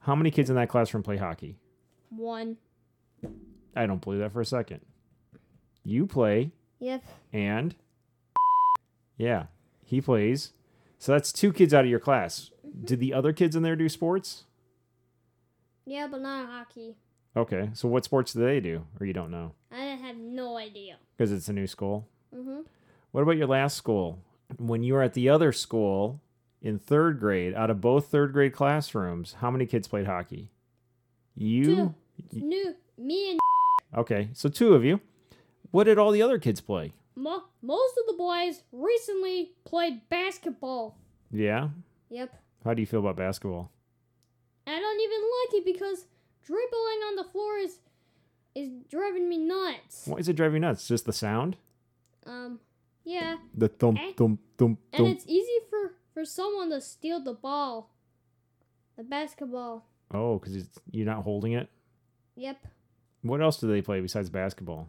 how 0.00 0.14
many 0.14 0.30
kids 0.30 0.48
in 0.50 0.56
that 0.56 0.68
classroom 0.68 1.02
play 1.02 1.16
hockey? 1.16 1.56
one. 2.10 2.56
I 3.76 3.86
don't 3.86 4.00
believe 4.02 4.20
that 4.20 4.32
for 4.32 4.40
a 4.40 4.44
second. 4.46 4.80
You 5.84 6.06
play, 6.06 6.50
Yep. 6.80 7.02
and 7.32 7.74
yeah, 9.16 9.46
he 9.84 10.00
plays. 10.00 10.52
So 10.98 11.12
that's 11.12 11.32
two 11.32 11.52
kids 11.52 11.72
out 11.74 11.84
of 11.84 11.90
your 11.90 12.00
class. 12.00 12.50
Did 12.84 12.98
the 13.00 13.12
other 13.14 13.32
kids 13.32 13.54
in 13.56 13.62
there 13.62 13.76
do 13.76 13.88
sports? 13.88 14.44
Yeah, 15.84 16.06
but 16.10 16.20
not 16.20 16.48
hockey. 16.48 16.96
Okay, 17.36 17.70
so 17.72 17.88
what 17.88 18.04
sports 18.04 18.32
do 18.32 18.40
they 18.44 18.58
do, 18.60 18.86
or 19.00 19.06
you 19.06 19.12
don't 19.12 19.30
know 19.30 19.52
I 19.70 19.84
have 19.84 20.16
no 20.16 20.56
idea. 20.56 20.96
because 21.16 21.30
it's 21.32 21.48
a 21.48 21.52
new 21.52 21.66
school? 21.66 22.08
Mhm. 22.34 22.64
What 23.12 23.22
about 23.22 23.36
your 23.36 23.46
last 23.46 23.76
school? 23.76 24.18
When 24.56 24.82
you 24.82 24.94
were 24.94 25.02
at 25.02 25.14
the 25.14 25.28
other 25.28 25.52
school 25.52 26.20
in 26.62 26.78
third 26.78 27.20
grade, 27.20 27.54
out 27.54 27.70
of 27.70 27.80
both 27.80 28.06
third 28.08 28.32
grade 28.32 28.52
classrooms, 28.54 29.34
how 29.40 29.50
many 29.50 29.66
kids 29.66 29.86
played 29.86 30.06
hockey? 30.06 30.50
You? 31.34 31.64
Two. 31.64 31.94
New 32.32 32.74
me 32.96 33.30
and 33.32 33.40
Okay, 33.96 34.28
so 34.32 34.48
two 34.48 34.74
of 34.74 34.84
you. 34.84 35.00
What 35.70 35.84
did 35.84 35.98
all 35.98 36.10
the 36.10 36.22
other 36.22 36.38
kids 36.38 36.60
play? 36.60 36.92
mo- 37.14 37.44
most 37.62 37.94
of 37.98 38.06
the 38.06 38.14
boys 38.14 38.62
recently 38.72 39.52
played 39.64 40.08
basketball. 40.08 40.98
Yeah? 41.30 41.68
Yep. 42.10 42.34
How 42.64 42.74
do 42.74 42.80
you 42.80 42.86
feel 42.86 43.00
about 43.00 43.16
basketball? 43.16 43.70
I 44.66 44.78
don't 44.78 45.00
even 45.00 45.20
like 45.20 45.60
it 45.60 45.64
because 45.64 46.06
dribbling 46.44 47.00
on 47.08 47.16
the 47.16 47.24
floor 47.24 47.56
is 47.58 47.78
is 48.54 48.70
driving 48.90 49.28
me 49.28 49.38
nuts. 49.38 50.06
Why 50.06 50.18
is 50.18 50.28
it 50.28 50.34
driving 50.36 50.54
you 50.54 50.60
nuts? 50.60 50.88
Just 50.88 51.04
the 51.04 51.12
sound? 51.12 51.56
Um, 52.26 52.58
yeah, 53.08 53.36
The 53.54 53.68
thump, 53.68 53.98
Eh? 54.00 54.12
thump, 54.16 54.40
thump, 54.58 54.78
and 54.92 55.06
it's 55.06 55.24
easy 55.26 55.58
for 55.70 55.94
for 56.14 56.24
someone 56.24 56.70
to 56.70 56.80
steal 56.80 57.20
the 57.20 57.32
ball, 57.34 57.90
the 58.96 59.04
basketball. 59.04 59.86
Oh, 60.10 60.38
because 60.38 60.68
you're 60.90 61.06
not 61.06 61.22
holding 61.24 61.52
it? 61.52 61.68
Yep, 62.36 62.66
What 63.22 63.40
else 63.42 63.58
do 63.60 63.66
they 63.66 63.82
play 63.82 64.00
besides 64.00 64.30
basketball? 64.30 64.88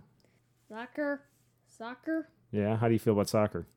soccer, 0.68 1.22
soccer. 1.68 2.28
Yeah, 2.52 2.78
how 2.78 2.88
do 2.88 2.94
you 2.94 3.00
feel 3.00 3.14
about 3.14 3.30
soccer? 3.30 3.68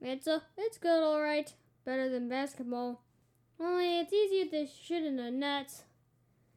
It's 0.00 0.26
a 0.26 0.42
it's 0.56 0.78
good, 0.78 1.02
all 1.02 1.20
right. 1.22 1.52
Better 1.84 2.08
than 2.08 2.28
basketball. 2.28 3.02
Only 3.58 3.98
it's 4.00 4.12
easier 4.12 4.46
to 4.50 4.66
shoot 4.66 5.04
in 5.04 5.16
the 5.16 5.30
net. 5.30 5.84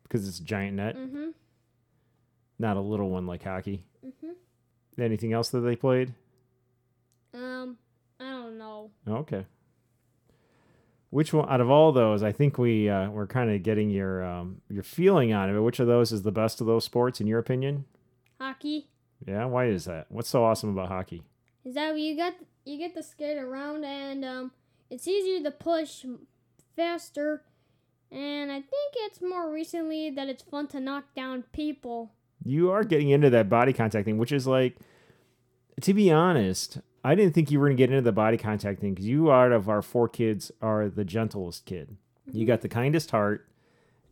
Because 0.03 0.27
it's 0.27 0.39
a 0.39 0.43
giant 0.43 0.77
net, 0.77 0.95
Mhm. 0.95 1.33
not 2.59 2.77
a 2.77 2.81
little 2.81 3.09
one 3.09 3.25
like 3.27 3.43
hockey. 3.43 3.83
Mhm. 4.03 4.35
Anything 4.97 5.33
else 5.33 5.49
that 5.49 5.61
they 5.61 5.75
played? 5.75 6.13
Um, 7.33 7.77
I 8.19 8.29
don't 8.29 8.57
know. 8.57 8.91
Okay. 9.07 9.45
Which 11.09 11.31
one 11.31 11.47
out 11.47 11.61
of 11.61 11.69
all 11.69 11.91
those? 11.91 12.23
I 12.23 12.31
think 12.31 12.57
we 12.57 12.89
uh, 12.89 13.09
we're 13.09 13.27
kind 13.27 13.51
of 13.51 13.61
getting 13.61 13.89
your 13.89 14.23
um, 14.23 14.61
your 14.69 14.83
feeling 14.83 15.31
on 15.33 15.49
it. 15.55 15.59
Which 15.59 15.79
of 15.79 15.87
those 15.87 16.11
is 16.11 16.23
the 16.23 16.31
best 16.31 16.59
of 16.59 16.67
those 16.67 16.85
sports 16.85 17.21
in 17.21 17.27
your 17.27 17.39
opinion? 17.39 17.85
Hockey. 18.41 18.89
Yeah, 19.25 19.45
why 19.45 19.65
is 19.67 19.85
that? 19.85 20.07
What's 20.09 20.29
so 20.29 20.43
awesome 20.43 20.69
about 20.69 20.89
hockey? 20.89 21.23
is 21.63 21.75
that 21.75 21.97
you 21.97 22.17
got 22.17 22.33
you 22.65 22.77
get 22.77 22.93
to 22.93 23.01
skate 23.03 23.37
around 23.37 23.85
and 23.85 24.25
um, 24.25 24.51
it's 24.89 25.07
easier 25.07 25.41
to 25.41 25.49
push 25.51 26.03
faster 26.75 27.43
and 28.11 28.51
i 28.51 28.55
think 28.55 28.93
it's 29.05 29.21
more 29.21 29.49
recently 29.49 30.09
that 30.09 30.27
it's 30.27 30.43
fun 30.43 30.67
to 30.67 30.79
knock 30.81 31.05
down 31.15 31.43
people 31.53 32.11
You 32.43 32.69
are 32.71 32.83
getting 32.83 33.11
into 33.11 33.29
that 33.29 33.47
body 33.47 33.71
contact 33.71 34.03
thing, 34.03 34.17
which 34.17 34.33
is 34.33 34.45
like, 34.45 34.75
to 35.79 35.93
be 35.93 36.11
honest, 36.11 36.79
I 37.03 37.15
didn't 37.15 37.33
think 37.33 37.51
you 37.51 37.59
were 37.59 37.67
gonna 37.67 37.75
get 37.75 37.89
into 37.89 38.01
the 38.01 38.11
body 38.11 38.37
contact 38.37 38.79
thing 38.79 38.93
because 38.93 39.07
you, 39.07 39.31
out 39.31 39.51
of 39.51 39.67
our 39.67 39.81
four 39.81 40.07
kids, 40.07 40.51
are 40.61 40.89
the 40.89 41.03
gentlest 41.03 41.65
kid. 41.65 41.97
You 42.25 42.33
mm-hmm. 42.33 42.47
got 42.47 42.61
the 42.61 42.69
kindest 42.69 43.11
heart, 43.11 43.47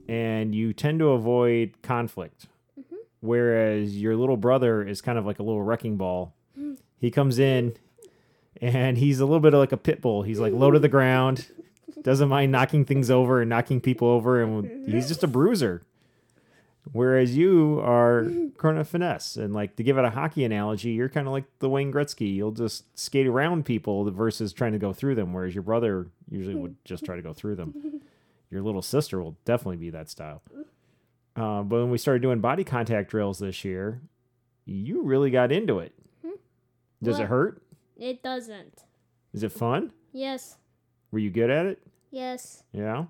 and 0.08 0.54
you 0.54 0.74
tend 0.74 1.00
to 1.00 1.10
avoid 1.10 1.82
conflict. 1.82 2.48
Mm-hmm. 2.80 2.96
Whereas 3.22 3.98
your 3.98 4.18
little 4.18 4.38
brother 4.38 4.86
is 4.86 5.02
kind 5.02 5.18
of 5.18 5.26
like 5.26 5.40
a 5.40 5.44
little 5.44 5.62
wrecking 5.62 5.96
ball. 5.96 6.34
Mm. 6.60 6.78
He 7.00 7.12
comes 7.12 7.40
in, 7.40 7.76
and 8.62 8.98
he's 8.98 9.20
a 9.20 9.26
little 9.26 9.40
bit 9.40 9.54
of 9.54 9.60
like 9.60 9.72
a 9.72 9.78
pit 9.78 10.02
bull. 10.02 10.24
He's 10.24 10.40
like 10.40 10.54
low 10.54 10.72
to 10.72 10.80
the 10.80 10.90
ground, 10.90 11.48
doesn't 12.02 12.30
mind 12.30 12.52
knocking 12.52 12.84
things 12.84 13.10
over 13.10 13.42
and 13.42 13.50
knocking 13.50 13.80
people 13.80 14.08
over, 14.10 14.42
and 14.42 14.90
he's 14.90 15.08
just 15.08 15.24
a 15.24 15.28
bruiser. 15.28 15.82
Whereas 16.91 17.38
you 17.38 17.80
are 17.84 18.26
kind 18.58 18.78
of 18.80 18.88
finesse. 18.88 19.38
And 19.38 19.53
like 19.53 19.76
to 19.76 19.84
give 19.84 19.98
it 19.98 20.06
a 20.06 20.10
hockey 20.10 20.44
analogy, 20.44 20.91
you're 20.91 21.10
kind 21.10 21.28
of 21.28 21.34
like 21.34 21.45
the 21.60 21.70
Wayne 21.70 21.91
Gretzky. 21.94 22.34
You'll 22.36 22.52
just 22.52 22.98
skate 22.98 23.28
around 23.28 23.66
people 23.66 24.10
versus 24.12 24.52
trying 24.53 24.72
to 24.74 24.80
go 24.80 24.91
through 24.94 25.16
them. 25.16 25.34
Whereas 25.34 25.53
your 25.53 25.62
brother 25.64 26.08
usually 26.30 26.56
would 26.56 26.76
just 26.86 27.06
try 27.06 27.16
to 27.16 27.22
go 27.22 27.34
through 27.34 27.56
them. 27.56 28.02
Your 28.49 28.62
little 28.62 28.82
sister 28.82 29.22
will 29.22 29.38
definitely 29.45 29.78
be 29.78 29.91
that 29.91 30.10
style. 30.10 30.41
Uh, 31.36 31.62
but 31.62 31.78
when 31.82 31.90
we 31.91 31.98
started 31.98 32.22
doing 32.22 32.40
body 32.41 32.64
contact 32.64 33.10
drills 33.12 33.40
this 33.40 33.64
year, 33.64 34.02
you 34.66 35.03
really 35.03 35.32
got 35.32 35.52
into 35.52 35.80
it. 35.80 35.94
Does 37.03 37.20
it 37.20 37.28
hurt? 37.28 37.62
it 37.98 38.22
doesn't 38.24 38.84
Is 39.34 39.44
it 39.44 39.52
fun? 39.52 39.91
yes 40.12 40.58
Were 41.12 41.20
you 41.20 41.30
good 41.32 41.49
at 41.49 41.66
it? 41.68 41.82
yes 42.12 42.64
Yeah. 42.74 43.06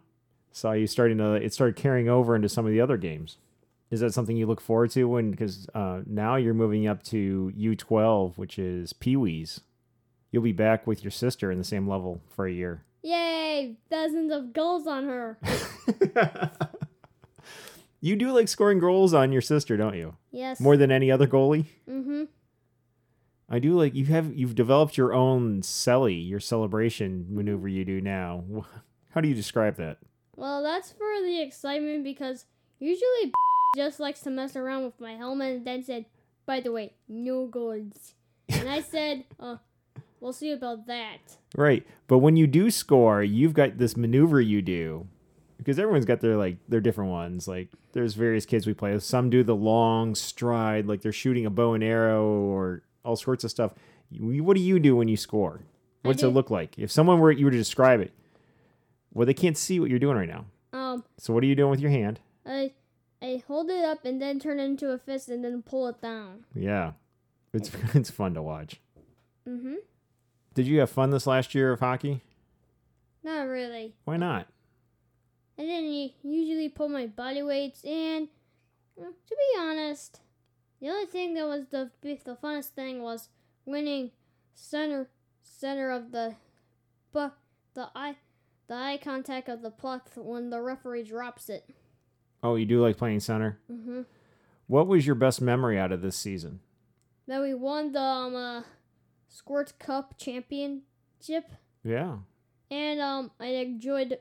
Saw 0.54 0.74
you 0.74 0.86
starting 0.86 1.18
to. 1.18 1.34
It 1.34 1.54
started 1.54 1.76
carrying 1.78 2.10
over 2.10 2.36
into 2.36 2.50
some 2.50 2.66
of 2.66 2.72
the 2.74 2.82
other 2.82 2.98
games. 2.98 3.38
Is 3.92 4.00
that 4.00 4.14
something 4.14 4.38
you 4.38 4.48
look 4.48 4.62
forward 4.62 4.90
to? 4.92 5.04
When 5.06 5.32
because 5.32 5.68
uh, 5.76 6.02
now 6.06 6.38
you're 6.38 6.54
moving 6.54 6.88
up 6.88 7.04
to 7.04 7.52
U12, 7.58 8.38
which 8.38 8.58
is 8.58 8.94
Pee 8.94 9.18
Wee's. 9.18 9.62
You'll 10.32 10.44
be 10.44 10.54
back 10.54 10.88
with 10.88 11.04
your 11.04 11.12
sister 11.12 11.52
in 11.52 11.58
the 11.58 11.64
same 11.66 11.88
level 11.90 12.22
for 12.34 12.48
a 12.48 12.52
year. 12.54 12.86
yay 13.04 13.76
dozens 13.90 14.32
of 14.32 14.54
goals 14.54 14.88
on 14.88 15.04
her 15.06 15.38
you 18.02 18.16
do 18.16 18.32
like 18.32 18.48
scoring 18.48 18.80
goals 18.80 19.14
on 19.14 19.32
your 19.32 19.42
sister, 19.42 19.76
don't 19.78 19.96
you? 19.96 20.16
yes 20.32 20.60
More 20.60 20.78
than 20.78 20.92
any 20.92 21.12
other 21.12 21.28
goalie. 21.28 21.66
mm-hmm 21.90 22.24
I 23.50 23.60
do 23.60 23.78
like 23.78 23.94
you 23.94 24.06
have 24.06 24.34
you've 24.34 24.56
developed 24.56 24.96
your 24.98 25.14
own 25.14 25.60
celly, 25.62 26.26
your 26.26 26.40
celebration 26.40 27.26
maneuver 27.30 27.68
you 27.68 27.84
do 27.84 28.00
now. 28.00 28.46
How 29.10 29.20
do 29.20 29.28
you 29.28 29.36
describe 29.36 29.76
that? 29.76 29.98
well 30.38 30.64
that's 30.64 30.92
for 30.94 31.22
the 31.22 31.42
excitement 31.42 32.06
because 32.06 32.46
usually 32.80 33.34
just 33.76 34.00
likes 34.00 34.22
to 34.22 34.30
mess 34.30 34.56
around 34.56 34.84
with 34.84 35.00
my 35.00 35.14
helmet 35.14 35.58
and 35.58 35.66
then 35.66 35.84
said 35.84 36.06
by 36.46 36.60
the 36.60 36.72
way 36.72 36.94
no 37.08 37.48
goals 37.48 38.14
and 38.50 38.68
i 38.70 38.82
said 38.82 39.24
uh 39.40 39.58
we'll 40.20 40.34
see 40.34 40.52
about 40.52 40.88
that 40.88 41.20
Right. 41.56 41.86
But 42.08 42.20
when 42.20 42.38
you 42.38 42.48
do 42.48 42.72
score, 42.72 43.24
you've 43.24 43.54
got 43.54 43.78
this 43.78 43.98
maneuver 43.98 44.40
you 44.40 44.62
do. 44.62 45.08
Because 45.58 45.78
everyone's 45.78 46.06
got 46.06 46.22
their 46.22 46.38
like 46.38 46.58
their 46.68 46.82
different 46.82 47.12
ones. 47.12 47.48
Like 47.48 47.70
there's 47.92 48.16
various 48.16 48.46
kids 48.46 48.66
we 48.66 48.74
play 48.74 48.94
with. 48.94 49.04
Some 49.04 49.30
do 49.30 49.44
the 49.44 49.56
long 49.56 50.16
stride, 50.16 50.88
like 50.88 51.02
they're 51.02 51.12
shooting 51.12 51.46
a 51.46 51.52
bow 51.52 51.74
and 51.74 51.84
arrow 51.84 52.26
or 52.26 52.82
all 53.06 53.16
sorts 53.16 53.44
of 53.44 53.52
stuff. 53.52 53.74
What 54.20 54.56
do 54.56 54.62
you 54.62 54.80
do 54.80 54.96
when 54.96 55.08
you 55.08 55.18
score? 55.18 55.62
I 56.04 56.08
What's 56.08 56.24
it 56.24 56.30
look 56.30 56.50
like? 56.50 56.80
If 56.80 56.90
someone 56.92 57.20
were 57.20 57.32
you 57.32 57.46
were 57.46 57.52
to 57.52 57.58
describe 57.58 58.00
it, 58.00 58.12
well, 59.14 59.28
they 59.28 59.36
can't 59.36 59.58
see 59.58 59.80
what 59.80 59.90
you're 59.92 60.00
doing 60.00 60.18
right 60.18 60.30
now. 60.30 60.46
um 60.74 61.04
So 61.18 61.32
what 61.34 61.44
are 61.44 61.48
you 61.48 61.56
doing 61.56 61.70
with 61.70 61.80
your 61.80 61.92
hand? 61.92 62.20
I 62.44 62.72
I 63.22 63.44
hold 63.48 63.70
it 63.70 63.84
up 63.86 64.04
and 64.06 64.22
then 64.22 64.40
turn 64.40 64.60
it 64.60 64.64
into 64.66 64.92
a 64.92 64.98
fist 64.98 65.30
and 65.30 65.44
then 65.44 65.62
pull 65.62 65.88
it 65.88 66.02
down. 66.02 66.46
Yeah, 66.56 66.94
it's 67.54 67.72
it's 67.94 68.10
fun 68.10 68.34
to 68.34 68.42
watch. 68.42 68.80
Mm-hmm. 69.48 69.76
Did 70.54 70.68
you 70.68 70.80
have 70.80 70.90
fun 70.90 71.12
this 71.12 71.28
last 71.28 71.56
year 71.56 71.72
of 71.72 71.80
hockey? 71.80 72.22
Not 73.24 73.44
really. 73.44 73.96
Why 74.06 74.18
not? 74.18 74.48
I 75.58 75.64
didn't 75.64 76.14
usually 76.24 76.70
pull 76.70 76.90
my 76.90 77.08
body 77.08 77.44
weights 77.44 77.84
and 77.84 78.28
To 78.98 79.06
be 79.30 79.60
honest, 79.60 80.20
the 80.80 80.90
only 80.90 81.06
thing 81.06 81.34
that 81.36 81.46
was 81.46 81.68
the 81.68 81.92
the 82.02 82.38
funnest 82.42 82.70
thing 82.70 83.02
was 83.02 83.30
winning 83.66 84.12
center 84.54 85.10
center 85.44 85.92
of 85.92 86.12
the 86.12 86.36
but 87.14 87.38
the 87.74 87.90
eye 87.96 88.16
the 88.68 88.74
eye 88.74 89.00
contact 89.02 89.50
of 89.50 89.62
the 89.62 89.70
puck 89.70 90.10
when 90.16 90.50
the 90.50 90.62
referee 90.62 91.04
drops 91.04 91.50
it. 91.50 91.70
Oh, 92.44 92.56
you 92.56 92.66
do 92.66 92.82
like 92.82 92.98
playing 92.98 93.20
center? 93.20 93.60
Mm-hmm. 93.72 94.02
What 94.68 94.88
was 94.88 95.06
your 95.06 95.16
best 95.16 95.42
memory 95.42 95.78
out 95.80 95.92
of 95.92 96.02
this 96.02 96.16
season? 96.18 96.60
That 97.28 97.42
we 97.42 97.54
won 97.54 97.92
the 97.92 98.02
um, 98.02 98.36
uh, 98.36 98.62
Squirt 99.28 99.74
Cup 99.80 100.16
championship, 100.18 101.46
Yeah. 101.84 102.18
and 102.70 103.00
um, 103.00 103.32
I 103.40 103.48
enjoyed. 103.48 104.18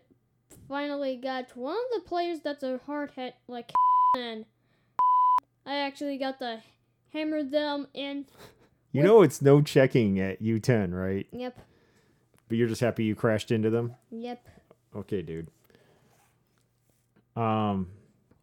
Finally, 0.69 1.17
got 1.17 1.57
one 1.57 1.75
of 1.77 2.03
the 2.03 2.09
players 2.09 2.41
that's 2.41 2.63
a 2.63 2.79
hard 2.87 3.11
hit 3.13 3.35
like, 3.49 3.73
and 4.17 4.45
I 5.67 5.77
actually 5.77 6.17
got 6.19 6.39
to 6.41 6.63
hammer 7.13 7.43
them 7.43 7.87
in. 7.95 8.27
You 8.93 9.05
know 9.05 9.23
it's 9.23 9.41
no 9.41 9.63
checking 9.63 10.19
at 10.19 10.43
U10, 10.43 10.93
right? 10.93 11.25
Yep, 11.31 11.61
But 12.49 12.59
you're 12.59 12.67
just 12.67 12.81
happy 12.81 13.05
you 13.05 13.15
crashed 13.15 13.53
into 13.53 13.71
them? 13.71 13.95
yep. 14.11 14.45
Okay, 14.97 15.23
dude. 15.23 15.47
Um, 17.37 17.87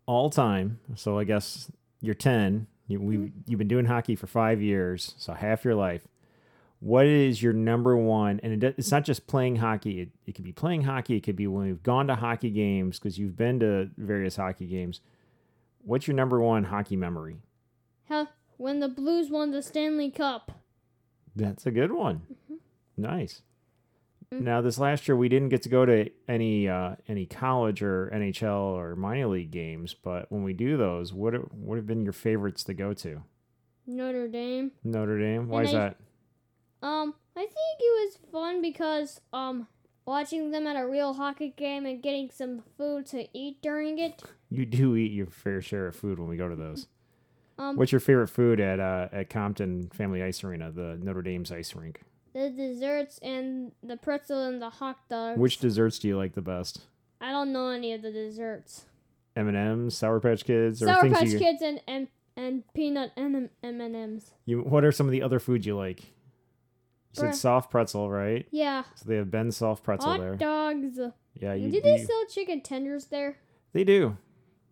all 0.08 0.32
time. 0.32 0.80
So 0.96 1.20
I 1.20 1.24
guess 1.24 1.72
you're 2.02 2.16
10. 2.16 2.66
You, 2.88 3.00
we 3.00 3.18
mm-hmm. 3.18 3.28
you've 3.46 3.60
been 3.60 3.68
doing 3.68 3.86
hockey 3.86 4.16
for 4.16 4.26
five 4.26 4.62
years, 4.62 5.14
so 5.18 5.34
half 5.34 5.64
your 5.64 5.76
life. 5.76 6.08
What 6.80 7.06
is 7.06 7.42
your 7.42 7.54
number 7.54 7.98
one? 7.98 8.40
And 8.44 8.64
it, 8.64 8.76
it's 8.78 8.92
not 8.92 9.04
just 9.04 9.28
playing 9.28 9.58
hockey. 9.58 10.02
It, 10.02 10.10
it 10.26 10.36
could 10.36 10.46
be 10.46 10.52
playing 10.52 10.84
hockey. 10.84 11.18
It 11.18 11.22
could 11.22 11.36
be 11.36 11.48
when 11.48 11.66
we've 11.66 11.84
gone 11.84 12.08
to 12.08 12.16
hockey 12.16 12.50
games 12.50 12.98
because 12.98 13.18
you've 13.18 13.36
been 13.36 13.60
to 13.60 13.90
various 13.98 14.36
hockey 14.36 14.68
games. 14.68 15.02
What's 15.84 16.08
your 16.08 16.16
number 16.16 16.40
one 16.40 16.66
hockey 16.66 16.96
memory? 16.96 17.38
How 18.08 18.28
when 18.58 18.80
the 18.80 18.88
Blues 18.88 19.30
won 19.30 19.52
the 19.52 19.62
Stanley 19.62 20.12
Cup. 20.12 20.52
That's 21.36 21.66
a 21.66 21.72
good 21.72 21.92
one. 21.92 22.22
Mm-hmm. 22.32 22.56
Nice. 22.98 23.42
Mm. 24.34 24.42
Now, 24.42 24.62
this 24.62 24.78
last 24.78 25.08
year 25.08 25.16
we 25.16 25.30
didn't 25.30 25.50
get 25.50 25.62
to 25.64 25.70
go 25.70 25.86
to 25.86 26.10
any 26.28 26.68
uh, 26.68 26.96
any 27.08 27.26
college 27.26 27.82
or 27.82 28.12
NHL 28.14 28.74
or 28.76 28.96
minor 28.96 29.28
league 29.28 29.52
games, 29.52 29.94
but 29.94 30.30
when 30.32 30.44
we 30.44 30.54
do 30.54 30.76
those, 30.78 31.14
what 31.14 31.34
are- 31.34 31.40
what 31.52 31.78
have 31.78 31.88
been 31.88 32.04
your 32.04 32.14
favorites 32.14 32.64
to 32.66 32.74
go 32.74 32.94
to? 32.96 33.24
Notre 33.86 34.28
Dame. 34.28 34.72
Notre 34.84 35.18
Dame. 35.20 35.48
Why 35.48 35.60
And 35.62 35.70
is 35.70 35.74
I- 35.76 35.78
that? 35.80 35.98
Um, 36.86 37.14
I 37.36 37.42
think 37.42 37.80
it 37.80 38.06
was 38.06 38.18
fun 38.32 38.62
because 38.62 39.22
um 39.32 39.68
watching 40.06 40.52
them 40.52 40.68
at 40.68 40.76
a 40.76 40.88
real 40.88 41.14
hockey 41.14 41.54
game 41.58 41.86
and 41.86 42.02
getting 42.04 42.30
some 42.30 42.64
food 42.78 43.06
to 43.08 43.28
eat 43.38 43.62
during 43.62 43.98
it. 44.00 44.24
You 44.50 44.66
do 44.66 44.96
eat 44.96 45.12
your 45.12 45.26
fair 45.28 45.62
share 45.62 45.88
of 45.88 45.96
food 45.98 46.20
when 46.20 46.30
we 46.30 46.38
go 46.38 46.48
to 46.48 46.56
those. 46.56 46.88
Um, 47.58 47.76
What's 47.76 47.92
your 47.92 48.00
favorite 48.00 48.30
food 48.30 48.62
at 48.62 48.80
uh, 48.80 49.10
at 49.12 49.30
Compton 49.30 49.90
Family 49.90 50.24
Ice 50.24 50.42
Arena, 50.44 50.72
the 50.72 50.98
Notre 51.04 51.22
Dame's 51.22 51.52
ice 51.52 51.76
rink? 51.76 52.02
The 52.38 52.50
desserts 52.50 53.18
and 53.20 53.72
the 53.82 53.98
pretzel 53.98 54.44
and 54.48 54.62
the 54.62 54.70
hot 54.70 54.98
dogs. 55.10 55.40
Which 55.40 55.58
desserts 55.58 56.00
do 56.00 56.08
you 56.08 56.18
like 56.18 56.34
the 56.34 56.42
best? 56.42 56.82
I 57.20 57.32
don't 57.32 57.52
know 57.52 57.70
any 57.70 57.94
of 57.94 58.02
the 58.02 58.12
desserts. 58.12 58.86
M 59.36 59.48
and 59.48 59.58
M's, 59.58 59.96
Sour 59.98 60.20
Patch 60.20 60.46
Kids, 60.46 60.82
or 60.82 60.88
Sour 60.88 61.10
Patch 61.10 61.28
you, 61.28 61.40
Kids 61.40 61.62
and 61.62 61.80
and, 61.88 62.08
and 62.36 62.64
peanut 62.74 63.12
and 63.18 63.50
M 63.64 63.82
and 63.82 63.96
M's. 63.96 64.32
you. 64.46 64.62
What 64.62 64.84
are 64.84 64.92
some 64.92 65.06
of 65.08 65.12
the 65.12 65.22
other 65.22 65.40
foods 65.40 65.66
you 65.66 65.76
like? 65.78 66.02
You 66.02 67.22
said 67.22 67.26
Bre- 67.30 67.34
soft 67.36 67.72
pretzel, 67.72 68.10
right? 68.10 68.46
Yeah, 68.52 68.84
So 68.96 69.06
they 69.10 69.16
have 69.16 69.32
Ben's 69.32 69.58
soft 69.58 69.84
pretzel 69.84 70.12
hot 70.12 70.20
there. 70.20 70.36
dogs. 70.36 71.00
Yeah, 71.36 71.54
you. 71.54 71.72
Did 71.72 71.84
they 71.84 71.98
you- 72.00 72.06
sell 72.06 72.26
chicken 72.30 72.62
tenders 72.62 73.06
there? 73.06 73.38
They 73.74 73.84
do. 73.84 74.18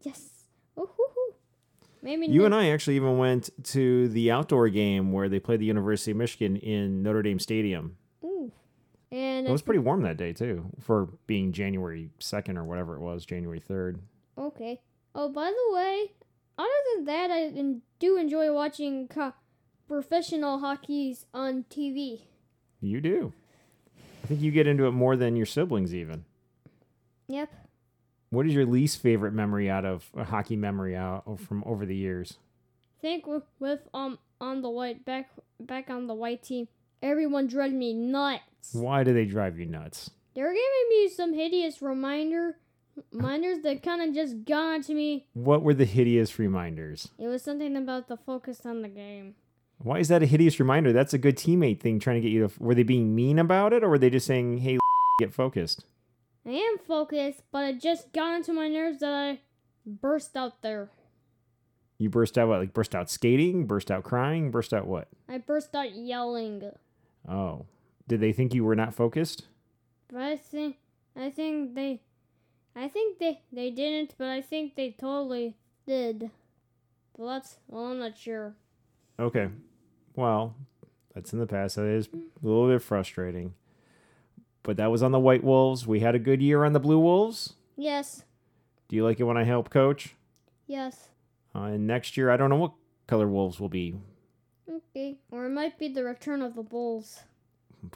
Yes. 0.02 0.46
Oh, 0.78 0.86
hoo, 0.86 1.06
hoo. 1.16 1.35
Maybe 2.06 2.27
You 2.27 2.45
and 2.45 2.53
I 2.53 2.69
actually 2.69 2.98
even 2.98 3.18
went 3.18 3.49
to 3.72 4.07
the 4.10 4.30
outdoor 4.30 4.69
game 4.69 5.11
where 5.11 5.27
they 5.27 5.40
played 5.40 5.60
the 5.60 5.65
University 5.65 6.11
of 6.11 6.18
Michigan 6.18 6.56
in 6.56 7.02
Notre 7.02 7.23
Dame 7.23 7.40
Stadium. 7.40 7.98
Ooh. 8.23 8.52
And 9.11 9.48
It 9.48 9.52
was 9.52 9.64
pretty 9.64 9.80
warm 9.80 10.03
that 10.03 10.15
day 10.15 10.32
too, 10.32 10.69
for 10.80 11.10
being 11.26 11.52
January 11.52 12.11
second 12.19 12.60
or 12.60 12.64
whatever 12.64 12.95
it 12.95 12.99
was, 12.99 13.26
January 13.26 13.60
third. 13.60 13.99
Okay. 14.38 14.82
Oh, 15.15 15.30
by 15.30 15.49
the 15.49 15.76
way, 15.76 16.11
other 16.60 16.69
than 16.95 17.06
that, 17.06 17.32
I 17.32 17.52
do 17.98 18.18
enjoy 18.18 18.53
watching 18.53 19.07
co- 19.07 19.34
professional 19.88 20.60
hockeys 20.60 21.26
on 21.34 21.65
TV. 21.72 22.22
You 22.82 23.02
do. 23.02 23.34
I 24.23 24.27
think 24.27 24.41
you 24.41 24.52
get 24.52 24.68
into 24.68 24.86
it 24.86 24.91
more 24.91 25.15
than 25.15 25.36
your 25.36 25.48
siblings 25.48 25.91
even. 25.95 26.26
Yep. 27.30 27.49
What 28.30 28.45
is 28.45 28.53
your 28.53 28.65
least 28.65 29.02
favorite 29.02 29.34
memory 29.34 29.69
out 29.69 29.85
of 29.85 30.10
a 30.15 30.23
hockey 30.23 30.56
memory 30.56 30.95
out 30.95 31.39
from 31.39 31.64
over 31.65 31.85
the 31.85 31.95
years? 31.95 32.38
I 32.99 33.02
Think 33.02 33.27
with, 33.27 33.43
with 33.60 33.88
um 33.93 34.19
on 34.41 34.61
the 34.61 34.69
white 34.69 35.06
back 35.06 35.30
back 35.60 35.89
on 35.89 36.07
the 36.07 36.15
white 36.15 36.43
team, 36.43 36.68
everyone 37.02 37.47
drove 37.47 37.72
me 37.72 37.93
nuts. 37.93 38.73
Why 38.73 39.03
do 39.03 39.14
they 39.14 39.26
drive 39.26 39.60
you 39.60 39.65
nuts? 39.65 40.10
They 40.34 40.41
were 40.41 40.49
giving 40.49 40.89
me 40.89 41.10
some 41.10 41.34
hideous 41.34 41.81
reminder 41.81 42.57
reminders 43.11 43.60
that 43.64 43.84
kind 43.84 44.02
of 44.02 44.14
just 44.14 44.45
got 44.45 44.84
to 44.84 44.93
me. 44.93 45.27
What 45.34 45.61
were 45.64 45.73
the 45.73 45.85
hideous 45.85 46.39
reminders? 46.39 47.10
It 47.18 47.27
was 47.27 47.43
something 47.43 47.76
about 47.76 48.07
the 48.07 48.18
focus 48.18 48.65
on 48.65 48.81
the 48.81 48.89
game. 48.89 49.35
Why 49.80 49.99
is 49.99 50.07
that 50.07 50.23
a 50.23 50.26
hideous 50.26 50.60
reminder? 50.60 50.93
That's 50.93 51.14
a 51.14 51.18
good 51.18 51.38
teammate 51.38 51.81
thing 51.81 51.99
trying 51.99 52.15
to 52.15 52.22
get 52.22 52.31
you 52.31 52.47
to. 52.47 52.64
Were 52.64 52.76
they 52.76 52.84
being 52.84 53.14
mean 53.14 53.39
about 53.39 53.73
it 53.73 53.84
or 53.84 53.89
were 53.89 53.97
they 53.97 54.10
just 54.10 54.26
saying, 54.26 54.60
hey, 54.60 54.77
get 55.19 55.34
focused? 55.34 55.85
I 56.46 56.52
am 56.52 56.78
focused, 56.78 57.42
but 57.52 57.66
it 57.66 57.82
just 57.82 58.14
got 58.14 58.36
into 58.36 58.54
my 58.54 58.68
nerves 58.68 59.00
that 59.00 59.12
I 59.12 59.40
burst 59.86 60.38
out 60.38 60.62
there. 60.62 60.90
You 61.98 62.10
burst 62.10 62.38
out 62.38 62.50
what? 62.50 62.60
Like 62.60 62.74
burst 62.74 62.94
out 62.94 63.10
skating, 63.10 63.66
burst 63.66 63.90
out 63.90 64.04
crying, 64.04 64.52
burst 64.52 64.74
out 64.74 64.86
what? 64.86 65.08
I 65.30 65.38
burst 65.38 65.76
out 65.76 65.96
yelling. 65.96 66.72
Oh. 67.28 67.66
Did 68.08 68.20
they 68.20 68.34
think 68.34 68.54
you 68.54 68.64
were 68.64 68.76
not 68.76 68.94
focused? 68.94 69.46
But 70.10 70.22
I 70.22 70.36
think 70.36 70.78
I 71.16 71.30
think 71.30 71.74
they 71.74 72.02
I 72.76 72.88
think 72.90 73.18
they 73.18 73.42
they 73.52 73.72
didn't, 73.72 74.16
but 74.18 74.28
I 74.28 74.42
think 74.42 74.76
they 74.76 74.92
totally 74.92 75.56
did. 75.88 76.30
But 77.18 77.26
that's 77.26 77.58
well, 77.68 77.86
I'm 77.86 78.00
not 78.00 78.18
sure. 78.18 78.54
Okay. 79.20 79.50
Well, 80.16 80.56
that's 81.14 81.34
in 81.34 81.40
the 81.40 81.48
past. 81.48 81.78
That 81.78 81.86
is 81.86 82.08
a 82.08 82.46
little 82.46 82.68
bit 82.68 82.82
frustrating. 82.82 83.54
But 84.66 84.78
that 84.78 84.90
was 84.92 85.02
on 85.04 85.12
the 85.12 85.20
White 85.20 85.44
Wolves. 85.44 85.86
We 85.88 86.00
had 86.02 86.16
a 86.16 86.20
good 86.20 86.42
year 86.42 86.64
on 86.66 86.74
the 86.74 86.80
Blue 86.80 87.00
Wolves. 87.00 87.54
Yes, 87.78 88.24
Do 88.90 88.96
you 88.96 89.04
like 89.06 89.20
it 89.20 89.24
when 89.24 89.38
I 89.38 89.44
help 89.44 89.70
coach? 89.70 90.16
yes, 90.68 91.10
Uh, 91.54 91.64
and 91.76 91.86
next 91.88 92.18
year, 92.18 92.30
I 92.32 92.36
don't 92.38 92.50
know 92.50 92.56
what 92.58 92.74
color 93.08 93.28
Wolves 93.30 93.60
will 93.60 93.70
be. 93.70 93.96
okay. 94.70 95.18
Or 95.32 95.46
it 95.46 95.50
might 95.52 95.78
be 95.78 95.88
the 95.88 96.04
return 96.04 96.42
of 96.42 96.56
the 96.56 96.64
bulls. 96.64 97.20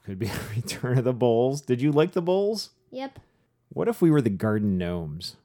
Could 0.04 0.20
be 0.20 0.28
a 0.30 0.40
return 0.56 0.98
of 1.00 1.04
the 1.04 1.14
Bulls. 1.14 1.62
Did 1.62 1.82
you 1.82 1.92
like 1.92 2.12
the 2.12 2.22
Bulls? 2.22 2.70
Yep. 2.92 3.20
What 3.70 3.88
if 3.88 4.02
we 4.02 4.12
were 4.12 4.22
the 4.22 4.30
Garden 4.30 4.78
Gnomes? 4.78 5.36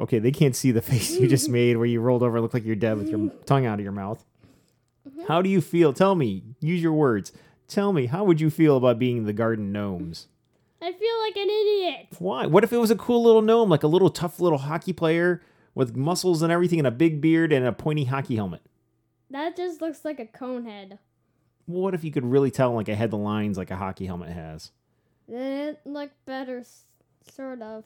Okay, 0.00 0.18
they 0.18 0.32
can't 0.32 0.56
see 0.56 0.72
the 0.72 0.82
face 0.90 1.12
you 1.18 1.28
just 1.28 1.48
made 1.60 1.76
where 1.76 1.86
you 1.86 2.00
rolled 2.00 2.22
over 2.24 2.36
and 2.36 2.42
looked 2.42 2.54
like 2.54 2.64
you're 2.64 2.74
dead 2.74 2.98
with 2.98 3.08
your 3.08 3.30
tongue 3.46 3.66
out 3.66 3.78
of 3.78 3.84
your 3.84 3.92
mouth. 3.92 4.24
How 5.28 5.42
do 5.42 5.48
you 5.48 5.60
feel? 5.60 5.92
Tell 5.92 6.14
me. 6.16 6.42
Use 6.60 6.82
your 6.82 6.92
words. 6.92 7.32
Tell 7.68 7.92
me, 7.92 8.06
how 8.06 8.24
would 8.24 8.40
you 8.40 8.50
feel 8.50 8.76
about 8.76 8.98
being 8.98 9.24
the 9.24 9.32
Garden 9.32 9.70
Gnomes? 9.72 10.26
I 10.82 10.90
feel 10.92 11.18
like 11.20 11.36
an 11.36 11.48
idiot. 11.48 12.06
Why? 12.18 12.46
What 12.46 12.64
if 12.64 12.72
it 12.72 12.78
was 12.78 12.90
a 12.90 12.96
cool 12.96 13.22
little 13.22 13.40
gnome, 13.40 13.70
like 13.70 13.84
a 13.84 13.88
little 13.88 14.10
tough 14.10 14.40
little 14.40 14.58
hockey 14.58 14.92
player 14.92 15.40
with 15.76 15.94
muscles 15.94 16.42
and 16.42 16.50
everything 16.50 16.80
and 16.80 16.88
a 16.88 16.90
big 16.90 17.20
beard 17.20 17.52
and 17.52 17.64
a 17.64 17.72
pointy 17.72 18.04
hockey 18.04 18.34
helmet? 18.34 18.62
That 19.30 19.56
just 19.56 19.80
looks 19.80 20.04
like 20.04 20.18
a 20.18 20.26
cone 20.26 20.64
head. 20.64 20.98
What 21.66 21.94
if 21.94 22.02
you 22.02 22.10
could 22.10 22.24
really 22.24 22.50
tell 22.50 22.72
like 22.72 22.88
it 22.88 22.96
had 22.96 23.12
the 23.12 23.16
lines 23.16 23.56
like 23.56 23.70
a 23.70 23.76
hockey 23.76 24.06
helmet 24.06 24.30
has? 24.30 24.72
Then 25.28 25.68
it 25.68 25.80
looked 25.84 26.24
better, 26.26 26.64
sort 27.32 27.62
of. 27.62 27.84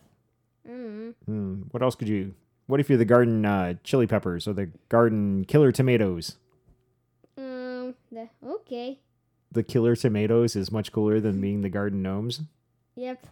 Mm. 0.66 1.14
Hmm. 1.26 1.54
What 1.70 1.82
else 1.82 1.96
could 1.96 2.08
you? 2.08 2.34
What 2.66 2.80
if 2.80 2.88
you're 2.88 2.98
the 2.98 3.04
garden 3.04 3.44
uh, 3.44 3.74
chili 3.84 4.06
peppers 4.06 4.48
or 4.48 4.54
the 4.54 4.70
garden 4.88 5.44
killer 5.44 5.70
tomatoes? 5.70 6.38
Um. 7.36 7.94
The, 8.10 8.30
okay. 8.42 9.00
The 9.52 9.62
killer 9.62 9.94
tomatoes 9.94 10.56
is 10.56 10.72
much 10.72 10.92
cooler 10.92 11.20
than 11.20 11.40
being 11.40 11.60
the 11.60 11.68
garden 11.68 12.02
gnomes. 12.02 12.40
Yep. 12.96 13.26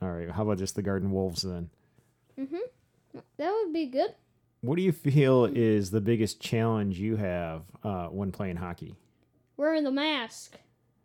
All 0.00 0.10
right. 0.10 0.30
How 0.30 0.42
about 0.42 0.58
just 0.58 0.74
the 0.74 0.82
garden 0.82 1.10
wolves 1.12 1.42
then? 1.42 1.70
Mm-hmm. 2.38 3.18
That 3.38 3.52
would 3.52 3.72
be 3.72 3.86
good. 3.86 4.14
What 4.60 4.76
do 4.76 4.82
you 4.82 4.92
feel 4.92 5.44
is 5.46 5.90
the 5.90 6.00
biggest 6.00 6.40
challenge 6.40 6.98
you 6.98 7.16
have 7.16 7.62
uh, 7.82 8.06
when 8.06 8.32
playing 8.32 8.56
hockey? 8.56 8.94
Wearing 9.56 9.84
the 9.84 9.90
mask. 9.90 10.56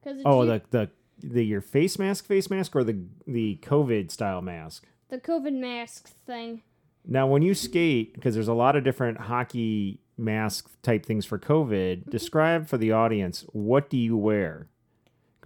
Cause 0.03 0.17
Oh, 0.25 0.45
the 0.45 0.61
the 0.69 0.89
the 1.21 1.29
the 1.29 1.45
your 1.45 1.61
face 1.61 1.97
mask, 1.99 2.25
face 2.25 2.49
mask, 2.49 2.75
or 2.75 2.83
the 2.83 3.03
the 3.25 3.59
COVID 3.63 4.11
style 4.11 4.41
mask. 4.41 4.85
the 5.09 5.17
COVID 5.17 5.53
mask 5.53 6.07
thing. 6.25 6.61
Now, 7.09 7.25
when 7.27 7.41
you 7.41 7.53
skate, 7.53 8.13
because 8.13 8.33
there's 8.35 8.47
a 8.49 8.53
lot 8.53 8.75
of 8.75 8.83
different 8.83 9.17
hockey 9.21 10.01
mask 10.17 10.69
type 10.81 11.05
things 11.05 11.25
for 11.25 11.39
COVID, 11.39 12.09
describe 12.09 12.67
for 12.67 12.77
the 12.77 12.91
audience 12.91 13.45
what 13.53 13.89
do 13.89 13.97
you 13.97 14.17
wear? 14.17 14.67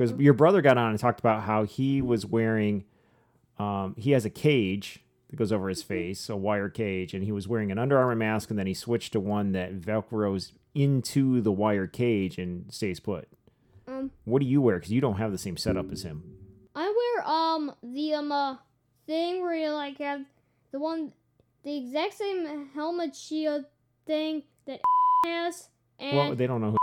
Because 0.01 0.19
your 0.19 0.33
brother 0.33 0.63
got 0.63 0.79
on 0.79 0.89
and 0.89 0.99
talked 0.99 1.19
about 1.19 1.43
how 1.43 1.63
he 1.63 2.01
was 2.01 2.25
wearing, 2.25 2.85
um, 3.59 3.93
he 3.99 4.11
has 4.11 4.25
a 4.25 4.31
cage 4.31 5.03
that 5.29 5.35
goes 5.35 5.51
over 5.51 5.69
his 5.69 5.83
face, 5.83 6.27
a 6.27 6.35
wire 6.35 6.69
cage, 6.69 7.13
and 7.13 7.23
he 7.23 7.31
was 7.31 7.47
wearing 7.47 7.71
an 7.71 7.77
Under 7.77 7.99
Armour 7.99 8.15
mask, 8.15 8.49
and 8.49 8.57
then 8.57 8.65
he 8.65 8.73
switched 8.73 9.13
to 9.13 9.19
one 9.19 9.51
that 9.51 9.79
velcros 9.79 10.53
into 10.73 11.39
the 11.39 11.51
wire 11.51 11.85
cage 11.85 12.39
and 12.39 12.73
stays 12.73 12.99
put. 12.99 13.27
Um, 13.87 14.09
What 14.25 14.41
do 14.41 14.47
you 14.47 14.59
wear? 14.59 14.77
Because 14.77 14.91
you 14.91 15.01
don't 15.01 15.17
have 15.17 15.31
the 15.31 15.37
same 15.37 15.55
setup 15.55 15.91
as 15.91 16.01
him. 16.01 16.23
I 16.73 16.87
wear 16.87 17.27
um 17.27 17.75
the 17.83 18.15
um 18.15 18.31
uh, 18.31 18.55
thing 19.05 19.41
where 19.41 19.53
you 19.53 19.69
like 19.69 19.99
have 19.99 20.21
the 20.71 20.79
one 20.79 21.13
the 21.61 21.77
exact 21.77 22.15
same 22.15 22.69
helmet 22.73 23.15
shield 23.15 23.65
thing 24.07 24.43
that 24.65 24.79
has 25.25 25.69
and 25.99 26.17
well, 26.17 26.35
they 26.35 26.47
don't 26.47 26.61
know 26.61 26.71
who 26.71 26.77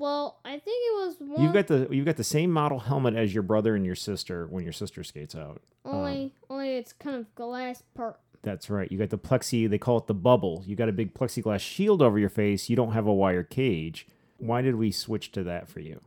I 0.00 0.52
think 0.52 0.64
it 0.64 1.06
was 1.06 1.16
one 1.18 1.42
you've 1.42 1.52
got. 1.52 1.66
The 1.66 1.88
you've 1.90 2.06
got 2.06 2.16
the 2.16 2.24
same 2.24 2.50
model 2.50 2.78
helmet 2.78 3.14
as 3.14 3.34
your 3.34 3.42
brother 3.42 3.74
and 3.74 3.84
your 3.84 3.94
sister 3.94 4.46
when 4.46 4.64
your 4.64 4.72
sister 4.72 5.02
skates 5.02 5.34
out. 5.34 5.60
only 5.84 6.34
only 6.48 6.76
it's 6.76 6.92
kind 6.92 7.16
of 7.16 7.34
glass 7.34 7.82
part. 7.94 8.20
That's 8.42 8.70
right. 8.70 8.90
You 8.90 8.98
got 8.98 9.10
the 9.10 9.18
plexi. 9.18 9.68
They 9.68 9.78
call 9.78 9.98
it 9.98 10.06
the 10.06 10.14
bubble. 10.14 10.62
You 10.64 10.76
got 10.76 10.88
a 10.88 10.92
big 10.92 11.12
plexiglass 11.12 11.60
shield 11.60 12.00
over 12.00 12.18
your 12.18 12.28
face. 12.28 12.70
You 12.70 12.76
don't 12.76 12.92
have 12.92 13.06
a 13.06 13.12
wire 13.12 13.42
cage. 13.42 14.06
Why 14.38 14.62
did 14.62 14.76
we 14.76 14.92
switch 14.92 15.32
to 15.32 15.42
that 15.44 15.68
for 15.68 15.80
you? 15.80 16.00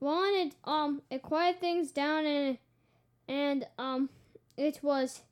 One 0.00 0.34
it 0.34 0.54
um 0.64 1.02
it 1.10 1.22
quiet 1.22 1.60
things 1.60 1.92
down 1.92 2.26
and 2.26 2.58
and 3.28 3.66
um 3.78 4.10
it 4.56 4.80
was 4.82 5.22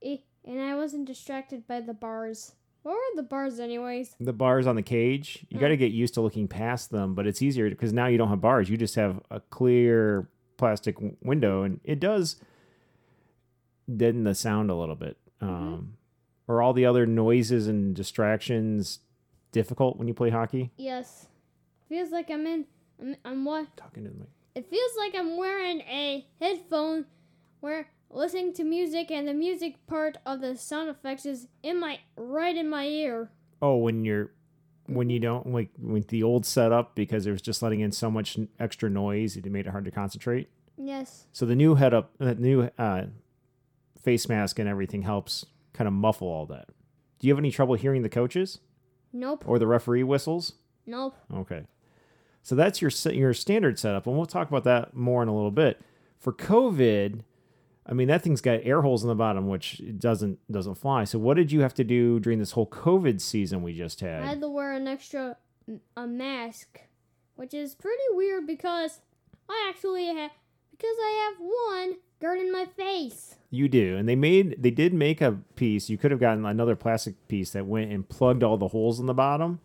it, 0.00 0.22
and 0.44 0.60
I 0.60 0.74
wasn't 0.74 1.06
distracted 1.06 1.66
by 1.66 1.80
the 1.80 1.94
bars. 1.94 2.54
What 2.88 2.94
were 2.94 3.16
the 3.16 3.22
bars 3.22 3.60
anyways? 3.60 4.16
The 4.18 4.32
bars 4.32 4.66
on 4.66 4.74
the 4.74 4.82
cage, 4.82 5.44
you 5.50 5.60
got 5.60 5.68
to 5.68 5.76
get 5.76 5.92
used 5.92 6.14
to 6.14 6.22
looking 6.22 6.48
past 6.48 6.90
them, 6.90 7.14
but 7.14 7.26
it's 7.26 7.42
easier 7.42 7.68
because 7.68 7.92
now 7.92 8.06
you 8.06 8.16
don't 8.16 8.30
have 8.30 8.40
bars. 8.40 8.70
You 8.70 8.78
just 8.78 8.94
have 8.94 9.20
a 9.30 9.40
clear 9.40 10.26
plastic 10.56 10.94
w- 10.94 11.14
window, 11.22 11.64
and 11.64 11.80
it 11.84 12.00
does 12.00 12.36
deaden 13.94 14.24
the 14.24 14.34
sound 14.34 14.70
a 14.70 14.74
little 14.74 14.94
bit. 14.94 15.18
Um, 15.42 15.98
Are 16.48 16.62
all 16.62 16.72
the 16.72 16.86
other 16.86 17.04
noises 17.04 17.68
and 17.68 17.94
distractions 17.94 19.00
difficult 19.52 19.98
when 19.98 20.08
you 20.08 20.14
play 20.14 20.30
hockey? 20.30 20.70
Yes. 20.78 21.26
Feels 21.90 22.10
like 22.10 22.30
I'm 22.30 22.46
in 22.46 22.64
I'm, 22.98 23.16
I'm 23.22 23.44
what 23.44 23.76
Talking 23.76 24.04
to 24.04 24.08
the 24.08 24.16
mic. 24.16 24.28
It 24.54 24.70
feels 24.70 24.92
like 24.96 25.14
I'm 25.14 25.36
wearing 25.36 25.82
a 25.82 26.26
headphone 26.40 27.04
where 27.60 27.90
listening 28.10 28.52
to 28.54 28.64
music 28.64 29.10
and 29.10 29.26
the 29.28 29.34
music 29.34 29.84
part 29.86 30.16
of 30.26 30.40
the 30.40 30.56
sound 30.56 30.88
effects 30.88 31.26
is 31.26 31.48
in 31.62 31.78
my 31.80 32.00
right 32.16 32.56
in 32.56 32.68
my 32.68 32.84
ear. 32.86 33.30
Oh, 33.60 33.76
when 33.76 34.04
you're 34.04 34.30
when 34.86 35.10
you 35.10 35.20
don't 35.20 35.52
like 35.52 35.68
with 35.78 36.08
the 36.08 36.22
old 36.22 36.46
setup 36.46 36.94
because 36.94 37.26
it 37.26 37.30
was 37.30 37.42
just 37.42 37.62
letting 37.62 37.80
in 37.80 37.92
so 37.92 38.10
much 38.10 38.38
extra 38.58 38.88
noise, 38.88 39.36
it 39.36 39.44
made 39.46 39.66
it 39.66 39.70
hard 39.70 39.84
to 39.84 39.90
concentrate. 39.90 40.48
Yes. 40.78 41.26
So 41.32 41.44
the 41.44 41.56
new 41.56 41.74
head 41.74 41.92
up, 41.92 42.12
uh, 42.20 42.34
new 42.38 42.70
uh, 42.78 43.06
face 44.00 44.28
mask 44.28 44.58
and 44.58 44.68
everything 44.68 45.02
helps 45.02 45.44
kind 45.72 45.86
of 45.88 45.92
muffle 45.94 46.28
all 46.28 46.46
that. 46.46 46.68
Do 47.18 47.26
you 47.26 47.32
have 47.32 47.38
any 47.38 47.50
trouble 47.50 47.74
hearing 47.74 48.02
the 48.02 48.08
coaches 48.08 48.60
Nope. 49.12 49.44
or 49.46 49.58
the 49.58 49.66
referee 49.66 50.04
whistles? 50.04 50.54
Nope. 50.86 51.16
Okay, 51.34 51.64
so 52.42 52.54
that's 52.54 52.80
your 52.80 52.90
your 53.12 53.34
standard 53.34 53.78
setup, 53.78 54.06
and 54.06 54.16
we'll 54.16 54.24
talk 54.26 54.48
about 54.48 54.64
that 54.64 54.94
more 54.94 55.22
in 55.22 55.28
a 55.28 55.34
little 55.34 55.50
bit. 55.50 55.80
For 56.18 56.32
COVID, 56.32 57.20
I 57.88 57.94
mean 57.94 58.08
that 58.08 58.22
thing's 58.22 58.42
got 58.42 58.60
air 58.64 58.82
holes 58.82 59.02
in 59.02 59.08
the 59.08 59.14
bottom, 59.14 59.48
which 59.48 59.80
doesn't 59.98 60.38
doesn't 60.52 60.74
fly. 60.74 61.04
So 61.04 61.18
what 61.18 61.36
did 61.36 61.50
you 61.50 61.60
have 61.62 61.74
to 61.74 61.84
do 61.84 62.20
during 62.20 62.38
this 62.38 62.52
whole 62.52 62.66
COVID 62.66 63.20
season 63.20 63.62
we 63.62 63.72
just 63.72 64.00
had? 64.00 64.22
I 64.22 64.26
had 64.26 64.40
to 64.40 64.48
wear 64.48 64.72
an 64.74 64.86
extra 64.86 65.36
a 65.96 66.06
mask, 66.06 66.80
which 67.36 67.54
is 67.54 67.74
pretty 67.74 68.02
weird 68.10 68.46
because 68.46 69.00
I 69.48 69.66
actually 69.70 70.06
have 70.06 70.32
because 70.70 70.96
I 71.00 71.30
have 71.30 71.40
one 71.40 71.96
guarding 72.20 72.52
my 72.52 72.66
face. 72.66 73.36
You 73.50 73.68
do, 73.68 73.96
and 73.96 74.06
they 74.06 74.16
made 74.16 74.62
they 74.62 74.70
did 74.70 74.92
make 74.92 75.22
a 75.22 75.38
piece. 75.56 75.88
You 75.88 75.96
could 75.96 76.10
have 76.10 76.20
gotten 76.20 76.44
another 76.44 76.76
plastic 76.76 77.26
piece 77.28 77.52
that 77.52 77.66
went 77.66 77.90
and 77.90 78.06
plugged 78.06 78.42
all 78.42 78.58
the 78.58 78.68
holes 78.68 79.00
in 79.00 79.06
the 79.06 79.14
bottom. 79.14 79.60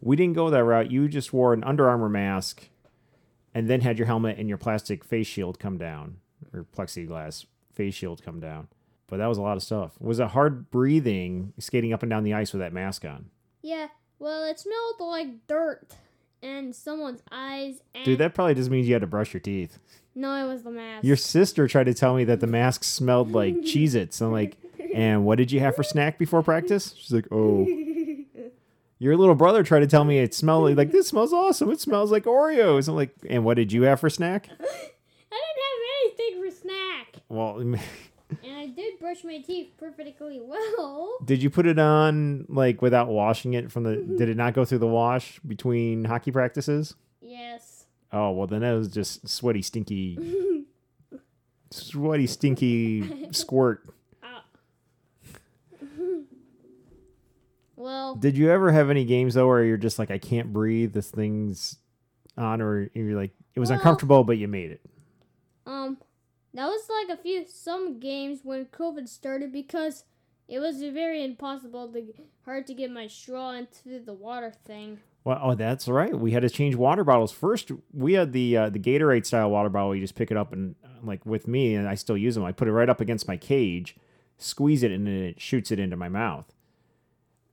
We 0.00 0.16
didn't 0.16 0.34
go 0.34 0.50
that 0.50 0.64
route. 0.64 0.90
You 0.90 1.08
just 1.08 1.32
wore 1.32 1.52
an 1.52 1.62
Under 1.62 1.88
Armour 1.88 2.08
mask, 2.08 2.68
and 3.54 3.70
then 3.70 3.82
had 3.82 3.98
your 3.98 4.06
helmet 4.06 4.38
and 4.38 4.48
your 4.48 4.58
plastic 4.58 5.04
face 5.04 5.28
shield 5.28 5.60
come 5.60 5.78
down, 5.78 6.16
or 6.52 6.64
plexiglass 6.76 7.44
face 7.72 7.94
shield 7.94 8.22
come 8.24 8.40
down. 8.40 8.68
But 9.06 9.16
that 9.18 9.26
was 9.26 9.38
a 9.38 9.42
lot 9.42 9.56
of 9.56 9.62
stuff. 9.62 9.92
Was 10.00 10.20
it 10.20 10.28
hard 10.28 10.70
breathing 10.70 11.52
skating 11.58 11.92
up 11.92 12.02
and 12.02 12.10
down 12.10 12.22
the 12.24 12.34
ice 12.34 12.52
with 12.52 12.60
that 12.60 12.72
mask 12.72 13.04
on? 13.04 13.26
Yeah. 13.62 13.88
Well, 14.18 14.44
it 14.44 14.60
smelled 14.60 15.00
like 15.00 15.46
dirt 15.48 15.94
and 16.42 16.74
someone's 16.74 17.22
eyes. 17.32 17.80
And 17.94 18.04
Dude, 18.04 18.18
that 18.18 18.34
probably 18.34 18.54
just 18.54 18.70
means 18.70 18.86
you 18.86 18.94
had 18.94 19.00
to 19.02 19.06
brush 19.08 19.32
your 19.34 19.40
teeth. 19.40 19.78
no, 20.14 20.32
it 20.44 20.48
was 20.52 20.62
the 20.62 20.70
mask. 20.70 21.04
Your 21.04 21.16
sister 21.16 21.66
tried 21.66 21.84
to 21.84 21.94
tell 21.94 22.14
me 22.14 22.24
that 22.24 22.40
the 22.40 22.46
mask 22.46 22.84
smelled 22.84 23.32
like 23.32 23.54
Cheez 23.62 23.94
Its. 23.94 24.20
I'm 24.20 24.30
like, 24.32 24.56
and 24.94 25.24
what 25.24 25.38
did 25.38 25.50
you 25.52 25.60
have 25.60 25.74
for 25.76 25.82
snack 25.82 26.18
before 26.18 26.42
practice? 26.42 26.94
She's 26.96 27.12
like, 27.12 27.26
oh. 27.32 27.66
Your 28.98 29.16
little 29.16 29.34
brother 29.34 29.62
tried 29.62 29.80
to 29.80 29.86
tell 29.86 30.04
me 30.04 30.18
it 30.18 30.34
smelled 30.34 30.64
like, 30.64 30.76
like 30.76 30.90
this 30.92 31.08
smells 31.08 31.32
awesome. 31.32 31.70
It 31.70 31.80
smells 31.80 32.12
like 32.12 32.24
Oreos. 32.24 32.86
I'm 32.86 32.96
like, 32.96 33.14
and 33.28 33.44
what 33.46 33.54
did 33.54 33.72
you 33.72 33.82
have 33.84 33.98
for 33.98 34.10
snack? 34.10 34.48
I 34.60 34.62
didn't 34.62 35.64
have 35.64 36.20
anything 36.28 36.44
for 36.44 36.50
snack. 36.54 37.19
Well, 37.30 37.56
And 38.44 38.56
I 38.56 38.66
did 38.66 39.00
brush 39.00 39.24
my 39.24 39.38
teeth 39.38 39.72
perfectly 39.78 40.40
well. 40.40 41.16
did 41.24 41.42
you 41.42 41.50
put 41.50 41.66
it 41.66 41.78
on 41.80 42.44
like 42.48 42.80
without 42.82 43.08
washing 43.08 43.54
it 43.54 43.72
from 43.72 43.82
the? 43.82 43.96
Did 44.18 44.28
it 44.28 44.36
not 44.36 44.54
go 44.54 44.64
through 44.64 44.78
the 44.78 44.86
wash 44.86 45.40
between 45.40 46.04
hockey 46.04 46.30
practices? 46.30 46.94
Yes. 47.20 47.86
Oh 48.12 48.30
well, 48.30 48.46
then 48.46 48.60
that 48.60 48.72
was 48.72 48.86
just 48.86 49.28
sweaty, 49.28 49.62
stinky, 49.62 50.64
sweaty, 51.72 52.28
stinky 52.28 53.26
squirt. 53.32 53.84
Well, 57.76 58.14
Did 58.14 58.36
you 58.36 58.50
ever 58.50 58.70
have 58.72 58.90
any 58.90 59.04
games 59.04 59.34
though 59.34 59.46
where 59.46 59.64
you're 59.64 59.76
just 59.78 59.98
like, 59.98 60.10
I 60.10 60.18
can't 60.18 60.52
breathe, 60.52 60.92
this 60.92 61.10
thing's 61.10 61.78
on, 62.36 62.60
or 62.60 62.90
you're 62.94 63.16
like, 63.18 63.32
it 63.54 63.60
was 63.60 63.70
Well- 63.70 63.78
uncomfortable, 63.78 64.22
but 64.24 64.36
you 64.38 64.48
made 64.48 64.70
it? 64.72 64.80
um, 65.66 65.96
that 66.54 66.66
was 66.66 66.88
like 66.88 67.18
a 67.18 67.22
few 67.22 67.44
some 67.46 68.00
games 68.00 68.40
when 68.42 68.66
COVID 68.66 69.08
started 69.08 69.52
because 69.52 70.04
it 70.48 70.58
was 70.58 70.82
very 70.82 71.24
impossible 71.24 71.88
to 71.92 72.12
hard 72.44 72.66
to 72.66 72.74
get 72.74 72.90
my 72.90 73.06
straw 73.06 73.52
into 73.52 74.00
the 74.04 74.12
water 74.12 74.52
thing. 74.64 74.98
Well, 75.22 75.38
oh, 75.42 75.54
that's 75.54 75.86
right. 75.86 76.18
We 76.18 76.32
had 76.32 76.42
to 76.42 76.50
change 76.50 76.74
water 76.74 77.04
bottles 77.04 77.30
first. 77.30 77.70
We 77.92 78.14
had 78.14 78.32
the 78.32 78.56
uh, 78.56 78.70
the 78.70 78.78
Gatorade 78.78 79.26
style 79.26 79.50
water 79.50 79.68
bottle. 79.68 79.94
You 79.94 80.00
just 80.00 80.14
pick 80.14 80.30
it 80.30 80.36
up 80.36 80.52
and 80.52 80.74
uh, 80.84 80.88
like 81.02 81.24
with 81.26 81.46
me, 81.46 81.74
and 81.74 81.86
I 81.86 81.94
still 81.94 82.16
use 82.16 82.34
them. 82.34 82.44
I 82.44 82.52
put 82.52 82.68
it 82.68 82.72
right 82.72 82.88
up 82.88 83.00
against 83.00 83.28
my 83.28 83.36
cage, 83.36 83.96
squeeze 84.38 84.82
it, 84.82 84.90
and 84.90 85.06
then 85.06 85.14
it 85.14 85.40
shoots 85.40 85.70
it 85.70 85.78
into 85.78 85.96
my 85.96 86.08
mouth. 86.08 86.46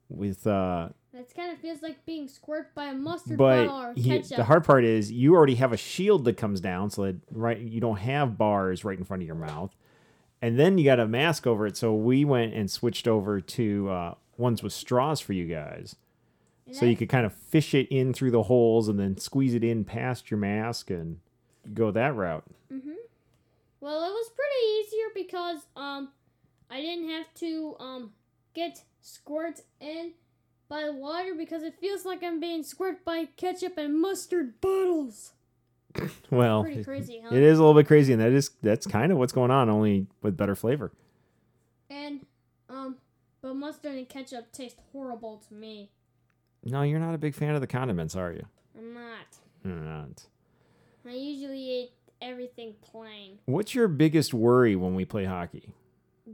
With 0.09 0.47
uh, 0.47 0.89
That 1.17 1.33
kind 1.35 1.51
of 1.51 1.57
feels 1.57 1.81
like 1.81 2.05
being 2.05 2.27
squirted 2.27 2.75
by 2.75 2.85
a 2.85 2.93
mustard 2.93 3.37
but 3.37 3.65
bottle 3.65 3.91
or 3.91 3.93
he- 3.95 4.09
ketchup. 4.09 4.37
the 4.37 4.43
hard 4.43 4.63
part 4.63 4.83
is 4.83 5.11
you 5.11 5.33
already 5.33 5.55
have 5.55 5.73
a 5.73 5.77
shield 5.77 6.25
that 6.25 6.37
comes 6.37 6.61
down, 6.61 6.91
so 6.91 7.03
that 7.05 7.15
right 7.31 7.59
you 7.59 7.81
don't 7.81 7.97
have 7.97 8.37
bars 8.37 8.85
right 8.85 8.97
in 8.97 9.03
front 9.03 9.23
of 9.23 9.27
your 9.27 9.35
mouth, 9.35 9.75
and 10.41 10.59
then 10.59 10.77
you 10.77 10.85
got 10.85 10.99
a 10.99 11.07
mask 11.07 11.47
over 11.47 11.65
it. 11.65 11.75
So 11.75 11.93
we 11.95 12.23
went 12.23 12.53
and 12.53 12.69
switched 12.69 13.07
over 13.07 13.41
to 13.41 13.89
uh, 13.89 14.13
ones 14.37 14.61
with 14.61 14.73
straws 14.73 15.19
for 15.19 15.33
you 15.33 15.45
guys, 15.47 15.95
And 16.67 16.75
so 16.75 16.85
you 16.85 16.95
could 16.95 17.09
kind 17.09 17.25
of 17.25 17.33
fish 17.33 17.73
it 17.73 17.87
in 17.89 18.13
through 18.13 18.31
the 18.31 18.43
holes 18.43 18.87
and 18.87 18.99
then 18.99 19.17
squeeze 19.17 19.55
it 19.55 19.63
in 19.63 19.83
past 19.85 20.29
your 20.29 20.39
mask 20.39 20.91
and 20.91 21.19
go 21.73 21.89
that 21.91 22.15
route. 22.15 22.43
Mm-hmm. 22.71 22.91
Well, 23.81 24.03
it 24.03 24.11
was 24.11 24.29
pretty 24.35 24.87
easier 24.87 25.05
because 25.15 25.65
um, 25.75 26.09
I 26.69 26.81
didn't 26.81 27.09
have 27.09 27.33
to 27.35 27.75
um 27.79 28.11
get 28.53 28.83
squirted 29.01 29.63
in 29.79 30.11
by 30.69 30.89
water 30.89 31.33
because 31.35 31.63
it 31.63 31.75
feels 31.79 32.05
like 32.05 32.23
I'm 32.23 32.39
being 32.39 32.63
squirted 32.63 33.03
by 33.05 33.25
ketchup 33.37 33.77
and 33.77 33.99
mustard 33.99 34.59
bottles. 34.61 35.33
Well, 36.29 36.61
Pretty 36.63 36.83
crazy, 36.83 37.21
huh? 37.23 37.33
it 37.33 37.41
is 37.41 37.57
a 37.57 37.61
little 37.63 37.73
bit 37.73 37.87
crazy, 37.87 38.13
and 38.13 38.21
that 38.21 38.31
is 38.31 38.51
that's 38.61 38.85
kind 38.85 39.11
of 39.11 39.17
what's 39.17 39.33
going 39.33 39.49
on, 39.49 39.67
only 39.69 40.05
with 40.21 40.37
better 40.37 40.53
flavor. 40.55 40.91
And 41.89 42.23
um, 42.69 42.97
but 43.41 43.55
mustard 43.55 43.95
and 43.95 44.07
ketchup 44.07 44.51
taste 44.51 44.77
horrible 44.91 45.41
to 45.47 45.53
me. 45.55 45.89
No, 46.63 46.83
you're 46.83 46.99
not 46.99 47.15
a 47.15 47.17
big 47.17 47.33
fan 47.33 47.55
of 47.55 47.61
the 47.61 47.67
condiments, 47.67 48.15
are 48.15 48.31
you? 48.31 48.45
I'm 48.77 48.93
not. 48.93 49.37
You're 49.63 49.73
not. 49.75 50.25
I 51.07 51.13
usually 51.13 51.59
eat 51.61 51.91
everything 52.21 52.75
plain. 52.81 53.39
What's 53.45 53.73
your 53.73 53.87
biggest 53.87 54.33
worry 54.35 54.75
when 54.75 54.93
we 54.93 55.03
play 55.05 55.23
hockey? 55.25 55.69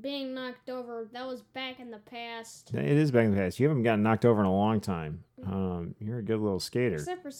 Being 0.02 0.34
knocked 0.34 0.70
over, 0.70 1.08
that 1.14 1.28
was 1.28 1.42
back 1.42 1.80
in 1.80 1.92
the 1.92 2.00
past. 2.00 2.74
It 2.74 2.84
is 2.84 3.12
back 3.12 3.26
in 3.26 3.32
the 3.32 3.38
past. 3.38 3.60
You 3.60 3.68
haven't 3.68 3.84
gotten 3.84 4.02
knocked 4.02 4.26
over 4.26 4.40
in 4.40 4.48
a 4.48 4.54
long 4.54 4.82
time. 4.82 5.24
Um, 5.46 5.96
you're 6.00 6.18
a 6.18 6.24
good 6.24 6.40
little 6.40 6.60
skater. 6.60 6.96
Except 6.96 7.22
for 7.22 7.32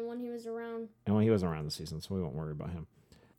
when 0.00 0.18
he 0.18 0.30
was 0.30 0.46
around. 0.46 0.88
And 1.04 1.14
when 1.14 1.24
he 1.24 1.30
wasn't 1.30 1.52
around 1.52 1.66
the 1.66 1.70
season, 1.70 2.00
so 2.00 2.14
we 2.14 2.22
won't 2.22 2.34
worry 2.34 2.52
about 2.52 2.70
him. 2.70 2.86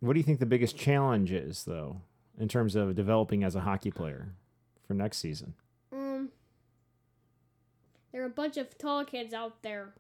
What 0.02 0.14
do 0.14 0.20
you 0.20 0.24
think 0.24 0.40
the 0.40 0.46
biggest 0.46 0.78
challenge 0.78 1.32
is, 1.32 1.64
though, 1.64 2.02
in 2.38 2.48
terms 2.48 2.76
of 2.76 2.96
developing 2.96 3.44
as 3.44 3.56
a 3.56 3.62
hockey 3.62 3.90
player 3.90 4.34
for 4.86 4.94
next 4.94 5.18
season? 5.18 5.56
Um, 5.92 6.30
there 8.12 8.22
are 8.22 8.26
a 8.26 8.30
bunch 8.30 8.58
of 8.58 8.78
tall 8.78 9.04
kids 9.04 9.34
out 9.34 9.64
there. 9.64 9.94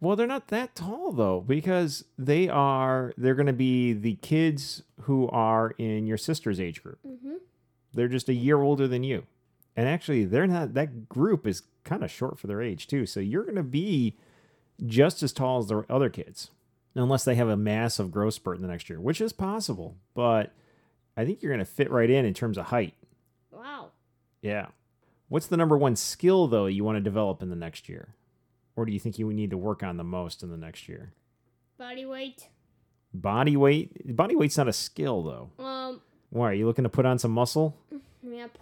Well, 0.00 0.16
they're 0.16 0.26
not 0.26 0.48
that 0.48 0.74
tall 0.74 1.12
though, 1.12 1.40
because 1.40 2.04
they 2.16 2.48
are 2.48 3.12
they're 3.16 3.34
going 3.34 3.46
to 3.46 3.52
be 3.52 3.92
the 3.92 4.14
kids 4.16 4.82
who 5.02 5.28
are 5.30 5.74
in 5.78 6.06
your 6.06 6.16
sister's 6.16 6.60
age 6.60 6.82
group. 6.82 7.00
Mm-hmm. 7.06 7.34
They're 7.94 8.08
just 8.08 8.28
a 8.28 8.34
year 8.34 8.60
older 8.60 8.86
than 8.86 9.02
you. 9.02 9.24
And 9.76 9.88
actually, 9.88 10.24
they're 10.24 10.46
not 10.46 10.74
that 10.74 11.08
group 11.08 11.46
is 11.46 11.62
kind 11.84 12.02
of 12.02 12.10
short 12.10 12.38
for 12.38 12.46
their 12.46 12.60
age 12.60 12.86
too. 12.86 13.06
So 13.06 13.20
you're 13.20 13.44
going 13.44 13.56
to 13.56 13.62
be 13.62 14.16
just 14.84 15.22
as 15.22 15.32
tall 15.32 15.58
as 15.58 15.68
the 15.68 15.84
other 15.88 16.10
kids. 16.10 16.50
Unless 16.94 17.24
they 17.24 17.36
have 17.36 17.48
a 17.48 17.56
massive 17.56 18.10
growth 18.10 18.34
spurt 18.34 18.56
in 18.56 18.62
the 18.62 18.68
next 18.68 18.90
year, 18.90 19.00
which 19.00 19.20
is 19.20 19.32
possible, 19.32 19.96
but 20.14 20.52
I 21.16 21.24
think 21.24 21.42
you're 21.42 21.52
going 21.52 21.64
to 21.64 21.70
fit 21.70 21.90
right 21.92 22.10
in 22.10 22.24
in 22.24 22.34
terms 22.34 22.58
of 22.58 22.66
height. 22.66 22.94
Wow. 23.52 23.90
Yeah. 24.42 24.66
What's 25.28 25.46
the 25.46 25.56
number 25.56 25.76
one 25.76 25.94
skill 25.94 26.48
though 26.48 26.66
you 26.66 26.82
want 26.82 26.96
to 26.96 27.00
develop 27.00 27.42
in 27.42 27.50
the 27.50 27.56
next 27.56 27.88
year? 27.88 28.14
Or 28.74 28.84
do 28.84 28.92
you 28.92 28.98
think 28.98 29.18
you 29.18 29.32
need 29.32 29.50
to 29.50 29.58
work 29.58 29.82
on 29.82 29.96
the 29.96 30.04
most 30.04 30.42
in 30.42 30.50
the 30.50 30.56
next 30.56 30.88
year? 30.88 31.12
Body 31.78 32.04
weight. 32.04 32.48
Body 33.12 33.56
weight? 33.56 34.16
Body 34.16 34.34
weight's 34.34 34.56
not 34.56 34.68
a 34.68 34.72
skill 34.72 35.22
though. 35.22 35.64
Um. 35.64 36.00
Why 36.30 36.50
are 36.50 36.54
you 36.54 36.66
looking 36.66 36.84
to 36.84 36.88
put 36.90 37.06
on 37.06 37.18
some 37.18 37.30
muscle? 37.30 37.76
Yep. 38.22 38.58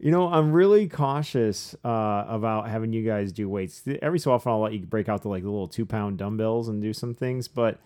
You 0.00 0.10
know, 0.10 0.26
I'm 0.32 0.50
really 0.52 0.88
cautious 0.88 1.76
uh, 1.84 2.24
about 2.26 2.68
having 2.68 2.92
you 2.92 3.04
guys 3.04 3.30
do 3.32 3.48
weights. 3.48 3.82
Every 4.02 4.18
so 4.18 4.32
often, 4.32 4.50
I'll 4.50 4.60
let 4.60 4.72
you 4.72 4.80
break 4.80 5.08
out 5.08 5.22
the 5.22 5.28
like 5.28 5.44
the 5.44 5.50
little 5.50 5.68
two 5.68 5.86
pound 5.86 6.18
dumbbells 6.18 6.68
and 6.68 6.82
do 6.82 6.92
some 6.92 7.14
things, 7.14 7.46
but 7.46 7.78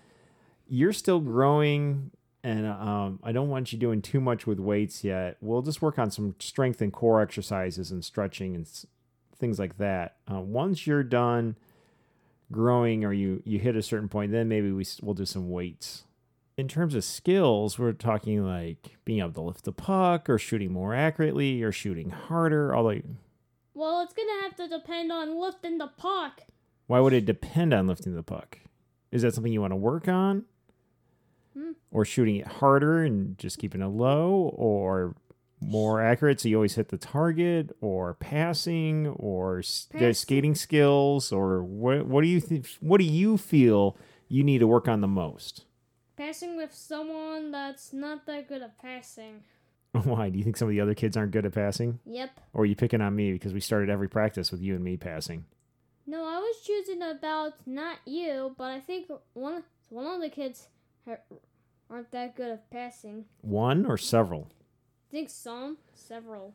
you're 0.67 0.95
still 0.95 1.21
growing, 1.21 2.11
and 2.43 2.67
um, 2.67 3.21
I 3.23 3.33
don't 3.33 3.51
want 3.51 3.71
you 3.73 3.79
doing 3.79 4.01
too 4.01 4.21
much 4.21 4.47
with 4.47 4.59
weights 4.59 5.05
yet. 5.05 5.37
We'll 5.43 5.61
just 5.63 5.83
work 5.83 5.99
on 5.99 6.11
some 6.11 6.35
strength 6.39 6.81
and 6.81 6.91
core 6.93 7.21
exercises 7.21 7.91
and 7.91 8.03
stretching 8.03 8.55
and 8.57 8.65
s- 8.65 8.87
things 9.39 9.59
like 9.59 9.77
that. 9.77 10.17
Uh, 10.33 10.41
once 10.41 10.87
you're 10.87 11.03
done 11.05 11.55
growing 12.51 13.05
or 13.05 13.13
you 13.13 13.43
you 13.45 13.59
hit 13.59 13.77
a 13.77 13.83
certain 13.83 14.09
point, 14.09 14.33
then 14.33 14.49
maybe 14.49 14.73
we 14.73 14.83
s- 14.85 15.01
we'll 15.03 15.15
do 15.15 15.27
some 15.27 15.51
weights. 15.51 16.05
In 16.57 16.69
terms 16.69 16.95
of 16.95 17.05
skills, 17.05 17.79
we're 17.79 17.93
talking 17.93 18.43
like 18.45 18.97
being 19.05 19.19
able 19.19 19.33
to 19.33 19.41
lift 19.43 19.65
the 19.65 19.73
puck 19.73 20.31
or 20.31 20.39
shooting 20.39 20.73
more 20.73 20.95
accurately 20.95 21.63
or 21.63 21.71
shooting 21.71 22.09
harder. 22.11 22.75
Although, 22.75 23.03
Well, 23.75 24.01
it's 24.01 24.15
gonna 24.15 24.43
have 24.43 24.57
to 24.57 24.67
depend 24.69 25.13
on 25.13 25.39
lifting 25.39 25.77
the 25.79 25.89
puck. 25.89 26.41
why 26.87 27.01
would 27.01 27.13
it 27.13 27.27
depend 27.27 27.75
on 27.75 27.87
lifting 27.87 28.15
the 28.15 28.23
puck? 28.23 28.61
Is 29.13 29.23
that 29.23 29.35
something 29.35 29.53
you 29.53 29.61
want 29.61 29.73
to 29.73 29.77
work 29.77 30.09
on? 30.09 30.45
Hmm. 31.53 31.73
Or 31.91 32.05
shooting 32.07 32.37
it 32.37 32.47
harder 32.47 33.03
and 33.03 33.37
just 33.39 33.59
keeping 33.59 33.83
it 33.83 33.87
low 33.89 34.51
or 34.57 35.15
more 35.61 36.01
accurate 36.03 36.41
so 36.41 36.49
you 36.49 36.57
always 36.57 36.75
hit 36.77 36.89
the 36.89 36.97
target 36.99 37.71
or 37.83 38.15
passing 38.15 39.09
or 39.09 39.57
Passing. 39.91 40.15
skating 40.15 40.55
skills 40.55 41.33
or 41.33 41.63
what 41.63 42.07
what 42.07 42.23
do 42.23 42.29
you 42.29 42.41
think 42.41 42.67
what 42.81 42.99
do 42.99 43.05
you 43.05 43.37
feel 43.37 43.97
you 44.29 44.43
need 44.43 44.59
to 44.61 44.67
work 44.67 44.89
on 44.89 45.03
the 45.03 45.07
most? 45.09 45.66
Passing 46.17 46.57
with 46.57 46.75
someone 46.75 47.51
that's 47.51 47.93
not 47.93 48.27
that 48.27 48.49
good 48.49 48.63
at 48.63 48.79
passing. 48.81 49.43
Why? 49.93 50.31
Do 50.31 50.39
you 50.39 50.45
think 50.45 50.57
some 50.57 50.69
of 50.69 50.71
the 50.71 50.81
other 50.81 50.95
kids 50.95 51.17
aren't 51.17 51.33
good 51.33 51.45
at 51.45 51.53
passing? 51.53 52.01
Yep. 52.07 52.41
Or 52.55 52.63
are 52.63 52.67
you 52.67 52.77
picking 52.77 53.01
on 53.01 53.15
me 53.15 53.33
because 53.33 53.53
we 53.53 53.61
started 53.61 53.91
every 53.91 54.09
practice 54.09 54.51
with 54.51 54.61
you 54.63 54.75
and 54.75 54.83
me 54.83 54.97
passing? 54.97 55.45
No, 56.07 56.25
I 56.25 56.39
was 56.39 56.57
choosing 56.65 57.03
about 57.03 57.55
not 57.67 57.99
you, 58.07 58.55
but 58.57 58.71
I 58.71 58.81
think 58.81 59.11
one 59.35 59.65
one 59.89 60.07
of 60.07 60.21
the 60.21 60.31
kids 60.31 60.69
aren't 61.91 62.11
that 62.13 62.37
good 62.37 62.51
at 62.51 62.71
passing. 62.71 63.27
One 63.43 63.87
or 63.87 63.99
several? 63.99 64.49
I 65.09 65.13
think 65.13 65.31
some, 65.31 65.79
several. 65.95 66.55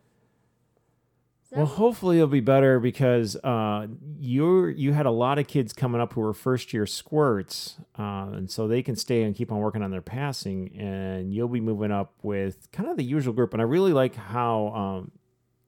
Well, 1.51 1.65
hopefully 1.65 2.15
it'll 2.17 2.29
be 2.29 2.39
better 2.39 2.79
because 2.79 3.35
uh, 3.43 3.87
you're 4.19 4.69
you 4.69 4.93
had 4.93 5.05
a 5.05 5.11
lot 5.11 5.37
of 5.37 5.47
kids 5.47 5.73
coming 5.73 5.99
up 5.99 6.13
who 6.13 6.21
were 6.21 6.33
first 6.33 6.71
year 6.71 6.85
squirts, 6.85 7.75
uh, 7.99 8.29
and 8.31 8.49
so 8.49 8.69
they 8.69 8.81
can 8.81 8.95
stay 8.95 9.23
and 9.23 9.35
keep 9.35 9.51
on 9.51 9.59
working 9.59 9.83
on 9.83 9.91
their 9.91 10.01
passing, 10.01 10.73
and 10.77 11.33
you'll 11.33 11.49
be 11.49 11.59
moving 11.59 11.91
up 11.91 12.13
with 12.23 12.71
kind 12.71 12.87
of 12.87 12.95
the 12.95 13.03
usual 13.03 13.33
group. 13.33 13.51
And 13.51 13.61
I 13.61 13.65
really 13.65 13.91
like 13.91 14.15
how 14.15 14.67
um, 14.69 15.11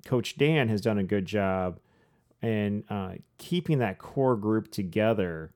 Coach 0.05 0.37
Dan 0.37 0.69
has 0.69 0.79
done 0.79 0.99
a 0.99 1.03
good 1.03 1.25
job 1.25 1.79
in 2.41 2.85
uh, 2.89 3.15
keeping 3.37 3.79
that 3.79 3.97
core 3.97 4.37
group 4.37 4.71
together. 4.71 5.51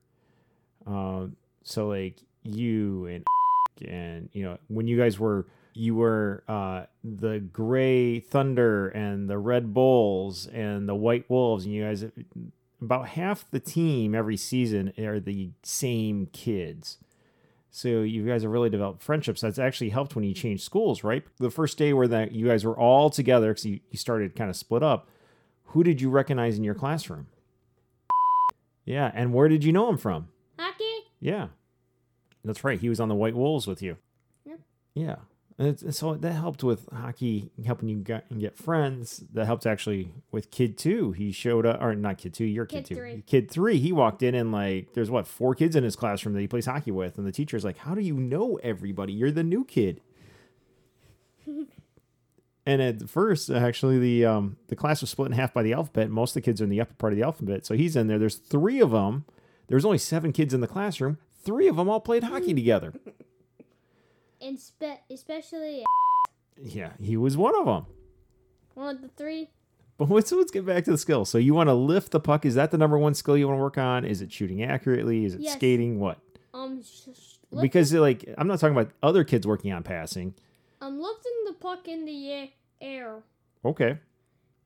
Um, 0.86 1.36
so 1.62 1.88
like 1.88 2.16
you 2.42 3.06
and 3.06 3.24
and 3.86 4.28
you 4.32 4.42
know 4.42 4.58
when 4.68 4.86
you 4.86 4.98
guys 4.98 5.18
were 5.18 5.46
you 5.74 5.94
were 5.94 6.42
uh, 6.48 6.84
the 7.02 7.38
gray 7.38 8.20
thunder 8.20 8.88
and 8.88 9.28
the 9.28 9.38
red 9.38 9.72
bulls 9.72 10.46
and 10.46 10.88
the 10.88 10.94
white 10.94 11.28
wolves 11.28 11.64
and 11.64 11.74
you 11.74 11.84
guys 11.84 12.04
about 12.80 13.08
half 13.08 13.50
the 13.50 13.60
team 13.60 14.14
every 14.14 14.36
season 14.36 14.92
are 14.98 15.20
the 15.20 15.50
same 15.62 16.26
kids 16.32 16.98
so 17.70 17.88
you 17.88 18.26
guys 18.26 18.42
have 18.42 18.50
really 18.50 18.70
developed 18.70 19.02
friendships 19.02 19.40
that's 19.40 19.58
actually 19.58 19.90
helped 19.90 20.14
when 20.14 20.24
you 20.24 20.34
change 20.34 20.62
schools 20.62 21.04
right 21.04 21.24
the 21.38 21.50
first 21.50 21.76
day 21.78 21.92
where 21.92 22.08
that 22.08 22.32
you 22.32 22.46
guys 22.46 22.64
were 22.64 22.78
all 22.78 23.10
together 23.10 23.50
because 23.50 23.66
you, 23.66 23.80
you 23.90 23.98
started 23.98 24.34
kind 24.36 24.50
of 24.50 24.56
split 24.56 24.82
up 24.82 25.08
who 25.66 25.82
did 25.82 26.00
you 26.00 26.08
recognize 26.08 26.56
in 26.56 26.64
your 26.64 26.74
classroom 26.74 27.26
yeah 28.84 29.10
and 29.14 29.32
where 29.32 29.48
did 29.48 29.64
you 29.64 29.72
know 29.72 29.88
him 29.88 29.98
from 29.98 30.28
Hockey? 30.58 31.04
yeah, 31.20 31.48
that's 32.44 32.64
right. 32.64 32.80
He 32.80 32.88
was 32.88 33.00
on 33.00 33.08
the 33.08 33.14
White 33.14 33.34
Wolves 33.34 33.66
with 33.66 33.82
you. 33.82 33.96
Yep. 34.44 34.60
Yeah, 34.94 35.16
and, 35.58 35.82
and 35.82 35.94
so 35.94 36.14
that 36.14 36.32
helped 36.32 36.62
with 36.62 36.88
hockey, 36.92 37.50
helping 37.66 37.88
you 37.88 37.98
get, 37.98 38.38
get 38.38 38.56
friends. 38.56 39.24
That 39.32 39.46
helped 39.46 39.66
actually 39.66 40.12
with 40.30 40.52
Kid 40.52 40.78
Two. 40.78 41.12
He 41.12 41.32
showed 41.32 41.66
up, 41.66 41.82
or 41.82 41.94
not 41.96 42.18
Kid 42.18 42.32
Two, 42.32 42.44
your 42.44 42.64
Kid, 42.64 42.84
Kid 42.84 42.86
Two, 42.86 42.94
three. 42.94 43.24
Kid 43.26 43.50
Three. 43.50 43.78
He 43.78 43.90
walked 43.90 44.22
in 44.22 44.36
and 44.36 44.52
like, 44.52 44.94
there's 44.94 45.10
what 45.10 45.26
four 45.26 45.54
kids 45.56 45.74
in 45.74 45.82
his 45.82 45.96
classroom 45.96 46.34
that 46.34 46.40
he 46.40 46.46
plays 46.46 46.66
hockey 46.66 46.92
with, 46.92 47.18
and 47.18 47.26
the 47.26 47.32
teacher's 47.32 47.64
like, 47.64 47.78
"How 47.78 47.94
do 47.94 48.00
you 48.00 48.14
know 48.14 48.60
everybody? 48.62 49.12
You're 49.12 49.32
the 49.32 49.44
new 49.44 49.64
kid." 49.64 50.00
And 52.68 52.82
at 52.82 53.08
first, 53.08 53.48
actually, 53.48 53.98
the 53.98 54.26
um, 54.26 54.58
the 54.66 54.76
class 54.76 55.00
was 55.00 55.08
split 55.08 55.28
in 55.28 55.32
half 55.32 55.54
by 55.54 55.62
the 55.62 55.72
alphabet. 55.72 56.10
Most 56.10 56.32
of 56.32 56.34
the 56.34 56.40
kids 56.42 56.60
are 56.60 56.64
in 56.64 56.70
the 56.70 56.82
upper 56.82 56.92
part 56.92 57.14
of 57.14 57.16
the 57.16 57.22
alphabet, 57.22 57.64
so 57.64 57.74
he's 57.74 57.96
in 57.96 58.08
there. 58.08 58.18
There's 58.18 58.36
three 58.36 58.78
of 58.78 58.90
them. 58.90 59.24
There's 59.68 59.86
only 59.86 59.96
seven 59.96 60.34
kids 60.34 60.52
in 60.52 60.60
the 60.60 60.66
classroom. 60.66 61.16
Three 61.42 61.66
of 61.66 61.76
them 61.76 61.88
all 61.88 62.00
played 62.00 62.24
hockey 62.24 62.52
together. 62.52 62.92
And 64.40 64.58
spe- 64.58 65.02
especially 65.10 65.84
Yeah, 66.62 66.92
he 67.00 67.16
was 67.16 67.36
one 67.36 67.54
of 67.56 67.66
them. 67.66 67.86
one 68.74 68.96
of 68.96 69.02
the 69.02 69.08
three. 69.08 69.50
But 69.96 70.10
let's 70.10 70.30
let's 70.30 70.52
get 70.52 70.64
back 70.64 70.84
to 70.84 70.92
the 70.92 70.98
skill. 70.98 71.24
So 71.24 71.38
you 71.38 71.54
want 71.54 71.68
to 71.68 71.74
lift 71.74 72.12
the 72.12 72.20
puck? 72.20 72.46
Is 72.46 72.54
that 72.54 72.70
the 72.70 72.78
number 72.78 72.96
one 72.98 73.14
skill 73.14 73.36
you 73.36 73.48
want 73.48 73.58
to 73.58 73.62
work 73.62 73.78
on? 73.78 74.04
Is 74.04 74.22
it 74.22 74.32
shooting 74.32 74.62
accurately? 74.62 75.24
Is 75.24 75.34
it 75.34 75.40
Yes. 75.40 75.54
skating? 75.54 75.98
What? 75.98 76.18
Um, 76.54 76.82
sh- 76.84 77.08
Because 77.60 77.92
like 77.92 78.24
I'm 78.38 78.46
not 78.46 78.60
talking 78.60 78.76
about 78.76 78.92
other 79.02 79.24
kids 79.24 79.46
working 79.46 79.72
on 79.72 79.82
passing. 79.82 80.34
I'm 80.80 81.00
lifting 81.00 81.32
the 81.46 81.54
puck 81.54 81.88
in 81.88 82.04
the 82.04 82.50
air. 82.80 83.22
Okay. 83.64 83.98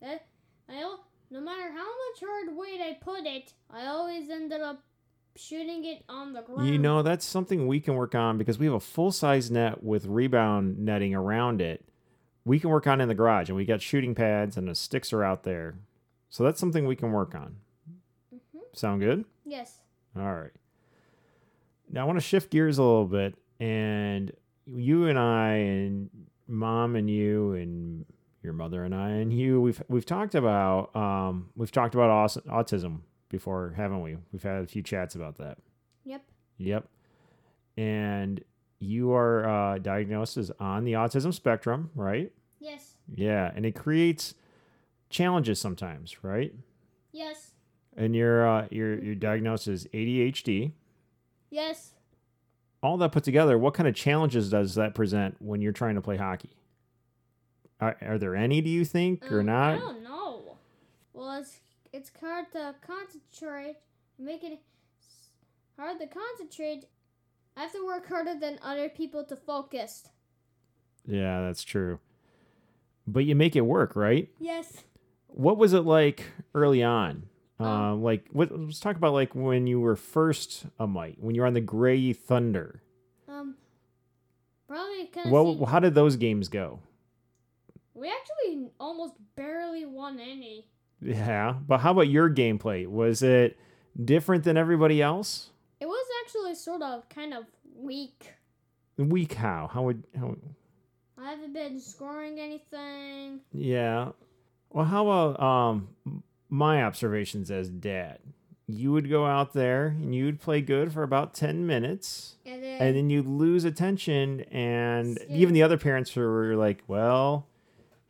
That 0.03 0.27
I 0.69 0.97
no 1.31 1.41
matter 1.41 1.71
how 1.73 1.79
much 1.87 2.21
hard 2.21 2.55
weight 2.55 2.81
I 2.83 2.99
put 3.01 3.25
it, 3.25 3.55
I 3.71 3.87
always 3.87 4.29
ended 4.29 4.61
up 4.61 4.83
shooting 5.37 5.85
it 5.85 6.05
on 6.09 6.33
the 6.33 6.43
ground. 6.43 6.69
You 6.69 6.79
know, 6.79 7.03
that's 7.03 7.25
something 7.25 7.67
we 7.67 7.81
can 7.81 7.95
work 7.95 8.15
on 8.15 8.39
because 8.39 8.59
we 8.59 8.67
have 8.67 8.75
a 8.75 8.81
full 8.81 9.13
size 9.13 9.51
net 9.51 9.83
with 9.83 10.07
rebound 10.07 10.79
netting 10.79 11.15
around 11.15 11.61
it. 11.61 11.85
We 12.45 12.59
can 12.59 12.71
work 12.71 12.87
on 12.87 13.01
in 13.01 13.09
the 13.09 13.15
garage, 13.15 13.49
and 13.49 13.57
we 13.57 13.65
got 13.65 13.81
shooting 13.81 14.15
pads 14.15 14.57
and 14.57 14.69
the 14.69 14.75
sticks 14.75 15.13
are 15.13 15.23
out 15.23 15.45
there. 15.45 15.77
So 16.29 16.45
that's 16.45 16.59
something 16.59 16.87
we 16.87 16.97
can 16.97 17.13
work 17.13 17.35
on. 17.35 17.57
Sound 18.75 19.01
good? 19.01 19.25
Yes. 19.45 19.79
All 20.17 20.35
right. 20.35 20.51
Now 21.91 22.03
I 22.03 22.05
want 22.05 22.19
to 22.19 22.25
shift 22.25 22.51
gears 22.51 22.79
a 22.79 22.83
little 22.83 23.07
bit, 23.07 23.35
and 23.61 24.33
you 24.65 25.09
and 25.09 25.19
I, 25.19 25.53
and 25.55 26.11
mom 26.49 26.97
and 26.97 27.09
you, 27.11 27.53
and 27.53 28.07
your 28.43 28.55
mother 28.55 28.83
and 28.85 28.95
I, 28.95 29.11
and 29.11 29.33
you, 29.33 29.61
we've 29.61 29.83
we've 29.89 30.07
talked 30.07 30.35
about 30.35 30.95
um, 30.97 31.51
we've 31.55 31.71
talked 31.71 31.95
about 31.95 32.31
autism 32.47 33.01
before, 33.33 33.75
haven't 33.77 34.03
we? 34.03 34.17
We've 34.33 34.43
had 34.43 34.63
a 34.63 34.67
few 34.69 34.83
chats 34.83 35.17
about 35.17 35.39
that. 35.39 35.59
Yep. 36.05 36.23
Yep. 36.59 36.87
And 37.77 38.45
you 38.79 39.13
are 39.13 39.49
uh, 39.49 39.79
diagnosed 39.79 40.37
as 40.37 40.53
on 40.61 40.85
the 40.85 40.93
autism 40.93 41.35
spectrum, 41.35 41.91
right? 41.97 42.31
Yes. 42.61 42.95
Yeah, 43.13 43.51
and 43.55 43.67
it 43.67 43.75
creates 43.75 44.35
challenges 45.11 45.61
sometimes, 45.61 46.23
right? 46.23 46.55
Yes. 47.13 47.51
And 47.97 48.15
you're 48.15 48.47
uh, 48.47 48.69
you're 48.71 48.99
you're 49.03 49.15
diagnosed 49.17 49.67
as 49.69 49.87
ADHD. 49.93 50.73
Yes. 51.51 51.95
All 52.83 52.97
that 52.99 53.13
put 53.13 53.23
together, 53.25 53.59
what 53.59 53.75
kind 53.75 53.89
of 53.89 53.95
challenges 53.95 54.51
does 54.51 54.75
that 54.77 54.95
present 54.95 55.37
when 55.41 55.61
you're 55.61 55.73
trying 55.73 55.95
to 55.95 56.01
play 56.01 56.17
hockey? 56.17 56.51
Are, 57.81 57.97
are 58.03 58.19
there 58.19 58.35
any? 58.35 58.61
Do 58.61 58.71
you 58.71 58.85
think 58.85 59.31
or 59.31 59.41
Um, 59.41 59.47
not? 59.47 59.75
I 59.75 59.79
don't 59.79 60.03
know. 60.03 60.57
Well, 61.13 61.33
it's 61.41 61.61
it's 62.03 62.11
hard 62.21 62.51
to 62.51 62.75
concentrate. 62.85 63.77
Make 64.19 64.43
it 64.43 64.59
hard 65.79 66.01
to 66.01 66.07
concentrate. 66.09 66.87
I 67.57 67.63
have 67.63 67.73
to 67.73 67.87
work 67.87 68.09
harder 68.09 68.35
than 68.35 68.59
other 68.61 68.89
people 68.89 69.23
to 69.25 69.37
focus. 69.37 70.09
Yeah, 71.07 71.43
that's 71.43 71.63
true. 71.63 72.01
But 73.07 73.25
you 73.25 73.37
make 73.37 73.55
it 73.55 73.61
work, 73.61 73.95
right? 73.95 74.29
Yes. 74.41 74.79
What 75.29 75.59
was 75.59 75.75
it 75.75 75.83
like 75.83 76.25
early 76.55 76.83
on? 76.83 77.29
Uh, 77.61 77.95
like, 77.95 78.27
what, 78.33 78.51
let's 78.51 78.81
talk 78.81 78.97
about 78.97 79.13
like 79.13 79.37
when 79.37 79.69
you 79.69 79.79
were 79.79 79.95
first 79.95 80.67
a 80.81 80.87
mite, 80.89 81.19
when 81.21 81.37
you 81.37 81.43
were 81.43 81.47
on 81.47 81.55
the 81.55 81.61
Gray 81.61 82.13
Thunder. 82.13 82.83
Um, 83.29 83.55
probably 84.67 85.07
kind 85.07 85.27
of. 85.27 85.33
Well, 85.33 85.67
how 85.67 85.79
did 85.79 85.95
those 85.95 86.17
games 86.17 86.49
go? 86.49 86.81
we 87.95 88.09
actually 88.11 88.71
almost 88.81 89.15
barely 89.37 89.87
won 89.87 90.19
any. 90.19 90.67
Yeah, 91.03 91.55
but 91.67 91.79
how 91.79 91.91
about 91.91 92.09
your 92.09 92.31
gameplay? 92.31 92.87
Was 92.87 93.23
it 93.23 93.59
different 94.03 94.45
than 94.45 94.57
everybody 94.57 95.03
else? 95.03 95.51
It 95.81 95.87
was 95.87 96.07
actually 96.25 96.55
sort 96.55 96.83
of 96.83 97.09
kind 97.09 97.35
of 97.35 97.45
weak. 97.77 98.33
Weak 98.97 99.35
how? 99.35 99.69
How 99.73 99.83
would 99.83 100.05
how? 100.17 100.37
I 101.19 101.31
haven't 101.31 101.53
been 101.55 101.81
scoring 101.81 102.39
anything. 102.39 103.41
Yeah. 103.53 104.11
Well, 104.71 104.85
how 104.85 105.09
about 105.09 105.41
um 105.43 105.89
my 106.49 106.83
observations 106.85 107.51
as 107.51 107.69
dad? 107.69 108.19
You 108.69 108.93
would 108.93 109.11
go 109.11 109.27
out 109.27 109.53
there 109.55 109.89
and 109.89 110.15
you 110.15 110.25
would 110.27 110.41
play 110.41 110.61
good 110.61 110.93
for 110.93 111.03
about 111.03 111.35
ten 111.35 111.67
minutes, 111.67 112.37
And 112.47 112.63
then, 112.63 112.81
and 112.81 112.97
then 112.97 113.11
you'd 113.11 113.27
lose 113.27 113.65
attention, 113.65 114.43
and 114.53 115.19
Yeah. 115.29 115.37
even 115.37 115.53
the 115.55 115.63
other 115.65 115.77
parents 115.79 116.15
were 116.15 116.55
like, 116.55 116.83
"Well." 116.87 117.47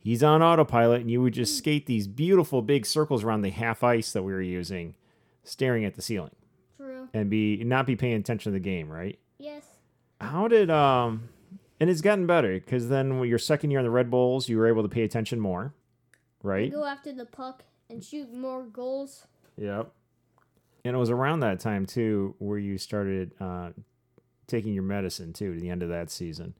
He's 0.03 0.21
on 0.21 0.43
autopilot, 0.43 1.01
and 1.01 1.09
you 1.09 1.21
would 1.21 1.33
just 1.33 1.57
skate 1.57 1.85
these 1.85 2.07
beautiful 2.07 2.61
big 2.61 2.85
circles 2.85 3.23
around 3.23 3.41
the 3.41 3.51
half 3.51 3.83
ice 3.85 4.11
that 4.11 4.23
we 4.23 4.33
were 4.33 4.41
using, 4.41 4.95
staring 5.45 5.85
at 5.85 5.95
the 5.95 6.01
ceiling, 6.01 6.35
True. 6.75 7.07
and 7.13 7.29
be 7.29 7.63
not 7.63 7.87
be 7.87 7.95
paying 7.95 8.15
attention 8.15 8.51
to 8.51 8.53
the 8.53 8.63
game, 8.63 8.89
right? 8.89 9.17
Yes. 9.37 9.63
How 10.19 10.49
did 10.49 10.69
um 10.69 11.29
and 11.79 11.89
it's 11.89 12.01
gotten 12.01 12.27
better 12.27 12.53
because 12.53 12.89
then 12.89 13.19
when 13.19 13.29
your 13.29 13.39
second 13.39 13.71
year 13.71 13.79
on 13.79 13.85
the 13.85 13.91
Red 13.91 14.11
Bulls, 14.11 14.49
you 14.49 14.57
were 14.57 14.67
able 14.67 14.83
to 14.83 14.89
pay 14.89 15.03
attention 15.03 15.39
more, 15.39 15.73
right? 16.41 16.71
Go 16.71 16.83
after 16.83 17.13
the 17.13 17.25
puck 17.25 17.63
and 17.89 18.03
shoot 18.03 18.33
more 18.33 18.63
goals. 18.63 19.27
Yep. 19.57 19.91
And 20.85 20.95
it 20.95 20.99
was 20.99 21.09
around 21.09 21.39
that 21.41 21.61
time 21.61 21.85
too 21.85 22.35
where 22.39 22.57
you 22.57 22.77
started 22.77 23.31
uh, 23.39 23.69
taking 24.47 24.73
your 24.73 24.83
medicine 24.83 25.31
too. 25.31 25.53
To 25.53 25.59
the 25.61 25.69
end 25.69 25.81
of 25.81 25.89
that 25.89 26.11
season, 26.11 26.55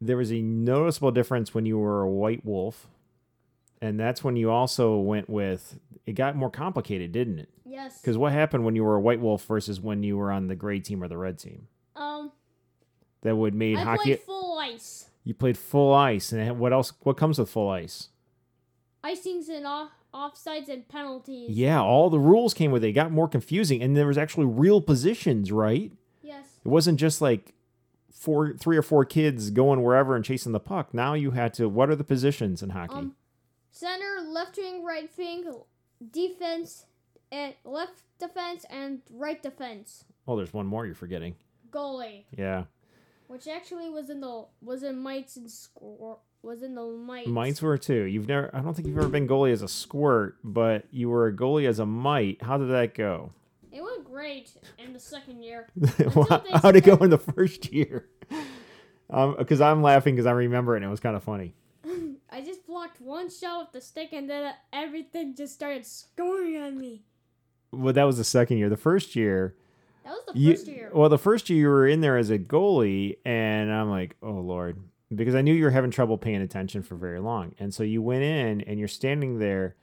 there 0.00 0.16
was 0.16 0.32
a 0.32 0.40
noticeable 0.40 1.10
difference 1.10 1.54
when 1.54 1.66
you 1.66 1.78
were 1.78 2.02
a 2.02 2.10
white 2.10 2.44
wolf, 2.44 2.86
and 3.80 3.98
that's 3.98 4.22
when 4.24 4.36
you 4.36 4.50
also 4.50 4.96
went 4.98 5.28
with. 5.28 5.78
It 6.06 6.12
got 6.12 6.36
more 6.36 6.50
complicated, 6.50 7.12
didn't 7.12 7.38
it? 7.40 7.48
Yes. 7.64 8.00
Because 8.00 8.16
what 8.16 8.32
happened 8.32 8.64
when 8.64 8.76
you 8.76 8.84
were 8.84 8.94
a 8.96 9.00
white 9.00 9.20
wolf 9.20 9.44
versus 9.44 9.80
when 9.80 10.02
you 10.02 10.16
were 10.16 10.30
on 10.30 10.46
the 10.46 10.54
gray 10.54 10.78
team 10.80 11.02
or 11.02 11.08
the 11.08 11.18
red 11.18 11.38
team? 11.38 11.66
um, 11.96 12.30
That 13.22 13.36
would 13.36 13.54
made 13.54 13.76
I 13.78 13.82
hockey. 13.82 14.02
played 14.16 14.20
full 14.20 14.58
ice. 14.58 15.08
You 15.24 15.34
played 15.34 15.58
full 15.58 15.92
ice, 15.92 16.32
and 16.32 16.58
what 16.60 16.72
else? 16.72 16.92
What 17.02 17.16
comes 17.16 17.38
with 17.38 17.50
full 17.50 17.68
ice? 17.68 18.08
Icings 19.04 19.48
and 19.48 19.66
off 19.66 19.90
offsides 20.14 20.68
and 20.68 20.86
penalties. 20.88 21.50
Yeah, 21.50 21.80
all 21.82 22.08
the 22.10 22.18
rules 22.20 22.54
came 22.54 22.70
with 22.70 22.84
it. 22.84 22.88
It 22.88 22.92
got 22.92 23.10
more 23.12 23.28
confusing, 23.28 23.82
and 23.82 23.96
there 23.96 24.06
was 24.06 24.16
actually 24.18 24.46
real 24.46 24.80
positions, 24.80 25.50
right? 25.52 25.90
Yes. 26.22 26.44
It 26.64 26.68
wasn't 26.68 26.98
just 27.00 27.20
like 27.20 27.52
four, 28.18 28.54
three 28.54 28.76
or 28.76 28.82
four 28.82 29.04
kids 29.04 29.50
going 29.50 29.82
wherever 29.82 30.16
and 30.16 30.24
chasing 30.24 30.52
the 30.52 30.60
puck. 30.60 30.92
Now 30.94 31.14
you 31.14 31.32
had 31.32 31.54
to. 31.54 31.68
What 31.68 31.90
are 31.90 31.96
the 31.96 32.04
positions 32.04 32.62
in 32.62 32.70
hockey? 32.70 32.94
Um, 32.94 33.16
center, 33.70 34.20
left 34.26 34.56
wing, 34.56 34.84
right 34.84 35.08
wing, 35.16 35.44
defense, 36.10 36.86
and 37.30 37.54
left 37.64 38.02
defense 38.18 38.64
and 38.70 39.02
right 39.10 39.42
defense. 39.42 40.04
oh, 40.26 40.36
there's 40.36 40.52
one 40.52 40.66
more 40.66 40.86
you're 40.86 40.94
forgetting. 40.94 41.34
Goalie, 41.70 42.24
Yeah, 42.36 42.64
which 43.26 43.46
actually 43.48 43.90
was 43.90 44.08
in 44.08 44.20
the 44.20 44.46
was 44.62 44.82
in 44.82 44.98
mites 44.98 45.36
and 45.36 45.50
Squirt 45.50 46.18
was 46.42 46.62
in 46.62 46.74
the 46.74 46.84
mites. 46.84 47.28
mites 47.28 47.60
were 47.60 47.76
too. 47.76 48.04
You've 48.04 48.28
never. 48.28 48.50
I 48.54 48.60
don't 48.60 48.72
think 48.74 48.88
you've 48.88 48.96
ever 48.98 49.08
been 49.08 49.26
goalie 49.28 49.52
as 49.52 49.62
a 49.62 49.68
squirt, 49.68 50.36
but 50.44 50.84
you 50.90 51.10
were 51.10 51.26
a 51.26 51.32
goalie 51.32 51.68
as 51.68 51.78
a 51.80 51.86
mite. 51.86 52.40
How 52.42 52.56
did 52.56 52.68
that 52.70 52.94
go? 52.94 53.32
It 53.76 53.82
went 53.82 54.04
great 54.04 54.52
in 54.78 54.94
the 54.94 54.98
second 54.98 55.42
year. 55.42 55.68
How'd 56.62 56.76
it 56.76 56.84
go 56.84 56.96
in 56.96 57.10
the 57.10 57.18
first 57.18 57.72
year? 57.72 58.08
Um, 59.08 59.36
because 59.38 59.60
I'm 59.60 59.82
laughing 59.84 60.16
because 60.16 60.26
I 60.26 60.32
remember 60.32 60.74
it 60.74 60.78
and 60.78 60.84
it 60.86 60.88
was 60.88 60.98
kind 60.98 61.14
of 61.14 61.22
funny. 61.22 61.54
I 62.28 62.40
just 62.40 62.66
blocked 62.66 63.00
one 63.00 63.30
shot 63.30 63.60
with 63.60 63.72
the 63.72 63.80
stick 63.80 64.08
and 64.12 64.28
then 64.28 64.52
everything 64.72 65.36
just 65.36 65.54
started 65.54 65.86
scoring 65.86 66.56
on 66.56 66.76
me. 66.76 67.04
Well, 67.70 67.92
that 67.92 68.02
was 68.02 68.16
the 68.16 68.24
second 68.24 68.58
year. 68.58 68.68
The 68.68 68.76
first 68.76 69.14
year, 69.14 69.54
That 70.02 70.10
was 70.10 70.22
the 70.34 70.40
you, 70.40 70.54
first 70.54 70.66
year. 70.66 70.90
well, 70.92 71.08
the 71.08 71.18
first 71.18 71.48
year 71.48 71.60
you 71.60 71.68
were 71.68 71.86
in 71.86 72.00
there 72.00 72.16
as 72.16 72.30
a 72.30 72.38
goalie, 72.38 73.18
and 73.24 73.72
I'm 73.72 73.90
like, 73.90 74.16
oh 74.24 74.32
lord, 74.40 74.82
because 75.14 75.36
I 75.36 75.40
knew 75.40 75.54
you 75.54 75.62
were 75.62 75.70
having 75.70 75.92
trouble 75.92 76.18
paying 76.18 76.42
attention 76.42 76.82
for 76.82 76.96
very 76.96 77.20
long, 77.20 77.54
and 77.60 77.72
so 77.72 77.84
you 77.84 78.02
went 78.02 78.24
in 78.24 78.62
and 78.62 78.76
you're 78.80 78.88
standing 78.88 79.38
there, 79.38 79.76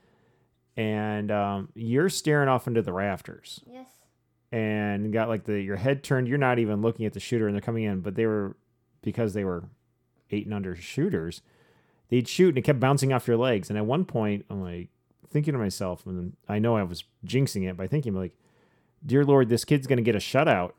and 0.76 1.30
um, 1.30 1.68
you're 1.74 2.08
staring 2.08 2.48
off 2.48 2.66
into 2.66 2.82
the 2.82 2.92
rafters, 2.92 3.60
yes. 3.66 3.88
and 4.52 5.12
got 5.12 5.28
like 5.28 5.44
the 5.44 5.60
your 5.60 5.76
head 5.76 6.02
turned. 6.02 6.28
You're 6.28 6.38
not 6.38 6.58
even 6.58 6.82
looking 6.82 7.06
at 7.06 7.12
the 7.12 7.20
shooter, 7.20 7.46
and 7.46 7.54
they're 7.54 7.62
coming 7.62 7.84
in, 7.84 8.00
but 8.00 8.14
they 8.14 8.26
were 8.26 8.56
because 9.02 9.34
they 9.34 9.44
were 9.44 9.64
eight 10.30 10.46
and 10.46 10.54
under 10.54 10.74
shooters. 10.74 11.42
They'd 12.08 12.28
shoot 12.28 12.50
and 12.50 12.58
it 12.58 12.62
kept 12.62 12.80
bouncing 12.80 13.12
off 13.12 13.28
your 13.28 13.36
legs, 13.36 13.70
and 13.70 13.78
at 13.78 13.86
one 13.86 14.04
point, 14.04 14.44
I'm 14.50 14.62
like 14.62 14.88
thinking 15.30 15.52
to 15.52 15.58
myself, 15.58 16.06
and 16.06 16.36
I 16.48 16.58
know 16.58 16.76
I 16.76 16.82
was 16.82 17.04
jinxing 17.26 17.68
it 17.68 17.76
by 17.76 17.86
thinking 17.86 18.14
like 18.14 18.32
dear 19.04 19.24
Lord, 19.24 19.48
this 19.48 19.64
kid's 19.64 19.86
going 19.86 19.98
to 19.98 20.02
get 20.02 20.14
a 20.14 20.18
shutout. 20.18 20.72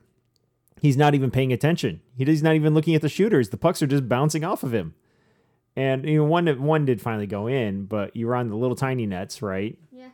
He's 0.82 0.98
not 0.98 1.16
even 1.16 1.32
paying 1.32 1.54
attention. 1.54 2.02
He's 2.18 2.44
not 2.44 2.56
even 2.56 2.74
looking 2.74 2.96
at 2.96 3.02
the 3.02 3.10
shooters. 3.10 3.50
The 3.50 3.58
pucks 3.58 3.82
are 3.82 3.88
just 3.88 4.10
bouncing 4.10 4.44
off 4.44 4.64
of 4.64 4.74
him. 4.74 4.94
And 5.76 6.08
you 6.08 6.20
know, 6.20 6.24
one 6.24 6.48
one 6.62 6.86
did 6.86 7.02
finally 7.02 7.28
go 7.28 7.48
in, 7.48 7.86
but 7.86 8.16
you 8.16 8.28
were 8.28 8.36
on 8.36 8.50
the 8.50 8.56
little 8.56 8.76
tiny 8.76 9.06
nets, 9.06 9.42
right? 9.42 9.78
Yeah. 9.92 10.10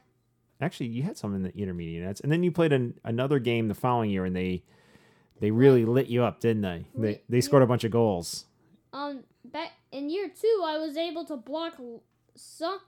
Actually, 0.60 0.88
you 0.88 1.04
had 1.04 1.18
some 1.18 1.36
in 1.36 1.44
the 1.44 1.56
intermediate 1.56 2.04
nets, 2.04 2.22
and 2.22 2.32
then 2.32 2.44
you 2.44 2.52
played 2.52 2.74
an, 2.74 3.00
another 3.04 3.40
game 3.40 3.68
the 3.68 3.76
following 3.76 4.10
year, 4.10 4.26
and 4.26 4.36
they 4.36 4.64
they 5.40 5.52
really 5.52 5.86
lit 5.86 6.08
you 6.08 6.24
up, 6.24 6.40
didn't 6.40 6.62
they? 6.62 6.86
They 6.96 7.22
they 7.30 7.42
scored 7.42 7.64
a 7.64 7.68
bunch 7.68 7.84
of 7.84 7.92
goals. 7.92 8.46
Um, 8.94 9.24
back 9.46 9.72
in 9.92 10.10
year 10.10 10.30
two, 10.30 10.64
I 10.66 10.78
was 10.78 10.98
able 10.98 11.26
to 11.26 11.38
block 11.38 11.80
some 12.36 12.80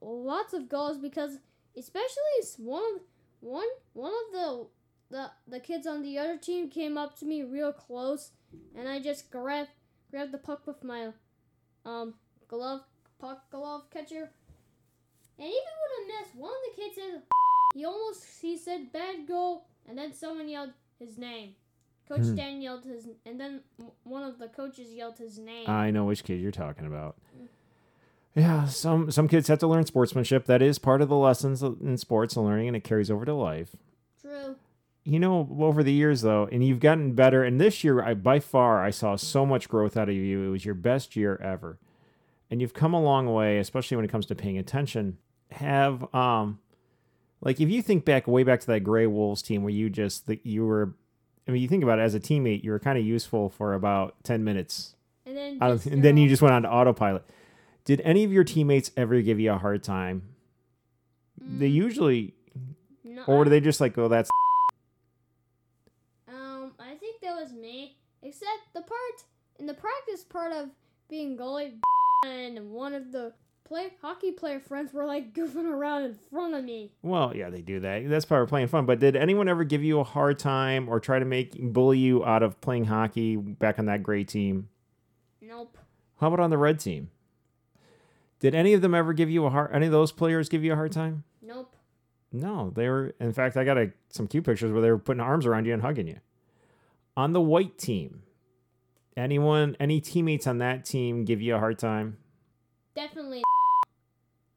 lots 0.00 0.52
of 0.52 0.68
goals 0.68 0.98
because, 0.98 1.38
especially 1.76 2.22
one 2.58 2.82
of 2.82 3.00
one 3.40 3.68
one 3.92 4.12
of 4.12 4.32
the 4.32 4.66
the 5.10 5.30
the 5.46 5.60
kids 5.60 5.86
on 5.86 6.02
the 6.02 6.18
other 6.18 6.36
team 6.36 6.68
came 6.68 6.98
up 6.98 7.18
to 7.18 7.26
me 7.26 7.42
real 7.42 7.72
close, 7.72 8.30
and 8.76 8.88
I 8.88 9.00
just 9.00 9.30
grabbed 9.30 9.70
grabbed 10.10 10.32
the 10.32 10.38
puck 10.38 10.66
with 10.66 10.82
my 10.82 11.12
um 11.88 12.14
glove 12.48 12.82
puck 13.18 13.50
glove 13.50 13.88
catcher, 13.90 14.30
and 15.38 15.48
even 15.48 15.74
when 15.80 15.90
I 15.96 16.20
missed, 16.20 16.34
one 16.36 16.50
of 16.50 16.76
the 16.76 16.82
kids 16.82 16.94
said 16.96 17.22
he 17.74 17.84
almost 17.84 18.24
he 18.40 18.56
said 18.56 18.92
bad 18.92 19.26
goal, 19.26 19.66
and 19.88 19.96
then 19.96 20.12
someone 20.12 20.48
yelled 20.48 20.72
his 20.98 21.18
name. 21.18 21.54
Coach 22.08 22.20
Hmm. 22.20 22.36
Dan 22.36 22.62
yelled 22.62 22.84
his, 22.84 23.06
and 23.26 23.38
then 23.38 23.60
one 24.04 24.22
of 24.22 24.38
the 24.38 24.48
coaches 24.48 24.92
yelled 24.92 25.18
his 25.18 25.38
name. 25.38 25.68
I 25.68 25.90
know 25.90 26.04
which 26.06 26.24
kid 26.24 26.40
you're 26.40 26.50
talking 26.52 26.86
about. 26.86 27.16
Yeah, 28.34 28.66
some 28.66 29.10
some 29.10 29.28
kids 29.28 29.48
have 29.48 29.58
to 29.58 29.66
learn 29.66 29.84
sportsmanship. 29.84 30.46
That 30.46 30.62
is 30.62 30.78
part 30.78 31.02
of 31.02 31.08
the 31.08 31.16
lessons 31.16 31.62
in 31.62 31.96
sports 31.98 32.36
and 32.36 32.46
learning, 32.46 32.68
and 32.68 32.76
it 32.76 32.84
carries 32.84 33.10
over 33.10 33.24
to 33.24 33.34
life. 33.34 33.76
True. 34.20 34.56
You 35.08 35.18
know 35.18 35.48
over 35.60 35.82
the 35.82 35.92
years 35.92 36.20
though 36.20 36.46
and 36.52 36.62
you've 36.62 36.80
gotten 36.80 37.14
better 37.14 37.42
and 37.42 37.58
this 37.58 37.82
year 37.82 38.02
i 38.02 38.12
by 38.12 38.38
far 38.38 38.84
i 38.84 38.90
saw 38.90 39.16
so 39.16 39.46
much 39.46 39.66
growth 39.68 39.96
out 39.96 40.08
of 40.08 40.14
you. 40.14 40.42
It 40.44 40.50
was 40.50 40.64
your 40.66 40.74
best 40.74 41.16
year 41.16 41.36
ever. 41.42 41.78
And 42.50 42.60
you've 42.60 42.74
come 42.74 42.92
a 42.92 43.00
long 43.00 43.32
way 43.32 43.58
especially 43.58 43.96
when 43.96 44.04
it 44.04 44.10
comes 44.10 44.26
to 44.26 44.34
paying 44.34 44.58
attention. 44.58 45.16
Have 45.52 46.14
um 46.14 46.58
like 47.40 47.58
if 47.60 47.70
you 47.70 47.80
think 47.80 48.04
back 48.04 48.26
way 48.28 48.42
back 48.42 48.60
to 48.60 48.66
that 48.66 48.80
gray 48.80 49.06
wolves 49.06 49.40
team 49.40 49.62
where 49.62 49.72
you 49.72 49.88
just 49.88 50.26
that 50.26 50.44
you 50.44 50.66
were 50.66 50.94
i 51.46 51.52
mean 51.52 51.62
you 51.62 51.68
think 51.68 51.82
about 51.82 51.98
it 51.98 52.02
as 52.02 52.14
a 52.14 52.20
teammate 52.20 52.62
you 52.62 52.70
were 52.70 52.78
kind 52.78 52.98
of 52.98 53.04
useful 53.04 53.48
for 53.48 53.72
about 53.74 54.14
10 54.24 54.44
minutes. 54.44 54.94
And 55.24 55.36
then 55.36 55.58
out 55.62 55.86
and 55.86 56.02
then 56.02 56.18
you 56.18 56.28
just 56.28 56.42
went 56.42 56.54
on 56.54 56.62
to 56.62 56.70
autopilot. 56.70 57.24
Did 57.84 58.02
any 58.02 58.24
of 58.24 58.32
your 58.32 58.44
teammates 58.44 58.90
ever 58.96 59.22
give 59.22 59.40
you 59.40 59.52
a 59.52 59.58
hard 59.58 59.82
time? 59.82 60.22
They 61.40 61.70
Mm, 61.70 61.72
usually 61.72 62.34
no, 63.04 63.22
or 63.26 63.44
do 63.44 63.50
they 63.50 63.60
just 63.60 63.80
like 63.80 63.96
oh 63.96 64.08
that's 64.08 64.28
Um, 66.28 66.72
I 66.78 66.94
think 66.96 67.20
that 67.22 67.34
was 67.34 67.52
me. 67.52 67.96
Except 68.22 68.66
the 68.78 68.82
part 68.82 69.24
in 69.58 69.66
the 69.66 69.74
practice 69.74 70.24
part 70.24 70.52
of 70.52 70.68
being 71.08 71.36
goalie, 71.36 71.74
and 72.26 72.70
one 72.70 72.94
of 72.94 73.12
the 73.12 73.32
play 73.64 73.92
hockey 74.00 74.30
player 74.30 74.60
friends 74.60 74.92
were 74.92 75.04
like 75.04 75.32
goofing 75.34 75.66
around 75.66 76.04
in 76.04 76.14
front 76.30 76.54
of 76.54 76.64
me. 76.64 76.92
Well, 77.02 77.34
yeah, 77.36 77.50
they 77.50 77.60
do 77.60 77.80
that. 77.80 78.08
That's 78.08 78.24
part 78.24 78.42
of 78.42 78.48
playing 78.48 78.68
fun. 78.68 78.86
But 78.86 79.00
did 79.00 79.16
anyone 79.16 79.48
ever 79.48 79.64
give 79.64 79.82
you 79.82 80.00
a 80.00 80.04
hard 80.04 80.38
time 80.38 80.88
or 80.88 81.00
try 81.00 81.18
to 81.18 81.24
make 81.24 81.58
bully 81.60 81.98
you 81.98 82.24
out 82.24 82.42
of 82.42 82.60
playing 82.60 82.84
hockey 82.84 83.36
back 83.36 83.78
on 83.78 83.86
that 83.86 84.02
gray 84.02 84.24
team? 84.24 84.68
Nope. 85.42 85.76
How 86.20 86.28
about 86.28 86.40
on 86.40 86.50
the 86.50 86.58
red 86.58 86.80
team? 86.80 87.10
Did 88.40 88.54
any 88.54 88.72
of 88.72 88.82
them 88.82 88.94
ever 88.94 89.12
give 89.12 89.30
you 89.30 89.44
a 89.46 89.50
hard? 89.50 89.70
Any 89.74 89.86
of 89.86 89.92
those 89.92 90.12
players 90.12 90.48
give 90.48 90.62
you 90.62 90.72
a 90.72 90.76
hard 90.76 90.92
time? 90.92 91.24
Nope. 91.42 91.74
No, 92.30 92.70
they 92.74 92.88
were. 92.88 93.14
In 93.18 93.32
fact, 93.32 93.56
I 93.56 93.64
got 93.64 93.78
a, 93.78 93.90
some 94.10 94.28
cute 94.28 94.44
pictures 94.44 94.70
where 94.70 94.82
they 94.82 94.90
were 94.90 94.98
putting 94.98 95.20
arms 95.20 95.46
around 95.46 95.66
you 95.66 95.72
and 95.72 95.82
hugging 95.82 96.06
you. 96.06 96.18
On 97.16 97.32
the 97.32 97.40
white 97.40 97.78
team, 97.78 98.22
anyone, 99.18 99.76
any 99.80 100.00
teammates 100.00 100.46
on 100.46 100.58
that 100.58 100.84
team 100.84 101.24
give 101.24 101.42
you 101.42 101.54
a 101.54 101.58
hard 101.58 101.78
time? 101.78 102.16
Definitely. 102.94 103.42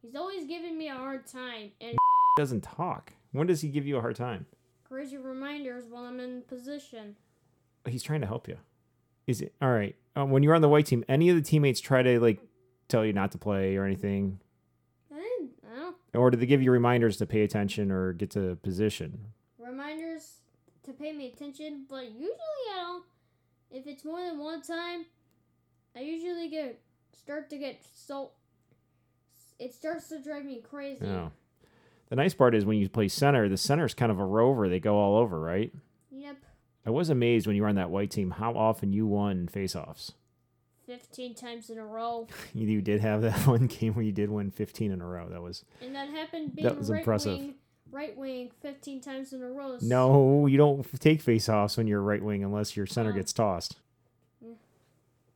He's 0.01 0.15
always 0.15 0.45
giving 0.45 0.77
me 0.77 0.87
a 0.87 0.95
hard 0.95 1.27
time, 1.27 1.71
and 1.79 1.97
doesn't 2.37 2.61
talk? 2.61 3.13
When 3.31 3.47
does 3.47 3.61
he 3.61 3.69
give 3.69 3.85
you 3.85 3.97
a 3.97 4.01
hard 4.01 4.15
time? 4.15 4.45
Crazy 4.83 5.17
reminders 5.17 5.85
while 5.89 6.03
I'm 6.03 6.19
in 6.19 6.41
position. 6.43 7.15
He's 7.87 8.03
trying 8.03 8.21
to 8.21 8.27
help 8.27 8.47
you. 8.47 8.57
Is 9.27 9.41
it 9.41 9.53
all 9.61 9.71
right? 9.71 9.95
Um, 10.15 10.31
when 10.31 10.43
you're 10.43 10.55
on 10.55 10.61
the 10.61 10.69
white 10.69 10.85
team, 10.85 11.05
any 11.07 11.29
of 11.29 11.35
the 11.35 11.41
teammates 11.41 11.79
try 11.79 12.01
to 12.03 12.19
like 12.19 12.39
tell 12.87 13.05
you 13.05 13.13
not 13.13 13.31
to 13.31 13.37
play 13.37 13.75
or 13.77 13.85
anything, 13.85 14.39
I 15.11 15.15
didn't, 15.15 15.51
I 15.65 15.75
don't 15.79 15.95
or 16.13 16.29
do 16.29 16.37
they 16.37 16.45
give 16.45 16.61
you 16.61 16.71
reminders 16.71 17.17
to 17.17 17.25
pay 17.25 17.43
attention 17.43 17.91
or 17.91 18.13
get 18.13 18.31
to 18.31 18.57
position? 18.57 19.27
reminders 19.57 20.41
to 20.83 20.93
pay 20.93 21.13
me 21.13 21.27
attention, 21.27 21.85
but 21.89 22.11
usually 22.11 22.65
I 22.73 22.77
don't. 22.81 23.03
If 23.71 23.87
it's 23.87 24.03
more 24.05 24.21
than 24.21 24.37
one 24.39 24.61
time, 24.61 25.05
I 25.95 26.01
usually 26.01 26.49
get 26.49 26.79
start 27.19 27.49
to 27.51 27.57
get 27.57 27.81
so. 27.95 28.31
It 29.59 29.73
starts 29.73 30.09
to 30.09 30.21
drive 30.21 30.43
me 30.45 30.61
crazy. 30.67 31.05
No. 31.05 31.31
The 32.09 32.15
nice 32.17 32.33
part 32.33 32.55
is 32.55 32.65
when 32.65 32.77
you 32.77 32.89
play 32.89 33.07
center, 33.07 33.47
the 33.47 33.57
center 33.57 33.85
is 33.85 33.93
kind 33.93 34.11
of 34.11 34.19
a 34.19 34.25
rover. 34.25 34.67
They 34.67 34.79
go 34.79 34.97
all 34.97 35.17
over, 35.17 35.39
right? 35.39 35.71
Yep, 36.09 36.37
I 36.85 36.89
was 36.89 37.09
amazed 37.09 37.47
when 37.47 37.55
you 37.55 37.61
were 37.61 37.69
on 37.69 37.75
that 37.75 37.89
white 37.89 38.11
team 38.11 38.31
how 38.31 38.53
often 38.53 38.91
you 38.91 39.05
won 39.07 39.47
faceoffs. 39.47 40.11
fifteen 40.85 41.33
times 41.35 41.69
in 41.69 41.77
a 41.77 41.85
row, 41.85 42.27
You, 42.53 42.67
you 42.67 42.81
did 42.81 42.99
have 42.99 43.21
that 43.21 43.47
one 43.47 43.67
game 43.67 43.93
where 43.93 44.03
you 44.03 44.11
did 44.11 44.29
win 44.29 44.51
15 44.51 44.91
in 44.91 44.99
a 45.01 45.07
row. 45.07 45.29
That 45.29 45.41
was 45.41 45.63
and 45.81 45.95
that 45.95 46.09
happened 46.09 46.53
being 46.55 46.67
That 46.67 46.77
was 46.77 46.89
right 46.89 46.97
impressive. 46.99 47.37
wing. 47.39 47.55
Right 47.91 48.15
wing, 48.15 48.51
fifteen 48.61 49.01
times 49.01 49.33
in 49.33 49.41
a 49.41 49.49
row. 49.49 49.77
no, 49.81 50.47
you 50.47 50.57
don't 50.57 50.83
take 50.99 51.23
faceoffs 51.23 51.77
when 51.77 51.87
you're 51.87 52.01
right 52.01 52.23
wing 52.23 52.43
unless 52.43 52.77
your 52.77 52.85
center 52.85 53.11
gets 53.11 53.33
tossed. 53.33 53.77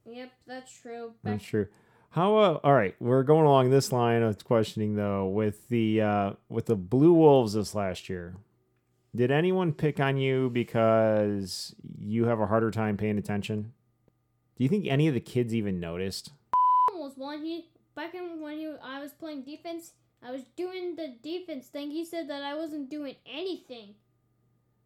Yep, 0.05 0.31
that's 0.47 0.71
true. 0.81 1.13
Back 1.23 1.33
That's 1.33 1.45
true. 1.45 1.67
How 2.11 2.37
uh, 2.37 2.59
all 2.63 2.73
right, 2.73 2.95
we're 2.99 3.23
going 3.23 3.45
along 3.45 3.71
this 3.71 3.91
line 3.91 4.21
of 4.21 4.43
questioning 4.45 4.95
though 4.95 5.25
with 5.27 5.67
the 5.67 6.01
uh, 6.01 6.31
with 6.47 6.67
the 6.67 6.75
Blue 6.75 7.13
Wolves 7.13 7.53
this 7.53 7.75
last 7.75 8.07
year. 8.07 8.35
Did 9.15 9.31
anyone 9.31 9.73
pick 9.73 9.99
on 9.99 10.17
you 10.17 10.49
because 10.49 11.75
you 11.97 12.25
have 12.25 12.39
a 12.39 12.47
harder 12.47 12.71
time 12.71 12.97
paying 12.97 13.17
attention? 13.17 13.73
Do 14.57 14.63
you 14.63 14.69
think 14.69 14.87
any 14.87 15.07
of 15.07 15.13
the 15.13 15.19
kids 15.19 15.53
even 15.53 15.79
noticed? 15.79 16.31
was 16.93 17.13
one 17.15 17.43
he 17.43 17.65
back 17.95 18.15
in 18.15 18.41
when 18.41 18.57
he 18.57 18.73
I 18.81 18.99
was 18.99 19.11
playing 19.11 19.43
defense. 19.43 19.93
I 20.23 20.31
was 20.31 20.43
doing 20.55 20.95
the 20.95 21.15
defense 21.21 21.67
thing. 21.67 21.91
He 21.91 22.03
said 22.05 22.29
that 22.29 22.41
I 22.43 22.55
wasn't 22.55 22.89
doing 22.89 23.15
anything. 23.31 23.95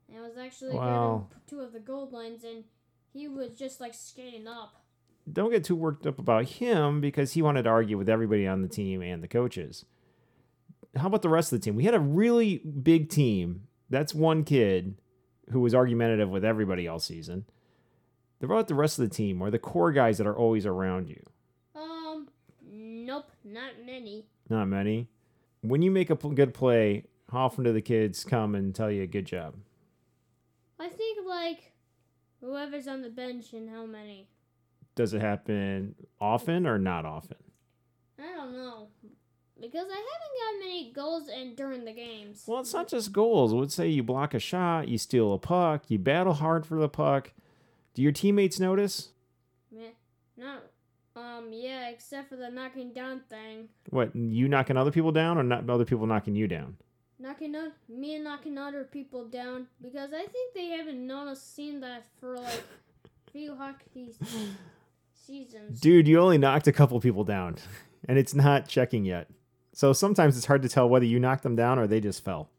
And 0.09 0.17
I 0.17 0.21
was 0.27 0.37
actually 0.37 0.75
Wow. 0.75 1.27
two 1.47 1.59
of 1.61 1.71
the 1.73 1.79
gold 1.79 2.11
lines, 2.11 2.43
and 2.43 2.63
he 3.13 3.27
was 3.27 3.57
just 3.57 3.79
like 3.79 3.93
skating 3.93 4.47
up. 4.47 4.83
Don't 5.31 5.51
get 5.51 5.63
too 5.63 5.75
worked 5.75 6.07
up 6.07 6.17
about 6.19 6.45
him 6.45 6.99
because 7.01 7.33
he 7.33 7.41
wanted 7.41 7.63
to 7.63 7.69
argue 7.69 7.97
with 7.97 8.09
everybody 8.09 8.47
on 8.47 8.61
the 8.61 8.67
team 8.67 9.01
and 9.01 9.23
the 9.23 9.27
coaches. 9.27 9.85
How 10.95 11.07
about 11.07 11.21
the 11.21 11.29
rest 11.29 11.53
of 11.53 11.59
the 11.59 11.63
team? 11.63 11.75
We 11.75 11.83
had 11.85 11.93
a 11.93 11.99
really 11.99 12.57
big 12.57 13.09
team. 13.09 13.67
That's 13.91 14.13
one 14.15 14.43
kid 14.43 14.95
who 15.51 15.59
was 15.59 15.75
argumentative 15.75 16.29
with 16.29 16.43
everybody 16.43 16.87
all 16.87 16.99
season. 16.99 17.45
What 18.39 18.47
about 18.47 18.67
the 18.67 18.75
rest 18.75 18.97
of 18.97 19.07
the 19.07 19.13
team 19.15 19.41
or 19.41 19.51
the 19.51 19.59
core 19.59 19.91
guys 19.91 20.17
that 20.17 20.25
are 20.27 20.35
always 20.37 20.65
around 20.65 21.09
you? 21.09 21.21
Um, 21.75 22.29
nope, 22.71 23.31
not 23.43 23.73
many. 23.85 24.25
Not 24.49 24.65
many. 24.67 25.07
When 25.61 25.81
you 25.81 25.91
make 25.91 26.09
a 26.09 26.15
good 26.15 26.53
play, 26.53 27.05
how 27.31 27.45
often 27.45 27.63
do 27.63 27.73
the 27.73 27.81
kids 27.81 28.23
come 28.23 28.55
and 28.55 28.73
tell 28.73 28.89
you 28.89 29.03
a 29.03 29.07
good 29.07 29.25
job? 29.25 29.55
I 30.79 30.87
think 30.87 31.27
like 31.27 31.73
whoever's 32.39 32.87
on 32.87 33.01
the 33.01 33.09
bench 33.09 33.53
and 33.53 33.69
how 33.69 33.85
many. 33.85 34.29
Does 34.95 35.13
it 35.13 35.21
happen 35.21 35.95
often 36.19 36.65
or 36.65 36.77
not 36.77 37.05
often? 37.05 37.37
I 38.17 38.35
don't 38.35 38.53
know. 38.53 38.87
Because 39.59 39.87
I 39.91 39.95
haven't 39.95 40.61
got 40.61 40.65
many 40.65 40.93
goals 40.93 41.27
in 41.27 41.55
during 41.55 41.83
the 41.83 41.91
games. 41.91 42.45
Well, 42.47 42.61
it's 42.61 42.73
not 42.73 42.87
just 42.87 43.11
goals. 43.11 43.51
Let's 43.51 43.75
say 43.75 43.89
you 43.89 44.03
block 44.03 44.33
a 44.33 44.39
shot, 44.39 44.87
you 44.87 44.97
steal 44.97 45.33
a 45.33 45.37
puck, 45.37 45.83
you 45.89 45.99
battle 45.99 46.33
hard 46.33 46.65
for 46.65 46.79
the 46.79 46.87
puck. 46.87 47.33
Do 47.93 48.01
your 48.01 48.13
teammates 48.13 48.59
notice? 48.59 49.09
Meh, 49.69 49.89
not 50.37 50.63
um 51.19 51.49
yeah, 51.51 51.89
except 51.89 52.29
for 52.29 52.35
the 52.35 52.49
knocking 52.49 52.93
down 52.93 53.21
thing. 53.29 53.69
What, 53.89 54.15
you 54.15 54.47
knocking 54.47 54.77
other 54.77 54.91
people 54.91 55.11
down 55.11 55.37
or 55.37 55.43
not 55.43 55.69
other 55.69 55.85
people 55.85 56.07
knocking 56.07 56.35
you 56.35 56.47
down? 56.47 56.77
knocking 57.21 57.53
me 57.89 58.15
and 58.15 58.23
knocking 58.23 58.57
other 58.57 58.85
people 58.85 59.25
down 59.27 59.67
because 59.81 60.13
I 60.13 60.25
think 60.25 60.53
they 60.55 60.67
haven't 60.69 61.05
noticed 61.05 61.53
seen 61.53 61.81
that 61.81 62.05
for 62.21 62.37
like 62.37 62.63
few 63.33 63.57
hockey 63.57 64.13
seasons. 65.13 65.81
Dude, 65.81 66.07
you 66.07 66.19
only 66.19 66.37
knocked 66.37 66.67
a 66.67 66.71
couple 66.71 66.99
people 67.01 67.23
down 67.23 67.57
and 68.07 68.17
it's 68.17 68.33
not 68.33 68.67
checking 68.69 69.03
yet. 69.05 69.27
So 69.73 69.91
sometimes 69.93 70.37
it's 70.37 70.45
hard 70.45 70.61
to 70.61 70.69
tell 70.69 70.87
whether 70.89 71.05
you 71.05 71.19
knocked 71.19 71.43
them 71.43 71.55
down 71.57 71.77
or 71.77 71.87
they 71.87 71.99
just 71.99 72.23
fell. 72.23 72.49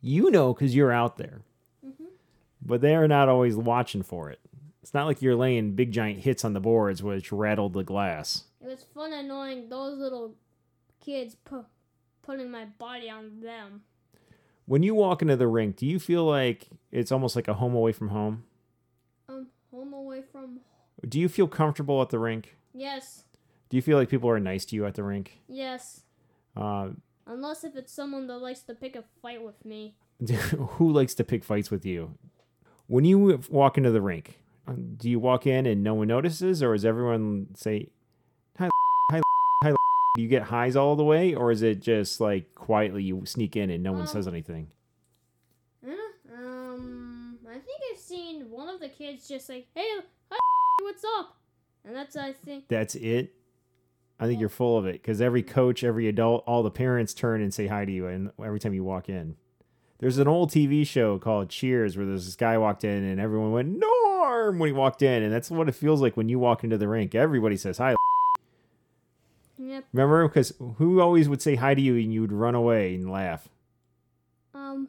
You 0.00 0.30
know 0.30 0.52
because 0.54 0.74
you're 0.74 0.92
out 0.92 1.16
there, 1.18 1.42
Mhm. 1.86 2.06
but 2.62 2.80
they're 2.80 3.08
not 3.08 3.28
always 3.28 3.56
watching 3.56 4.02
for 4.02 4.30
it. 4.30 4.40
It's 4.86 4.94
not 4.94 5.06
like 5.08 5.20
you're 5.20 5.34
laying 5.34 5.72
big 5.72 5.90
giant 5.90 6.20
hits 6.20 6.44
on 6.44 6.52
the 6.52 6.60
boards 6.60 7.02
which 7.02 7.32
rattled 7.32 7.72
the 7.72 7.82
glass. 7.82 8.44
It 8.62 8.68
was 8.68 8.86
fun 8.94 9.12
annoying 9.12 9.68
those 9.68 9.98
little 9.98 10.36
kids 11.04 11.34
pu- 11.34 11.66
putting 12.22 12.52
my 12.52 12.66
body 12.66 13.10
on 13.10 13.40
them. 13.40 13.82
When 14.64 14.84
you 14.84 14.94
walk 14.94 15.22
into 15.22 15.34
the 15.34 15.48
rink, 15.48 15.74
do 15.74 15.86
you 15.86 15.98
feel 15.98 16.24
like 16.24 16.68
it's 16.92 17.10
almost 17.10 17.34
like 17.34 17.48
a 17.48 17.54
home 17.54 17.74
away 17.74 17.90
from 17.90 18.10
home? 18.10 18.44
Um, 19.28 19.48
home 19.72 19.92
away 19.92 20.22
from. 20.22 20.60
Do 21.08 21.18
you 21.18 21.28
feel 21.28 21.48
comfortable 21.48 22.00
at 22.00 22.10
the 22.10 22.20
rink? 22.20 22.56
Yes, 22.72 23.24
Do 23.70 23.76
you 23.76 23.82
feel 23.82 23.98
like 23.98 24.08
people 24.08 24.30
are 24.30 24.38
nice 24.38 24.64
to 24.66 24.76
you 24.76 24.86
at 24.86 24.94
the 24.94 25.02
rink? 25.02 25.40
yes. 25.48 26.02
Uh, 26.56 26.90
Unless 27.26 27.64
if 27.64 27.74
it's 27.74 27.92
someone 27.92 28.28
that 28.28 28.38
likes 28.38 28.60
to 28.60 28.72
pick 28.74 28.94
a 28.94 29.02
fight 29.20 29.42
with 29.42 29.64
me. 29.64 29.96
who 30.30 30.92
likes 30.92 31.14
to 31.14 31.24
pick 31.24 31.42
fights 31.42 31.72
with 31.72 31.84
you? 31.84 32.16
When 32.86 33.04
you 33.04 33.42
walk 33.50 33.76
into 33.78 33.90
the 33.90 34.00
rink, 34.00 34.38
do 34.74 35.08
you 35.08 35.18
walk 35.18 35.46
in 35.46 35.66
and 35.66 35.82
no 35.82 35.94
one 35.94 36.08
notices, 36.08 36.62
or 36.62 36.74
does 36.74 36.84
everyone 36.84 37.48
say, 37.54 37.88
"Hi, 38.58 38.68
hi, 39.10 39.20
hi"? 39.62 39.74
Do 40.16 40.22
you 40.22 40.28
get 40.28 40.42
highs 40.42 40.76
all 40.76 40.96
the 40.96 41.04
way, 41.04 41.34
or 41.34 41.50
is 41.50 41.62
it 41.62 41.80
just 41.80 42.20
like 42.20 42.54
quietly 42.54 43.02
you 43.02 43.24
sneak 43.26 43.56
in 43.56 43.70
and 43.70 43.82
no 43.82 43.92
one 43.92 44.02
Um, 44.02 44.06
says 44.06 44.26
anything? 44.26 44.68
Huh? 45.84 45.94
Um, 46.34 47.38
I 47.48 47.58
think 47.58 47.80
I've 47.92 47.98
seen 47.98 48.50
one 48.50 48.68
of 48.68 48.80
the 48.80 48.88
kids 48.88 49.28
just 49.28 49.48
like, 49.48 49.66
"Hey, 49.74 49.88
hi, 50.30 50.38
what's 50.82 51.04
up?" 51.18 51.36
And 51.84 51.94
that's 51.94 52.16
I 52.16 52.32
think. 52.32 52.68
That's 52.68 52.94
it. 52.96 53.32
I 54.18 54.26
think 54.26 54.40
you're 54.40 54.48
full 54.48 54.78
of 54.78 54.86
it 54.86 55.02
because 55.02 55.20
every 55.20 55.42
coach, 55.42 55.84
every 55.84 56.08
adult, 56.08 56.42
all 56.46 56.62
the 56.62 56.70
parents 56.70 57.12
turn 57.12 57.42
and 57.42 57.52
say 57.52 57.66
hi 57.66 57.84
to 57.84 57.92
you, 57.92 58.06
and 58.06 58.30
every 58.42 58.58
time 58.58 58.72
you 58.72 58.82
walk 58.82 59.08
in. 59.08 59.36
There's 59.98 60.18
an 60.18 60.28
old 60.28 60.50
TV 60.50 60.86
show 60.86 61.18
called 61.18 61.48
Cheers 61.48 61.96
where 61.96 62.04
this 62.06 62.34
guy 62.36 62.58
walked 62.58 62.84
in 62.84 63.02
and 63.02 63.18
everyone 63.18 63.52
went 63.52 63.68
Norm 64.36 64.58
when 64.58 64.68
he 64.68 64.72
walked 64.72 65.02
in, 65.02 65.22
and 65.22 65.32
that's 65.32 65.50
what 65.50 65.68
it 65.68 65.72
feels 65.74 66.00
like 66.00 66.16
when 66.16 66.28
you 66.28 66.38
walk 66.38 66.64
into 66.64 66.78
the 66.78 66.88
rink. 66.88 67.14
Everybody 67.14 67.56
says 67.56 67.78
hi. 67.78 67.94
Yep. 69.58 69.84
Remember, 69.92 70.28
because 70.28 70.52
who 70.76 71.00
always 71.00 71.28
would 71.28 71.40
say 71.40 71.54
hi 71.54 71.74
to 71.74 71.80
you 71.80 71.94
and 71.96 72.12
you 72.12 72.20
would 72.20 72.32
run 72.32 72.54
away 72.54 72.94
and 72.94 73.10
laugh 73.10 73.48
Um. 74.54 74.88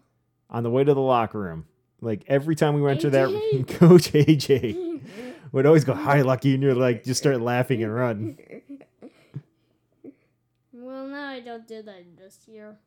on 0.49 0.63
the 0.63 0.69
way 0.69 0.83
to 0.83 0.93
the 0.93 0.99
locker 1.01 1.39
room. 1.39 1.65
Like 2.01 2.23
every 2.27 2.55
time 2.55 2.75
we 2.75 2.81
went 2.81 3.01
to 3.01 3.09
that, 3.11 3.29
AJ. 3.29 3.67
Coach 3.69 4.11
AJ 4.11 5.01
would 5.53 5.65
always 5.65 5.83
go 5.85 5.93
hi, 5.93 6.21
Lucky, 6.21 6.53
and 6.53 6.61
you're 6.61 6.75
like 6.75 7.03
just 7.05 7.19
start 7.19 7.39
laughing 7.41 7.81
and 7.81 7.93
run. 7.93 8.37
Well, 10.73 11.07
now 11.07 11.29
I 11.29 11.39
don't 11.39 11.67
do 11.67 11.81
that 11.81 12.03
this 12.17 12.39
year. 12.47 12.77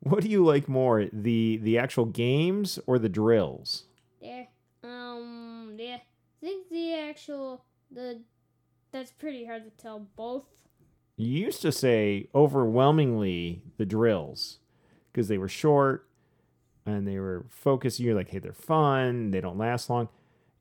What 0.00 0.22
do 0.22 0.28
you 0.28 0.44
like 0.44 0.68
more, 0.68 1.06
the 1.12 1.58
the 1.62 1.78
actual 1.78 2.04
games 2.04 2.78
or 2.86 2.98
the 2.98 3.08
drills? 3.08 3.84
Yeah. 4.20 4.44
Um. 4.84 5.47
Yeah. 5.78 5.96
I 5.96 6.46
think 6.46 6.68
the 6.70 6.94
actual 6.94 7.64
the 7.90 8.22
that's 8.92 9.12
pretty 9.12 9.44
hard 9.46 9.64
to 9.64 9.70
tell. 9.82 10.08
Both. 10.16 10.46
You 11.16 11.46
used 11.46 11.62
to 11.62 11.72
say 11.72 12.28
overwhelmingly 12.34 13.62
the 13.76 13.86
drills 13.86 14.58
because 15.12 15.28
they 15.28 15.38
were 15.38 15.48
short 15.48 16.08
and 16.86 17.06
they 17.06 17.18
were 17.18 17.46
focused. 17.48 18.00
You're 18.00 18.14
like, 18.14 18.28
hey, 18.28 18.38
they're 18.38 18.52
fun. 18.52 19.30
They 19.30 19.40
don't 19.40 19.58
last 19.58 19.90
long. 19.90 20.08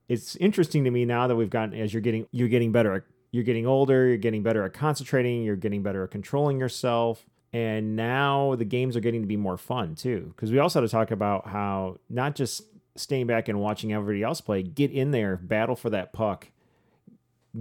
It's 0.10 0.36
interesting 0.38 0.84
to 0.86 0.92
me 0.92 1.06
now 1.06 1.28
that 1.28 1.36
we've 1.36 1.50
gotten 1.50 1.80
as 1.80 1.94
you're 1.94 2.02
getting 2.02 2.28
you're 2.32 2.48
getting 2.48 2.72
better. 2.72 2.94
At, 2.96 3.04
you're 3.32 3.44
getting 3.44 3.68
older. 3.68 4.08
You're 4.08 4.18
getting 4.18 4.44
better 4.44 4.64
at 4.64 4.74
concentrating. 4.74 5.44
You're 5.44 5.58
getting 5.58 5.84
better 5.84 6.04
at 6.04 6.12
controlling 6.12 6.60
yourself. 6.60 7.26
And 7.54 7.96
now 7.96 8.56
the 8.56 8.66
games 8.66 8.96
are 8.98 9.00
getting 9.00 9.22
to 9.22 9.28
be 9.28 9.38
more 9.38 9.58
fun 9.58 9.96
too. 9.96 10.34
Because 10.36 10.52
we 10.52 10.60
also 10.60 10.82
had 10.82 10.88
to 10.88 10.92
talk 10.92 11.12
about 11.12 11.48
how 11.48 11.98
not 12.10 12.36
just 12.36 12.64
staying 12.98 13.27
back 13.27 13.48
and 13.48 13.59
watching 13.59 13.93
everybody 13.93 14.24
else 14.24 14.42
play, 14.42 14.64
get 14.64 14.92
in 14.92 15.11
there, 15.11 15.38
battle 15.38 15.76
for 15.76 15.90
that 15.90 16.14
puck, 16.14 16.50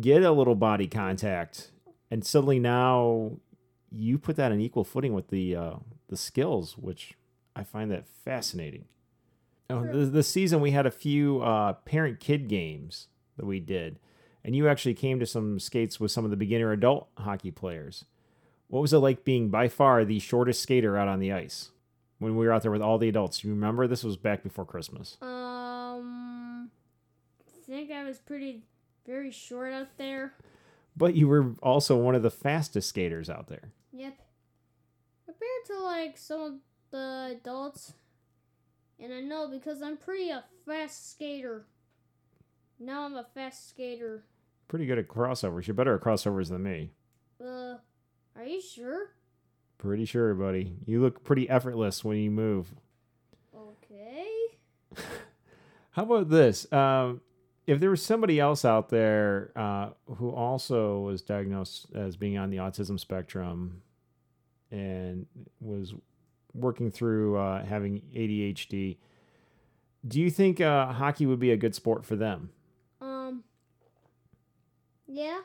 get 0.00 0.22
a 0.22 0.32
little 0.32 0.54
body 0.54 0.86
contact, 0.86 1.70
and 2.10 2.24
suddenly 2.24 2.58
now 2.58 3.32
you 3.90 4.18
put 4.18 4.36
that 4.36 4.52
on 4.52 4.60
equal 4.60 4.84
footing 4.84 5.12
with 5.12 5.28
the 5.28 5.54
uh, 5.54 5.74
the 6.08 6.16
skills, 6.16 6.76
which 6.78 7.14
I 7.54 7.64
find 7.64 7.90
that 7.90 8.06
fascinating. 8.06 8.84
Oh, 9.68 9.84
this, 9.84 10.10
this 10.10 10.28
season 10.28 10.60
we 10.60 10.70
had 10.70 10.86
a 10.86 10.90
few 10.90 11.42
uh, 11.42 11.74
parent 11.74 12.20
kid 12.20 12.48
games 12.48 13.08
that 13.36 13.46
we 13.46 13.60
did, 13.60 13.98
and 14.44 14.54
you 14.54 14.68
actually 14.68 14.94
came 14.94 15.18
to 15.18 15.26
some 15.26 15.58
skates 15.58 15.98
with 15.98 16.10
some 16.10 16.24
of 16.24 16.30
the 16.30 16.36
beginner 16.36 16.72
adult 16.72 17.08
hockey 17.18 17.50
players. 17.50 18.04
What 18.68 18.80
was 18.80 18.92
it 18.92 18.98
like 18.98 19.24
being 19.24 19.48
by 19.48 19.68
far 19.68 20.04
the 20.04 20.18
shortest 20.18 20.62
skater 20.62 20.96
out 20.96 21.08
on 21.08 21.20
the 21.20 21.32
ice? 21.32 21.70
When 22.18 22.36
we 22.36 22.46
were 22.46 22.52
out 22.52 22.62
there 22.62 22.70
with 22.70 22.82
all 22.82 22.98
the 22.98 23.08
adults? 23.08 23.44
You 23.44 23.50
remember 23.50 23.86
this 23.86 24.04
was 24.04 24.16
back 24.16 24.42
before 24.42 24.64
Christmas. 24.64 25.16
Um, 25.20 26.70
I 27.46 27.66
think 27.66 27.90
I 27.90 28.04
was 28.04 28.18
pretty 28.18 28.62
very 29.06 29.30
short 29.30 29.72
out 29.72 29.96
there. 29.98 30.34
But 30.96 31.14
you 31.14 31.28
were 31.28 31.54
also 31.62 31.96
one 31.96 32.14
of 32.14 32.22
the 32.22 32.30
fastest 32.30 32.88
skaters 32.88 33.28
out 33.28 33.48
there. 33.48 33.72
Yep. 33.92 34.16
Compared 35.26 35.64
to 35.66 35.78
like 35.80 36.16
some 36.16 36.40
of 36.40 36.52
the 36.90 37.36
adults, 37.38 37.92
and 38.98 39.12
I 39.12 39.20
know 39.20 39.48
because 39.48 39.82
I'm 39.82 39.96
pretty 39.96 40.30
a 40.30 40.44
fast 40.64 41.10
skater. 41.10 41.66
Now 42.78 43.04
I'm 43.04 43.14
a 43.14 43.26
fast 43.34 43.68
skater. 43.68 44.24
Pretty 44.68 44.86
good 44.86 44.98
at 44.98 45.08
crossovers. 45.08 45.66
You're 45.66 45.74
better 45.74 45.94
at 45.94 46.00
crossovers 46.02 46.48
than 46.48 46.62
me. 46.62 46.90
Uh, 47.40 47.76
are 48.34 48.44
you 48.44 48.60
sure? 48.60 49.10
Pretty 49.86 50.04
sure, 50.04 50.34
buddy. 50.34 50.72
You 50.84 51.00
look 51.00 51.22
pretty 51.22 51.48
effortless 51.48 52.02
when 52.02 52.16
you 52.16 52.28
move. 52.28 52.74
Okay. 53.56 54.26
How 55.92 56.02
about 56.02 56.28
this? 56.28 56.70
Um, 56.72 57.20
if 57.68 57.78
there 57.78 57.90
was 57.90 58.02
somebody 58.02 58.40
else 58.40 58.64
out 58.64 58.88
there 58.88 59.52
uh, 59.54 59.90
who 60.16 60.30
also 60.30 60.98
was 61.02 61.22
diagnosed 61.22 61.86
as 61.94 62.16
being 62.16 62.36
on 62.36 62.50
the 62.50 62.56
autism 62.56 62.98
spectrum 62.98 63.80
and 64.72 65.26
was 65.60 65.94
working 66.52 66.90
through 66.90 67.38
uh, 67.38 67.64
having 67.64 68.02
ADHD, 68.12 68.96
do 70.08 70.20
you 70.20 70.30
think 70.32 70.60
uh, 70.60 70.86
hockey 70.94 71.26
would 71.26 71.38
be 71.38 71.52
a 71.52 71.56
good 71.56 71.76
sport 71.76 72.04
for 72.04 72.16
them? 72.16 72.50
Um. 73.00 73.44
Yeah. 75.06 75.42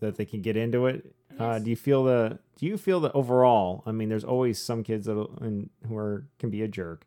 That 0.00 0.16
they 0.16 0.26
can 0.26 0.42
get 0.42 0.58
into 0.58 0.84
it? 0.84 1.14
Uh, 1.40 1.58
do 1.58 1.70
you 1.70 1.76
feel 1.76 2.04
the? 2.04 2.38
Do 2.56 2.66
you 2.66 2.76
feel 2.76 3.00
that 3.00 3.12
overall? 3.14 3.82
I 3.86 3.92
mean, 3.92 4.08
there's 4.08 4.24
always 4.24 4.58
some 4.58 4.82
kids 4.82 5.06
that 5.06 5.14
who 5.14 5.96
are 5.96 6.26
can 6.38 6.50
be 6.50 6.62
a 6.62 6.68
jerk, 6.68 7.06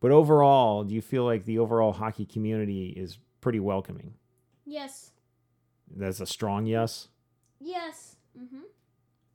but 0.00 0.10
overall, 0.10 0.84
do 0.84 0.94
you 0.94 1.00
feel 1.00 1.24
like 1.24 1.44
the 1.44 1.58
overall 1.58 1.92
hockey 1.92 2.26
community 2.26 2.88
is 2.88 3.18
pretty 3.40 3.60
welcoming? 3.60 4.14
Yes. 4.66 5.10
That's 5.94 6.20
a 6.20 6.26
strong 6.26 6.66
yes. 6.66 7.08
Yes. 7.60 8.16
Mm-hmm. 8.38 8.62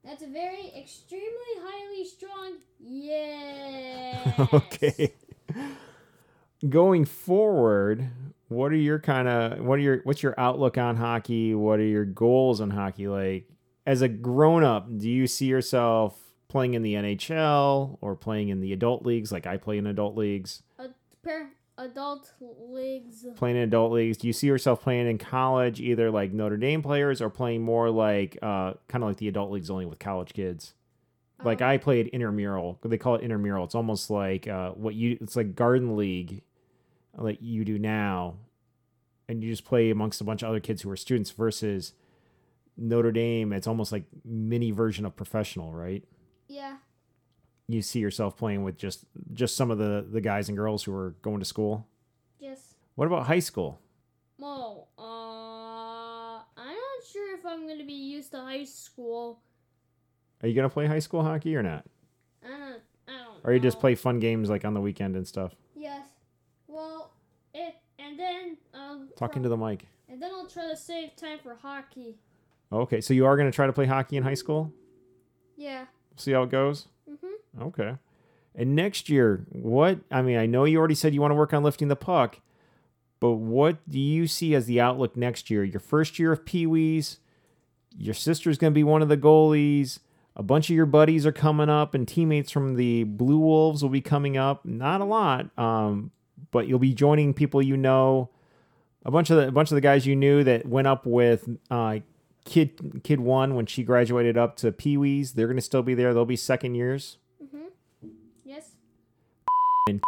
That's 0.04 0.24
a 0.24 0.28
very 0.28 0.72
extremely 0.78 1.54
highly 1.60 2.06
strong 2.06 2.58
yes. 2.80 4.40
okay. 4.54 5.14
Going 6.68 7.06
forward, 7.06 8.10
what 8.48 8.72
are 8.72 8.76
your 8.76 9.00
kind 9.00 9.28
of 9.28 9.60
what 9.60 9.80
are 9.80 9.82
your 9.82 10.02
what's 10.04 10.24
your 10.24 10.34
outlook 10.40 10.78
on 10.78 10.96
hockey? 10.96 11.54
What 11.54 11.80
are 11.80 11.86
your 11.86 12.06
goals 12.06 12.62
on 12.62 12.70
hockey? 12.70 13.08
Like 13.08 13.50
as 13.88 14.02
a 14.02 14.10
grown 14.10 14.64
up, 14.64 14.86
do 14.98 15.10
you 15.10 15.26
see 15.26 15.46
yourself 15.46 16.20
playing 16.50 16.74
in 16.74 16.84
the 16.84 16.94
NHL 16.94 17.98
or 18.02 18.16
playing 18.16 18.50
in 18.50 18.60
the 18.60 18.74
adult 18.74 19.06
leagues 19.06 19.32
like 19.32 19.48
I 19.48 19.56
play 19.56 19.78
in 19.78 19.88
adult 19.88 20.16
leagues? 20.16 20.62
Adult 21.80 22.34
leagues. 22.60 23.26
Playing 23.36 23.56
in 23.56 23.64
adult 23.64 23.94
leagues, 23.94 24.18
do 24.18 24.28
you 24.28 24.34
see 24.34 24.48
yourself 24.48 24.82
playing 24.82 25.08
in 25.08 25.18
college 25.18 25.80
either 25.80 26.12
like 26.12 26.34
Notre 26.34 26.58
Dame 26.58 26.82
players 26.84 27.22
or 27.22 27.30
playing 27.30 27.64
more 27.64 27.90
like 27.90 28.38
uh 28.42 28.74
kind 28.88 29.04
of 29.04 29.10
like 29.10 29.18
the 29.18 29.28
adult 29.28 29.52
leagues 29.52 29.70
only 29.70 29.86
with 29.86 30.00
college 30.00 30.34
kids? 30.34 30.74
like 31.44 31.62
Um, 31.62 31.70
I 31.70 31.78
played 31.78 32.08
intramural. 32.08 32.80
They 32.84 32.98
call 32.98 33.16
it 33.16 33.22
intramural. 33.22 33.64
It's 33.64 33.76
almost 33.76 34.10
like 34.10 34.48
uh, 34.48 34.72
what 34.72 34.96
you. 34.96 35.18
It's 35.22 35.36
like 35.36 35.56
garden 35.56 35.96
league, 35.96 36.42
like 37.16 37.38
you 37.42 37.64
do 37.64 37.78
now, 37.78 38.36
and 39.30 39.44
you 39.44 39.52
just 39.52 39.64
play 39.64 39.90
amongst 39.92 40.20
a 40.20 40.24
bunch 40.24 40.42
of 40.42 40.50
other 40.50 40.60
kids 40.60 40.82
who 40.82 40.90
are 40.90 40.98
students. 40.98 41.32
Versus 41.32 41.94
Notre 42.78 43.12
Dame, 43.12 43.54
it's 43.54 43.68
almost 43.68 43.92
like 43.92 44.06
mini 44.24 44.72
version 44.72 45.06
of 45.06 45.16
professional, 45.16 45.74
right? 45.74 46.04
Yeah. 46.48 46.78
You 47.68 47.82
see 47.82 48.00
yourself 48.00 48.38
playing 48.38 48.64
with 48.64 48.78
just 48.78 49.06
just 49.34 49.58
some 49.58 49.72
of 49.72 49.78
the 49.78 50.06
the 50.10 50.22
guys 50.22 50.48
and 50.48 50.58
girls 50.58 50.84
who 50.84 50.94
are 50.94 51.16
going 51.22 51.40
to 51.40 51.46
school. 51.46 51.88
Yes. 52.40 52.76
What 52.96 53.08
about 53.08 53.28
high 53.28 53.40
school? 53.40 53.82
Well, 54.38 54.88
uh, 54.98 55.02
I'm 56.58 56.68
not 56.76 57.04
sure 57.12 57.36
if 57.36 57.46
I'm 57.46 57.68
gonna 57.68 57.86
be 57.86 57.94
used 57.94 58.32
to 58.32 58.40
high 58.40 58.64
school. 58.64 59.42
Are 60.42 60.48
you 60.48 60.54
gonna 60.54 60.70
play 60.70 60.86
high 60.86 61.00
school 61.00 61.24
hockey 61.24 61.56
or 61.56 61.64
not? 61.64 61.84
I 62.46 62.50
don't. 62.50 62.82
I 63.08 63.12
don't. 63.24 63.40
Or 63.44 63.54
you 63.54 63.60
just 63.60 63.80
play 63.80 63.96
fun 63.96 64.20
games 64.20 64.50
like 64.50 64.64
on 64.64 64.74
the 64.74 64.82
weekend 64.82 65.16
and 65.16 65.28
stuff? 65.28 65.56
Yes. 65.76 66.06
Well, 66.68 67.12
it 67.54 67.76
and 68.00 68.18
then 68.18 68.58
um. 68.74 69.10
Talking 69.18 69.44
to 69.44 69.50
the 69.50 69.58
mic. 69.58 69.88
And 70.10 70.22
then 70.22 70.32
I'll 70.34 70.48
try 70.48 70.70
to 70.70 70.78
save 70.78 71.16
time 71.18 71.40
for 71.44 71.56
hockey. 71.56 72.16
Okay, 72.72 73.02
so 73.02 73.14
you 73.14 73.26
are 73.26 73.38
gonna 73.38 73.52
try 73.52 73.66
to 73.68 73.74
play 73.74 73.86
hockey 73.86 74.18
in 74.18 74.24
high 74.24 74.34
school. 74.34 74.72
Yeah. 75.56 75.86
See 76.16 76.32
how 76.32 76.44
it 76.44 76.50
goes. 76.50 76.88
Mhm. 77.10 77.68
Okay. 77.68 77.96
And 78.56 78.76
next 78.76 79.08
year, 79.10 79.46
what? 79.52 80.00
I 80.12 80.22
mean, 80.22 80.38
I 80.38 80.46
know 80.48 80.66
you 80.66 80.78
already 80.80 80.96
said 80.96 81.14
you 81.14 81.22
want 81.22 81.32
to 81.32 81.36
work 81.36 81.54
on 81.54 81.64
lifting 81.64 81.88
the 81.90 81.96
puck, 81.96 82.40
but 83.20 83.34
what 83.34 83.78
do 83.88 84.00
you 84.00 84.26
see 84.28 84.56
as 84.56 84.66
the 84.66 84.82
outlook 84.82 85.16
next 85.16 85.50
year? 85.52 85.64
Your 85.64 85.80
first 85.80 86.18
year 86.18 86.32
of 86.32 86.44
Pee 86.44 86.66
Wees, 86.66 87.20
your 87.96 88.16
sister's 88.16 88.58
going 88.58 88.74
to 88.74 88.76
be 88.76 88.84
one 88.84 89.02
of 89.04 89.10
the 89.10 89.18
goalies. 89.18 90.00
A 90.36 90.44
bunch 90.44 90.70
of 90.70 90.76
your 90.76 90.86
buddies 90.88 91.26
are 91.26 91.32
coming 91.32 91.70
up, 91.70 91.94
and 91.94 92.08
teammates 92.08 92.52
from 92.52 92.76
the 92.76 93.04
Blue 93.06 93.40
Wolves 93.40 93.82
will 93.84 93.90
be 93.90 94.02
coming 94.02 94.38
up. 94.38 94.66
Not 94.66 95.02
a 95.02 95.06
lot, 95.06 95.50
um, 95.58 96.12
but 96.52 96.68
you'll 96.68 96.78
be 96.80 96.94
joining 96.94 97.34
people 97.34 97.62
you 97.62 97.78
know. 97.78 98.30
A 99.06 99.12
bunch 99.12 99.30
of 99.30 99.38
the 99.38 99.48
a 99.48 99.52
bunch 99.52 99.72
of 99.72 99.76
the 99.76 99.82
guys 99.82 100.06
you 100.06 100.16
knew 100.16 100.44
that 100.44 100.66
went 100.68 100.88
up 100.88 101.06
with 101.06 101.48
uh, 101.72 102.00
kid 102.48 103.02
kid 103.04 103.20
one 103.20 103.54
when 103.56 103.66
she 103.66 103.84
graduated 103.84 104.38
up 104.38 104.56
to 104.58 104.72
Pee 104.72 104.98
Wees. 104.98 105.34
They're 105.34 105.48
going 105.48 105.58
to 105.58 105.62
still 105.62 105.84
be 105.84 105.94
there. 105.94 106.14
They'll 106.14 106.26
be 106.26 106.36
second 106.38 106.76
years. 106.76 107.18
Mhm. 107.44 107.68
Yes. 108.44 108.72
and 109.90 110.02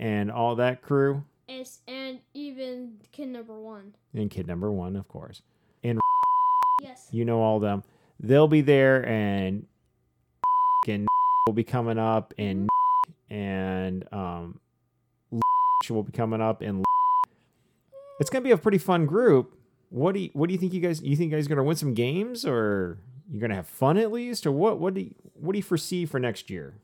and 0.00 0.30
all 0.30 0.56
that 0.56 0.80
crew 0.82 1.24
It's 1.46 1.80
and 1.86 2.20
even 2.34 2.98
kid 3.12 3.28
number 3.28 3.58
one. 3.58 3.94
and 4.14 4.30
kid 4.30 4.46
number 4.46 4.70
one 4.72 4.96
of 4.96 5.06
course 5.08 5.42
And 5.84 6.00
Yes. 6.82 7.08
you 7.10 7.24
know 7.24 7.40
all 7.42 7.60
them 7.60 7.82
they'll 8.20 8.48
be 8.48 8.60
there 8.62 9.06
and 9.06 9.66
and 10.88 11.06
will 11.46 11.52
be 11.54 11.64
coming 11.64 11.98
up 11.98 12.32
and 12.38 12.68
and 13.30 14.10
um 14.12 14.58
will 15.90 16.02
be 16.02 16.12
coming 16.12 16.40
up 16.40 16.60
and 16.62 16.84
it's 18.20 18.30
gonna 18.30 18.42
be 18.44 18.50
a 18.50 18.58
pretty 18.58 18.78
fun 18.78 19.04
group 19.06 19.57
what 19.90 20.14
do 20.14 20.20
you 20.20 20.30
what 20.32 20.48
do 20.48 20.52
you 20.52 20.58
think 20.58 20.72
you 20.72 20.80
guys 20.80 21.02
you 21.02 21.16
think 21.16 21.30
you 21.30 21.36
guys 21.36 21.48
gonna 21.48 21.62
win 21.62 21.76
some 21.76 21.94
games 21.94 22.44
or 22.44 22.98
you're 23.30 23.40
gonna 23.40 23.54
have 23.54 23.66
fun 23.66 23.96
at 23.96 24.12
least 24.12 24.46
or 24.46 24.52
what 24.52 24.78
what 24.78 24.94
do 24.94 25.00
you 25.02 25.14
what 25.34 25.52
do 25.52 25.58
you 25.58 25.62
foresee 25.62 26.04
for 26.06 26.18
next 26.18 26.50
year 26.50 26.74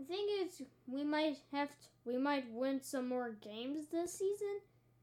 I 0.00 0.04
think 0.04 0.30
it's 0.32 0.62
we 0.86 1.04
might 1.04 1.36
have 1.52 1.68
to, 1.68 1.74
we 2.04 2.16
might 2.18 2.44
win 2.52 2.80
some 2.82 3.08
more 3.08 3.30
games 3.42 3.86
this 3.90 4.12
season. 4.12 4.60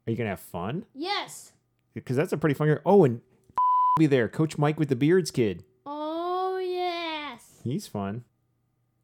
are 0.08 0.12
you 0.12 0.18
gonna 0.18 0.30
have 0.30 0.40
fun 0.40 0.86
Yes. 0.94 1.52
because 1.94 2.16
that's 2.16 2.34
a 2.34 2.38
pretty 2.38 2.56
fun 2.56 2.68
year. 2.68 2.82
oh 2.86 3.04
and 3.04 3.22
be 4.00 4.06
there 4.08 4.28
coach 4.28 4.58
mike 4.58 4.80
with 4.80 4.90
the 4.90 4.96
beards 4.96 5.32
kid 5.32 5.64
Oh 5.86 6.58
yes. 6.60 7.60
He's 7.64 7.88
fun. 7.88 8.24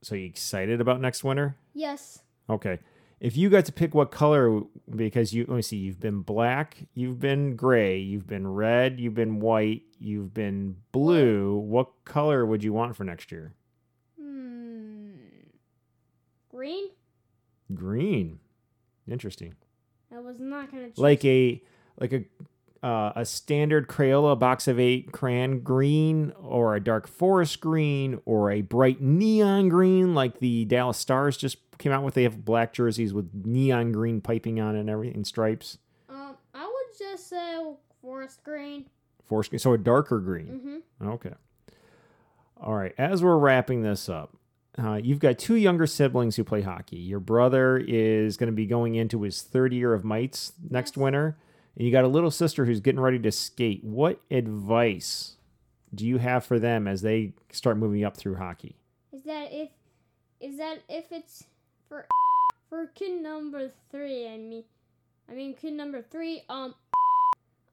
So 0.03 0.15
you 0.15 0.25
excited 0.25 0.81
about 0.81 0.99
next 1.01 1.23
winter? 1.23 1.55
Yes. 1.73 2.21
Okay. 2.49 2.79
If 3.21 3.37
you 3.37 3.51
got 3.51 3.65
to 3.65 3.71
pick 3.71 3.93
what 3.93 4.09
color, 4.09 4.61
because 4.89 5.31
you 5.31 5.45
let 5.47 5.55
me 5.55 5.61
see, 5.61 5.77
you've 5.77 5.99
been 5.99 6.21
black, 6.21 6.87
you've 6.95 7.19
been 7.19 7.55
gray, 7.55 7.99
you've 7.99 8.25
been 8.25 8.47
red, 8.47 8.99
you've 8.99 9.13
been 9.13 9.39
white, 9.39 9.83
you've 9.99 10.33
been 10.33 10.77
blue. 10.91 11.55
What 11.55 12.03
color 12.03 12.47
would 12.47 12.63
you 12.63 12.73
want 12.73 12.95
for 12.95 13.03
next 13.03 13.31
year? 13.31 13.53
Hmm. 14.19 15.11
Green. 16.49 16.89
Green. 17.75 18.39
Interesting. 19.07 19.53
I 20.11 20.19
was 20.19 20.39
not 20.39 20.71
gonna 20.71 20.87
choose. 20.87 20.97
Like 20.97 21.23
a 21.23 21.61
like 21.99 22.13
a 22.13 22.23
uh, 22.83 23.11
a 23.15 23.25
standard 23.25 23.87
Crayola 23.87 24.37
box 24.39 24.67
of 24.67 24.79
eight 24.79 25.11
crayon 25.11 25.59
green, 25.59 26.33
or 26.41 26.75
a 26.75 26.79
dark 26.83 27.07
forest 27.07 27.59
green, 27.61 28.19
or 28.25 28.49
a 28.51 28.61
bright 28.61 28.99
neon 29.01 29.69
green, 29.69 30.15
like 30.15 30.39
the 30.39 30.65
Dallas 30.65 30.97
Stars 30.97 31.37
just 31.37 31.57
came 31.77 31.91
out 31.91 32.03
with. 32.03 32.13
They 32.15 32.23
have 32.23 32.43
black 32.43 32.73
jerseys 32.73 33.13
with 33.13 33.29
neon 33.45 33.91
green 33.91 34.19
piping 34.21 34.59
on 34.59 34.75
it 34.75 34.79
and 34.81 34.89
everything, 34.89 35.23
stripes. 35.25 35.77
um, 36.09 36.35
I 36.53 36.65
would 36.65 36.97
just 36.97 37.29
say 37.29 37.63
forest 38.01 38.43
green. 38.43 38.85
Forest 39.27 39.51
green, 39.51 39.59
so 39.59 39.73
a 39.73 39.77
darker 39.77 40.19
green. 40.19 40.81
Mm-hmm. 41.01 41.07
Okay. 41.09 41.33
All 42.59 42.75
right. 42.75 42.93
As 42.97 43.23
we're 43.23 43.37
wrapping 43.37 43.81
this 43.81 44.09
up, 44.09 44.35
uh, 44.77 44.99
you've 45.01 45.19
got 45.19 45.37
two 45.39 45.55
younger 45.55 45.87
siblings 45.87 46.35
who 46.35 46.43
play 46.43 46.61
hockey. 46.61 46.97
Your 46.97 47.19
brother 47.19 47.77
is 47.77 48.37
going 48.37 48.47
to 48.47 48.55
be 48.55 48.65
going 48.65 48.95
into 48.95 49.21
his 49.23 49.41
third 49.41 49.73
year 49.73 49.93
of 49.93 50.03
mites 50.03 50.53
next 50.69 50.91
Yes. 50.91 50.97
winter, 51.03 51.37
and 51.75 51.85
you 51.85 51.91
got 51.91 52.03
a 52.03 52.07
little 52.09 52.31
sister 52.31 52.65
who's 52.65 52.79
getting 52.79 52.99
ready 52.99 53.19
to 53.19 53.31
skate. 53.31 53.83
What 53.83 54.21
advice 54.29 55.35
do 55.93 56.05
you 56.05 56.17
have 56.19 56.45
for 56.45 56.59
them 56.59 56.87
as 56.87 57.01
they 57.01 57.33
start 57.51 57.77
moving 57.77 58.03
up 58.03 58.15
through 58.17 58.35
hockey? 58.35 58.75
Is 59.11 59.23
that 59.23 59.49
if 59.51 59.69
is 60.39 60.57
that 60.57 60.79
if 60.89 61.11
it's 61.11 61.45
for 61.87 62.07
for 62.69 62.87
kid 62.87 63.21
number 63.21 63.71
three? 63.91 64.27
I 64.27 64.37
mean, 64.37 64.63
I 65.29 65.33
mean 65.33 65.53
kid 65.53 65.73
number 65.73 66.01
three. 66.01 66.43
Um, 66.49 66.73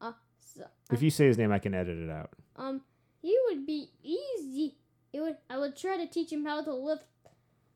uh, 0.01 0.13
so, 0.39 0.65
If 0.91 1.01
you 1.01 1.09
say 1.09 1.27
his 1.27 1.37
name, 1.37 1.51
I 1.51 1.59
can 1.59 1.73
edit 1.73 1.97
it 1.97 2.09
out. 2.09 2.31
um, 2.57 2.81
he 3.21 3.37
would 3.47 3.65
be 3.65 3.89
easy. 4.03 4.75
It 5.11 5.21
would. 5.21 5.37
I 5.49 5.57
would 5.57 5.75
try 5.75 5.97
to 5.97 6.07
teach 6.07 6.31
him 6.31 6.45
how 6.45 6.63
to 6.63 6.73
lift 6.73 7.03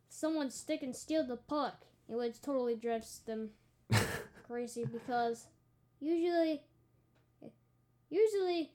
someone's 0.09 0.55
stick 0.55 0.83
and 0.83 0.95
steal 0.95 1.25
the 1.25 1.37
puck. 1.37 1.85
It 2.07 2.15
would 2.15 2.41
totally 2.41 2.75
drive 2.75 3.05
them 3.25 3.49
crazy 4.47 4.85
because 4.85 5.47
usually, 6.03 6.61
usually, 8.09 8.71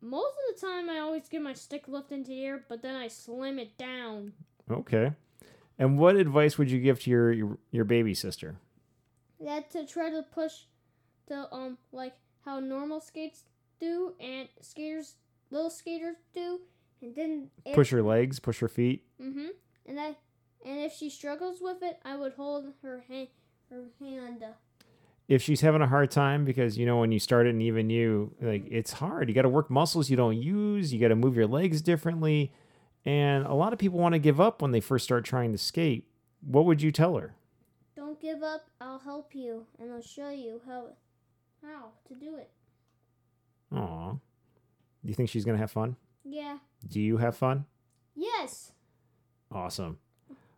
most 0.00 0.34
of 0.34 0.54
the 0.54 0.66
time 0.66 0.90
I 0.90 0.98
always 0.98 1.28
get 1.28 1.42
my 1.42 1.54
stick 1.54 1.88
lifted 1.88 2.14
into 2.14 2.28
the 2.30 2.44
air, 2.44 2.64
but 2.68 2.82
then 2.82 2.94
I 2.94 3.08
slam 3.08 3.58
it 3.58 3.76
down. 3.78 4.32
Okay. 4.70 5.12
And 5.78 5.98
what 5.98 6.16
advice 6.16 6.58
would 6.58 6.70
you 6.70 6.80
give 6.80 7.00
to 7.00 7.10
your 7.10 7.32
your, 7.32 7.58
your 7.70 7.84
baby 7.84 8.14
sister? 8.14 8.56
That 9.40 9.70
to 9.72 9.86
try 9.86 10.10
to 10.10 10.22
push 10.22 10.52
the 11.26 11.52
um 11.52 11.78
like 11.90 12.14
how 12.44 12.60
normal 12.60 13.00
skates 13.00 13.44
do 13.80 14.14
and 14.20 14.48
skaters 14.60 15.16
little 15.50 15.70
skaters 15.70 16.16
do, 16.34 16.60
and 17.00 17.14
then 17.14 17.50
if, 17.64 17.74
Push 17.74 17.90
her 17.90 18.02
legs, 18.02 18.38
push 18.38 18.60
her 18.60 18.68
feet. 18.68 19.04
Mm-hmm. 19.20 19.48
And 19.86 20.00
I 20.00 20.16
and 20.64 20.80
if 20.80 20.92
she 20.92 21.10
struggles 21.10 21.58
with 21.60 21.82
it, 21.82 21.98
I 22.04 22.16
would 22.16 22.34
hold 22.34 22.72
her 22.82 23.04
hand 23.08 23.28
her 23.70 23.86
hand. 24.00 24.44
If 25.26 25.40
she's 25.42 25.62
having 25.62 25.80
a 25.80 25.86
hard 25.86 26.10
time, 26.10 26.44
because 26.44 26.76
you 26.76 26.84
know 26.84 26.98
when 26.98 27.10
you 27.10 27.18
start 27.18 27.46
it, 27.46 27.50
and 27.50 27.62
even 27.62 27.88
you, 27.88 28.34
like 28.40 28.66
it's 28.70 28.92
hard. 28.92 29.28
You 29.28 29.34
got 29.34 29.42
to 29.42 29.48
work 29.48 29.70
muscles 29.70 30.10
you 30.10 30.16
don't 30.16 30.36
use. 30.36 30.92
You 30.92 31.00
got 31.00 31.08
to 31.08 31.16
move 31.16 31.34
your 31.34 31.46
legs 31.46 31.80
differently, 31.80 32.52
and 33.06 33.46
a 33.46 33.54
lot 33.54 33.72
of 33.72 33.78
people 33.78 33.98
want 33.98 34.12
to 34.12 34.18
give 34.18 34.38
up 34.40 34.60
when 34.60 34.72
they 34.72 34.80
first 34.80 35.04
start 35.04 35.24
trying 35.24 35.52
to 35.52 35.58
skate. 35.58 36.06
What 36.42 36.66
would 36.66 36.82
you 36.82 36.92
tell 36.92 37.16
her? 37.16 37.34
Don't 37.96 38.20
give 38.20 38.42
up. 38.42 38.66
I'll 38.82 38.98
help 38.98 39.34
you, 39.34 39.66
and 39.80 39.90
I'll 39.92 40.02
show 40.02 40.28
you 40.28 40.60
how 40.66 40.88
how 41.62 41.92
to 42.08 42.14
do 42.14 42.36
it. 42.36 42.50
Aw. 43.74 44.12
Do 44.12 45.08
you 45.08 45.14
think 45.14 45.30
she's 45.30 45.46
gonna 45.46 45.58
have 45.58 45.70
fun? 45.70 45.96
Yeah. 46.22 46.58
Do 46.86 47.00
you 47.00 47.16
have 47.16 47.36
fun? 47.36 47.64
Yes. 48.14 48.72
Awesome. 49.50 49.98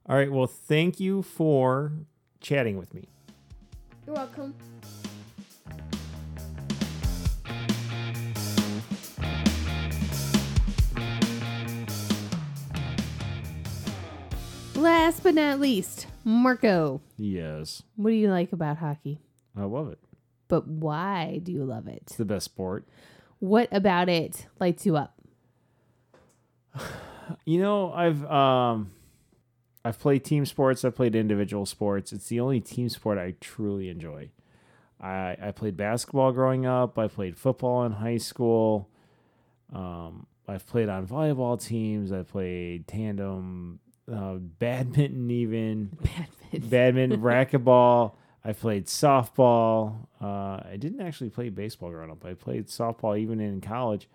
All 0.08 0.16
right. 0.16 0.30
Well, 0.30 0.46
thank 0.46 0.98
you 0.98 1.22
for 1.22 1.92
chatting 2.40 2.78
with 2.78 2.94
me. 2.94 3.08
You're 4.06 4.14
welcome. 4.14 4.54
Last 14.76 15.24
but 15.24 15.34
not 15.34 15.58
least, 15.58 16.06
Marco. 16.22 17.00
Yes. 17.16 17.82
What 17.96 18.10
do 18.10 18.16
you 18.16 18.30
like 18.30 18.52
about 18.52 18.76
hockey? 18.76 19.18
I 19.56 19.64
love 19.64 19.88
it. 19.90 19.98
But 20.46 20.68
why 20.68 21.40
do 21.42 21.50
you 21.50 21.64
love 21.64 21.88
it? 21.88 22.02
It's 22.02 22.14
the 22.16 22.24
best 22.24 22.44
sport. 22.44 22.86
What 23.40 23.68
about 23.72 24.08
it 24.08 24.46
lights 24.60 24.86
you 24.86 24.96
up? 24.96 25.14
You 27.44 27.60
know, 27.60 27.92
I've 27.92 28.24
um 28.30 28.92
I've 29.86 30.00
played 30.00 30.24
team 30.24 30.44
sports, 30.44 30.84
I've 30.84 30.96
played 30.96 31.14
individual 31.14 31.64
sports. 31.64 32.12
It's 32.12 32.28
the 32.28 32.40
only 32.40 32.60
team 32.60 32.88
sport 32.88 33.18
I 33.18 33.34
truly 33.40 33.88
enjoy. 33.88 34.30
I 35.00 35.36
I 35.40 35.50
played 35.52 35.76
basketball 35.76 36.32
growing 36.32 36.66
up, 36.66 36.98
I 36.98 37.06
played 37.06 37.36
football 37.36 37.84
in 37.84 37.92
high 37.92 38.16
school. 38.16 38.88
Um 39.72 40.26
I've 40.48 40.66
played 40.66 40.88
on 40.88 41.06
volleyball 41.06 41.60
teams, 41.64 42.10
I 42.10 42.22
played 42.22 42.88
tandem, 42.88 43.78
uh, 44.12 44.34
badminton 44.34 45.30
even, 45.30 45.90
Badminton. 46.00 46.68
badminton, 46.70 47.20
racquetball. 47.32 48.14
I 48.44 48.52
played 48.52 48.86
softball. 48.86 50.06
Uh, 50.20 50.60
I 50.64 50.76
didn't 50.78 51.00
actually 51.00 51.30
play 51.30 51.48
baseball 51.48 51.90
growing 51.90 52.12
up. 52.12 52.24
I 52.24 52.34
played 52.34 52.68
softball 52.68 53.18
even 53.18 53.40
in 53.40 53.60
college. 53.60 54.08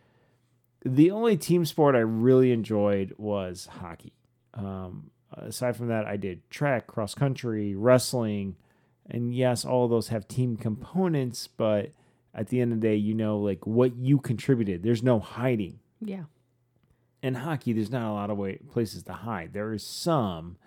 The 0.85 1.11
only 1.11 1.35
team 1.35 1.66
sport 1.66 1.95
I 1.95 2.00
really 2.00 2.53
enjoyed 2.53 3.14
was 3.17 3.66
hockey. 3.66 4.14
Um, 4.53 5.11
aside 5.34 5.76
from 5.76 5.88
that, 5.88 6.06
I 6.06 6.18
did 6.18 6.50
track, 6.50 6.88
cross 6.88 7.14
country, 7.16 7.76
wrestling, 7.76 8.56
and 9.10 9.34
yes, 9.35 9.66
all 9.66 9.85
of 9.85 9.90
those 9.92 10.10
have 10.10 10.27
team 10.27 10.58
components. 10.58 11.48
But 11.48 11.92
at 12.34 12.48
the 12.48 12.61
end 12.61 12.74
of 12.74 12.82
the 12.82 12.88
day, 12.88 12.95
you 12.95 13.14
know, 13.14 13.38
like 13.38 13.66
what 13.68 13.95
you 13.98 14.19
contributed. 14.19 14.84
There's 14.84 15.03
no 15.03 15.19
hiding 15.19 15.80
Yeah. 16.00 16.24
in 17.22 17.35
hockey, 17.35 17.74
there's 17.74 17.92
not 17.92 18.10
a 18.10 18.14
lot 18.14 18.30
of 18.30 18.38
way, 18.38 18.56
places 18.72 19.03
to 19.03 19.14
hide. 19.14 19.51
There 19.53 19.74
is 19.74 19.84
some, 19.84 20.58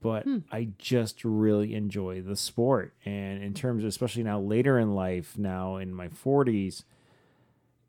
but 0.00 0.24
Hmm. 0.24 0.38
I 0.50 0.68
just 0.78 1.24
really 1.24 1.74
enjoy 1.74 2.22
the 2.22 2.36
sport. 2.36 2.94
And 3.04 3.42
in 3.42 3.52
terms 3.54 3.82
of, 3.84 3.88
especially 3.88 4.22
now 4.22 4.40
later 4.40 4.78
in 4.78 4.94
life, 4.94 5.36
now 5.36 5.76
in 5.76 5.92
my 5.94 6.08
40s, 6.08 6.84
y- 6.84 6.91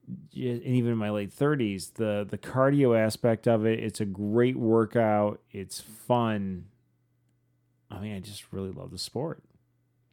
and 0.07 0.61
even 0.63 0.91
in 0.91 0.97
my 0.97 1.09
late 1.09 1.31
30s, 1.35 1.93
the 1.95 2.27
the 2.29 2.37
cardio 2.37 2.97
aspect 2.97 3.47
of 3.47 3.65
it, 3.65 3.79
it's 3.79 4.01
a 4.01 4.05
great 4.05 4.57
workout. 4.57 5.39
It's 5.51 5.79
fun. 5.79 6.65
I 7.89 7.99
mean, 7.99 8.15
I 8.15 8.19
just 8.19 8.51
really 8.51 8.71
love 8.71 8.91
the 8.91 8.97
sport. 8.97 9.43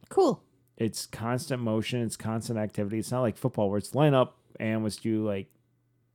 Cool. 0.09 0.41
It's 0.77 1.05
constant 1.05 1.61
motion. 1.61 2.01
It's 2.01 2.15
constant 2.17 2.57
activity. 2.59 2.99
It's 2.99 3.11
not 3.11 3.21
like 3.21 3.37
football 3.37 3.69
where 3.69 3.77
it's 3.77 3.93
line 3.95 4.13
up 4.13 4.37
and 4.59 4.83
let's 4.83 4.97
do 4.97 5.25
like 5.25 5.47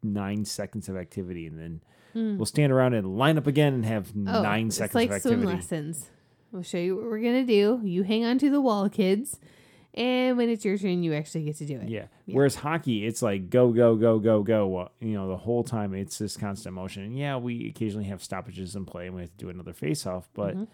nine 0.02 0.44
seconds 0.44 0.88
of 0.88 0.96
activity 0.96 1.46
and 1.46 1.58
then 1.58 1.80
Hmm. 2.12 2.38
we'll 2.38 2.46
stand 2.46 2.72
around 2.72 2.94
and 2.94 3.18
line 3.18 3.36
up 3.36 3.46
again 3.46 3.74
and 3.74 3.84
have 3.84 4.08
Oh, 4.16 4.42
nine 4.42 4.70
seconds 4.70 4.94
like 4.94 5.10
of 5.10 5.20
swim 5.20 5.34
activity. 5.40 5.56
lessons. 5.56 6.10
We'll 6.52 6.62
show 6.62 6.78
you 6.78 6.96
what 6.96 7.04
we're 7.04 7.20
gonna 7.20 7.44
do. 7.44 7.80
You 7.84 8.04
hang 8.04 8.24
on 8.24 8.38
to 8.38 8.48
the 8.48 8.60
wall, 8.60 8.88
kids, 8.88 9.38
and 9.96 10.36
when 10.36 10.48
it's 10.50 10.64
your 10.64 10.76
turn, 10.78 11.02
you 11.02 11.14
actually 11.14 11.44
get 11.44 11.56
to 11.56 11.64
do 11.66 11.76
it. 11.78 11.88
Yeah. 11.88 12.06
Yeah. 12.26 12.34
Whereas 12.36 12.54
hockey, 12.56 13.06
it's 13.06 13.22
like 13.22 13.48
go, 13.50 13.70
go, 13.72 13.96
go, 13.96 14.18
go, 14.18 14.42
go. 14.42 14.76
uh, 14.76 14.88
You 15.00 15.14
know, 15.14 15.28
the 15.28 15.36
whole 15.36 15.64
time 15.64 15.94
it's 15.94 16.18
this 16.18 16.36
constant 16.36 16.74
motion. 16.74 17.02
And 17.04 17.18
yeah, 17.18 17.36
we 17.36 17.68
occasionally 17.68 18.06
have 18.06 18.22
stoppages 18.22 18.76
in 18.76 18.84
play 18.84 19.06
and 19.06 19.14
we 19.14 19.22
have 19.22 19.30
to 19.30 19.36
do 19.36 19.48
another 19.48 19.72
face 19.72 20.06
off, 20.06 20.28
but 20.34 20.56
Mhm. 20.56 20.66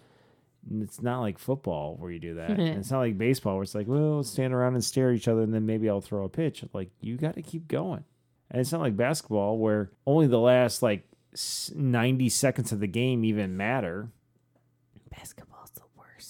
it's 0.81 1.01
not 1.01 1.21
like 1.21 1.37
football 1.39 1.95
where 1.97 2.11
you 2.11 2.19
do 2.19 2.33
that. 2.41 2.49
and 2.51 2.61
it's 2.79 2.91
not 2.91 2.99
like 2.99 3.17
baseball 3.17 3.55
where 3.55 3.63
it's 3.63 3.75
like, 3.75 3.87
well, 3.87 4.23
stand 4.23 4.53
around 4.53 4.73
and 4.73 4.83
stare 4.83 5.09
at 5.11 5.15
each 5.15 5.27
other 5.27 5.41
and 5.41 5.53
then 5.53 5.65
maybe 5.65 5.89
I'll 5.89 6.01
throw 6.01 6.25
a 6.25 6.29
pitch. 6.29 6.63
Like, 6.73 6.89
you 7.01 7.15
got 7.17 7.35
to 7.35 7.41
keep 7.41 7.67
going. 7.67 8.03
And 8.51 8.59
it's 8.61 8.71
not 8.71 8.81
like 8.81 8.95
basketball 8.97 9.57
where 9.57 9.89
only 10.05 10.27
the 10.27 10.39
last 10.39 10.83
like 10.83 11.07
90 11.73 12.29
seconds 12.29 12.71
of 12.71 12.79
the 12.79 12.87
game 12.87 13.23
even 13.25 13.57
matter. 13.57 14.09
Worst. 15.11 15.35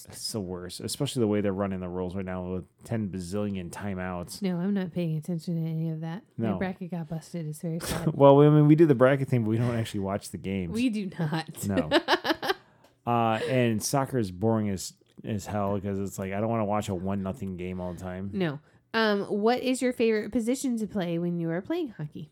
It's 0.08 0.32
the 0.32 0.40
worst, 0.40 0.80
especially 0.80 1.20
the 1.20 1.26
way 1.26 1.40
they're 1.40 1.52
running 1.52 1.80
the 1.80 1.88
rules 1.88 2.14
right 2.14 2.24
now 2.24 2.42
with 2.44 2.64
10 2.84 3.08
bazillion 3.08 3.70
timeouts. 3.70 4.42
No, 4.42 4.56
I'm 4.58 4.74
not 4.74 4.92
paying 4.92 5.16
attention 5.16 5.54
to 5.62 5.70
any 5.70 5.90
of 5.90 6.00
that. 6.02 6.22
My 6.36 6.50
No. 6.50 6.58
bracket 6.58 6.90
got 6.90 7.08
busted. 7.08 7.46
It's 7.46 7.60
very 7.60 7.80
sad. 7.82 8.12
well, 8.14 8.40
I 8.42 8.48
mean, 8.50 8.66
we 8.66 8.74
do 8.74 8.86
the 8.86 8.94
bracket 8.94 9.28
thing, 9.28 9.44
but 9.44 9.50
we 9.50 9.56
don't 9.56 9.76
actually 9.76 10.00
watch 10.00 10.30
the 10.30 10.38
games. 10.38 10.74
we 10.74 10.90
do 10.90 11.10
not. 11.18 11.66
No. 11.66 11.88
uh, 13.06 13.38
and 13.48 13.82
soccer 13.82 14.18
is 14.18 14.30
boring 14.30 14.68
as 14.70 14.92
as 15.24 15.46
hell 15.46 15.76
because 15.76 15.98
it's 15.98 16.18
like 16.18 16.32
I 16.32 16.40
don't 16.40 16.50
want 16.50 16.60
to 16.60 16.64
watch 16.66 16.88
a 16.88 16.94
one 16.94 17.22
nothing 17.22 17.56
game 17.56 17.80
all 17.80 17.92
the 17.94 18.00
time. 18.00 18.30
no. 18.32 18.58
Um, 18.92 19.22
what 19.24 19.60
is 19.60 19.82
your 19.82 19.92
favorite 19.92 20.30
position 20.30 20.78
to 20.78 20.86
play 20.86 21.18
when 21.18 21.36
you 21.36 21.50
are 21.50 21.60
playing 21.60 21.88
hockey? 21.96 22.30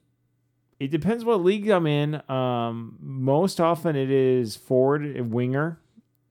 It 0.78 0.92
depends 0.92 1.24
what 1.24 1.42
league 1.42 1.68
I'm 1.68 1.88
in. 1.88 2.22
Um, 2.30 2.98
most 3.00 3.60
often 3.60 3.96
it 3.96 4.10
is 4.12 4.54
forward 4.54 5.02
and 5.04 5.32
winger, 5.32 5.80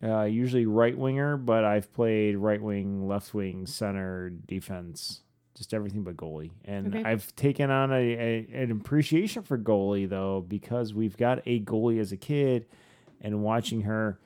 uh, 0.04 0.24
usually 0.24 0.66
right 0.66 0.98
winger, 0.98 1.38
but 1.38 1.64
I've 1.64 1.92
played 1.94 2.36
right 2.38 2.62
wing, 2.62 3.08
left 3.08 3.34
wing, 3.34 3.66
center, 3.66 4.30
defense, 4.30 5.22
just 5.56 5.74
everything 5.74 6.04
but 6.04 6.18
goalie. 6.18 6.52
And 6.66 6.88
Okay. 6.96 7.04
I've 7.04 7.36
taken 7.36 7.70
on 7.70 7.92
a, 7.92 7.96
a 7.96 8.48
an 8.54 8.72
appreciation 8.72 9.44
for 9.44 9.58
goalie 9.58 10.10
though 10.10 10.42
because 10.48 10.94
we've 10.94 11.18
got 11.18 11.42
a 11.46 11.60
goalie 11.62 12.00
as 12.00 12.12
a 12.12 12.18
kid, 12.18 12.66
and 13.22 13.44
watching 13.44 13.82
her. 13.82 14.20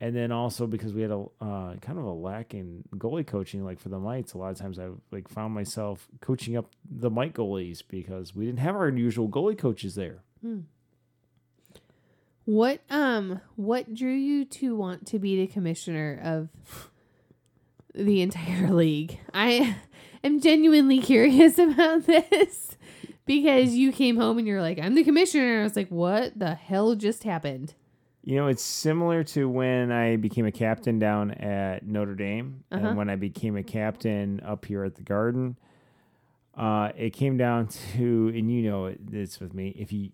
And 0.00 0.14
then 0.14 0.30
also 0.30 0.68
because 0.68 0.92
we 0.92 1.02
had 1.02 1.10
a 1.10 1.24
uh, 1.40 1.74
kind 1.80 1.98
of 1.98 2.04
a 2.04 2.12
lack 2.12 2.54
in 2.54 2.84
goalie 2.96 3.26
coaching, 3.26 3.64
like 3.64 3.80
for 3.80 3.88
the 3.88 3.98
mites, 3.98 4.32
a 4.32 4.38
lot 4.38 4.50
of 4.52 4.56
times 4.56 4.78
I 4.78 4.88
like 5.10 5.28
found 5.28 5.52
myself 5.54 6.06
coaching 6.20 6.56
up 6.56 6.66
the 6.88 7.10
mite 7.10 7.34
goalies 7.34 7.82
because 7.86 8.32
we 8.34 8.46
didn't 8.46 8.60
have 8.60 8.76
our 8.76 8.88
usual 8.88 9.28
goalie 9.28 9.58
coaches 9.58 9.96
there. 9.96 10.22
What 12.48 12.80
um 12.88 13.42
what 13.56 13.92
drew 13.92 14.14
you 14.14 14.46
to 14.46 14.74
want 14.74 15.06
to 15.08 15.18
be 15.18 15.36
the 15.36 15.46
commissioner 15.52 16.18
of 16.24 16.48
the 17.94 18.22
entire 18.22 18.70
league? 18.72 19.18
I 19.34 19.76
am 20.24 20.40
genuinely 20.40 20.98
curious 21.00 21.58
about 21.58 22.06
this 22.06 22.78
because 23.26 23.74
you 23.74 23.92
came 23.92 24.16
home 24.16 24.38
and 24.38 24.46
you're 24.48 24.62
like, 24.62 24.78
I'm 24.78 24.94
the 24.94 25.04
commissioner. 25.04 25.60
I 25.60 25.62
was 25.64 25.76
like, 25.76 25.90
what 25.90 26.38
the 26.38 26.54
hell 26.54 26.94
just 26.94 27.24
happened? 27.24 27.74
You 28.24 28.36
know, 28.36 28.46
it's 28.46 28.62
similar 28.62 29.22
to 29.24 29.46
when 29.46 29.92
I 29.92 30.16
became 30.16 30.46
a 30.46 30.50
captain 30.52 30.98
down 30.98 31.32
at 31.32 31.86
Notre 31.86 32.14
Dame 32.14 32.64
Uh-huh. 32.72 32.82
and 32.88 32.96
when 32.96 33.10
I 33.10 33.16
became 33.16 33.58
a 33.58 33.62
captain 33.62 34.40
up 34.40 34.64
here 34.64 34.84
at 34.84 34.94
the 34.94 35.02
Garden. 35.02 35.58
Uh, 36.56 36.92
it 36.96 37.10
came 37.12 37.36
down 37.36 37.68
to, 37.96 38.32
and 38.34 38.50
you 38.50 38.62
know 38.70 38.86
it, 38.86 39.10
this 39.12 39.38
with 39.38 39.52
me. 39.52 39.68
If 39.78 39.92
you, 39.92 40.12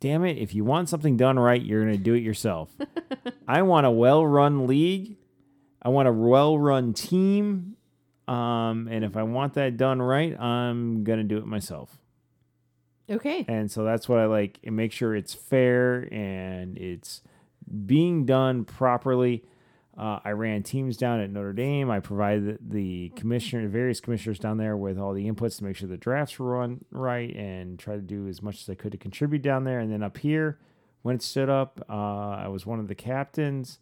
damn 0.00 0.24
it, 0.24 0.38
if 0.38 0.54
you 0.54 0.64
want 0.64 0.88
something 0.88 1.16
done 1.16 1.38
right, 1.38 1.62
you're 1.62 1.82
going 1.82 1.96
to 1.96 2.02
do 2.02 2.14
it 2.14 2.22
yourself. 2.22 2.70
I 3.48 3.62
want 3.62 3.86
a 3.86 3.90
well-run 3.90 4.66
league. 4.66 5.16
I 5.82 5.88
want 5.88 6.08
a 6.08 6.12
well-run 6.12 6.92
team. 6.94 7.76
Um, 8.26 8.88
and 8.90 9.04
if 9.04 9.16
I 9.16 9.22
want 9.22 9.54
that 9.54 9.76
done 9.76 10.00
right, 10.00 10.38
I'm 10.38 11.04
going 11.04 11.18
to 11.18 11.24
do 11.24 11.38
it 11.38 11.46
myself. 11.46 11.98
Okay. 13.10 13.44
And 13.48 13.70
so 13.70 13.84
that's 13.84 14.08
what 14.08 14.18
I 14.18 14.26
like 14.26 14.58
and 14.64 14.76
make 14.76 14.92
sure 14.92 15.14
it's 15.14 15.34
fair 15.34 16.08
and 16.12 16.78
it's 16.78 17.22
being 17.86 18.24
done 18.24 18.64
properly. 18.64 19.44
Uh, 19.96 20.18
I 20.24 20.30
ran 20.30 20.62
teams 20.62 20.96
down 20.96 21.20
at 21.20 21.30
Notre 21.30 21.52
Dame. 21.52 21.90
I 21.90 22.00
provided 22.00 22.58
the 22.60 23.10
commissioner, 23.10 23.68
various 23.68 24.00
commissioners 24.00 24.38
down 24.38 24.58
there 24.58 24.76
with 24.76 24.98
all 24.98 25.12
the 25.12 25.30
inputs 25.30 25.58
to 25.58 25.64
make 25.64 25.76
sure 25.76 25.88
the 25.88 25.96
drafts 25.96 26.38
were 26.38 26.46
run 26.46 26.84
right 26.90 27.34
and 27.36 27.78
try 27.78 27.94
to 27.94 28.02
do 28.02 28.26
as 28.26 28.42
much 28.42 28.62
as 28.62 28.68
I 28.68 28.74
could 28.74 28.92
to 28.92 28.98
contribute 28.98 29.42
down 29.42 29.64
there. 29.64 29.78
And 29.78 29.92
then 29.92 30.02
up 30.02 30.18
here, 30.18 30.58
when 31.02 31.14
it 31.14 31.22
stood 31.22 31.48
up, 31.48 31.84
uh, 31.88 31.92
I 31.92 32.48
was 32.48 32.66
one 32.66 32.80
of 32.80 32.88
the 32.88 32.94
captains 32.94 33.78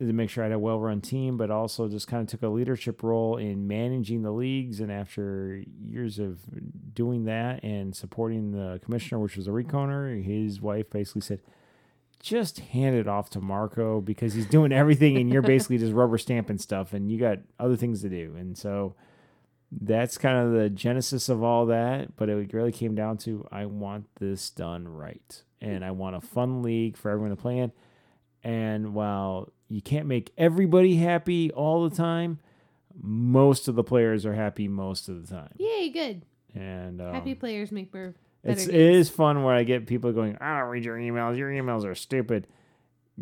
to 0.00 0.12
make 0.12 0.28
sure 0.28 0.42
I 0.42 0.48
had 0.48 0.54
a 0.54 0.58
well 0.58 0.80
run 0.80 1.00
team, 1.00 1.36
but 1.36 1.50
also 1.50 1.88
just 1.88 2.08
kind 2.08 2.22
of 2.22 2.28
took 2.28 2.42
a 2.42 2.48
leadership 2.48 3.02
role 3.02 3.36
in 3.36 3.68
managing 3.68 4.22
the 4.22 4.32
leagues. 4.32 4.80
And 4.80 4.90
after 4.90 5.62
years 5.84 6.18
of 6.18 6.40
doing 6.94 7.24
that 7.24 7.62
and 7.62 7.94
supporting 7.94 8.50
the 8.52 8.80
commissioner, 8.84 9.20
which 9.20 9.36
was 9.36 9.46
a 9.46 9.52
reconer, 9.52 10.22
his 10.22 10.60
wife 10.60 10.90
basically 10.90 11.20
said, 11.20 11.40
just 12.24 12.58
hand 12.58 12.96
it 12.96 13.06
off 13.06 13.28
to 13.30 13.40
Marco 13.40 14.00
because 14.00 14.32
he's 14.32 14.46
doing 14.46 14.72
everything 14.72 15.18
and 15.18 15.30
you're 15.30 15.42
basically 15.42 15.76
just 15.76 15.92
rubber 15.92 16.16
stamping 16.16 16.56
stuff 16.56 16.94
and 16.94 17.12
you 17.12 17.18
got 17.18 17.38
other 17.60 17.76
things 17.76 18.00
to 18.00 18.08
do. 18.08 18.34
And 18.38 18.56
so 18.56 18.94
that's 19.70 20.16
kind 20.16 20.38
of 20.38 20.52
the 20.52 20.70
genesis 20.70 21.28
of 21.28 21.42
all 21.42 21.66
that. 21.66 22.16
But 22.16 22.30
it 22.30 22.54
really 22.54 22.72
came 22.72 22.94
down 22.94 23.18
to 23.18 23.46
I 23.52 23.66
want 23.66 24.06
this 24.18 24.48
done 24.48 24.88
right. 24.88 25.42
And 25.60 25.84
I 25.84 25.90
want 25.90 26.16
a 26.16 26.20
fun 26.20 26.62
league 26.62 26.96
for 26.96 27.10
everyone 27.10 27.30
to 27.30 27.36
play 27.36 27.58
in. 27.58 27.72
And 28.42 28.94
while 28.94 29.52
you 29.68 29.82
can't 29.82 30.06
make 30.06 30.32
everybody 30.38 30.96
happy 30.96 31.50
all 31.52 31.86
the 31.86 31.94
time, 31.94 32.38
most 32.98 33.68
of 33.68 33.74
the 33.74 33.84
players 33.84 34.24
are 34.24 34.34
happy 34.34 34.66
most 34.66 35.10
of 35.10 35.26
the 35.26 35.34
time. 35.34 35.52
Yay, 35.58 35.90
good. 35.90 36.24
And 36.54 37.00
um, 37.00 37.12
Happy 37.12 37.34
players 37.34 37.70
make 37.70 37.92
more 37.92 38.14
it's 38.44 38.66
it 38.66 38.74
is 38.74 39.08
fun 39.08 39.42
where 39.42 39.54
I 39.54 39.64
get 39.64 39.86
people 39.86 40.12
going, 40.12 40.36
I 40.40 40.58
don't 40.60 40.68
read 40.68 40.84
your 40.84 40.96
emails. 40.96 41.36
Your 41.36 41.50
emails 41.50 41.84
are 41.84 41.94
stupid. 41.94 42.46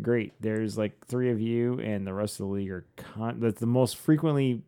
Great. 0.01 0.33
There's 0.41 0.77
like 0.77 1.05
three 1.07 1.29
of 1.31 1.39
you, 1.39 1.79
and 1.79 2.05
the 2.05 2.13
rest 2.13 2.39
of 2.39 2.47
the 2.47 2.53
league 2.53 2.71
are 2.71 2.85
con. 2.97 3.39
That's 3.39 3.59
the 3.59 3.65
most 3.67 3.95
frequently 3.97 4.63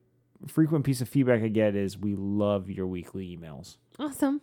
frequent 0.48 0.86
piece 0.86 1.02
of 1.02 1.10
feedback 1.10 1.42
I 1.42 1.48
get 1.48 1.76
is 1.76 1.98
we 1.98 2.16
love 2.16 2.70
your 2.70 2.86
weekly 2.88 3.36
emails. 3.36 3.78
Awesome. 3.98 4.42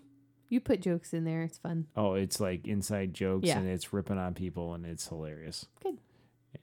You 0.48 0.60
put 0.60 0.80
jokes 0.82 1.14
in 1.14 1.24
there. 1.24 1.42
It's 1.42 1.58
fun. 1.58 1.86
Oh, 1.96 2.14
it's 2.14 2.40
like 2.40 2.66
inside 2.66 3.14
jokes 3.14 3.46
Yeah. 3.46 3.58
and 3.58 3.68
it's 3.68 3.92
ripping 3.92 4.18
on 4.18 4.34
people 4.34 4.74
and 4.74 4.84
it's 4.84 5.06
hilarious. 5.08 5.66
Good. 5.82 5.98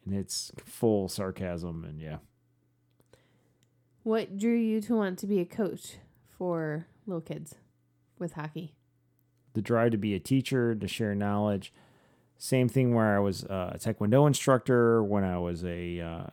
And 0.05 0.13
it's 0.13 0.51
full 0.63 1.07
sarcasm 1.09 1.83
and 1.85 1.99
yeah. 2.01 2.17
What 4.03 4.37
drew 4.37 4.55
you 4.55 4.81
to 4.81 4.95
want 4.95 5.19
to 5.19 5.27
be 5.27 5.39
a 5.39 5.45
coach 5.45 5.95
for 6.37 6.87
little 7.05 7.21
kids 7.21 7.55
with 8.17 8.33
hockey? 8.33 8.73
The 9.53 9.61
drive 9.61 9.91
to 9.91 9.97
be 9.97 10.13
a 10.13 10.19
teacher, 10.19 10.75
to 10.75 10.87
share 10.87 11.15
knowledge. 11.15 11.73
Same 12.37 12.69
thing 12.69 12.93
where 12.93 13.15
I 13.15 13.19
was 13.19 13.43
a 13.43 13.77
Taekwondo 13.79 14.25
instructor, 14.25 15.03
when 15.03 15.23
I 15.23 15.37
was 15.39 15.63
a 15.65 15.99
uh, 15.99 16.27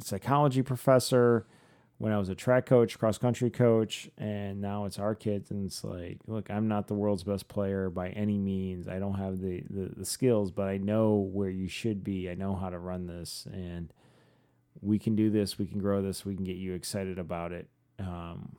psychology 0.00 0.62
professor, 0.62 1.46
when 1.98 2.12
I 2.12 2.18
was 2.18 2.28
a 2.28 2.34
track 2.34 2.66
coach, 2.66 2.98
cross 2.98 3.16
country 3.16 3.48
coach, 3.48 4.10
and 4.18 4.60
now 4.60 4.84
it's 4.84 4.98
our 4.98 5.14
kids. 5.14 5.50
And 5.50 5.64
it's 5.64 5.84
like, 5.84 6.18
look, 6.26 6.50
I'm 6.50 6.68
not 6.68 6.88
the 6.88 6.94
world's 6.94 7.22
best 7.22 7.48
player 7.48 7.88
by 7.88 8.08
any 8.10 8.38
means. 8.38 8.88
I 8.88 8.98
don't 8.98 9.14
have 9.14 9.40
the, 9.40 9.62
the, 9.70 9.92
the 9.96 10.04
skills, 10.04 10.50
but 10.50 10.68
I 10.68 10.78
know 10.78 11.14
where 11.14 11.48
you 11.48 11.68
should 11.68 12.04
be. 12.04 12.28
I 12.28 12.34
know 12.34 12.54
how 12.54 12.68
to 12.68 12.78
run 12.78 13.06
this. 13.06 13.46
And 13.50 13.92
we 14.82 14.98
can 14.98 15.16
do 15.16 15.30
this. 15.30 15.58
We 15.58 15.66
can 15.66 15.78
grow 15.78 16.02
this. 16.02 16.24
We 16.24 16.34
can 16.34 16.44
get 16.44 16.56
you 16.56 16.74
excited 16.74 17.18
about 17.18 17.52
it. 17.52 17.68
Um, 17.98 18.56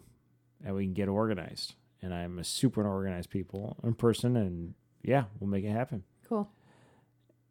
and 0.66 0.74
we 0.74 0.86
can 0.86 0.94
get 0.94 1.08
organized 1.08 1.76
and 2.02 2.14
I'm 2.14 2.40
a 2.40 2.44
super 2.44 2.88
organized 2.88 3.30
people 3.30 3.78
in 3.84 3.94
person, 3.94 4.36
and 4.36 4.74
yeah, 5.04 5.26
we'll 5.40 5.50
make 5.50 5.64
it 5.64 5.72
happen. 5.72 6.04
Cool. 6.28 6.50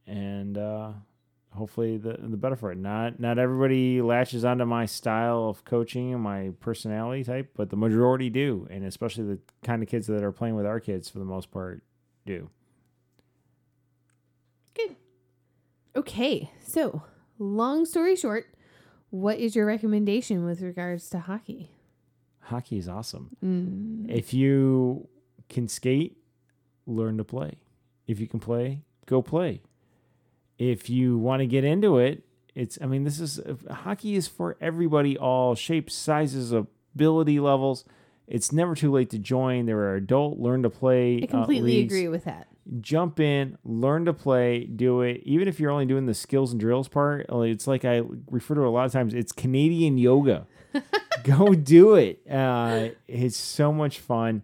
And 0.07 0.57
uh, 0.57 0.93
hopefully, 1.53 1.97
the 1.97 2.17
the 2.21 2.37
better 2.37 2.57
for 2.57 2.71
it. 2.71 2.79
Not 2.79 3.19
not 3.19 3.39
everybody 3.39 4.01
latches 4.01 4.45
onto 4.45 4.65
my 4.65 4.87
style 4.87 5.49
of 5.49 5.65
coaching 5.65 6.15
and 6.15 6.23
my 6.23 6.53
personality 6.61 7.25
type, 7.25 7.51
but 7.57 7.71
the 7.71 7.77
majority 7.77 8.31
do, 8.31 8.67
and 8.71 8.85
especially 8.85 9.25
the 9.25 9.39
kind 9.65 9.83
of 9.83 9.89
kids 9.89 10.07
that 10.07 10.23
are 10.23 10.33
playing 10.33 10.55
with 10.55 10.67
our 10.67 10.81
kids 10.81 11.09
for 11.09 11.19
the 11.19 11.25
most 11.25 11.51
part 11.51 11.83
do. 12.25 12.51
Good. 14.75 14.97
Okay. 15.97 16.51
So, 16.65 17.03
long 17.39 17.85
story 17.85 18.15
short, 18.15 18.47
what 19.11 19.39
is 19.39 19.57
your 19.57 19.67
recommendation 19.67 20.45
with 20.45 20.61
regards 20.61 21.09
to 21.11 21.21
hockey? 21.21 21.71
Hockey 22.47 22.79
is 22.79 22.89
awesome. 22.89 23.37
Mm. 23.45 24.09
If 24.09 24.33
you 24.33 25.09
can 25.49 25.69
skate, 25.69 26.17
learn 26.87 27.19
to 27.19 27.25
play. 27.25 27.59
If 28.07 28.21
you 28.21 28.29
can 28.29 28.41
play, 28.41 28.83
go 29.07 29.21
play. 29.21 29.63
If 30.59 30.89
you 30.89 31.19
want 31.19 31.41
to 31.41 31.47
get 31.47 31.65
into 31.65 31.99
it, 31.99 32.23
it's 32.55 32.79
I 32.81 32.87
mean 32.87 33.05
this 33.05 33.21
is 33.21 33.41
hockey 33.71 34.15
is 34.15 34.29
for 34.29 34.57
everybody 34.61 35.19
all 35.19 35.55
shapes, 35.55 35.95
sizes, 35.95 36.53
ability 36.53 37.41
levels. 37.41 37.85
It's 38.27 38.53
never 38.53 38.75
too 38.75 38.91
late 38.91 39.11
to 39.11 39.19
join. 39.19 39.67
There 39.67 39.79
are 39.81 39.97
adult 39.97 40.39
learn 40.39 40.63
to 40.63 40.71
play. 40.71 41.21
I 41.23 41.27
completely 41.27 41.83
uh, 41.83 41.85
agree 41.85 42.09
with 42.09 42.25
that. 42.25 42.49
Jump 42.81 43.21
in, 43.21 43.59
learn 43.65 44.05
to 44.07 44.13
play, 44.13 44.65
do 44.65 45.03
it. 45.03 45.21
Even 45.25 45.47
if 45.47 45.61
you're 45.61 45.71
only 45.71 45.87
doing 45.87 46.07
the 46.07 46.15
skills 46.15 46.51
and 46.51 46.61
drills 46.61 46.89
part, 46.89 47.27
it's 47.29 47.67
like 47.67 47.85
I 47.85 48.03
refer 48.31 48.55
to 48.55 48.63
it 48.63 48.67
a 48.67 48.71
lot 48.71 48.87
of 48.87 48.93
times. 48.93 49.15
It's 49.15 49.33
Canadian 49.33 49.99
yoga. 49.99 50.47
Go 51.25 51.55
do 51.55 51.95
it. 51.95 52.21
Uh, 52.31 52.89
it's 53.09 53.37
so 53.37 53.73
much 53.73 53.99
fun. 53.99 54.43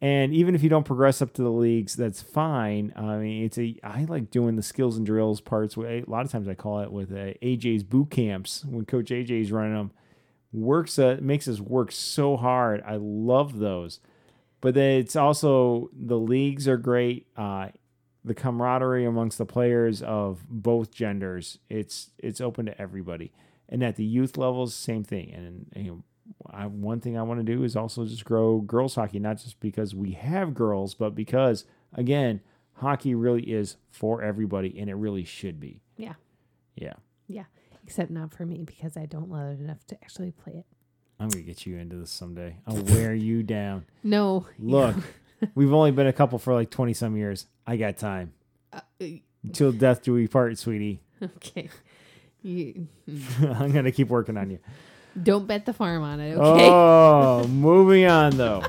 And 0.00 0.32
even 0.32 0.54
if 0.54 0.62
you 0.62 0.68
don't 0.68 0.84
progress 0.84 1.20
up 1.20 1.32
to 1.34 1.42
the 1.42 1.50
leagues, 1.50 1.96
that's 1.96 2.22
fine. 2.22 2.92
I 2.94 3.16
mean, 3.16 3.44
it's 3.44 3.58
a 3.58 3.76
I 3.82 4.04
like 4.04 4.30
doing 4.30 4.54
the 4.54 4.62
skills 4.62 4.96
and 4.96 5.04
drills 5.04 5.40
parts. 5.40 5.76
A 5.76 6.04
lot 6.06 6.24
of 6.24 6.30
times 6.30 6.46
I 6.46 6.54
call 6.54 6.80
it 6.80 6.92
with 6.92 7.10
uh, 7.10 7.34
AJ's 7.42 7.82
boot 7.82 8.10
camps 8.10 8.64
when 8.64 8.84
Coach 8.84 9.10
AJ's 9.10 9.50
running 9.50 9.74
them. 9.74 9.90
Works 10.52 10.98
uh, 10.98 11.18
makes 11.20 11.48
us 11.48 11.58
work 11.58 11.90
so 11.90 12.36
hard. 12.36 12.82
I 12.86 12.96
love 12.96 13.58
those. 13.58 13.98
But 14.60 14.76
it's 14.76 15.16
also 15.16 15.90
the 15.92 16.18
leagues 16.18 16.68
are 16.68 16.76
great. 16.76 17.26
Uh, 17.36 17.68
the 18.24 18.34
camaraderie 18.34 19.04
amongst 19.04 19.38
the 19.38 19.46
players 19.46 20.02
of 20.02 20.44
both 20.48 20.92
genders. 20.92 21.58
It's 21.68 22.10
it's 22.18 22.40
open 22.40 22.66
to 22.66 22.80
everybody. 22.80 23.32
And 23.68 23.82
at 23.82 23.96
the 23.96 24.04
youth 24.04 24.36
levels, 24.38 24.74
same 24.74 25.04
thing. 25.04 25.32
And, 25.32 25.66
you 25.76 25.90
know, 25.90 26.02
I, 26.50 26.66
one 26.66 27.00
thing 27.00 27.16
I 27.18 27.22
want 27.22 27.40
to 27.40 27.44
do 27.44 27.64
is 27.64 27.76
also 27.76 28.04
just 28.06 28.24
grow 28.24 28.60
girls 28.60 28.94
hockey, 28.94 29.18
not 29.18 29.38
just 29.38 29.60
because 29.60 29.94
we 29.94 30.12
have 30.12 30.54
girls, 30.54 30.94
but 30.94 31.14
because 31.14 31.64
again, 31.94 32.40
hockey 32.74 33.14
really 33.14 33.42
is 33.42 33.76
for 33.90 34.22
everybody, 34.22 34.78
and 34.78 34.88
it 34.88 34.94
really 34.94 35.24
should 35.24 35.58
be. 35.60 35.80
Yeah. 35.96 36.14
Yeah, 36.76 36.94
Yeah. 37.26 37.44
Except 37.84 38.10
not 38.10 38.32
for 38.32 38.44
me 38.46 38.62
because 38.64 38.96
I 38.96 39.06
don't 39.06 39.30
love 39.30 39.58
it 39.58 39.60
enough 39.60 39.84
to 39.86 39.94
actually 40.02 40.30
play 40.30 40.52
it. 40.58 40.66
I'm 41.18 41.28
gonna 41.28 41.42
get 41.42 41.66
you 41.66 41.76
into 41.76 41.96
this 41.96 42.10
someday. 42.10 42.56
I'll 42.66 42.82
wear 42.82 43.14
you 43.14 43.42
down. 43.42 43.86
No. 44.04 44.46
Look, 44.58 44.94
we've 45.54 45.72
only 45.72 45.90
been 45.90 46.06
a 46.06 46.12
couple 46.12 46.38
for 46.38 46.52
like 46.54 46.70
twenty 46.70 46.92
some 46.94 47.16
years. 47.16 47.46
I 47.66 47.76
got 47.76 47.96
time. 47.96 48.34
Uh, 48.72 48.80
Till 49.52 49.72
death 49.72 50.02
do 50.02 50.12
we 50.12 50.28
part, 50.28 50.56
sweetie. 50.58 51.00
okay. 51.22 51.70
You 52.48 52.88
I'm 53.42 53.72
gonna 53.72 53.92
keep 53.92 54.08
working 54.08 54.38
on 54.38 54.50
you. 54.50 54.58
don't 55.22 55.46
bet 55.46 55.66
the 55.66 55.74
farm 55.74 56.02
on 56.02 56.18
it, 56.18 56.34
okay? 56.36 56.68
Oh, 56.70 57.46
moving 57.46 58.06
on 58.06 58.36
though. 58.38 58.62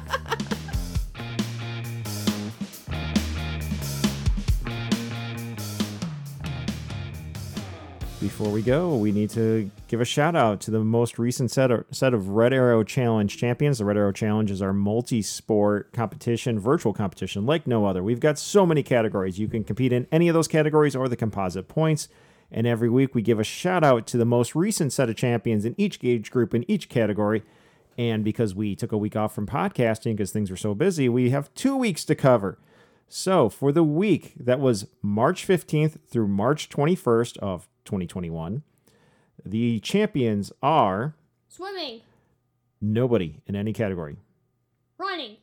Before 8.20 8.50
we 8.50 8.62
go, 8.62 8.98
we 8.98 9.14
need 9.14 9.30
to 9.30 9.72
give 9.88 10.02
a 10.02 10.06
shout 10.06 10.36
out 10.36 10.60
to 10.62 10.72
the 10.72 10.82
most 10.82 11.18
recent 11.18 11.50
set 11.50 11.72
of, 11.72 11.86
set 11.92 12.14
of 12.14 12.28
Red 12.28 12.52
Arrow 12.52 12.84
Challenge 12.84 13.38
champions. 13.38 13.78
The 13.78 13.86
Red 13.86 13.96
Arrow 13.96 14.12
Challenge 14.12 14.52
is 14.52 14.62
our 14.62 14.74
multi 14.74 15.22
sport 15.22 15.94
competition, 15.94 16.60
virtual 16.60 16.92
competition 16.92 17.46
like 17.46 17.66
no 17.66 17.86
other. 17.86 18.04
We've 18.04 18.20
got 18.20 18.38
so 18.38 18.66
many 18.66 18.84
categories. 18.84 19.40
You 19.40 19.48
can 19.48 19.64
compete 19.64 19.94
in 19.94 20.06
any 20.12 20.28
of 20.28 20.34
those 20.34 20.50
categories 20.50 20.98
or 20.98 21.08
the 21.08 21.16
composite 21.16 21.70
points. 21.70 22.10
And 22.52 22.66
every 22.66 22.90
week 22.90 23.14
we 23.14 23.22
give 23.22 23.40
a 23.40 23.44
shout 23.44 23.84
out 23.84 24.08
to 24.08 24.18
the 24.18 24.26
most 24.26 24.56
recent 24.56 24.92
set 24.92 25.10
of 25.10 25.16
champions 25.16 25.66
in 25.66 25.76
each 25.78 26.00
gauge 26.00 26.32
group 26.32 26.54
in 26.54 26.70
each 26.70 26.90
category. 26.90 27.44
And 27.98 28.24
because 28.24 28.56
we 28.56 28.76
took 28.76 28.92
a 28.92 28.98
week 28.98 29.16
off 29.16 29.36
from 29.36 29.46
podcasting 29.46 30.16
because 30.16 30.32
things 30.32 30.50
were 30.50 30.58
so 30.58 30.74
busy, 30.74 31.10
we 31.10 31.30
have 31.30 31.54
two 31.54 31.76
weeks 31.76 32.06
to 32.06 32.16
cover. 32.16 32.58
So 33.08 33.50
for 33.50 33.72
the 33.72 33.84
week 33.84 34.34
that 34.40 34.60
was 34.60 34.88
March 35.02 35.48
15th 35.48 35.98
through 36.08 36.28
March 36.28 36.70
21st 36.70 37.38
of 37.38 37.68
2021, 37.86 38.64
the 39.46 39.80
champions 39.80 40.52
are 40.62 41.16
Swimming, 41.48 42.02
nobody 42.80 43.42
in 43.48 43.56
any 43.56 43.74
category. 43.74 44.18
running, 44.98 45.38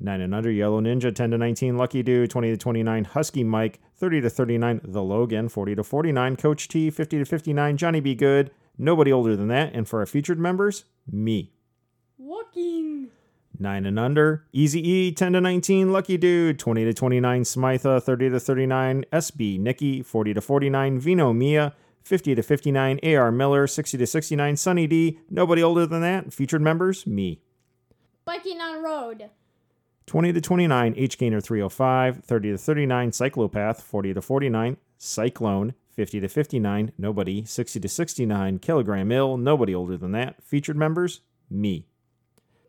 9 0.00 0.20
and 0.20 0.34
under, 0.34 0.50
Yellow 0.50 0.80
Ninja, 0.80 1.14
10 1.14 1.32
to 1.32 1.38
19, 1.38 1.76
Lucky 1.76 2.02
Dude, 2.02 2.30
20 2.30 2.50
to 2.50 2.56
29, 2.56 3.04
Husky 3.04 3.42
Mike, 3.42 3.80
30 3.96 4.20
to 4.22 4.30
39, 4.30 4.80
The 4.84 5.02
Logan, 5.02 5.48
40 5.48 5.74
to 5.74 5.82
49, 5.82 6.36
Coach 6.36 6.68
T, 6.68 6.90
50 6.90 7.18
to 7.18 7.24
59, 7.24 7.76
Johnny 7.76 8.00
Be 8.00 8.14
Good, 8.14 8.50
nobody 8.76 9.12
older 9.12 9.34
than 9.34 9.48
that. 9.48 9.74
And 9.74 9.88
for 9.88 10.00
our 10.00 10.06
featured 10.06 10.38
members, 10.38 10.84
me. 11.10 11.52
walking. 12.16 13.08
9 13.58 13.86
and 13.86 13.98
under, 13.98 14.44
Easy 14.52 14.88
E, 14.88 15.12
10 15.12 15.32
to 15.32 15.40
19, 15.40 15.92
Lucky 15.92 16.16
Dude, 16.16 16.60
20 16.60 16.84
to 16.84 16.94
29, 16.94 17.42
Smitha, 17.42 18.00
30 18.00 18.30
to 18.30 18.38
39, 18.40 19.04
SB, 19.12 19.58
Nikki, 19.58 20.02
40 20.02 20.34
to 20.34 20.40
49, 20.40 21.00
Vino, 21.00 21.32
Mia, 21.32 21.74
50 22.02 22.36
to 22.36 22.42
59, 22.42 23.00
AR 23.02 23.32
Miller, 23.32 23.66
60 23.66 23.98
to 23.98 24.06
69, 24.06 24.56
Sunny 24.56 24.86
D, 24.86 25.18
nobody 25.28 25.60
older 25.60 25.86
than 25.86 26.02
that, 26.02 26.32
featured 26.32 26.62
members, 26.62 27.04
me. 27.04 27.40
Biking 28.24 28.60
on 28.60 28.82
road. 28.82 29.30
20 30.08 30.32
to 30.32 30.40
29, 30.40 30.94
H 30.96 31.18
Gainer 31.18 31.38
305, 31.38 32.24
30 32.24 32.50
to 32.52 32.58
39, 32.58 33.10
Cyclopath, 33.10 33.82
40 33.82 34.14
to 34.14 34.22
49, 34.22 34.76
Cyclone, 34.96 35.74
50 35.90 36.20
to 36.20 36.28
59, 36.28 36.92
nobody, 36.96 37.44
60 37.44 37.78
to 37.78 37.88
69, 37.88 38.58
Kilogram 38.58 39.12
Ill, 39.12 39.36
nobody 39.36 39.74
older 39.74 39.98
than 39.98 40.12
that, 40.12 40.42
featured 40.42 40.78
members, 40.78 41.20
me. 41.50 41.84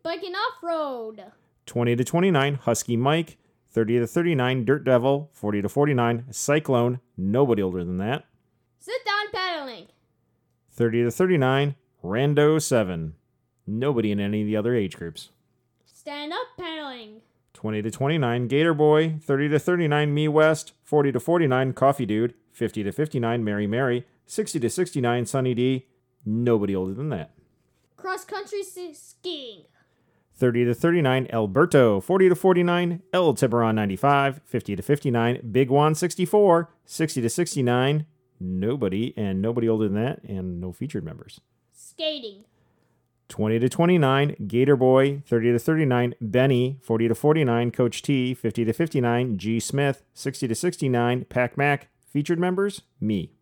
Biking 0.02 0.34
off 0.34 0.62
road. 0.62 1.32
20 1.64 1.96
to 1.96 2.04
29, 2.04 2.54
Husky 2.56 2.98
Mike, 2.98 3.38
30 3.70 4.00
to 4.00 4.06
39, 4.06 4.64
Dirt 4.66 4.84
Devil, 4.84 5.30
40 5.32 5.62
to 5.62 5.68
49, 5.70 6.26
Cyclone, 6.30 7.00
nobody 7.16 7.62
older 7.62 7.84
than 7.84 7.96
that, 7.96 8.26
Sit 8.80 9.02
down 9.06 9.30
paddling. 9.32 9.86
30 10.72 11.04
to 11.04 11.10
39, 11.10 11.74
Rando 12.04 12.60
7, 12.60 13.14
nobody 13.66 14.12
in 14.12 14.20
any 14.20 14.42
of 14.42 14.46
the 14.46 14.56
other 14.58 14.74
age 14.74 14.98
groups. 14.98 15.30
Stand 15.86 16.34
up 16.34 16.46
paddling. 16.58 17.22
20 17.60 17.82
to 17.82 17.90
29, 17.90 18.48
Gator 18.48 18.72
Boy, 18.72 19.16
30 19.22 19.50
to 19.50 19.58
39, 19.58 20.14
Me 20.14 20.28
West, 20.28 20.72
40 20.82 21.12
to 21.12 21.20
49, 21.20 21.74
Coffee 21.74 22.06
Dude, 22.06 22.32
50 22.52 22.84
to 22.84 22.90
59, 22.90 23.44
Mary 23.44 23.66
Mary, 23.66 24.06
60 24.24 24.58
to 24.60 24.70
69, 24.70 25.26
Sunny 25.26 25.52
D, 25.52 25.86
nobody 26.24 26.74
older 26.74 26.94
than 26.94 27.10
that. 27.10 27.32
Cross 27.98 28.24
country 28.24 28.62
skiing. 28.62 29.64
30 30.36 30.64
to 30.64 30.74
39, 30.74 31.28
Alberto, 31.34 32.00
40 32.00 32.30
to 32.30 32.34
49, 32.34 33.02
El 33.12 33.34
Tiburon 33.34 33.74
95, 33.74 34.40
50 34.46 34.76
to 34.76 34.82
59, 34.82 35.48
Big 35.52 35.68
Juan 35.68 35.94
64, 35.94 36.70
60 36.86 37.20
to 37.20 37.28
69, 37.28 38.06
nobody, 38.40 39.12
and 39.18 39.42
nobody 39.42 39.68
older 39.68 39.84
than 39.86 40.02
that, 40.02 40.22
and 40.24 40.62
no 40.62 40.72
featured 40.72 41.04
members. 41.04 41.42
Skating. 41.74 42.44
20 43.30 43.58
to 43.60 43.68
29, 43.68 44.36
Gator 44.46 44.76
Boy, 44.76 45.22
30 45.26 45.52
to 45.52 45.58
39, 45.58 46.14
Benny, 46.20 46.78
40 46.82 47.08
to 47.08 47.14
49, 47.14 47.70
Coach 47.70 48.02
T, 48.02 48.34
50 48.34 48.64
to 48.66 48.72
59, 48.72 49.38
G 49.38 49.58
Smith, 49.58 50.02
60 50.12 50.48
to 50.48 50.54
69, 50.54 51.24
Pac 51.24 51.56
Mac, 51.56 51.88
featured 52.06 52.38
members, 52.38 52.82
me. 53.00 53.32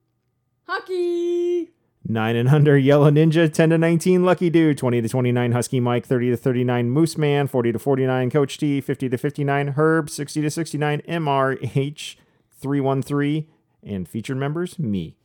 Hockey. 0.67 1.71
9 2.07 2.37
and 2.37 2.49
under, 2.49 2.79
Yellow 2.79 3.11
Ninja, 3.11 3.53
10 3.53 3.71
to 3.71 3.79
19, 3.79 4.25
Lucky 4.25 4.49
Dude, 4.51 4.79
20 4.79 5.03
to 5.03 5.09
29, 5.09 5.53
Husky 5.53 5.81
Mike, 5.81 6.07
30 6.07 6.31
to 6.31 6.37
39, 6.37 6.91
Moose 6.91 7.19
Man, 7.19 7.49
40 7.49 7.73
to 7.73 7.79
49, 7.79 8.31
Coach 8.31 8.59
T, 8.59 8.81
50 8.81 9.09
to 9.09 9.19
59, 9.19 9.69
Herb, 9.69 10.09
60 10.09 10.43
to 10.43 10.51
69, 10.51 11.03
MRH, 11.09 12.17
313, 12.53 13.47
and 13.83 14.09
featured 14.09 14.37
members, 14.37 14.79
me. 14.79 15.17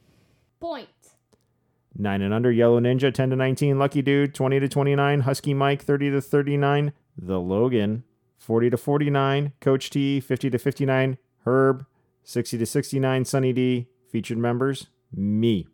Point. 0.60 0.90
9 1.98 2.22
and 2.22 2.34
under, 2.34 2.52
Yellow 2.52 2.80
Ninja, 2.80 3.14
10 3.14 3.30
to 3.30 3.36
19, 3.36 3.78
Lucky 3.78 4.02
Dude, 4.02 4.34
20 4.34 4.60
to 4.60 4.68
29, 4.68 5.20
Husky 5.22 5.54
Mike, 5.54 5.84
30 5.84 6.12
to 6.12 6.22
39, 6.22 6.94
The 7.18 7.40
Logan, 7.40 8.04
40 8.38 8.70
to 8.72 8.78
49, 8.78 9.54
Coach 9.62 9.90
T, 9.90 10.20
50 10.20 10.50
to 10.50 10.58
59, 10.58 11.18
Herb, 11.46 11.86
60 12.24 12.58
to 12.58 12.66
69, 12.66 13.26
Sunny 13.26 13.54
D, 13.54 13.88
featured 14.10 14.38
members, 14.38 14.88
me. 15.16 15.68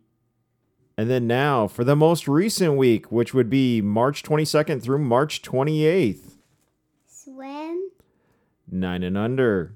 And 0.96 1.08
then 1.08 1.26
now 1.26 1.66
for 1.66 1.82
the 1.82 1.96
most 1.96 2.28
recent 2.28 2.76
week, 2.76 3.10
which 3.10 3.32
would 3.32 3.48
be 3.48 3.80
March 3.80 4.22
22nd 4.22 4.82
through 4.82 4.98
March 4.98 5.40
28th. 5.40 6.36
Swim. 7.06 7.90
9 8.70 9.02
and 9.02 9.16
under, 9.16 9.74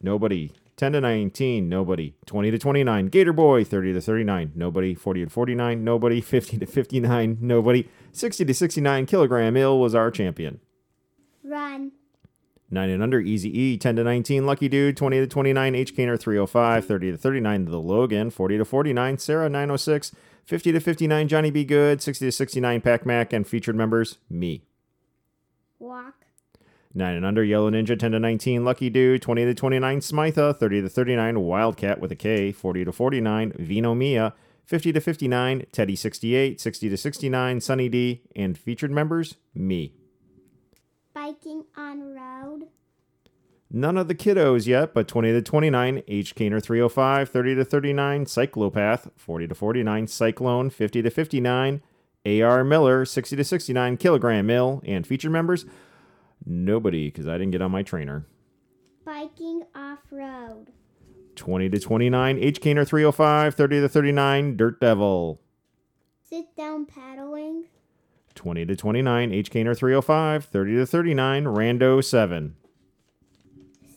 nobody. 0.00 0.52
10 0.80 0.92
to 0.92 1.00
19, 1.02 1.68
nobody. 1.68 2.14
20 2.24 2.50
to 2.52 2.58
29, 2.58 3.08
Gator 3.08 3.34
Boy. 3.34 3.64
30 3.64 3.92
to 3.92 4.00
39, 4.00 4.52
nobody. 4.54 4.94
40 4.94 5.24
to 5.24 5.30
49, 5.30 5.84
nobody. 5.84 6.20
50 6.22 6.56
to 6.56 6.64
59, 6.64 7.36
nobody. 7.38 7.86
60 8.12 8.46
to 8.46 8.54
69, 8.54 9.04
Kilogram 9.04 9.58
Ill 9.58 9.78
was 9.78 9.94
our 9.94 10.10
champion. 10.10 10.58
Run. 11.44 11.92
9 12.70 12.88
and 12.88 13.02
under, 13.02 13.20
Easy 13.20 13.50
E. 13.50 13.76
10 13.76 13.96
to 13.96 14.04
19, 14.04 14.46
Lucky 14.46 14.70
Dude. 14.70 14.96
20 14.96 15.18
to 15.18 15.26
29, 15.26 15.74
H 15.74 15.94
Caner 15.94 16.18
305. 16.18 16.86
30 16.86 17.10
to 17.10 17.18
39, 17.18 17.64
The 17.66 17.76
Logan. 17.76 18.30
40 18.30 18.56
to 18.56 18.64
49, 18.64 19.18
Sarah 19.18 19.50
906. 19.50 20.12
50 20.46 20.72
to 20.72 20.80
59, 20.80 21.28
Johnny 21.28 21.50
B. 21.50 21.62
Good. 21.62 22.00
60 22.00 22.24
to 22.24 22.32
69, 22.32 22.80
Pac 22.80 23.04
Mac. 23.04 23.34
And 23.34 23.46
featured 23.46 23.76
members, 23.76 24.16
me. 24.30 24.62
Walk. 25.78 26.19
9 26.92 27.14
and 27.14 27.24
under, 27.24 27.44
Yellow 27.44 27.70
Ninja, 27.70 27.98
10 27.98 28.12
to 28.12 28.18
19, 28.18 28.64
Lucky 28.64 28.90
Dude, 28.90 29.22
20 29.22 29.44
to 29.44 29.54
29, 29.54 30.00
Smitha, 30.00 30.56
30 30.56 30.82
to 30.82 30.88
39, 30.88 31.40
Wildcat 31.40 32.00
with 32.00 32.10
a 32.10 32.16
K, 32.16 32.50
40 32.50 32.84
to 32.84 32.92
49, 32.92 33.52
Vino 33.58 33.94
Mia, 33.94 34.34
50 34.64 34.92
to 34.92 35.00
59, 35.00 35.66
Teddy 35.72 35.96
68, 35.96 36.60
60 36.60 36.88
to 36.88 36.96
69, 36.96 37.60
Sunny 37.60 37.88
D, 37.88 38.22
and 38.34 38.58
featured 38.58 38.90
members, 38.90 39.36
me. 39.54 39.94
Biking 41.14 41.64
on 41.76 42.14
road. 42.14 42.68
None 43.72 43.96
of 43.96 44.08
the 44.08 44.16
kiddos 44.16 44.66
yet, 44.66 44.92
but 44.92 45.06
20 45.06 45.30
to 45.30 45.42
29, 45.42 46.02
H 46.08 46.34
Caner 46.34 46.60
305, 46.60 47.28
30 47.28 47.54
to 47.54 47.64
39, 47.64 48.24
Cyclopath, 48.24 49.10
40 49.16 49.46
to 49.46 49.54
49, 49.54 50.06
Cyclone, 50.08 50.70
50 50.70 51.02
to 51.02 51.10
59, 51.10 51.82
AR 52.26 52.64
Miller, 52.64 53.04
60 53.04 53.36
to 53.36 53.44
69, 53.44 53.96
Kilogram 53.96 54.46
Mill, 54.46 54.82
and 54.84 55.06
featured 55.06 55.30
members, 55.30 55.66
nobody, 56.44 57.08
because 57.08 57.28
I 57.28 57.32
didn't 57.38 57.52
get 57.52 57.62
on 57.62 57.70
my 57.70 57.82
trainer. 57.82 58.26
Biking 59.04 59.64
off 59.74 60.00
road. 60.10 60.66
20 61.36 61.70
to 61.70 61.78
29, 61.78 62.38
H 62.38 62.60
Caner 62.60 62.86
305, 62.86 63.54
30 63.54 63.80
to 63.80 63.88
39, 63.88 64.56
Dirt 64.56 64.80
Devil. 64.80 65.40
Sit 66.22 66.54
down 66.56 66.86
paddling. 66.86 67.64
20 68.34 68.66
to 68.66 68.76
29, 68.76 69.32
H 69.32 69.50
Caner 69.50 69.76
305, 69.76 70.44
30 70.44 70.74
to 70.76 70.86
39, 70.86 71.44
Rando 71.44 72.04
7. 72.04 72.56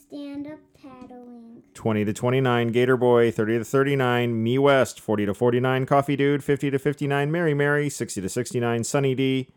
Stand 0.02 0.48
up 0.48 0.60
paddling. 0.82 1.64
20 1.74 2.06
to 2.06 2.14
29, 2.14 2.68
Gator 2.70 2.98
Boy, 2.98 3.32
30 3.32 3.60
to 3.60 3.66
39, 3.66 4.44
Me 4.44 4.58
West, 4.58 5.00
40 5.00 5.26
to 5.26 5.34
49, 5.34 5.86
Coffee 5.86 6.16
Dude, 6.16 6.44
50 6.44 6.72
to 6.72 6.80
59, 6.80 7.32
Mary 7.32 7.54
Mary, 7.54 7.90
60 7.90 8.22
to 8.22 8.30
69, 8.30 8.84
Sunny 8.84 9.16
D, 9.16 9.50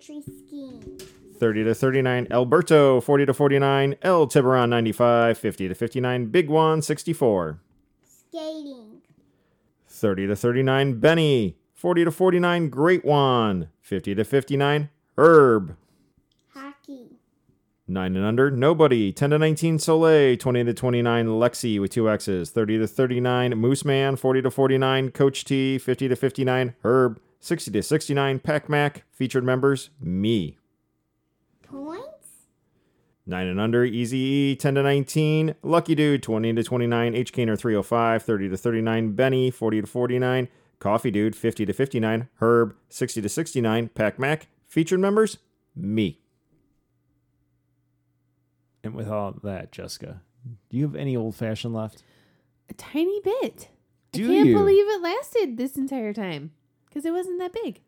country 0.00 0.22
skiing. 0.22 1.00
30 1.38 1.64
to 1.64 1.74
39, 1.74 2.26
Alberto, 2.30 3.00
40 3.00 3.26
to 3.26 3.34
49, 3.34 3.96
El 4.02 4.26
Tiburon 4.26 4.70
95, 4.70 5.38
50 5.38 5.68
to 5.68 5.74
59, 5.74 6.26
Big 6.26 6.48
Juan 6.48 6.82
64. 6.82 7.58
Skating. 8.04 9.02
30 9.88 10.26
to 10.28 10.36
39, 10.36 11.00
Benny, 11.00 11.56
40 11.74 12.04
to 12.04 12.10
49, 12.10 12.68
Great 12.68 13.04
Juan, 13.04 13.68
50 13.80 14.14
to 14.14 14.24
59, 14.24 14.88
Herb. 15.16 15.76
Hockey. 16.54 17.16
9 17.86 18.16
and 18.16 18.24
under, 18.24 18.50
nobody. 18.50 19.12
10 19.12 19.30
to 19.30 19.38
19, 19.38 19.78
Soleil. 19.78 20.36
20 20.36 20.64
to 20.64 20.74
29, 20.74 21.26
Lexi 21.26 21.80
with 21.80 21.90
two 21.90 22.08
X's. 22.08 22.50
30 22.50 22.78
to 22.78 22.86
39, 22.86 23.52
Moose 23.58 23.84
Man. 23.84 24.16
40 24.16 24.42
to 24.42 24.50
49, 24.50 25.10
Coach 25.10 25.44
T. 25.44 25.78
50 25.78 26.08
to 26.08 26.16
59, 26.16 26.74
Herb. 26.82 27.20
60 27.40 27.70
to 27.72 27.82
69, 27.82 28.38
Pac 28.38 28.68
Mac. 28.68 29.04
Featured 29.10 29.44
members, 29.44 29.90
me. 29.98 30.58
Points. 31.62 32.06
9 33.26 33.46
and 33.46 33.58
under, 33.60 33.84
Easy 33.84 34.18
E. 34.18 34.56
10 34.56 34.74
to 34.74 34.82
19, 34.82 35.54
Lucky 35.62 35.94
Dude. 35.94 36.22
20 36.22 36.52
to 36.54 36.62
29, 36.62 37.14
H 37.14 37.32
Caner 37.32 37.58
305. 37.58 38.22
30 38.22 38.48
to 38.50 38.56
39, 38.56 39.12
Benny. 39.12 39.50
40 39.50 39.80
to 39.80 39.86
49, 39.86 40.48
Coffee 40.78 41.10
Dude. 41.10 41.34
50 41.34 41.66
to 41.66 41.72
59, 41.72 42.28
Herb. 42.36 42.74
60 42.90 43.22
to 43.22 43.28
69, 43.28 43.88
Pac 43.88 44.18
Mac. 44.18 44.48
Featured 44.68 45.00
members, 45.00 45.38
me. 45.74 46.20
And 48.84 48.94
with 48.94 49.08
all 49.08 49.34
that, 49.42 49.72
Jessica, 49.72 50.20
do 50.68 50.76
you 50.76 50.84
have 50.84 50.96
any 50.96 51.16
old 51.16 51.34
fashioned 51.34 51.74
left? 51.74 52.02
A 52.68 52.74
tiny 52.74 53.20
bit. 53.20 53.68
Do 54.12 54.24
I 54.24 54.34
can't 54.34 54.48
you? 54.48 54.56
believe 54.56 54.86
it 54.88 55.02
lasted 55.02 55.56
this 55.56 55.76
entire 55.76 56.12
time 56.12 56.52
because 56.90 57.06
it 57.06 57.12
wasn't 57.12 57.38
that 57.38 57.52
big. 57.52 57.80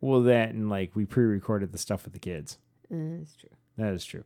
Well, 0.00 0.22
that 0.22 0.50
and 0.50 0.68
like 0.68 0.96
we 0.96 1.04
pre-recorded 1.04 1.70
the 1.72 1.78
stuff 1.78 2.04
with 2.04 2.12
the 2.14 2.18
kids. 2.18 2.58
Uh, 2.92 3.18
that's 3.18 3.36
true. 3.36 3.50
That 3.78 3.92
is 3.94 4.04
true. 4.04 4.24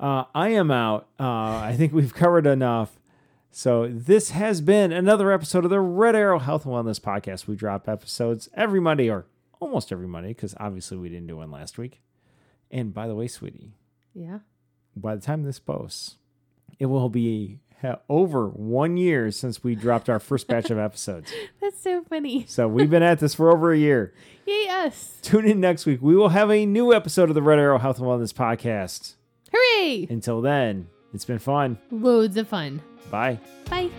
Uh, 0.00 0.24
I 0.34 0.48
am 0.50 0.70
out. 0.70 1.06
Uh, 1.18 1.24
I 1.58 1.74
think 1.76 1.92
we've 1.92 2.12
covered 2.14 2.46
enough. 2.46 2.98
So 3.50 3.88
this 3.90 4.30
has 4.30 4.60
been 4.60 4.92
another 4.92 5.32
episode 5.32 5.64
of 5.64 5.70
the 5.70 5.80
Red 5.80 6.14
Arrow 6.14 6.38
Health 6.38 6.66
and 6.66 6.74
Wellness 6.74 7.00
Podcast. 7.00 7.46
We 7.46 7.56
drop 7.56 7.88
episodes 7.88 8.48
every 8.54 8.80
Monday 8.80 9.08
or 9.08 9.24
almost 9.60 9.90
every 9.92 10.06
Monday 10.06 10.28
because 10.30 10.54
obviously 10.60 10.98
we 10.98 11.08
didn't 11.08 11.28
do 11.28 11.36
one 11.38 11.50
last 11.50 11.78
week. 11.78 12.02
And 12.70 12.92
by 12.92 13.06
the 13.08 13.14
way, 13.14 13.28
sweetie, 13.28 13.72
Yeah. 14.14 14.40
by 14.94 15.14
the 15.16 15.22
time 15.22 15.44
this 15.44 15.58
posts, 15.58 16.16
it 16.78 16.86
will 16.86 17.08
be 17.08 17.60
over 18.08 18.48
one 18.48 18.96
year 18.96 19.30
since 19.30 19.62
we 19.64 19.74
dropped 19.74 20.08
our 20.08 20.18
first 20.20 20.46
batch 20.48 20.70
of 20.70 20.78
episodes. 20.88 21.32
That's 21.60 21.80
so 21.80 22.02
funny. 22.04 22.44
So 22.48 22.68
we've 22.68 22.90
been 22.90 23.02
at 23.02 23.18
this 23.18 23.34
for 23.34 23.50
over 23.52 23.72
a 23.72 23.78
year. 23.78 24.12
Yay, 24.46 24.68
us. 24.68 25.18
Tune 25.22 25.46
in 25.46 25.60
next 25.60 25.86
week. 25.86 26.00
We 26.02 26.14
will 26.16 26.28
have 26.30 26.50
a 26.50 26.66
new 26.66 26.92
episode 26.92 27.28
of 27.28 27.34
the 27.34 27.42
Red 27.42 27.58
Arrow 27.58 27.78
Health 27.78 27.98
and 27.98 28.06
Wellness 28.06 28.32
Podcast. 28.32 29.14
Hooray! 29.52 30.06
Until 30.10 30.40
then, 30.40 30.88
it's 31.14 31.24
been 31.24 31.38
fun. 31.38 31.78
Loads 31.90 32.36
of 32.36 32.48
fun. 32.48 32.82
Bye. 33.10 33.38
Bye. 33.70 33.90